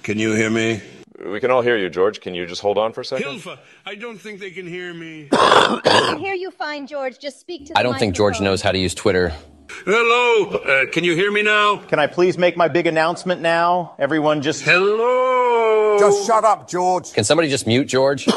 Can 0.03 0.19
you 0.19 0.33
hear 0.33 0.49
me? 0.49 0.81
We 1.27 1.41
can 1.41 1.51
all 1.51 1.61
hear 1.61 1.77
you, 1.77 1.91
George. 1.91 2.21
Can 2.21 2.35
you 2.35 2.47
just 2.47 2.63
hold 2.63 2.79
on 2.79 2.95
for 2.95 3.03
a 3.03 3.05
second? 3.05 3.27
Hilfa, 3.27 3.59
I 3.85 3.95
don't 3.95 4.19
think 4.19 4.41
they 4.41 4.51
can 4.51 4.67
hear 4.67 4.95
me. 4.95 5.29
I 5.33 5.81
can 5.85 6.19
hear 6.19 6.33
you 6.35 6.51
fine, 6.51 6.87
George. 6.87 7.19
Just 7.19 7.41
speak 7.41 7.67
to 7.67 7.73
the 7.75 7.79
I 7.79 7.83
don't 7.83 7.99
think 7.99 8.15
George 8.15 8.41
knows 8.41 8.63
how 8.63 8.73
to 8.73 8.79
use 8.79 8.95
Twitter. 8.95 9.35
Hello, 9.85 10.59
uh, 10.59 10.87
can 10.87 11.05
you 11.05 11.15
hear 11.15 11.33
me 11.33 11.43
now? 11.43 11.79
Can 11.79 11.99
I 11.99 12.07
please 12.07 12.37
make 12.37 12.57
my 12.57 12.69
big 12.69 12.87
announcement 12.87 13.41
now? 13.41 13.95
Everyone 13.99 14.43
just. 14.43 14.63
Hello! 14.63 15.99
Just 15.99 16.27
shut 16.27 16.45
up, 16.45 16.69
George. 16.69 17.13
Can 17.13 17.25
somebody 17.25 17.49
just 17.49 17.67
mute 17.67 17.87
George? 17.87 18.27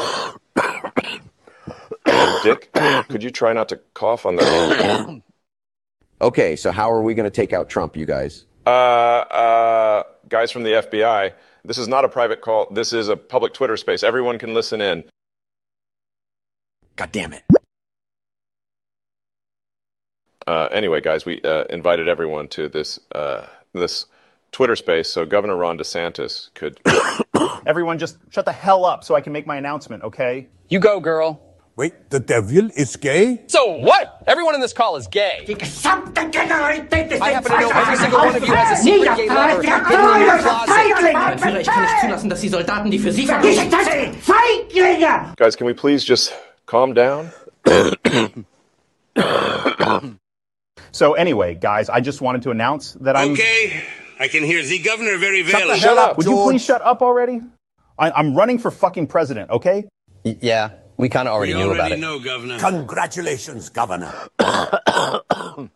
Dick, 2.43 2.71
could 3.09 3.23
you 3.23 3.29
try 3.29 3.53
not 3.53 3.69
to 3.69 3.77
cough 3.93 4.25
on 4.25 4.35
the. 4.35 5.21
okay, 6.21 6.55
so 6.55 6.71
how 6.71 6.91
are 6.91 7.01
we 7.01 7.13
going 7.13 7.25
to 7.25 7.35
take 7.35 7.53
out 7.53 7.69
Trump, 7.69 7.95
you 7.95 8.05
guys? 8.05 8.45
Uh, 8.65 8.69
uh, 8.69 10.03
guys 10.29 10.51
from 10.51 10.63
the 10.63 10.71
FBI, 10.71 11.33
this 11.65 11.77
is 11.77 11.87
not 11.87 12.05
a 12.05 12.09
private 12.09 12.41
call. 12.41 12.67
This 12.71 12.93
is 12.93 13.09
a 13.09 13.17
public 13.17 13.53
Twitter 13.53 13.77
space. 13.77 14.03
Everyone 14.03 14.37
can 14.37 14.53
listen 14.53 14.81
in. 14.81 15.03
God 16.95 17.11
damn 17.11 17.33
it. 17.33 17.43
Uh, 20.45 20.67
anyway, 20.71 21.01
guys, 21.01 21.25
we 21.25 21.41
uh, 21.41 21.63
invited 21.69 22.07
everyone 22.07 22.47
to 22.49 22.67
this 22.69 22.99
uh, 23.13 23.45
this 23.73 24.05
Twitter 24.51 24.75
space 24.75 25.09
so 25.09 25.25
Governor 25.25 25.55
Ron 25.55 25.77
DeSantis 25.77 26.53
could. 26.53 26.79
Everyone, 27.65 27.97
just 27.97 28.17
shut 28.29 28.45
the 28.45 28.51
hell 28.51 28.85
up 28.85 29.03
so 29.03 29.15
I 29.15 29.21
can 29.21 29.31
make 29.33 29.47
my 29.47 29.55
announcement, 29.57 30.03
okay? 30.03 30.47
You 30.69 30.79
go, 30.79 30.99
girl. 30.99 31.39
Wait, 31.75 32.11
the 32.11 32.19
devil 32.19 32.69
is 32.75 32.95
gay? 32.97 33.41
So 33.47 33.77
what? 33.79 34.21
Everyone 34.27 34.53
in 34.53 34.61
this 34.61 34.73
call 34.73 34.95
is 34.95 35.07
gay. 35.07 35.43
I 35.49 35.55
happen 37.31 37.51
to 37.51 37.59
know 37.59 37.71
every 37.73 37.97
single 37.97 38.19
one 38.19 38.35
of 38.35 38.43
you 38.45 38.53
has 38.53 38.79
a 38.79 38.83
secret 38.83 39.17
gay 39.17 39.27
lover 39.27 39.63
hidden 39.63 40.21
in 40.21 40.27
your 40.27 40.37
closet. 40.37 40.69
Führer, 41.39 41.59
ich 41.59 41.67
kann 41.67 41.81
nicht 41.81 41.99
zulassen, 42.01 42.29
dass 42.29 42.41
die 42.41 42.49
Soldaten, 42.49 42.91
die 42.91 42.99
für 42.99 43.11
Sie 43.11 43.25
verbringen. 43.25 43.71
Guys, 45.35 45.55
can 45.55 45.65
we 45.65 45.73
please 45.73 46.05
just 46.05 46.31
calm 46.67 46.93
down? 46.93 47.31
So 50.93 51.13
anyway, 51.13 51.55
guys, 51.55 51.89
I 51.89 51.99
just 52.01 52.21
wanted 52.21 52.43
to 52.43 52.51
announce 52.51 52.93
that 53.01 53.17
I'm. 53.17 53.31
Okay, 53.31 53.83
I 54.19 54.27
can 54.27 54.43
hear 54.43 54.63
the 54.63 54.77
governor 54.79 55.17
very 55.17 55.43
Shut 55.43 55.59
well. 55.65 55.67
the 55.69 55.77
hell 55.77 55.99
up! 55.99 56.17
Would 56.17 56.27
you 56.27 56.35
please 56.43 56.63
shut 56.63 56.81
up 56.83 57.01
already? 57.01 57.41
I, 57.97 58.11
I'm 58.11 58.35
running 58.35 58.59
for 58.59 58.69
fucking 58.71 59.07
president. 59.07 59.49
Okay? 59.49 59.85
Yeah, 60.23 60.71
we 60.97 61.09
kind 61.09 61.27
of 61.27 61.33
already 61.33 61.53
We 61.53 61.59
knew 61.59 61.71
about 61.71 61.79
already 61.79 61.95
it. 61.95 61.99
know, 61.99 62.19
Governor. 62.19 62.59
Congratulations, 62.59 63.69
Governor. 63.69 64.13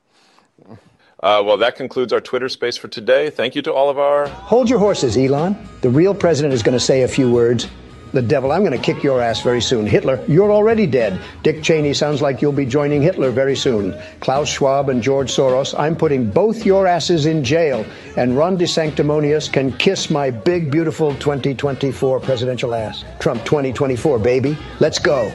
Uh, 1.24 1.42
well, 1.44 1.58
that 1.58 1.76
concludes 1.76 2.14
our 2.14 2.22
Twitter 2.22 2.48
space 2.48 2.78
for 2.78 2.88
today. 2.90 3.32
Thank 3.32 3.56
you 3.56 3.64
to 3.64 3.74
all 3.74 3.90
of 3.90 3.98
our. 3.98 4.28
Hold 4.28 4.70
your 4.70 4.78
horses, 4.78 5.18
Elon. 5.18 5.58
The 5.82 5.90
real 5.90 6.14
president 6.14 6.54
is 6.54 6.62
going 6.62 6.78
to 6.78 6.80
say 6.80 7.02
a 7.02 7.08
few 7.08 7.32
words. 7.32 7.68
The 8.14 8.22
devil, 8.22 8.52
I'm 8.52 8.64
going 8.64 8.78
to 8.78 8.84
kick 8.84 9.04
your 9.04 9.22
ass 9.22 9.42
very 9.42 9.62
soon. 9.62 9.86
Hitler, 9.86 10.24
you're 10.28 10.52
already 10.52 10.88
dead. 10.88 11.20
Dick 11.44 11.62
Cheney 11.62 11.94
sounds 11.94 12.22
like 12.22 12.42
you'll 12.42 12.54
be 12.54 12.66
joining 12.66 13.02
Hitler 13.02 13.32
very 13.32 13.56
soon. 13.56 13.94
Klaus 14.22 14.48
Schwab 14.48 14.90
and 14.90 15.04
George 15.04 15.30
Soros, 15.30 15.78
I'm 15.78 15.96
putting 15.96 16.30
both 16.30 16.66
your 16.66 16.88
asses 16.88 17.26
in 17.26 17.44
jail. 17.44 17.86
And 18.16 18.38
Ron 18.38 18.58
DeSanctimonious 18.58 19.52
can 19.52 19.74
kiss 19.74 20.10
my 20.10 20.30
big, 20.32 20.72
beautiful 20.72 21.12
2024 21.16 22.22
presidential 22.22 22.74
ass. 22.74 23.04
Trump 23.20 23.44
2024, 23.44 24.20
baby. 24.20 24.58
Let's 24.80 25.00
go. 25.00 25.32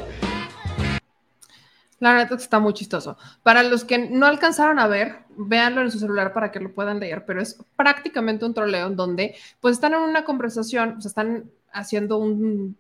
La 2.01 2.15
neta 2.17 2.35
está 2.35 2.59
muy 2.59 2.73
chistoso. 2.73 3.17
Para 3.45 3.63
los 3.63 3.85
que 3.85 3.97
no 3.97 4.27
alcanzaron 4.27 4.81
a 4.81 4.89
ver, 4.89 5.21
véanlo 5.37 5.83
en 5.83 5.91
su 5.93 6.01
celular 6.01 6.33
para 6.33 6.51
que 6.51 6.59
lo 6.59 6.75
puedan 6.75 6.99
leer, 6.99 7.25
pero 7.25 7.41
es 7.41 7.57
prácticamente 7.77 8.45
un 8.45 8.55
troleo 8.55 8.89
en 8.89 8.97
donde 8.97 9.37
pues 9.61 9.75
están 9.75 9.95
en 9.95 10.01
una 10.01 10.25
conversación, 10.25 10.95
pues 10.95 11.07
están 11.07 11.49
haciendo 11.73 12.19
un- 12.19 12.77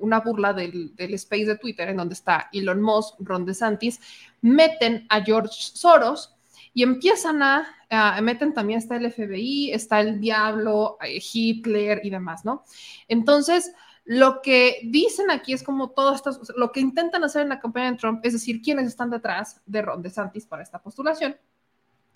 una 0.00 0.20
burla 0.20 0.52
del, 0.52 0.94
del 0.94 1.14
space 1.14 1.44
de 1.46 1.56
Twitter 1.58 1.88
en 1.88 1.96
donde 1.96 2.14
está 2.14 2.48
Elon 2.52 2.80
Musk, 2.80 3.16
Ron 3.18 3.44
DeSantis, 3.44 4.00
meten 4.42 5.06
a 5.08 5.20
George 5.22 5.54
Soros 5.74 6.36
y 6.72 6.82
empiezan 6.84 7.42
a, 7.42 7.66
a- 7.90 8.20
meten 8.20 8.54
también 8.54 8.78
está 8.78 8.96
el 8.96 9.10
FBI, 9.12 9.72
está 9.72 10.00
el 10.00 10.20
diablo, 10.20 10.98
eh, 11.02 11.20
Hitler 11.32 12.00
y 12.04 12.10
demás, 12.10 12.44
¿no? 12.44 12.64
Entonces, 13.08 13.72
lo 14.04 14.40
que 14.40 14.78
dicen 14.84 15.30
aquí 15.30 15.52
es 15.52 15.62
como 15.62 15.90
todo 15.90 16.14
esto, 16.14 16.30
lo 16.56 16.70
que 16.72 16.80
intentan 16.80 17.24
hacer 17.24 17.42
en 17.42 17.48
la 17.50 17.60
campaña 17.60 17.90
de 17.90 17.98
Trump, 17.98 18.20
es 18.24 18.32
decir, 18.34 18.62
quiénes 18.62 18.86
están 18.86 19.10
detrás 19.10 19.60
de 19.66 19.82
Ron 19.82 20.00
DeSantis 20.00 20.46
para 20.46 20.62
esta 20.62 20.80
postulación. 20.80 21.36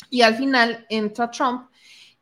Y 0.08 0.22
al 0.22 0.34
final 0.36 0.86
entra 0.88 1.30
Trump 1.30 1.68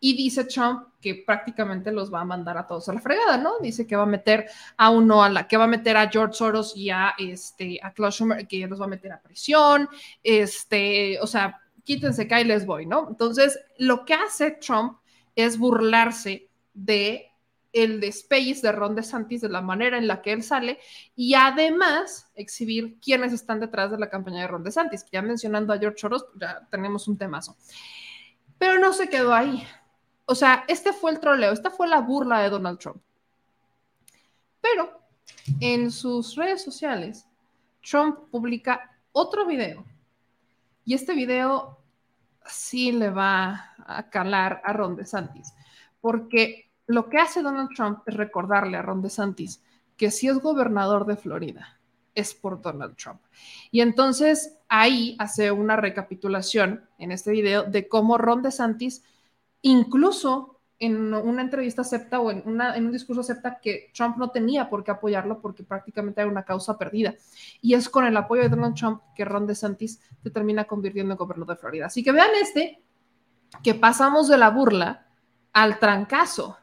y 0.01 0.17
dice 0.17 0.45
Trump 0.45 0.89
que 1.01 1.15
prácticamente 1.15 1.93
los 1.93 2.13
va 2.13 2.23
a 2.23 2.25
mandar 2.25 2.57
a 2.59 2.67
todos 2.67 2.89
a 2.89 2.95
la 2.95 3.01
fregada, 3.01 3.37
¿no? 3.37 3.59
Dice 3.61 3.87
que 3.87 3.97
va 3.97 4.03
a 4.05 4.07
meter 4.07 4.47
a 4.77 4.91
uno 4.91 5.23
a 5.23 5.29
la, 5.29 5.47
que 5.47 5.57
va 5.57 5.65
a 5.65 5.69
meter 5.69 5.97
a 5.97 6.09
George 6.09 6.35
Soros 6.35 6.77
y 6.77 6.91
a 6.91 7.15
este 7.19 7.79
a 7.83 7.93
Klaus 7.93 8.17
Schumer, 8.17 8.47
que 8.49 8.67
los 8.67 8.81
va 8.81 8.87
a 8.87 8.89
meter 8.89 9.13
a 9.13 9.21
prisión, 9.21 9.89
este, 10.23 11.21
o 11.21 11.27
sea, 11.27 11.61
quítense 11.85 12.27
que 12.27 12.35
ahí 12.35 12.45
les 12.45 12.67
voy, 12.67 12.87
¿no? 12.87 13.09
Entonces, 13.09 13.59
lo 13.79 14.05
que 14.05 14.15
hace 14.15 14.53
Trump 14.53 14.99
es 15.37 15.59
burlarse 15.59 16.49
de 16.73 17.27
el 17.73 18.01
de 18.01 18.09
Space 18.09 18.61
de 18.63 18.73
Ron 18.73 18.97
DeSantis, 18.97 19.43
de 19.43 19.49
la 19.49 19.61
manera 19.61 19.97
en 19.97 20.09
la 20.09 20.23
que 20.23 20.33
él 20.33 20.43
sale, 20.43 20.81
y 21.15 21.35
además 21.35 22.29
exhibir 22.35 22.99
quiénes 23.01 23.33
están 23.33 23.61
detrás 23.61 23.91
de 23.93 23.99
la 23.99 24.11
campaña 24.11 24.41
de 24.41 24.49
Ron 24.49 24.65
DeSantis, 24.65 25.05
que 25.05 25.11
ya 25.13 25.23
mencionando 25.23 25.73
a 25.73 25.79
George 25.79 25.99
Soros, 25.99 26.27
ya 26.41 26.67
tenemos 26.71 27.07
un 27.07 27.17
temazo. 27.17 27.57
Pero 28.59 28.79
no 28.79 28.93
se 28.93 29.09
quedó 29.09 29.33
ahí. 29.33 29.65
O 30.31 30.37
sea, 30.37 30.63
este 30.69 30.93
fue 30.93 31.11
el 31.11 31.19
troleo, 31.19 31.51
esta 31.51 31.73
fue 31.73 31.89
la 31.89 32.03
burla 32.03 32.39
de 32.39 32.51
Donald 32.51 32.79
Trump. 32.79 33.03
Pero 34.61 35.03
en 35.59 35.91
sus 35.91 36.37
redes 36.37 36.63
sociales, 36.63 37.27
Trump 37.83 38.31
publica 38.31 38.97
otro 39.11 39.45
video. 39.45 39.85
Y 40.85 40.95
este 40.95 41.15
video 41.15 41.81
sí 42.47 42.93
le 42.93 43.11
va 43.11 43.75
a 43.85 44.09
calar 44.09 44.63
a 44.65 44.73
Ron 44.73 44.95
DeSantis, 44.95 45.53
porque 46.01 46.71
lo 46.87 47.09
que 47.09 47.19
hace 47.19 47.43
Donald 47.43 47.71
Trump 47.75 47.99
es 48.07 48.15
recordarle 48.15 48.77
a 48.77 48.83
Ron 48.83 49.03
DeSantis 49.03 49.61
que 49.97 50.13
si 50.13 50.29
es 50.29 50.39
gobernador 50.39 51.07
de 51.07 51.17
Florida, 51.17 51.81
es 52.15 52.35
por 52.35 52.63
Donald 52.63 52.95
Trump. 52.95 53.21
Y 53.73 53.81
entonces 53.81 54.59
ahí 54.69 55.17
hace 55.19 55.51
una 55.51 55.75
recapitulación 55.75 56.89
en 56.99 57.11
este 57.11 57.33
video 57.33 57.65
de 57.65 57.89
cómo 57.89 58.17
Ron 58.17 58.43
DeSantis, 58.43 59.03
incluso 59.63 60.61
en 60.81 61.13
una 61.13 61.43
entrevista 61.43 61.83
acepta 61.83 62.21
o 62.21 62.31
en, 62.31 62.43
un 62.47 62.93
discurso 62.93 63.21
acepta 63.21 63.61
que 63.61 63.91
Trump 63.95 64.17
no 64.17 64.31
tenía 64.31 64.71
por 64.71 64.83
qué 64.83 64.91
apoyarlo 64.91 65.41
porque 65.41 65.63
prácticamente 65.63 66.23
era 66.23 66.31
una 66.31 66.43
causa 66.43 66.79
perdida. 66.79 67.15
Y 67.61 67.75
es 67.75 67.91
con 67.91 68.07
el 68.07 68.17
apoyo 68.17 68.43
de 68.43 68.49
Donald 68.49 68.75
Trump 68.75 69.03
que 69.15 69.27
Ron 69.27 69.47
DeSantis 69.47 70.01
se 70.23 70.31
termina 70.31 70.65
convirtiendo 70.65 71.13
en 71.13 71.19
gobernador 71.19 71.55
de 71.55 71.61
Florida. 71.61 71.87
Así 71.87 72.03
que 72.03 72.13
vean 72.13 72.31
este, 72.41 72.83
que 73.63 73.75
pasamos 73.75 74.29
de 74.29 74.39
la 74.39 74.49
burla 74.49 75.07
al 75.53 75.79
trancazo 75.79 76.57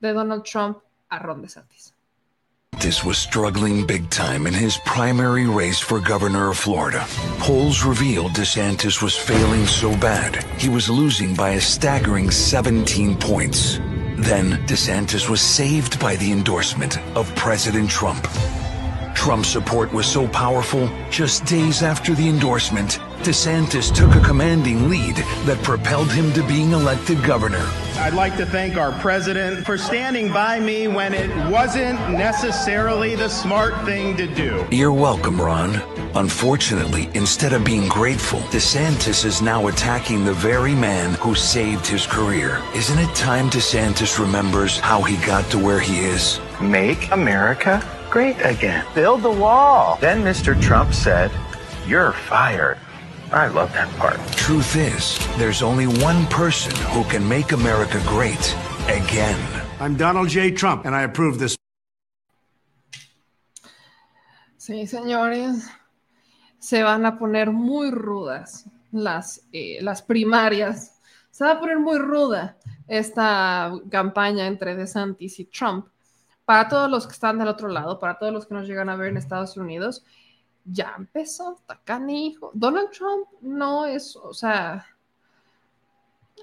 de 0.00 0.12
Donald 0.12 0.42
Trump 0.42 0.78
a 1.08 1.18
Ron 1.18 1.40
DeSantis. 1.40 1.94
DeSantis 2.82 3.04
was 3.04 3.16
struggling 3.16 3.86
big 3.86 4.10
time 4.10 4.44
in 4.44 4.52
his 4.52 4.76
primary 4.78 5.46
race 5.46 5.78
for 5.78 6.00
governor 6.00 6.50
of 6.50 6.58
Florida. 6.58 7.06
Polls 7.38 7.84
revealed 7.84 8.32
DeSantis 8.32 9.00
was 9.00 9.16
failing 9.16 9.66
so 9.66 9.96
bad, 9.98 10.42
he 10.60 10.68
was 10.68 10.90
losing 10.90 11.32
by 11.32 11.50
a 11.50 11.60
staggering 11.60 12.28
17 12.28 13.16
points. 13.18 13.78
Then, 14.18 14.66
DeSantis 14.66 15.28
was 15.28 15.40
saved 15.40 16.00
by 16.00 16.16
the 16.16 16.32
endorsement 16.32 16.98
of 17.16 17.32
President 17.36 17.88
Trump. 17.88 18.26
Trump's 19.22 19.50
support 19.50 19.92
was 19.92 20.04
so 20.04 20.26
powerful, 20.26 20.90
just 21.08 21.44
days 21.44 21.84
after 21.84 22.12
the 22.12 22.28
endorsement, 22.28 22.98
DeSantis 23.20 23.94
took 23.94 24.12
a 24.16 24.20
commanding 24.20 24.88
lead 24.88 25.14
that 25.44 25.62
propelled 25.62 26.10
him 26.10 26.32
to 26.32 26.42
being 26.48 26.72
elected 26.72 27.22
governor. 27.22 27.64
I'd 27.98 28.14
like 28.14 28.36
to 28.38 28.44
thank 28.44 28.76
our 28.76 28.90
president 28.98 29.64
for 29.64 29.78
standing 29.78 30.32
by 30.32 30.58
me 30.58 30.88
when 30.88 31.14
it 31.14 31.30
wasn't 31.52 32.00
necessarily 32.10 33.14
the 33.14 33.28
smart 33.28 33.80
thing 33.84 34.16
to 34.16 34.26
do. 34.26 34.66
You're 34.72 34.92
welcome, 34.92 35.40
Ron. 35.40 35.76
Unfortunately, 36.16 37.08
instead 37.14 37.52
of 37.52 37.62
being 37.64 37.88
grateful, 37.88 38.40
DeSantis 38.50 39.24
is 39.24 39.40
now 39.40 39.68
attacking 39.68 40.24
the 40.24 40.34
very 40.34 40.74
man 40.74 41.14
who 41.20 41.36
saved 41.36 41.86
his 41.86 42.08
career. 42.08 42.60
Isn't 42.74 42.98
it 42.98 43.14
time 43.14 43.50
DeSantis 43.50 44.18
remembers 44.18 44.80
how 44.80 45.00
he 45.00 45.16
got 45.24 45.48
to 45.52 45.60
where 45.60 45.78
he 45.78 46.00
is? 46.00 46.40
Make 46.60 47.12
America 47.12 47.88
great 48.12 48.36
again. 48.44 48.84
Build 48.94 49.22
the 49.22 49.30
wall. 49.30 49.96
Then 49.98 50.22
Mr. 50.22 50.52
Trump 50.60 50.92
said, 50.92 51.30
You're 51.86 52.12
fired. 52.12 52.78
I 53.32 53.48
love 53.48 53.72
that 53.72 53.88
part. 53.96 54.20
Truth 54.36 54.76
is, 54.76 55.18
there's 55.38 55.62
only 55.62 55.86
one 55.86 56.26
person 56.26 56.76
who 56.92 57.04
can 57.04 57.26
make 57.26 57.52
America 57.52 58.02
great 58.06 58.54
again. 58.88 59.40
I'm 59.80 59.96
Donald 59.96 60.28
J. 60.28 60.50
Trump, 60.50 60.84
and 60.84 60.94
I 60.94 61.04
approve 61.04 61.38
this. 61.38 61.56
Sí, 64.58 64.86
señores, 64.86 65.66
se 66.58 66.82
van 66.82 67.06
a 67.06 67.18
poner 67.18 67.50
muy 67.50 67.90
rudas 67.90 68.68
las, 68.92 69.40
eh, 69.52 69.78
las 69.80 70.02
primarias. 70.02 71.00
Se 71.30 71.44
va 71.44 71.52
a 71.52 71.58
poner 71.58 71.78
muy 71.78 71.98
ruda 71.98 72.58
esta 72.86 73.72
campaña 73.90 74.46
entre 74.46 74.76
DeSantis 74.76 75.40
y 75.40 75.46
Trump. 75.46 75.86
Para 76.52 76.68
todos 76.68 76.90
los 76.90 77.06
que 77.06 77.14
están 77.14 77.38
del 77.38 77.48
otro 77.48 77.66
lado, 77.68 77.98
para 77.98 78.18
todos 78.18 78.30
los 78.30 78.44
que 78.44 78.52
nos 78.52 78.68
llegan 78.68 78.90
a 78.90 78.96
ver 78.96 79.08
en 79.08 79.16
Estados 79.16 79.56
Unidos, 79.56 80.04
ya 80.66 80.92
empezó, 80.98 81.54
está 81.54 81.80
canijo. 81.82 82.50
Donald 82.52 82.90
Trump 82.90 83.26
no 83.40 83.86
es, 83.86 84.14
o 84.16 84.34
sea, 84.34 84.84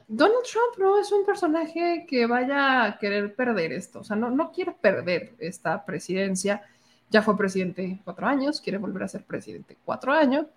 Donald 0.07 0.43
Trump 0.51 0.79
no 0.79 0.97
es 0.97 1.11
un 1.11 1.27
personaje 1.27 2.07
que 2.09 2.25
vaya 2.25 2.85
a 2.85 2.97
querer 2.97 3.35
perder 3.35 3.71
esto, 3.71 3.99
o 3.99 4.03
sea, 4.03 4.15
no, 4.15 4.31
no 4.31 4.51
quiere 4.51 4.71
perder 4.71 5.35
esta 5.38 5.85
presidencia. 5.85 6.63
Ya 7.11 7.21
fue 7.21 7.38
presidente 7.38 8.01
cuatro 8.03 8.25
años, 8.25 8.59
quiere 8.61 8.79
volver 8.79 9.03
a 9.03 9.07
ser 9.09 9.23
presidente 9.23 9.77
cuatro 9.85 10.11
años 10.11 10.47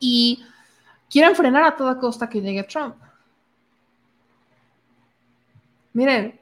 y 0.00 0.44
quieren 1.08 1.36
frenar 1.36 1.62
a 1.62 1.76
toda 1.76 2.00
costa 2.00 2.28
que 2.28 2.40
llegue 2.40 2.64
Trump. 2.64 2.96
Miren, 5.92 6.40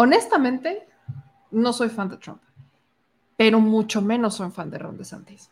honestamente, 0.00 0.88
no 1.50 1.74
soy 1.74 1.90
fan 1.90 2.08
de 2.08 2.16
Trump, 2.16 2.40
pero 3.36 3.60
mucho 3.60 4.00
menos 4.00 4.34
soy 4.34 4.50
fan 4.50 4.70
de 4.70 4.78
Ron 4.78 4.96
DeSantis. 4.96 5.50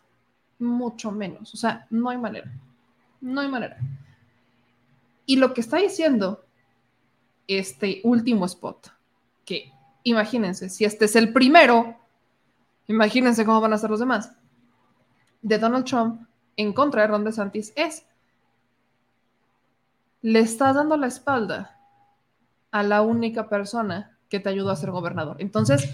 Mucho 0.59 1.13
menos. 1.13 1.53
O 1.53 1.57
sea, 1.59 1.87
no 1.91 2.09
hay 2.09 2.17
manera. 2.17 2.51
No 3.21 3.43
hay 3.43 3.49
manera. 3.49 3.77
Y 5.27 5.37
lo 5.37 5.53
que 5.53 5.61
está 5.61 5.77
diciendo 5.77 6.47
este 7.47 8.01
último 8.05 8.47
spot, 8.47 8.89
que 9.45 9.71
imagínense, 10.03 10.71
si 10.71 10.87
este 10.87 11.05
es 11.05 11.17
el 11.17 11.33
primero, 11.35 11.99
imagínense 12.87 13.45
cómo 13.45 13.61
van 13.61 13.75
a 13.75 13.79
ser 13.79 13.91
los 13.91 14.01
demás, 14.01 14.33
de 15.43 15.59
Donald 15.59 15.85
Trump 15.85 16.27
en 16.57 16.73
contra 16.73 17.03
de 17.03 17.09
Ron 17.09 17.25
DeSantis 17.25 17.73
es, 17.77 18.07
le 20.23 20.41
estás 20.41 20.75
dando 20.75 20.97
la 20.97 21.07
espalda 21.07 21.79
a 22.71 22.83
la 22.83 23.03
única 23.03 23.51
persona 23.51 24.18
que 24.29 24.41
te 24.41 24.49
ayudó 24.49 24.71
a 24.71 24.77
ser 24.77 24.91
gobernador. 24.91 25.37
Entonces, 25.41 25.89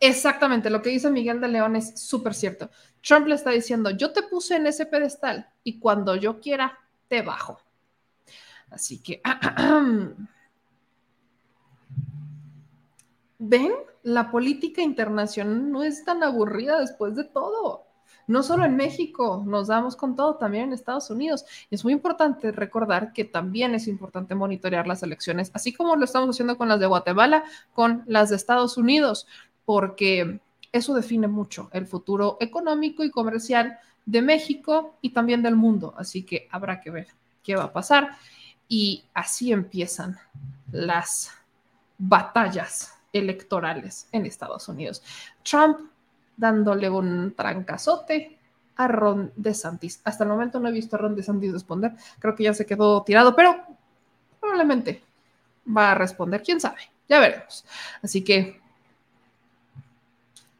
exactamente 0.00 0.70
lo 0.70 0.82
que 0.82 0.90
dice 0.90 1.10
Miguel 1.10 1.40
de 1.40 1.48
León 1.48 1.76
es 1.76 2.00
súper 2.00 2.34
cierto. 2.34 2.70
Trump 3.02 3.26
le 3.26 3.34
está 3.34 3.50
diciendo, 3.50 3.90
yo 3.90 4.12
te 4.12 4.22
puse 4.22 4.56
en 4.56 4.66
ese 4.66 4.86
pedestal 4.86 5.48
y 5.64 5.78
cuando 5.78 6.16
yo 6.16 6.40
quiera, 6.40 6.78
te 7.08 7.22
bajo. 7.22 7.60
Así 8.70 9.02
que, 9.02 9.20
ven, 13.38 13.72
la 14.02 14.30
política 14.30 14.82
internacional 14.82 15.70
no 15.70 15.82
es 15.82 16.04
tan 16.04 16.22
aburrida 16.22 16.80
después 16.80 17.14
de 17.14 17.24
todo. 17.24 17.86
No 18.32 18.42
solo 18.42 18.64
en 18.64 18.76
México, 18.76 19.44
nos 19.46 19.66
damos 19.66 19.94
con 19.94 20.16
todo, 20.16 20.36
también 20.36 20.64
en 20.64 20.72
Estados 20.72 21.10
Unidos. 21.10 21.44
Es 21.70 21.84
muy 21.84 21.92
importante 21.92 22.50
recordar 22.50 23.12
que 23.12 23.24
también 23.24 23.74
es 23.74 23.86
importante 23.86 24.34
monitorear 24.34 24.86
las 24.86 25.02
elecciones, 25.02 25.50
así 25.52 25.74
como 25.74 25.96
lo 25.96 26.04
estamos 26.06 26.30
haciendo 26.30 26.56
con 26.56 26.66
las 26.66 26.80
de 26.80 26.86
Guatemala, 26.86 27.44
con 27.74 28.04
las 28.06 28.30
de 28.30 28.36
Estados 28.36 28.78
Unidos, 28.78 29.26
porque 29.66 30.40
eso 30.72 30.94
define 30.94 31.28
mucho 31.28 31.68
el 31.74 31.86
futuro 31.86 32.38
económico 32.40 33.04
y 33.04 33.10
comercial 33.10 33.78
de 34.06 34.22
México 34.22 34.96
y 35.02 35.10
también 35.10 35.42
del 35.42 35.54
mundo. 35.54 35.92
Así 35.98 36.22
que 36.22 36.48
habrá 36.50 36.80
que 36.80 36.90
ver 36.90 37.08
qué 37.44 37.54
va 37.54 37.64
a 37.64 37.72
pasar. 37.74 38.16
Y 38.66 39.04
así 39.12 39.52
empiezan 39.52 40.16
las 40.70 41.30
batallas 41.98 42.94
electorales 43.12 44.08
en 44.10 44.24
Estados 44.24 44.66
Unidos. 44.70 45.02
Trump 45.42 45.91
dándole 46.42 46.90
un 46.90 47.34
trancazote 47.34 48.36
a 48.76 48.88
Ron 48.88 49.32
DeSantis. 49.36 50.00
Hasta 50.02 50.24
el 50.24 50.30
momento 50.30 50.58
no 50.58 50.68
he 50.68 50.72
visto 50.72 50.96
a 50.96 50.98
Ron 50.98 51.14
DeSantis 51.14 51.52
responder. 51.52 51.92
Creo 52.18 52.34
que 52.34 52.42
ya 52.42 52.52
se 52.52 52.66
quedó 52.66 53.02
tirado, 53.04 53.34
pero 53.36 53.64
probablemente 54.40 55.02
va 55.64 55.92
a 55.92 55.94
responder. 55.94 56.42
¿Quién 56.42 56.60
sabe? 56.60 56.80
Ya 57.08 57.20
veremos. 57.20 57.64
Así 58.02 58.24
que, 58.24 58.60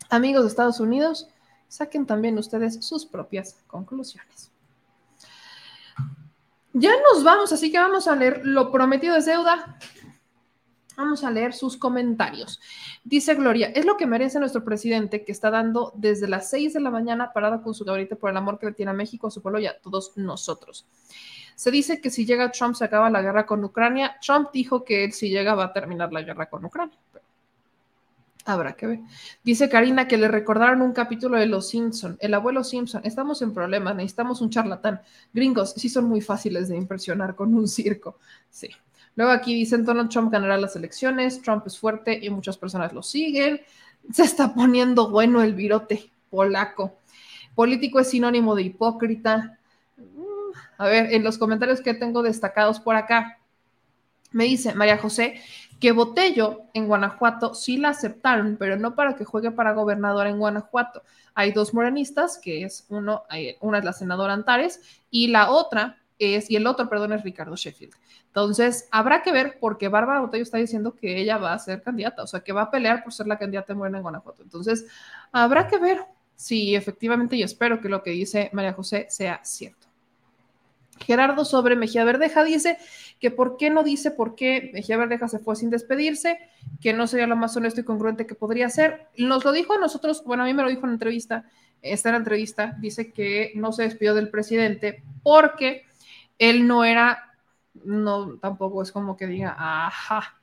amigos 0.09 0.45
de 0.45 0.49
Estados 0.49 0.79
Unidos, 0.79 1.29
saquen 1.67 2.07
también 2.07 2.39
ustedes 2.39 2.85
sus 2.85 3.05
propias 3.05 3.57
conclusiones. 3.67 4.53
Ya 6.75 6.93
nos 7.13 7.25
vamos, 7.25 7.53
así 7.53 7.73
que 7.73 7.79
vamos 7.79 8.07
a 8.07 8.15
leer 8.15 8.43
lo 8.45 8.71
prometido 8.71 9.17
es 9.17 9.27
deuda. 9.27 9.79
Vamos 10.97 11.25
a 11.25 11.31
leer 11.31 11.55
sus 11.55 11.77
comentarios. 11.77 12.61
Dice 13.03 13.35
Gloria, 13.35 13.69
es 13.69 13.87
lo 13.87 13.97
que 13.97 14.07
merece 14.07 14.39
nuestro 14.39 14.63
presidente 14.65 15.25
que 15.25 15.33
está 15.33 15.51
dando 15.51 15.93
desde 15.97 16.29
las 16.29 16.51
6 16.51 16.75
de 16.75 16.81
la 16.81 16.91
mañana 16.91 17.33
parada 17.33 17.63
con 17.63 17.75
su 17.75 17.85
gabinete 17.85 18.17
por 18.17 18.31
el 18.31 18.37
amor 18.37 18.59
que 18.59 18.67
le 18.67 18.73
tiene 18.73 18.91
a 18.91 18.95
México, 18.95 19.27
a 19.27 19.31
su 19.31 19.41
pueblo 19.41 19.59
y 19.59 19.67
a 19.67 19.79
todos 19.81 20.13
nosotros. 20.17 20.87
Se 21.55 21.71
dice 21.71 22.01
que 22.01 22.11
si 22.11 22.27
llega 22.27 22.51
Trump 22.51 22.75
se 22.75 22.85
acaba 22.85 23.11
la 23.11 23.23
guerra 23.23 23.47
con 23.47 23.65
Ucrania. 23.65 24.17
Trump 24.25 24.51
dijo 24.53 24.85
que 24.85 25.05
él 25.05 25.13
si 25.13 25.31
llega 25.31 25.55
va 25.55 25.65
a 25.65 25.73
terminar 25.73 26.13
la 26.13 26.23
guerra 26.23 26.49
con 26.49 26.65
Ucrania. 26.65 26.99
habrá 28.45 28.75
que 28.75 28.87
ver. 28.87 29.01
Dice 29.45 29.69
Karina 29.69 30.09
que 30.09 30.19
le 30.19 30.29
recordaron 30.29 30.83
un 30.83 30.93
capítulo 30.93 31.39
de 31.39 31.47
Los 31.47 31.69
Simpson. 31.69 32.17
El 32.21 32.35
abuelo 32.35 32.65
Simpson, 32.65 33.03
estamos 33.05 33.41
en 33.43 33.55
problemas, 33.55 33.95
necesitamos 33.95 34.41
un 34.41 34.51
charlatán. 34.51 35.01
Gringos, 35.33 35.75
sí 35.77 35.89
son 35.89 36.07
muy 36.07 36.21
fáciles 36.21 36.69
de 36.69 36.77
impresionar 36.77 37.35
con 37.35 37.55
un 37.55 37.69
circo. 37.69 38.19
Sí. 38.51 38.69
Luego 39.15 39.33
aquí 39.33 39.55
dicen 39.55 39.85
Donald 39.85 40.11
Trump 40.11 40.33
ganará 40.33 40.57
las 40.57 40.75
elecciones, 40.77 41.43
Trump 41.43 41.67
es 41.67 41.79
fuerte 41.79 42.19
y 42.23 42.31
muchas 42.31 42.57
personas 42.57 42.93
lo 42.93 43.03
siguen. 43.03 43.61
Se 44.13 44.23
está 44.23 44.55
poniendo 44.55 45.11
bueno 45.11 45.43
el 45.43 45.55
virote 45.55 46.11
polaco. 46.31 46.99
Político 47.55 48.01
es 48.01 48.11
sinónimo 48.11 48.55
de 48.55 48.63
hipócrita. 48.63 49.59
Mm, 49.97 50.57
a 50.79 50.87
ver, 50.87 51.13
en 51.13 51.23
los 51.23 51.39
comentarios 51.39 51.81
que 51.81 51.95
tengo 51.95 52.23
destacados 52.23 52.81
por 52.81 52.97
acá, 52.97 53.39
me 54.33 54.45
dice 54.45 54.75
María 54.75 54.97
José 54.99 55.41
que 55.83 55.91
Botello 55.91 56.63
en 56.75 56.87
Guanajuato 56.87 57.55
sí 57.55 57.77
la 57.77 57.89
aceptaron, 57.89 58.57
pero 58.57 58.77
no 58.77 58.95
para 58.95 59.17
que 59.17 59.25
juegue 59.25 59.51
para 59.51 59.73
gobernador 59.73 60.29
en 60.29 60.39
Guanajuato. 60.39 61.03
Hay 61.35 61.51
dos 61.51 61.75
morenistas, 61.75 62.39
que 62.39 62.63
es 62.63 62.87
uno, 62.89 63.25
una 63.61 63.79
es 63.79 63.85
la 63.85 63.93
senadora 63.93 64.33
Antares 64.33 64.81
y 65.11 65.27
la 65.27 65.51
otra 65.51 65.99
es, 66.23 66.51
y 66.51 66.57
el 66.57 66.67
otro, 66.67 66.89
perdón, 66.89 67.13
es 67.13 67.23
Ricardo 67.23 67.57
Sheffield. 67.57 67.95
Entonces, 68.27 68.89
habrá 68.91 69.23
que 69.23 69.33
ver 69.33 69.59
porque 69.61 69.89
Bárbara 69.89 70.21
Botello 70.21 70.43
está 70.43 70.59
diciendo 70.59 70.95
que 70.95 71.21
ella 71.21 71.39
va 71.39 71.53
a 71.53 71.59
ser 71.59 71.83
candidata, 71.83 72.23
o 72.23 72.27
sea, 72.27 72.41
que 72.41 72.53
va 72.53 72.63
a 72.63 72.71
pelear 72.71 73.03
por 73.03 73.13
ser 73.13 73.27
la 73.27 73.39
candidata 73.39 73.73
de 73.73 73.79
Morena 73.79 73.99
en 73.99 74.03
Guanajuato. 74.03 74.43
Entonces, 74.43 74.87
habrá 75.33 75.69
que 75.69 75.79
ver 75.79 76.05
si 76.37 76.75
efectivamente, 76.75 77.37
y 77.37 77.43
espero 77.43 77.81
que 77.81 77.89
lo 77.89 78.03
que 78.03 78.11
dice 78.11 78.51
María 78.53 78.73
José 78.73 79.07
sea 79.09 79.41
cierto. 79.45 79.87
Gerardo 81.03 81.45
sobre 81.45 81.77
Mejía 81.77 82.05
Verdeja 82.05 82.45
dice 82.45 82.79
que 83.19 83.31
por 83.31 83.57
qué 83.57 83.71
no 83.71 83.83
dice 83.83 84.11
por 84.11 84.35
qué 84.35 84.71
Mejía 84.73 84.97
Verdeja 84.97 85.29
se 85.29 85.39
fue 85.39 85.57
sin 85.57 85.71
despedirse, 85.71 86.39
que 86.81 86.93
no 86.93 87.07
sería 87.07 87.27
lo 87.27 87.37
más 87.37 87.57
honesto 87.57 87.81
y 87.81 87.85
congruente 87.85 88.27
que 88.27 88.35
podría 88.35 88.69
ser. 88.69 89.07
Nos 89.17 89.45
lo 89.45 89.53
dijo 89.53 89.75
a 89.75 89.79
nosotros, 89.79 90.23
bueno, 90.25 90.43
a 90.43 90.47
mí 90.47 90.55
me 90.55 90.63
lo 90.63 90.69
dijo 90.69 90.87
en 90.87 90.93
entrevista, 90.93 91.45
esta 91.81 92.11
en 92.11 92.17
entrevista, 92.17 92.77
dice 92.79 93.13
que 93.13 93.53
no 93.57 93.73
se 93.73 93.83
despidió 93.83 94.15
del 94.15 94.31
presidente 94.31 95.03
porque 95.23 95.85
él 96.39 96.67
no 96.67 96.85
era, 96.85 97.37
no, 97.85 98.39
tampoco 98.39 98.83
es 98.83 98.93
como 98.93 99.17
que 99.17 99.27
diga, 99.27 99.55
ajá, 99.59 100.39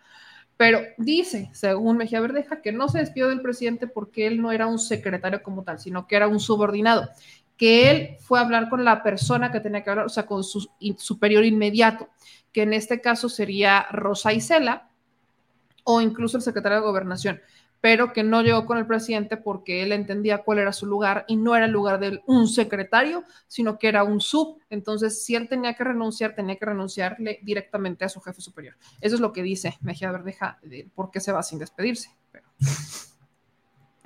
pero 0.58 0.82
dice, 0.98 1.50
según 1.54 1.98
Mejía 1.98 2.20
Verdeja, 2.20 2.62
que 2.62 2.74
no 2.74 2.90
se 2.90 3.00
despidió 3.00 3.30
del 3.30 3.42
presidente 3.42 3.88
porque 3.88 4.28
él 4.28 4.42
no 4.42 4.52
era 4.52 4.68
un 4.68 4.78
secretario 4.78 5.42
como 5.42 5.64
tal, 5.64 5.80
sino 5.80 6.06
que 6.06 6.18
era 6.18 6.28
un 6.28 6.40
subordinado, 6.40 7.10
que 7.56 7.90
él 7.90 8.18
fue 8.20 8.40
a 8.40 8.42
hablar 8.42 8.70
con 8.70 8.84
la 8.84 9.02
persona 9.02 9.52
que 9.52 9.62
tenía 9.62 9.84
que 9.84 9.90
hablar, 9.90 10.06
o 10.06 10.10
sea, 10.10 10.26
con 10.26 10.44
su 10.44 10.70
superior 10.98 11.46
inmediato, 11.46 12.10
que 12.52 12.64
en 12.64 12.74
este 12.74 13.00
caso 13.00 13.30
sería 13.30 13.88
Rosa 13.92 14.34
Isela 14.34 14.90
o 15.86 16.02
incluso 16.02 16.38
el 16.38 16.44
secretario 16.44 16.80
de 16.80 16.84
gobernación 16.84 17.42
pero 17.82 18.14
que 18.14 18.24
no 18.24 18.42
llegó 18.42 18.66
con 18.66 18.78
el 18.78 18.86
presidente 18.86 19.38
porque 19.38 19.84
él 19.84 19.92
entendía 19.92 20.44
cuál 20.44 20.60
era 20.60 20.74
su 20.74 20.86
lugar 20.86 21.26
y 21.28 21.38
no 21.38 21.56
era 21.56 21.66
el 21.66 21.72
lugar 21.72 22.00
de 22.00 22.22
un 22.26 22.48
secretario, 22.48 23.24
sino 23.48 23.78
que 23.78 23.88
era 23.88 24.04
un 24.04 24.20
sub. 24.20 24.60
Entonces, 24.70 25.24
si 25.24 25.36
él 25.36 25.48
tenía 25.48 25.74
que 25.74 25.84
renunciar, 25.84 26.36
tenía 26.36 26.58
que 26.58 26.66
renunciarle 26.66 27.40
directamente 27.44 28.06
a 28.06 28.10
su 28.10 28.20
jefe 28.22 28.42
superior. 28.42 28.76
Eso 29.00 29.16
es 29.16 29.22
lo 29.22 29.32
que 29.32 29.44
dice 29.44 29.78
Mejía 29.82 30.12
Verdeja, 30.12 30.60
de 30.62 30.90
por 30.94 31.12
qué 31.12 31.20
se 31.20 31.32
va 31.32 31.44
sin 31.44 31.60
despedirse. 31.60 32.12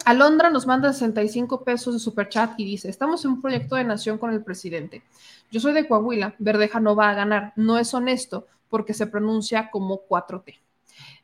Alondra 0.06 0.50
nos 0.50 0.68
manda 0.68 0.92
65 0.92 1.64
pesos 1.64 1.93
de 1.93 2.00
superchat 2.00 2.60
y 2.60 2.66
dice, 2.66 2.90
estamos 2.90 3.24
en 3.24 3.32
un 3.32 3.42
proyecto 3.42 3.76
de 3.76 3.85
nación 3.85 4.18
con 4.18 4.34
el 4.34 4.43
presidente. 4.43 5.03
Yo 5.50 5.61
soy 5.61 5.72
de 5.72 5.88
Coahuila, 5.88 6.35
Verdeja 6.40 6.82
no 6.82 6.93
va 6.95 7.10
a 7.10 7.14
ganar, 7.14 7.53
no 7.56 7.77
es 7.77 7.93
honesto 7.93 8.48
porque 8.68 8.93
se 8.93 9.08
pronuncia 9.08 9.69
como 9.72 10.02
4T. 10.06 10.62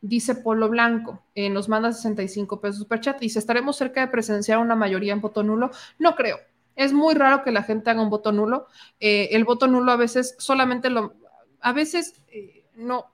Dice 0.02 0.36
Polo 0.36 0.70
Blanco, 0.70 1.24
eh, 1.36 1.50
nos 1.50 1.68
manda 1.68 1.92
65 1.92 2.62
pesos 2.62 2.78
super 2.78 3.00
chat. 3.02 3.20
Dice, 3.20 3.40
¿estaremos 3.40 3.76
cerca 3.76 4.02
de 4.02 4.08
presenciar 4.08 4.60
una 4.60 4.76
mayoría 4.76 5.14
en 5.14 5.22
voto 5.22 5.44
nulo? 5.44 5.72
No 5.98 6.16
creo. 6.16 6.38
Es 6.76 6.94
muy 6.94 7.14
raro 7.14 7.44
que 7.44 7.52
la 7.52 7.64
gente 7.64 7.90
haga 7.90 8.02
un 8.02 8.10
voto 8.10 8.32
nulo. 8.32 8.68
Eh, 9.00 9.30
el 9.32 9.44
voto 9.44 9.68
nulo 9.68 9.92
a 9.92 9.98
veces 9.98 10.36
solamente 10.40 10.90
lo... 10.90 11.14
A 11.60 11.74
veces, 11.74 12.24
eh, 12.30 12.66
no, 12.76 13.08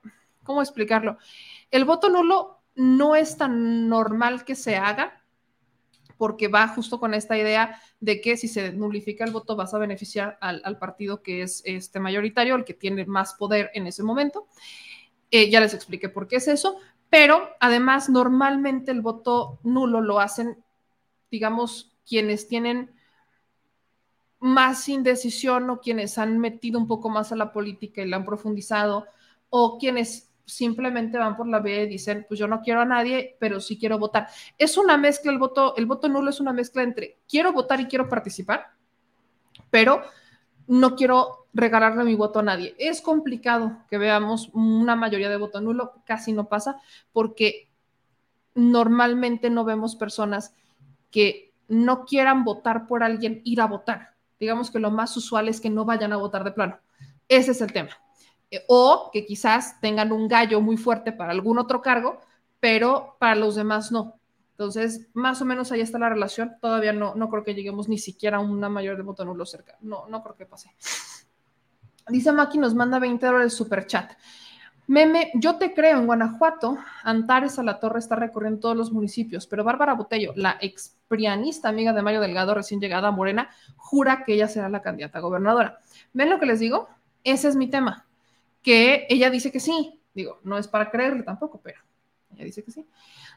¿cómo 0.44 0.62
explicarlo? 0.62 1.18
El 1.72 1.84
voto 1.84 2.08
nulo 2.08 2.60
no 2.76 3.16
es 3.16 3.36
tan 3.36 3.88
normal 3.88 4.44
que 4.44 4.54
se 4.54 4.76
haga 4.76 5.24
porque 6.16 6.48
va 6.48 6.68
justo 6.68 7.00
con 7.00 7.14
esta 7.14 7.36
idea 7.36 7.80
de 8.00 8.20
que 8.20 8.36
si 8.36 8.48
se 8.48 8.72
nulifica 8.72 9.24
el 9.24 9.32
voto 9.32 9.56
vas 9.56 9.74
a 9.74 9.78
beneficiar 9.78 10.38
al, 10.40 10.62
al 10.64 10.78
partido 10.78 11.22
que 11.22 11.42
es 11.42 11.62
este 11.64 12.00
mayoritario, 12.00 12.54
el 12.54 12.64
que 12.64 12.74
tiene 12.74 13.04
más 13.06 13.34
poder 13.34 13.70
en 13.74 13.86
ese 13.86 14.02
momento. 14.02 14.46
Eh, 15.30 15.50
ya 15.50 15.60
les 15.60 15.74
expliqué 15.74 16.08
por 16.08 16.28
qué 16.28 16.36
es 16.36 16.48
eso, 16.48 16.78
pero 17.10 17.48
además 17.60 18.08
normalmente 18.08 18.90
el 18.90 19.00
voto 19.00 19.58
nulo 19.62 20.00
lo 20.00 20.20
hacen, 20.20 20.62
digamos, 21.30 21.96
quienes 22.08 22.46
tienen 22.48 22.94
más 24.38 24.88
indecisión 24.88 25.70
o 25.70 25.80
quienes 25.80 26.18
han 26.18 26.38
metido 26.38 26.78
un 26.78 26.86
poco 26.86 27.08
más 27.08 27.32
a 27.32 27.36
la 27.36 27.52
política 27.52 28.02
y 28.02 28.08
la 28.08 28.16
han 28.16 28.24
profundizado 28.24 29.06
o 29.50 29.78
quienes 29.78 30.30
simplemente 30.44 31.18
van 31.18 31.36
por 31.36 31.48
la 31.48 31.58
vía 31.58 31.82
y 31.82 31.88
dicen, 31.88 32.24
pues 32.28 32.38
yo 32.38 32.46
no 32.46 32.60
quiero 32.60 32.80
a 32.80 32.84
nadie, 32.84 33.36
pero 33.40 33.60
sí 33.60 33.78
quiero 33.78 33.98
votar. 33.98 34.28
Es 34.56 34.76
una 34.76 34.96
mezcla, 34.96 35.32
el 35.32 35.38
voto, 35.38 35.74
el 35.76 35.86
voto 35.86 36.08
nulo 36.08 36.30
es 36.30 36.40
una 36.40 36.52
mezcla 36.52 36.82
entre 36.82 37.18
quiero 37.28 37.52
votar 37.52 37.80
y 37.80 37.86
quiero 37.86 38.08
participar, 38.08 38.68
pero 39.70 40.02
no 40.68 40.94
quiero 40.94 41.45
regalarle 41.56 42.04
mi 42.04 42.14
voto 42.14 42.40
a 42.40 42.42
nadie. 42.42 42.74
Es 42.78 43.00
complicado 43.00 43.78
que 43.88 43.98
veamos 43.98 44.50
una 44.52 44.94
mayoría 44.94 45.30
de 45.30 45.38
voto 45.38 45.60
nulo, 45.60 45.94
casi 46.04 46.32
no 46.32 46.48
pasa, 46.48 46.80
porque 47.12 47.68
normalmente 48.54 49.50
no 49.50 49.64
vemos 49.64 49.96
personas 49.96 50.54
que 51.10 51.52
no 51.68 52.04
quieran 52.04 52.44
votar 52.44 52.86
por 52.86 53.02
alguien, 53.02 53.40
ir 53.44 53.60
a 53.60 53.66
votar. 53.66 54.14
Digamos 54.38 54.70
que 54.70 54.78
lo 54.78 54.90
más 54.90 55.16
usual 55.16 55.48
es 55.48 55.60
que 55.60 55.70
no 55.70 55.84
vayan 55.84 56.12
a 56.12 56.18
votar 56.18 56.44
de 56.44 56.52
plano. 56.52 56.78
Ese 57.28 57.52
es 57.52 57.60
el 57.60 57.72
tema. 57.72 57.90
Eh, 58.50 58.64
o 58.68 59.10
que 59.12 59.24
quizás 59.24 59.80
tengan 59.80 60.12
un 60.12 60.28
gallo 60.28 60.60
muy 60.60 60.76
fuerte 60.76 61.10
para 61.10 61.32
algún 61.32 61.58
otro 61.58 61.80
cargo, 61.80 62.20
pero 62.60 63.16
para 63.18 63.34
los 63.34 63.54
demás 63.54 63.90
no. 63.90 64.14
Entonces, 64.52 65.08
más 65.12 65.42
o 65.42 65.44
menos 65.44 65.72
ahí 65.72 65.80
está 65.80 65.98
la 65.98 66.08
relación. 66.08 66.56
Todavía 66.60 66.92
no, 66.92 67.14
no 67.14 67.28
creo 67.28 67.44
que 67.44 67.54
lleguemos 67.54 67.88
ni 67.88 67.98
siquiera 67.98 68.38
a 68.38 68.40
una 68.40 68.68
mayor 68.68 68.96
de 68.96 69.02
voto 69.02 69.24
nulo 69.24 69.44
cerca. 69.44 69.76
No, 69.80 70.06
no 70.08 70.22
creo 70.22 70.36
que 70.36 70.46
pase. 70.46 70.70
Dice 72.08 72.30
Maki, 72.30 72.58
nos 72.58 72.74
manda 72.74 73.00
20 73.00 73.26
dólares 73.26 73.54
super 73.54 73.86
chat. 73.86 74.12
Meme, 74.86 75.32
yo 75.34 75.56
te 75.56 75.74
creo, 75.74 75.98
en 75.98 76.06
Guanajuato, 76.06 76.78
Antares 77.02 77.58
a 77.58 77.64
la 77.64 77.80
Torre 77.80 77.98
está 77.98 78.14
recorriendo 78.14 78.60
todos 78.60 78.76
los 78.76 78.92
municipios, 78.92 79.48
pero 79.48 79.64
Bárbara 79.64 79.94
Botello, 79.94 80.32
la 80.36 80.56
exprianista 80.60 81.68
amiga 81.68 81.92
de 81.92 82.02
Mario 82.02 82.20
Delgado, 82.20 82.54
recién 82.54 82.80
llegada 82.80 83.08
a 83.08 83.10
Morena, 83.10 83.50
jura 83.76 84.22
que 84.24 84.34
ella 84.34 84.46
será 84.46 84.68
la 84.68 84.82
candidata 84.82 85.18
gobernadora. 85.18 85.80
¿Ven 86.12 86.30
lo 86.30 86.38
que 86.38 86.46
les 86.46 86.60
digo? 86.60 86.88
Ese 87.24 87.48
es 87.48 87.56
mi 87.56 87.66
tema, 87.66 88.06
que 88.62 89.08
ella 89.10 89.28
dice 89.28 89.50
que 89.50 89.58
sí. 89.58 90.00
Digo, 90.14 90.38
no 90.44 90.56
es 90.56 90.68
para 90.68 90.88
creerle 90.88 91.24
tampoco, 91.24 91.60
pero 91.60 91.80
ella 92.32 92.44
dice 92.44 92.62
que 92.62 92.70
sí. 92.70 92.86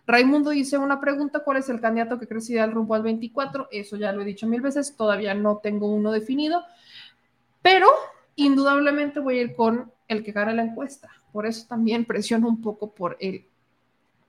Raimundo 0.06 0.52
dice 0.52 0.78
una 0.78 1.00
pregunta, 1.00 1.40
¿cuál 1.40 1.58
es 1.58 1.70
el 1.70 1.82
candidato 1.82 2.20
que 2.20 2.28
creció 2.28 2.64
al 2.64 2.72
rumbo 2.72 2.94
al 2.94 3.02
24? 3.02 3.70
Eso 3.72 3.98
ya 3.98 4.12
lo 4.12 4.22
he 4.22 4.26
dicho 4.26 4.46
mil 4.46 4.62
veces, 4.62 4.96
todavía 4.96 5.34
no 5.34 5.58
tengo 5.58 5.88
uno 5.88 6.12
definido, 6.12 6.64
pero 7.64 7.88
indudablemente 8.46 9.20
voy 9.20 9.40
a 9.40 9.42
ir 9.42 9.56
con 9.56 9.92
el 10.08 10.24
que 10.24 10.32
gana 10.32 10.54
la 10.54 10.64
encuesta. 10.64 11.10
Por 11.32 11.46
eso 11.46 11.68
también 11.68 12.06
presiono 12.06 12.48
un 12.48 12.62
poco 12.62 12.94
por 12.94 13.18
el 13.20 13.46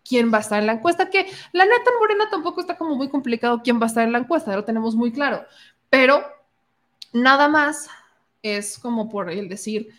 quién 0.05 0.33
va 0.33 0.39
a 0.39 0.41
estar 0.41 0.59
en 0.59 0.67
la 0.67 0.73
encuesta, 0.73 1.11
que 1.11 1.27
la 1.53 1.65
neta 1.65 1.91
en 1.91 1.99
Morena 1.99 2.31
tampoco 2.31 2.61
está 2.61 2.77
como 2.77 2.97
muy 2.97 3.09
complicado 3.09 3.61
quién 3.63 3.79
va 3.79 3.85
a 3.85 3.87
estar 3.87 4.05
en 4.05 4.13
la 4.13 4.19
encuesta, 4.19 4.55
lo 4.57 4.65
tenemos 4.65 4.97
muy 4.97 5.13
claro, 5.13 5.45
pero 5.91 6.23
nada 7.13 7.49
más 7.49 7.89
es 8.43 8.79
como 8.79 9.09
por 9.09 9.31
el 9.31 9.49
decir, 9.49 9.91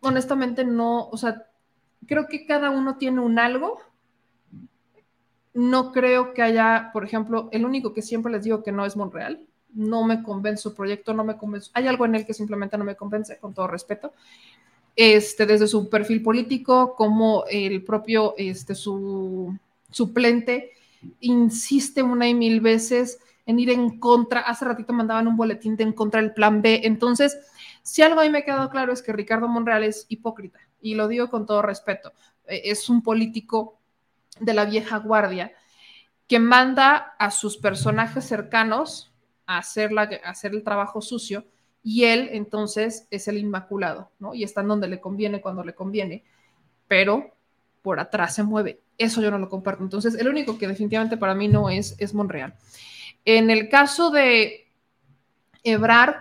honestamente 0.00 0.64
no, 0.64 1.08
o 1.08 1.16
sea, 1.16 1.46
creo 2.06 2.26
que 2.26 2.46
cada 2.46 2.70
uno 2.70 2.96
tiene 2.96 3.20
un 3.20 3.38
algo. 3.38 3.80
No 5.52 5.92
creo 5.92 6.32
que 6.32 6.42
haya, 6.42 6.90
por 6.92 7.04
ejemplo, 7.04 7.48
el 7.52 7.64
único 7.64 7.92
que 7.92 8.02
siempre 8.02 8.32
les 8.32 8.44
digo 8.44 8.62
que 8.62 8.72
no 8.72 8.84
es 8.84 8.96
Monreal. 8.96 9.46
No 9.74 10.04
me 10.04 10.22
convence 10.22 10.62
su 10.62 10.74
proyecto, 10.74 11.14
no 11.14 11.24
me 11.24 11.36
convence. 11.36 11.70
Hay 11.74 11.86
algo 11.86 12.04
en 12.04 12.14
él 12.14 12.26
que 12.26 12.34
simplemente 12.34 12.76
no 12.76 12.84
me 12.84 12.96
convence, 12.96 13.38
con 13.38 13.54
todo 13.54 13.66
respeto. 13.66 14.12
Este, 14.96 15.46
desde 15.46 15.66
su 15.66 15.88
perfil 15.88 16.22
político, 16.22 16.94
como 16.96 17.44
el 17.48 17.84
propio, 17.84 18.34
este, 18.36 18.74
su 18.74 19.56
suplente, 19.90 20.72
insiste 21.20 22.02
una 22.02 22.28
y 22.28 22.34
mil 22.34 22.60
veces 22.60 23.18
en 23.46 23.58
ir 23.58 23.70
en 23.70 23.98
contra. 23.98 24.40
Hace 24.40 24.64
ratito 24.64 24.92
mandaban 24.92 25.28
un 25.28 25.36
boletín 25.36 25.76
de 25.76 25.84
en 25.84 25.92
contra 25.92 26.20
del 26.20 26.32
plan 26.32 26.62
B. 26.62 26.82
Entonces, 26.84 27.38
si 27.82 28.02
algo 28.02 28.20
a 28.20 28.24
mí 28.24 28.30
me 28.30 28.38
ha 28.38 28.44
quedado 28.44 28.70
claro 28.70 28.92
es 28.92 29.02
que 29.02 29.12
Ricardo 29.12 29.48
Monreal 29.48 29.84
es 29.84 30.06
hipócrita, 30.08 30.60
y 30.80 30.94
lo 30.94 31.08
digo 31.08 31.30
con 31.30 31.46
todo 31.46 31.62
respeto. 31.62 32.12
Eh, 32.46 32.62
es 32.64 32.88
un 32.88 33.02
político 33.02 33.78
de 34.38 34.54
la 34.54 34.64
vieja 34.64 34.98
guardia 34.98 35.52
que 36.26 36.38
manda 36.38 37.14
a 37.18 37.30
sus 37.30 37.56
personajes 37.56 38.24
cercanos 38.24 39.09
hacer, 39.58 39.92
la, 39.92 40.02
hacer 40.24 40.52
el 40.52 40.62
trabajo 40.62 41.00
sucio 41.00 41.44
y 41.82 42.04
él 42.04 42.28
entonces 42.32 43.06
es 43.10 43.28
el 43.28 43.38
inmaculado, 43.38 44.10
¿no? 44.18 44.34
Y 44.34 44.44
está 44.44 44.60
en 44.60 44.68
donde 44.68 44.88
le 44.88 45.00
conviene 45.00 45.40
cuando 45.40 45.64
le 45.64 45.74
conviene, 45.74 46.24
pero 46.88 47.34
por 47.82 48.00
atrás 48.00 48.34
se 48.34 48.42
mueve. 48.42 48.80
Eso 48.98 49.22
yo 49.22 49.30
no 49.30 49.38
lo 49.38 49.48
comparto. 49.48 49.82
Entonces, 49.82 50.14
el 50.14 50.28
único 50.28 50.58
que 50.58 50.68
definitivamente 50.68 51.16
para 51.16 51.34
mí 51.34 51.48
no 51.48 51.70
es, 51.70 51.96
es 51.98 52.12
Monreal. 52.12 52.54
En 53.24 53.50
el 53.50 53.68
caso 53.68 54.10
de 54.10 54.68
Ebrard, 55.62 56.16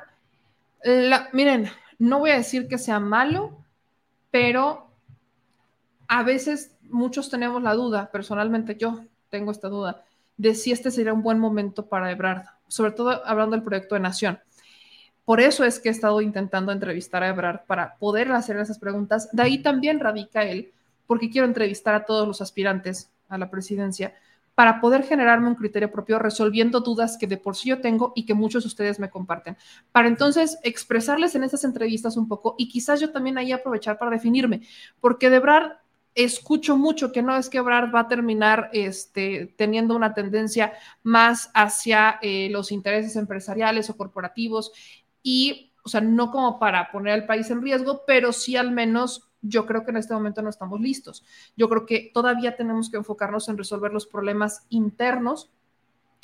miren, 1.33 1.69
no 1.97 2.19
voy 2.19 2.31
a 2.31 2.37
decir 2.37 2.67
que 2.67 2.77
sea 2.77 2.99
malo, 2.99 3.57
pero 4.31 4.89
a 6.07 6.23
veces 6.23 6.77
muchos 6.83 7.29
tenemos 7.29 7.61
la 7.61 7.73
duda, 7.73 8.09
personalmente 8.11 8.75
yo 8.77 9.01
tengo 9.29 9.51
esta 9.51 9.69
duda, 9.69 10.03
de 10.37 10.55
si 10.55 10.71
este 10.71 10.91
sería 10.91 11.13
un 11.13 11.21
buen 11.21 11.39
momento 11.39 11.87
para 11.87 12.11
Ebrard, 12.11 12.45
sobre 12.69 12.93
todo 12.93 13.25
hablando 13.25 13.57
del 13.57 13.63
proyecto 13.63 13.95
de 13.95 14.01
Nación. 14.01 14.39
Por 15.25 15.41
eso 15.41 15.63
es 15.63 15.79
que 15.79 15.89
he 15.89 15.91
estado 15.91 16.21
intentando 16.21 16.71
entrevistar 16.71 17.21
a 17.21 17.27
Ebrard 17.27 17.65
para 17.67 17.97
poder 17.97 18.31
hacer 18.31 18.57
esas 18.57 18.79
preguntas. 18.79 19.29
De 19.31 19.43
ahí 19.43 19.61
también 19.61 19.99
radica 19.99 20.43
él, 20.43 20.71
porque 21.05 21.29
quiero 21.29 21.45
entrevistar 21.45 21.93
a 21.93 22.05
todos 22.05 22.27
los 22.27 22.41
aspirantes 22.41 23.11
a 23.27 23.37
la 23.37 23.51
presidencia 23.51 24.15
para 24.55 24.81
poder 24.81 25.03
generarme 25.03 25.47
un 25.47 25.55
criterio 25.55 25.89
propio 25.89 26.19
resolviendo 26.19 26.81
dudas 26.81 27.17
que 27.17 27.27
de 27.27 27.37
por 27.37 27.55
sí 27.55 27.69
yo 27.69 27.79
tengo 27.79 28.11
y 28.13 28.25
que 28.25 28.33
muchos 28.33 28.63
de 28.63 28.67
ustedes 28.67 28.99
me 28.99 29.09
comparten. 29.09 29.55
Para 29.91 30.09
entonces 30.09 30.57
expresarles 30.63 31.33
en 31.35 31.43
esas 31.43 31.63
entrevistas 31.63 32.17
un 32.17 32.27
poco 32.27 32.55
y 32.57 32.67
quizás 32.67 32.99
yo 32.99 33.11
también 33.11 33.37
ahí 33.37 33.51
aprovechar 33.53 33.97
para 33.97 34.11
definirme, 34.11 34.61
porque 34.99 35.29
de 35.29 35.39
verdad 35.39 35.77
escucho 36.23 36.75
mucho 36.75 37.11
que 37.11 37.21
no 37.21 37.35
es 37.37 37.49
que 37.49 37.59
Ebrard 37.59 37.93
va 37.93 38.01
a 38.01 38.07
terminar 38.07 38.69
este, 38.73 39.53
teniendo 39.57 39.95
una 39.95 40.13
tendencia 40.13 40.73
más 41.01 41.49
hacia 41.53 42.19
eh, 42.21 42.49
los 42.51 42.71
intereses 42.71 43.15
empresariales 43.15 43.89
o 43.89 43.95
corporativos 43.95 44.71
y, 45.23 45.71
o 45.83 45.89
sea, 45.89 46.01
no 46.01 46.31
como 46.31 46.59
para 46.59 46.91
poner 46.91 47.13
al 47.13 47.25
país 47.25 47.49
en 47.51 47.61
riesgo, 47.61 48.03
pero 48.05 48.33
sí 48.33 48.57
al 48.57 48.71
menos 48.71 49.29
yo 49.41 49.65
creo 49.65 49.85
que 49.85 49.91
en 49.91 49.97
este 49.97 50.13
momento 50.13 50.41
no 50.41 50.49
estamos 50.49 50.81
listos. 50.81 51.23
Yo 51.55 51.69
creo 51.69 51.85
que 51.85 52.11
todavía 52.13 52.57
tenemos 52.57 52.89
que 52.89 52.97
enfocarnos 52.97 53.47
en 53.47 53.57
resolver 53.57 53.93
los 53.93 54.05
problemas 54.05 54.65
internos 54.69 55.49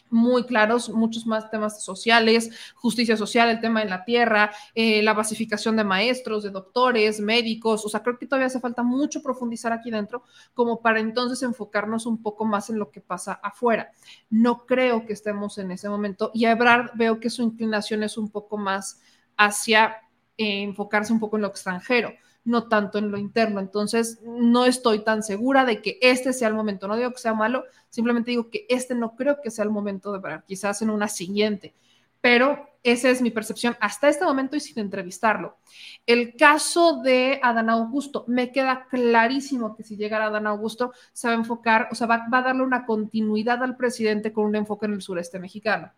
muy 0.10 0.46
claros, 0.46 0.90
muchos 0.90 1.26
más 1.26 1.50
temas 1.50 1.84
sociales, 1.84 2.52
justicia 2.76 3.18
social, 3.18 3.50
el 3.50 3.60
tema 3.60 3.82
de 3.82 3.90
la 3.90 4.06
tierra, 4.06 4.52
eh, 4.74 5.02
la 5.02 5.14
basificación 5.14 5.76
de 5.76 5.84
maestros, 5.84 6.44
de 6.44 6.52
doctores, 6.52 7.20
médicos, 7.20 7.86
o 7.86 7.90
sea, 7.90 8.02
creo 8.02 8.18
que 8.18 8.28
todavía 8.28 8.48
hace 8.48 8.60
falta 8.60 8.84
mucho 8.84 9.22
profundizar 9.22 9.74
aquí 9.74 9.92
dentro 9.92 10.24
como 10.54 10.82
para 10.82 11.00
entonces 11.00 11.42
enfocarnos 11.44 12.06
un 12.06 12.22
poco 12.22 12.46
más 12.46 12.70
en 12.70 12.80
lo 12.80 12.92
que 12.92 13.02
pasa 13.02 13.34
afuera. 13.44 13.92
No 14.30 14.66
creo 14.66 15.06
que 15.06 15.14
estemos 15.14 15.58
en 15.58 15.72
ese 15.72 15.90
momento 15.90 16.32
y 16.34 16.46
a 16.46 16.52
Ebrard 16.52 16.92
veo 16.96 17.20
que 17.20 17.30
su 17.30 17.42
inclinación 17.42 18.04
es 18.04 18.18
un 18.18 18.30
poco 18.30 18.58
más 18.58 19.02
hacia 19.38 19.98
eh, 20.38 20.64
enfocarse 20.64 21.12
un 21.12 21.20
poco 21.20 21.38
en 21.38 21.44
lo 21.44 21.48
extranjero 21.50 22.14
no 22.46 22.68
tanto 22.68 23.00
en 23.00 23.12
lo 23.12 23.18
interno. 23.18 23.60
Entonces, 23.60 24.20
no 24.24 24.66
estoy 24.66 25.04
tan 25.04 25.24
segura 25.24 25.66
de 25.66 25.82
que 25.82 25.98
este 26.02 26.32
sea 26.32 26.48
el 26.48 26.54
momento. 26.54 26.88
No 26.88 26.96
digo 26.96 27.12
que 27.12 27.20
sea 27.20 27.34
malo, 27.34 27.66
simplemente 27.90 28.32
digo 28.32 28.50
que 28.50 28.66
este 28.70 28.96
no 28.96 29.16
creo 29.16 29.42
que 29.42 29.52
sea 29.52 29.66
el 29.66 29.72
momento 29.72 30.14
de 30.14 30.22
parar, 30.22 30.46
quizás 30.46 30.82
en 30.82 30.92
una 30.92 31.08
siguiente. 31.08 31.74
Pero 32.22 32.70
esa 32.84 33.10
es 33.10 33.22
mi 33.22 33.32
percepción 33.32 33.76
hasta 33.80 34.10
este 34.10 34.26
momento 34.26 34.56
y 34.56 34.60
sin 34.60 34.80
entrevistarlo. 34.80 35.58
El 36.06 36.36
caso 36.36 37.02
de 37.02 37.40
Adán 37.42 37.70
Augusto, 37.70 38.26
me 38.28 38.52
queda 38.52 38.88
clarísimo 38.90 39.76
que 39.76 39.84
si 39.84 39.98
llegara 39.98 40.26
Adán 40.26 40.48
Augusto, 40.48 40.94
se 41.14 41.28
va 41.28 41.34
a 41.34 41.38
enfocar, 41.38 41.88
o 41.92 41.96
sea, 41.96 42.06
va, 42.06 42.28
va 42.32 42.40
a 42.40 42.44
darle 42.44 42.64
una 42.64 42.86
continuidad 42.86 43.64
al 43.64 43.76
presidente 43.76 44.32
con 44.32 44.46
un 44.46 44.56
enfoque 44.56 44.86
en 44.86 44.94
el 44.94 45.02
sureste 45.02 45.40
mexicano. 45.40 45.92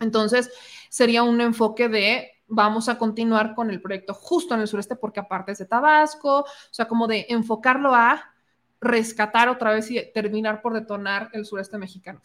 Entonces, 0.00 0.50
sería 0.88 1.22
un 1.22 1.40
enfoque 1.40 1.88
de 1.88 2.37
vamos 2.48 2.88
a 2.88 2.98
continuar 2.98 3.54
con 3.54 3.70
el 3.70 3.80
proyecto 3.80 4.14
justo 4.14 4.54
en 4.54 4.60
el 4.60 4.68
sureste 4.68 4.96
porque 4.96 5.20
aparte 5.20 5.52
es 5.52 5.58
de 5.58 5.66
Tabasco, 5.66 6.40
o 6.40 6.46
sea, 6.70 6.88
como 6.88 7.06
de 7.06 7.26
enfocarlo 7.28 7.94
a 7.94 8.34
rescatar 8.80 9.48
otra 9.48 9.72
vez 9.72 9.90
y 9.90 10.00
terminar 10.12 10.62
por 10.62 10.72
detonar 10.72 11.30
el 11.32 11.44
sureste 11.44 11.78
mexicano. 11.78 12.20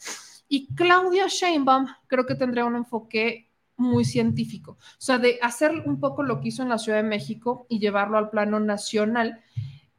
Y 0.48 0.74
Claudia 0.74 1.26
Sheinbaum 1.28 1.86
creo 2.06 2.26
que 2.26 2.34
tendría 2.34 2.64
un 2.64 2.76
enfoque 2.76 3.50
muy 3.76 4.04
científico, 4.04 4.72
o 4.72 5.00
sea, 5.00 5.18
de 5.18 5.38
hacer 5.42 5.72
un 5.84 5.98
poco 5.98 6.22
lo 6.22 6.40
que 6.40 6.48
hizo 6.48 6.62
en 6.62 6.68
la 6.68 6.78
Ciudad 6.78 6.98
de 6.98 7.08
México 7.08 7.66
y 7.68 7.80
llevarlo 7.80 8.18
al 8.18 8.30
plano 8.30 8.60
nacional. 8.60 9.40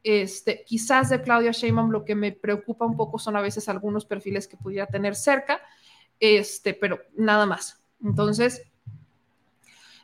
Este, 0.02 0.64
quizás 0.64 1.10
de 1.10 1.20
Claudia 1.20 1.50
Sheinbaum 1.50 1.90
lo 1.90 2.04
que 2.04 2.14
me 2.14 2.32
preocupa 2.32 2.86
un 2.86 2.96
poco 2.96 3.18
son 3.18 3.36
a 3.36 3.40
veces 3.40 3.68
algunos 3.68 4.06
perfiles 4.06 4.48
que 4.48 4.56
pudiera 4.56 4.86
tener 4.86 5.14
cerca, 5.14 5.60
este, 6.18 6.74
pero 6.74 7.00
nada 7.16 7.44
más. 7.44 7.82
Entonces, 8.02 8.62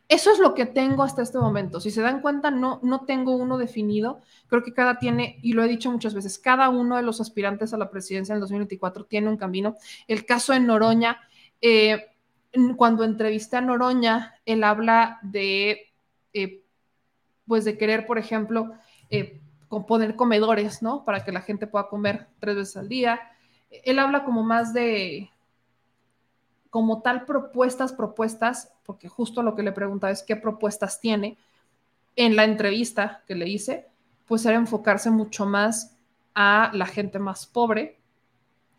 eso 0.09 0.31
es 0.31 0.39
lo 0.39 0.55
que 0.55 0.67
tengo 0.67 1.03
hasta 1.03 1.23
este 1.23 1.39
momento. 1.39 1.81
Si 1.81 1.91
se 1.91 2.03
dan 2.03 2.21
cuenta, 2.21 2.51
no, 2.51 2.81
no 2.83 3.05
tengo 3.07 3.35
uno 3.37 3.57
definido. 3.57 4.21
Creo 4.49 4.63
que 4.63 4.75
cada 4.75 4.99
tiene, 4.99 5.39
y 5.43 5.55
lo 5.55 5.65
he 5.65 5.69
dicho 5.69 5.91
muchas 5.91 6.15
veces, 6.15 6.39
cada 6.39 6.69
uno 6.69 6.97
de 6.97 7.03
los 7.03 7.21
aspirantes 7.21 7.73
a 7.73 7.79
la 7.79 7.91
presidencia 7.91 8.35
en 8.35 8.41
2024 8.41 9.05
tiene 9.07 9.29
un 9.29 9.37
camino. 9.37 9.77
El 10.07 10.27
caso 10.27 10.53
de 10.53 10.61
Noroña, 10.61 11.21
eh, 11.61 12.09
cuando 12.77 13.05
entrevisté 13.05 13.57
a 13.57 13.63
Noroña, 13.63 14.35
él 14.45 14.65
habla 14.65 15.19
de, 15.23 15.93
eh, 16.35 16.63
pues 17.47 17.65
de 17.65 17.79
querer, 17.79 18.07
por 18.07 18.19
ejemplo, 18.19 18.73
eh, 19.09 19.41
poner 19.87 20.17
comedores, 20.17 20.83
¿no? 20.83 21.05
Para 21.05 21.25
que 21.25 21.33
la 21.33 21.41
gente 21.41 21.67
pueda 21.67 21.89
comer 21.89 22.27
tres 22.39 22.57
veces 22.57 22.77
al 22.77 22.89
día. 22.89 23.21
Él 23.71 23.99
habla 23.99 24.25
como 24.25 24.43
más 24.43 24.75
de, 24.75 25.31
como 26.73 27.03
tal 27.03 27.27
propuestas, 27.27 27.93
propuestas, 27.93 28.73
porque 28.87 29.07
justo 29.07 29.43
lo 29.43 29.55
que 29.55 29.63
le 29.63 29.73
preguntaba 29.73 30.11
es 30.11 30.23
qué 30.23 30.37
propuestas 30.37 31.01
tiene 31.01 31.37
en 32.17 32.35
la 32.35 32.45
entrevista 32.45 33.23
que 33.29 33.35
le 33.35 33.47
hice, 33.47 33.89
pues 34.27 34.47
era 34.47 34.57
enfocarse 34.57 35.11
mucho 35.11 35.45
más 35.45 35.95
a 36.35 36.71
la 36.73 36.87
gente 36.87 37.19
más 37.19 37.45
pobre, 37.47 37.99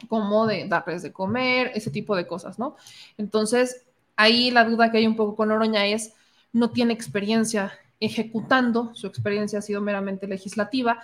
como 0.08 0.48
de 0.48 0.68
darles 0.68 1.04
de 1.04 1.14
comer, 1.14 1.72
ese 1.76 1.92
tipo 1.92 2.16
de 2.16 2.26
cosas, 2.26 2.58
¿no? 2.58 2.78
Entonces, 3.20 3.86
ahí 4.16 4.50
la 4.50 4.66
duda 4.66 4.92
que 4.92 4.98
hay 4.98 5.06
un 5.06 5.16
poco 5.16 5.36
con 5.36 5.52
Oroña 5.52 5.86
es, 5.86 6.16
no 6.52 6.72
tiene 6.72 6.94
experiencia 6.94 7.74
ejecutando, 8.00 8.96
su 8.96 9.06
experiencia 9.06 9.60
ha 9.60 9.62
sido 9.62 9.82
meramente 9.82 10.28
legislativa, 10.28 10.98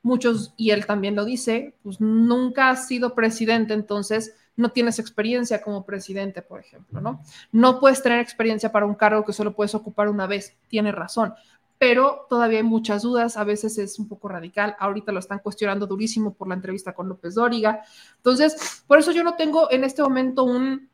muchos, 0.00 0.54
y 0.56 0.70
él 0.70 0.86
también 0.86 1.16
lo 1.16 1.24
dice, 1.24 1.74
pues 1.82 2.00
nunca 2.00 2.70
has 2.70 2.86
sido 2.86 3.16
presidente, 3.16 3.74
entonces 3.74 4.36
no 4.56 4.70
tienes 4.70 4.98
experiencia 4.98 5.62
como 5.62 5.84
presidente, 5.84 6.42
por 6.42 6.60
ejemplo, 6.60 7.00
¿no? 7.00 7.22
No 7.52 7.78
puedes 7.78 8.02
tener 8.02 8.20
experiencia 8.20 8.72
para 8.72 8.86
un 8.86 8.94
cargo 8.94 9.24
que 9.24 9.32
solo 9.32 9.54
puedes 9.54 9.74
ocupar 9.74 10.08
una 10.08 10.26
vez, 10.26 10.56
tiene 10.68 10.92
razón, 10.92 11.34
pero 11.78 12.26
todavía 12.28 12.58
hay 12.58 12.64
muchas 12.64 13.02
dudas, 13.02 13.36
a 13.36 13.44
veces 13.44 13.76
es 13.76 13.98
un 13.98 14.08
poco 14.08 14.28
radical, 14.28 14.74
ahorita 14.78 15.12
lo 15.12 15.18
están 15.18 15.40
cuestionando 15.40 15.86
durísimo 15.86 16.32
por 16.32 16.48
la 16.48 16.54
entrevista 16.54 16.94
con 16.94 17.08
López 17.08 17.34
Dóriga, 17.34 17.82
entonces, 18.16 18.82
por 18.86 18.98
eso 18.98 19.12
yo 19.12 19.22
no 19.22 19.34
tengo 19.36 19.70
en 19.70 19.84
este 19.84 20.02
momento 20.02 20.44
un 20.44 20.88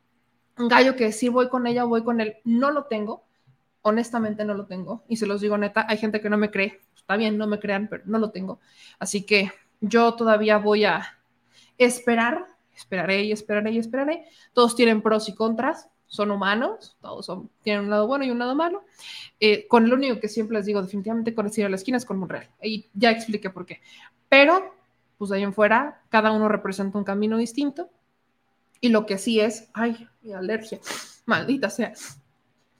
gallo 0.57 0.97
que 0.97 1.05
decir 1.05 1.31
voy 1.31 1.49
con 1.49 1.67
ella, 1.67 1.85
voy 1.85 2.03
con 2.03 2.21
él, 2.21 2.37
no 2.45 2.73
lo 2.73 2.85
tengo, 2.85 3.25
honestamente 3.83 4.45
no 4.45 4.55
lo 4.55 4.67
tengo, 4.67 5.05
y 5.09 5.17
se 5.17 5.27
los 5.27 5.41
digo 5.41 5.57
neta, 5.57 5.87
hay 5.89 5.99
gente 5.99 6.21
que 6.21 6.31
no 6.31 6.37
me 6.37 6.51
cree, 6.51 6.81
está 6.97 7.17
bien, 7.17 7.39
no 7.39 7.47
me 7.47 7.61
crean, 7.61 7.87
pero 7.89 8.03
no 8.07 8.19
lo 8.19 8.31
tengo, 8.31 8.59
así 8.99 9.25
que 9.25 9.53
yo 9.81 10.15
todavía 10.15 10.59
voy 10.59 10.85
a 10.85 11.19
esperar, 11.79 12.47
esperaré 12.83 13.23
y 13.25 13.33
esperaré 13.33 13.71
y 13.71 13.79
esperaré, 13.79 14.25
todos 14.53 14.77
tienen 14.77 15.03
pros 15.03 15.29
y 15.29 15.35
contras, 15.35 15.89
son 16.07 16.31
humanos, 16.31 16.97
todos 17.01 17.25
son, 17.25 17.51
tienen 17.63 17.85
un 17.85 17.91
lado 17.91 18.07
bueno 18.07 18.25
y 18.25 18.31
un 18.31 18.39
lado 18.39 18.55
malo. 18.55 18.85
Eh, 19.41 19.67
con 19.67 19.89
lo 19.89 19.97
único 19.97 20.21
que 20.21 20.29
siempre 20.29 20.59
les 20.59 20.67
digo, 20.67 20.83
definitivamente 20.83 21.35
con 21.35 21.47
el 21.47 21.65
a 21.65 21.69
la 21.71 21.77
esquina 21.77 21.97
es 21.97 22.05
con 22.05 22.19
Monreal. 22.19 22.51
Y 22.63 22.91
ya 22.93 23.11
expliqué 23.11 23.49
por 23.49 23.65
qué. 23.65 23.81
Pero, 24.29 24.75
pues 25.17 25.31
de 25.31 25.39
ahí 25.39 25.43
en 25.43 25.55
fuera, 25.55 26.03
cada 26.11 26.33
uno 26.33 26.49
representa 26.49 26.99
un 26.99 27.05
camino 27.05 27.39
distinto. 27.39 27.89
Y 28.81 28.91
lo 28.91 29.07
que 29.07 29.17
sí 29.17 29.41
es, 29.41 29.71
ay, 29.73 30.07
mi 30.21 30.35
alergia, 30.35 30.81
maldita 31.25 31.71
sea. 31.71 31.95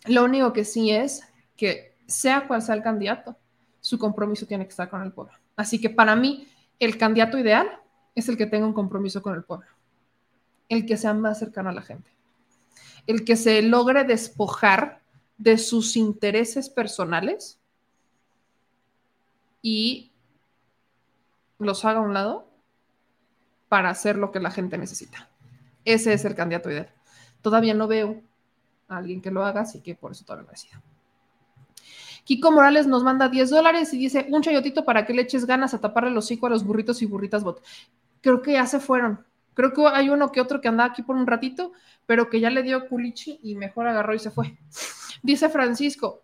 Lo 0.07 0.25
único 0.25 0.53
que 0.53 0.67
sí 0.67 0.91
es 0.91 1.23
que 1.57 1.97
sea 2.07 2.47
cual 2.47 2.61
sea 2.61 2.75
el 2.75 2.83
candidato, 2.83 3.37
su 3.81 3.99
compromiso 3.99 4.47
tiene 4.47 4.65
que 4.65 4.71
estar 4.71 4.91
con 4.91 5.03
el 5.03 5.13
pueblo. 5.13 5.33
Así 5.57 5.81
que 5.81 5.89
para 5.89 6.17
mí, 6.17 6.47
el 6.79 6.99
candidato 6.99 7.39
ideal 7.39 7.81
es 8.15 8.29
el 8.29 8.37
que 8.37 8.47
tenga 8.47 8.67
un 8.67 8.75
compromiso 8.75 9.23
con 9.23 9.35
el 9.35 9.45
pueblo, 9.45 9.67
el 10.73 10.87
que 10.87 10.97
sea 10.97 11.15
más 11.15 11.39
cercano 11.39 11.71
a 11.71 11.73
la 11.73 11.83
gente 11.83 12.13
el 13.07 13.25
que 13.25 13.37
se 13.37 13.63
logre 13.63 14.05
despojar 14.05 15.01
de 15.39 15.59
sus 15.59 15.97
intereses 15.97 16.69
personales 16.69 17.59
y 19.61 20.13
los 21.59 21.85
haga 21.85 21.99
a 21.99 22.03
un 22.03 22.15
lado 22.15 22.49
para 23.69 23.91
hacer 23.91 24.17
lo 24.17 24.31
que 24.31 24.41
la 24.41 24.51
gente 24.51 24.79
necesita. 24.79 25.29
Ese 25.85 26.13
es 26.13 26.25
el 26.25 26.35
candidato 26.35 26.71
ideal. 26.71 26.93
Todavía 27.41 27.75
no 27.75 27.89
veo 27.89 28.21
a 28.89 28.99
alguien 28.99 29.21
que 29.21 29.31
lo 29.31 29.45
haga, 29.45 29.63
así 29.63 29.81
que 29.81 29.95
por 29.95 30.13
eso 30.13 30.25
todavía 30.25 30.47
no 30.47 30.53
decido. 30.53 30.81
Kiko 32.25 32.53
Morales 32.53 32.87
nos 32.87 33.03
manda 33.03 33.29
10 33.29 33.51
dólares 33.51 33.93
y 33.95 33.99
dice, 33.99 34.27
un 34.31 34.43
chayotito 34.43 34.85
para 34.85 35.05
que 35.05 35.13
le 35.13 35.23
eches 35.23 35.45
ganas 35.45 35.75
a 35.75 35.81
taparle 35.81 36.11
los 36.11 36.27
hocico 36.27 36.47
a 36.47 36.51
los 36.51 36.65
burritos 36.65 37.03
y 37.03 37.07
burritas 37.07 37.43
bot. 37.43 37.63
Creo 38.21 38.43
que 38.43 38.53
ya 38.53 38.67
se 38.67 38.79
fueron. 38.79 39.25
Creo 39.55 39.73
que 39.73 39.87
hay 39.87 40.09
uno 40.09 40.33
que 40.33 40.41
otro 40.41 40.61
que 40.61 40.69
andaba 40.69 40.91
aquí 40.91 41.03
por 41.03 41.17
un 41.17 41.27
ratito, 41.27 41.73
pero 42.07 42.29
que 42.31 42.41
ya 42.41 42.51
le 42.51 42.63
dio 42.63 42.89
culichi 42.89 43.41
y 43.43 43.55
mejor 43.55 43.87
agarró 43.87 44.15
y 44.15 44.19
se 44.19 44.31
fue. 44.31 44.57
Dice 45.23 45.49
Francisco, 45.49 46.23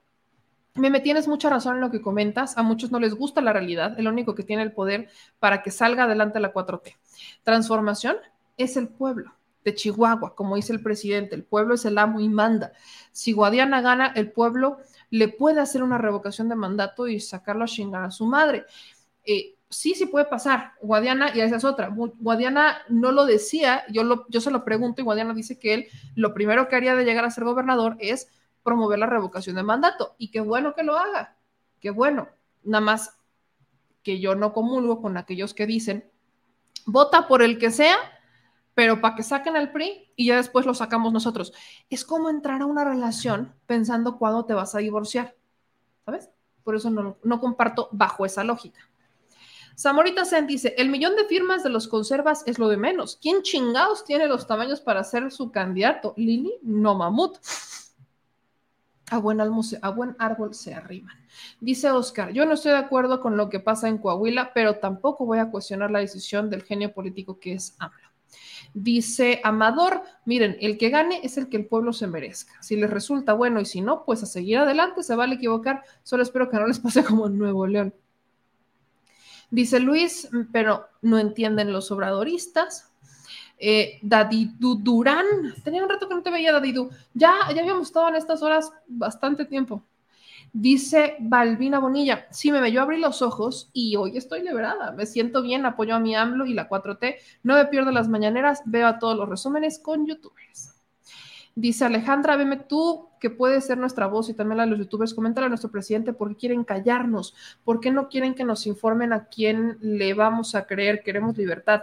me 0.75 1.01
tienes 1.01 1.29
mucha 1.29 1.51
razón 1.51 1.77
en 1.77 1.81
lo 1.81 1.91
que 1.91 2.01
comentas. 2.01 2.57
A 2.57 2.63
muchos 2.63 2.91
no 2.91 3.01
les 3.01 3.15
gusta 3.15 3.41
la 3.41 3.53
realidad. 3.53 3.99
El 3.99 4.09
único 4.09 4.35
que 4.35 4.45
tiene 4.45 4.63
el 4.63 4.73
poder 4.73 5.09
para 5.39 5.63
que 5.63 5.71
salga 5.71 6.05
adelante 6.05 6.41
la 6.41 6.53
4T. 6.53 6.97
Transformación 7.43 8.17
es 8.57 8.77
el 8.77 8.89
pueblo 8.89 9.35
de 9.65 9.75
Chihuahua, 9.75 10.35
como 10.35 10.57
dice 10.57 10.73
el 10.73 10.83
presidente. 10.83 11.35
El 11.35 11.45
pueblo 11.45 11.75
es 11.75 11.85
el 11.85 11.99
amo 11.99 12.21
y 12.21 12.29
manda. 12.29 12.73
Si 13.13 13.33
Guadiana 13.33 13.81
gana, 13.81 14.13
el 14.15 14.31
pueblo 14.31 14.79
le 15.11 15.29
puede 15.29 15.61
hacer 15.61 15.83
una 15.83 15.99
revocación 15.99 16.49
de 16.49 16.55
mandato 16.55 17.09
y 17.09 17.21
sacarlo 17.21 17.65
a 17.65 17.69
chingar 17.69 18.05
a 18.05 18.11
su 18.11 18.27
madre. 18.27 18.65
Eh, 19.25 19.57
sí, 19.71 19.95
sí 19.95 20.07
puede 20.07 20.27
pasar. 20.27 20.73
Guadiana, 20.81 21.35
y 21.35 21.41
esa 21.41 21.57
es 21.57 21.65
otra, 21.65 21.89
Guadiana 21.89 22.79
no 22.89 23.13
lo 23.13 23.27
decía, 23.27 23.85
yo, 23.91 24.05
lo, 24.05 24.27
yo 24.29 24.41
se 24.41 24.51
lo 24.51 24.65
pregunto 24.65 25.01
y 25.01 25.05
Guadiana 25.05 25.35
dice 25.35 25.59
que 25.59 25.75
él 25.75 25.89
lo 26.15 26.35
primero 26.35 26.69
que 26.69 26.77
haría 26.77 26.95
de 26.95 27.05
llegar 27.05 27.25
a 27.25 27.31
ser 27.31 27.45
gobernador 27.45 27.97
es 27.99 28.29
promover 28.63 28.99
la 28.99 29.07
revocación 29.07 29.57
de 29.57 29.63
mandato. 29.63 30.15
Y 30.19 30.31
qué 30.31 30.41
bueno 30.41 30.75
que 30.75 30.83
lo 30.83 30.97
haga, 30.97 31.37
qué 31.81 31.91
bueno. 31.91 32.29
Nada 32.65 32.81
más 32.81 33.19
que 34.03 34.21
yo 34.21 34.35
no 34.35 34.53
comulgo 34.53 35.01
con 35.01 35.17
aquellos 35.17 35.55
que 35.55 35.67
dicen, 35.67 36.11
vota 36.87 37.29
por 37.29 37.43
el 37.43 37.59
que 37.59 37.71
sea, 37.71 37.97
pero 38.75 39.01
para 39.01 39.17
que 39.17 39.23
saquen 39.23 39.57
al 39.57 39.73
PRI 39.73 40.13
y 40.17 40.27
ya 40.27 40.37
después 40.37 40.65
lo 40.65 40.75
sacamos 40.75 41.13
nosotros. 41.13 41.53
Es 41.91 42.05
como 42.05 42.31
entrar 42.31 42.63
a 42.63 42.67
una 42.67 42.85
relación 42.85 43.55
pensando 43.67 44.19
cuándo 44.19 44.45
te 44.45 44.55
vas 44.55 44.75
a 44.75 44.79
divorciar, 44.79 45.35
¿sabes? 46.05 46.31
Por 46.63 46.77
eso 46.77 46.91
no, 46.91 47.19
no 47.23 47.41
comparto 47.41 47.89
bajo 47.93 48.25
esa 48.25 48.45
lógica. 48.45 48.88
Zamorita 49.79 50.25
Sen 50.25 50.49
dice, 50.49 50.75
el 50.77 50.89
millón 50.89 51.15
de 51.15 51.25
firmas 51.27 51.63
de 51.63 51.71
los 51.71 51.87
conservas 51.87 52.43
es 52.47 52.59
lo 52.59 52.69
de 52.69 52.77
menos. 52.77 53.17
¿Quién 53.23 53.43
chingados 53.43 54.05
tiene 54.05 54.27
los 54.27 54.49
tamaños 54.49 54.81
para 54.81 55.05
ser 55.05 55.31
su 55.31 55.53
candidato? 55.53 56.15
Lili, 56.17 56.53
no 56.63 56.97
mamut. 56.97 57.39
A 59.11 59.19
buen, 59.19 59.41
a 59.41 59.89
buen 59.91 60.17
árbol 60.19 60.53
se 60.53 60.75
arriman. 60.75 61.17
Dice 61.61 61.93
Oscar, 61.93 62.33
yo 62.33 62.45
no 62.45 62.55
estoy 62.55 62.73
de 62.73 62.79
acuerdo 62.79 63.21
con 63.21 63.37
lo 63.37 63.49
que 63.49 63.61
pasa 63.61 63.89
en 63.89 63.99
Coahuila, 63.99 64.53
pero 64.53 64.79
tampoco 64.79 65.25
voy 65.25 65.39
a 65.39 65.49
cuestionar 65.49 65.93
la 65.93 66.01
decisión 66.01 66.51
del 66.51 66.65
genio 66.65 66.93
político 66.93 67.39
que 67.39 67.53
es 67.53 67.77
AMLO. 67.79 68.09
Dice 68.75 69.41
Amador, 69.45 70.03
miren, 70.25 70.57
el 70.61 70.77
que 70.77 70.91
gane 70.91 71.21
es 71.23 71.39
el 71.39 71.49
que 71.49 71.57
el 71.57 71.67
pueblo 71.67 71.93
se 71.93 72.09
merezca. 72.09 72.61
Si 72.61 72.75
les 72.75 72.91
resulta 72.91 73.33
bueno 73.33 73.61
y 73.61 73.65
si 73.65 73.81
no, 73.81 74.05
pues 74.05 74.25
a 74.25 74.27
seguir 74.27 74.59
adelante, 74.59 75.05
se 75.05 75.15
vale 75.15 75.37
equivocar. 75.37 75.85
Solo 76.03 76.25
espero 76.25 76.51
que 76.51 76.57
no 76.57 76.67
les 76.67 76.81
pase 76.81 77.05
como 77.05 77.29
Nuevo 77.29 77.65
León. 77.69 77.95
Dice 79.51 79.81
Luis, 79.81 80.29
pero 80.53 80.87
no 81.03 81.19
entienden 81.19 81.73
los 81.73 81.91
obradoristas. 81.91 82.91
Eh, 83.59 83.99
Dadidu 84.03 84.77
Durán, 84.77 85.27
tenía 85.65 85.83
un 85.83 85.89
rato 85.89 86.09
que 86.09 86.15
no 86.15 86.23
te 86.23 86.31
veía, 86.31 86.53
Dadidu. 86.53 86.91
Ya, 87.15 87.35
ya 87.55 87.61
habíamos 87.61 87.89
estado 87.89 88.09
en 88.09 88.17
estas 88.17 88.43
horas 88.43 88.73
bastante 88.87 89.45
tiempo. 89.45 89.83
Dice 90.53 91.17
Balbina 91.19 91.79
Bonilla, 91.79 92.27
sí 92.31 92.51
me 92.51 92.73
yo 92.73 92.81
abrí 92.81 92.99
los 92.99 93.21
ojos 93.21 93.69
y 93.73 93.97
hoy 93.97 94.17
estoy 94.17 94.43
liberada, 94.43 94.93
me 94.93 95.05
siento 95.05 95.43
bien, 95.43 95.67
apoyo 95.67 95.95
a 95.95 96.01
mi 96.01 96.17
AMLO 96.17 96.47
y 96.47 96.55
la 96.55 96.69
4T, 96.69 97.17
no 97.43 97.55
me 97.55 97.67
pierdo 97.67 97.91
las 97.93 98.09
mañaneras, 98.09 98.63
veo 98.65 98.87
a 98.87 98.99
todos 98.99 99.17
los 99.17 99.29
resúmenes 99.29 99.79
con 99.79 100.07
youtubers. 100.07 100.78
Dice 101.61 101.85
Alejandra, 101.85 102.37
veme 102.37 102.57
tú, 102.57 103.09
que 103.19 103.31
puede 103.31 103.61
ser 103.61 103.79
nuestra 103.79 104.07
voz 104.07 104.29
y 104.29 104.35
también 104.35 104.59
la 104.59 104.65
de 104.65 104.71
los 104.71 104.79
youtubers, 104.79 105.13
coméntale 105.13 105.47
a 105.47 105.49
nuestro 105.49 105.73
presidente 105.73 106.13
por 106.13 106.29
qué 106.29 106.37
quieren 106.37 106.63
callarnos, 106.63 107.35
por 107.65 107.81
qué 107.81 107.91
no 107.91 108.09
quieren 108.09 108.37
que 108.37 108.45
nos 108.45 108.65
informen 108.69 109.13
a 109.13 109.25
quién 109.25 109.77
le 109.81 110.15
vamos 110.15 110.55
a 110.55 110.69
creer, 110.69 111.03
queremos 111.03 111.37
libertad. 111.37 111.83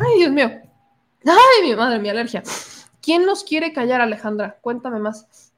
Ay, 0.00 0.18
Dios 0.18 0.30
mío. 0.30 0.52
Ay, 1.26 1.68
mi 1.68 1.74
madre, 1.74 1.98
mi 1.98 2.10
alergia. 2.10 2.44
¿Quién 3.02 3.26
nos 3.26 3.42
quiere 3.42 3.72
callar, 3.72 4.00
Alejandra? 4.00 4.56
Cuéntame 4.60 5.00
más. 5.00 5.52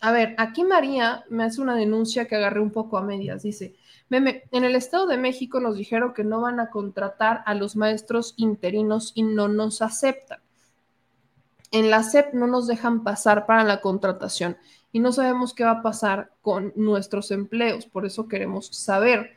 A 0.00 0.12
ver, 0.12 0.34
aquí 0.38 0.64
María 0.64 1.26
me 1.28 1.44
hace 1.44 1.60
una 1.60 1.74
denuncia 1.74 2.26
que 2.26 2.36
agarré 2.36 2.60
un 2.60 2.70
poco 2.70 2.96
a 2.96 3.02
medias. 3.02 3.42
Dice, 3.42 3.74
Meme, 4.08 4.44
en 4.52 4.64
el 4.64 4.74
Estado 4.74 5.06
de 5.06 5.18
México 5.18 5.60
nos 5.60 5.76
dijeron 5.76 6.14
que 6.14 6.24
no 6.24 6.40
van 6.40 6.60
a 6.60 6.70
contratar 6.70 7.42
a 7.44 7.54
los 7.54 7.76
maestros 7.76 8.34
interinos 8.36 9.12
y 9.14 9.22
no 9.22 9.48
nos 9.48 9.82
aceptan. 9.82 10.40
En 11.70 11.90
la 11.90 12.02
SEP 12.02 12.32
no 12.32 12.46
nos 12.46 12.66
dejan 12.66 13.04
pasar 13.04 13.44
para 13.44 13.64
la 13.64 13.82
contratación 13.82 14.56
y 14.90 15.00
no 15.00 15.12
sabemos 15.12 15.52
qué 15.52 15.64
va 15.64 15.72
a 15.72 15.82
pasar 15.82 16.32
con 16.40 16.72
nuestros 16.76 17.30
empleos, 17.30 17.84
por 17.84 18.06
eso 18.06 18.26
queremos 18.26 18.68
saber. 18.68 19.36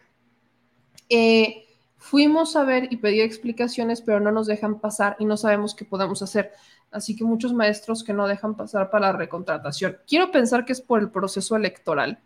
Eh, 1.10 1.66
fuimos 1.98 2.56
a 2.56 2.64
ver 2.64 2.88
y 2.90 2.98
pedí 2.98 3.20
explicaciones, 3.20 4.02
pero 4.02 4.22
no 4.22 4.32
nos 4.32 4.48
dejan 4.48 4.80
pasar 4.80 5.18
y 5.20 5.26
no 5.26 5.36
sabemos 5.36 5.76
qué 5.76 5.84
podemos 5.84 6.22
hacer. 6.22 6.54
Así 6.90 7.18
que 7.18 7.26
muchos 7.26 7.54
maestros 7.54 8.06
que 8.06 8.14
no 8.14 8.28
dejan 8.28 8.56
pasar 8.56 8.90
para 8.90 9.08
la 9.08 9.18
recontratación. 9.18 9.98
Quiero 10.08 10.32
pensar 10.32 10.64
que 10.64 10.72
es 10.72 10.80
por 10.80 11.02
el 11.02 11.10
proceso 11.10 11.58
electoral 11.58 12.20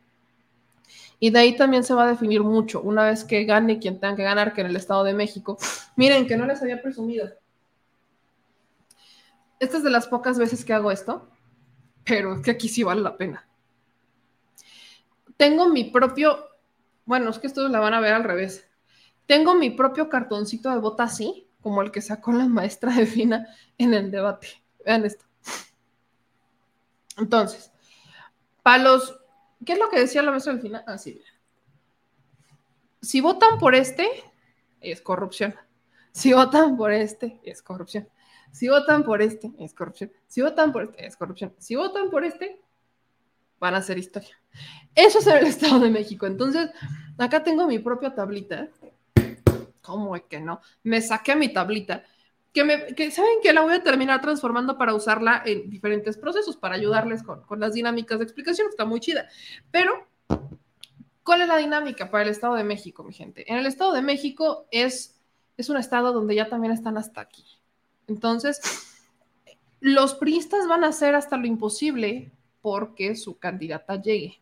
y 1.19 1.29
de 1.29 1.39
ahí 1.39 1.55
también 1.55 1.83
se 1.83 1.93
va 1.93 2.03
a 2.03 2.07
definir 2.07 2.43
mucho, 2.43 2.81
una 2.81 3.05
vez 3.05 3.23
que 3.23 3.45
gane 3.45 3.79
quien 3.79 3.99
tenga 3.99 4.15
que 4.15 4.23
ganar, 4.23 4.53
que 4.53 4.61
en 4.61 4.67
el 4.67 4.75
Estado 4.75 5.03
de 5.03 5.13
México. 5.13 5.57
Miren, 5.95 6.27
que 6.27 6.37
no 6.37 6.45
les 6.45 6.61
había 6.61 6.81
presumido. 6.81 7.29
Esta 9.59 9.77
es 9.77 9.83
de 9.83 9.89
las 9.89 10.07
pocas 10.07 10.37
veces 10.37 10.65
que 10.65 10.73
hago 10.73 10.91
esto, 10.91 11.29
pero 12.03 12.35
es 12.35 12.41
que 12.41 12.51
aquí 12.51 12.67
sí 12.67 12.83
vale 12.83 13.01
la 13.01 13.17
pena. 13.17 13.47
Tengo 15.37 15.69
mi 15.69 15.85
propio, 15.85 16.49
bueno, 17.05 17.29
es 17.29 17.39
que 17.39 17.47
esto 17.47 17.67
la 17.67 17.79
van 17.79 17.93
a 17.93 17.99
ver 17.99 18.13
al 18.13 18.23
revés. 18.23 18.67
Tengo 19.25 19.55
mi 19.55 19.69
propio 19.69 20.09
cartoncito 20.09 20.69
de 20.69 20.77
bota 20.77 21.03
así, 21.03 21.47
como 21.61 21.81
el 21.81 21.91
que 21.91 22.01
sacó 22.01 22.31
la 22.31 22.47
maestra 22.47 22.93
de 22.93 23.05
Fina 23.05 23.47
en 23.77 23.93
el 23.93 24.11
debate. 24.11 24.61
Vean 24.85 25.05
esto. 25.05 25.25
Entonces, 27.17 27.71
para 28.61 28.83
los 28.83 29.17
¿Qué 29.65 29.73
es 29.73 29.79
lo 29.79 29.89
que 29.89 29.99
decía 29.99 30.21
la 30.21 30.31
mesa 30.31 30.51
al 30.51 30.61
final? 30.61 30.83
Ah, 30.87 30.97
sí. 30.97 31.21
Si 33.01 33.21
votan 33.21 33.57
por 33.57 33.75
este, 33.75 34.07
es 34.79 35.01
corrupción. 35.01 35.55
Si 36.11 36.33
votan 36.33 36.77
por 36.77 36.93
este, 36.93 37.39
es 37.43 37.61
corrupción. 37.61 38.07
Si 38.51 38.69
votan 38.69 39.03
por 39.03 39.21
este, 39.21 39.51
es 39.59 39.73
corrupción. 39.73 40.11
Si 40.27 40.41
votan 40.41 40.71
por 40.71 40.83
este, 40.83 41.05
es 41.05 41.17
corrupción. 41.17 41.53
Si 41.57 41.75
votan 41.75 42.09
por 42.09 42.23
este, 42.23 42.61
van 43.59 43.75
a 43.75 43.79
hacer 43.79 43.97
historia. 43.97 44.39
Eso 44.93 45.19
es 45.19 45.27
el 45.27 45.45
Estado 45.47 45.79
de 45.79 45.89
México. 45.89 46.25
Entonces, 46.25 46.69
acá 47.17 47.43
tengo 47.43 47.67
mi 47.67 47.79
propia 47.79 48.13
tablita. 48.13 48.69
¿Cómo 49.81 50.15
es 50.15 50.23
que 50.23 50.39
no? 50.39 50.61
Me 50.83 51.01
saqué 51.01 51.35
mi 51.35 51.51
tablita. 51.51 52.03
Que, 52.55 52.63
me, 52.63 53.11
saben 53.11 53.39
que 53.43 53.51
la 53.51 53.61
voy 53.61 53.73
a 53.73 53.83
terminar 53.83 54.21
transformando 54.21 54.77
para 54.77 54.93
usarla 54.93 55.43
en 55.45 55.69
diferentes 55.69 56.17
procesos, 56.17 56.55
para 56.55 56.75
ayudarles 56.75 57.21
con, 57.21 57.41
con 57.41 57.59
las 57.59 57.73
dinámicas 57.73 58.17
de 58.17 58.23
explicación, 58.23 58.69
está 58.69 58.85
muy 58.85 59.01
chida. 59.01 59.27
Pero, 59.71 60.07
¿cuál 61.21 61.41
es 61.41 61.49
la 61.49 61.57
dinámica 61.57 62.09
para 62.09 62.23
el 62.23 62.29
Estado 62.29 62.55
de 62.55 62.63
México, 62.63 63.03
mi 63.03 63.13
gente? 63.13 63.43
En 63.51 63.57
el 63.57 63.65
Estado 63.65 63.91
de 63.91 64.01
México 64.01 64.67
es, 64.71 65.19
es 65.57 65.69
un 65.69 65.75
estado 65.75 66.13
donde 66.13 66.33
ya 66.33 66.47
también 66.47 66.71
están 66.71 66.97
hasta 66.97 67.19
aquí. 67.19 67.43
Entonces, 68.07 68.61
los 69.81 70.15
priistas 70.15 70.65
van 70.67 70.85
a 70.85 70.87
hacer 70.87 71.13
hasta 71.13 71.35
lo 71.35 71.47
imposible 71.47 72.31
porque 72.61 73.15
su 73.15 73.37
candidata 73.37 74.01
llegue. 74.01 74.41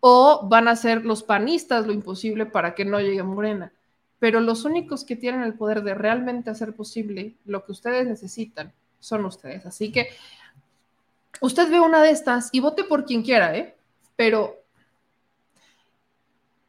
O 0.00 0.48
van 0.48 0.66
a 0.66 0.72
hacer 0.72 1.04
los 1.04 1.22
panistas 1.22 1.86
lo 1.86 1.92
imposible 1.92 2.46
para 2.46 2.74
que 2.74 2.84
no 2.84 3.00
llegue 3.00 3.22
Morena. 3.22 3.72
Pero 4.22 4.40
los 4.40 4.64
únicos 4.64 5.02
que 5.04 5.16
tienen 5.16 5.42
el 5.42 5.54
poder 5.54 5.82
de 5.82 5.94
realmente 5.94 6.48
hacer 6.48 6.76
posible 6.76 7.34
lo 7.44 7.64
que 7.64 7.72
ustedes 7.72 8.06
necesitan 8.06 8.72
son 9.00 9.24
ustedes. 9.24 9.66
Así 9.66 9.90
que 9.90 10.10
usted 11.40 11.68
ve 11.68 11.80
una 11.80 12.00
de 12.00 12.10
estas 12.10 12.48
y 12.52 12.60
vote 12.60 12.84
por 12.84 13.04
quien 13.04 13.24
quiera, 13.24 13.56
¿eh? 13.56 13.74
Pero 14.14 14.62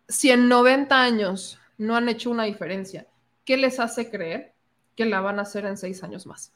si 0.08 0.32
en 0.32 0.50
90 0.50 1.00
años 1.00 1.60
no 1.78 1.96
han 1.96 2.10
hecho 2.10 2.32
una 2.32 2.46
diferencia, 2.46 3.06
¿qué 3.46 3.58
les 3.58 3.80
hace 3.80 4.10
creer 4.10 4.54
que 4.96 5.06
la 5.06 5.22
van 5.22 5.38
a 5.38 5.44
hacer 5.44 5.66
en 5.66 5.78
seis 5.78 6.02
años 6.02 6.26
más? 6.26 6.54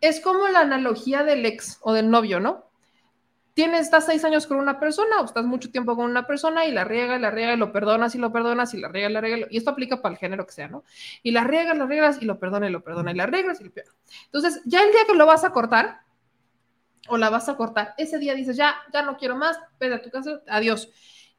es 0.00 0.20
como 0.20 0.48
la 0.48 0.60
analogía 0.60 1.24
del 1.24 1.44
ex 1.44 1.78
o 1.80 1.92
del 1.92 2.10
novio, 2.10 2.40
¿no? 2.40 2.67
Tienes, 3.58 3.80
estás 3.80 4.06
seis 4.06 4.24
años 4.24 4.46
con 4.46 4.58
una 4.58 4.78
persona 4.78 5.20
o 5.20 5.24
estás 5.24 5.44
mucho 5.44 5.68
tiempo 5.72 5.96
con 5.96 6.08
una 6.08 6.28
persona 6.28 6.64
y 6.66 6.70
la 6.70 6.84
riega 6.84 7.16
y 7.16 7.18
la 7.18 7.32
riega 7.32 7.54
y 7.54 7.56
lo 7.56 7.72
perdonas 7.72 8.14
y 8.14 8.18
lo 8.18 8.30
perdonas 8.30 8.72
y 8.72 8.76
la 8.78 8.86
riega 8.86 9.10
y 9.10 9.12
la 9.12 9.20
riega. 9.20 9.48
Y 9.50 9.56
esto 9.56 9.70
aplica 9.70 10.00
para 10.00 10.12
el 10.12 10.18
género 10.20 10.46
que 10.46 10.52
sea, 10.52 10.68
¿no? 10.68 10.84
Y 11.24 11.32
la 11.32 11.42
riegas, 11.42 11.76
la 11.76 11.86
riegas 11.86 12.22
y 12.22 12.24
lo 12.24 12.38
perdona 12.38 12.68
y 12.68 12.70
lo 12.70 12.84
perdona 12.84 13.10
y 13.10 13.16
la 13.16 13.26
riegas 13.26 13.60
y 13.60 13.64
lo 13.64 13.72
perdona. 13.72 13.96
Entonces, 14.26 14.62
ya 14.64 14.84
el 14.84 14.92
día 14.92 15.00
que 15.08 15.14
lo 15.16 15.26
vas 15.26 15.42
a 15.42 15.50
cortar 15.50 16.02
o 17.08 17.16
la 17.16 17.30
vas 17.30 17.48
a 17.48 17.56
cortar, 17.56 17.94
ese 17.98 18.20
día 18.20 18.36
dices, 18.36 18.56
ya, 18.56 18.76
ya 18.92 19.02
no 19.02 19.16
quiero 19.16 19.34
más, 19.34 19.58
vete 19.80 19.94
a 19.94 20.02
tu 20.02 20.10
casa, 20.10 20.40
adiós. 20.46 20.90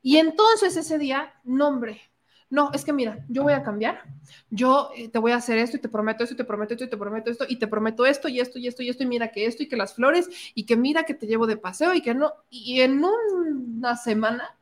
Y 0.02 0.18
entonces 0.18 0.76
ese 0.76 0.98
día, 0.98 1.34
nombre, 1.46 2.02
no, 2.50 2.72
es 2.74 2.84
que 2.84 2.94
mira, 2.94 3.24
yo 3.28 3.44
voy 3.44 3.54
a 3.54 3.62
cambiar, 3.62 4.02
yo 4.50 4.90
eh, 4.96 5.08
te 5.10 5.20
voy 5.20 5.34
a 5.34 5.36
hacer 5.36 5.60
esto 5.60 5.78
y 5.78 5.80
te 5.80 5.90
prometo 5.90 6.24
esto 6.24 6.34
y 6.34 6.38
te 6.38 6.44
prometo 6.44 6.74
esto 6.74 6.86
y 6.86 6.90
te 6.90 6.98
prometo 6.98 7.30
esto 7.30 7.46
y 7.48 7.56
te 7.58 7.68
prometo 7.68 8.06
esto 8.08 8.28
y 8.28 8.40
esto 8.40 8.58
y 8.58 8.68
esto 8.68 8.82
y 8.82 8.90
esto 8.90 9.04
y 9.04 9.06
mira 9.06 9.32
que 9.32 9.46
esto 9.46 9.62
y 9.62 9.68
que 9.68 9.78
las 9.78 9.94
flores 9.94 10.28
y 10.56 10.66
que 10.66 10.76
mira 10.76 11.04
que 11.04 11.14
te 11.14 11.28
llevo 11.28 11.46
de 11.46 11.58
paseo 11.58 11.94
y 11.94 12.02
que 12.02 12.16
no, 12.16 12.34
y 12.50 12.82
en 12.82 13.04
una 13.04 13.96
semana 13.98 14.58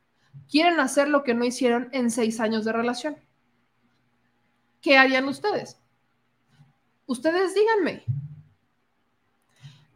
quieren 0.50 0.80
hacer 0.80 1.08
lo 1.08 1.22
que 1.24 1.32
no 1.32 1.46
hicieron 1.46 1.88
en 1.92 2.10
seis 2.10 2.40
años 2.40 2.66
de 2.66 2.72
relación. 2.72 3.16
¿Qué 4.82 4.98
harían 4.98 5.26
ustedes? 5.26 5.80
Ustedes 7.06 7.54
díganme. 7.54 8.04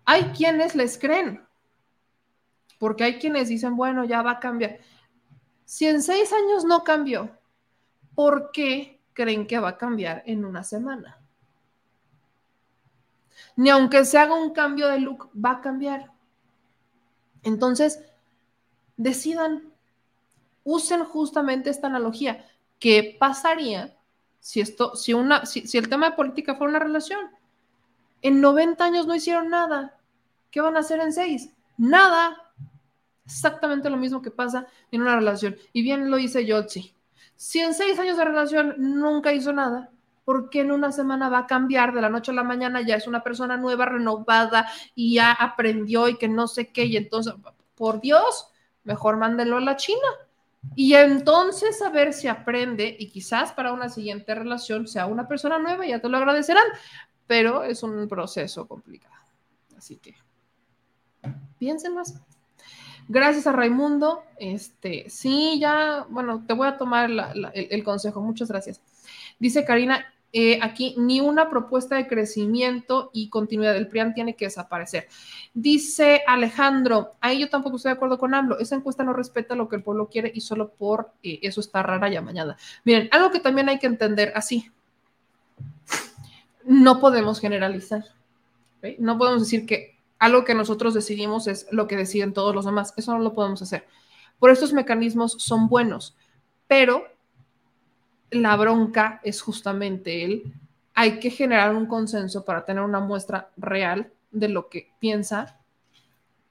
Hay 0.06 0.24
quienes 0.36 0.74
les 0.74 0.96
creen, 0.98 1.46
porque 2.78 3.04
hay 3.04 3.18
quienes 3.18 3.48
dicen, 3.48 3.76
bueno, 3.76 4.04
ya 4.04 4.22
va 4.22 4.32
a 4.32 4.40
cambiar. 4.40 4.80
Si 5.66 5.86
en 5.86 6.02
seis 6.02 6.32
años 6.32 6.64
no 6.64 6.82
cambió, 6.84 7.30
¿por 8.14 8.50
qué 8.52 9.00
creen 9.12 9.46
que 9.46 9.58
va 9.58 9.70
a 9.70 9.78
cambiar 9.78 10.22
en 10.26 10.44
una 10.44 10.64
semana? 10.64 11.18
Ni 13.56 13.70
aunque 13.70 14.04
se 14.04 14.18
haga 14.18 14.34
un 14.34 14.52
cambio 14.52 14.88
de 14.88 15.00
look, 15.00 15.30
va 15.34 15.52
a 15.52 15.60
cambiar. 15.60 16.10
Entonces, 17.42 18.02
decidan, 18.96 19.72
usen 20.64 21.04
justamente 21.04 21.70
esta 21.70 21.88
analogía. 21.88 22.46
¿Qué 22.78 23.16
pasaría 23.18 23.96
si 24.40 24.60
esto, 24.60 24.96
si 24.96 25.12
una, 25.12 25.44
si, 25.46 25.76
el 25.76 25.88
tema 25.88 26.10
de 26.10 26.16
política 26.16 26.54
fuera 26.54 26.70
una 26.70 26.78
relación? 26.78 27.30
En 28.22 28.40
90 28.40 28.84
años 28.84 29.06
no 29.06 29.14
hicieron 29.14 29.50
nada. 29.50 29.98
¿Qué 30.50 30.60
van 30.60 30.76
a 30.76 30.80
hacer 30.80 31.00
en 31.00 31.12
6? 31.12 31.50
Nada. 31.78 32.36
Exactamente 33.24 33.90
lo 33.90 33.96
mismo 33.96 34.22
que 34.22 34.30
pasa 34.30 34.66
en 34.90 35.02
una 35.02 35.16
relación. 35.16 35.56
Y 35.72 35.82
bien 35.82 36.10
lo 36.10 36.16
dice 36.16 36.44
Yotzi. 36.46 36.94
Si 37.42 37.58
en 37.58 37.74
seis 37.74 37.98
años 37.98 38.16
de 38.16 38.24
relación 38.24 38.76
nunca 38.78 39.32
hizo 39.32 39.52
nada, 39.52 39.90
¿por 40.24 40.48
qué 40.48 40.60
en 40.60 40.70
una 40.70 40.92
semana 40.92 41.28
va 41.28 41.38
a 41.38 41.46
cambiar 41.48 41.92
de 41.92 42.00
la 42.00 42.08
noche 42.08 42.30
a 42.30 42.34
la 42.34 42.44
mañana? 42.44 42.82
Ya 42.82 42.94
es 42.94 43.08
una 43.08 43.24
persona 43.24 43.56
nueva, 43.56 43.84
renovada 43.84 44.68
y 44.94 45.14
ya 45.14 45.32
aprendió 45.32 46.06
y 46.06 46.16
que 46.16 46.28
no 46.28 46.46
sé 46.46 46.70
qué. 46.70 46.84
Y 46.84 46.96
entonces, 46.96 47.34
por 47.74 48.00
Dios, 48.00 48.48
mejor 48.84 49.16
mándelo 49.16 49.56
a 49.56 49.60
la 49.60 49.74
China. 49.74 50.06
Y 50.76 50.94
entonces 50.94 51.82
a 51.82 51.90
ver 51.90 52.12
si 52.12 52.28
aprende 52.28 52.96
y 52.96 53.08
quizás 53.10 53.50
para 53.50 53.72
una 53.72 53.88
siguiente 53.88 54.36
relación 54.36 54.86
sea 54.86 55.06
una 55.06 55.26
persona 55.26 55.58
nueva, 55.58 55.84
ya 55.84 56.00
te 56.00 56.08
lo 56.08 56.18
agradecerán, 56.18 56.66
pero 57.26 57.64
es 57.64 57.82
un 57.82 58.06
proceso 58.06 58.68
complicado. 58.68 59.16
Así 59.76 59.96
que 59.96 60.14
piensen 61.58 61.96
más. 61.96 62.22
Gracias 63.08 63.46
a 63.46 63.52
Raimundo. 63.52 64.22
Este, 64.38 65.08
sí, 65.10 65.58
ya, 65.60 66.06
bueno, 66.08 66.44
te 66.46 66.54
voy 66.54 66.68
a 66.68 66.78
tomar 66.78 67.10
el, 67.54 67.84
consejo. 67.84 68.20
Muchas 68.20 68.48
gracias. 68.48 68.80
Dice 69.38 69.64
Karina, 69.64 70.06
eh, 70.32 70.58
aquí 70.62 70.94
ni 70.96 71.20
una 71.20 71.50
propuesta 71.50 71.96
de 71.96 72.06
crecimiento 72.06 73.10
y 73.12 73.28
continuidad 73.28 73.74
del 73.74 73.88
PRIAN 73.88 74.14
tiene 74.14 74.34
que 74.34 74.46
desaparecer. 74.46 75.08
Dice 75.52 76.22
Alejandro, 76.26 77.12
ahí 77.20 77.38
yo 77.40 77.50
tampoco 77.50 77.76
estoy 77.76 77.90
de 77.90 77.96
acuerdo 77.96 78.18
con 78.18 78.34
AMLO, 78.34 78.58
esa 78.58 78.76
encuesta 78.76 79.04
no 79.04 79.12
respeta 79.12 79.54
lo 79.54 79.68
que 79.68 79.76
el 79.76 79.82
pueblo 79.82 80.08
quiere 80.08 80.32
y 80.34 80.40
solo 80.40 80.70
por 80.70 81.12
eh, 81.22 81.38
eso 81.42 81.60
está 81.60 81.82
rara 81.82 82.08
ya 82.08 82.22
mañana. 82.22 82.56
Miren, 82.84 83.10
algo 83.12 83.30
que 83.30 83.40
también 83.40 83.68
hay 83.68 83.78
que 83.78 83.86
entender 83.86 84.32
así, 84.34 84.70
no 86.64 86.98
podemos 86.98 87.38
generalizar, 87.38 88.04
no 88.98 89.18
podemos 89.18 89.42
decir 89.42 89.66
que 89.66 89.98
algo 90.22 90.44
que 90.44 90.54
nosotros 90.54 90.94
decidimos 90.94 91.48
es 91.48 91.66
lo 91.72 91.88
que 91.88 91.96
deciden 91.96 92.32
todos 92.32 92.54
los 92.54 92.64
demás. 92.64 92.94
Eso 92.96 93.12
no 93.12 93.18
lo 93.18 93.34
podemos 93.34 93.60
hacer. 93.60 93.88
Por 94.38 94.52
estos 94.52 94.72
mecanismos 94.72 95.32
son 95.32 95.68
buenos, 95.68 96.16
pero 96.68 97.08
la 98.30 98.54
bronca 98.54 99.20
es 99.24 99.42
justamente 99.42 100.24
el, 100.24 100.54
hay 100.94 101.18
que 101.18 101.28
generar 101.28 101.74
un 101.74 101.86
consenso 101.86 102.44
para 102.44 102.64
tener 102.64 102.84
una 102.84 103.00
muestra 103.00 103.50
real 103.56 104.12
de 104.30 104.48
lo 104.48 104.68
que 104.68 104.92
piensa 105.00 105.58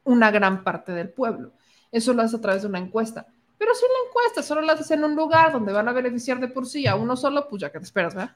una 0.04 0.32
gran 0.32 0.66
parte 0.66 0.92
del 0.92 1.08
pueblo. 1.08 1.54
Eso 1.94 2.12
lo 2.12 2.24
hace 2.24 2.36
a 2.36 2.42
través 2.42 2.64
de 2.64 2.68
una 2.68 2.80
encuesta. 2.80 3.26
Pero 3.58 3.74
si 3.74 3.84
la 3.84 4.10
encuesta 4.10 4.44
solo 4.44 4.60
la 4.64 4.74
haces 4.74 4.92
en 4.92 5.06
un 5.06 5.16
lugar 5.16 5.54
donde 5.54 5.72
van 5.72 5.88
a 5.88 5.94
beneficiar 5.94 6.42
de 6.42 6.50
por 6.50 6.66
sí 6.66 6.88
a 6.88 6.96
uno 6.96 7.16
solo, 7.16 7.48
pues 7.48 7.62
ya 7.62 7.72
que 7.72 7.80
te 7.80 7.86
esperas, 7.86 8.16
¿verdad? 8.16 8.36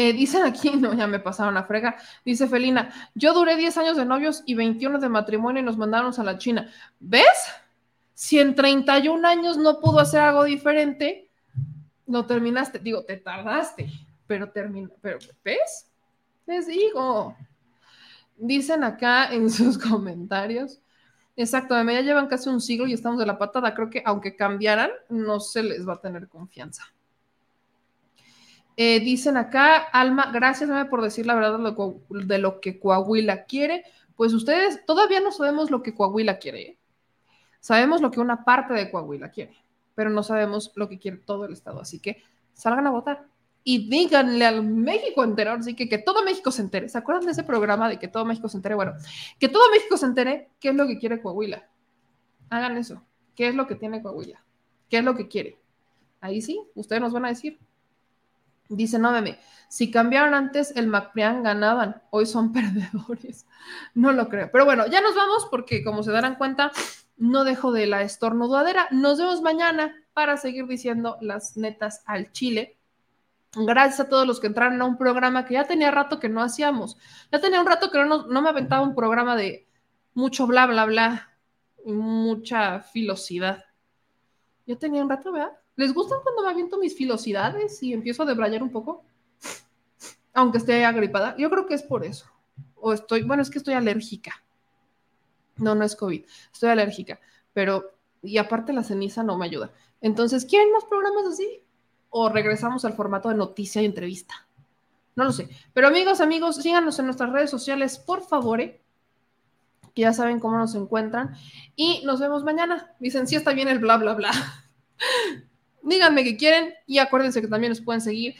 Eh, 0.00 0.14
dicen 0.14 0.44
aquí, 0.44 0.70
no, 0.78 0.94
ya 0.94 1.06
me 1.06 1.18
pasaron 1.18 1.56
a 1.58 1.64
frega. 1.64 1.96
Dice 2.24 2.48
Felina, 2.48 2.90
yo 3.14 3.34
duré 3.34 3.56
10 3.56 3.76
años 3.76 3.96
de 3.98 4.06
novios 4.06 4.42
y 4.46 4.54
21 4.54 4.98
de 4.98 5.08
matrimonio 5.10 5.60
y 5.60 5.64
nos 5.64 5.76
mandaron 5.76 6.12
a 6.16 6.24
la 6.24 6.38
China. 6.38 6.70
¿Ves? 6.98 7.26
Si 8.14 8.38
en 8.38 8.54
31 8.54 9.26
años 9.28 9.58
no 9.58 9.78
pudo 9.78 10.00
hacer 10.00 10.20
algo 10.20 10.44
diferente, 10.44 11.28
lo 12.06 12.24
terminaste. 12.24 12.78
Digo, 12.78 13.04
te 13.04 13.18
tardaste, 13.18 13.90
pero 14.26 14.50
terminó. 14.50 14.90
Pero, 15.02 15.18
¿ves? 15.44 15.90
Les 16.46 16.66
digo. 16.66 17.36
Dicen 18.38 18.84
acá 18.84 19.32
en 19.34 19.50
sus 19.58 19.76
comentarios. 19.76 20.80
Exacto, 21.36 21.74
de 21.74 21.84
media 21.84 22.00
llevan 22.00 22.26
casi 22.26 22.48
un 22.48 22.60
siglo 22.60 22.86
y 22.86 22.94
estamos 22.94 23.18
de 23.18 23.26
la 23.26 23.38
patada. 23.38 23.74
Creo 23.74 23.90
que 23.90 24.02
aunque 24.06 24.34
cambiaran, 24.34 24.90
no 25.10 25.40
se 25.40 25.62
les 25.62 25.86
va 25.86 25.94
a 25.94 26.00
tener 26.00 26.26
confianza. 26.28 26.84
Eh, 28.82 28.98
dicen 29.00 29.36
acá, 29.36 29.76
Alma, 29.76 30.30
gracias 30.32 30.70
por 30.86 31.02
decir 31.02 31.26
la 31.26 31.34
verdad 31.34 31.58
de 32.08 32.38
lo, 32.38 32.60
que 32.62 32.80
Coahuila 32.80 33.44
quiere. 33.44 33.84
Pues 34.16 34.32
ustedes 34.32 34.86
todavía 34.86 35.20
no 35.20 35.32
sabemos 35.32 35.70
lo 35.70 35.82
que 35.82 35.94
Coahuila 35.94 36.38
quiere. 36.38 36.62
¿eh? 36.62 36.78
Sabemos 37.60 38.00
lo 38.00 38.10
que 38.10 38.20
una 38.20 38.42
parte 38.42 38.72
de 38.72 38.90
Coahuila 38.90 39.30
quiere, 39.30 39.54
pero 39.94 40.08
no 40.08 40.22
sabemos 40.22 40.72
lo 40.76 40.88
que 40.88 40.98
quiere 40.98 41.18
todo 41.18 41.44
el 41.44 41.52
Estado. 41.52 41.78
Así 41.78 42.00
que 42.00 42.22
salgan 42.54 42.86
a 42.86 42.90
votar 42.90 43.26
y 43.64 43.90
díganle 43.90 44.46
al 44.46 44.64
México 44.64 45.24
entero, 45.24 45.52
así 45.52 45.76
que 45.76 45.86
que 45.86 45.98
todo 45.98 46.24
México 46.24 46.50
se 46.50 46.62
entere. 46.62 46.88
¿Se 46.88 46.96
acuerdan 46.96 47.26
de 47.26 47.32
ese 47.32 47.44
programa 47.44 47.86
de 47.86 47.98
que 47.98 48.08
todo 48.08 48.24
México 48.24 48.48
se 48.48 48.56
entere? 48.56 48.76
Bueno, 48.76 48.94
que 49.38 49.50
todo 49.50 49.70
México 49.72 49.98
se 49.98 50.06
entere 50.06 50.48
qué 50.58 50.70
es 50.70 50.74
lo 50.74 50.86
que 50.86 50.96
quiere 50.96 51.20
Coahuila. 51.20 51.68
Hagan 52.48 52.78
eso. 52.78 53.02
¿Qué 53.34 53.48
es 53.48 53.54
lo 53.54 53.66
que 53.66 53.74
tiene 53.74 54.00
Coahuila? 54.00 54.42
¿Qué 54.88 54.96
es 54.96 55.04
lo 55.04 55.14
que 55.14 55.28
quiere? 55.28 55.58
Ahí 56.22 56.40
sí, 56.40 56.62
ustedes 56.74 57.02
nos 57.02 57.12
van 57.12 57.26
a 57.26 57.28
decir. 57.28 57.58
Dice, 58.70 59.00
no, 59.00 59.10
meme, 59.10 59.38
si 59.68 59.90
cambiaron 59.90 60.32
antes 60.32 60.72
el 60.76 60.86
MacPrian 60.86 61.42
ganaban, 61.42 62.02
hoy 62.10 62.24
son 62.24 62.52
perdedores. 62.54 63.46
No 63.94 64.12
lo 64.12 64.28
creo. 64.28 64.48
Pero 64.52 64.64
bueno, 64.64 64.86
ya 64.86 65.00
nos 65.00 65.14
vamos 65.14 65.48
porque 65.50 65.82
como 65.82 66.02
se 66.02 66.12
darán 66.12 66.36
cuenta, 66.36 66.70
no 67.16 67.44
dejo 67.44 67.72
de 67.72 67.86
la 67.86 68.02
estornudadera. 68.02 68.88
Nos 68.92 69.18
vemos 69.18 69.42
mañana 69.42 69.94
para 70.12 70.36
seguir 70.36 70.66
diciendo 70.66 71.18
las 71.20 71.56
netas 71.56 72.02
al 72.06 72.32
chile. 72.32 72.78
Gracias 73.54 74.00
a 74.00 74.08
todos 74.08 74.26
los 74.26 74.38
que 74.38 74.46
entraron 74.46 74.80
a 74.80 74.84
un 74.84 74.96
programa 74.96 75.44
que 75.44 75.54
ya 75.54 75.64
tenía 75.64 75.90
rato 75.90 76.20
que 76.20 76.28
no 76.28 76.42
hacíamos. 76.42 76.96
Ya 77.32 77.40
tenía 77.40 77.60
un 77.60 77.66
rato 77.66 77.90
que 77.90 78.04
no, 78.04 78.28
no 78.28 78.42
me 78.42 78.48
aventaba 78.48 78.82
un 78.82 78.94
programa 78.94 79.34
de 79.34 79.68
mucho 80.14 80.46
bla, 80.46 80.66
bla, 80.66 80.84
bla, 80.84 81.30
mucha 81.84 82.80
filosidad. 82.80 83.64
Ya 84.66 84.76
tenía 84.76 85.02
un 85.02 85.10
rato, 85.10 85.32
¿verdad? 85.32 85.59
¿Les 85.76 85.94
gustan 85.94 86.18
cuando 86.22 86.42
me 86.42 86.50
aviento 86.50 86.78
mis 86.78 86.96
filosidades 86.96 87.82
y 87.82 87.92
empiezo 87.92 88.22
a 88.22 88.26
debrayar 88.26 88.62
un 88.62 88.70
poco? 88.70 89.04
Aunque 90.34 90.58
esté 90.58 90.84
agripada. 90.84 91.36
Yo 91.36 91.50
creo 91.50 91.66
que 91.66 91.74
es 91.74 91.82
por 91.82 92.04
eso. 92.04 92.26
O 92.76 92.92
estoy, 92.92 93.22
bueno, 93.22 93.42
es 93.42 93.50
que 93.50 93.58
estoy 93.58 93.74
alérgica. 93.74 94.42
No, 95.56 95.74
no 95.74 95.84
es 95.84 95.96
COVID. 95.96 96.24
Estoy 96.52 96.70
alérgica. 96.70 97.20
Pero, 97.52 97.94
y 98.22 98.38
aparte 98.38 98.72
la 98.72 98.84
ceniza 98.84 99.22
no 99.22 99.36
me 99.36 99.46
ayuda. 99.46 99.72
Entonces, 100.00 100.44
¿quieren 100.44 100.72
más 100.72 100.84
programas 100.84 101.26
así? 101.26 101.62
¿O 102.08 102.28
regresamos 102.28 102.84
al 102.84 102.94
formato 102.94 103.28
de 103.28 103.34
noticia 103.34 103.82
y 103.82 103.84
entrevista? 103.84 104.46
No 105.16 105.24
lo 105.24 105.32
sé. 105.32 105.48
Pero 105.72 105.88
amigos, 105.88 106.20
amigos, 106.20 106.56
síganos 106.56 106.98
en 106.98 107.06
nuestras 107.06 107.30
redes 107.30 107.50
sociales, 107.50 107.98
por 107.98 108.22
favor, 108.22 108.60
que 108.60 110.02
ya 110.02 110.12
saben 110.12 110.40
cómo 110.40 110.56
nos 110.56 110.74
encuentran. 110.74 111.34
Y 111.76 112.02
nos 112.04 112.20
vemos 112.20 112.44
mañana. 112.44 112.94
Dicen, 113.00 113.26
sí 113.26 113.36
está 113.36 113.52
bien 113.52 113.68
el 113.68 113.78
bla, 113.78 113.98
bla, 113.98 114.14
bla. 114.14 114.30
Díganme 115.82 116.24
que 116.24 116.36
quieren 116.36 116.74
y 116.86 116.98
acuérdense 116.98 117.40
que 117.40 117.48
también 117.48 117.70
nos 117.70 117.80
pueden 117.80 118.00
seguir 118.00 118.34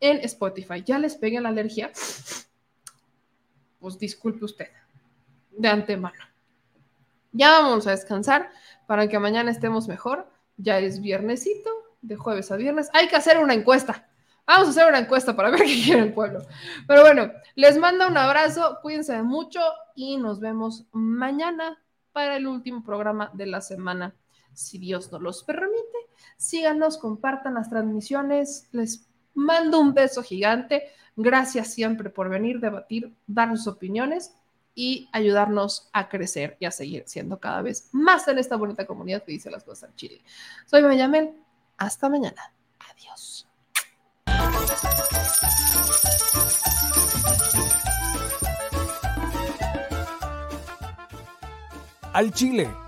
en 0.00 0.18
Spotify. 0.18 0.82
Ya 0.84 0.98
les 0.98 1.16
pegué 1.16 1.40
la 1.40 1.48
alergia. 1.48 1.90
Pues 3.78 3.98
disculpe 3.98 4.44
usted 4.44 4.68
de 5.50 5.68
antemano. 5.68 6.24
Ya 7.32 7.50
vamos 7.60 7.86
a 7.86 7.90
descansar 7.90 8.50
para 8.86 9.08
que 9.08 9.18
mañana 9.18 9.50
estemos 9.50 9.88
mejor. 9.88 10.30
Ya 10.56 10.78
es 10.78 11.00
viernesito, 11.00 11.70
de 12.02 12.16
jueves 12.16 12.50
a 12.50 12.56
viernes. 12.56 12.90
Hay 12.92 13.08
que 13.08 13.16
hacer 13.16 13.38
una 13.38 13.54
encuesta. 13.54 14.08
Vamos 14.46 14.68
a 14.68 14.70
hacer 14.70 14.88
una 14.88 14.98
encuesta 14.98 15.36
para 15.36 15.50
ver 15.50 15.60
qué 15.66 15.82
quiere 15.84 16.02
el 16.02 16.12
pueblo. 16.12 16.46
Pero 16.86 17.02
bueno, 17.02 17.30
les 17.54 17.78
mando 17.78 18.06
un 18.06 18.16
abrazo, 18.16 18.78
cuídense 18.82 19.22
mucho 19.22 19.60
y 19.94 20.16
nos 20.16 20.40
vemos 20.40 20.86
mañana 20.92 21.82
para 22.12 22.36
el 22.36 22.46
último 22.46 22.82
programa 22.82 23.30
de 23.34 23.46
la 23.46 23.60
semana, 23.60 24.14
si 24.52 24.78
Dios 24.78 25.12
nos 25.12 25.20
los 25.20 25.44
permite. 25.44 25.87
Síganos, 26.36 26.98
compartan 26.98 27.54
las 27.54 27.68
transmisiones. 27.68 28.68
Les 28.72 29.06
mando 29.34 29.80
un 29.80 29.94
beso 29.94 30.22
gigante. 30.22 30.84
Gracias 31.16 31.72
siempre 31.72 32.10
por 32.10 32.28
venir, 32.28 32.60
debatir, 32.60 33.14
darnos 33.26 33.66
opiniones 33.66 34.34
y 34.74 35.08
ayudarnos 35.12 35.88
a 35.92 36.08
crecer 36.08 36.56
y 36.60 36.66
a 36.66 36.70
seguir 36.70 37.02
siendo 37.06 37.40
cada 37.40 37.62
vez 37.62 37.88
más 37.90 38.28
en 38.28 38.38
esta 38.38 38.54
bonita 38.54 38.86
comunidad 38.86 39.24
que 39.24 39.32
dice 39.32 39.50
las 39.50 39.64
cosas 39.64 39.90
en 39.90 39.96
Chile. 39.96 40.22
Soy 40.66 40.82
Benjamín. 40.82 41.32
Hasta 41.76 42.08
mañana. 42.08 42.52
Adiós. 42.78 43.48
Al 52.12 52.32
Chile. 52.32 52.87